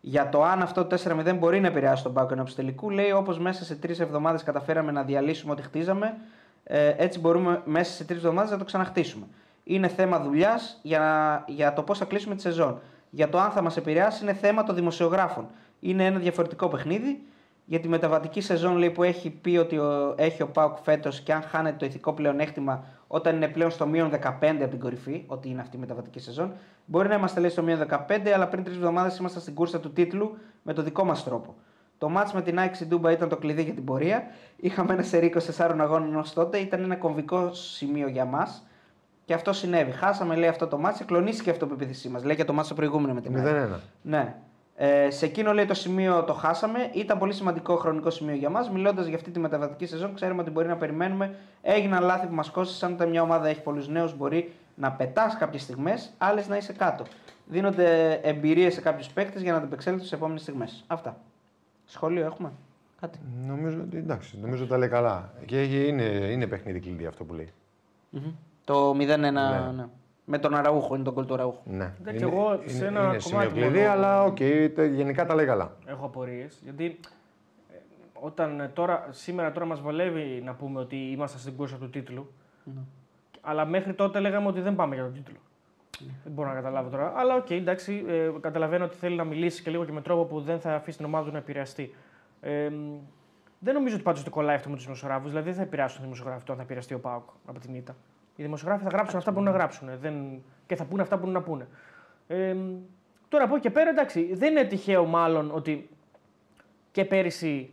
Για 0.00 0.28
το 0.28 0.42
αν 0.42 0.62
αυτό 0.62 0.84
το 0.84 0.96
4-0 1.04 1.34
μπορεί 1.38 1.60
να 1.60 1.66
επηρεάσει 1.66 2.02
τον 2.02 2.12
Πάκο 2.12 2.32
ενώπιση 2.32 2.56
τελικού, 2.56 2.90
λέει 2.90 3.10
όπως 3.12 3.38
μέσα 3.38 3.64
σε 3.64 3.74
τρεις 3.74 4.00
εβδομάδες 4.00 4.42
καταφέραμε 4.42 4.92
να 4.92 5.02
διαλύσουμε 5.02 5.52
ό,τι 5.52 5.62
χτίζαμε, 5.62 6.16
ε, 6.64 6.94
έτσι 6.96 7.20
μπορούμε 7.20 7.62
μέσα 7.64 7.92
σε 7.92 8.04
τρεις 8.04 8.16
εβδομάδες 8.18 8.50
να 8.50 8.58
το 8.58 8.64
ξαναχτίσουμε. 8.64 9.26
Είναι 9.64 9.88
θέμα 9.88 10.20
δουλειάς 10.20 10.78
για, 10.82 10.98
να- 10.98 11.44
για 11.54 11.72
το 11.72 11.82
πώς 11.82 11.98
θα 11.98 12.04
κλείσουμε 12.04 12.34
τη 12.34 12.40
σεζόν. 12.40 12.80
Για 13.10 13.28
το 13.28 13.38
αν 13.38 13.50
θα 13.50 13.62
μας 13.62 13.76
επηρεάσει 13.76 14.22
είναι 14.22 14.32
θέμα 14.32 14.62
των 14.64 14.74
δημοσιογράφων. 14.74 15.46
Είναι 15.80 16.04
ένα 16.04 16.18
διαφορετικό 16.18 16.68
παιχνίδι. 16.68 17.22
Για 17.68 17.80
τη 17.80 17.88
μεταβατική 17.88 18.40
σεζόν 18.40 18.76
λέει, 18.76 18.90
που 18.90 19.02
έχει 19.02 19.30
πει 19.30 19.56
ότι 19.56 19.78
ο, 19.78 20.14
έχει 20.16 20.42
ο 20.42 20.48
Πάουκ 20.48 20.76
φέτος 20.82 21.20
και 21.20 21.32
αν 21.32 21.42
χάνεται 21.42 21.76
το 21.78 21.84
ηθικό 21.86 22.12
πλεονέκτημα 22.12 22.84
όταν 23.06 23.36
είναι 23.36 23.48
πλέον 23.48 23.70
στο 23.70 23.86
μείον 23.86 24.10
15 24.10 24.16
από 24.40 24.68
την 24.68 24.80
κορυφή, 24.80 25.24
ότι 25.26 25.48
είναι 25.48 25.60
αυτή 25.60 25.76
η 25.76 25.80
μεταβατική 25.80 26.20
σεζόν, 26.20 26.52
μπορεί 26.84 27.08
να 27.08 27.14
είμαστε 27.14 27.40
λέει, 27.40 27.50
στο 27.50 27.62
μείον 27.62 27.86
15, 28.08 28.28
αλλά 28.34 28.48
πριν 28.48 28.64
τρεις 28.64 28.76
εβδομάδες 28.76 29.18
ήμασταν 29.18 29.42
στην 29.42 29.54
κούρσα 29.54 29.80
του 29.80 29.92
τίτλου 29.92 30.36
με 30.62 30.72
το 30.72 30.82
δικό 30.82 31.04
μας 31.04 31.24
τρόπο. 31.24 31.54
Το 31.98 32.08
μάτς 32.08 32.32
με 32.32 32.42
την 32.42 32.58
Nike 32.58 32.86
Ντούμπα 32.86 33.10
ήταν 33.10 33.28
το 33.28 33.36
κλειδί 33.36 33.62
για 33.62 33.72
την 33.74 33.84
πορεία. 33.84 34.26
Είχαμε 34.56 34.92
ένα 34.92 35.02
σερί 35.02 35.32
24 35.56 35.76
αγώνων 35.78 36.16
ως 36.16 36.32
τότε. 36.32 36.58
Ήταν 36.58 36.82
ένα 36.82 36.96
κομβικό 36.96 37.52
σημείο 37.52 38.08
για 38.08 38.24
μας. 38.24 38.66
Και 39.24 39.34
αυτό 39.34 39.52
συνέβη. 39.52 39.90
Χάσαμε, 39.90 40.36
λέει, 40.36 40.48
αυτό 40.48 40.66
το 40.66 40.78
μάτς. 40.78 41.00
Εκλονίστηκε 41.00 41.50
αυτό 41.50 41.64
η 41.64 41.68
αυτοπεποίθησή 41.68 42.08
μας. 42.08 42.24
Λέει 42.24 42.36
και 42.36 42.44
το 42.44 42.52
μάτς 42.52 42.68
το 42.68 42.74
προηγούμενο 42.74 43.14
με 43.14 43.20
την 43.20 43.34
Nike. 43.36 43.74
0-1. 43.74 43.80
Ναι. 44.02 44.34
Ε, 44.78 45.10
σε 45.10 45.24
εκείνο 45.24 45.52
λέει 45.52 45.64
το 45.64 45.74
σημείο 45.74 46.24
το 46.24 46.32
χάσαμε. 46.32 46.90
Ήταν 46.92 47.18
πολύ 47.18 47.32
σημαντικό 47.32 47.76
χρονικό 47.76 48.10
σημείο 48.10 48.34
για 48.34 48.50
μας. 48.50 48.70
Μιλώντας 48.70 49.06
για 49.06 49.16
αυτή 49.16 49.30
τη 49.30 49.38
μεταβατική 49.38 49.86
σεζόν, 49.86 50.14
ξέρουμε 50.14 50.40
ότι 50.40 50.50
μπορεί 50.50 50.68
να 50.68 50.76
περιμένουμε. 50.76 51.34
Έγιναν 51.62 52.02
λάθη 52.02 52.26
που 52.26 52.34
μας 52.34 52.50
κόστησαν. 52.50 52.92
Όταν 52.92 53.08
μια 53.08 53.22
ομάδα 53.22 53.48
έχει 53.48 53.62
πολλούς 53.62 53.88
νέους, 53.88 54.16
μπορεί 54.16 54.52
να 54.74 54.92
πετάς 54.92 55.36
κάποιες 55.36 55.62
στιγμές, 55.62 56.10
άλλες 56.18 56.48
να 56.48 56.56
είσαι 56.56 56.72
κάτω. 56.72 57.04
Δίνονται 57.46 58.12
εμπειρίες 58.12 58.74
σε 58.74 58.80
κάποιους 58.80 59.08
παίκτες 59.08 59.42
για 59.42 59.52
να 59.52 59.58
ανταπεξέλθουν 59.58 60.04
στις 60.04 60.14
επόμενες 60.14 60.42
στιγμές. 60.42 60.84
Αυτά. 60.86 61.16
Σχόλιο 61.84 62.24
έχουμε; 62.24 62.52
Κάτι; 63.00 63.18
Νομίζω 63.46 63.80
ότι 63.80 63.96
εντάξει, 63.96 64.38
νομίζω 64.40 64.62
ότι 64.62 64.70
τα 64.70 64.78
λέει 64.78 64.88
καλά. 64.88 65.32
Και 65.44 65.62
είναι, 65.62 66.02
είναι 66.02 66.46
παιχνίδι 66.46 66.80
κλειδί 66.80 67.06
αυτό 67.06 67.24
που 67.24 67.34
λέει. 67.34 67.52
Μμμ. 68.10 68.32
Το 68.64 68.90
0-1. 68.90 68.96
Ναι. 69.76 69.86
Με 70.28 70.38
τον 70.38 70.54
Αραούχο, 70.54 70.94
είναι 70.94 71.04
το 71.04 71.14
γκολ 71.14 71.26
του 71.26 71.34
Αραούχο. 71.34 71.62
Ναι. 71.64 71.92
Ναι, 72.04 72.12
και 72.12 72.24
εγώ 72.24 72.60
σε 72.64 72.76
είναι, 72.76 72.86
ένα 72.86 73.00
είναι 73.00 73.16
κομμάτι 73.22 73.22
σημείο 73.22 73.50
κλειδί, 73.50 73.78
μόνο- 73.78 73.90
αλλά 73.90 74.22
οκ, 74.24 74.36
τε- 74.36 74.92
γενικά 74.92 75.26
τα 75.26 75.34
λέει 75.34 75.46
καλά. 75.46 75.72
Έχω 75.86 76.06
απορίες. 76.06 76.60
Γιατί 76.62 76.98
ε, 77.72 77.76
όταν 78.12 78.60
ε, 78.60 78.68
τώρα, 78.68 79.06
σήμερα 79.10 79.52
τώρα 79.52 79.66
μας 79.66 79.80
βολεύει 79.80 80.42
να 80.44 80.54
πούμε 80.54 80.80
ότι 80.80 80.96
είμαστε 80.96 81.38
στην 81.38 81.56
κούρσα 81.56 81.76
του 81.76 81.90
τίτλου. 81.90 82.32
Αλλά 83.40 83.64
μέχρι 83.64 83.94
τότε 83.94 84.20
λέγαμε 84.20 84.46
ότι 84.48 84.60
δεν 84.60 84.74
πάμε 84.74 84.94
για 84.94 85.04
τον 85.04 85.12
τίτλο. 85.12 85.36
Δεν 86.24 86.32
μπορώ 86.32 86.48
να 86.48 86.54
καταλάβω 86.54 86.88
τώρα. 86.88 87.12
Αλλά 87.16 87.34
οκ, 87.34 87.50
εντάξει, 87.50 88.04
ε, 88.08 88.30
καταλαβαίνω 88.40 88.84
ότι 88.84 88.96
θέλει 88.96 89.16
να 89.16 89.24
μιλήσει 89.24 89.62
και 89.62 89.70
λίγο 89.70 89.84
και 89.84 89.92
με 89.92 90.00
τρόπο 90.00 90.24
που 90.24 90.40
δεν 90.40 90.60
θα 90.60 90.74
αφήσει 90.74 90.96
την 90.96 91.06
ομάδα 91.06 91.26
του 91.26 91.32
να 91.32 91.38
επηρεαστεί. 91.38 91.94
Ε, 92.40 92.68
μ, 92.68 92.98
δεν 93.58 93.74
νομίζω 93.74 93.94
ότι 93.94 94.04
πάντως 94.04 94.22
το 94.24 94.30
κολλάει 94.30 94.56
αυτό 94.56 94.68
με 94.68 94.74
τους 94.74 94.84
δημοσιογράφους. 94.84 95.28
Δηλαδή 95.28 95.48
δεν 95.48 95.56
θα 95.58 95.62
επηρεάσουν 95.62 95.96
τον 95.96 96.04
δημοσιογράφο 96.04 96.44
το 96.44 96.52
αν 96.52 96.58
θα 96.58 96.64
επηρεαστεί 96.64 96.94
ο 96.94 96.98
Πάοκ 96.98 97.28
από 97.46 97.58
την 97.60 97.74
ήττα. 97.74 97.96
Οι 98.36 98.42
δημοσιογράφοι 98.42 98.82
θα 98.84 98.90
γράψουν 98.90 99.18
αυτά 99.18 99.30
που 99.32 99.38
μπορούν 99.38 99.52
να 99.52 99.58
γράψουν 99.58 99.88
δεν... 100.00 100.42
και 100.66 100.76
θα 100.76 100.84
πούνε 100.84 101.02
αυτά 101.02 101.14
που 101.14 101.20
μπορούν 101.20 101.34
να 101.34 101.42
πούνε. 101.42 101.68
Ε, 102.26 102.54
μ, 102.54 102.76
τώρα 103.28 103.44
από 103.44 103.54
εκεί 103.54 103.62
και 103.62 103.70
πέρα, 103.70 103.90
εντάξει, 103.90 104.34
δεν 104.34 104.50
είναι 104.50 104.64
τυχαίο 104.64 105.04
μάλλον 105.04 105.50
ότι 105.54 105.88
και 106.90 107.04
πέρυσι 107.04 107.70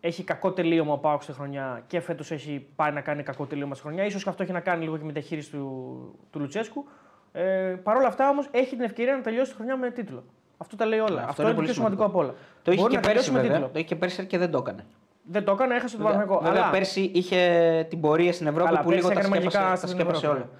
έχει 0.00 0.24
κακό 0.24 0.52
τελείωμα 0.52 0.92
ο 0.92 0.98
Πάοκ 0.98 1.22
στη 1.22 1.32
χρονιά 1.32 1.82
και 1.86 2.00
φέτος 2.00 2.30
έχει 2.30 2.66
πάει 2.76 2.92
να 2.92 3.00
κάνει 3.00 3.22
κακό 3.22 3.46
τελείωμα 3.46 3.74
στη 3.74 3.82
χρονιά. 3.82 4.10
σω 4.10 4.18
και 4.18 4.28
αυτό 4.28 4.42
έχει 4.42 4.52
να 4.52 4.60
κάνει 4.60 4.84
λίγο 4.84 4.96
και 4.96 5.04
με 5.04 5.12
τη 5.12 5.18
διαχείριση 5.18 5.50
του, 5.50 6.18
του 6.30 6.40
Λουτσέσκου. 6.40 6.84
Ε, 7.32 7.42
Παρ' 7.82 7.96
όλα 7.96 8.06
αυτά 8.06 8.28
όμως 8.28 8.48
έχει 8.50 8.76
την 8.76 8.84
ευκαιρία 8.84 9.16
να 9.16 9.22
τελειώσει 9.22 9.50
τη 9.50 9.56
χρονιά 9.56 9.76
με 9.76 9.90
τίτλο. 9.90 10.24
Αυτό 10.56 10.76
τα 10.76 10.86
λέει 10.86 10.98
όλα. 10.98 11.18
Αυτό 11.18 11.28
αυτό, 11.28 11.42
είναι 11.42 11.50
είναι 11.50 11.50
το 11.50 11.54
πολύ 11.54 11.66
πιο 11.66 11.74
σημαντικό 11.74 12.04
από 12.04 12.18
όλα. 12.18 12.34
Το 12.62 12.72
είχε 12.72 12.80
Μπορεί 12.80 12.92
και 12.92 13.00
να 13.00 13.06
τελειώσει 13.06 13.30
πέρσι, 13.30 13.32
με 13.32 13.40
βέβαια. 13.40 13.56
τίτλο. 13.56 13.72
Το 13.72 13.78
είχε 13.78 13.88
και 13.88 13.96
πέρσι 13.96 14.26
και 14.26 14.38
δεν 14.38 14.50
το 14.50 14.58
έκανε. 14.58 14.86
Δεν 15.30 15.44
το 15.44 15.52
έκανε, 15.52 15.74
έχασε 15.74 15.96
τον 15.96 16.06
Βέβαια, 16.06 16.20
Παναγενικό. 16.20 16.44
βέβαια, 16.44 16.62
Αλλά 16.62 16.70
πέρσι 16.72 17.00
είχε 17.14 17.86
την 17.90 18.00
πορεία 18.00 18.32
στην 18.32 18.46
Ευρώπη 18.46 18.68
Καλά, 18.68 18.80
που 18.80 18.88
πέρσι 18.88 19.04
λίγο 19.04 19.14
τα 19.14 19.20
έκανε 19.20 19.34
σκέπασε, 19.36 19.56
μαγικά 19.58 19.80
τα 19.80 19.86
στην 19.86 19.88
σκέπασε 19.98 20.26
Ευρώπη. 20.26 20.40
όλα. 20.42 20.50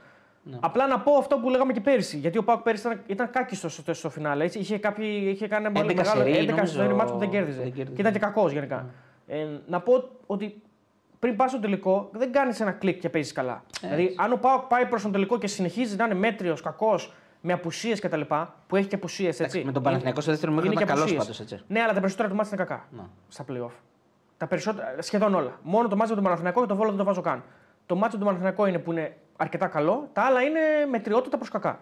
Ναι. 0.43 0.57
Απλά 0.61 0.87
να 0.87 1.01
πω 1.01 1.13
αυτό 1.17 1.39
που 1.39 1.51
λέγαμε 1.51 1.73
και 1.73 1.81
πέρσι. 1.81 2.17
Γιατί 2.17 2.39
ο 2.39 2.45
Πάοκ 2.45 2.61
πέρσι 2.63 2.87
ήταν, 2.87 3.01
ήταν 3.07 3.31
κάκιστος 3.31 3.73
στο, 3.75 3.95
στο 3.95 4.11
φινάλε. 4.11 4.45
Έτσι. 4.45 4.59
Είχε, 4.59 4.79
κάποιοι, 4.79 5.23
είχε 5.35 5.49
κάνει 5.49 5.67
ένα 5.67 5.81
11 5.81 5.95
μεγάλο 5.95 6.23
σερί, 6.23 6.45
11 6.45 6.49
νομίζω, 6.55 6.73
σερί 6.73 6.95
μάτς 6.95 7.13
που 7.13 7.19
δεν 7.19 7.31
κέρδιζε. 7.31 7.59
δεν 7.59 7.67
κέρδιζε. 7.73 7.95
Και 7.95 8.01
ήταν 8.01 8.13
και 8.13 8.19
κακός 8.19 8.53
γενικά. 8.53 8.87
Ε, 9.27 9.47
να 9.67 9.81
πω 9.81 10.09
ότι 10.27 10.63
πριν 11.19 11.37
πας 11.37 11.51
στο 11.51 11.61
τελικό 11.61 12.09
δεν 12.13 12.33
κάνεις 12.33 12.61
ένα 12.61 12.71
κλικ 12.71 12.99
και 13.01 13.09
παίζεις 13.09 13.33
καλά. 13.33 13.65
Δηλαδή, 13.81 14.15
αν 14.19 14.33
ο 14.33 14.37
Πάοκ 14.37 14.63
πάει 14.63 14.87
προς 14.87 15.03
τον 15.03 15.13
τελικό 15.13 15.39
και 15.39 15.47
συνεχίζει 15.47 15.97
να 15.97 16.05
είναι 16.05 16.15
μέτριος, 16.15 16.61
κακός, 16.63 17.15
με 17.41 17.53
απουσίες 17.53 18.01
κτλ. 18.01 18.21
Που 18.67 18.77
έχει 18.77 18.87
και 18.89 18.95
απουσίες 18.95 19.41
έτσι. 19.41 19.63
με 19.65 19.73
τον 19.73 19.83
Παναθηναϊκό 19.83 20.21
στο 20.21 20.31
δεύτερο 20.31 20.53
ημίχρονο 20.53 20.73
είναι 20.75 20.83
ήταν 20.85 20.97
και 20.97 21.03
καλός 21.03 21.21
απουσίες. 21.23 21.37
πάντως, 21.39 21.53
έτσι. 21.53 21.65
Ναι, 21.75 21.81
αλλά 21.83 21.93
τα 21.93 22.01
περισσότερα 22.01 22.29
του 22.29 22.35
ματς 22.35 22.51
είναι 22.55 22.65
κακά 22.65 22.85
Ναι. 22.91 23.03
στα 23.29 23.45
playoff. 23.49 23.71
Τα 24.37 24.47
περισσότερα, 24.47 24.95
σχεδόν 24.99 25.35
όλα. 25.35 25.59
Μόνο 25.63 25.89
το 25.89 25.97
ματς 25.97 26.09
με 26.09 26.15
τον 26.15 26.25
Παναθηναϊκό 26.25 26.61
και 26.61 26.67
το 26.67 26.77
βόλο 26.77 26.89
δεν 26.89 26.99
το 26.99 27.05
βάζω 27.05 27.21
καν. 27.21 27.43
Το 27.87 27.97
ματς 27.97 28.13
με 28.13 28.19
τον 28.19 28.27
Παναθηναϊκό 28.27 28.67
είναι 28.67 28.79
που 28.79 28.93
είναι 28.93 29.17
αρκετά 29.37 29.67
καλό, 29.67 30.09
τα 30.13 30.23
άλλα 30.23 30.43
είναι 30.43 30.61
μετριότητα 30.91 31.37
προς 31.37 31.49
κακά. 31.49 31.79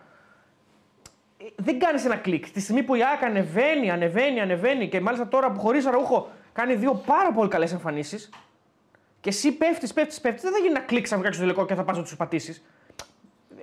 Ε, 1.39 1.45
Δεν 1.57 1.79
κάνεις 1.79 2.05
ένα 2.05 2.17
κλικ. 2.17 2.51
Τη 2.51 2.61
στιγμή 2.61 2.83
που 2.83 2.95
η 2.95 3.05
ΑΕΚ 3.05 3.23
ανεβαίνει, 3.23 3.91
ανεβαίνει, 3.91 4.41
ανεβαίνει 4.41 4.89
και 4.89 5.01
μάλιστα 5.01 5.29
τώρα 5.29 5.53
που 5.53 5.61
χωρίς 5.61 5.87
Αραούχο 5.87 6.31
κάνει 6.53 6.75
δύο 6.75 7.03
πάρα 7.07 7.33
πολύ 7.33 7.49
καλές 7.49 7.73
εμφανίσεις 7.73 8.31
και 9.21 9.29
εσύ 9.29 9.53
πέφτεις, 9.53 9.93
πέφτεις, 9.93 10.21
πέφτεις, 10.21 10.43
δεν 10.43 10.53
θα 10.53 10.59
γίνει 10.59 10.73
να 10.73 10.81
κλικ 10.81 11.07
σαν 11.07 11.21
στο 11.33 11.41
τελικό 11.41 11.65
και 11.65 11.75
θα 11.75 11.85
πας 11.85 11.97
να 11.97 12.03
τους 12.03 12.17
πατήσεις. 12.17 12.65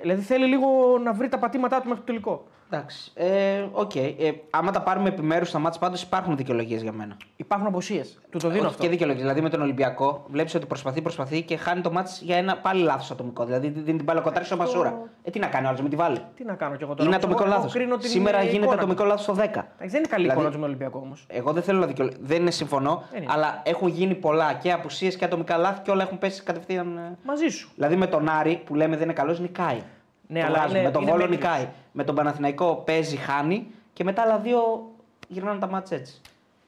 Δηλαδή 0.02 0.22
θέλει 0.22 0.46
λίγο 0.46 0.98
να 1.04 1.14
βρει 1.14 1.30
τα 1.30 1.38
πατήματά 1.38 1.82
του 1.82 1.84
μέχρι 1.88 2.00
το 2.00 2.06
τελικό. 2.06 2.48
Εντάξει. 2.73 3.11
Ε, 3.15 3.65
οκ. 3.72 3.95
Ε, 3.95 4.11
άμα 4.49 4.72
τα 4.72 4.81
πάρουμε 4.81 5.10
επιμέρους 5.10 5.48
στα 5.49 5.60
μάτια, 5.60 5.80
πάντως 5.80 6.02
υπάρχουν 6.02 6.35
δικαιολογίες 6.38 6.81
για 6.81 6.91
μένα. 6.91 7.18
Υπάρχουν 7.35 7.68
αποσίες. 7.68 8.19
Του 8.30 8.38
το 8.39 8.48
δίνω 8.48 8.60
Όχι 8.60 8.69
αυτό. 8.69 8.81
και 8.84 8.89
δικαιολογίες. 8.89 9.23
Δηλαδή 9.23 9.41
με 9.41 9.49
τον 9.49 9.61
Ολυμπιακό 9.61 10.26
βλέπεις 10.30 10.56
ότι 10.56 10.65
προσπαθεί, 10.65 11.02
προσπαθεί 11.02 11.41
και 11.41 11.57
χάνει 11.57 11.81
το 11.81 11.91
μάτι 11.91 12.11
για 12.22 12.35
ένα 12.38 12.57
πάλι 12.57 12.81
λάθος 12.84 13.11
ατομικό. 13.11 13.45
Δηλαδή 13.45 13.68
δίνει 13.69 13.95
την 13.98 14.03
μπάλα 14.03 14.22
κοτάρι 14.22 14.45
στο 14.45 14.56
Μασούρα. 14.57 14.99
Ε, 15.23 15.30
τι 15.30 15.39
να 15.39 15.48
κάνει 15.48 15.65
ο 15.65 15.69
άλλο, 15.69 15.80
με 15.81 15.89
τη 15.89 15.95
βάλει. 15.95 16.18
Τι 16.35 16.43
να 16.43 16.53
κάνω 16.53 16.76
κι 16.76 16.84
εγώ 16.84 16.91
τώρα. 16.93 17.03
Είναι 17.10 17.15
όμως, 17.15 17.15
ατομικό 17.26 17.41
εγώ- 17.43 17.52
εγώ 17.52 17.57
λάθος. 17.57 17.73
κρίνω 17.73 17.98
την 17.98 18.10
Σήμερα 18.10 18.38
εικόνα 18.38 18.52
γίνεται 18.52 18.72
του. 18.72 18.77
ατομικό 18.77 19.03
λάθος 19.03 19.23
στο 19.23 19.34
10. 19.34 19.39
Εντάξει, 19.39 19.65
Δεν 19.77 19.98
είναι 19.99 20.07
καλή 20.07 20.22
Δηλαδή- 20.22 20.39
εικόνα 20.39 20.52
του 20.52 20.60
με 20.60 20.65
Ολυμπιακό 20.65 20.99
όμως. 21.03 21.26
Εγώ 21.27 21.52
δεν 21.53 21.64
θέλω 21.64 21.80
να 21.80 21.85
δικαιολογήσω. 21.85 22.22
Δεν 22.26 22.41
είναι 22.41 22.52
συμφωνώ, 22.52 23.03
Δεν 23.11 23.22
είναι. 23.22 23.31
αλλά 23.35 23.61
έχουν 23.65 23.88
γίνει 23.88 24.15
πολλά 24.15 24.53
και 24.53 24.72
απουσίες 24.72 25.10
και 25.10 25.26
ατομικά 25.26 25.57
λάθη 25.57 25.81
και 25.81 25.91
όλα 25.91 26.03
έχουν 26.03 26.18
πέσει 26.18 26.43
κατευθείαν. 26.43 26.98
ε, 26.98 27.18
Μαζί 27.23 27.48
σου. 27.48 27.69
Δηλαδή 27.76 27.95
με 27.95 28.07
τον 28.07 28.30
Άρη 28.30 28.61
που 28.65 28.76
λέμε 28.76 28.95
δεν 28.95 29.03
είναι 29.03 29.14
καλός, 29.14 29.39
νικάει. 29.39 29.81
Ναι, 30.27 30.39
Το 30.39 30.45
αλλά 30.45 30.56
βγάζουμε. 30.57 30.77
είναι- 30.80 30.88
με 30.88 30.93
τον 30.93 31.02
είναι 31.02 31.11
Βόλο 31.11 31.27
μέτριος. 31.30 31.52
νικάει. 31.52 31.68
Με 31.92 32.04
τον 32.04 32.16
Παναθηναϊκό 32.16 32.76
παίζει, 32.86 33.16
χάνει 33.16 33.72
και 33.94 34.04
μετά 34.04 34.22
άλλα 34.22 34.38
δύο 34.38 34.92
γυρνάνε 35.28 35.60
τα 35.60 35.68
μάτια 35.68 35.98
έτσι. 35.98 36.22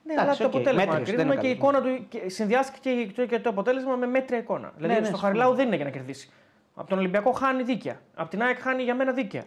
Ναι, 0.05 0.13
Εντάξει, 0.13 0.29
αλλά 0.29 0.51
το 0.51 0.57
οκ, 0.57 0.63
αποτέλεσμα 0.63 0.93
μέτριος, 0.93 1.07
δεν 1.09 1.15
κρίνουμε 1.15 1.33
είναι 1.33 1.41
και 1.41 1.49
η 1.49 1.57
καλός. 1.57 1.79
εικόνα 1.79 1.97
του 1.97 2.07
και 2.07 2.29
συνδυάστηκε 2.29 3.05
και, 3.05 3.25
και 3.25 3.39
το 3.39 3.49
αποτέλεσμα 3.49 3.95
με 3.95 4.05
μέτρια 4.05 4.37
εικόνα. 4.37 4.71
Δηλαδή 4.75 4.93
ναι, 4.93 4.99
στο 4.99 5.05
συμφωνώ. 5.05 5.25
Χαριλάου 5.27 5.53
δεν 5.55 5.67
είναι 5.67 5.75
για 5.75 5.85
να 5.85 5.91
κερδίσει. 5.91 6.29
Από 6.75 6.89
τον 6.89 6.97
Ολυμπιακό 6.97 7.31
χάνει 7.31 7.63
δίκαια. 7.63 7.99
Από 8.15 8.29
την 8.29 8.41
ΑΕΚ 8.41 8.59
χάνει 8.59 8.83
για 8.83 8.95
μένα 8.95 9.11
δίκαια. 9.11 9.43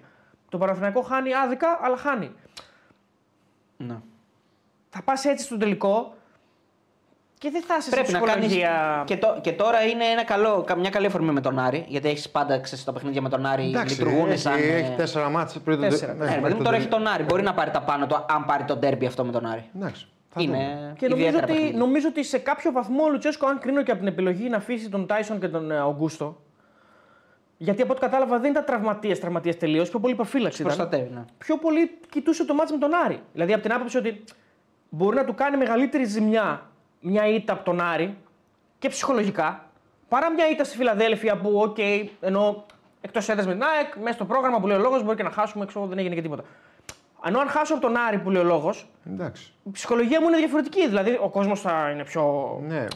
Το 0.48 0.58
Παναθηναϊκό 0.58 1.02
χάνει 1.02 1.34
άδικα, 1.34 1.78
αλλά 1.82 1.96
χάνει. 1.96 2.32
Ναι. 3.76 3.96
Θα 4.88 5.02
πας 5.02 5.24
έτσι 5.24 5.44
στο 5.44 5.56
τελικό 5.56 6.15
και 7.38 7.50
δεν 7.50 7.62
θα 7.62 7.76
είσαι 7.78 7.90
Πρέπει 7.90 8.06
σε 8.06 8.12
να 8.12 8.18
κάνει. 8.18 8.30
ψυχολογία. 8.46 9.02
Και, 9.06 9.16
το, 9.16 9.38
και 9.40 9.52
τώρα 9.52 9.82
είναι 9.82 10.04
ένα 10.04 10.24
καλό, 10.24 10.64
μια 10.78 10.90
καλή 10.90 11.06
αφορμή 11.06 11.30
με 11.32 11.40
τον 11.40 11.58
Άρη. 11.58 11.84
Γιατί 11.88 12.08
έχεις 12.08 12.30
πάντα 12.30 12.58
ξέρεις, 12.58 12.84
τα 12.84 12.92
παιχνίδια 12.92 13.22
με 13.22 13.28
τον 13.28 13.46
Άρη 13.46 13.62
λειτουργούν 13.62 14.30
έχει, 14.30 14.38
σαν. 14.38 14.52
ε, 14.52 14.76
έχει 14.76 14.92
τέσσερα 14.96 15.28
μάτσα 15.28 15.60
πριν 15.60 15.80
το 15.80 15.88
Τέσσερα. 15.88 16.12
Ναι, 16.14 16.18
μέχρι 16.24 16.40
παιδί 16.40 16.52
μου, 16.52 16.58
το 16.58 16.64
τώρα 16.64 16.76
έχει 16.76 16.86
τελικό. 16.88 17.04
τον 17.04 17.14
Άρη. 17.14 17.22
Μπορεί 17.22 17.42
να 17.42 17.54
πάρει 17.54 17.70
τα 17.70 17.80
πάνω 17.82 18.06
του 18.06 18.24
αν 18.28 18.44
πάρει 18.44 18.64
τον 18.64 18.80
τέρμπι 18.80 19.06
αυτό 19.06 19.24
με 19.24 19.32
τον 19.32 19.46
Άρη. 19.46 19.64
Εντάξει. 19.76 20.06
θα 20.28 20.40
δούμε. 20.40 20.56
Είναι 20.56 20.92
Και 20.98 21.08
νομίζω 21.08 21.26
ιδιαίτερα 21.28 21.44
ότι, 21.44 21.52
παιχνίδια. 21.52 21.78
νομίζω 21.78 22.08
ότι 22.08 22.24
σε 22.24 22.38
κάποιο 22.38 22.72
βαθμό 22.72 23.04
ο 23.04 23.10
Λουτσέσκο, 23.10 23.46
αν 23.46 23.58
κρίνω 23.58 23.82
και 23.82 23.90
από 23.90 24.00
την 24.00 24.08
επιλογή 24.08 24.48
να 24.48 24.56
αφήσει 24.56 24.88
τον 24.88 25.06
Τάισον 25.06 25.40
και 25.40 25.48
τον 25.48 25.70
ε, 25.70 25.76
Αουγκούστο, 25.78 26.40
Γιατί 27.56 27.82
από 27.82 27.92
ό,τι 27.92 28.00
κατάλαβα 28.00 28.38
δεν 28.38 28.50
ήταν 28.50 28.64
τραυματίας, 28.64 29.18
τραυματίας 29.18 29.56
τελείως, 29.56 29.88
πιο 29.90 29.98
πολύ 29.98 30.14
προφύλαξη. 30.14 30.62
ήταν. 30.62 30.76
Προστατεύει, 30.76 31.14
ναι. 31.14 31.24
Πιο 31.38 31.56
πολύ 31.56 31.98
κοιτούσε 32.10 32.44
το 32.44 32.54
ματς 32.54 32.70
με 32.70 32.78
τον 32.78 32.90
Άρη. 33.04 33.20
Δηλαδή 33.32 33.52
από 33.52 33.62
την 33.62 33.72
άποψη 33.72 33.96
ότι 33.98 34.24
μπορεί 34.88 35.16
να 35.16 35.24
του 35.24 35.34
κάνει 35.34 35.56
μεγαλύτερη 35.56 36.04
ζημιά 36.04 36.70
μια 37.00 37.26
ήττα 37.26 37.52
από 37.52 37.64
τον 37.64 37.80
Άρη 37.80 38.16
και 38.78 38.88
ψυχολογικά 38.88 39.66
παρά 40.08 40.32
μια 40.32 40.48
ήττα 40.50 40.64
στη 40.64 40.76
Φιλαδέλφια 40.76 41.36
που, 41.36 41.60
οκ, 41.60 41.78
ενώ 42.20 42.64
εκτός 43.00 43.28
έδρας 43.28 43.46
με 43.46 43.52
την 43.52 43.62
ΑΕΚ, 43.62 43.96
μέσα 43.96 44.12
στο 44.12 44.24
πρόγραμμα 44.24 44.60
που 44.60 44.66
λέει 44.66 44.76
ο 44.76 44.80
λόγος 44.80 45.02
μπορεί 45.04 45.16
και 45.16 45.22
να 45.22 45.30
χάσουμε, 45.30 45.66
ξέρω, 45.66 45.86
δεν 45.86 45.98
έγινε 45.98 46.14
και 46.14 46.22
τίποτα. 46.22 46.42
Ενώ 47.26 47.38
αν 47.40 47.48
χάσω 47.48 47.74
από 47.74 47.82
τον 47.82 47.96
Άρη 47.96 48.18
που 48.18 48.30
λέει 48.30 48.42
ο 48.42 48.44
λόγος, 48.44 48.88
Εντάξει. 49.12 49.52
η 49.64 49.70
ψυχολογία 49.70 50.20
μου 50.20 50.28
είναι 50.28 50.36
διαφορετική. 50.36 50.86
Δηλαδή 50.88 51.18
ο 51.22 51.28
κόσμος 51.28 51.60
θα 51.60 51.90
είναι 51.90 52.04
πιο. 52.04 52.56
Ναι, 52.66 52.86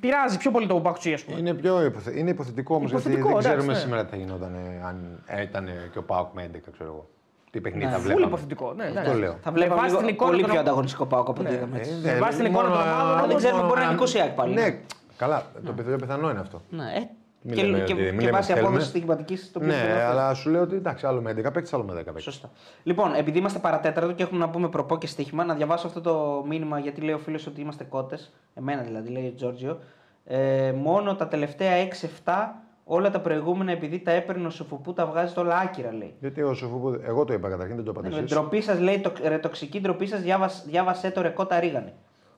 πειράζει 0.00 0.38
πιο 0.38 0.50
πολύ 0.50 0.66
το 0.66 0.74
παπακτσί, 0.74 1.12
ας 1.12 1.24
πούμε. 1.24 1.38
είναι, 1.38 1.54
πιο 1.54 1.84
υποθε... 1.84 2.18
είναι 2.18 2.30
υποθετικό 2.30 2.74
όμως 2.74 2.90
γιατί 2.90 3.08
Υποθετικό, 3.08 3.28
δεν 3.28 3.38
εντάξει, 3.38 3.56
ξέρουμε 3.56 3.72
ναι. 3.72 3.78
σήμερα 3.78 4.04
τι 4.04 4.10
θα 4.10 4.16
γινόταν 4.16 4.54
ε, 4.54 4.82
αν 4.86 5.22
ήταν 5.42 5.68
και 5.92 5.98
ο 5.98 6.02
Πάοκ 6.02 6.32
με 6.34 6.50
11, 6.54 6.58
ξέρω 6.72 6.90
εγώ. 6.90 7.08
Τι 7.50 7.60
παιχνίδι 7.60 7.84
θα 7.84 7.90
Φούλη 7.90 8.04
βλέπαμε. 8.06 8.26
υποθετικό. 8.26 8.72
Ναι, 8.76 8.84
Αυτό 8.84 8.98
εντάξει. 9.00 9.18
λέω. 9.20 9.36
Θα 9.42 9.52
βλέπαμε 9.52 9.80
βάση 9.80 9.86
λίγο 9.90 10.00
την 10.04 10.08
εικόνα 10.14 10.30
πολύ 10.30 10.42
των- 10.42 10.50
πιο 10.50 10.60
ανταγωνιστικό 10.60 11.06
πάω 11.06 11.20
από 11.20 11.30
ό,τι 11.30 11.42
Ναι. 11.42 11.50
είδαμε. 11.52 11.78
έτσι. 11.78 11.90
Ε, 12.04 12.12
Με 12.12 12.18
βάση 12.18 12.42
την 12.42 12.50
μόνο, 12.52 12.68
εικόνα 12.68 12.82
των 12.82 12.88
ε, 12.88 12.92
ομάδων, 12.92 13.16
δεν 13.20 13.24
όμως, 13.30 13.42
ξέρουμε, 13.42 13.62
μπορεί 13.62 13.80
να 13.80 13.86
αν- 13.86 13.94
νικήσει 13.94 14.16
η 14.16 14.20
ΑΕΚ 14.20 14.30
πάλι. 14.32 14.54
Ναι, 14.54 14.78
καλά. 15.16 15.42
Το 15.64 15.72
πιο 15.72 15.96
πιθανό 15.96 16.30
είναι 16.30 16.40
αυτό. 16.40 16.60
Ναι, 16.70 16.82
ε, 16.84 17.08
Μην 17.42 17.54
και, 17.56 17.62
λέμε 17.62 17.78
και, 17.84 17.92
ότι- 17.92 18.02
μην 18.02 18.10
και 18.18 18.24
λέμε 18.24 18.30
βάσει 18.30 18.50
ότι 18.52 18.60
απόδοση 18.60 18.78
θέλουμε. 18.78 18.80
στοιχηματική 18.90 19.36
το 19.52 19.58
πιο 19.60 19.68
πιθανό 19.68 19.94
Ναι, 19.94 20.00
αυτό. 20.02 20.10
αλλά 20.18 20.34
σου 20.34 20.50
λέω 20.50 20.62
ότι 20.62 20.74
εντάξει, 20.76 21.06
άλλο 21.06 21.20
με 21.20 21.30
11 21.30 21.50
παίκτες, 21.52 21.72
άλλο 21.74 21.82
με 21.84 21.92
10 21.92 22.04
παίκτες. 22.04 22.22
Σωστά. 22.22 22.50
Λοιπόν, 22.82 23.14
επειδή 23.14 23.38
είμαστε 23.38 23.58
παρατέταρτο 23.58 24.12
και 24.12 24.22
έχουμε 24.22 24.38
να 24.38 24.48
πούμε 24.48 24.68
προπό 24.68 24.98
και 24.98 25.06
στοίχημα, 25.06 25.44
να 25.44 25.54
διαβάσω 25.54 25.86
αυτό 25.86 26.00
το 26.00 26.44
μήνυμα 26.48 26.78
γιατί 26.78 27.00
λέει 27.00 27.14
ο 27.14 27.18
φίλος 27.18 27.46
ότι 27.46 27.60
είμαστε 27.60 27.84
κότες. 27.84 28.32
Εμένα 28.54 28.82
δηλαδή, 28.82 29.08
λέει 29.10 29.26
ο 29.26 29.32
Τζόρτζιο. 29.36 29.78
Ε, 30.24 30.72
μόνο 30.76 31.14
τα 31.16 31.28
τελευταία 31.28 31.72
6-7, 31.76 32.54
όλα 32.88 33.10
τα 33.10 33.20
προηγούμενα 33.20 33.72
επειδή 33.72 33.98
τα 33.98 34.10
έπαιρνε 34.10 34.46
ο 34.46 34.50
Σοφοπού 34.50 34.92
τα 34.92 35.06
βγάζει 35.06 35.38
όλα 35.38 35.56
άκυρα, 35.58 35.92
λέει. 35.92 36.14
Γιατί 36.20 36.42
ο 36.42 36.54
Σοφούπου, 36.54 37.00
εγώ 37.06 37.24
το 37.24 37.32
είπα 37.32 37.48
καταρχήν, 37.48 37.76
δεν 37.76 37.84
το 37.84 37.90
είπατε 37.90 38.08
Ναι, 38.08 38.16
εσείς. 38.16 38.30
ντροπή 38.30 38.60
σας, 38.60 38.80
λέει, 38.80 38.98
το, 39.00 39.12
ρε, 39.24 39.38
τοξική 39.38 39.80
ντροπή 39.80 40.06
σας, 40.06 40.20
διάβασε 40.66 41.10
το 41.10 41.22
ρε 41.22 41.28
κότα 41.28 41.60
ρίγανε. 41.60 41.92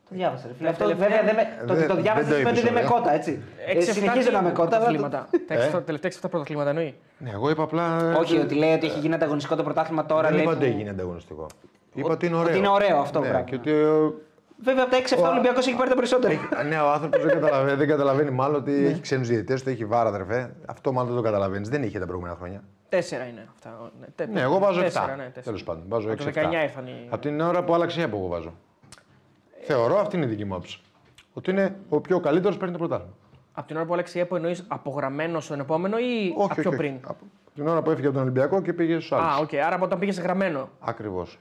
Το 0.08 0.14
διάβασα. 0.16 0.46
Ρε, 0.46 0.52
φίλε. 0.52 0.64
Τα 0.64 0.70
Αυτό 0.72 0.84
τελευταία- 0.84 1.08
βέβαια 1.08 1.24
δεν 1.24 1.34
με, 1.34 1.66
το 1.66 1.72
ότι 1.72 1.78
δεν- 1.80 1.88
το 1.88 1.94
δεν 1.94 2.02
διάβασες 2.02 2.28
το 2.28 2.34
σημαίνει 2.34 2.50
ότι 2.58 2.58
είπες, 2.58 2.72
δεν 2.72 2.82
με 2.82 2.88
ωραία. 2.88 3.00
κότα, 3.00 3.14
έτσι. 3.14 3.42
Ε, 3.66 3.72
6-7 3.72 3.92
συνεχίζω 3.92 4.30
να 4.30 4.42
με 4.42 4.50
κότα. 4.50 4.76
αλλά 4.76 4.86
το- 4.86 4.92
πρωταθλήματα. 4.92 5.28
Τα 5.48 5.54
έξι- 5.54 5.76
τελευταία 5.84 6.10
6-7 6.10 6.28
πρωταθλήματα 6.28 6.68
εννοεί. 6.68 6.94
Ναι, 7.18 7.30
εγώ 7.30 7.50
είπα 7.50 7.62
απλά. 7.62 8.14
Όχι, 8.18 8.38
ότι 8.38 8.54
λέει 8.54 8.72
ότι 8.74 8.86
έχει 8.86 8.98
γίνει 8.98 9.14
ανταγωνιστικό 9.14 9.56
το 9.56 9.62
πρωτάθλημα 9.62 10.06
τώρα. 10.06 10.22
δεν 10.26 10.32
λέει, 10.32 10.42
είπα 10.42 10.50
ότι 10.52 10.60
που- 10.66 10.72
έγινε 10.72 10.90
ανταγωνιστικό. 10.90 11.46
Είπα 11.94 12.10
ότι 12.12 12.26
είναι 12.26 12.36
ωραίο. 12.36 12.48
ότι 12.48 12.58
είναι 12.58 12.68
ωραίο 12.68 12.98
αυτό, 12.98 13.20
ναι, 13.20 13.28
πράγμα. 13.28 13.46
και 13.48 13.54
ότι 13.54 13.70
ε, 13.70 13.86
Βέβαια 14.62 14.82
από 14.82 14.92
τα 14.92 14.98
6-7 15.16 15.22
ο 15.24 15.26
Ολυμπιακός 15.28 15.66
έχει 15.66 15.76
πάρει 15.76 15.88
τα 15.88 15.94
περισσότερα. 15.94 16.34
Ναι, 16.68 16.80
ο 16.80 16.90
άνθρωπος 16.90 17.20
δεν, 17.22 17.28
καταλαβαίνει, 17.40 17.76
δεν 17.76 17.88
καταλαβαίνει 17.88 18.30
μάλλον 18.30 18.56
ότι 18.56 18.86
έχει 18.86 19.00
ξένους 19.00 19.28
διαιτητές, 19.28 19.62
το 19.62 19.70
έχει 19.70 19.84
βάρα, 19.84 20.08
αδερφέ. 20.08 20.54
Αυτό 20.66 20.92
μάλλον 20.92 21.08
δεν 21.08 21.16
το 21.16 21.22
καταλαβαίνεις. 21.22 21.68
Δεν 21.68 21.82
είχε 21.82 21.98
τα 21.98 22.04
προηγούμενα 22.06 22.36
χρόνια. 22.36 22.62
Τέσσερα 22.88 23.24
είναι 23.24 23.46
αυτά. 23.54 23.90
Ναι, 24.00 24.06
τε- 24.14 24.28
Ναι, 24.32 24.40
εγώ 24.40 24.58
βάζω 24.58 24.80
7. 24.80 24.82
τέσσερα, 24.82 25.06
ναι, 25.06 25.22
τέσσερα. 25.22 25.42
Τέλος 25.42 25.64
πάντων, 25.64 25.82
βάζω 25.88 26.04
Από 26.12 26.22
6. 26.22 26.24
το 26.24 26.40
19 26.40 26.62
ήρθαν 26.62 26.86
οι- 26.86 27.06
Από 27.10 27.22
την 27.22 27.40
ώρα 27.40 27.64
που 27.64 27.74
άλλαξε 27.74 28.00
η 28.00 28.02
ΕΠΟ, 28.02 28.16
εγώ 28.16 28.26
βάζω. 28.26 28.52
Θεωρώ 29.62 29.98
αυτή 30.00 30.16
είναι 30.16 30.24
η 30.24 30.28
δική 30.28 30.44
μου 30.44 30.54
άποψη. 30.54 30.80
Ότι 31.32 31.50
είναι 31.50 31.76
ο 31.88 32.00
πιο 32.00 32.20
καλύτερος 32.20 32.56
παίρνει 32.56 32.72
το 32.72 32.78
πρωτάθλημα. 32.78 33.12
Από 33.52 33.66
την 33.66 33.76
ώρα 33.76 33.84
που 33.86 33.92
άλλαξε 33.92 34.18
η 34.18 34.20
ΕΠΟ 34.20 34.36
εννοείς 34.36 34.64
από 34.68 34.87
Γραμμένος 34.87 35.44
στον 35.44 35.60
επόμενο 35.60 35.98
ή 35.98 36.34
από 36.38 36.54
πιο 36.54 36.70
πριν; 36.70 36.94
Από 37.04 37.16
την 37.58 37.68
ώρα 37.68 37.82
που 37.82 37.90
έφυγε 37.90 38.06
από 38.06 38.14
τον 38.16 38.22
Ολυμπιακό 38.24 38.62
και 38.62 38.72
πήγε 38.72 38.94
στους 38.94 39.12
άλλους. 39.12 39.26
Α, 39.34 39.36
οκ. 39.38 39.54
Άρα 39.54 39.74
από 39.74 39.84
όταν 39.84 39.98
πήγε 39.98 40.20
Γραμμένος. 40.20 40.68
Ακριβώς. 40.80 41.38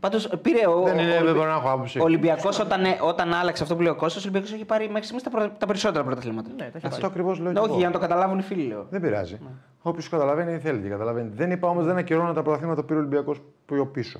Πάντως 0.00 0.28
πήρε 0.42 0.66
ο, 0.68 0.82
Δεν 0.82 0.98
είναι, 0.98 1.18
ο, 1.20 1.24
δεν 1.24 1.34
μπορώ 1.34 1.48
να 1.50 1.56
έχω 1.56 1.70
άποψη. 1.70 1.98
ο 1.98 2.02
Ολυμπιακός 2.02 2.58
όταν, 2.60 2.84
ε, 2.84 2.98
όταν 3.00 3.32
άλλαξε 3.32 3.62
αυτό 3.62 3.76
που 3.76 3.82
λέει 3.82 3.92
ο 3.92 3.96
Κώστας, 3.96 4.22
ο 4.24 4.28
Ολυμπιακός 4.28 4.52
έχει 4.52 4.64
πάρει 4.64 4.86
μέχρι 4.86 5.02
στιγμής 5.02 5.22
τα, 5.22 5.30
πρω- 5.30 5.50
τα 5.58 5.66
περισσότερα 5.66 6.04
πρωταθλήματα. 6.04 6.48
Ναι, 6.50 6.56
τα 6.56 6.64
έχει 6.64 6.76
Αυτό 6.76 6.88
πάρει. 6.90 7.04
ακριβώς 7.06 7.38
λέω. 7.38 7.52
και 7.52 7.58
Όχι, 7.58 7.68
εγώ. 7.68 7.78
για 7.78 7.86
να 7.86 7.92
το 7.92 7.98
καταλάβουν 7.98 8.38
οι 8.38 8.42
φίλοι, 8.42 8.66
λέω. 8.66 8.86
Δεν 8.90 9.00
πειράζει. 9.00 9.38
Ναι. 9.42 9.48
Όποιος 9.82 10.08
καταλαβαίνει, 10.08 10.58
θέλει 10.58 10.80
και 10.82 10.88
καταλαβαίνει. 10.88 11.30
Δεν 11.34 11.50
είπα 11.50 11.68
όμως 11.68 11.84
δεν 11.84 11.96
ακυρώνω 11.96 12.32
τα 12.32 12.42
πρωταθλήματα 12.42 12.80
που 12.80 12.86
πήρε 12.86 12.98
ο 12.98 13.02
Ολυμπιακός 13.02 13.42
πιο 13.66 13.86
πίσω. 13.86 14.18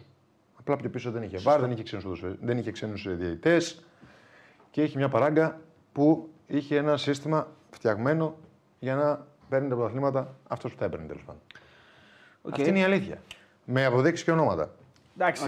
Απλά 0.58 0.74
από 0.74 0.82
πιο 0.82 0.90
πίσω 0.92 1.10
δεν 1.10 1.22
είχε 1.22 1.38
βάρ, 1.38 1.60
δεν 1.60 1.70
είχε 1.70 1.82
ξένους 1.82 2.22
δεν 2.40 2.58
είχε 2.58 2.70
ξένους 2.70 3.06
διαιτητές 3.16 3.84
και 4.70 4.82
είχε 4.82 4.98
μια 4.98 5.08
παράγκα 5.08 5.58
που 5.92 6.28
είχε 6.46 6.76
ένα 6.76 6.96
σύστημα 6.96 7.46
φτιαγμένο 7.70 8.34
για 8.78 8.94
να 8.94 9.26
παίρνει 9.48 9.68
τα 9.68 9.74
πρωταθλήματα 9.74 10.34
αυτός 10.48 10.72
που 10.72 10.78
τα 10.78 10.84
έπαιρνε 10.84 11.06
τέλος 11.06 11.22
πάντων. 11.24 11.40
Οκ. 12.42 12.52
Αυτή 12.54 12.68
είναι 12.68 12.78
η 12.78 12.82
αλήθεια. 12.82 13.18
Με 13.64 13.84
αποδείξεις 13.84 14.24
και 14.24 14.30
ονόματα. 14.30 14.70
Εντάξει, 15.18 15.44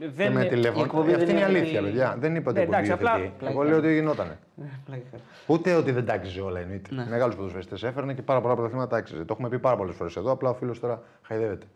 Και 0.00 0.06
δεν 0.08 0.32
με 0.32 0.40
είναι. 0.40 0.48
τηλέφωνο. 0.48 0.80
η 0.80 0.84
εκπομπή 0.84 1.12
Αυτή 1.12 1.24
δεν 1.24 1.36
είναι 1.36 1.44
η 1.44 1.48
είναι 1.48 1.58
αλήθεια, 1.58 1.80
η- 1.80 1.82
παιδιά. 1.82 2.16
Δεν 2.18 2.34
είπα 2.36 2.52
Ναι, 2.52 2.60
ότι 2.60 2.68
εντάξει, 2.68 2.92
απλά- 2.92 3.18
Εγώ 3.42 3.62
λέω 3.62 3.76
ότι 3.78 3.92
γινότανε. 3.94 4.38
Πλάκα 4.86 5.02
κάνω. 5.10 5.22
Ούτε 5.46 5.74
ότι 5.74 5.90
δεν 5.92 6.04
τα 6.06 6.16
άξιζε 6.16 6.40
όλα 6.40 6.60
εννοείται. 6.60 6.94
Ναι. 6.94 7.06
Μεγάλους 7.10 7.34
ποδοσφαιριστές 7.36 7.82
έφερνε 7.82 8.14
και 8.14 8.22
πάρα 8.22 8.40
πολλά 8.40 8.54
πρωταθλήματα 8.54 8.96
τα 8.96 9.03
άξιζε. 9.03 9.24
Το 9.24 9.32
έχουμε 9.32 9.48
πει 9.48 9.58
πάρα 9.58 9.76
πολλές 9.76 9.94
φορές 9.94 10.16
εδώ. 10.16 10.30
Απλά 10.30 10.48
ο 10.50 10.54
φίλος 10.54 10.80
τώρα 10.80 11.02
χαϊδεύεται. 11.22 11.66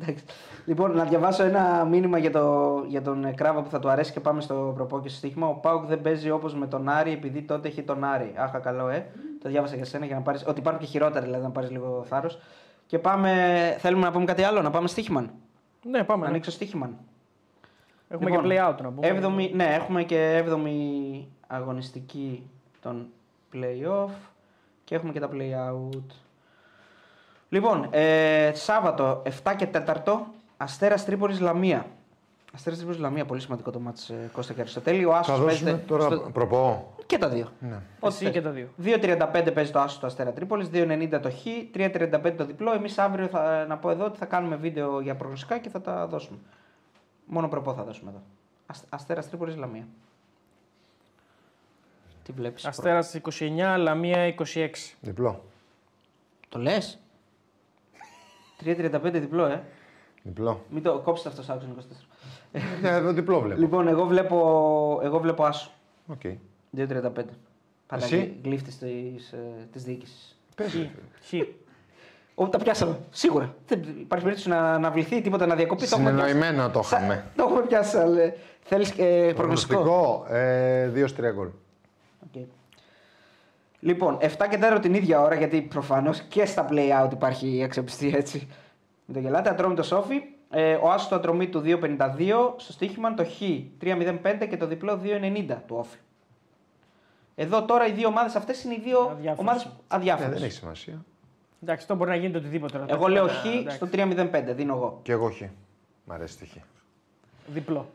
Εντάξει. 0.00 0.24
Λοιπόν, 0.64 0.94
να 0.96 1.04
διαβάσω 1.04 1.42
ένα 1.44 1.84
μήνυμα 1.84 2.18
για, 2.18 2.30
το, 2.30 2.84
για 2.88 3.02
τον 3.02 3.24
ε, 3.24 3.32
Κράβα 3.32 3.62
που 3.62 3.70
θα 3.70 3.78
του 3.78 3.88
αρέσει 3.88 4.12
και 4.12 4.20
πάμε 4.20 4.40
στο 4.40 4.72
προπό 4.76 5.00
και 5.00 5.08
στο 5.08 5.18
στοίχημα. 5.18 5.46
Ο 5.46 5.54
ΠΑΟΚ 5.54 5.86
δεν 5.86 6.00
παίζει 6.00 6.30
όπως 6.30 6.54
με 6.54 6.66
τον 6.66 6.88
Άρη 6.88 7.12
επειδή 7.12 7.42
τότε 7.42 7.68
έχει 7.68 7.82
τον 7.82 8.04
Άρη. 8.04 8.32
Άχα, 8.36 8.58
καλό, 8.58 8.88
ε. 8.88 9.06
Το 9.48 9.54
διάβασα 9.54 9.76
για 9.76 9.84
σένα 9.84 10.06
για 10.06 10.14
να 10.14 10.20
πάρεις. 10.20 10.44
Ότι 10.46 10.60
υπάρχουν 10.60 10.80
και 10.82 10.86
χειρότερα, 10.88 11.24
δηλαδή 11.24 11.42
να 11.44 11.50
πάρεις 11.50 11.70
λίγο 11.70 12.04
θάρρος. 12.08 12.38
Και 12.86 12.98
πάμε. 12.98 13.76
Θέλουμε 13.78 14.04
να 14.04 14.12
πούμε 14.12 14.24
κάτι 14.24 14.42
άλλο, 14.42 14.62
να 14.62 14.70
πάμε 14.70 14.88
στοίχημαν. 14.88 15.30
Ναι, 15.82 16.04
πάμε. 16.04 16.20
Να 16.20 16.24
ναι. 16.26 16.30
ανοίξω 16.32 16.50
στοίχημαν. 16.50 16.96
Έχουμε 18.08 18.30
Λοιπόν, 18.30 18.48
και 18.48 18.54
play 18.60 18.68
out 18.68 18.74
να 18.82 18.90
πούμε. 18.90 19.06
Έβδομη, 19.06 19.50
ναι, 19.54 19.64
έχουμε 19.64 20.02
και 20.02 20.44
7η 20.46 21.24
αγωνιστική 21.46 22.50
των 22.80 23.06
play-off 23.54 24.10
και 24.84 24.94
έχουμε 24.94 25.12
και 25.12 25.20
τα 25.20 25.28
play-out. 25.32 26.04
Λοιπόν, 27.48 27.86
ε, 27.90 28.50
Σάββατο 28.54 29.22
7 29.44 29.54
και 29.56 29.66
4 29.66 30.20
Αστέρας 30.56 31.04
Τρίπολης 31.04 31.40
Λαμία. 31.40 31.86
Αστέρας 32.54 32.78
Τρίπολης 32.78 33.00
Λαμία, 33.02 33.24
πολύ 33.24 33.40
σημαντικό 33.40 33.70
το 33.70 33.80
μάτς 33.80 34.10
ε, 34.10 34.30
Κώστα 34.32 34.52
και 34.52 34.60
Αριστοτέλη. 34.60 35.04
Ο 35.04 35.10
Θα 35.10 35.18
Άσος 35.18 35.40
δώσουμε 35.40 35.70
παίζεται 35.70 35.84
τώρα 35.86 36.04
στο- 36.04 36.30
προπό. 36.32 36.92
Και 37.08 37.18
τα 37.18 37.28
δύο. 37.28 37.48
Ναι. 37.60 37.80
Εσύ 38.02 38.24
θες. 38.24 38.32
και 38.32 38.42
τα 38.42 38.50
δύο. 38.50 38.68
2.35 38.82 39.50
παίζει 39.54 39.70
το 39.72 39.78
Άσο 39.80 40.00
του 40.00 40.06
Αστέρα 40.06 40.32
Τρίπολης, 40.32 40.68
2.90 40.72 41.18
το 41.22 41.30
Χ, 41.30 41.34
3.35 41.74 42.34
το 42.36 42.44
διπλό. 42.44 42.72
Εμείς 42.72 42.98
αύριο 42.98 43.26
θα, 43.26 43.66
να 43.68 43.76
πω 43.78 43.90
εδώ 43.90 44.04
ότι 44.04 44.18
θα 44.18 44.26
κάνουμε 44.26 44.56
βίντεο 44.56 45.00
για 45.00 45.14
προγνωστικά 45.16 45.58
και 45.58 45.68
θα 45.68 45.80
τα 45.80 46.06
δώσουμε. 46.06 46.38
Μόνο 47.26 47.48
προπό 47.48 47.74
θα 47.74 47.82
δώσουμε 47.84 48.10
εδώ. 48.10 48.22
Ασ- 48.66 48.84
Αστέρας 48.88 49.28
Τρίπολης 49.28 49.56
Λαμία. 49.56 49.86
Τι 52.22 52.32
βλέπεις. 52.32 52.64
Αστέρας 52.66 53.14
29, 53.14 53.76
Λαμία 53.78 54.26
26. 54.26 54.96
Διπλό. 55.00 55.44
Το 56.48 56.58
λες; 56.58 56.98
3.35 58.64 59.00
διπλό, 59.12 59.44
ε. 59.46 59.62
Διπλό. 60.22 60.64
Μην 60.70 60.82
το 60.82 60.98
κόψετε 60.98 61.28
αυτός 61.28 61.44
σ' 61.44 61.50
άκουσαν 61.50 61.70
24. 61.70 62.06
Ναι, 62.82 62.88
εδώ 62.88 63.12
διπλό 63.12 63.40
βλέπω. 63.40 63.60
Λοιπόν, 63.60 63.88
εγώ 63.88 64.04
βλέπω, 64.06 65.00
εγώ 65.02 65.18
βλέπω 65.18 65.44
Άσο. 65.44 65.70
Οκ. 66.06 66.20
2.35. 66.76 67.24
Πάντα 67.86 68.04
Εσύ; 68.04 68.36
γλύφτης 68.44 68.78
της, 68.78 69.32
ε, 69.32 69.38
της 69.72 69.82
διοίκησης. 69.84 70.38
Πες. 70.54 70.88
Χ. 71.28 71.32
Ό, 72.34 72.48
τα 72.48 72.58
πιάσαμε. 72.58 72.98
Σίγουρα. 73.10 73.54
Δεν 73.66 73.80
υπάρχει 74.00 74.24
περίπτωση 74.24 74.48
να, 74.48 74.78
να 74.78 74.90
βληθεί 74.90 75.20
τίποτα 75.20 75.46
να 75.46 75.54
διακοπεί. 75.54 75.86
Το 75.86 75.96
έχουμε 75.96 76.10
πιάσει. 76.12 76.28
Συνεννοημένο 76.28 76.70
το 76.70 76.82
Σα- 76.82 76.96
είχαμε. 76.96 77.24
Το 77.36 77.42
έχουμε 77.48 77.60
πιάσει. 77.66 77.96
Αλλά... 77.96 78.32
Θέλεις 78.60 78.90
ε, 78.98 79.32
προγνωστικό. 79.36 79.82
Προγνωστικό. 79.82 80.26
Ε, 80.34 80.90
2-3 81.30 81.32
γκολ. 81.34 81.48
Οκ. 82.26 82.46
Λοιπόν, 83.80 84.18
7 84.20 84.26
και 84.50 84.58
4 84.76 84.78
την 84.82 84.94
ίδια 84.94 85.20
ώρα, 85.20 85.34
γιατί 85.34 85.62
προφανώς 85.62 86.20
και 86.20 86.46
στα 86.46 86.66
play 86.70 87.04
out 87.04 87.12
υπάρχει 87.12 87.56
η 87.56 87.62
αξιοπιστία 87.62 88.16
έτσι. 88.16 88.48
Μην 89.06 89.16
το 89.16 89.22
γελάτε. 89.22 89.50
Ατρόμητος 89.50 89.86
ΟΦΗ. 89.88 90.22
Ε, 90.50 90.74
ο 90.74 90.90
Άσος 90.90 91.08
του 91.08 91.14
Ατρομήτου 91.14 91.62
2,52. 91.64 92.54
Στο 92.56 92.72
στοίχημα 92.72 93.14
το 93.14 93.24
Χ 93.24 93.28
3,05 93.80 94.46
και 94.48 94.56
το 94.56 94.66
διπλό 94.66 95.00
2,90 95.02 95.56
του 95.66 95.76
Όφη. 95.78 95.96
Εδώ 97.40 97.62
τώρα 97.64 97.86
οι 97.86 97.92
δύο 97.92 98.08
ομάδες 98.08 98.34
αυτές 98.34 98.64
είναι 98.64 98.74
οι 98.74 98.80
δύο 98.84 98.98
Αδιάφορες. 99.00 99.38
ομάδες 99.38 99.64
Ναι, 99.64 99.70
αδιάφορες. 99.88 100.32
δεν 100.32 100.42
έχει 100.42 100.52
σημασία. 100.52 101.04
Εντάξει, 101.62 101.82
αυτό 101.82 101.94
μπορεί 101.94 102.10
να 102.10 102.16
γίνει 102.16 102.32
το 102.32 102.38
οτιδήποτε. 102.38 102.84
Εγώ 102.86 103.06
λέω 103.08 103.24
Ε, 103.24 103.28
Χ 103.28 103.44
εντάξει. 103.46 103.76
στο 103.76 103.86
3,05. 103.86 104.54
Δίνω 104.54 104.74
εγώ. 104.74 104.98
Και 105.02 105.12
εγώ 105.12 105.30
χ. 105.30 105.40
Μ' 106.04 106.12
αρέσει 106.12 106.38
τη 106.38 106.46
χ. 106.46 106.52
Διπλό. 107.46 107.88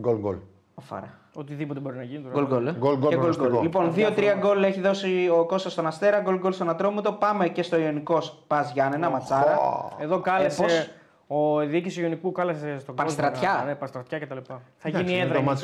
Γκολ 0.00 0.16
γκολ. 0.18 0.36
Ο 0.74 0.80
Φάρα. 0.80 1.18
Οτιδήποτε 1.34 1.80
μπορεί 1.80 1.96
να 1.96 2.02
γίνει. 2.02 2.22
τώρα. 2.22 2.34
Γκολ 2.34 2.46
γκολ. 2.46 2.66
ε. 2.66 2.72
Γκολ, 2.78 2.96
γκολ, 2.98 3.08
Και 3.10 3.16
προγνωστικό. 3.16 3.60
Λοιπόν, 3.62 3.92
2-3 3.94 4.34
γκολ 4.38 4.62
έχει 4.62 4.80
δώσει 4.80 5.28
ο 5.38 5.44
Κώστας 5.46 5.72
στον 5.72 5.86
Αστέρα, 5.86 6.20
γκολ 6.20 6.38
γκολ 6.38 6.52
στον 6.52 6.68
Ατρόμητο. 6.68 7.12
Πάμε 7.12 7.48
και 7.48 7.62
στο 7.62 7.78
Ιωνικός 7.78 8.42
Πας 8.46 8.72
Γιάννενα, 8.72 9.10
ματσάρα. 9.10 9.58
Εδώ 9.98 10.20
κάλεσε. 10.20 10.62
Ε, 10.62 10.66
πώς; 10.66 10.90
Ο 11.26 11.58
διοίκηση 11.66 12.00
Ιωνικού 12.02 12.32
κάλεσε 12.32 12.78
στον 12.78 12.94
Παρστρατιά. 12.94 13.40
κόσμο 13.48 13.58
να- 13.60 13.64
Ναι, 13.64 13.74
Παρστρατιά 13.74 14.18
κτλ. 14.18 14.36
Θα 14.46 14.60
Εντάξει, 14.88 15.04
γίνει 15.12 15.22
είναι 15.22 15.36
έδρα. 15.36 15.56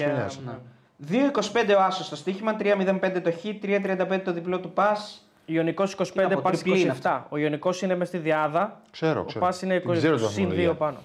Το 1.06 1.14
εκεί 1.14 1.22
μάτς 1.22 1.48
και- 1.52 1.58
χρονιάς. 1.58 1.64
ναι. 1.64 1.72
2-25 1.72 1.74
ο 1.76 1.80
Άσος 1.82 2.06
στο 2.06 2.16
στοίχημα, 2.16 2.56
3-05 2.56 3.20
το 3.22 3.32
Χ, 3.32 3.44
3-35 3.62 4.20
το 4.24 4.32
διπλό 4.32 4.60
του 4.60 4.72
Πα. 4.72 4.96
Ιωνικός 5.44 5.92
25, 5.92 6.24
Είναι 6.24 6.32
από 6.34 6.42
Πας 6.42 6.60
τριπλή 6.62 6.80
είναι 6.80 6.94
27. 7.02 7.26
Ο 7.28 7.36
Ιωνικός 7.36 7.82
είναι 7.82 7.94
μες 7.96 8.08
στη 8.08 8.18
διάδα. 8.18 8.80
Ξέρω, 8.90 9.20
Ο 9.20 9.24
ξέρω. 9.24 9.44
Πας 9.44 9.62
είναι 9.62 9.80
Την 9.80 9.90
ξέρω 9.92 10.16
την 10.16 10.24
20 10.24 10.28
βαθμολογία. 10.28 10.74
πάνω. 10.74 10.98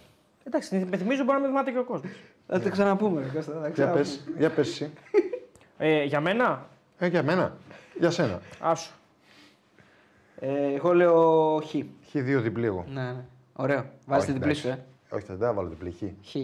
Εντάξει, 0.44 0.88
με 0.90 0.98
θυμίζω 0.98 1.24
μπορεί 1.24 1.38
να 1.38 1.40
με 1.44 1.48
θυμάται 1.48 1.72
και 1.72 1.78
ο 1.78 1.84
κόσμος. 1.84 2.11
Θα 2.48 2.60
το 2.60 2.69
ξαναπούμε, 2.69 3.22
ρε 3.22 3.28
Κώστα. 3.28 3.52
θα 3.53 3.60
Για 3.60 3.69
ξαναπούμε. 3.69 3.99
πες, 4.02 4.24
για 4.38 4.49
πες 4.49 4.68
εσύ. 4.68 4.91
Ε, 5.78 6.03
για 6.03 6.19
μένα, 6.22 6.65
Ε, 6.98 7.07
για 7.07 7.24
μένα. 7.24 7.57
Για 7.99 8.10
σένα. 8.11 8.40
άσου. 8.60 8.91
Ε, 10.40 10.74
εγώ 10.76 10.94
λέω 10.94 11.22
Χ. 11.65 11.76
Χ2 12.14 12.40
διπλή 12.41 12.65
εγώ. 12.65 12.86
Ναι, 12.90 13.02
ναι. 13.02 13.24
Ωραίο. 13.53 13.86
Βάζεις 14.06 14.24
Όχι, 14.24 14.32
την 14.34 14.34
διπλή 14.41 14.53
σου, 14.53 14.68
εντάξει. 14.68 14.84
ε. 15.11 15.15
Όχι, 15.15 15.26
δεν 15.28 15.38
θα 15.38 15.53
βάλω 15.53 15.68
διπλή. 15.69 15.91
Χ. 15.91 16.30
Χ. 16.30 16.36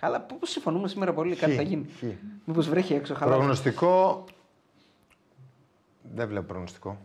Καλά, 0.00 0.20
πώ 0.20 0.46
συμφωνούμε 0.46 0.88
σήμερα 0.88 1.12
πολύ, 1.12 1.36
κάτι 1.36 1.52
Χ. 1.52 1.56
θα 1.56 1.62
γίνει. 1.62 1.86
Χ. 1.98 2.02
Μήπως 2.44 2.68
βρέχει 2.68 2.94
έξω, 2.94 3.14
χαλά. 3.14 3.34
Προγνωστικό. 3.36 4.24
Δεν 6.14 6.28
βλέπω 6.28 6.46
προγνωστικό. 6.46 6.96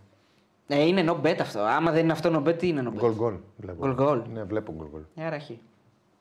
Ε, 0.67 0.81
είναι 0.87 1.03
no 1.07 1.21
bet 1.25 1.37
αυτό. 1.41 1.59
Άμα 1.59 1.91
δεν 1.91 2.03
είναι 2.03 2.11
αυτό 2.11 2.35
no 2.43 2.47
bet, 2.49 2.57
τι 2.57 2.67
είναι 2.67 2.83
no 2.85 2.89
bet; 2.89 2.97
Γκολ 2.97 3.13
γκολ. 3.13 3.33
βλέπω. 3.57 3.79
Γκολ 3.85 3.93
γκολ. 3.93 4.21
Ναι, 4.33 4.43
βλέπω 4.43 4.73
γκολ 4.73 4.87
γκολ. 4.89 5.01
Ε, 5.15 5.25
Άρα 5.25 5.39
Χ. 5.39 5.49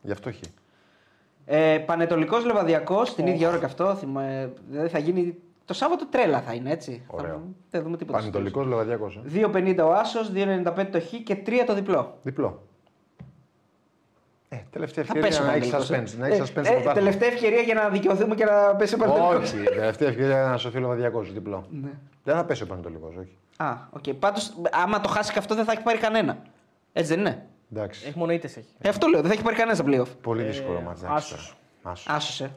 Γι' 0.03 0.13
αυτό 0.13 0.33
Χ. 0.33 0.37
Ε, 1.45 1.79
Πανετολικός 1.79 2.45
Λεβαδιακός, 2.45 3.15
την 3.15 3.27
ίδια 3.27 3.49
ώρα 3.49 3.59
και 3.59 3.65
αυτό. 3.65 3.95
Θυμα... 3.95 4.23
ε, 4.23 4.53
Δηλαδή 4.71 4.89
θα 4.89 4.99
γίνει. 4.99 5.37
Το 5.65 5.75
Σάββατο 5.75 6.07
τρέλα 6.07 6.41
θα 6.43 6.53
είναι 6.55 6.71
έτσι. 6.71 7.03
Ωραίο. 7.07 7.33
Θα... 7.33 7.41
Δεν 7.71 7.83
δούμε 7.83 7.97
τίποτα. 7.97 8.19
στο 8.21 8.31
Πανετολικός 8.31 8.67
Λεβαδιακός. 8.67 9.21
τέλος. 9.33 9.51
2,50 9.55 9.79
ο 9.87 9.93
Άσος, 9.93 10.31
2,95 10.35 10.87
το 10.93 11.01
Χ 11.01 11.11
και 11.25 11.43
3 11.47 11.53
το 11.67 11.75
διπλό. 11.75 12.19
Διπλό. 12.23 12.63
Ε, 14.55 14.65
τελευταία 14.71 15.05
Θα 15.05 15.13
ευκαιρία 15.17 15.29
πέσει 15.29 15.43
ο 15.43 15.45
να 15.45 15.53
έχεις 15.53 15.71
Πανετολικός, 15.71 16.13
suspense. 16.13 16.17
ε. 16.17 16.21
Να 16.21 16.27
έχεις 16.27 16.39
Ε, 16.39 16.43
suspense 16.43 16.47
στο 16.47 16.61
ε, 16.61 16.63
πρωτάθλημα. 16.63 16.93
Τελευταία 16.93 17.29
ευκαιρία 17.29 17.61
για 17.61 17.75
να 17.75 17.89
δικαιωθούμε 17.89 18.35
και 18.35 18.45
να 18.45 18.75
πέσει 18.77 18.95
ο 18.95 18.99
Πανετολικός. 18.99 19.35
Όχι, 19.43 19.57
τελευταία 19.57 20.09
ευκαιρία 20.09 20.47
να 20.51 20.57
σωθεί 20.57 20.77
ο 20.77 20.81
Λεβαδιακός. 20.81 21.21
Διπλό. 21.21 21.67
Ναι. 21.71 21.91
Δεν 22.25 22.35
θα 22.35 22.45
πέσει 22.45 22.63
ο 22.63 22.67
Πανετολικός, 22.67 23.15
όχι. 23.17 23.37
Α, 23.57 23.75
OK. 23.91 24.03
Okay. 24.07 24.13
Πάντως, 24.19 24.55
άμα 24.71 25.01
το 25.01 25.09
χάσει 25.09 25.33
και 25.33 25.39
αυτό 25.39 25.55
δεν 25.55 25.65
θα 25.65 25.73
έχει 25.73 25.83
πάρει 25.83 25.99
κανένα. 25.99 26.39
Έτσι 26.93 27.11
δεν 27.15 27.21
είναι; 27.21 27.47
Εντάξει. 27.73 28.07
Έχει 28.07 28.19
μόνο 28.19 28.33
ήττες 28.33 28.57
έχει. 28.57 28.69
Ε, 28.79 28.89
αυτό 28.89 29.07
λέω, 29.07 29.21
δεν 29.21 29.29
θα 29.29 29.35
έχει 29.35 29.43
πάρει 29.45 29.57
κανένα 29.57 29.77
στα 29.77 29.85
playoff. 29.89 30.17
Πολύ 30.23 30.43
δύσκολο 30.43 30.81
ματς. 30.81 31.03
εντάξει, 31.03 31.35
άσος. 31.35 31.57
τώρα. 31.83 31.95
Άσος. 31.95 32.15
Άσος, 32.15 32.41
ε. 32.41 32.51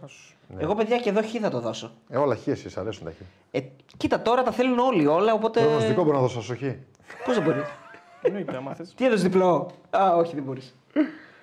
Εγώ, 0.57 0.75
παιδιά, 0.75 0.97
και 0.97 1.09
εδώ 1.09 1.21
χ 1.21 1.31
θα 1.41 1.49
το 1.49 1.59
δώσω. 1.59 1.91
Ε, 2.09 2.17
όλα 2.17 2.35
χ 2.35 2.47
εσείς 2.47 2.77
αρέσουν 2.77 3.05
τα 3.05 3.11
χ. 3.11 3.15
Ε, 3.51 3.59
κοίτα, 3.97 4.21
τώρα 4.21 4.43
τα 4.43 4.51
θέλουν 4.51 4.79
όλοι 4.79 5.07
όλα, 5.07 5.33
οπότε. 5.33 5.59
Προγνωστικό 5.61 6.03
μπορώ 6.03 6.15
να 6.15 6.21
δώσω 6.21 6.41
στο 6.41 6.55
χ. 6.55 6.59
Πώς 7.25 7.35
δεν 7.35 7.43
μπορεί; 7.43 7.61
Εννοείται, 8.21 8.55
άμα 8.55 8.73
θες. 8.73 8.93
Τι 8.95 9.05
έδωσε 9.05 9.23
διπλό; 9.23 9.71
Α, 9.89 10.15
όχι, 10.15 10.35
δεν 10.35 10.43
μπορείς. 10.43 10.75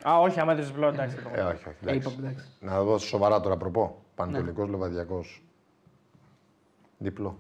Α, 0.09 0.21
όχι, 0.21 0.41
άμα 0.41 0.55
δεν 0.55 0.65
διπλό, 0.65 0.87
εντάξει. 0.87 1.17
Ε, 1.33 1.41
όχι, 1.41 1.69
όχι. 1.69 1.69
Ε, 1.69 1.91
εντάξει. 1.91 2.09
είπαμε, 2.09 2.29
εντάξει. 2.29 2.47
Να 2.61 2.83
δώσω 2.83 3.07
σοβαρά 3.07 3.41
τώρα 3.41 3.57
προπό. 3.57 3.83
Ναι. 3.83 3.93
Πανετολικό 4.15 4.67
Λεβαδιακό. 4.67 5.25
Διπλό. 6.99 7.39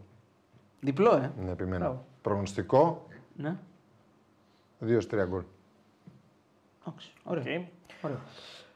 Διπλό, 0.81 1.15
ε. 1.15 1.33
Ναι, 1.45 1.51
επιμένω. 1.51 1.85
Μπράβο. 1.85 2.05
Προγνωστικό 2.23 3.07
Ναι. 3.37 3.57
2-3 4.81 5.27
γκολ. 5.29 5.43
Εντάξει, 6.87 7.13
Ωραίο. 7.25 7.43
Οκ. 7.43 7.65
Ωραίο. 8.03 8.21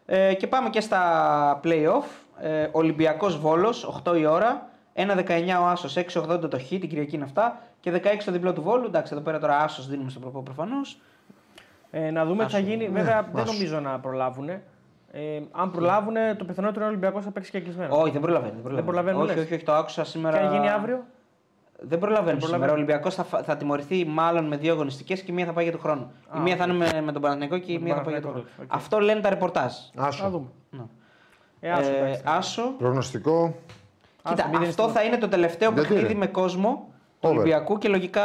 Ε, 0.06 0.35
και 0.35 0.47
πάμε 0.47 0.70
και 0.70 0.81
στα 0.81 1.60
play-off. 1.65 2.05
Ε, 2.40 2.69
Ολυμπιακός 2.73 3.39
Βόλος, 3.39 4.02
8 4.05 4.19
η 4.19 4.27
ώρα. 4.27 4.69
1-19 4.94 5.59
ο 5.60 5.66
Άσος, 5.66 5.97
6-80 5.97 6.51
το 6.51 6.59
Χ, 6.59 6.69
την 6.69 6.89
Κυριακή 6.89 7.15
είναι 7.15 7.24
αυτά. 7.24 7.62
Και 7.81 7.90
16 7.90 8.24
το 8.24 8.32
διπλό 8.32 8.52
του 8.52 8.62
Βόλου. 8.62 8.85
Εντάξει, 8.86 9.12
εδώ 9.15 9.23
πέρα 9.23 9.39
τώρα 9.39 9.59
Άσος 9.59 9.89
δίνουμε 9.89 10.10
στο 10.10 10.20
προπό 10.20 10.43
προφανώς. 10.43 11.01
Ε, 11.90 12.10
να 12.10 12.24
δούμε 12.24 12.44
τι 12.44 12.51
θα 12.52 12.59
Άσο. 12.59 12.66
γίνει. 12.66 12.89
Ναι, 12.89 12.98
Βέβαια, 13.01 13.28
δεν 13.32 13.43
άσο. 13.43 13.52
νομίζω 13.52 13.81
να 13.81 13.98
προλάβουν. 14.01 14.48
Ε, 14.48 14.60
αν 15.52 15.70
προλάβουν, 15.70 16.15
το 16.39 16.44
πιθανότερο 16.44 16.77
είναι 16.77 16.85
ο 16.85 16.89
Ολυμπιακός 16.89 17.24
θα 17.24 17.31
παίξει 17.31 17.51
και 17.51 17.60
κλεισμένο. 17.60 17.97
Όχι, 18.01 18.10
δεν 18.10 18.20
προλαβαίνει. 18.20 18.52
Δεν 18.52 18.60
προλαβαίνει. 18.62 18.86
προλαβαίνουν, 18.86 19.20
όχι, 19.23 19.35
λες. 19.35 19.44
όχι, 19.44 19.55
όχι, 19.55 19.65
το 19.65 19.73
άκουσα 19.74 20.05
σήμερα. 20.05 20.39
Και 20.39 20.44
αν 20.47 20.52
γίνει 20.52 20.69
αύριο; 20.70 21.05
Δεν 21.81 21.98
προλαβαίνουν 21.98 22.39
Δεν 22.39 22.48
σήμερα. 22.48 22.56
Ο 22.56 22.59
προλαβαίνουν. 22.59 22.74
Ολυμπιακός 22.74 23.15
θα, 23.15 23.24
φα- 23.24 23.43
θα 23.44 23.56
τιμωρηθεί 23.56 24.05
μάλλον 24.06 24.44
με 24.47 24.56
δύο 24.56 24.73
αγωνιστικές 24.73 25.23
και 25.23 25.32
μία 25.32 25.44
θα 25.47 25.52
πάει 25.52 25.65
για 25.65 25.73
τον 25.73 25.81
χρόνο. 25.82 26.10
η 26.35 26.39
Α, 26.39 26.40
μία 26.40 26.52
οκ. 26.55 26.59
θα 26.60 26.65
είναι 26.65 26.74
με, 26.93 27.01
με 27.05 27.12
τον 27.12 27.23
Παναθηναϊκό 27.23 27.59
και 27.59 27.73
η 27.73 27.74
τον 27.74 27.85
μία 27.85 27.94
θα 27.94 28.01
πάει 28.01 28.12
για 28.12 28.23
τον 28.23 28.31
χρόνο. 28.31 28.44
Παναθηναϊκό, 28.47 28.74
οκ. 28.74 28.81
Αυτό 28.81 28.98
λένε 29.01 29.20
τα 29.20 29.28
ρεπορτάζ. 29.28 29.73
Να 29.94 30.06
Άσο. 30.06 30.28
δούμε. 30.31 30.47
Ναι. 30.70 30.82
Ε, 31.60 31.70
άσο, 31.70 31.90
Ε, 31.90 31.97
εντάξει. 31.98 32.23
άσο. 32.24 32.62
Προγνωστικό 32.78 33.55
Άσο, 34.23 34.35
Κοίτα, 34.35 34.48
μην 34.48 34.52
δίνεις 34.59 34.69
αυτό 34.69 34.82
τίποτα. 34.82 35.01
θα 35.01 35.06
είναι 35.06 35.16
το 35.19 35.28
τελευταίο 35.28 35.70
Γιατί, 35.73 35.89
παιχνίδι 35.89 36.12
ρε; 36.12 36.19
με 36.19 36.27
κόσμο 36.27 36.89
του 37.20 37.28
Over. 37.28 37.35
Ολυμπιακού 37.39 37.78
και 37.78 37.89
λογικά 37.89 38.23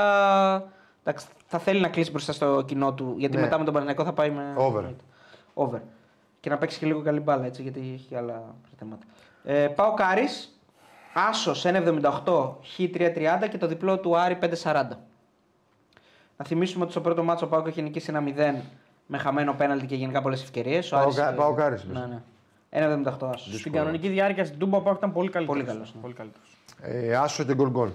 εντάξει, 1.04 1.26
θα 1.54 1.62
θέλει 1.62 1.80
να 1.80 1.88
κλείσει 1.88 2.12
μπροστά 2.12 2.34
στο 2.34 2.64
κοινό 2.68 2.94
του. 2.94 3.16
Γιατί 3.18 3.36
Ναι. 3.36 3.42
μετά 3.42 3.58
με 3.58 3.64
τον 3.64 3.74
Παναθηναϊκό 3.74 4.04
θα 4.04 4.14
πάει 4.14 4.30
με. 4.30 4.54
Over. 4.58 4.84
Over. 5.54 5.80
Και 6.40 6.50
να 6.50 6.58
παίξει 6.58 6.80
και 6.80 6.86
λίγο 6.86 7.02
καλή 7.02 7.20
μπάλα 7.20 7.46
έτσι, 7.46 7.62
γιατί 7.62 7.80
έχει 7.80 8.06
και 8.10 8.18
άλλα 8.18 8.44
θέματα. 8.80 9.04
Ε, 9.44 9.68
πάω 9.68 9.94
Κάρις. 9.94 10.58
Άσος 11.14 11.66
1,78, 11.66 12.58
Χ 12.64 12.80
3,30 12.94 13.48
και 13.50 13.58
το 13.58 13.68
διπλό 13.68 14.00
του 14.00 14.18
Άρη 14.18 14.36
5,40. 14.36 15.00
Να 16.38 16.46
θυμίσουμε 16.46 16.84
ότι 16.84 16.92
στο 16.92 17.02
πρώτο 17.02 17.24
μάτσο 17.24 17.46
ο 17.46 17.50
Πάουκ 17.50 17.68
έχει 17.68 17.82
νικήσει 17.82 18.10
ένα 18.10 18.22
0 18.22 18.62
με 19.06 19.18
χαμένο 19.18 19.54
πέναλτι 19.54 19.86
και 19.86 19.96
γενικά 19.96 20.22
πολλές 20.22 20.42
ευκαιρίες. 20.44 20.90
Πάω 20.90 21.14
Κα- 21.14 21.34
Πάω 21.34 21.54
Κάρις, 21.54 21.84
Ναι, 21.86 22.00
ναι. 22.06 22.22
1,78 22.70 23.30
Άσος. 23.34 23.60
Στην 23.60 23.72
κανονική 23.72 24.08
διάρκεια 24.08 24.46
στην 24.46 24.60
Τούμπα 24.60 24.78
ο 24.78 24.82
Πάουκ 24.82 24.98
ήταν 24.98 25.14
πολύ 25.14 25.30
καλύτερος. 25.30 25.62
Πολύ 25.64 25.74
καλός, 25.74 25.94
ναι. 25.96 26.02
Πολύ 26.02 26.14
καλύτερος. 26.14 26.58
Ε, 26.82 27.16
άσο 27.16 27.44
και 27.44 27.54
γκολ 27.56 27.70
γκολ. 27.70 27.90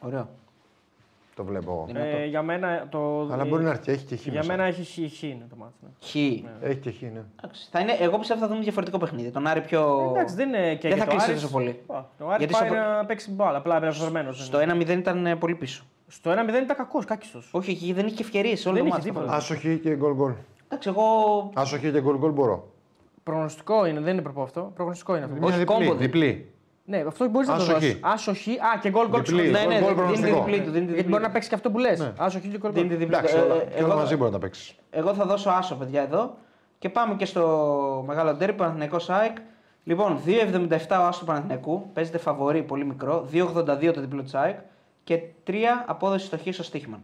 Ωραίο. 0.00 0.28
Το 1.40 1.46
βλέπω 1.46 1.72
εγώ. 1.72 1.84
Δυνατό. 1.86 2.16
Ε, 2.16 2.24
για 2.26 2.42
μένα 2.42 2.86
το. 2.90 3.20
Αλλά 3.32 3.42
ε, 3.42 3.46
μπορεί 3.46 3.62
να 3.62 3.70
έρθει, 3.70 3.92
έχει 3.92 4.04
και 4.04 4.16
χ. 4.16 4.22
Για 4.22 4.32
μέσα. 4.32 4.46
μένα 4.46 4.64
έχει 4.64 4.82
χ, 5.08 5.16
χ 5.18 5.22
είναι 5.22 5.46
το 5.50 5.56
μάτι. 5.56 5.72
Ναι. 5.80 5.88
Χ. 6.00 6.14
Έχει 6.64 6.78
και 6.80 6.90
χ, 6.90 7.00
ναι. 7.02 7.22
Εντάξει, 7.42 7.68
Θα 7.70 7.80
είναι, 7.80 7.92
εγώ 8.00 8.18
πιστεύω 8.18 8.40
θα 8.40 8.48
δούμε 8.48 8.60
διαφορετικό 8.60 8.98
παιχνίδι. 8.98 9.30
Τον 9.30 9.46
Άρη 9.46 9.60
πιο. 9.60 10.08
Εντάξει, 10.14 10.34
δεν 10.34 10.48
είναι 10.48 10.74
και 10.74 10.88
Δεν 10.88 10.96
για 10.96 11.04
θα 11.04 11.04
το 11.04 11.10
κλείσει 11.10 11.30
Άρης. 11.30 11.40
τόσο 11.42 11.52
πολύ. 11.52 11.68
Α, 11.86 12.02
Το 12.18 12.28
Άρη 12.28 12.44
Γιατί 12.44 12.52
πάει 12.52 12.68
στο- 12.68 12.78
να 12.78 13.04
παίξει 13.06 13.30
μπάλα, 13.30 13.58
απλά 13.58 13.76
είναι 13.76 13.90
φορμένος. 13.90 14.44
Στο 14.44 14.58
1-0 14.58 14.88
ήταν 14.98 15.26
ε, 15.26 15.36
πολύ 15.36 15.54
πίσω. 15.54 15.84
Στο 16.06 16.30
1-0 16.30 16.48
ήταν 16.62 16.76
κακός, 16.76 17.04
κάκιστος. 17.04 17.48
Όχι, 17.52 17.70
εκεί 17.70 17.92
δεν 17.92 18.06
είχε 18.06 18.22
ευκαιρίες 18.22 18.66
όλο 18.66 18.74
Δεν 18.74 18.82
το 18.84 18.88
είχε 18.88 18.96
μάτι. 18.98 19.10
τίποτα. 19.10 19.36
Άσο 19.36 19.54
χ 19.54 19.60
και 19.82 19.96
γκολ 19.96 20.14
γκολ. 20.14 20.32
Εντάξει, 20.64 20.88
εγώ. 20.88 21.04
Άσο 21.54 21.76
χ 21.76 21.80
και 21.80 22.00
γκολ 22.00 22.16
γκολ 22.18 22.30
μπορώ. 22.32 22.68
Προγνωστικό 23.22 23.86
είναι, 23.86 24.00
δεν 24.00 24.12
είναι 24.12 24.22
προπό 24.22 24.42
αυτό. 24.42 24.72
Προγνωστικό 24.74 25.16
είναι 25.16 25.24
αυτό. 25.24 25.46
Όχι, 25.46 25.56
Μια 25.56 25.64
κόμπο 25.64 25.94
διπλή. 25.94 26.50
Δεν. 26.90 26.98
διπλή. 26.98 27.02
Ναι, 27.02 27.08
αυτός 27.08 27.28
μπορείς 27.30 27.48
να 27.48 27.56
το 27.56 27.62
Άσο 27.62 27.70
χ. 27.72 27.74
δώσεις. 27.74 27.98
Άσο 28.00 28.32
χ. 28.34 28.46
Α, 28.48 28.78
και 28.80 28.90
γκολ 28.90 29.08
γκολ. 29.08 29.22
Διπλή. 29.22 29.42
ψηλό. 29.42 29.58
Ναι, 29.58 29.64
ναι, 29.64 29.80
γκολ 29.80 29.80
δίνει 29.80 29.88
τη 29.88 29.94
προγνωστικό. 29.94 30.44
διπλή 30.44 30.60
του. 30.60 30.70
δίνει 30.70 30.86
τη 30.86 30.92
Γιατί 30.92 30.94
διπλή 30.94 31.02
μπορεί 31.10 31.22
του. 31.22 31.26
να 31.28 31.30
παίξεις 31.32 31.48
και 31.50 31.54
αυτό 31.54 31.70
που 31.70 31.78
λες. 31.78 31.98
Ναι. 31.98 32.12
Άσο 32.18 32.38
χ 32.38 32.42
και 32.42 32.58
γκολ 32.58 32.72
Δίνει 32.72 32.88
τη 32.88 32.94
γκολ. 32.94 32.98
διπλή 32.98 33.16
Εντάξει, 33.16 33.34
του. 33.36 33.42
όλα, 33.44 33.54
Ε, 33.54 33.64
και 33.64 33.82
όλα 33.82 33.92
εγώ, 33.92 34.00
μαζί 34.02 34.16
μπορεί 34.16 34.30
να 34.30 34.38
τα 34.38 34.42
παίξεις. 34.44 34.74
εγώ 34.90 35.14
θα 35.14 35.24
δώσω 35.24 35.50
άσο, 35.50 35.74
παιδιά, 35.74 36.02
εδώ. 36.02 36.36
Και 36.78 36.88
πάμε 36.88 37.14
και 37.14 37.24
στο 37.24 38.04
μεγάλο 38.06 38.34
ντέρμπι, 38.34 38.52
Παναθηναϊκός 38.52 39.04
ΑΕΚ. 39.04 39.36
Λοιπόν, 39.84 40.20
2,77 40.26 40.98
ο 41.00 41.02
άσος 41.02 41.18
του 41.18 41.24
Παναθηναϊκού. 41.24 41.90
Παίζεται 41.92 42.18
φαβορί, 42.18 42.62
πολύ 42.62 42.84
μικρό. 42.84 43.28
2,82 43.32 43.92
το 43.92 44.00
διπλό 44.00 44.22
της 44.22 44.28
ΑΕΚ. 44.28 44.58
Και 45.04 45.20
3 45.46 45.52
απόδοση 45.86 46.26
στο 46.26 46.36
χ 46.38 46.42
στο 46.54 46.62
στοίχημα. 46.62 47.00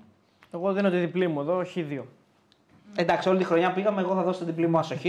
Εγώ 0.55 0.73
δίνω 0.73 0.91
τη 0.91 0.97
διπλή 0.99 1.29
μου 1.29 1.41
εδώ, 1.41 1.63
χ2. 1.75 2.01
Εντάξει, 2.97 3.29
όλη 3.29 3.39
τη 3.39 3.45
χρονιά 3.45 3.73
πήγαμε. 3.73 4.01
Εγώ 4.01 4.15
θα 4.15 4.23
δώσω 4.23 4.39
το 4.39 4.45
διπλή 4.45 4.67
μου 4.67 4.79
άσο 4.79 4.95
χ. 4.97 5.05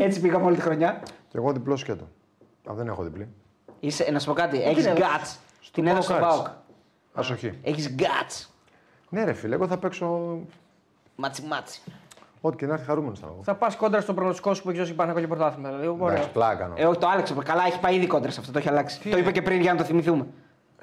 Έτσι 0.00 0.20
πήγαμε 0.20 0.44
όλη 0.46 0.54
τη 0.56 0.62
χρονιά. 0.62 1.02
Και 1.28 1.36
εγώ 1.38 1.52
διπλός 1.52 1.80
σκέτο. 1.80 2.04
Α, 2.70 2.74
δεν 2.74 2.86
έχω 2.86 3.02
διπλή. 3.02 3.28
Είσαι, 3.84 4.10
να 4.12 4.18
σου 4.18 4.26
πω 4.26 4.32
κάτι, 4.32 4.62
έχεις 4.62 4.84
είναι, 4.84 4.94
guts. 4.98 5.36
Την 5.72 5.86
έδωσε 5.86 6.02
στον 6.02 6.20
ΠΑΟΚ 6.20 6.34
ΠΑΟΚ. 6.42 6.46
Άσο 7.14 7.36
χ. 7.36 7.42
Έχεις 7.62 7.94
guts. 7.98 8.46
Ναι, 9.08 9.24
ρε 9.24 9.32
φίλε, 9.32 9.54
εγώ 9.54 9.66
θα 9.66 9.76
παίξω. 9.78 10.38
Μάτσι 11.16 11.42
μάτσι. 11.48 11.80
Ό,τι 12.40 12.56
και 12.56 12.66
να 12.66 12.72
έρθει 12.72 12.84
χαρούμενος 12.86 13.18
θα 13.18 13.26
εγώ. 13.26 13.40
Θα 13.42 13.54
πας 13.54 13.76
κόντρα 13.76 14.00
στο 14.00 14.14
προγνωστικό 14.14 14.54
σου 14.54 14.62
που 14.62 14.70
έχει 14.70 14.78
δώσει 14.78 14.94
πάνω 14.94 15.14
και 15.20 15.26
πρωτάθλημα. 15.26 15.68
Δηλαδή, 15.68 15.86
Εντάξει, 15.86 16.02
ωραία. 16.04 16.26
πλάκα 16.32 16.54
κάνω. 16.54 16.74
Ε, 16.76 16.86
όχι, 16.86 16.98
το 16.98 17.08
άλλαξε. 17.08 17.34
Καλά, 17.44 17.64
έχει 17.66 17.80
πάει 17.80 17.94
ήδη 17.94 18.06
κόντρα 18.06 18.30
σε 18.30 18.40
αυτό. 18.40 18.52
Το 18.52 18.58
έχει 18.58 18.68
αλλάξει. 18.68 19.10
το 19.10 19.18
είπε 19.18 19.30
και 19.32 19.42
πριν 19.42 19.60
για 19.60 19.72
να 19.72 19.78
το 19.78 19.84
θυμηθούμε. 19.84 20.26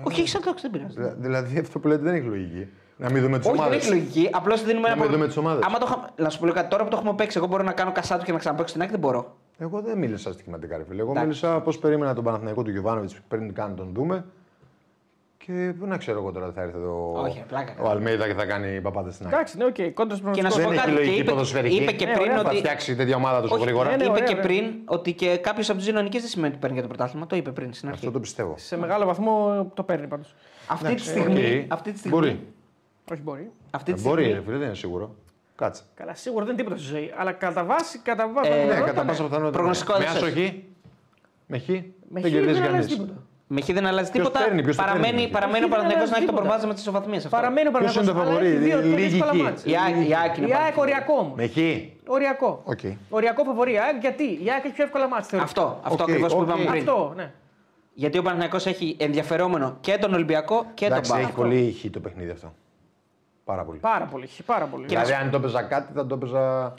όχι, 0.03 0.19
έχεις 0.19 0.35
αλλάξει, 0.35 0.69
δεν 0.69 0.71
πειράζει. 0.71 0.95
Δηλα- 0.95 1.13
Δηλαδή 1.13 1.59
αυτό 1.59 1.79
που 1.79 1.87
λέτε 1.87 2.01
δεν 2.03 2.13
έχει 2.13 2.25
λογική. 2.25 2.67
Να 2.97 3.09
μην 3.11 3.21
δούμε 3.23 3.37
τις 3.37 3.47
όχι, 3.47 3.55
δεν 3.57 3.65
ομάδες. 3.65 3.83
έχει 3.83 3.89
λογική. 3.93 4.29
Απλώς 4.31 4.63
δίνουμε 4.63 4.87
Να 4.87 4.93
ένα. 4.93 5.01
μην 5.03 5.11
δούμε 5.11 5.27
τις 5.27 5.37
ομάδες. 5.37 5.65
Άμα 5.65 5.77
το 5.77 5.85
είχα... 5.89 6.09
Να 6.15 6.29
σου 6.29 6.39
πω 6.39 6.45
λίγο 6.45 6.57
κάτι, 6.57 6.69
τώρα 6.69 6.83
που 6.83 6.89
το 6.89 6.95
έχουμε 6.97 7.13
παίξει, 7.13 7.37
εγώ 7.37 7.47
μπορώ 7.47 7.63
να 7.63 7.71
κάνω 7.71 7.91
cash 7.91 8.10
out 8.10 8.25
και 8.25 8.31
να 8.31 8.37
ξαναπαίξω 8.37 8.73
την 8.73 8.81
ΑΕΚ, 8.81 8.91
δεν 8.93 9.01
μπορώ. 9.01 9.35
Εγώ 9.61 9.81
δεν 9.81 9.97
μίλησα 9.97 10.33
στοιχηματικά, 10.33 10.77
ρε 10.77 10.83
φίλε. 10.83 11.01
Εγώ 11.01 11.09
Εντάξει. 11.11 11.27
μίλησα 11.27 11.59
πώς 11.61 11.79
περίμενα 11.79 12.13
τον 12.13 12.23
Παναθηναϊκό 12.23 12.63
του 12.63 12.71
Γιοβάνοβιτς 12.71 13.19
πριν 13.27 13.53
καν 13.53 13.75
τον 13.75 13.89
δούμε. 13.93 14.25
Και 15.45 15.73
πού 15.79 15.85
να 15.85 15.97
ξέρω 15.97 16.19
εγώ 16.19 16.31
τώρα 16.31 16.45
ότι 16.45 16.55
θα 16.55 16.61
έρθει 16.61 16.77
εδώ 16.77 17.11
Όχι, 17.21 17.43
πλάκα 17.47 17.71
ο 17.71 17.75
κάνω. 17.75 17.89
Αλμέιδα 17.89 18.27
και 18.27 18.33
θα 18.33 18.45
κάνει 18.45 18.81
παπάδες 18.81 19.13
στην 19.13 19.25
ΑΕΚ. 19.25 19.37
Εντάξει, 19.37 19.57
ναι, 19.57 19.65
οκ, 19.65 19.93
κόντρα 19.93 20.15
στο 20.17 20.29
Και 20.31 20.41
να 20.41 20.49
σου 20.49 20.55
προγνωστικό. 20.61 20.63
πω 20.63 20.69
Δεν 20.69 20.77
έχει 20.77 20.85
κάτι. 20.85 20.91
Και 20.91 20.97
λογική 20.99 21.19
είπε, 21.21 21.31
ποδοσφαιρική. 21.31 21.75
είπε 21.75 21.91
και 21.91 22.05
Ναι, 22.05 22.11
πριν 22.13 22.23
ωραία, 22.31 22.41
Θα 22.41 22.49
ότι. 22.49 22.57
φτιάξει 22.57 22.95
τέτοια 22.95 23.15
ομάδα 23.15 23.41
τόσο 23.41 23.53
Όχι, 23.55 23.63
γρήγορα. 23.63 23.89
ναι, 23.89 23.95
ναι, 23.95 24.03
είπε 24.03 24.11
ωραία, 24.11 24.23
και 24.25 24.31
ωραία. 24.33 24.43
πριν 24.45 24.73
ότι 24.85 25.13
και 25.13 25.37
κάποιος 25.37 25.69
από 25.69 25.77
του 25.79 25.83
δύο 25.85 25.93
νονικέ 25.93 26.19
δεν 26.19 26.27
σημαίνει 26.27 26.49
ότι 26.51 26.59
παίρνει 26.61 26.73
για 26.77 26.87
το 26.87 26.93
πρωτάθλημα. 26.93 27.25
Το 27.27 27.35
είπε 27.35 27.51
πριν 27.51 27.73
στην 27.73 27.87
αρχή. 27.87 27.99
Αυτό 27.99 28.11
το 28.11 28.19
πιστεύω. 28.19 28.53
Σε 28.57 28.77
μεγάλο 28.77 29.05
βαθμό 29.05 29.65
το 29.73 29.83
παίρνει 29.83 30.07
πάντως. 30.07 30.35
Αυτή, 30.67 30.85
τη 30.85 30.91
Εντάξει, 30.91 31.09
στιγμή, 31.09 31.59
οκ. 31.65 31.73
αυτή 31.73 31.91
τη 31.91 31.97
στιγμή. 31.97 32.17
Μπορεί. 32.17 32.39
Όχι 33.11 33.21
μπορεί. 33.21 33.51
Αυτή 33.71 33.91
Ε, 33.91 33.95
τη 33.95 34.01
Μπορεί, 34.01 34.21
στιγμή 34.23 34.39
ρε 34.39 34.45
φίλε, 34.45 34.57
δεν 34.57 34.67
είναι 34.67 34.75
σίγουρο. 34.75 35.15
Κάτσε. 35.59 35.83
Καλά, 35.95 36.13
σίγουρα 36.15 36.45
δεν 36.45 36.53
είναι 36.53 36.63
τίποτα 36.63 36.81
στη 36.81 36.91
ζωή. 36.93 37.13
Αλλά 37.17 37.31
κατά 37.31 37.63
βάση, 37.63 37.99
κατά 37.99 38.29
βάση. 38.33 38.49
Ε, 38.49 38.53
Ναι, 38.55 38.61
πιθανότητα, 38.61 38.91
κατά 38.91 39.07
πάσα 39.07 39.23
πιθανότητα. 39.23 39.57
Προγνωστικό 39.57 39.93
Με 39.93 39.99
δεν 39.99 40.07
άσο 40.07 40.25
ξέρεις. 40.25 40.49
χ. 40.49 40.53
Με 41.45 41.57
χ. 41.59 41.67
Με 41.69 42.21
Δεν 42.21 42.31
χ 42.31 42.33
κερδίζει 42.33 42.59
δεν 42.59 42.67
αλλάζει 42.69 42.71
κανείς. 42.71 42.87
τίποτα. 42.87 43.13
Με 43.47 43.61
χ 43.61 43.65
δεν 43.65 43.85
αλλάζει 43.85 44.11
Ποιος 44.11 44.25
τίποτα. 44.27 44.45
παίρνει, 44.45 44.61
ποιος 44.63 44.75
το 44.75 44.81
παραμένει, 44.83 45.11
παίρνει. 45.13 45.27
παραμένει 45.29 45.63
ο 45.63 45.67
Ποιος 45.67 45.69
δεν 45.69 45.87
Παναθηναϊκός 45.87 46.09
να 46.09 46.15
έχει 46.17 46.25
αλλάζει 46.25 46.25
το 46.25 46.31
τίποτα. 46.31 46.41
προβάδισμα 46.41 46.73
τη 46.73 46.79
ισοβαθμία. 46.79 47.19
Παραμένει 47.37 47.67
ο 47.67 47.71
Ποιος 47.71 47.95
είναι 47.95 48.05
το 48.05 48.13
Παναγιώτης, 48.13 48.39
αλλά 48.39 48.39
φαβορί, 48.39 48.47
έχει 48.55 48.63
δύο 48.67 48.77
η- 48.77 48.81
πολύ 48.81 48.93
λίγη 49.01 49.07
δύσκολα 49.13 49.31
εκεί. 49.33 49.41
μάτς. 49.43 49.61
Η 49.71 49.73
ΑΕΚ- 49.83 50.09
η 50.11 50.13
ΑΕΚ 50.21 50.33
είναι 50.37 50.47
Η 50.47 50.53
ΑΕΚ 50.53 50.73
πάνω. 50.75 50.81
οριακό 50.85 51.13
όμως. 51.23 51.35
Με 51.41 51.45
χ. 51.55 51.57
Οριακό. 52.15 52.51
Οκ. 52.73 52.83
Οριακό 53.17 53.41
φαβορή. 53.49 53.71
Η 53.77 53.79
ΑΕΚ 53.85 53.97
γιατί; 54.05 54.23
Η 54.45 54.47
ΑΕΚ 54.53 54.63
έχει 54.67 54.73
πιο 54.77 54.83
εύκολα 54.89 55.05
μάτς. 55.13 55.27
θεωρητικά. 55.31 55.61
Αυτό, 55.61 55.79
αυτό 55.87 56.03
Οκ, 56.03 56.09
ακριβώς 56.09 56.31
που 56.33 56.39
οκ. 56.39 56.47
είπαμε 56.47 56.63
πριν. 56.71 56.79
Αυτό, 56.89 57.13
ναι. 57.19 57.27
Γιατί 57.93 58.17
ο 58.17 58.21
Παναθηναϊκός 58.21 58.65
έχει 58.73 58.87
ενδιαφερόμενο 58.99 59.77
και 59.81 59.97
τον 60.03 60.11
Ολυμπιακό 60.17 60.57
και 60.73 60.85
τον 60.85 60.93
Εντάξει, 60.93 61.11
έχει 61.13 61.21
ΠΑΟΚ. 61.21 61.35
πολύ 61.35 61.61
χ 61.81 61.89
το 61.91 61.99
παιχνίδι 61.99 62.29
αυτό. 62.37 62.53
Πάρα 63.49 63.63
πολύ. 63.63 63.79
Πάρα 63.79 64.05
πολύ. 64.05 64.27
χ, 64.27 64.41
Πάρα 64.45 64.65
πολύ. 64.65 64.85
Δηλαδή, 64.85 65.13
αν 65.13 65.29
το 65.29 65.37
έπαιζα 65.37 65.61
κάτι, 65.63 65.93
θα 65.93 66.05
το 66.05 66.15
έπαιζα 66.15 66.73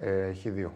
ε, 0.00 0.32
χ2. 0.44 0.70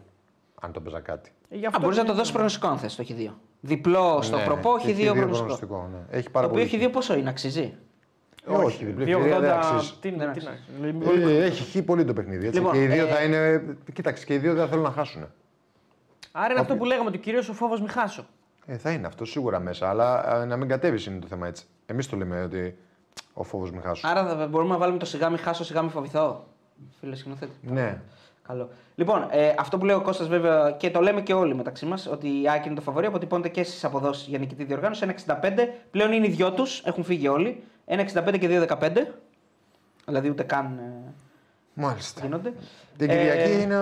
Αν 0.61 0.73
το 0.73 0.79
έπαιζα 0.81 1.01
κάτι. 1.01 1.33
Ε, 1.49 1.57
γι' 1.57 1.65
Α, 1.65 1.69
αυτό 1.69 1.81
μπορείς 1.81 1.97
να 1.97 2.03
το 2.05 2.09
είναι- 2.11 2.19
δώσει 2.21 2.33
προγνωστικό 2.33 2.67
αν 2.69 2.79
θες 2.79 2.95
το 2.97 3.05
Χ2. 3.09 3.31
Διπλό 3.61 4.19
στο 4.23 4.37
Ναι, 4.37 4.45
προπό, 4.45 4.79
και 4.79 4.93
Χ2 4.93 4.95
προγνωστικό. 4.95 5.29
προγνωστικό, 5.37 5.89
ναι. 5.93 6.17
Έχει 6.19 6.31
πάρα 6.31 6.47
Το 6.47 6.53
οποίο 6.53 6.67
πολύ. 6.69 6.85
Χ2 6.87 6.93
πόσο 6.93 7.15
είναι, 7.17 7.29
αξίζει; 7.29 7.75
Ε, 8.49 8.53
όχι, 8.53 8.85
διπλή 8.85 9.13
ευκαιρία 9.13 9.41
δεν 9.41 9.51
2,80. 9.51 9.57
αξίζει. 9.75 9.93
Τι 10.01 10.11
Δεν 10.11 10.19
τι 10.19 10.25
αξίζει. 10.25 10.47
να 10.81 10.93
πολύ- 11.05 11.23
Ε, 11.37 11.45
έχει 11.45 11.63
χει 11.63 11.83
πολύ 11.83 12.05
το 12.05 12.13
παιχνίδι. 12.13 12.47
Έτσι. 12.47 12.59
Λοιπόν, 12.59 12.73
και 12.73 12.83
οι 12.83 12.87
δύο 12.87 13.07
ε, 13.07 13.11
θα 13.11 13.23
είναι. 13.23 13.65
Κοίταξε, 13.93 14.25
και 14.25 14.35
οι 14.35 14.39
δύο 14.39 14.55
δεν 14.55 14.69
θέλουν 14.69 14.83
να 14.85 14.91
χάσουν. 14.91 15.27
Άρα 16.33 16.51
είναι 16.51 16.61
αυτό 16.61 16.77
που 16.77 16.85
λέγαμε 16.85 17.09
ότι 17.09 17.19
κυρίως 17.19 17.49
ο 17.49 17.53
φόβος 17.53 17.81
μη 17.81 17.89
χάσω. 17.89 18.27
Ε, 18.67 18.77
θα 18.77 18.91
είναι 18.91 19.07
αυτό 19.07 19.25
σίγουρα 19.25 19.61
μέσα, 19.61 19.89
αλλά 19.89 20.41
ε, 20.43 20.45
να 20.45 20.57
μην 20.57 20.69
κατέβει 20.69 21.11
είναι 21.11 21.19
το 21.19 21.27
θέμα 21.27 21.47
έτσι. 21.47 21.65
Εμείς 21.87 22.09
το 22.09 22.17
λέμε 22.17 22.43
ότι 22.43 22.79
ο 23.35 23.43
φόβος 23.43 23.71
μην 23.71 23.83
χάσουν. 23.83 24.11
Άρα 24.11 24.27
θα 24.27 24.47
μπορούμε 24.47 24.73
να 24.73 24.79
βάλουμε 24.79 24.99
το 24.99 25.07
σιγά 25.07 25.31
μη 25.31 25.37
χάσω, 25.39 25.65
σιγά 25.65 25.83
μη 25.83 25.89
φοβηθώ. 25.91 26.45
Φίλε 27.01 27.17
σκηνοθέτη. 27.17 27.53
Ναι. 27.63 28.01
Καλό. 28.47 28.69
Λοιπόν, 28.95 29.27
ε, 29.31 29.55
αυτό 29.59 29.79
που 29.79 29.85
λέει 29.85 29.97
ο 29.97 30.01
Κώστας 30.03 30.29
βέβαια 30.29 30.71
και 30.71 30.91
το 30.91 31.01
λέμε 31.01 31.21
και 31.23 31.35
όλοι 31.35 31.55
μεταξύ 31.55 31.87
μας, 31.87 32.07
ότι 32.07 32.29
η 32.43 32.49
Άκη 32.51 32.67
είναι 32.67 32.77
το 32.77 32.83
φαβορή, 32.83 33.07
αποτυπώνεται 33.07 33.49
και 33.49 33.63
στι 33.63 33.87
αποδόσεις 33.87 34.27
για 34.27 34.39
νικητή 34.39 34.65
διοργάνωση. 34.65 35.05
1,65. 35.27 35.69
Πλέον 35.91 36.13
είναι 36.13 36.27
οι 36.27 36.31
δυο 36.31 36.53
τους, 36.53 36.83
έχουν 36.85 37.05
φύγει 37.05 37.29
όλοι. 37.29 37.63
1,65 37.87 38.39
και 38.39 38.67
2,15. 38.69 39.07
Δηλαδή 40.07 40.29
ούτε 40.29 40.43
καν 40.43 40.79
ε, 40.79 41.13
Μάλιστα. 41.75 42.21
γίνονται. 42.21 42.53
Την 42.97 43.11
Ε, 43.11 43.17
Κυριακή 43.17 43.61
είναι 43.63 43.75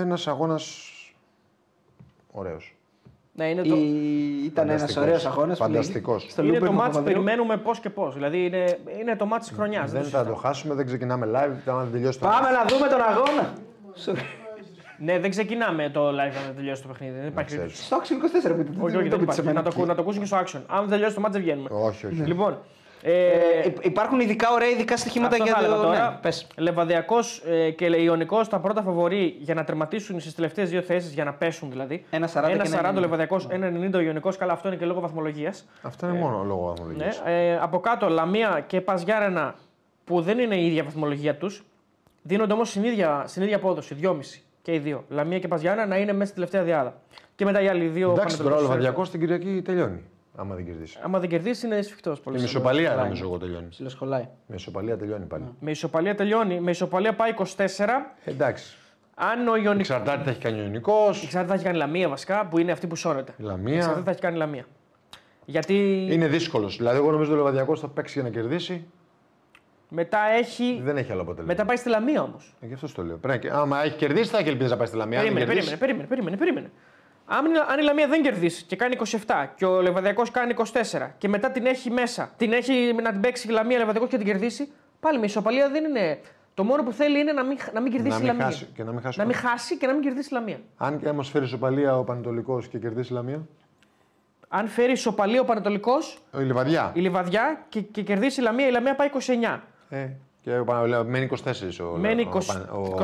ένας 0.00 0.26
αγώνας 0.26 0.90
ωραίος. 2.32 2.75
Ναι, 3.36 3.48
είναι 3.48 3.62
το, 3.62 3.74
Η... 3.74 4.44
Ήταν 4.44 4.68
ένας 4.68 4.80
Φανταστικός. 4.80 5.04
ωραίος 5.06 5.26
αγώνας. 5.26 5.58
Φανταστικός. 5.58 6.34
είναι 6.42 6.58
το 6.58 6.72
μάτς 6.72 6.96
που 6.96 7.02
περιμένουμε 7.02 7.56
πώς 7.56 7.80
και 7.80 7.90
πώς. 7.90 8.14
Δηλαδή 8.14 8.44
είναι, 8.44 8.78
είναι 9.00 9.16
το 9.16 9.26
μάτς 9.26 9.46
της 9.48 9.56
χρονιάς. 9.56 9.92
Δεν 9.92 10.02
θα 10.04 10.24
το 10.24 10.34
χάσουμε, 10.34 10.74
δεν 10.74 10.86
ξεκινάμε 10.86 11.26
live. 11.34 11.52
Θα 11.64 11.88
τελειώσει 11.92 12.18
το 12.20 12.26
Πάμε 12.26 12.50
να 12.50 12.64
δούμε 12.68 12.88
τον 12.88 13.00
αγώνα. 13.00 13.52
Ναι, 14.98 15.18
δεν 15.18 15.30
ξεκινάμε 15.30 15.90
το 15.90 16.08
live 16.08 16.46
να 16.48 16.54
τελειώσει 16.56 16.82
το 16.82 16.88
παιχνίδι. 16.88 17.18
Δεν 17.18 17.26
υπάρχει 17.26 17.56
ξέρεις. 17.56 17.88
περίπτωση. 17.88 18.10
Στο 18.10 18.50
Action 18.52 18.52
24 18.52 18.56
πείτε. 18.56 18.70
Όχι, 18.84 18.96
όχι, 18.96 19.04
το 19.08 19.16
δεν 19.16 19.18
πείτε 19.18 19.32
σε 19.32 19.40
υπάρχει. 19.40 19.42
μένα. 19.42 19.52
Να 19.52 19.62
το, 19.62 19.70
ακού- 19.74 19.86
να 19.86 19.94
το 19.94 20.02
ακούσουν 20.02 20.20
και 20.20 20.26
στο 20.26 20.36
action. 20.44 20.60
Αν 20.66 20.88
τελειώσει 20.88 21.14
το 21.14 21.20
μάτς 21.20 21.32
δεν 21.34 21.42
βγαίνουμε. 21.42 21.68
Όχι, 21.72 22.06
όχι. 22.06 22.14
Λοιπόν, 22.14 22.58
Ε, 23.02 23.12
ε, 23.12 23.66
υ- 23.66 23.84
υπάρχουν 23.84 24.20
ειδικά 24.20 24.50
ωραία 24.52 24.68
ειδικά 24.68 24.96
στοιχήματα 24.96 25.32
Αυτό 25.32 25.44
για 25.44 25.54
θα 25.54 25.58
έλεγα 25.60 25.74
το. 25.76 25.82
τώρα. 25.82 26.10
Ναι, 26.10 26.18
πες. 26.22 26.46
Λεβαδιακός 26.56 27.42
ε, 27.46 27.70
και 27.70 27.84
Ιωνικό 27.86 28.40
τα 28.46 28.58
πρώτα 28.58 28.82
φαβορή 28.82 29.36
για 29.38 29.54
να 29.54 29.64
τερματίσουν 29.64 30.20
στις 30.20 30.34
τελευταίες 30.34 30.70
δύο 30.70 30.80
θέσεις, 30.82 31.12
για 31.12 31.24
να 31.24 31.32
πέσουν 31.32 31.70
δηλαδή. 31.70 32.04
1,40 32.10 32.16
και 32.16 32.28
1,40 32.30 32.90
1,90. 32.90 32.96
ο 32.96 33.00
Λεβαδιακός, 33.00 33.48
1,90 33.50 33.94
ο 33.94 33.98
Ιωνικός. 34.00 34.36
Καλά, 34.36 34.52
αυτό 34.52 34.68
είναι 34.68 34.76
και 34.76 34.84
λόγω 34.84 35.00
βαθμολογίας. 35.00 35.66
Αυτό 35.82 36.06
είναι 36.08 36.18
μόνο 36.18 36.42
λόγω 36.44 36.62
Ναι. 36.62 36.68
βαθμολογία. 36.68 37.12
Ε, 37.24 37.58
από 37.62 37.80
κάτω 37.80 38.08
Λαμία 38.08 38.64
και 38.66 38.80
Παζιάρενα 38.80 39.54
που 40.04 40.20
δεν 40.20 40.38
είναι 40.38 40.56
η 40.56 40.66
ίδια 40.66 40.82
βαθμολογία 40.84 41.34
τους. 41.36 41.64
Δίνονται 42.22 42.52
όμως 42.52 42.68
στην 42.68 42.84
ίδια, 42.84 43.24
στην 43.26 43.42
ίδια 43.42 43.56
απόδοση, 43.56 43.94
2,5 43.94 44.42
και 44.62 44.74
οι 44.74 44.78
δύο. 44.78 45.04
Λαμία 45.08 45.38
και 45.38 45.48
Παζιάρενα 45.48 45.86
να 45.86 45.96
είναι 45.96 46.12
μέσα 46.12 46.24
στη 46.24 46.34
τελευταία 46.34 46.62
διάδα. 46.62 46.94
Και 47.34 47.44
μετά 47.44 47.60
οι 47.60 47.68
άλλοι 47.68 47.86
δύο. 47.86 48.10
Εντάξει, 48.10 48.36
τώρα 48.36 48.48
ο 48.48 48.50
Πανετολικός, 48.50 48.68
Λεβαδιακός 48.68 49.10
την 49.10 49.20
Κυριακή 49.20 49.62
τελειώνει. 49.62 50.00
Άμα 50.36 50.54
δεν 50.54 50.64
κερδίσει. 50.64 50.98
Άμα 51.02 51.18
δεν 51.18 51.28
κερδίσει, 51.28 51.66
είναι 51.66 51.82
σφιχτός 51.82 52.20
πολύ. 52.20 52.38
Με 52.38 52.44
ισοπαλία 52.44 52.88
Καλά 52.88 53.02
νομίζω 53.02 53.24
εγώ 53.24 53.38
τελειώνει. 53.38 53.66
Ψιλοσχολάει. 53.68 54.28
Με 54.46 54.54
ισοπαλία 54.54 54.96
τελειώνει 54.96 55.24
πάλι. 55.24 55.44
Με 55.60 55.70
ισοπαλία 55.70 56.14
τελειώνει. 56.14 56.60
Με 56.60 56.70
ισοπαλία 56.70 57.14
πάει 57.14 57.32
24. 57.56 57.64
Εντάξει. 58.24 58.76
Αν 59.14 59.48
ο 59.48 59.56
Ιωνικό. 59.56 59.78
Εξαρτάται 59.78 60.18
τι 60.18 60.24
θα 60.24 60.30
έχει 60.30 60.40
κάνει 60.40 60.60
ο 60.60 60.62
Ιωνικός. 60.62 61.22
Εξαρτάται 61.22 61.48
θα 61.48 61.54
έχει 61.54 61.64
κάνει 61.64 61.76
Λαμία 61.76 62.08
βασικά, 62.08 62.46
που 62.46 62.58
είναι 62.58 62.72
αυτή 62.72 62.86
που 62.86 62.96
σώνεται. 62.96 63.32
Η 63.38 63.42
Λαμία. 63.42 63.74
Εξαρτάται 63.76 64.04
θα 64.04 64.10
έχει 64.10 64.20
κάνει 64.20 64.36
Λαμία. 64.36 64.64
Γιατί 65.44 66.06
Είναι 66.10 66.26
δύσκολος. 66.26 66.76
Δηλαδή, 66.76 66.96
εγώ 66.98 67.10
νομίζω 67.10 67.30
ότι 67.30 67.40
ο 67.40 67.44
Λεβαδιακός 67.44 67.80
θα 67.80 67.88
παίξει 67.88 68.20
για 68.20 68.28
να 68.28 68.34
κερδίσει. 68.34 68.86
μετά 69.88 70.18
έχει. 70.38 70.80
Δεν 70.82 70.96
έχει 70.96 71.12
άλλο 71.12 71.20
αποτέλεσμα. 71.20 71.52
Μετά 71.52 71.64
πάει 71.64 71.76
στη 71.76 71.88
Λαμία 71.88 72.22
όμως. 72.22 72.54
Ε, 72.60 72.66
Γι' 72.66 72.74
αυτό 72.74 72.92
το 72.92 73.02
λέω. 73.02 73.16
Πρέπει, 73.16 73.48
να- 73.48 73.54
άμα 73.54 73.82
έχει 73.84 73.96
κερδίσει, 73.96 74.30
θα 74.30 74.38
έχει 74.38 74.48
ελπίδα 74.48 74.68
να 74.70 74.76
πάει 74.76 74.86
στη 74.86 74.96
Λαμία. 74.96 75.18
Αν 75.18 75.24
δεν 75.24 75.32
Περίμενε, 75.34 75.58
κερδίσει- 75.60 75.80
περίμενε, 75.80 76.06
περίμενε, 76.08 76.36
περίμενε, 76.36 76.66
περίμενε. 76.66 76.70
Αν, 77.26 77.44
η- 77.44 77.48
αν 77.72 77.78
η 77.78 77.82
Λαμία 77.82 78.06
δεν 78.08 78.22
κερδίσει 78.22 78.64
και 78.64 78.76
κάνει 78.76 78.96
27 79.26 79.46
και 79.56 79.64
ο 79.64 79.80
Λεβαδιακός 79.82 80.30
κάνει 80.30 80.54
24 80.56 81.10
και 81.18 81.28
μετά 81.28 81.50
την 81.50 81.66
έχει 81.66 81.90
μέσα, 81.90 82.30
την 82.36 82.52
έχει 82.52 82.92
να 83.02 83.12
την 83.12 83.20
παίξει 83.20 83.48
η 83.48 83.50
Λαμία 83.50 83.78
Λεβαδιακός 83.78 84.08
και 84.08 84.16
την 84.16 84.26
κερδίσει, 84.26 84.72
πάλι 85.00 85.18
με 85.18 85.24
ισοπαλία 85.24 85.70
δεν 85.70 85.84
είναι. 85.84 86.20
Το 86.54 86.64
μόνο 86.64 86.82
που 86.82 86.92
θέλει 86.92 87.18
είναι 87.20 87.32
να 87.32 87.44
μην, 87.44 87.58
να 87.72 87.80
μην 87.80 87.92
κερδίσει 87.92 88.10
Να 88.10 88.16
η 88.16 88.20
μην 88.20 88.28
Λαμία. 88.28 88.44
χάσει 88.44 88.68
και 88.74 88.82
να 88.84 88.92
μην 88.92 89.00
χάσει. 89.02 89.18
Να 89.18 89.24
μην 89.24 89.34
χάσει 89.34 89.76
και 89.76 89.86
να 89.86 89.92
μην 89.92 90.02
κερδίσει 90.02 90.28
η 90.30 90.32
Λαμία. 90.34 90.58
Αν 90.76 90.98
και 91.00 91.08
όμω 91.08 91.22
φέρει 91.22 91.44
ισοπαλία 91.44 91.98
ο 91.98 92.04
Πανετολικός 92.04 92.68
και 92.68 92.78
κερδίσει 92.78 93.12
η 93.12 93.14
Λαμία; 93.16 93.40
Αν 94.48 94.68
φέρει 94.68 94.92
ισοπαλία 94.92 95.40
ο 95.40 95.44
Πανατολικό, 95.44 95.92
Ο 96.32 96.40
η 96.40 96.44
Λιβαδιά. 96.44 96.90
η 96.94 97.00
Λιβαδιά 97.00 97.64
και, 97.68 97.80
και 97.80 98.02
κερδίσει 98.02 98.40
η 98.40 98.42
Λαμία, 98.42 98.66
η 98.66 98.70
Λαμία 98.70 98.94
πάει 98.94 99.08
29. 99.52 99.60
Ε, 99.88 100.08
και 100.46 100.58
ο 100.58 100.64
Πανε- 100.64 101.04
μένει 101.04 101.28
24 101.44 101.80
ο, 101.80 101.96
Μένει 101.96 102.22
ο, 102.22 102.30
20 102.34 102.40
ο, 102.72 102.78
ο 102.78 102.94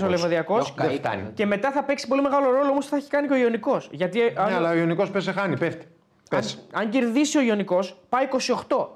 24 0.00 0.02
ο 0.04 0.08
Λεβαδιακός. 0.08 0.74
Δεν 0.78 0.90
φτάνει. 0.90 1.30
Και 1.34 1.46
μετά 1.46 1.70
θα 1.72 1.82
παίξει 1.84 2.06
πολύ 2.08 2.22
μεγάλο 2.22 2.50
ρόλο 2.50 2.70
όμως 2.70 2.86
θα 2.86 2.96
έχει 2.96 3.08
κάνει 3.08 3.26
και 3.26 3.32
ο 3.32 3.36
Ιωνικός. 3.36 3.88
Γιατί 3.92 4.20
αν, 4.36 4.48
Ναι, 4.50 4.54
αλλά 4.54 4.70
ο 4.70 4.74
Ιωνικός 4.74 5.10
πέσει 5.10 5.32
χάνει, 5.32 5.58
πέφτει. 5.58 5.86
Πες. 6.30 6.66
αν 6.72 6.88
κερδίσει 6.88 7.38
ο 7.38 7.40
Ιωνικός, 7.40 7.96
πάει 8.08 8.24
28. 8.68 8.88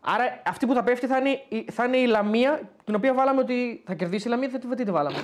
Άρα 0.00 0.24
αυτή 0.46 0.66
που 0.66 0.74
θα 0.74 0.82
πέφτει 0.82 1.06
θα 1.06 1.16
είναι, 1.16 1.30
η- 1.48 1.66
θα 1.72 1.84
είναι 1.84 1.96
η 1.96 2.06
Λαμία, 2.06 2.60
την 2.84 2.94
οποία 2.94 3.14
βάλαμε 3.14 3.40
ότι 3.40 3.82
θα 3.86 3.94
κερδίσει 3.94 4.28
η 4.28 4.30
Λαμία, 4.30 4.48
δεν 4.48 4.60
τη- 4.60 4.76
τι 4.76 4.84
τη 4.84 4.90
βάλαμε. 4.90 5.16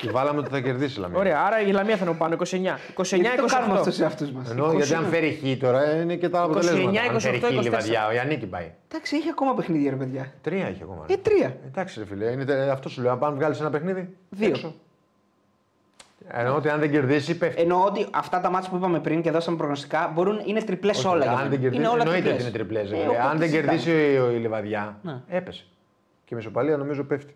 Τη 0.00 0.08
βάλαμε 0.08 0.38
ότι 0.38 0.50
θα 0.50 0.60
κερδίσει 0.60 0.98
η 0.98 1.00
Λαμία. 1.00 1.18
Ωραία, 1.18 1.40
άρα 1.46 1.60
η 1.60 1.70
Λαμία 1.70 1.96
θα 1.96 2.04
είναι 2.04 2.14
πάνω, 2.14 2.34
29. 2.34 2.78
29-28. 2.96 3.20
Γιατί 3.20 3.36
το 3.36 3.44
κάνουμε 3.46 3.78
αυτό 3.78 3.90
σε 3.90 4.04
αυτούς 4.04 4.30
μας; 4.30 4.50
Ενώ 4.50 4.72
γιατί 4.72 4.94
αν 4.94 5.04
φέρει 5.04 5.40
χ 5.56 5.58
τώρα 5.60 5.94
είναι 6.00 6.14
και 6.16 6.28
τα 6.28 6.38
άλλα 6.42 6.46
29, 6.46 6.50
αποτελέσματα. 6.56 7.00
Αν 7.00 7.16
28, 7.16 7.20
φέρει 7.20 7.38
χ 7.38 7.42
η 7.42 7.54
24. 7.56 7.62
Λιβαδιά, 7.62 8.06
ο 8.06 8.12
Ιαννίκη 8.12 8.46
πάει. 8.46 8.70
Εντάξει, 8.92 9.16
έχει 9.16 9.28
ακόμα 9.28 9.54
παιχνίδια, 9.54 9.90
ρε 9.90 9.96
παιδιά. 9.96 10.32
Τρία 10.42 10.66
έχει 10.66 10.82
ακόμα. 10.82 11.04
Ε, 11.08 11.16
τρία. 11.16 11.56
Εντάξει, 11.66 11.98
ρε 11.98 12.04
φίλε, 12.06 12.30
είναι, 12.30 12.44
τε- 12.44 12.70
αυτό 12.70 12.88
σου 12.88 13.02
λέω. 13.02 13.12
Αν 13.12 13.18
πάνε 13.18 13.36
βγάλεις 13.36 13.60
ένα 13.60 13.70
παιχνίδι. 13.70 14.16
Δύο. 14.30 14.48
έξω. 14.48 14.74
Ενώ 16.28 16.54
ότι 16.54 16.68
αν 16.68 16.80
δεν 16.80 16.90
κερδίσει, 16.90 17.38
πέφτει. 17.38 17.62
Εννοώ 17.62 17.84
ότι 17.84 18.06
αυτά 18.10 18.40
τα 18.40 18.50
μάτια 18.50 18.70
που 18.70 18.76
είπαμε 18.76 18.98
πριν 19.00 19.22
και 19.22 19.30
δώσαμε 19.30 19.56
προγνωστικά 19.56 20.10
μπορούν, 20.14 20.40
είναι 20.44 20.60
τριπλές 20.62 21.04
όλα. 21.04 21.22
για 21.22 21.30
αν 21.30 21.36
μένα. 21.36 21.48
δεν 21.48 21.60
κερδίσει, 21.60 21.80
είναι 21.82 21.90
όλα 21.90 22.02
εννοείται 22.02 22.28
ότι 22.28 22.42
τριπλές. 22.42 22.42
είναι 22.48 22.88
τριπλές. 22.88 22.90
Ε, 22.92 22.96
αν 23.04 23.08
οπότε 23.10 23.38
δεν 23.38 23.48
συζητάμε. 23.48 23.76
κερδίσει 23.78 24.18
ο- 24.18 24.30
η 24.30 24.36
Λιβαδιά, 24.36 24.98
Ναι. 25.02 25.20
έπεσε. 25.28 25.64
Και 26.24 26.34
η 26.34 26.36
Μεσοπαλία 26.36 26.76
νομίζω 26.76 27.04
πέφτει. 27.04 27.34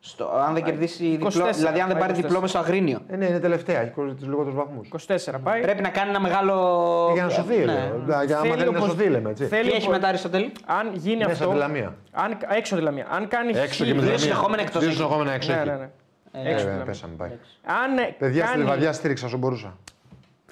Στο, 0.00 0.30
αν 0.46 0.54
δεν 0.54 0.62
κερδίσει 0.64 1.04
διπλό, 1.06 1.28
24, 1.46 1.50
δηλαδή 1.52 1.80
αν 1.80 1.86
δεν 1.88 1.96
πάει 1.98 2.06
πάρει 2.08 2.12
24. 2.12 2.22
διπλό 2.22 2.40
με 2.40 2.46
στο 2.46 2.58
Αγρίνιο. 2.58 3.00
Ε, 3.08 3.16
ναι, 3.16 3.26
είναι 3.26 3.38
τελευταία, 3.40 3.80
έχει 3.80 3.90
τους 4.16 4.26
λιγότερου 4.26 4.54
βαθμού. 4.56 4.80
24 5.06 5.16
πάει. 5.42 5.60
Πρέπει 5.62 5.82
να 5.82 5.88
κάνει 5.88 6.08
ένα 6.10 6.20
μεγάλο. 6.20 7.10
Για 7.14 7.22
να 7.24 7.28
σωθεί, 7.28 7.56
Ναι. 7.56 7.64
λέω. 7.64 8.02
Για- 8.06 8.22
Για 8.24 8.34
να 8.36 8.40
Θέλει 8.42 8.52
θέλει 8.54 8.70
να 8.70 8.78
οπως- 8.78 8.88
σωθεί, 8.90 9.08
λέμε 9.08 9.30
έτσι. 9.30 9.44
θέλει 9.46 9.68
Τι 9.70 9.74
έχει 9.76 9.82
οπω- 9.82 9.92
μετά 9.92 10.08
Αριστοτέλη; 10.08 10.52
Αν 10.66 10.90
γίνει 10.94 11.16
Μέσα 11.16 11.30
αυτό. 11.30 11.44
από 11.44 11.52
τη 11.52 11.58
Λαμία. 11.58 11.94
Αν, 12.12 12.36
έξω 12.48 12.76
τη 12.76 12.82
Λαμία. 12.82 13.06
Αν 13.10 13.28
κάνει 13.28 13.50
Έξω 13.50 13.66
χ- 13.66 13.74
και 13.76 13.82
με 13.82 13.86
τη 13.86 13.92
δύο 13.92 14.00
Λαμία. 14.02 14.18
συνεχόμενα 14.18 14.62
εκτός 14.62 14.80
Δύο 14.80 14.88
έχει. 14.88 14.96
συνεχόμενα 14.96 15.32
έξω. 15.32 15.52
Ναι, 15.52 15.58
έχει. 15.58 15.68
ναι, 15.68 15.76
ναι. 15.76 15.88
Ε, 16.32 16.50
Έξω 16.52 16.64
τη 16.64 16.68
ε, 16.68 16.70
Λαμία. 16.70 16.84
Πέσαμε, 16.84 17.14
πάει. 17.16 17.30
Αν, 17.64 17.98
ε, 17.98 18.14
Παιδιά, 18.18 18.42
στη 18.42 18.50
κάνει- 18.52 18.64
Λιβαδιά 18.64 18.92
στήριξα 18.92 19.26
όσο 19.26 19.36
μπορούσα. 19.36 19.76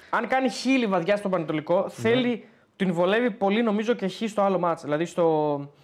Αν 0.09 0.27
κάνει 0.27 0.49
χ 0.49 0.65
η 0.65 0.69
Λιβαδιά 0.69 1.15
στο 1.17 1.29
Πανετολικό, 1.29 1.79
Ναι. 1.83 1.89
θέλει, 1.89 2.45
την 2.75 2.93
βολεύει 2.93 3.31
πολύ 3.31 3.63
νομίζω 3.63 3.93
και 3.93 4.07
χ 4.07 4.21
στο 4.27 4.41
άλλο 4.41 4.59
μάτς. 4.59 4.81
Δηλαδή 4.83 5.05
στο, 5.05 5.23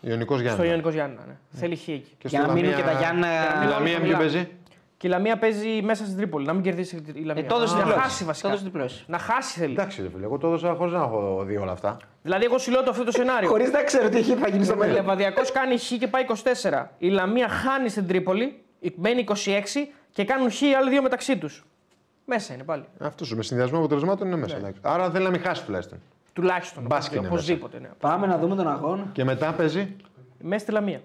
Ιωνικός 0.02 0.40
στο 0.40 0.48
Γιάννη. 0.48 0.68
Ιωνικός 0.68 0.94
Γιάννα. 0.94 1.22
Ναι. 1.28 1.34
Θέλει 1.49 1.76
χ 1.76 1.88
εκεί. 1.88 2.16
Και 2.18 2.28
Για 2.28 2.40
στη 2.40 2.48
να 2.48 2.53
μείνουν 2.53 2.70
Λαμία- 2.72 2.86
και 2.86 2.91
τα 2.94 2.99
Γιάννα. 2.99 3.28
Η 3.64 3.68
Λαμία 3.68 3.99
με 3.99 4.06
ποιον 4.06 4.18
παίζει; 4.20 4.49
Και 4.98 5.07
η 5.07 5.10
Λαμία 5.10 5.38
παίζει 5.38 5.82
μέσα 5.84 6.03
στην 6.06 6.18
Τρίπολη. 6.18 6.45
Να 6.45 6.53
μην 6.53 6.64
κερδίσει 6.64 7.03
η 7.14 7.22
Λαμία. 7.24 7.44
Ε, 7.44 7.48
το 7.48 7.56
έδωσε 7.56 7.76
να 7.76 7.84
διπλός. 7.84 8.02
χάσει 8.02 8.24
βασικά. 8.24 8.48
Το 8.48 8.53
έδωσε 8.53 8.70
διπλός. 8.72 9.03
Να 9.07 9.18
χάσει 9.18 9.60
θέλει. 9.60 9.72
Εντάξει, 9.74 10.02
ρε 10.02 10.10
φίλε, 10.10 10.24
εγώ 10.24 10.38
το 10.38 10.48
έδωσα 10.48 10.74
χωρίς 10.74 10.94
να 10.94 10.99
έχω 10.99 11.44
δει 11.45 11.57
όλα 11.57 11.72
αυτά. 11.72 11.98
Δηλαδή, 12.22 12.45
εγώ 12.45 12.57
σου 12.57 12.72
λέω 12.72 12.84
το 12.84 12.90
αυτό 12.90 13.03
το 13.03 13.11
σενάριο. 13.11 13.49
Χωρίς 13.49 13.72
να 13.72 13.84
ξέρω 13.84 14.10
τι 14.10 14.22
θα 14.22 14.49
γίνει 14.49 14.64
στο 14.64 14.74
Ο 14.74 14.78
μέλλον. 14.78 14.95
Λεβαδιακός 14.95 15.52
κάνει 15.52 15.78
χ 15.78 15.88
και 15.99 16.07
πάει 16.07 16.24
24. 16.24 16.91
Η 16.98 17.10
Λαμία 17.10 17.48
χάνει 17.49 17.90
στην 17.90 18.07
Τρίπολη, 18.07 18.64
μένει 18.95 19.20
26 19.28 19.34
και 20.11 20.24
κάνουν 20.26 20.52
χ 20.52 20.61
οι 20.61 20.74
άλλοι 20.74 20.90
δύο 20.90 21.02
μεταξύ 21.02 21.38
τους. 21.38 21.66
Μέσα 22.26 22.53
είναι 22.53 22.64
πάλι. 22.64 22.84
Αυτό 22.99 23.26
με 23.36 23.44
συνδυασμό 23.44 23.78
αποτελεσμάτων 23.78 24.28
είναι 24.28 24.36
μέσα. 24.36 24.56
εντάξει. 24.57 24.80
Άρα 24.84 25.10
θέλει 25.10 25.24
να 25.24 25.30
μην 25.30 25.41
χάσει 25.41 25.66
τουλάχιστον. 25.66 25.99
Τουλάχιστον. 26.40 26.84
Μπάσκετ 26.84 27.18
είναι 27.18 27.28
οπωσδήποτε. 27.28 27.80
Ναι. 27.80 27.90
Πάμε 27.99 28.28
να 28.28 28.38
δούμε 28.38 28.56
τον 28.56 28.68
αγώνα. 28.70 29.07
Και 29.11 29.24
μετά 29.24 29.52
παίζει; 29.53 29.95
Μέσα 30.41 30.60
στη 30.64 30.72
Λαμία. 30.72 31.02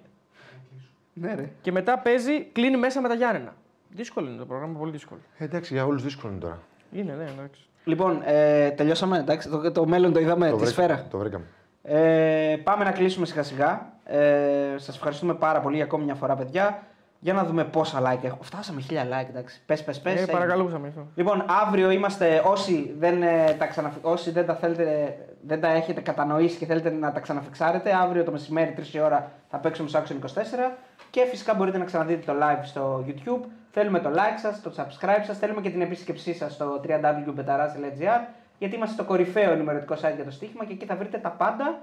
Ναι, 1.12 1.34
ρε. 1.34 1.50
Και 1.60 1.72
μετά 1.72 1.98
παίζει, 1.98 2.44
κλείνει 2.52 2.76
μέσα 2.76 3.00
με 3.00 3.08
τα 3.08 3.14
Γιάννενα. 3.14 3.54
Δύσκολο 3.90 4.28
είναι 4.28 4.38
το 4.38 4.46
πρόγραμμα, 4.46 4.78
πολύ 4.78 4.90
δύσκολο. 4.90 5.20
Ε, 5.38 5.44
εντάξει, 5.44 5.74
για 5.74 5.84
όλους 5.84 6.02
δύσκολο 6.02 6.32
είναι 6.32 6.40
τώρα. 6.40 6.58
Είναι, 6.92 7.12
ναι, 7.12 7.24
εντάξει. 7.38 7.60
Λοιπόν, 7.84 8.22
ε, 8.24 8.70
τελειώσαμε. 8.70 9.18
Εντάξει, 9.18 9.48
το, 9.48 9.72
το 9.72 9.86
μέλλον 9.86 10.12
το 10.12 10.20
είδαμε, 10.20 10.50
το, 10.50 10.56
τη 10.56 10.66
σφαίρα. 10.66 11.06
το 11.10 11.18
βρήκαμε. 11.18 11.44
Ε, 11.82 12.56
πάμε 12.64 12.84
να 12.84 12.90
κλείσουμε 12.90 13.26
σιγά 13.26 13.42
σιγά. 13.42 13.92
Ε, 14.04 14.74
Σας 14.76 14.96
ευχαριστούμε 14.96 15.34
πάρα 15.34 15.60
πολύ 15.60 15.76
για 15.76 15.84
ακόμη 15.84 16.04
μια 16.04 16.14
φορά, 16.14 16.34
παιδιά. 16.36 16.82
Για 17.24 17.32
να 17.32 17.44
δούμε 17.44 17.64
πόσα 17.64 18.00
like 18.00 18.24
έχουμε. 18.24 18.42
Φτάσαμε 18.44 18.80
χίλια 18.80 19.04
like, 19.04 19.28
εντάξει. 19.28 19.60
Πες, 19.66 19.84
πες, 19.84 20.00
πες. 20.00 20.22
Ε, 20.22 20.26
παρακαλούσαμε. 20.26 20.88
αυτό. 20.88 21.06
Λοιπόν, 21.14 21.44
αύριο 21.66 21.90
είμαστε 21.90 22.42
όσοι 22.44 22.94
δεν, 22.98 23.22
ε, 23.22 23.56
τα, 23.58 23.66
ξαναφι... 23.66 23.98
όσοι 24.02 24.30
δεν 24.30 24.46
τα 24.46 24.54
θέλετε, 24.54 25.16
δεν 25.40 25.60
τα 25.60 25.68
έχετε 25.68 26.00
κατανοήσει 26.00 26.58
και 26.58 26.66
θέλετε 26.66 26.90
να 26.90 27.12
τα 27.12 27.20
ξαναφιξάρετε. 27.20 27.94
Αύριο 27.94 28.24
το 28.24 28.30
μεσημέρι, 28.30 28.74
3 28.92 28.94
η 28.94 29.00
ώρα, 29.00 29.32
θα 29.50 29.58
παίξουμε 29.58 29.88
στο 29.88 30.02
Action 30.02 30.12
24. 30.12 30.76
Και 31.10 31.26
φυσικά 31.30 31.54
μπορείτε 31.54 31.78
να 31.78 31.84
ξαναδείτε 31.84 32.32
το 32.32 32.38
live 32.40 32.62
στο 32.62 33.04
YouTube. 33.06 33.48
Θέλουμε 33.70 33.98
το 34.00 34.10
like 34.12 34.38
σας, 34.40 34.62
το 34.62 34.72
subscribe 34.76 35.24
σας, 35.26 35.38
θέλουμε 35.38 35.60
και 35.60 35.70
την 35.70 35.80
επίσκεψή 35.80 36.34
σας 36.34 36.52
στο 36.52 36.80
www.betaraz.gr 36.88 38.20
γιατί 38.58 38.74
είμαστε 38.74 38.94
στο 38.94 39.04
κορυφαίο 39.04 39.52
ενημερωτικό 39.52 39.94
site 39.94 40.14
για 40.14 40.24
το 40.24 40.30
στοίχημα 40.30 40.64
και 40.64 40.72
εκεί 40.72 40.84
θα 40.84 40.96
βρείτε 40.96 41.18
τα 41.18 41.30
πάντα 41.30 41.78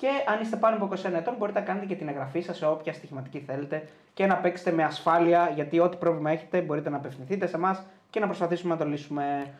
και 0.00 0.08
αν 0.26 0.40
είστε 0.40 0.56
πάνω 0.56 0.76
από 0.76 0.88
21 0.94 1.12
ετών 1.12 1.34
μπορείτε 1.38 1.58
να 1.58 1.64
κάνετε 1.64 1.86
και 1.86 1.94
την 1.94 2.08
εγγραφή 2.08 2.40
σας 2.40 2.56
σε 2.56 2.66
όποια 2.66 2.92
στοιχηματική 2.92 3.38
θέλετε 3.38 3.88
και 4.14 4.26
να 4.26 4.36
παίξετε 4.36 4.70
με 4.72 4.84
ασφάλεια 4.84 5.52
γιατί 5.54 5.78
ό,τι 5.80 5.96
πρόβλημα 5.96 6.30
έχετε 6.30 6.60
μπορείτε 6.60 6.90
να 6.90 6.96
απευθυνθείτε 6.96 7.46
σε 7.46 7.56
εμάς 7.56 7.82
και 8.10 8.20
να 8.20 8.26
προσπαθήσουμε 8.26 8.74
να 8.74 8.80
το 8.80 8.86
λύσουμε. 8.86 9.52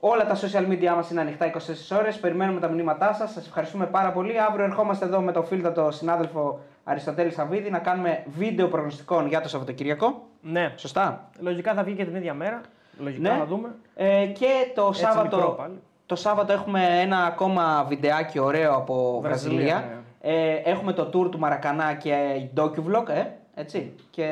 Όλα 0.00 0.26
τα 0.26 0.36
social 0.36 0.68
media 0.70 0.92
μας 0.94 1.10
είναι 1.10 1.20
ανοιχτά 1.20 1.52
24 1.92 1.98
ώρες. 1.98 2.18
Περιμένουμε 2.20 2.60
τα 2.60 2.68
μηνύματά 2.68 3.12
σας. 3.12 3.32
Σας 3.32 3.46
ευχαριστούμε 3.46 3.86
πάρα 3.86 4.12
πολύ. 4.12 4.40
Αύριο 4.40 4.64
ερχόμαστε 4.64 5.04
εδώ 5.04 5.20
με 5.20 5.32
τον 5.32 5.44
φίλτατο 5.44 5.90
συνάδελφο 5.90 6.60
Αριστοτέλη 6.84 7.30
Σαββίδη 7.30 7.70
να 7.70 7.78
κάνουμε 7.78 8.22
βίντεο 8.26 8.68
προγνωστικών 8.68 9.26
για 9.26 9.40
το 9.40 9.48
Σαββατοκύριακο. 9.48 10.26
Ναι. 10.40 10.72
Σωστά; 10.76 11.28
Λογικά 11.38 11.74
θα 11.74 11.82
βγει 11.82 11.94
και 11.94 12.04
την 12.04 12.14
ίδια 12.14 12.34
μέρα. 12.34 12.60
Λογικά 12.98 13.32
Ναι. 13.32 13.38
να 13.38 13.44
δούμε. 13.44 13.74
Ε, 13.94 14.26
και 14.26 14.46
το 14.74 14.82
μικρό 14.82 14.92
Σάββατο, 14.92 15.54
πάλι. 15.58 15.80
Το 16.10 16.16
Σάββατο 16.16 16.52
έχουμε 16.52 16.80
ένα 17.00 17.24
ακόμα 17.24 17.84
βιντεάκι 17.88 18.38
ωραίο 18.38 18.74
από 18.74 19.20
Βραζιλία. 19.22 19.58
Βραζιλία, 19.58 20.02
Ε, 20.20 20.70
έχουμε 20.70 20.92
το 20.92 21.02
tour 21.02 21.30
του 21.30 21.38
Μαρακανά 21.38 21.94
και 21.94 22.14
docu-vlog, 22.56 23.08
ε, 23.08 23.22
έτσι. 23.54 23.92
Και 24.10 24.26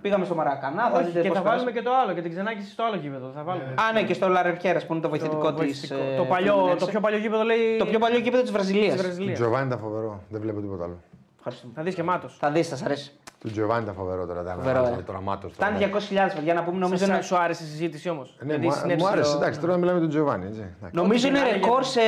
πήγαμε 0.00 0.24
στο 0.24 0.34
Μαρακανά, 0.34 0.88
θα 0.90 0.96
Όχι, 0.98 1.04
δείτε 1.06 1.20
και 1.20 1.28
πώς 1.28 1.36
θα 1.36 1.42
βάλουμε 1.42 1.70
περάσαμε. 1.70 1.70
και 1.70 1.82
το 1.82 1.90
άλλο 2.02 2.12
και 2.14 2.22
την 2.22 2.30
ξενάκηση 2.30 2.70
στο 2.70 2.82
άλλο 2.84 2.96
γήπεδο. 2.96 3.30
Θα 3.34 3.42
βάλουμε. 3.42 3.64
Α, 3.88 3.92
ναι, 3.92 4.02
και 4.02 4.14
στο 4.14 4.28
Λαρερκέρα 4.28 4.78
που 4.86 4.92
είναι 4.92 5.02
το 5.02 5.08
βοηθητικό 5.08 5.52
το, 5.52 5.58
της. 5.62 5.78
βοηθητικό. 5.88 6.16
το, 6.16 6.24
παλιό, 6.24 6.76
το 6.78 6.86
πιο 6.86 7.00
παλιό 7.00 7.18
γήπεδο 7.18 7.42
λέει. 7.42 7.76
το 7.78 7.86
πιο 7.86 7.98
παλιό 7.98 8.18
γήπεδο 8.18 8.42
της 8.42 8.52
Βραζιλίας. 8.52 8.92
της 8.94 9.02
Βραζιλίας. 9.02 9.38
Τζοβάνι 9.38 9.66
ήταν 9.66 9.78
φοβερό. 9.78 10.20
Δεν 10.28 10.40
βλέπω 10.40 10.60
τίποτα 10.60 10.84
άλλο. 10.84 10.96
Ευχαριστούμε. 11.42 11.72
Θα 11.76 11.82
δεις 11.82 11.94
και 11.94 12.02
μάτος. 12.02 12.36
Θα 12.38 12.50
δεις, 12.50 12.68
θα 12.68 12.76
σα 12.76 12.84
αρέσει. 12.84 13.12
Του 13.38 13.50
Τζοβάνι 13.50 13.82
ήταν 13.82 13.94
φοβερό 13.94 14.26
τώρα. 14.26 14.40
ήταν 14.40 14.54
Φοβερό, 14.56 14.78
ένα 14.86 14.96
ε. 14.98 15.02
Τώρα 15.02 15.20
μάτος, 15.20 15.56
τώρα. 15.56 15.76
Φτάνει 15.76 15.92
200.000 16.30 16.34
παιδιά 16.34 16.54
να 16.54 16.62
πούμε, 16.64 16.78
νομίζω 16.78 17.04
είναι, 17.04 17.22
Σου 17.22 17.36
άρεσε 17.36 17.62
η 17.62 17.66
συζήτηση 17.66 18.08
όμως. 18.08 18.36
Ναι, 18.40 18.58
μου, 18.58 18.70
α- 18.70 18.86
μου 18.98 19.06
άρεσε. 19.08 19.36
Εντάξει, 19.36 19.60
τώρα 19.60 19.76
μιλάμε 19.76 19.98
για 19.98 20.08
τον 20.08 20.08
Τζοβάνι. 20.08 20.46
έτσι. 20.46 20.60
Εντάξει. 20.60 20.96
νομίζω 20.96 21.28
Ό,τι 21.28 21.36
είναι 21.36 21.46
και 21.46 21.52
να 21.52 21.58
ρεκόρ 21.60 21.84
σε, 21.84 22.00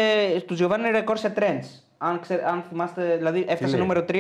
του 0.47 0.55
Giovanni 0.55 0.79
είναι 0.79 0.91
ρεκόρ 0.91 1.17
σε 1.17 1.33
trends. 1.37 1.65
Αν, 1.99 2.21
ξε, 2.21 2.45
αν 2.47 2.63
θυμάστε, 2.69 3.17
δηλαδή 3.17 3.45
έφτασε 3.49 3.71
λέει; 3.73 3.81
νούμερο 3.81 4.05
3. 4.09 4.15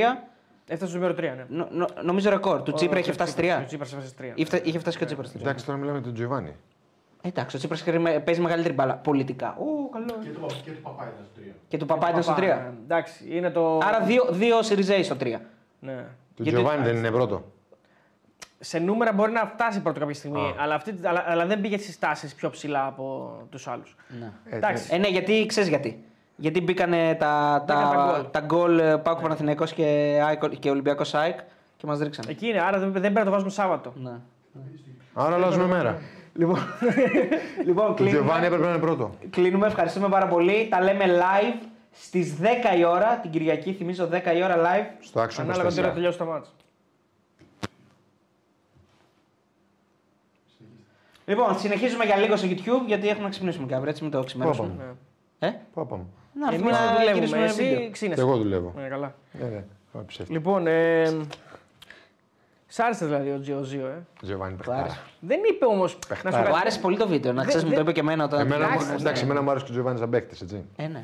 Έφτασε 0.66 0.90
στο 0.92 1.00
νούμερο 1.00 1.14
3, 1.18 1.20
ναι. 1.36 1.44
Νο, 1.48 1.68
νο, 1.70 1.86
νομίζω 2.02 2.30
ρεκόρ. 2.30 2.62
Του 2.62 2.72
Τσίπρα 2.72 2.98
είχε 2.98 3.12
φτάσει 3.12 3.34
3. 3.38 3.42
Ο 3.62 3.64
Τσίπρας 3.66 3.92
έφτασε 3.92 4.14
3. 4.20 4.32
Είχε, 4.34 4.60
είχε 4.64 4.78
φτάσει 4.78 4.98
και 4.98 5.04
ο 5.04 5.06
Τσίπρας. 5.06 5.34
Εντάξει, 5.34 5.64
τώρα 5.66 5.78
μιλάμε 5.78 5.98
για 5.98 6.06
τον 6.06 6.14
Τζοβάνι. 6.16 6.56
Εντάξει, 7.22 7.56
ο 7.56 7.58
Τσίπρα 7.58 8.00
παίζεις 8.20 8.42
μεγαλύτερη 8.42 8.74
μπάλα 8.74 8.94
πολιτικά. 8.94 9.56
Ω, 9.58 9.88
καλό. 9.92 10.18
Και 10.22 10.28
του, 10.28 10.46
και 10.64 10.70
του 10.70 10.80
παπά 10.82 11.02
ήταν 11.04 11.24
στο 11.24 11.40
3. 11.40 11.54
Και 11.68 11.76
του 11.78 11.86
Παπά 11.86 12.08
ήταν 12.10 12.22
στο 12.22 12.34
3. 12.38 12.40
Εντάξει, 12.84 13.24
είναι 13.30 13.50
το. 13.50 13.78
Άρα 13.78 14.00
δύο, 14.00 14.26
δύο 14.30 14.62
Σιριζέοι 14.62 15.02
στο 15.02 15.14
3. 15.20 15.40
Ναι. 15.80 16.04
Του 16.36 16.42
Γιατί- 16.42 16.58
Τζοβάνι 16.58 16.84
δεν 16.84 16.96
είναι 16.96 17.10
πρώτο. 17.10 17.44
Σε 18.58 18.78
νούμερα 18.78 19.12
μπορεί 19.12 19.32
να 19.32 19.46
φτάσει 19.46 19.80
πρώτο 19.82 20.00
κάποια 20.00 20.14
στιγμή, 20.14 20.40
Α. 20.40 20.54
αλλά, 20.58 20.74
αυτή, 20.74 20.94
αλλά, 21.04 21.24
αλλά 21.26 21.46
δεν 21.46 21.60
πήγε 21.60 21.78
στις 21.78 21.98
τάσεις 21.98 22.34
πιο 22.34 22.50
ψηλά 22.50 22.86
από 22.86 23.32
τους 23.50 23.66
άλλους. 23.68 23.96
Ναι. 24.20 24.30
Ε, 24.50 24.56
Εντάξει. 24.56 24.94
Ε, 24.94 24.98
ναι, 24.98 25.08
γιατί 25.08 25.46
ξέρεις 25.46 25.68
γιατί. 25.68 26.04
Γιατί 26.36 26.60
μπήκανε 26.60 27.14
τα, 27.14 27.62
Μπήκαν 27.66 27.82
τα 27.82 27.88
τα, 27.96 28.12
γκολ. 28.12 28.30
τα 28.30 28.40
γκολ 28.40 28.78
ε, 28.78 28.96
Πάουκ 28.96 29.20
Παναθηναϊκός 29.20 29.72
και, 29.72 30.20
ΑΕΚ- 30.24 30.56
και 30.58 30.70
Ολυμπιακός 30.70 31.14
ΑΕΚ 31.14 31.38
και 31.76 31.86
μας 31.86 31.98
ρίξανε. 31.98 32.30
Εκεί 32.30 32.46
είναι, 32.46 32.60
άρα 32.60 32.78
δεν, 32.78 32.92
δεν 32.92 33.00
πρέπει 33.00 33.14
να 33.14 33.24
το 33.24 33.30
βάζουμε 33.30 33.50
Σάββατο. 33.50 33.92
Ναι. 33.96 34.12
Άρα 35.14 35.34
αλλάζουμε 35.34 35.66
μέρα. 35.66 35.98
Λοιπόν, 36.34 36.58
λοιπόν 37.66 37.86
Του 37.86 37.94
κλείνουμε. 37.94 38.18
Τζοβάνι 38.18 38.46
έπρεπε 38.46 38.64
να 38.64 38.70
είναι 38.70 38.78
πρώτο. 38.78 39.14
κλείνουμε. 39.30 39.66
Ευχαριστούμε 39.66 40.08
πάρα 40.08 40.26
πολύ. 40.26 40.68
Τα 40.70 40.82
λέμε 40.82 41.04
live 41.06 41.66
στις 41.90 42.34
10 42.74 42.78
η 42.78 42.84
ώρα. 42.84 43.18
Την 43.18 43.30
Κυριακή, 43.30 43.72
θυμίζω 43.72 44.08
10 44.12 44.36
η 44.36 44.42
ώρα 44.42 44.56
live. 44.56 44.86
Στο 45.00 45.20
άξιο 45.20 45.42
Ανάλογα 45.42 45.68
τι 45.68 45.78
ώρα 45.80 45.90
24. 45.90 45.94
τελειώσει 45.94 46.18
το 46.18 46.24
μάτσο. 46.24 46.50
Λοιπόν, 51.26 51.58
συνεχίζουμε 51.58 52.04
για 52.04 52.16
λίγο 52.16 52.36
στο 52.36 52.48
YouTube 52.50 52.86
γιατί 52.86 53.08
έχουμε 53.08 53.24
να 53.24 53.30
ξυπνήσουμε 53.30 53.66
και 53.66 53.74
αύριο. 53.74 53.90
Έτσι 53.90 54.02
μην 54.02 54.12
το 54.12 54.24
ξημερώσουμε. 54.24 54.68
Πού 54.68 54.82
Ναι. 55.38 55.48
Ε; 55.48 55.52
Πού 55.72 55.86
πάμε; 55.86 56.02
Να 56.34 56.46
έρθουμε 56.48 56.70
Εμείς 56.70 56.80
να 56.80 56.86
δεν 56.86 56.94
δουλεύουμε. 56.96 57.14
γυρίσουμε 57.24 57.44
Εσύ 57.44 57.62
βίντεο. 57.62 57.80
Και 57.84 57.90
ξύνεσαι. 57.90 58.20
εγώ 58.20 58.36
δουλεύω. 58.36 58.72
Ναι, 58.76 58.88
καλά. 58.88 59.14
Ναι, 59.32 59.44
ναι. 59.48 59.64
Πάμε 59.92 60.04
ψεύτη. 60.04 60.32
Λοιπόν, 60.32 60.66
ε, 60.66 61.02
σ' 62.74 62.78
άρεσε 62.80 63.04
δηλαδή 63.04 63.30
ο 63.30 63.40
Τζιο 63.40 63.62
Ζίο, 63.62 63.86
ε. 63.86 64.02
Τζοβάνι 64.22 64.56
Του 64.56 64.72
άρεσε. 64.72 64.86
παιχτάρα. 64.86 65.00
Δεν 65.20 65.40
είπε 65.50 65.64
όμω. 65.64 65.84
Μου 66.48 66.56
άρεσε 66.60 66.78
πολύ 66.80 66.96
το 66.96 67.08
βίντεο. 67.08 67.32
Να 67.32 67.44
ξέρεις, 67.44 67.64
μου 67.64 67.72
το 67.74 67.80
είπε 67.80 67.92
και 67.92 68.00
εμένα 68.00 68.24
όταν. 68.24 68.40
Εμένα, 68.40 68.64
Εντάξει, 68.66 68.86
μου- 68.90 68.96
εντάξει, 69.00 69.22
εμένα 69.24 69.42
μου 69.42 69.50
άρεσε 69.50 69.64
και 69.64 69.70
ο 69.70 69.74
Τζοβάνι 69.74 69.98
σαν 69.98 70.10
παίκτης, 70.10 70.40
έτσι. 70.40 70.64
Ε, 70.76 70.86
ναι. 70.86 71.02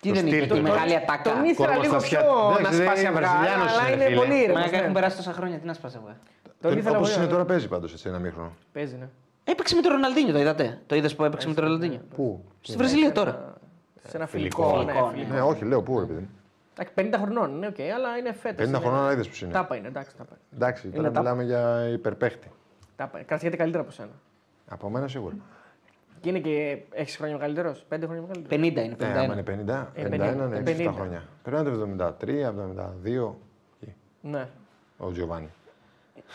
Τι 0.00 0.08
Το 0.08 0.14
δεν 0.14 0.26
στυλ 0.26 0.36
είπε, 0.36 0.46
του. 0.46 0.54
τη 0.54 0.60
Τον- 0.60 0.70
μεγάλη 0.70 0.96
ατάκα. 0.96 1.22
Τον 1.32 1.44
ήθελα 1.44 1.68
λίγο 1.68 1.80
Κορμοστασιά. 1.82 2.20
πιο 2.20 2.32
να 2.50 2.58
Εντάξει, 2.58 2.76
δεν 2.78 2.86
σπάσει 2.86 3.00
είναι 3.00 3.08
αυγά, 3.08 3.20
Βραζιλιάνος 3.20 3.72
αλλά 3.72 3.82
είναι, 3.86 3.94
είναι 3.94 4.04
φίλε. 4.04 4.16
πολύ 4.16 4.30
Μα 4.30 4.36
ήρεμος. 4.42 4.64
έχουν 4.72 4.86
ναι. 4.86 4.92
περάσει 4.92 5.16
τόσα 5.16 5.32
χρόνια, 5.32 5.58
τι 5.58 5.66
να 5.66 5.72
σπάσει 5.74 5.96
αυγά. 6.02 6.16
Τον 6.60 6.78
ήθελα 6.78 6.96
Όπως 6.96 7.08
εγώ, 7.10 7.18
είναι 7.18 7.26
ε. 7.26 7.30
τώρα 7.32 7.44
παίζει 7.44 7.68
πάντως 7.68 7.92
έτσι 7.92 8.08
ένα 8.08 8.18
ημίχρονο. 8.18 8.52
Παίζει, 8.72 8.96
ναι. 8.96 9.08
Έπαιξε 9.44 9.74
με 9.74 9.80
τον 9.80 9.92
Ροναλντίνιο, 9.92 10.32
το 10.32 10.38
είδατε; 10.38 10.80
Το 10.86 10.94
είδες 10.96 11.14
που 11.14 11.24
έπαιξε 11.24 11.48
με 11.48 11.54
τον 11.54 11.64
Ροναλντίνιο; 11.64 12.00
Πού; 12.16 12.44
Στη 12.60 12.76
Βραζιλία 12.76 13.12
τώρα. 13.12 13.54
Σε 14.08 14.16
ένα 14.16 14.26
Φιλικό. 14.26 14.62
φιλικό. 14.62 14.82
ναι, 14.84 14.92
Φιλικό, 14.92 15.10
φιλικό. 15.12 15.34
Ναι, 15.34 15.40
όχι, 15.40 15.64
λέω 15.64 15.82
πού, 15.82 16.00
ρε 16.00 16.06
παιδί. 16.06 16.18
Εντάξει, 16.18 16.30
50 16.94 17.14
χρονών 17.20 17.56
είναι, 17.56 17.66
οκ, 17.66 17.80
αλλά 17.80 18.16
είναι 18.16 18.32
φέτος. 18.32 18.68
50 18.70 18.74
χρονών 18.80 19.12
είδες 19.12 19.28
που 19.28 19.36
είναι. 19.42 19.52
Τάπα 19.52 19.76
είναι, 19.76 19.88
εντάξει, 19.88 20.16
τάπα. 20.16 20.36
Εντάξει, 20.54 20.88
τώρα 20.88 21.06
τάπα. 21.10 21.20
μιλάμε 21.20 21.42
για 21.42 21.88
υπερπαίχτη. 21.92 22.50
Τάπα. 22.96 23.22
Κρατιέται 23.22 23.56
καλύτερα 23.56 23.82
από 23.82 23.92
σένα. 23.92 24.10
Από 24.68 24.88
μένα 24.90 25.08
σίγουρα. 25.08 25.34
Και 26.20 26.28
είναι 26.28 26.38
και 26.38 26.78
6 26.94 27.04
χρόνια 27.16 27.36
μεγαλύτερος, 27.36 27.86
5 27.88 27.98
χρόνια 28.04 28.22
μεγαλύτερος; 28.22 28.48
50 28.48 28.84
είναι, 28.84 28.96
Ναι, 28.98 29.06
άμα 29.18 29.20
51. 29.20 29.32
είναι 29.32 29.42
50, 29.42 29.86
Ε, 29.94 30.02
51 30.08 30.34
είναι 30.34 30.62
50. 30.64 30.90
6 30.90 30.92
χρόνια. 30.94 31.22
Πρέπει 31.42 31.62
να 31.64 31.70
είναι 31.70 31.78
το 31.78 32.04
73, 32.20 32.44
72. 32.46 33.34
εκεί, 33.80 33.94
Ναι. 34.20 34.48
Ο 34.98 35.10
Τζοβάνι. 35.12 35.48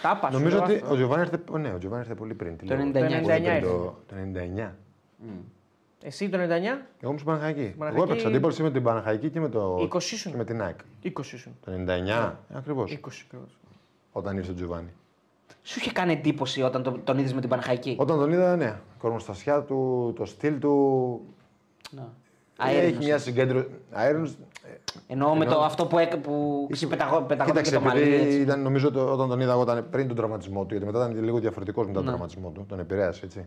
Τάπα. 0.02 0.28
σου 0.32 0.38
Νομίζω 0.38 0.56
λέω 0.56 0.64
ότι 0.66 0.74
αυτό. 0.76 0.92
ο 0.92 0.96
Τζοβάνι 0.96 1.22
ήρθε, 1.22 1.40
ο, 1.52 1.58
ναι, 1.58 1.74
ο 1.74 1.78
Τζοβάνι 1.78 2.02
ήρθε 2.02 2.16
πολύ 2.16 2.34
πριν. 2.34 2.58
Τι 2.58 2.66
Το 2.68 2.76
λέω, 2.76 2.86
99. 2.86 2.92
πολύ 2.92 3.22
Το 3.22 3.28
πριν 3.28 3.52
99 3.58 3.62
Το, 3.62 3.98
το 4.08 4.16
99. 4.16 4.70
Εσύ 6.04 6.30
το 6.30 6.38
99, 6.38 6.42
Εγώ 6.42 6.52
ήμουν 7.04 7.14
στην 7.18 7.26
Παναχαϊκή. 7.26 7.60
Εγώ 7.62 7.76
Παναχαϊκή- 7.78 8.10
έπαιξα 8.10 8.28
αντίπαλο 8.28 8.56
με 8.60 8.72
την 8.72 8.84
Παναχαϊκή 8.84 9.30
και 9.30 9.40
με, 9.40 9.50
το, 9.50 9.76
20 9.94 10.12
ήσουν. 10.12 10.32
και 10.32 10.38
με 10.38 10.44
την 10.44 10.62
ΑΕΚ. 10.62 10.80
20 11.04 11.34
ήσουν. 11.34 11.58
Το 11.66 11.72
99, 11.72 12.34
ακριβώς. 12.54 12.92
20 12.92 13.24
ακριβώς. 13.26 13.58
Όταν 14.12 14.38
ήρθε 14.38 14.52
ο 14.52 14.54
Τζοβάνι. 14.56 14.90
Σου 15.64 15.80
είχε 15.80 15.92
κάνει 15.92 16.14
εντύπωση 16.14 16.62
όταν 16.62 16.84
τον, 16.84 17.04
τον 17.04 17.18
είδες 17.18 17.34
με 17.34 17.40
την 17.40 17.50
Παναχαϊκή; 17.50 17.96
Όταν 18.00 18.18
τον 18.20 18.32
είδα, 18.32 18.56
ναι. 18.56 18.80
Κορμοστασιά 18.98 19.62
του, 19.62 20.14
το 20.18 20.26
στυλ 20.26 20.60
του. 20.60 21.22
Ναι. 21.92 22.02
Έχει 22.66 22.76
Αέρινος. 22.78 23.06
μια 23.06 23.18
συγκέντρωση. 23.18 23.68
Αέρινος, 23.92 24.38
Εννοώ 25.08 25.36
με 25.36 25.44
Εννοώ- 25.44 25.58
το 25.58 25.64
αυτό 25.64 25.86
που, 25.86 25.98
έκα- 25.98 26.18
που 26.18 26.68
ξεπεταγώ- 26.72 27.22
πεταγόταν 27.22 27.64
και 27.64 27.70
Κοίταξε, 27.70 27.72
το 27.74 27.82
μαλλί. 27.82 28.02
επειδή 28.14 28.26
έτσι. 28.26 28.40
ήταν, 28.42 28.62
νομίζω 28.62 28.88
ότι 28.88 28.98
όταν 28.98 29.30
τον 29.30 29.40
είδα 29.40 29.52
εγώ 29.52 29.62
ήταν 29.62 29.88
πριν 29.90 30.08
τον 30.08 30.16
τραυματισμό 30.16 30.62
του, 30.62 30.68
γιατί 30.70 30.86
μετά 30.86 30.98
ήταν 31.00 31.14
και 31.14 31.22
λίγο 31.22 31.40
διαφορετικός 31.40 31.86
μετά 31.86 31.96
τον 31.98 32.04
Ναι. 32.06 32.10
τραυματισμό 32.10 32.50
του. 32.50 32.66
Τον 32.70 32.80
επηρέασε 32.80 33.26
έτσι. 33.26 33.46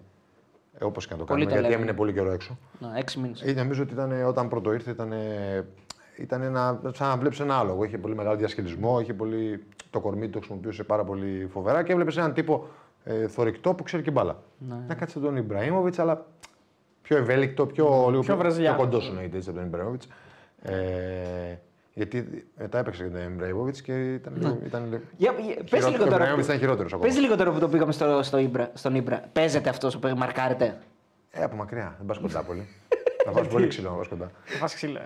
Ε, 0.79 0.85
Όπως 0.85 1.07
και 1.07 1.13
να 1.13 1.19
το 1.19 1.25
Πολύ 1.25 1.41
κάνουμε, 1.47 1.61
το 1.61 1.61
γιατί 1.61 1.63
λέμε. 1.63 1.75
έμεινε 1.75 1.93
πολύ 1.97 2.13
καιρό 2.13 2.31
έξω. 2.31 2.59
Ναι, 2.79 2.89
έξι 2.99 3.19
μήνες. 3.21 3.43
Ε, 3.43 3.53
νομίζω 3.53 3.83
ότι 3.83 3.93
ήταν, 3.93 4.25
όταν 4.27 4.49
πρώτο 4.49 4.73
ήρθε 4.73 4.91
ήταν, 4.91 5.13
ήταν 6.17 6.43
ένα, 6.43 6.81
σαν 6.95 7.09
να 7.09 7.17
βλέπεις 7.17 7.41
ένα 7.41 7.59
άλογο. 7.59 7.85
Είχε 7.85 7.99
πολύ 7.99 8.15
μεγάλο 8.15 8.37
διασχελισμό, 8.37 9.01
είχε 9.01 9.15
πολύ, 9.15 9.65
το 9.91 10.01
κορμί 10.01 10.25
του 10.25 10.31
το 10.31 10.39
χρησιμοποιούσε 10.39 10.85
πάρα 10.85 11.05
πολύ 11.05 11.49
φοβερά 11.53 11.83
και 11.83 11.93
έβλεπες 11.93 12.17
έναν 12.17 12.33
τύπο 12.33 12.67
ε, 13.05 13.29
θορυκτό 13.29 13.75
που 13.75 13.83
ξέρει 13.83 14.03
και 14.03 14.11
μπάλα. 14.11 14.43
Ναι. 14.59 14.75
Να 14.89 14.95
κάτσε 14.95 15.19
τον 15.21 15.37
Ιμπραήμοβιτς, 15.37 15.99
αλλά 15.99 16.27
πιο 17.03 17.17
ευέλικτο, 17.17 17.67
πιο, 17.67 18.07
λίγο 18.11 18.23
πιο, 18.23 18.37
βραζιλιάνος. 18.37 18.79
πιο 18.79 18.87
κοντός 18.89 19.05
σου 19.05 19.11
εννοείται 19.11 19.37
έτσι 19.37 19.49
από 19.49 19.59
τον 19.59 19.67
Ιμπραήμοβιτς. 19.67 20.09
Ε, 20.63 20.73
γιατί 21.95 22.47
μετά 22.59 22.79
έπαιξε 22.79 23.03
και 23.03 23.09
τον 23.09 23.21
Ιμπραήμοβιτς 23.23 23.83
και 23.83 24.13
ήταν 24.13 24.33
λίγο. 24.37 24.59
Ήταν, 24.65 24.85
λίγο- 24.91 25.03
Για, 25.17 25.33
για, 25.39 25.55
πες 25.55 25.65
χειρότερο- 25.65 25.91
λίγο 25.91 26.03
ο 26.03 26.07
τώρα. 26.07 26.15
Ιμπραήμοβιτς 26.15 26.47
ήταν 26.47 26.59
χειρότερος 26.59 26.93
ακόμα. 26.93 27.09
Πες 27.09 27.19
λίγο 27.21 27.37
τώρα 27.37 27.51
που 27.53 27.59
το 27.59 27.69
πήγαμε 27.69 27.93
στο, 27.93 28.23
στο 28.23 28.39
Ήμπρα, 28.39 28.71
στον 28.75 28.95
Ήμπρα. 28.95 29.23
Παίζεται 29.33 29.69
αυτός 29.69 29.99
που 29.99 30.09
μαρκάρεται; 30.17 30.77
Ε, 31.31 31.43
από 31.43 31.57
μακριά, 31.57 31.95
δεν 31.99 32.07
πας 32.07 32.19
κοντά 32.19 32.43
πολύ. 32.43 32.69
Θα 33.25 33.31
πας 33.31 33.47
πολύ 33.47 33.67
ξύλο 33.67 33.91
να 33.91 33.97
πας 33.97 34.09
κοντά. 34.09 34.31
Θα 34.45 34.57
φας 34.59 34.75
ξύλα. 34.75 35.01
ε. 35.01 35.05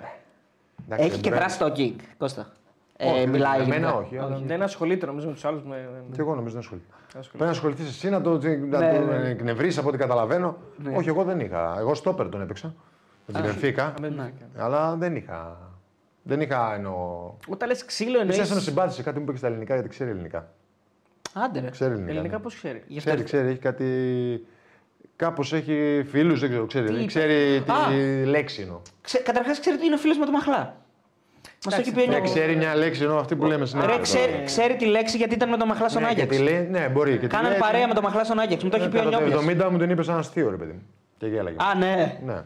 Εντάξει, 0.87 1.07
Έχει 1.07 1.21
και 1.21 1.29
Ιμπρα- 1.29 1.41
δράση 1.41 1.59
το 1.59 1.73
King, 1.77 1.95
Κώστα. 2.19 2.53
Όχι, 3.01 3.17
Ε, 3.17 3.21
δεν- 3.21 3.29
μιλάει 3.31 3.61
εμένα 3.61 3.75
γενικά. 3.75 3.95
όχι. 3.95 4.19
αλλά- 4.19 4.41
Δεν 4.47 4.63
ασχολείται 4.63 5.07
νομίζω 5.07 5.27
με 5.27 5.33
τους 5.33 5.45
άλλους. 5.45 5.63
Με... 5.63 5.89
Και 6.13 6.21
εγώ 6.21 6.35
νομίζω 6.35 6.55
να 6.55 6.61
ασχολείται. 6.61 6.87
ασχολείται. 7.07 7.29
Πρέπει 7.31 7.45
να 7.45 7.51
ασχοληθείς 7.51 7.89
εσύ 7.89 8.09
να 8.11 8.21
το, 8.21 8.31
να 8.39 8.79
Ναι, 8.79 8.99
το 8.99 9.05
ναι, 9.05 9.19
ναι. 9.19 9.29
εκνευρίσει 9.29 9.79
από 9.79 9.89
ό,τι 9.89 9.97
καταλαβαίνω. 9.99 10.57
Όχι, 10.97 11.09
εγώ 11.09 11.25
δεν 11.25 11.41
είχα. 11.41 11.77
Εγώ 11.79 11.95
στόπερ 11.95 12.29
τον 12.29 12.41
έπαιξα. 12.41 12.75
Με 13.27 13.41
την 13.41 13.51
Benfica. 13.51 13.81
Α, 13.81 13.93
με 14.01 14.09
την 14.09 14.17
Ναι. 14.17 14.33
Benfica. 14.39 14.61
Αλλά 14.63 14.97
δεν 14.97 15.17
είχα. 15.17 15.59
Δεν 16.29 16.41
είχα 16.41 16.75
εννοώ. 16.75 17.33
Όταν 17.49 17.69
λες 17.69 17.85
ξύλο 17.85 18.19
εννοείς; 18.21 18.39
Εσύ 18.39 18.55
με 18.55 18.61
συμπάθησε 18.61 19.03
κάτι 19.03 19.17
μου 19.17 19.23
είπε 19.23 19.33
και 19.33 19.39
στα 19.39 19.47
ελληνικά 19.47 19.75
γιατί 19.75 19.89
ξέρει 19.89 20.11
ελληνικά. 20.11 20.49
Άντε 21.33 21.61
ρε. 21.61 21.71
Ξέρει 21.71 21.91
ελληνικά. 21.91 22.11
Ελληνικά 22.13 22.37
ναι. 22.37 22.43
πώς 22.43 22.55
ξέρει; 22.55 22.83
Γι' 22.87 22.99
αυτό 22.99 23.11
Ξέρει, 23.11 23.25
ξέρει, 23.25 23.49
έχει 23.49 23.59
κάτι. 23.59 23.87
Κάπως 25.17 25.53
έχει 25.53 26.05
φίλους, 26.11 26.41
δεν 26.41 26.49
ξέρω, 26.51 26.67
ξέρει. 26.67 26.87
Τι 26.87 26.93
δεν 26.93 27.01
είπε; 27.01 27.09
ξέρει 27.11 27.63
τι 27.67 27.73
Α. 27.73 28.27
λέξη 28.27 28.63
εννοώ. 28.63 28.81
Ξέ, 29.01 29.19
καταρχάς 29.19 29.61
ξέρετε 29.61 29.85
είναι 29.85 29.97
φίλος 29.97 30.19
με 30.19 30.25
τον 30.25 30.35
Μαχλά. 30.35 30.77
Μας 31.65 31.75
το 31.75 31.81
έχει 31.81 31.93
πει 31.93 32.01
ο 32.01 32.05
Ναι, 32.05 32.09
Νιώκος. 32.11 32.31
ξέρει 32.31 32.57
μια 32.57 32.75
λέξη 32.77 33.03
εννοώ 33.03 33.19
αυτή 33.19 33.37
που 33.37 33.45
λέμε 33.45 33.67
συνέχεια. 33.67 33.97
Ρε, 33.97 34.01
ξέρει, 34.03 34.43
ξέρει 34.45 34.77
τη 34.77 34.85
λέξη 34.87 35.17
γιατί 35.17 35.35
ήταν 35.35 35.49
με 35.49 35.57
τον 35.57 35.69
Μαχλά 35.69 35.89
στον 35.89 36.03
Ναι, 36.03 36.09
Άγιαξ. 36.09 36.37
γιατί 36.37 36.51
λέει, 36.53 36.69
ναι, 36.71 36.89
μπορεί. 36.89 37.13
και 37.13 37.19
τη 37.19 37.27
Κάναν 37.27 37.51
λέει- 37.51 37.59
παρέα 37.61 37.89
με 37.89 37.95
τον 37.95 38.03
Μαχλά 38.03 38.25
στον 38.25 38.39
Άγιαξ. 38.39 38.65
Μου 38.65 38.71
το 38.71 38.77
έχει 38.77 38.89
πει 38.89 38.97
ο 38.97 39.03
Κατά 39.05 39.11
το 39.19 39.25
Νιώκος. 39.25 39.45
70 39.47 39.69
μου 39.71 39.79
την 39.79 39.91
είπε 39.91 40.03
σαν 40.03 40.19
αστείο, 40.19 40.51
ρε 40.51 40.57
παιδί 40.57 40.73
μου. 40.73 40.83
Και 41.19 41.27
γέλαγε. 41.27 41.57
Α, 41.73 41.75
ναι. 41.79 42.19
Ναι. 42.25 42.41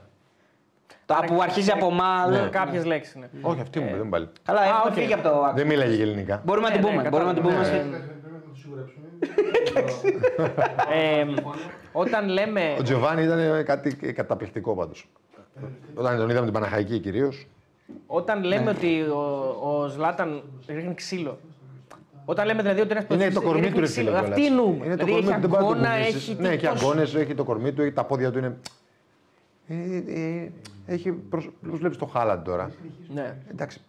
Το 1.20 1.34
που 1.34 1.42
αρχίζει 1.42 1.70
από 1.70 1.90
μα. 1.90 2.26
Ναι. 2.26 2.48
Κάποιες 2.50 2.84
λέξεις. 2.84 3.14
Ναι. 3.14 3.26
Όχι, 3.40 3.60
αυτή 3.60 3.80
μου 3.80 3.86
είπε, 3.88 3.96
δεν 3.96 4.08
πάλι. 4.08 4.28
Καλά, 4.44 4.60
Α, 4.60 4.64
έχουμε 4.64 4.82
οκ. 4.86 4.92
φύγει 4.92 5.12
από 5.12 5.22
το. 5.22 5.52
Δεν 5.54 5.66
μίλαγε 5.66 5.96
και 5.96 6.02
ελληνικά. 6.02 6.42
Μπορούμε 6.44 6.68
να 6.68 6.74
την 6.74 6.82
Ναι, 6.84 6.90
ναι, 6.90 6.96
πούμε. 6.96 7.08
Μπορούμε 7.08 7.28
να 7.28 7.34
την 7.34 7.42
πούμε. 7.42 7.54
κατάλαβα. 7.54 7.80
στη- 7.82 7.90
Ναι. 7.90 7.98
Πρέπει 7.98 8.34
να 8.34 8.40
το 8.40 8.56
σιγουρέψουμε. 8.60 9.06
Ε, 10.92 11.24
όταν 11.92 12.28
λέμε. 12.28 12.76
Ο 12.78 12.82
Τζοβάνι 12.82 13.22
ήταν 13.22 13.64
κάτι 13.64 13.94
καταπληκτικό 13.96 14.74
πάντως. 14.74 15.08
Όταν 15.94 16.16
τον 16.16 16.28
είδαμε 16.30 16.44
την 16.44 16.54
Παναχαϊκή 16.54 16.98
κυρίως. 16.98 17.46
Όταν 18.06 18.44
λέμε 18.44 18.70
ότι 18.70 19.00
ο, 19.00 19.56
ο 19.62 19.86
Ζλάταν 19.88 20.42
ρίχνει 20.66 20.94
ξύλο, 20.94 21.38
Όταν 22.24 22.46
λέμε 22.46 22.62
δηλαδή 22.62 22.80
ότι 22.80 22.90
ένας 22.90 23.04
Είναι 23.10 23.30
το 23.30 23.42
κορμί 23.42 23.70
του 23.70 23.80
ρε 23.80 23.86
φίλε. 23.86 24.10
κιόλας. 24.10 24.28
Αυτή 24.28 24.46
εννοούμε. 24.46 24.84
Είναι 24.86 24.96
το 24.96 25.04
Δηλαδή 25.04 25.12
κορμί 25.12 25.28
έχει 25.28 25.34
του, 25.34 25.40
δεν 25.40 25.50
μπορεί 25.50 25.62
να 25.62 25.68
το 25.68 25.74
αγκώνα, 25.74 25.90
κουνήσεις. 25.96 26.28
έχει. 26.28 26.36
Ναι, 26.40 26.48
έχει 26.48 26.66
τόσο- 26.66 26.84
αγκώνε, 26.86 27.02
έχει 27.02 27.34
το 27.34 27.44
κορμί 27.44 27.72
του, 27.72 27.82
έχει 27.82 27.92
τα 27.92 28.04
πόδια 28.04 28.30
του 28.30 28.38
είναι. 28.38 28.56
Ε, 29.68 29.74
ε, 29.74 30.50
Έχει. 30.86 31.12
Πώ 31.12 31.42
βλέπει 31.60 31.96
το 31.96 32.06
Χάλαντ 32.06 32.44
τώρα. 32.46 32.70
Ναι. 33.14 33.36
Εντάξει. 33.50 33.80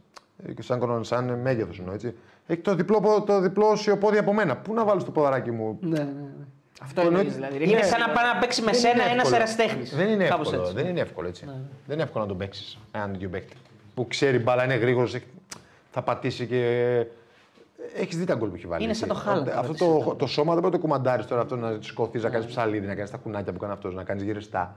ε, 0.58 0.62
Σαν, 0.62 0.80
κορο- 0.80 1.04
σαν 1.04 1.40
μέγεθος 1.40 1.80
εννοώ 1.80 1.94
έτσι. 1.94 2.16
Έχει 2.48 2.62
το 2.62 2.76
διπλό, 2.76 3.00
πο- 3.00 3.22
το 3.22 3.40
διπλό 3.40 3.76
σιωπόδι 3.76 4.18
από 4.18 4.34
μένα. 4.34 4.58
Πού 4.58 4.74
να 4.74 4.84
βάλει 4.86 5.04
το 5.04 5.12
ποδαράκι 5.12 5.52
μου; 5.52 5.78
Ναι, 5.82 5.90
ναι, 5.98 6.04
ναι. 6.04 6.12
Αυτό 6.82 7.02
Το 7.02 7.08
εννοείς 7.08 7.34
εννοεί- 7.34 7.52
δηλαδή. 7.52 7.70
Είναι 7.70 7.80
Ναι, 7.80 7.86
σαν 7.86 8.00
να 8.00 8.10
πάει 8.10 8.26
να 8.34 8.40
παίξει 8.40 8.62
με 8.62 8.72
Δεν 8.72 8.80
σένα 8.80 8.94
είναι 8.94 9.04
ένας 9.04 9.16
εύκολο. 9.16 9.36
εραστέχνη. 9.36 9.84
Δεν 9.84 10.10
είναι 10.10 10.24
εύκολο. 10.24 10.72
Δεν 10.74 10.88
είναι 10.88 11.00
εύκολο 11.00 11.28
έτσι. 11.28 11.46
Δεν 11.86 11.94
είναι 11.96 12.04
εύκολο 12.04 12.24
να 12.24 12.30
τον 12.30 12.38
παίξεις 12.38 12.78
έναν 12.92 13.12
τέτοιο 13.12 13.30
παίκτη. 13.30 13.56
Που 13.96 14.08
ξέρει 14.08 14.40
μπάλα, 14.40 14.64
είναι 14.64 14.76
γρήγορος, 14.76 15.18
θα 15.92 16.02
πατήσει 16.02 16.48
και. 16.48 17.06
Έχεις 17.96 18.18
δει 18.18 18.26
τα 18.26 18.36
γκολ 18.36 18.50
που 18.50 18.56
έχει 18.56 18.68
βάλει. 18.68 18.84
Είναι 18.84 18.92
έτσι. 18.92 19.06
σαν 19.08 19.16
το 19.16 19.24
Haaland, 19.28 19.54
Αυτό 19.58 19.74
το, 20.04 20.16
το 20.16 20.28
σώμα 20.28 20.52
δεν 20.54 20.62
μπορεί 20.62 20.74
να 20.74 20.80
το 20.82 20.88
κουμαντάρεις 20.88 21.26
τώρα 21.26 21.42
αυτό 21.42 21.56
να 21.56 21.78
σηκωθείς, 21.80 22.24
να 22.24 22.30
κάνεις 22.30 22.48
ψαλίδι, 22.48 22.88
να 22.88 22.96
κάνεις 22.96 23.12
τα 23.12 23.18
κουνάκια 23.18 23.54
που 23.54 23.60
κάνεις 23.60 23.76
αυτός, 23.76 23.94
να 23.96 24.04
κάνεις 24.04 24.24
γυριστά. 24.24 24.76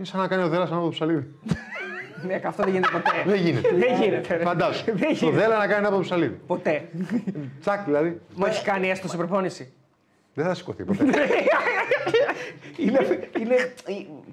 Είναι 0.00 0.08
σαν 0.08 0.20
να 0.20 0.28
κάνει 0.28 0.42
ο 0.42 0.48
Δέλλα 0.48 0.64
ανάποδο 0.64 0.88
ψαλίδι. 0.88 1.26
Ναι, 2.26 2.40
αυτό 2.44 2.62
δεν 2.62 2.72
γίνεται 2.72 2.88
ποτέ. 2.92 3.10
δεν 3.26 3.40
γίνεται. 3.40 3.68
Δεν 3.74 4.02
γίνεται. 4.02 4.36
ρε. 4.36 4.42
Φαντάσου. 4.44 4.84
Δεν 4.84 4.96
Το 4.98 5.06
γίνεται. 5.12 5.36
Δέλλα 5.36 5.56
να 5.58 5.66
κάνει 5.66 5.74
ανάποδο 5.74 6.02
ψαλίδι. 6.02 6.40
Ποτέ. 6.46 6.88
Τσακ 7.60 7.84
δηλαδή. 7.84 8.20
Μου 8.34 8.44
έχει 8.46 8.64
κάνει 8.64 8.90
έστω 8.90 9.08
σε 9.08 9.16
προπόνηση. 9.16 9.72
Δεν 10.34 10.44
θα 10.44 10.54
σηκωθεί 10.54 10.84
ποτέ. 10.84 11.04
είναι, 12.76 12.98
είναι, 13.40 13.72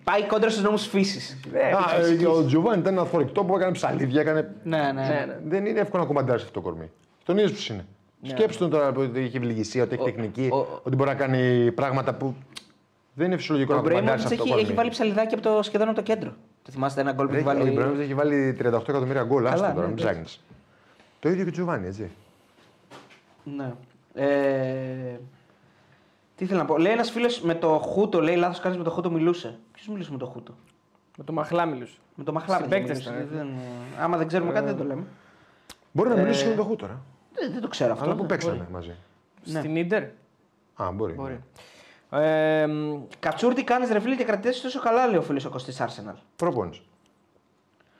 πάει 0.04 0.24
κόντρα 0.24 0.50
στους 0.50 0.64
νόμους 0.64 0.86
φύσης. 0.88 1.38
Α, 1.56 1.96
ε, 2.22 2.26
Ο 2.28 2.46
Τζοβάνι 2.46 2.80
ήταν 2.82 2.94
ένα 2.94 3.06
θορυκτό 3.06 3.44
που 3.44 3.56
έκανε 3.56 3.72
ψαλίδια, 3.72 4.22
έκανε 4.22 4.54
Ναι, 4.64 4.78
ναι. 4.78 4.92
Ναι, 4.92 5.26
ναι. 5.28 5.38
Δεν 5.48 5.66
είναι 5.66 5.80
εύκολο 5.80 6.02
να 6.02 6.08
κουμαντάρεις 6.08 6.42
αυτό 6.44 6.54
το 6.54 6.62
κορμί. 6.62 6.92
Τον 7.26 7.38
είδε 7.38 7.50
πώ 7.50 7.74
είναι. 7.74 7.86
Σκέψτε 8.22 8.60
τον 8.68 8.70
τώρα 8.70 8.88
ότι 8.96 9.20
έχει 9.20 9.38
ευληγησία, 9.38 9.84
ότι 9.84 9.94
έχει 9.96 10.04
τεχνική, 10.04 10.50
ο- 10.52 10.80
ότι 10.84 10.96
μπορεί 10.96 11.10
να 11.10 11.16
κάνει 11.16 11.72
πράγματα 11.72 12.14
που 12.14 12.36
δεν 13.18 13.26
είναι 13.28 13.38
φυσιολογικό 13.38 13.74
Ο 13.74 13.76
να 13.76 13.82
κουμαντάρει 13.82 14.06
Μπρέιμοντ 14.06 14.26
αυτό 14.26 14.36
το 14.38 14.44
έχει, 14.44 14.52
κορμί. 14.52 14.64
έχει 14.68 14.74
βάλει 14.74 14.90
ψαλιδάκι 14.90 15.34
από 15.34 15.44
το, 15.44 15.62
σχεδόν 15.64 15.88
από 15.88 15.96
το 15.96 16.02
κέντρο. 16.04 16.34
Το 16.64 16.72
θυμάστε 16.72 17.02
ένα 17.02 17.12
γκολ 17.12 17.28
που 17.28 17.34
έχει 17.34 17.42
Έχει- 17.48 17.50
Ο 17.50 17.58
βάλει. 17.60 17.70
Ιμπραήμοβιτ 17.72 18.02
έχει 18.04 18.14
βάλει 18.14 18.54
38 18.60 18.90
εκατομμύρια 18.90 19.24
γκολ. 19.24 19.48
Άστο 19.48 19.62
Καλά, 19.62 19.74
τώρα, 19.74 19.88
ναι, 19.88 19.94
μην 19.94 20.02
εντάξει. 20.02 20.22
ψάχνεις. 20.24 20.44
Το 21.20 21.30
ίδιο 21.30 21.44
και 21.44 21.50
ο 21.50 21.52
Τζοβάνι, 21.52 21.88
έτσι. 21.88 22.10
Ναι. 23.44 23.74
Ε, 24.14 25.20
τι 26.36 26.44
ήθελα 26.44 26.60
να 26.60 26.66
πω; 26.66 26.78
Λέει 26.78 26.92
ένας 26.92 27.12
φίλος 27.12 27.42
με 27.42 27.56
το 27.56 27.68
Χούτο, 27.68 28.22
λέει 28.22 28.36
λάθος 28.36 28.60
κάνεις 28.60 28.78
με 28.78 28.84
το 28.84 28.90
Χούτο 28.90 29.12
μιλούσε. 29.12 29.60
Ποιος 29.74 29.88
μιλούσε 29.88 30.12
με 30.12 30.18
το 30.18 30.26
Χούτο; 30.26 30.54
Με 31.18 31.24
το 31.24 31.34
μαχλά 31.34 31.66
μιλούσε. 31.66 31.98
Με 32.16 32.24
το 32.24 32.34
Μαχλάβη. 32.34 32.64
Συμπαίκτες 32.64 33.04
δεν 33.04 33.14
μιλούσε. 33.14 33.34
ήταν, 33.36 33.48
Δεν- 33.48 34.04
Άμα 34.04 34.18
δεν 34.18 34.28
ξέρουμε 34.28 34.52
κάτι, 34.52 34.66
δεν 34.66 34.78
το 34.78 34.84
λέμε. 34.84 35.04
Μπορεί 35.92 36.10
να 36.10 36.16
Ε, 36.16 36.22
μιλήσει 36.22 36.44
και 36.44 36.50
με 36.50 36.56
τον 36.56 36.66
Χου 36.66 36.76
τώρα. 36.76 37.02
Δεν, 37.34 37.52
δεν 37.52 37.62
το 37.62 37.68
ξέρω 37.68 37.92
αυτό. 37.92 38.04
Αλλά 38.04 38.14
που 38.14 38.20
δεν 38.20 38.28
παίξανε 38.28 38.56
μπορεί. 38.58 38.68
μαζί. 38.72 38.96
Ναι. 39.46 39.60
Στην 39.60 39.76
Ιντερ; 39.76 40.04
Α, 40.76 40.92
μπορεί. 40.94 41.14
Μπορεί. 41.14 41.44
Ε, 42.10 42.66
μ, 42.68 43.02
Κατσούρ, 43.20 43.54
τι 43.54 43.64
κάνεις 43.64 43.90
ρε 43.90 44.00
φίλε 44.00 44.16
και 44.16 44.24
κρατήσεις 44.24 44.62
τόσο 44.62 44.80
καλά, 44.80 45.08
λέει 45.08 45.18
ο 45.18 45.22
φίλος 45.22 45.46
ο 45.46 45.50
Κωστής 45.50 45.82
Arsenal. 45.82 46.16
Προπόνηση. 46.36 46.82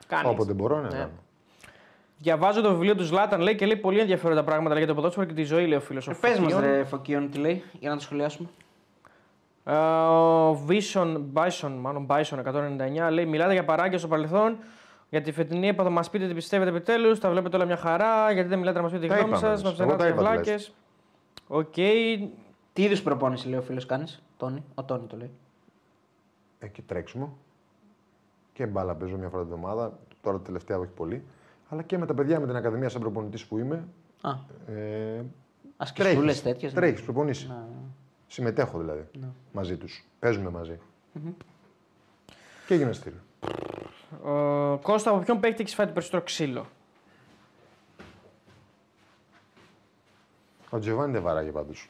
κάνεις. 0.08 0.32
Όποτε 0.32 0.54
μπορώ, 0.54 0.76
ναι. 0.76 0.88
Ναι. 0.88 0.98
ναι. 0.98 1.10
Διαβάζω 2.18 2.62
το 2.62 2.70
βιβλίο 2.70 2.96
του 2.96 3.04
Ζλάταν, 3.04 3.42
λέει 3.42 3.56
και 3.56 3.66
λέει 3.66 3.78
πολύ 3.78 4.00
ενδιαφέροντα 4.00 4.44
πράγματα 4.44 4.70
λέει, 4.70 4.84
για 4.84 4.88
το 4.88 5.00
ποδόσφαιρο 5.00 5.26
και 5.26 5.34
τη 5.34 5.44
ζωή, 5.44 5.68
λέει 5.68 5.78
ο 5.78 5.82
φίλος. 5.82 6.10
Πες 6.22 6.40
μας, 6.40 6.60
ρε 6.60 6.84
Φωκίων, 6.84 7.32
τι 7.32 7.38
λέει, 7.38 7.64
για 7.80 7.90
να 7.90 7.96
το 7.96 8.02
σχολιάσουμε. 8.02 8.50
Ε, 9.64 9.76
Ο 9.76 10.66
Vision, 10.68 11.22
Bison, 11.34 11.72
μάλλον 11.80 12.08
Bison 12.10 12.38
199, 13.08 13.12
λέει: 13.12 13.26
Μιλάτε 13.26 13.54
για 13.54 13.66
παράγκε 13.66 13.98
στο 13.98 14.08
παρελθόν. 14.08 14.58
Για 15.10 15.22
τη 15.22 15.32
φετινή 15.32 15.68
έπαθα, 15.68 15.90
μας 15.90 16.10
πείτε 16.10 16.28
τι 16.28 16.34
πιστεύετε 16.34 16.70
επιτέλους. 16.70 17.20
Τα 17.20 17.30
βλέπετε 17.30 17.56
όλα 17.56 17.66
μια 17.66 17.78
χαρά. 17.78 18.32
Γιατί 18.32 18.50
δεν 18.50 18.60
μιλάτε 18.60 18.78
να 18.78 18.84
μας 18.84 18.92
πείτε 18.92 19.04
τη 19.04 19.10
Τα 19.10 19.20
γνώμη 19.20 19.38
είπαμε, 19.38 19.56
σας. 19.56 19.64
Μα 19.64 19.70
εγώ 19.70 19.90
τα 19.90 19.96
ψάχνετε 19.96 20.22
είπα 20.22 20.32
βλάκες. 20.32 20.74
Οκ. 21.48 21.76
Τι 22.78 22.84
είδους 22.84 23.02
προπόνηση 23.02 23.48
λέει 23.48 23.60
ο 23.60 23.62
φίλος 23.62 23.86
κάνεις, 23.86 24.22
Τόνι. 24.38 24.64
Ο 24.76 24.84
Τόνι 24.84 25.08
το 25.08 25.18
λέει. 25.18 25.32
Έχει 26.60 26.82
τρέξιμο. 26.82 27.38
Και 28.54 28.66
μπάλα 28.66 28.96
παίζω 28.96 29.18
μια 29.18 29.30
φορά 29.30 29.44
την 29.44 29.52
εβδομάδα. 29.54 30.00
Τώρα 30.22 30.40
τελευταία 30.40 30.78
όχι 30.78 30.92
πολύ. 30.92 31.24
Αλλά 31.70 31.82
και 31.84 31.98
με 31.98 32.06
τα 32.06 32.14
παιδιά 32.14 32.40
με 32.40 32.46
την 32.48 32.56
Ακαδημία 32.56 32.90
σαν 32.90 33.02
προπονητής 33.02 33.46
που 33.46 33.58
είμαι. 33.58 33.88
Α, 34.22 34.32
Ε, 34.74 35.26
ασκησούλες 35.78 36.42
τέτοιες. 36.42 36.74
Τρέχεις, 36.74 37.02
προπονήσεις. 37.02 37.52
Συμμετέχω 38.28 38.78
δηλαδή 38.80 39.06
μαζί 39.52 39.78
τους. 39.78 40.06
Παίζουμε 40.20 40.50
μαζί. 40.50 40.80
Και 42.68 42.76
γυμναστήριο. 42.76 43.20
Ε, 44.26 44.78
Κώστα, 44.82 45.10
από 45.12 45.20
ποιον 45.20 45.40
παίκτη 45.40 45.62
έχεις 45.62 45.76
φάει 45.76 45.86
το 45.88 45.94
περισσότερο 45.94 46.24
ξύλο; 46.24 46.66
Ο 50.70 50.80
Τζιοβάνι 50.80 51.12
δεν 51.12 51.22
βαράγει 51.22 51.52
πάντως. 51.52 51.90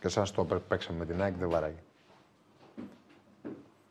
Και 0.00 0.08
σαν 0.08 0.26
στο 0.26 0.44
παίξαμε 0.44 0.98
με 0.98 1.06
την 1.06 1.22
ΑΕΚ 1.22 1.36
δεν 1.36 1.50
βαράγει. 1.50 1.78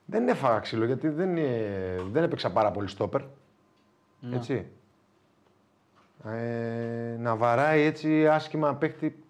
Δεν 0.06 0.28
έφαγα 0.28 0.60
ξύλο 0.60 0.86
γιατί 0.86 1.10
δεν, 1.10 1.38
ε, 1.38 1.96
δεν 2.12 2.24
έπαιξα 2.24 2.52
πάρα 2.52 2.72
πολύ 2.72 2.88
στόπερ. 2.88 3.22
Έτσι. 4.34 4.68
Ε, 6.26 7.16
να 7.20 7.36
βαράει 7.36 7.82
έτσι 7.82 8.28
άσχημα 8.28 8.76
παίχτη. 8.76 9.24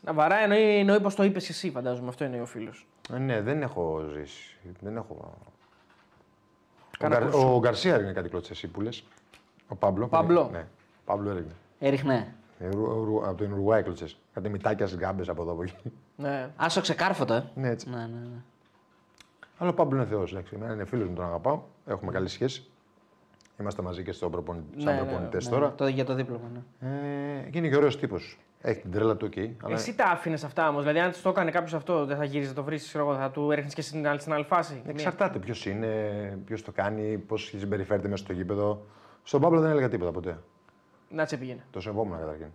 Να 0.00 0.12
βαράει 0.12 0.42
εννοεί, 0.42 0.78
εννοεί 0.78 1.00
πως 1.00 1.14
το 1.14 1.22
είπες 1.22 1.48
εσύ, 1.48 1.70
φαντάζομαι. 1.70 2.08
Αυτό 2.08 2.24
εννοεί 2.24 2.40
ο 2.40 2.46
φίλος. 2.46 2.86
Ε, 3.12 3.18
ναι, 3.18 3.40
δεν 3.40 3.62
έχω 3.62 4.04
ζήσει. 4.12 4.56
Δεν 4.80 4.96
έχω... 4.96 5.14
Ο, 5.14 6.96
Κάνα 6.98 7.18
Γκαρ... 7.18 7.30
κουρσού. 7.30 7.54
ο 7.54 7.58
Γκαρσία 7.58 7.94
έριχνε 7.94 8.12
κάτι 8.12 8.28
κλωτσές 8.28 8.56
εσύ 8.56 8.68
που 8.68 8.80
λες. 8.80 9.04
Ο 9.68 9.74
Πάμπλο. 9.74 10.08
Πάμπλο. 10.08 10.48
Ναι, 10.52 10.66
Πάμπλο 11.04 11.30
έριχνε. 11.30 11.52
Έριχνε. 11.78 12.34
Ε, 12.58 12.68
Ρου- 12.68 13.04
Ρου- 13.04 13.26
από 13.26 13.34
την 13.34 13.52
Ουρουάη 13.52 13.82
κλωτσέ. 13.82 14.06
Κάτι 14.32 14.48
μητάκια 14.48 14.88
γκάμπε 14.94 15.24
από 15.28 15.42
εδώ 15.42 15.52
από 15.52 15.62
εκεί. 15.62 15.92
Ναι. 16.16 16.50
Άσο 16.56 16.80
ξεκάρφωτο, 16.80 17.34
ε. 17.34 17.50
ναι, 17.54 17.68
έτσι. 17.68 17.90
Ναι, 17.90 17.96
ναι, 17.96 18.04
ναι. 18.06 18.42
Αλλά 19.58 19.70
ο 19.70 19.74
Πάμπλο 19.74 19.98
είναι 19.98 20.06
θεός. 20.06 20.36
Εμένα 20.52 20.72
είναι 20.72 20.84
φίλος 20.84 21.08
μου, 21.08 21.14
τον 21.14 21.24
αγαπάω. 21.24 21.62
Έχουμε 21.86 22.12
καλή 22.12 22.28
σχέση. 22.28 22.66
Είμαστε 23.60 23.82
μαζί 23.82 24.02
και 24.02 24.12
στο 24.12 24.30
προπονη... 24.30 24.62
Ναι, 24.74 24.82
σαν 24.82 24.94
ναι, 24.94 25.00
προπονητές 25.00 25.44
Ναι, 25.44 25.50
τώρα. 25.50 25.74
το, 25.74 25.86
για 25.86 26.04
το 26.04 26.14
δίπλωμα, 26.14 26.50
ναι. 26.52 26.88
Ε, 27.46 27.50
και 27.50 27.58
είναι 27.58 27.68
και 27.68 27.76
ωραίος 27.76 27.98
τύπος. 27.98 28.38
Έχει 28.60 28.80
την 28.80 28.90
τρέλα 28.90 29.16
του 29.16 29.24
εκεί. 29.24 29.56
Αλλά... 29.62 29.74
Εσύ 29.74 29.94
τα 29.94 30.04
άφηνες 30.04 30.44
αυτά 30.44 30.68
όμως; 30.68 30.80
Δηλαδή, 30.82 31.00
αν 31.00 31.10
τη 31.10 31.20
το 31.20 31.28
έκανε 31.28 31.50
κάποιος 31.50 31.74
αυτό, 31.74 32.04
δεν 32.04 32.16
θα 32.16 32.24
γύριζε 32.24 32.48
να 32.48 32.54
το 32.54 32.62
βρεις, 32.62 32.90
θα 32.90 33.30
του 33.32 33.50
έριχνες 33.50 33.74
και 33.74 33.82
στην 33.82 34.08
άλλη, 34.08 34.20
στην 34.20 34.32
άλλη 34.32 34.44
φάση; 34.44 34.82
Εξαρτάται 34.86 35.38
ποιος 35.38 35.66
είναι, 35.66 35.88
ποιος 36.44 36.62
το 36.62 36.72
κάνει, 36.72 37.18
πώς 37.18 37.42
συμπεριφέρεται 37.58 38.08
μέσα 38.08 38.24
στο 38.24 38.32
γήπεδο. 38.32 38.86
Στον 39.22 39.40
Πάμπλο 39.40 39.60
δεν 39.60 39.70
έλεγα 39.70 39.88
τίποτα 39.88 40.10
ποτέ. 40.10 40.38
Να 41.14 41.24
τσε 41.24 41.36
πήγαινε. 41.36 41.60
Το 41.70 41.80
σεβόμουν 41.80 42.18
καταρχήν. 42.18 42.46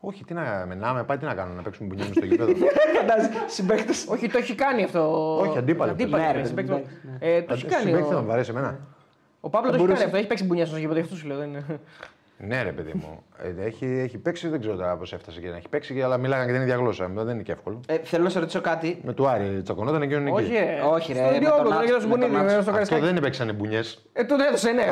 Όχι, 0.00 0.24
τι 0.24 0.34
να 0.34 0.64
με 0.68 0.74
να 0.74 0.92
με 0.92 1.04
πάει, 1.04 1.16
τι 1.18 1.24
να 1.24 1.34
κάνω, 1.34 1.54
να 1.54 1.62
παίξουμε 1.62 1.88
μπουνιά 1.88 2.04
στο 2.04 2.24
γήπεδο. 2.24 2.52
Φαντάζει, 2.96 3.28
συμπαίκτες. 3.46 4.06
Όχι, 4.08 4.28
το 4.28 4.38
έχει 4.38 4.54
κάνει 4.54 4.82
αυτό. 4.84 5.36
Όχι, 5.40 5.58
αντίπαλο. 5.58 5.90
αντίπαλο 5.90 6.22
Ναι, 6.24 6.32
ρε, 6.32 6.44
συμπαίκτη. 6.44 6.72
εντάξει, 6.72 6.90
ναι. 7.20 7.26
Ε, 7.36 7.42
το 7.42 7.52
έχει 7.54 7.64
κάνει. 7.66 7.84
Συμπαίκτη 7.84 8.08
θα 8.08 8.16
Ο, 8.16 8.20
με 8.20 8.26
βαρέσει 8.26 8.50
εμένα. 8.50 8.78
ο 9.40 9.50
Παύλος 9.50 9.70
το 9.70 9.76
έχει 9.76 9.84
μπορούσε- 9.86 9.94
κάνει 9.94 10.04
αυτό. 10.04 10.16
Έχει 10.16 10.26
παίξει 10.26 10.44
μπουνιά 10.44 10.66
στο 10.66 10.76
γήπεδο, 10.76 10.94
γι' 10.98 11.04
αυτό 11.04 11.16
σου 11.16 11.26
λέω. 11.26 11.38
Δεν 12.38 12.46
είναι. 12.46 12.56
Ναι, 12.56 12.62
ρε 12.62 12.70
παιδί 12.72 12.92
μου. 12.94 13.22
Ε, 13.42 13.64
έχει, 13.66 14.00
έχει 14.04 14.18
παίξει, 14.18 14.48
δεν 14.48 14.60
ξέρω 14.60 14.76
τώρα 14.76 14.96
πώς 14.96 15.12
έφτασε 15.12 15.40
και 15.40 15.48
να 15.48 15.56
έχει 15.56 15.68
παίξει, 15.68 16.02
αλλά 16.02 16.16
μιλάγανε 16.16 16.46
και 16.46 16.52
την 16.52 16.62
ίδια 16.62 16.74
γλώσσα. 16.76 17.10
Δεν 17.14 17.28
είναι 17.28 17.42
και 17.42 17.52
εύκολο. 17.52 17.80
Ε, 17.88 17.96
θέλω 18.02 18.24
να 18.24 18.30
σε 18.30 18.38
ρωτήσω 18.38 18.60
κάτι. 18.60 19.00
Με 19.04 19.12
του 19.12 19.28
Άρη 19.28 19.60
τσακωνόταν 19.64 20.02
εκείνον 20.02 20.26
εκεί. 20.26 20.36
Όχι, 20.36 20.52
ρε. 20.52 20.80
Όχι, 20.94 21.12
ρε, 21.12 21.18
Στον 21.18 21.32
με 21.32 21.38
Διόγκο, 21.38 21.56
τον 21.56 21.64
τον 21.64 21.72
Άτς- 21.72 21.90
έδωσε 21.90 22.06
με 22.06 22.16
τον 22.18 22.28
μπουνίδι, 22.30 22.36
Άτς. 22.44 22.50
στο 22.50 22.58
Αυτό 22.58 22.70
Καραϊσκάκι. 22.70 23.04
δεν 23.04 23.16
έπαιξανε 23.16 23.52
μπουνιές. 23.52 24.04
Ε, 24.12 24.24
τον 24.24 24.40
έδωσε, 24.40 24.70
ναι. 24.70 24.84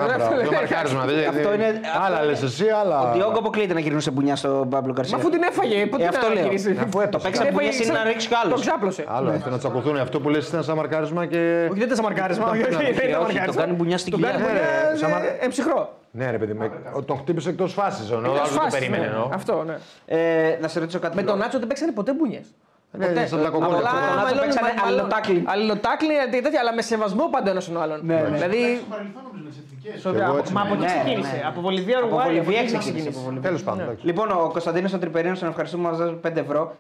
Το 0.45 0.53
μαρκάρισμα. 0.53 1.05
δεν- 1.05 1.29
Αυτό 1.29 1.49
δεν- 1.49 1.61
είναι- 1.61 1.81
Άλλα 2.07 2.25
λες 2.25 2.43
εσύ, 2.43 2.67
άλλα. 2.69 3.11
Ο 3.11 3.13
Διόγκο 3.15 3.39
αποκλείεται 3.39 3.75
να 3.75 3.81
γυρνούσε 3.81 4.11
μπουνιά 4.11 4.37
στον 4.37 4.69
Παύλο 4.69 4.93
Γκαρσία. 4.93 5.17
Μα 5.17 5.23
αφού 5.23 5.31
την 5.31 5.43
έφαγε, 5.43 5.87
πότε 5.87 6.05
Ε, 6.05 6.09
την 6.09 6.17
αυτό 6.19 6.33
λέω. 6.35 6.43
γυρίσει. 6.45 6.71
Αφού 6.81 6.91
Το 6.91 7.01
έπαιξε. 7.01 7.27
παίξα 7.27 7.43
Την 7.43 7.53
μπουνιά 7.53 7.69
έφαγε, 7.69 7.85
είναι 7.85 7.93
να 7.93 7.99
ξα- 7.99 8.09
ρίξει 8.11 8.29
κι 8.29 8.35
άλλος. 8.45 8.55
Το 8.61 8.67
ξάπλωσε. 8.67 9.05
Άλλο 9.09 9.31
αυτό 9.31 9.51
να 9.51 9.59
τσακωθούν. 9.59 9.97
Αυτό 9.97 10.21
που 10.21 10.29
λες 10.29 10.49
ήταν 10.49 10.63
σαν 10.65 10.77
μαρκάρισμα 10.77 11.27
και. 11.27 11.67
Όχι, 11.71 11.79
δεν 11.79 11.87
ήταν 11.89 11.97
σαν 11.97 12.05
μαρκάρισμα. 12.05 12.47
Όχι, 12.53 12.63
όχι, 12.63 12.75
όχι, 12.75 12.93
δεν 12.93 13.09
ήταν 13.09 13.23
όχι, 13.23 13.33
μαρκάρισμα. 13.33 13.53
το 13.55 13.59
κάνει 13.61 13.73
μπουνιά 13.73 13.99
στην 13.99 14.13
Τον 14.13 14.21
κάνει 14.21 14.37
κοιλιά. 14.37 14.51
μπουνιά, 14.93 15.89
Ναι, 16.17 16.31
ρε, 16.31 16.39
σαν 16.39 16.49
ε, 16.51 16.55
μαρ- 16.55 16.67
ε, 16.67 16.69
ψυχρό. 16.69 16.81
Ναι, 16.83 16.91
ρε 16.91 16.93
παιδί, 16.93 16.95
με... 16.95 17.03
τον 17.03 17.17
χτύπησε 17.19 17.49
εκτός 17.49 17.73
φάσης. 17.73 18.11
Ο 18.11 18.17
άλλο 18.17 18.27
Εκτός 18.33 18.49
δεν 18.49 18.57
το 18.59 18.63
φάσης, 18.65 18.79
περίμενε. 18.79 19.03
ναι. 19.07 19.11
εννοώ. 19.13 19.29
Αυτό, 19.33 19.65
ναι. 19.67 19.77
Ε, 20.07 20.59
να 20.61 20.69
σε 20.69 20.79
ρωτήσω 20.81 20.99
κάτι. 20.99 21.17
Με 21.17 21.23
τον 21.23 21.39
Νάτσο 21.39 21.59
δεν 21.59 21.69
παίξανε 21.69 21.93
ποτέ 21.93 22.13
μπουνιές; 22.13 22.47
Ναι, 22.91 23.27
στον 23.27 23.41
Λακοκόκο. 23.41 23.75
Απλά- 23.75 23.89
αυτό. 23.91 24.07
τον 24.09 24.17
Νάτσο 24.25 24.41
παίξανε 24.41 24.69
αλληλοτάκλι. 24.87 25.43
Αλληλοτάκλι, 25.47 26.15
ε, 26.37 26.41
τέτοια, 26.41 26.61
αλλά 26.61 26.75
με 26.75 26.83
σεβασμό 26.83 27.29
πάντα 27.31 27.51
ένας 27.51 27.65
τον 27.67 27.83
άλλον. 27.83 28.01
Ναι, 28.03 28.15
ναι. 28.15 28.21
Δηλαδή, 28.29 28.61
Στο 28.77 28.87
παρελθόν 28.91 29.23
νομίζω 29.27 29.45
με 29.45 29.51
τις 29.51 29.59
εθνικές. 29.65 30.01
στο- 30.01 30.11
Και 30.11 30.17
εγώ 30.21 30.31
από- 30.31 30.39
έτσι 30.39 30.53
μα 30.53 30.61
από 30.61 30.75
είμαι. 30.75 30.85
εκεί 30.85 30.95
Ναι, 30.95 31.01
ξεκίνησε. 31.03 31.37
ναι. 31.37 31.43
Από 31.47 31.61
Βολιβία, 31.61 31.97
Από 31.99 32.07
Ουρουγουάη. 32.07 32.27
Βολιβία 32.29 32.61
εκεί 32.61 32.79
ξεκίνησε. 32.79 33.09
από 33.09 33.19
Βολιβία. 33.21 33.43
Τέλος 33.49 33.63
πάντων. 33.63 33.81
εντάξει. 33.81 34.07
Λοιπόν, 34.07 34.31
ο 34.31 34.49
Κωνσταντίνος 34.53 34.93
ο 34.93 34.99
Τριπερίων, 34.99 35.39
τον 35.39 35.49
ευχαριστούμε 35.49 35.83
που 35.83 35.89
μας 35.89 35.99
δώσει 35.99 36.15
5 36.23 36.41
ευρώ. 36.41 36.73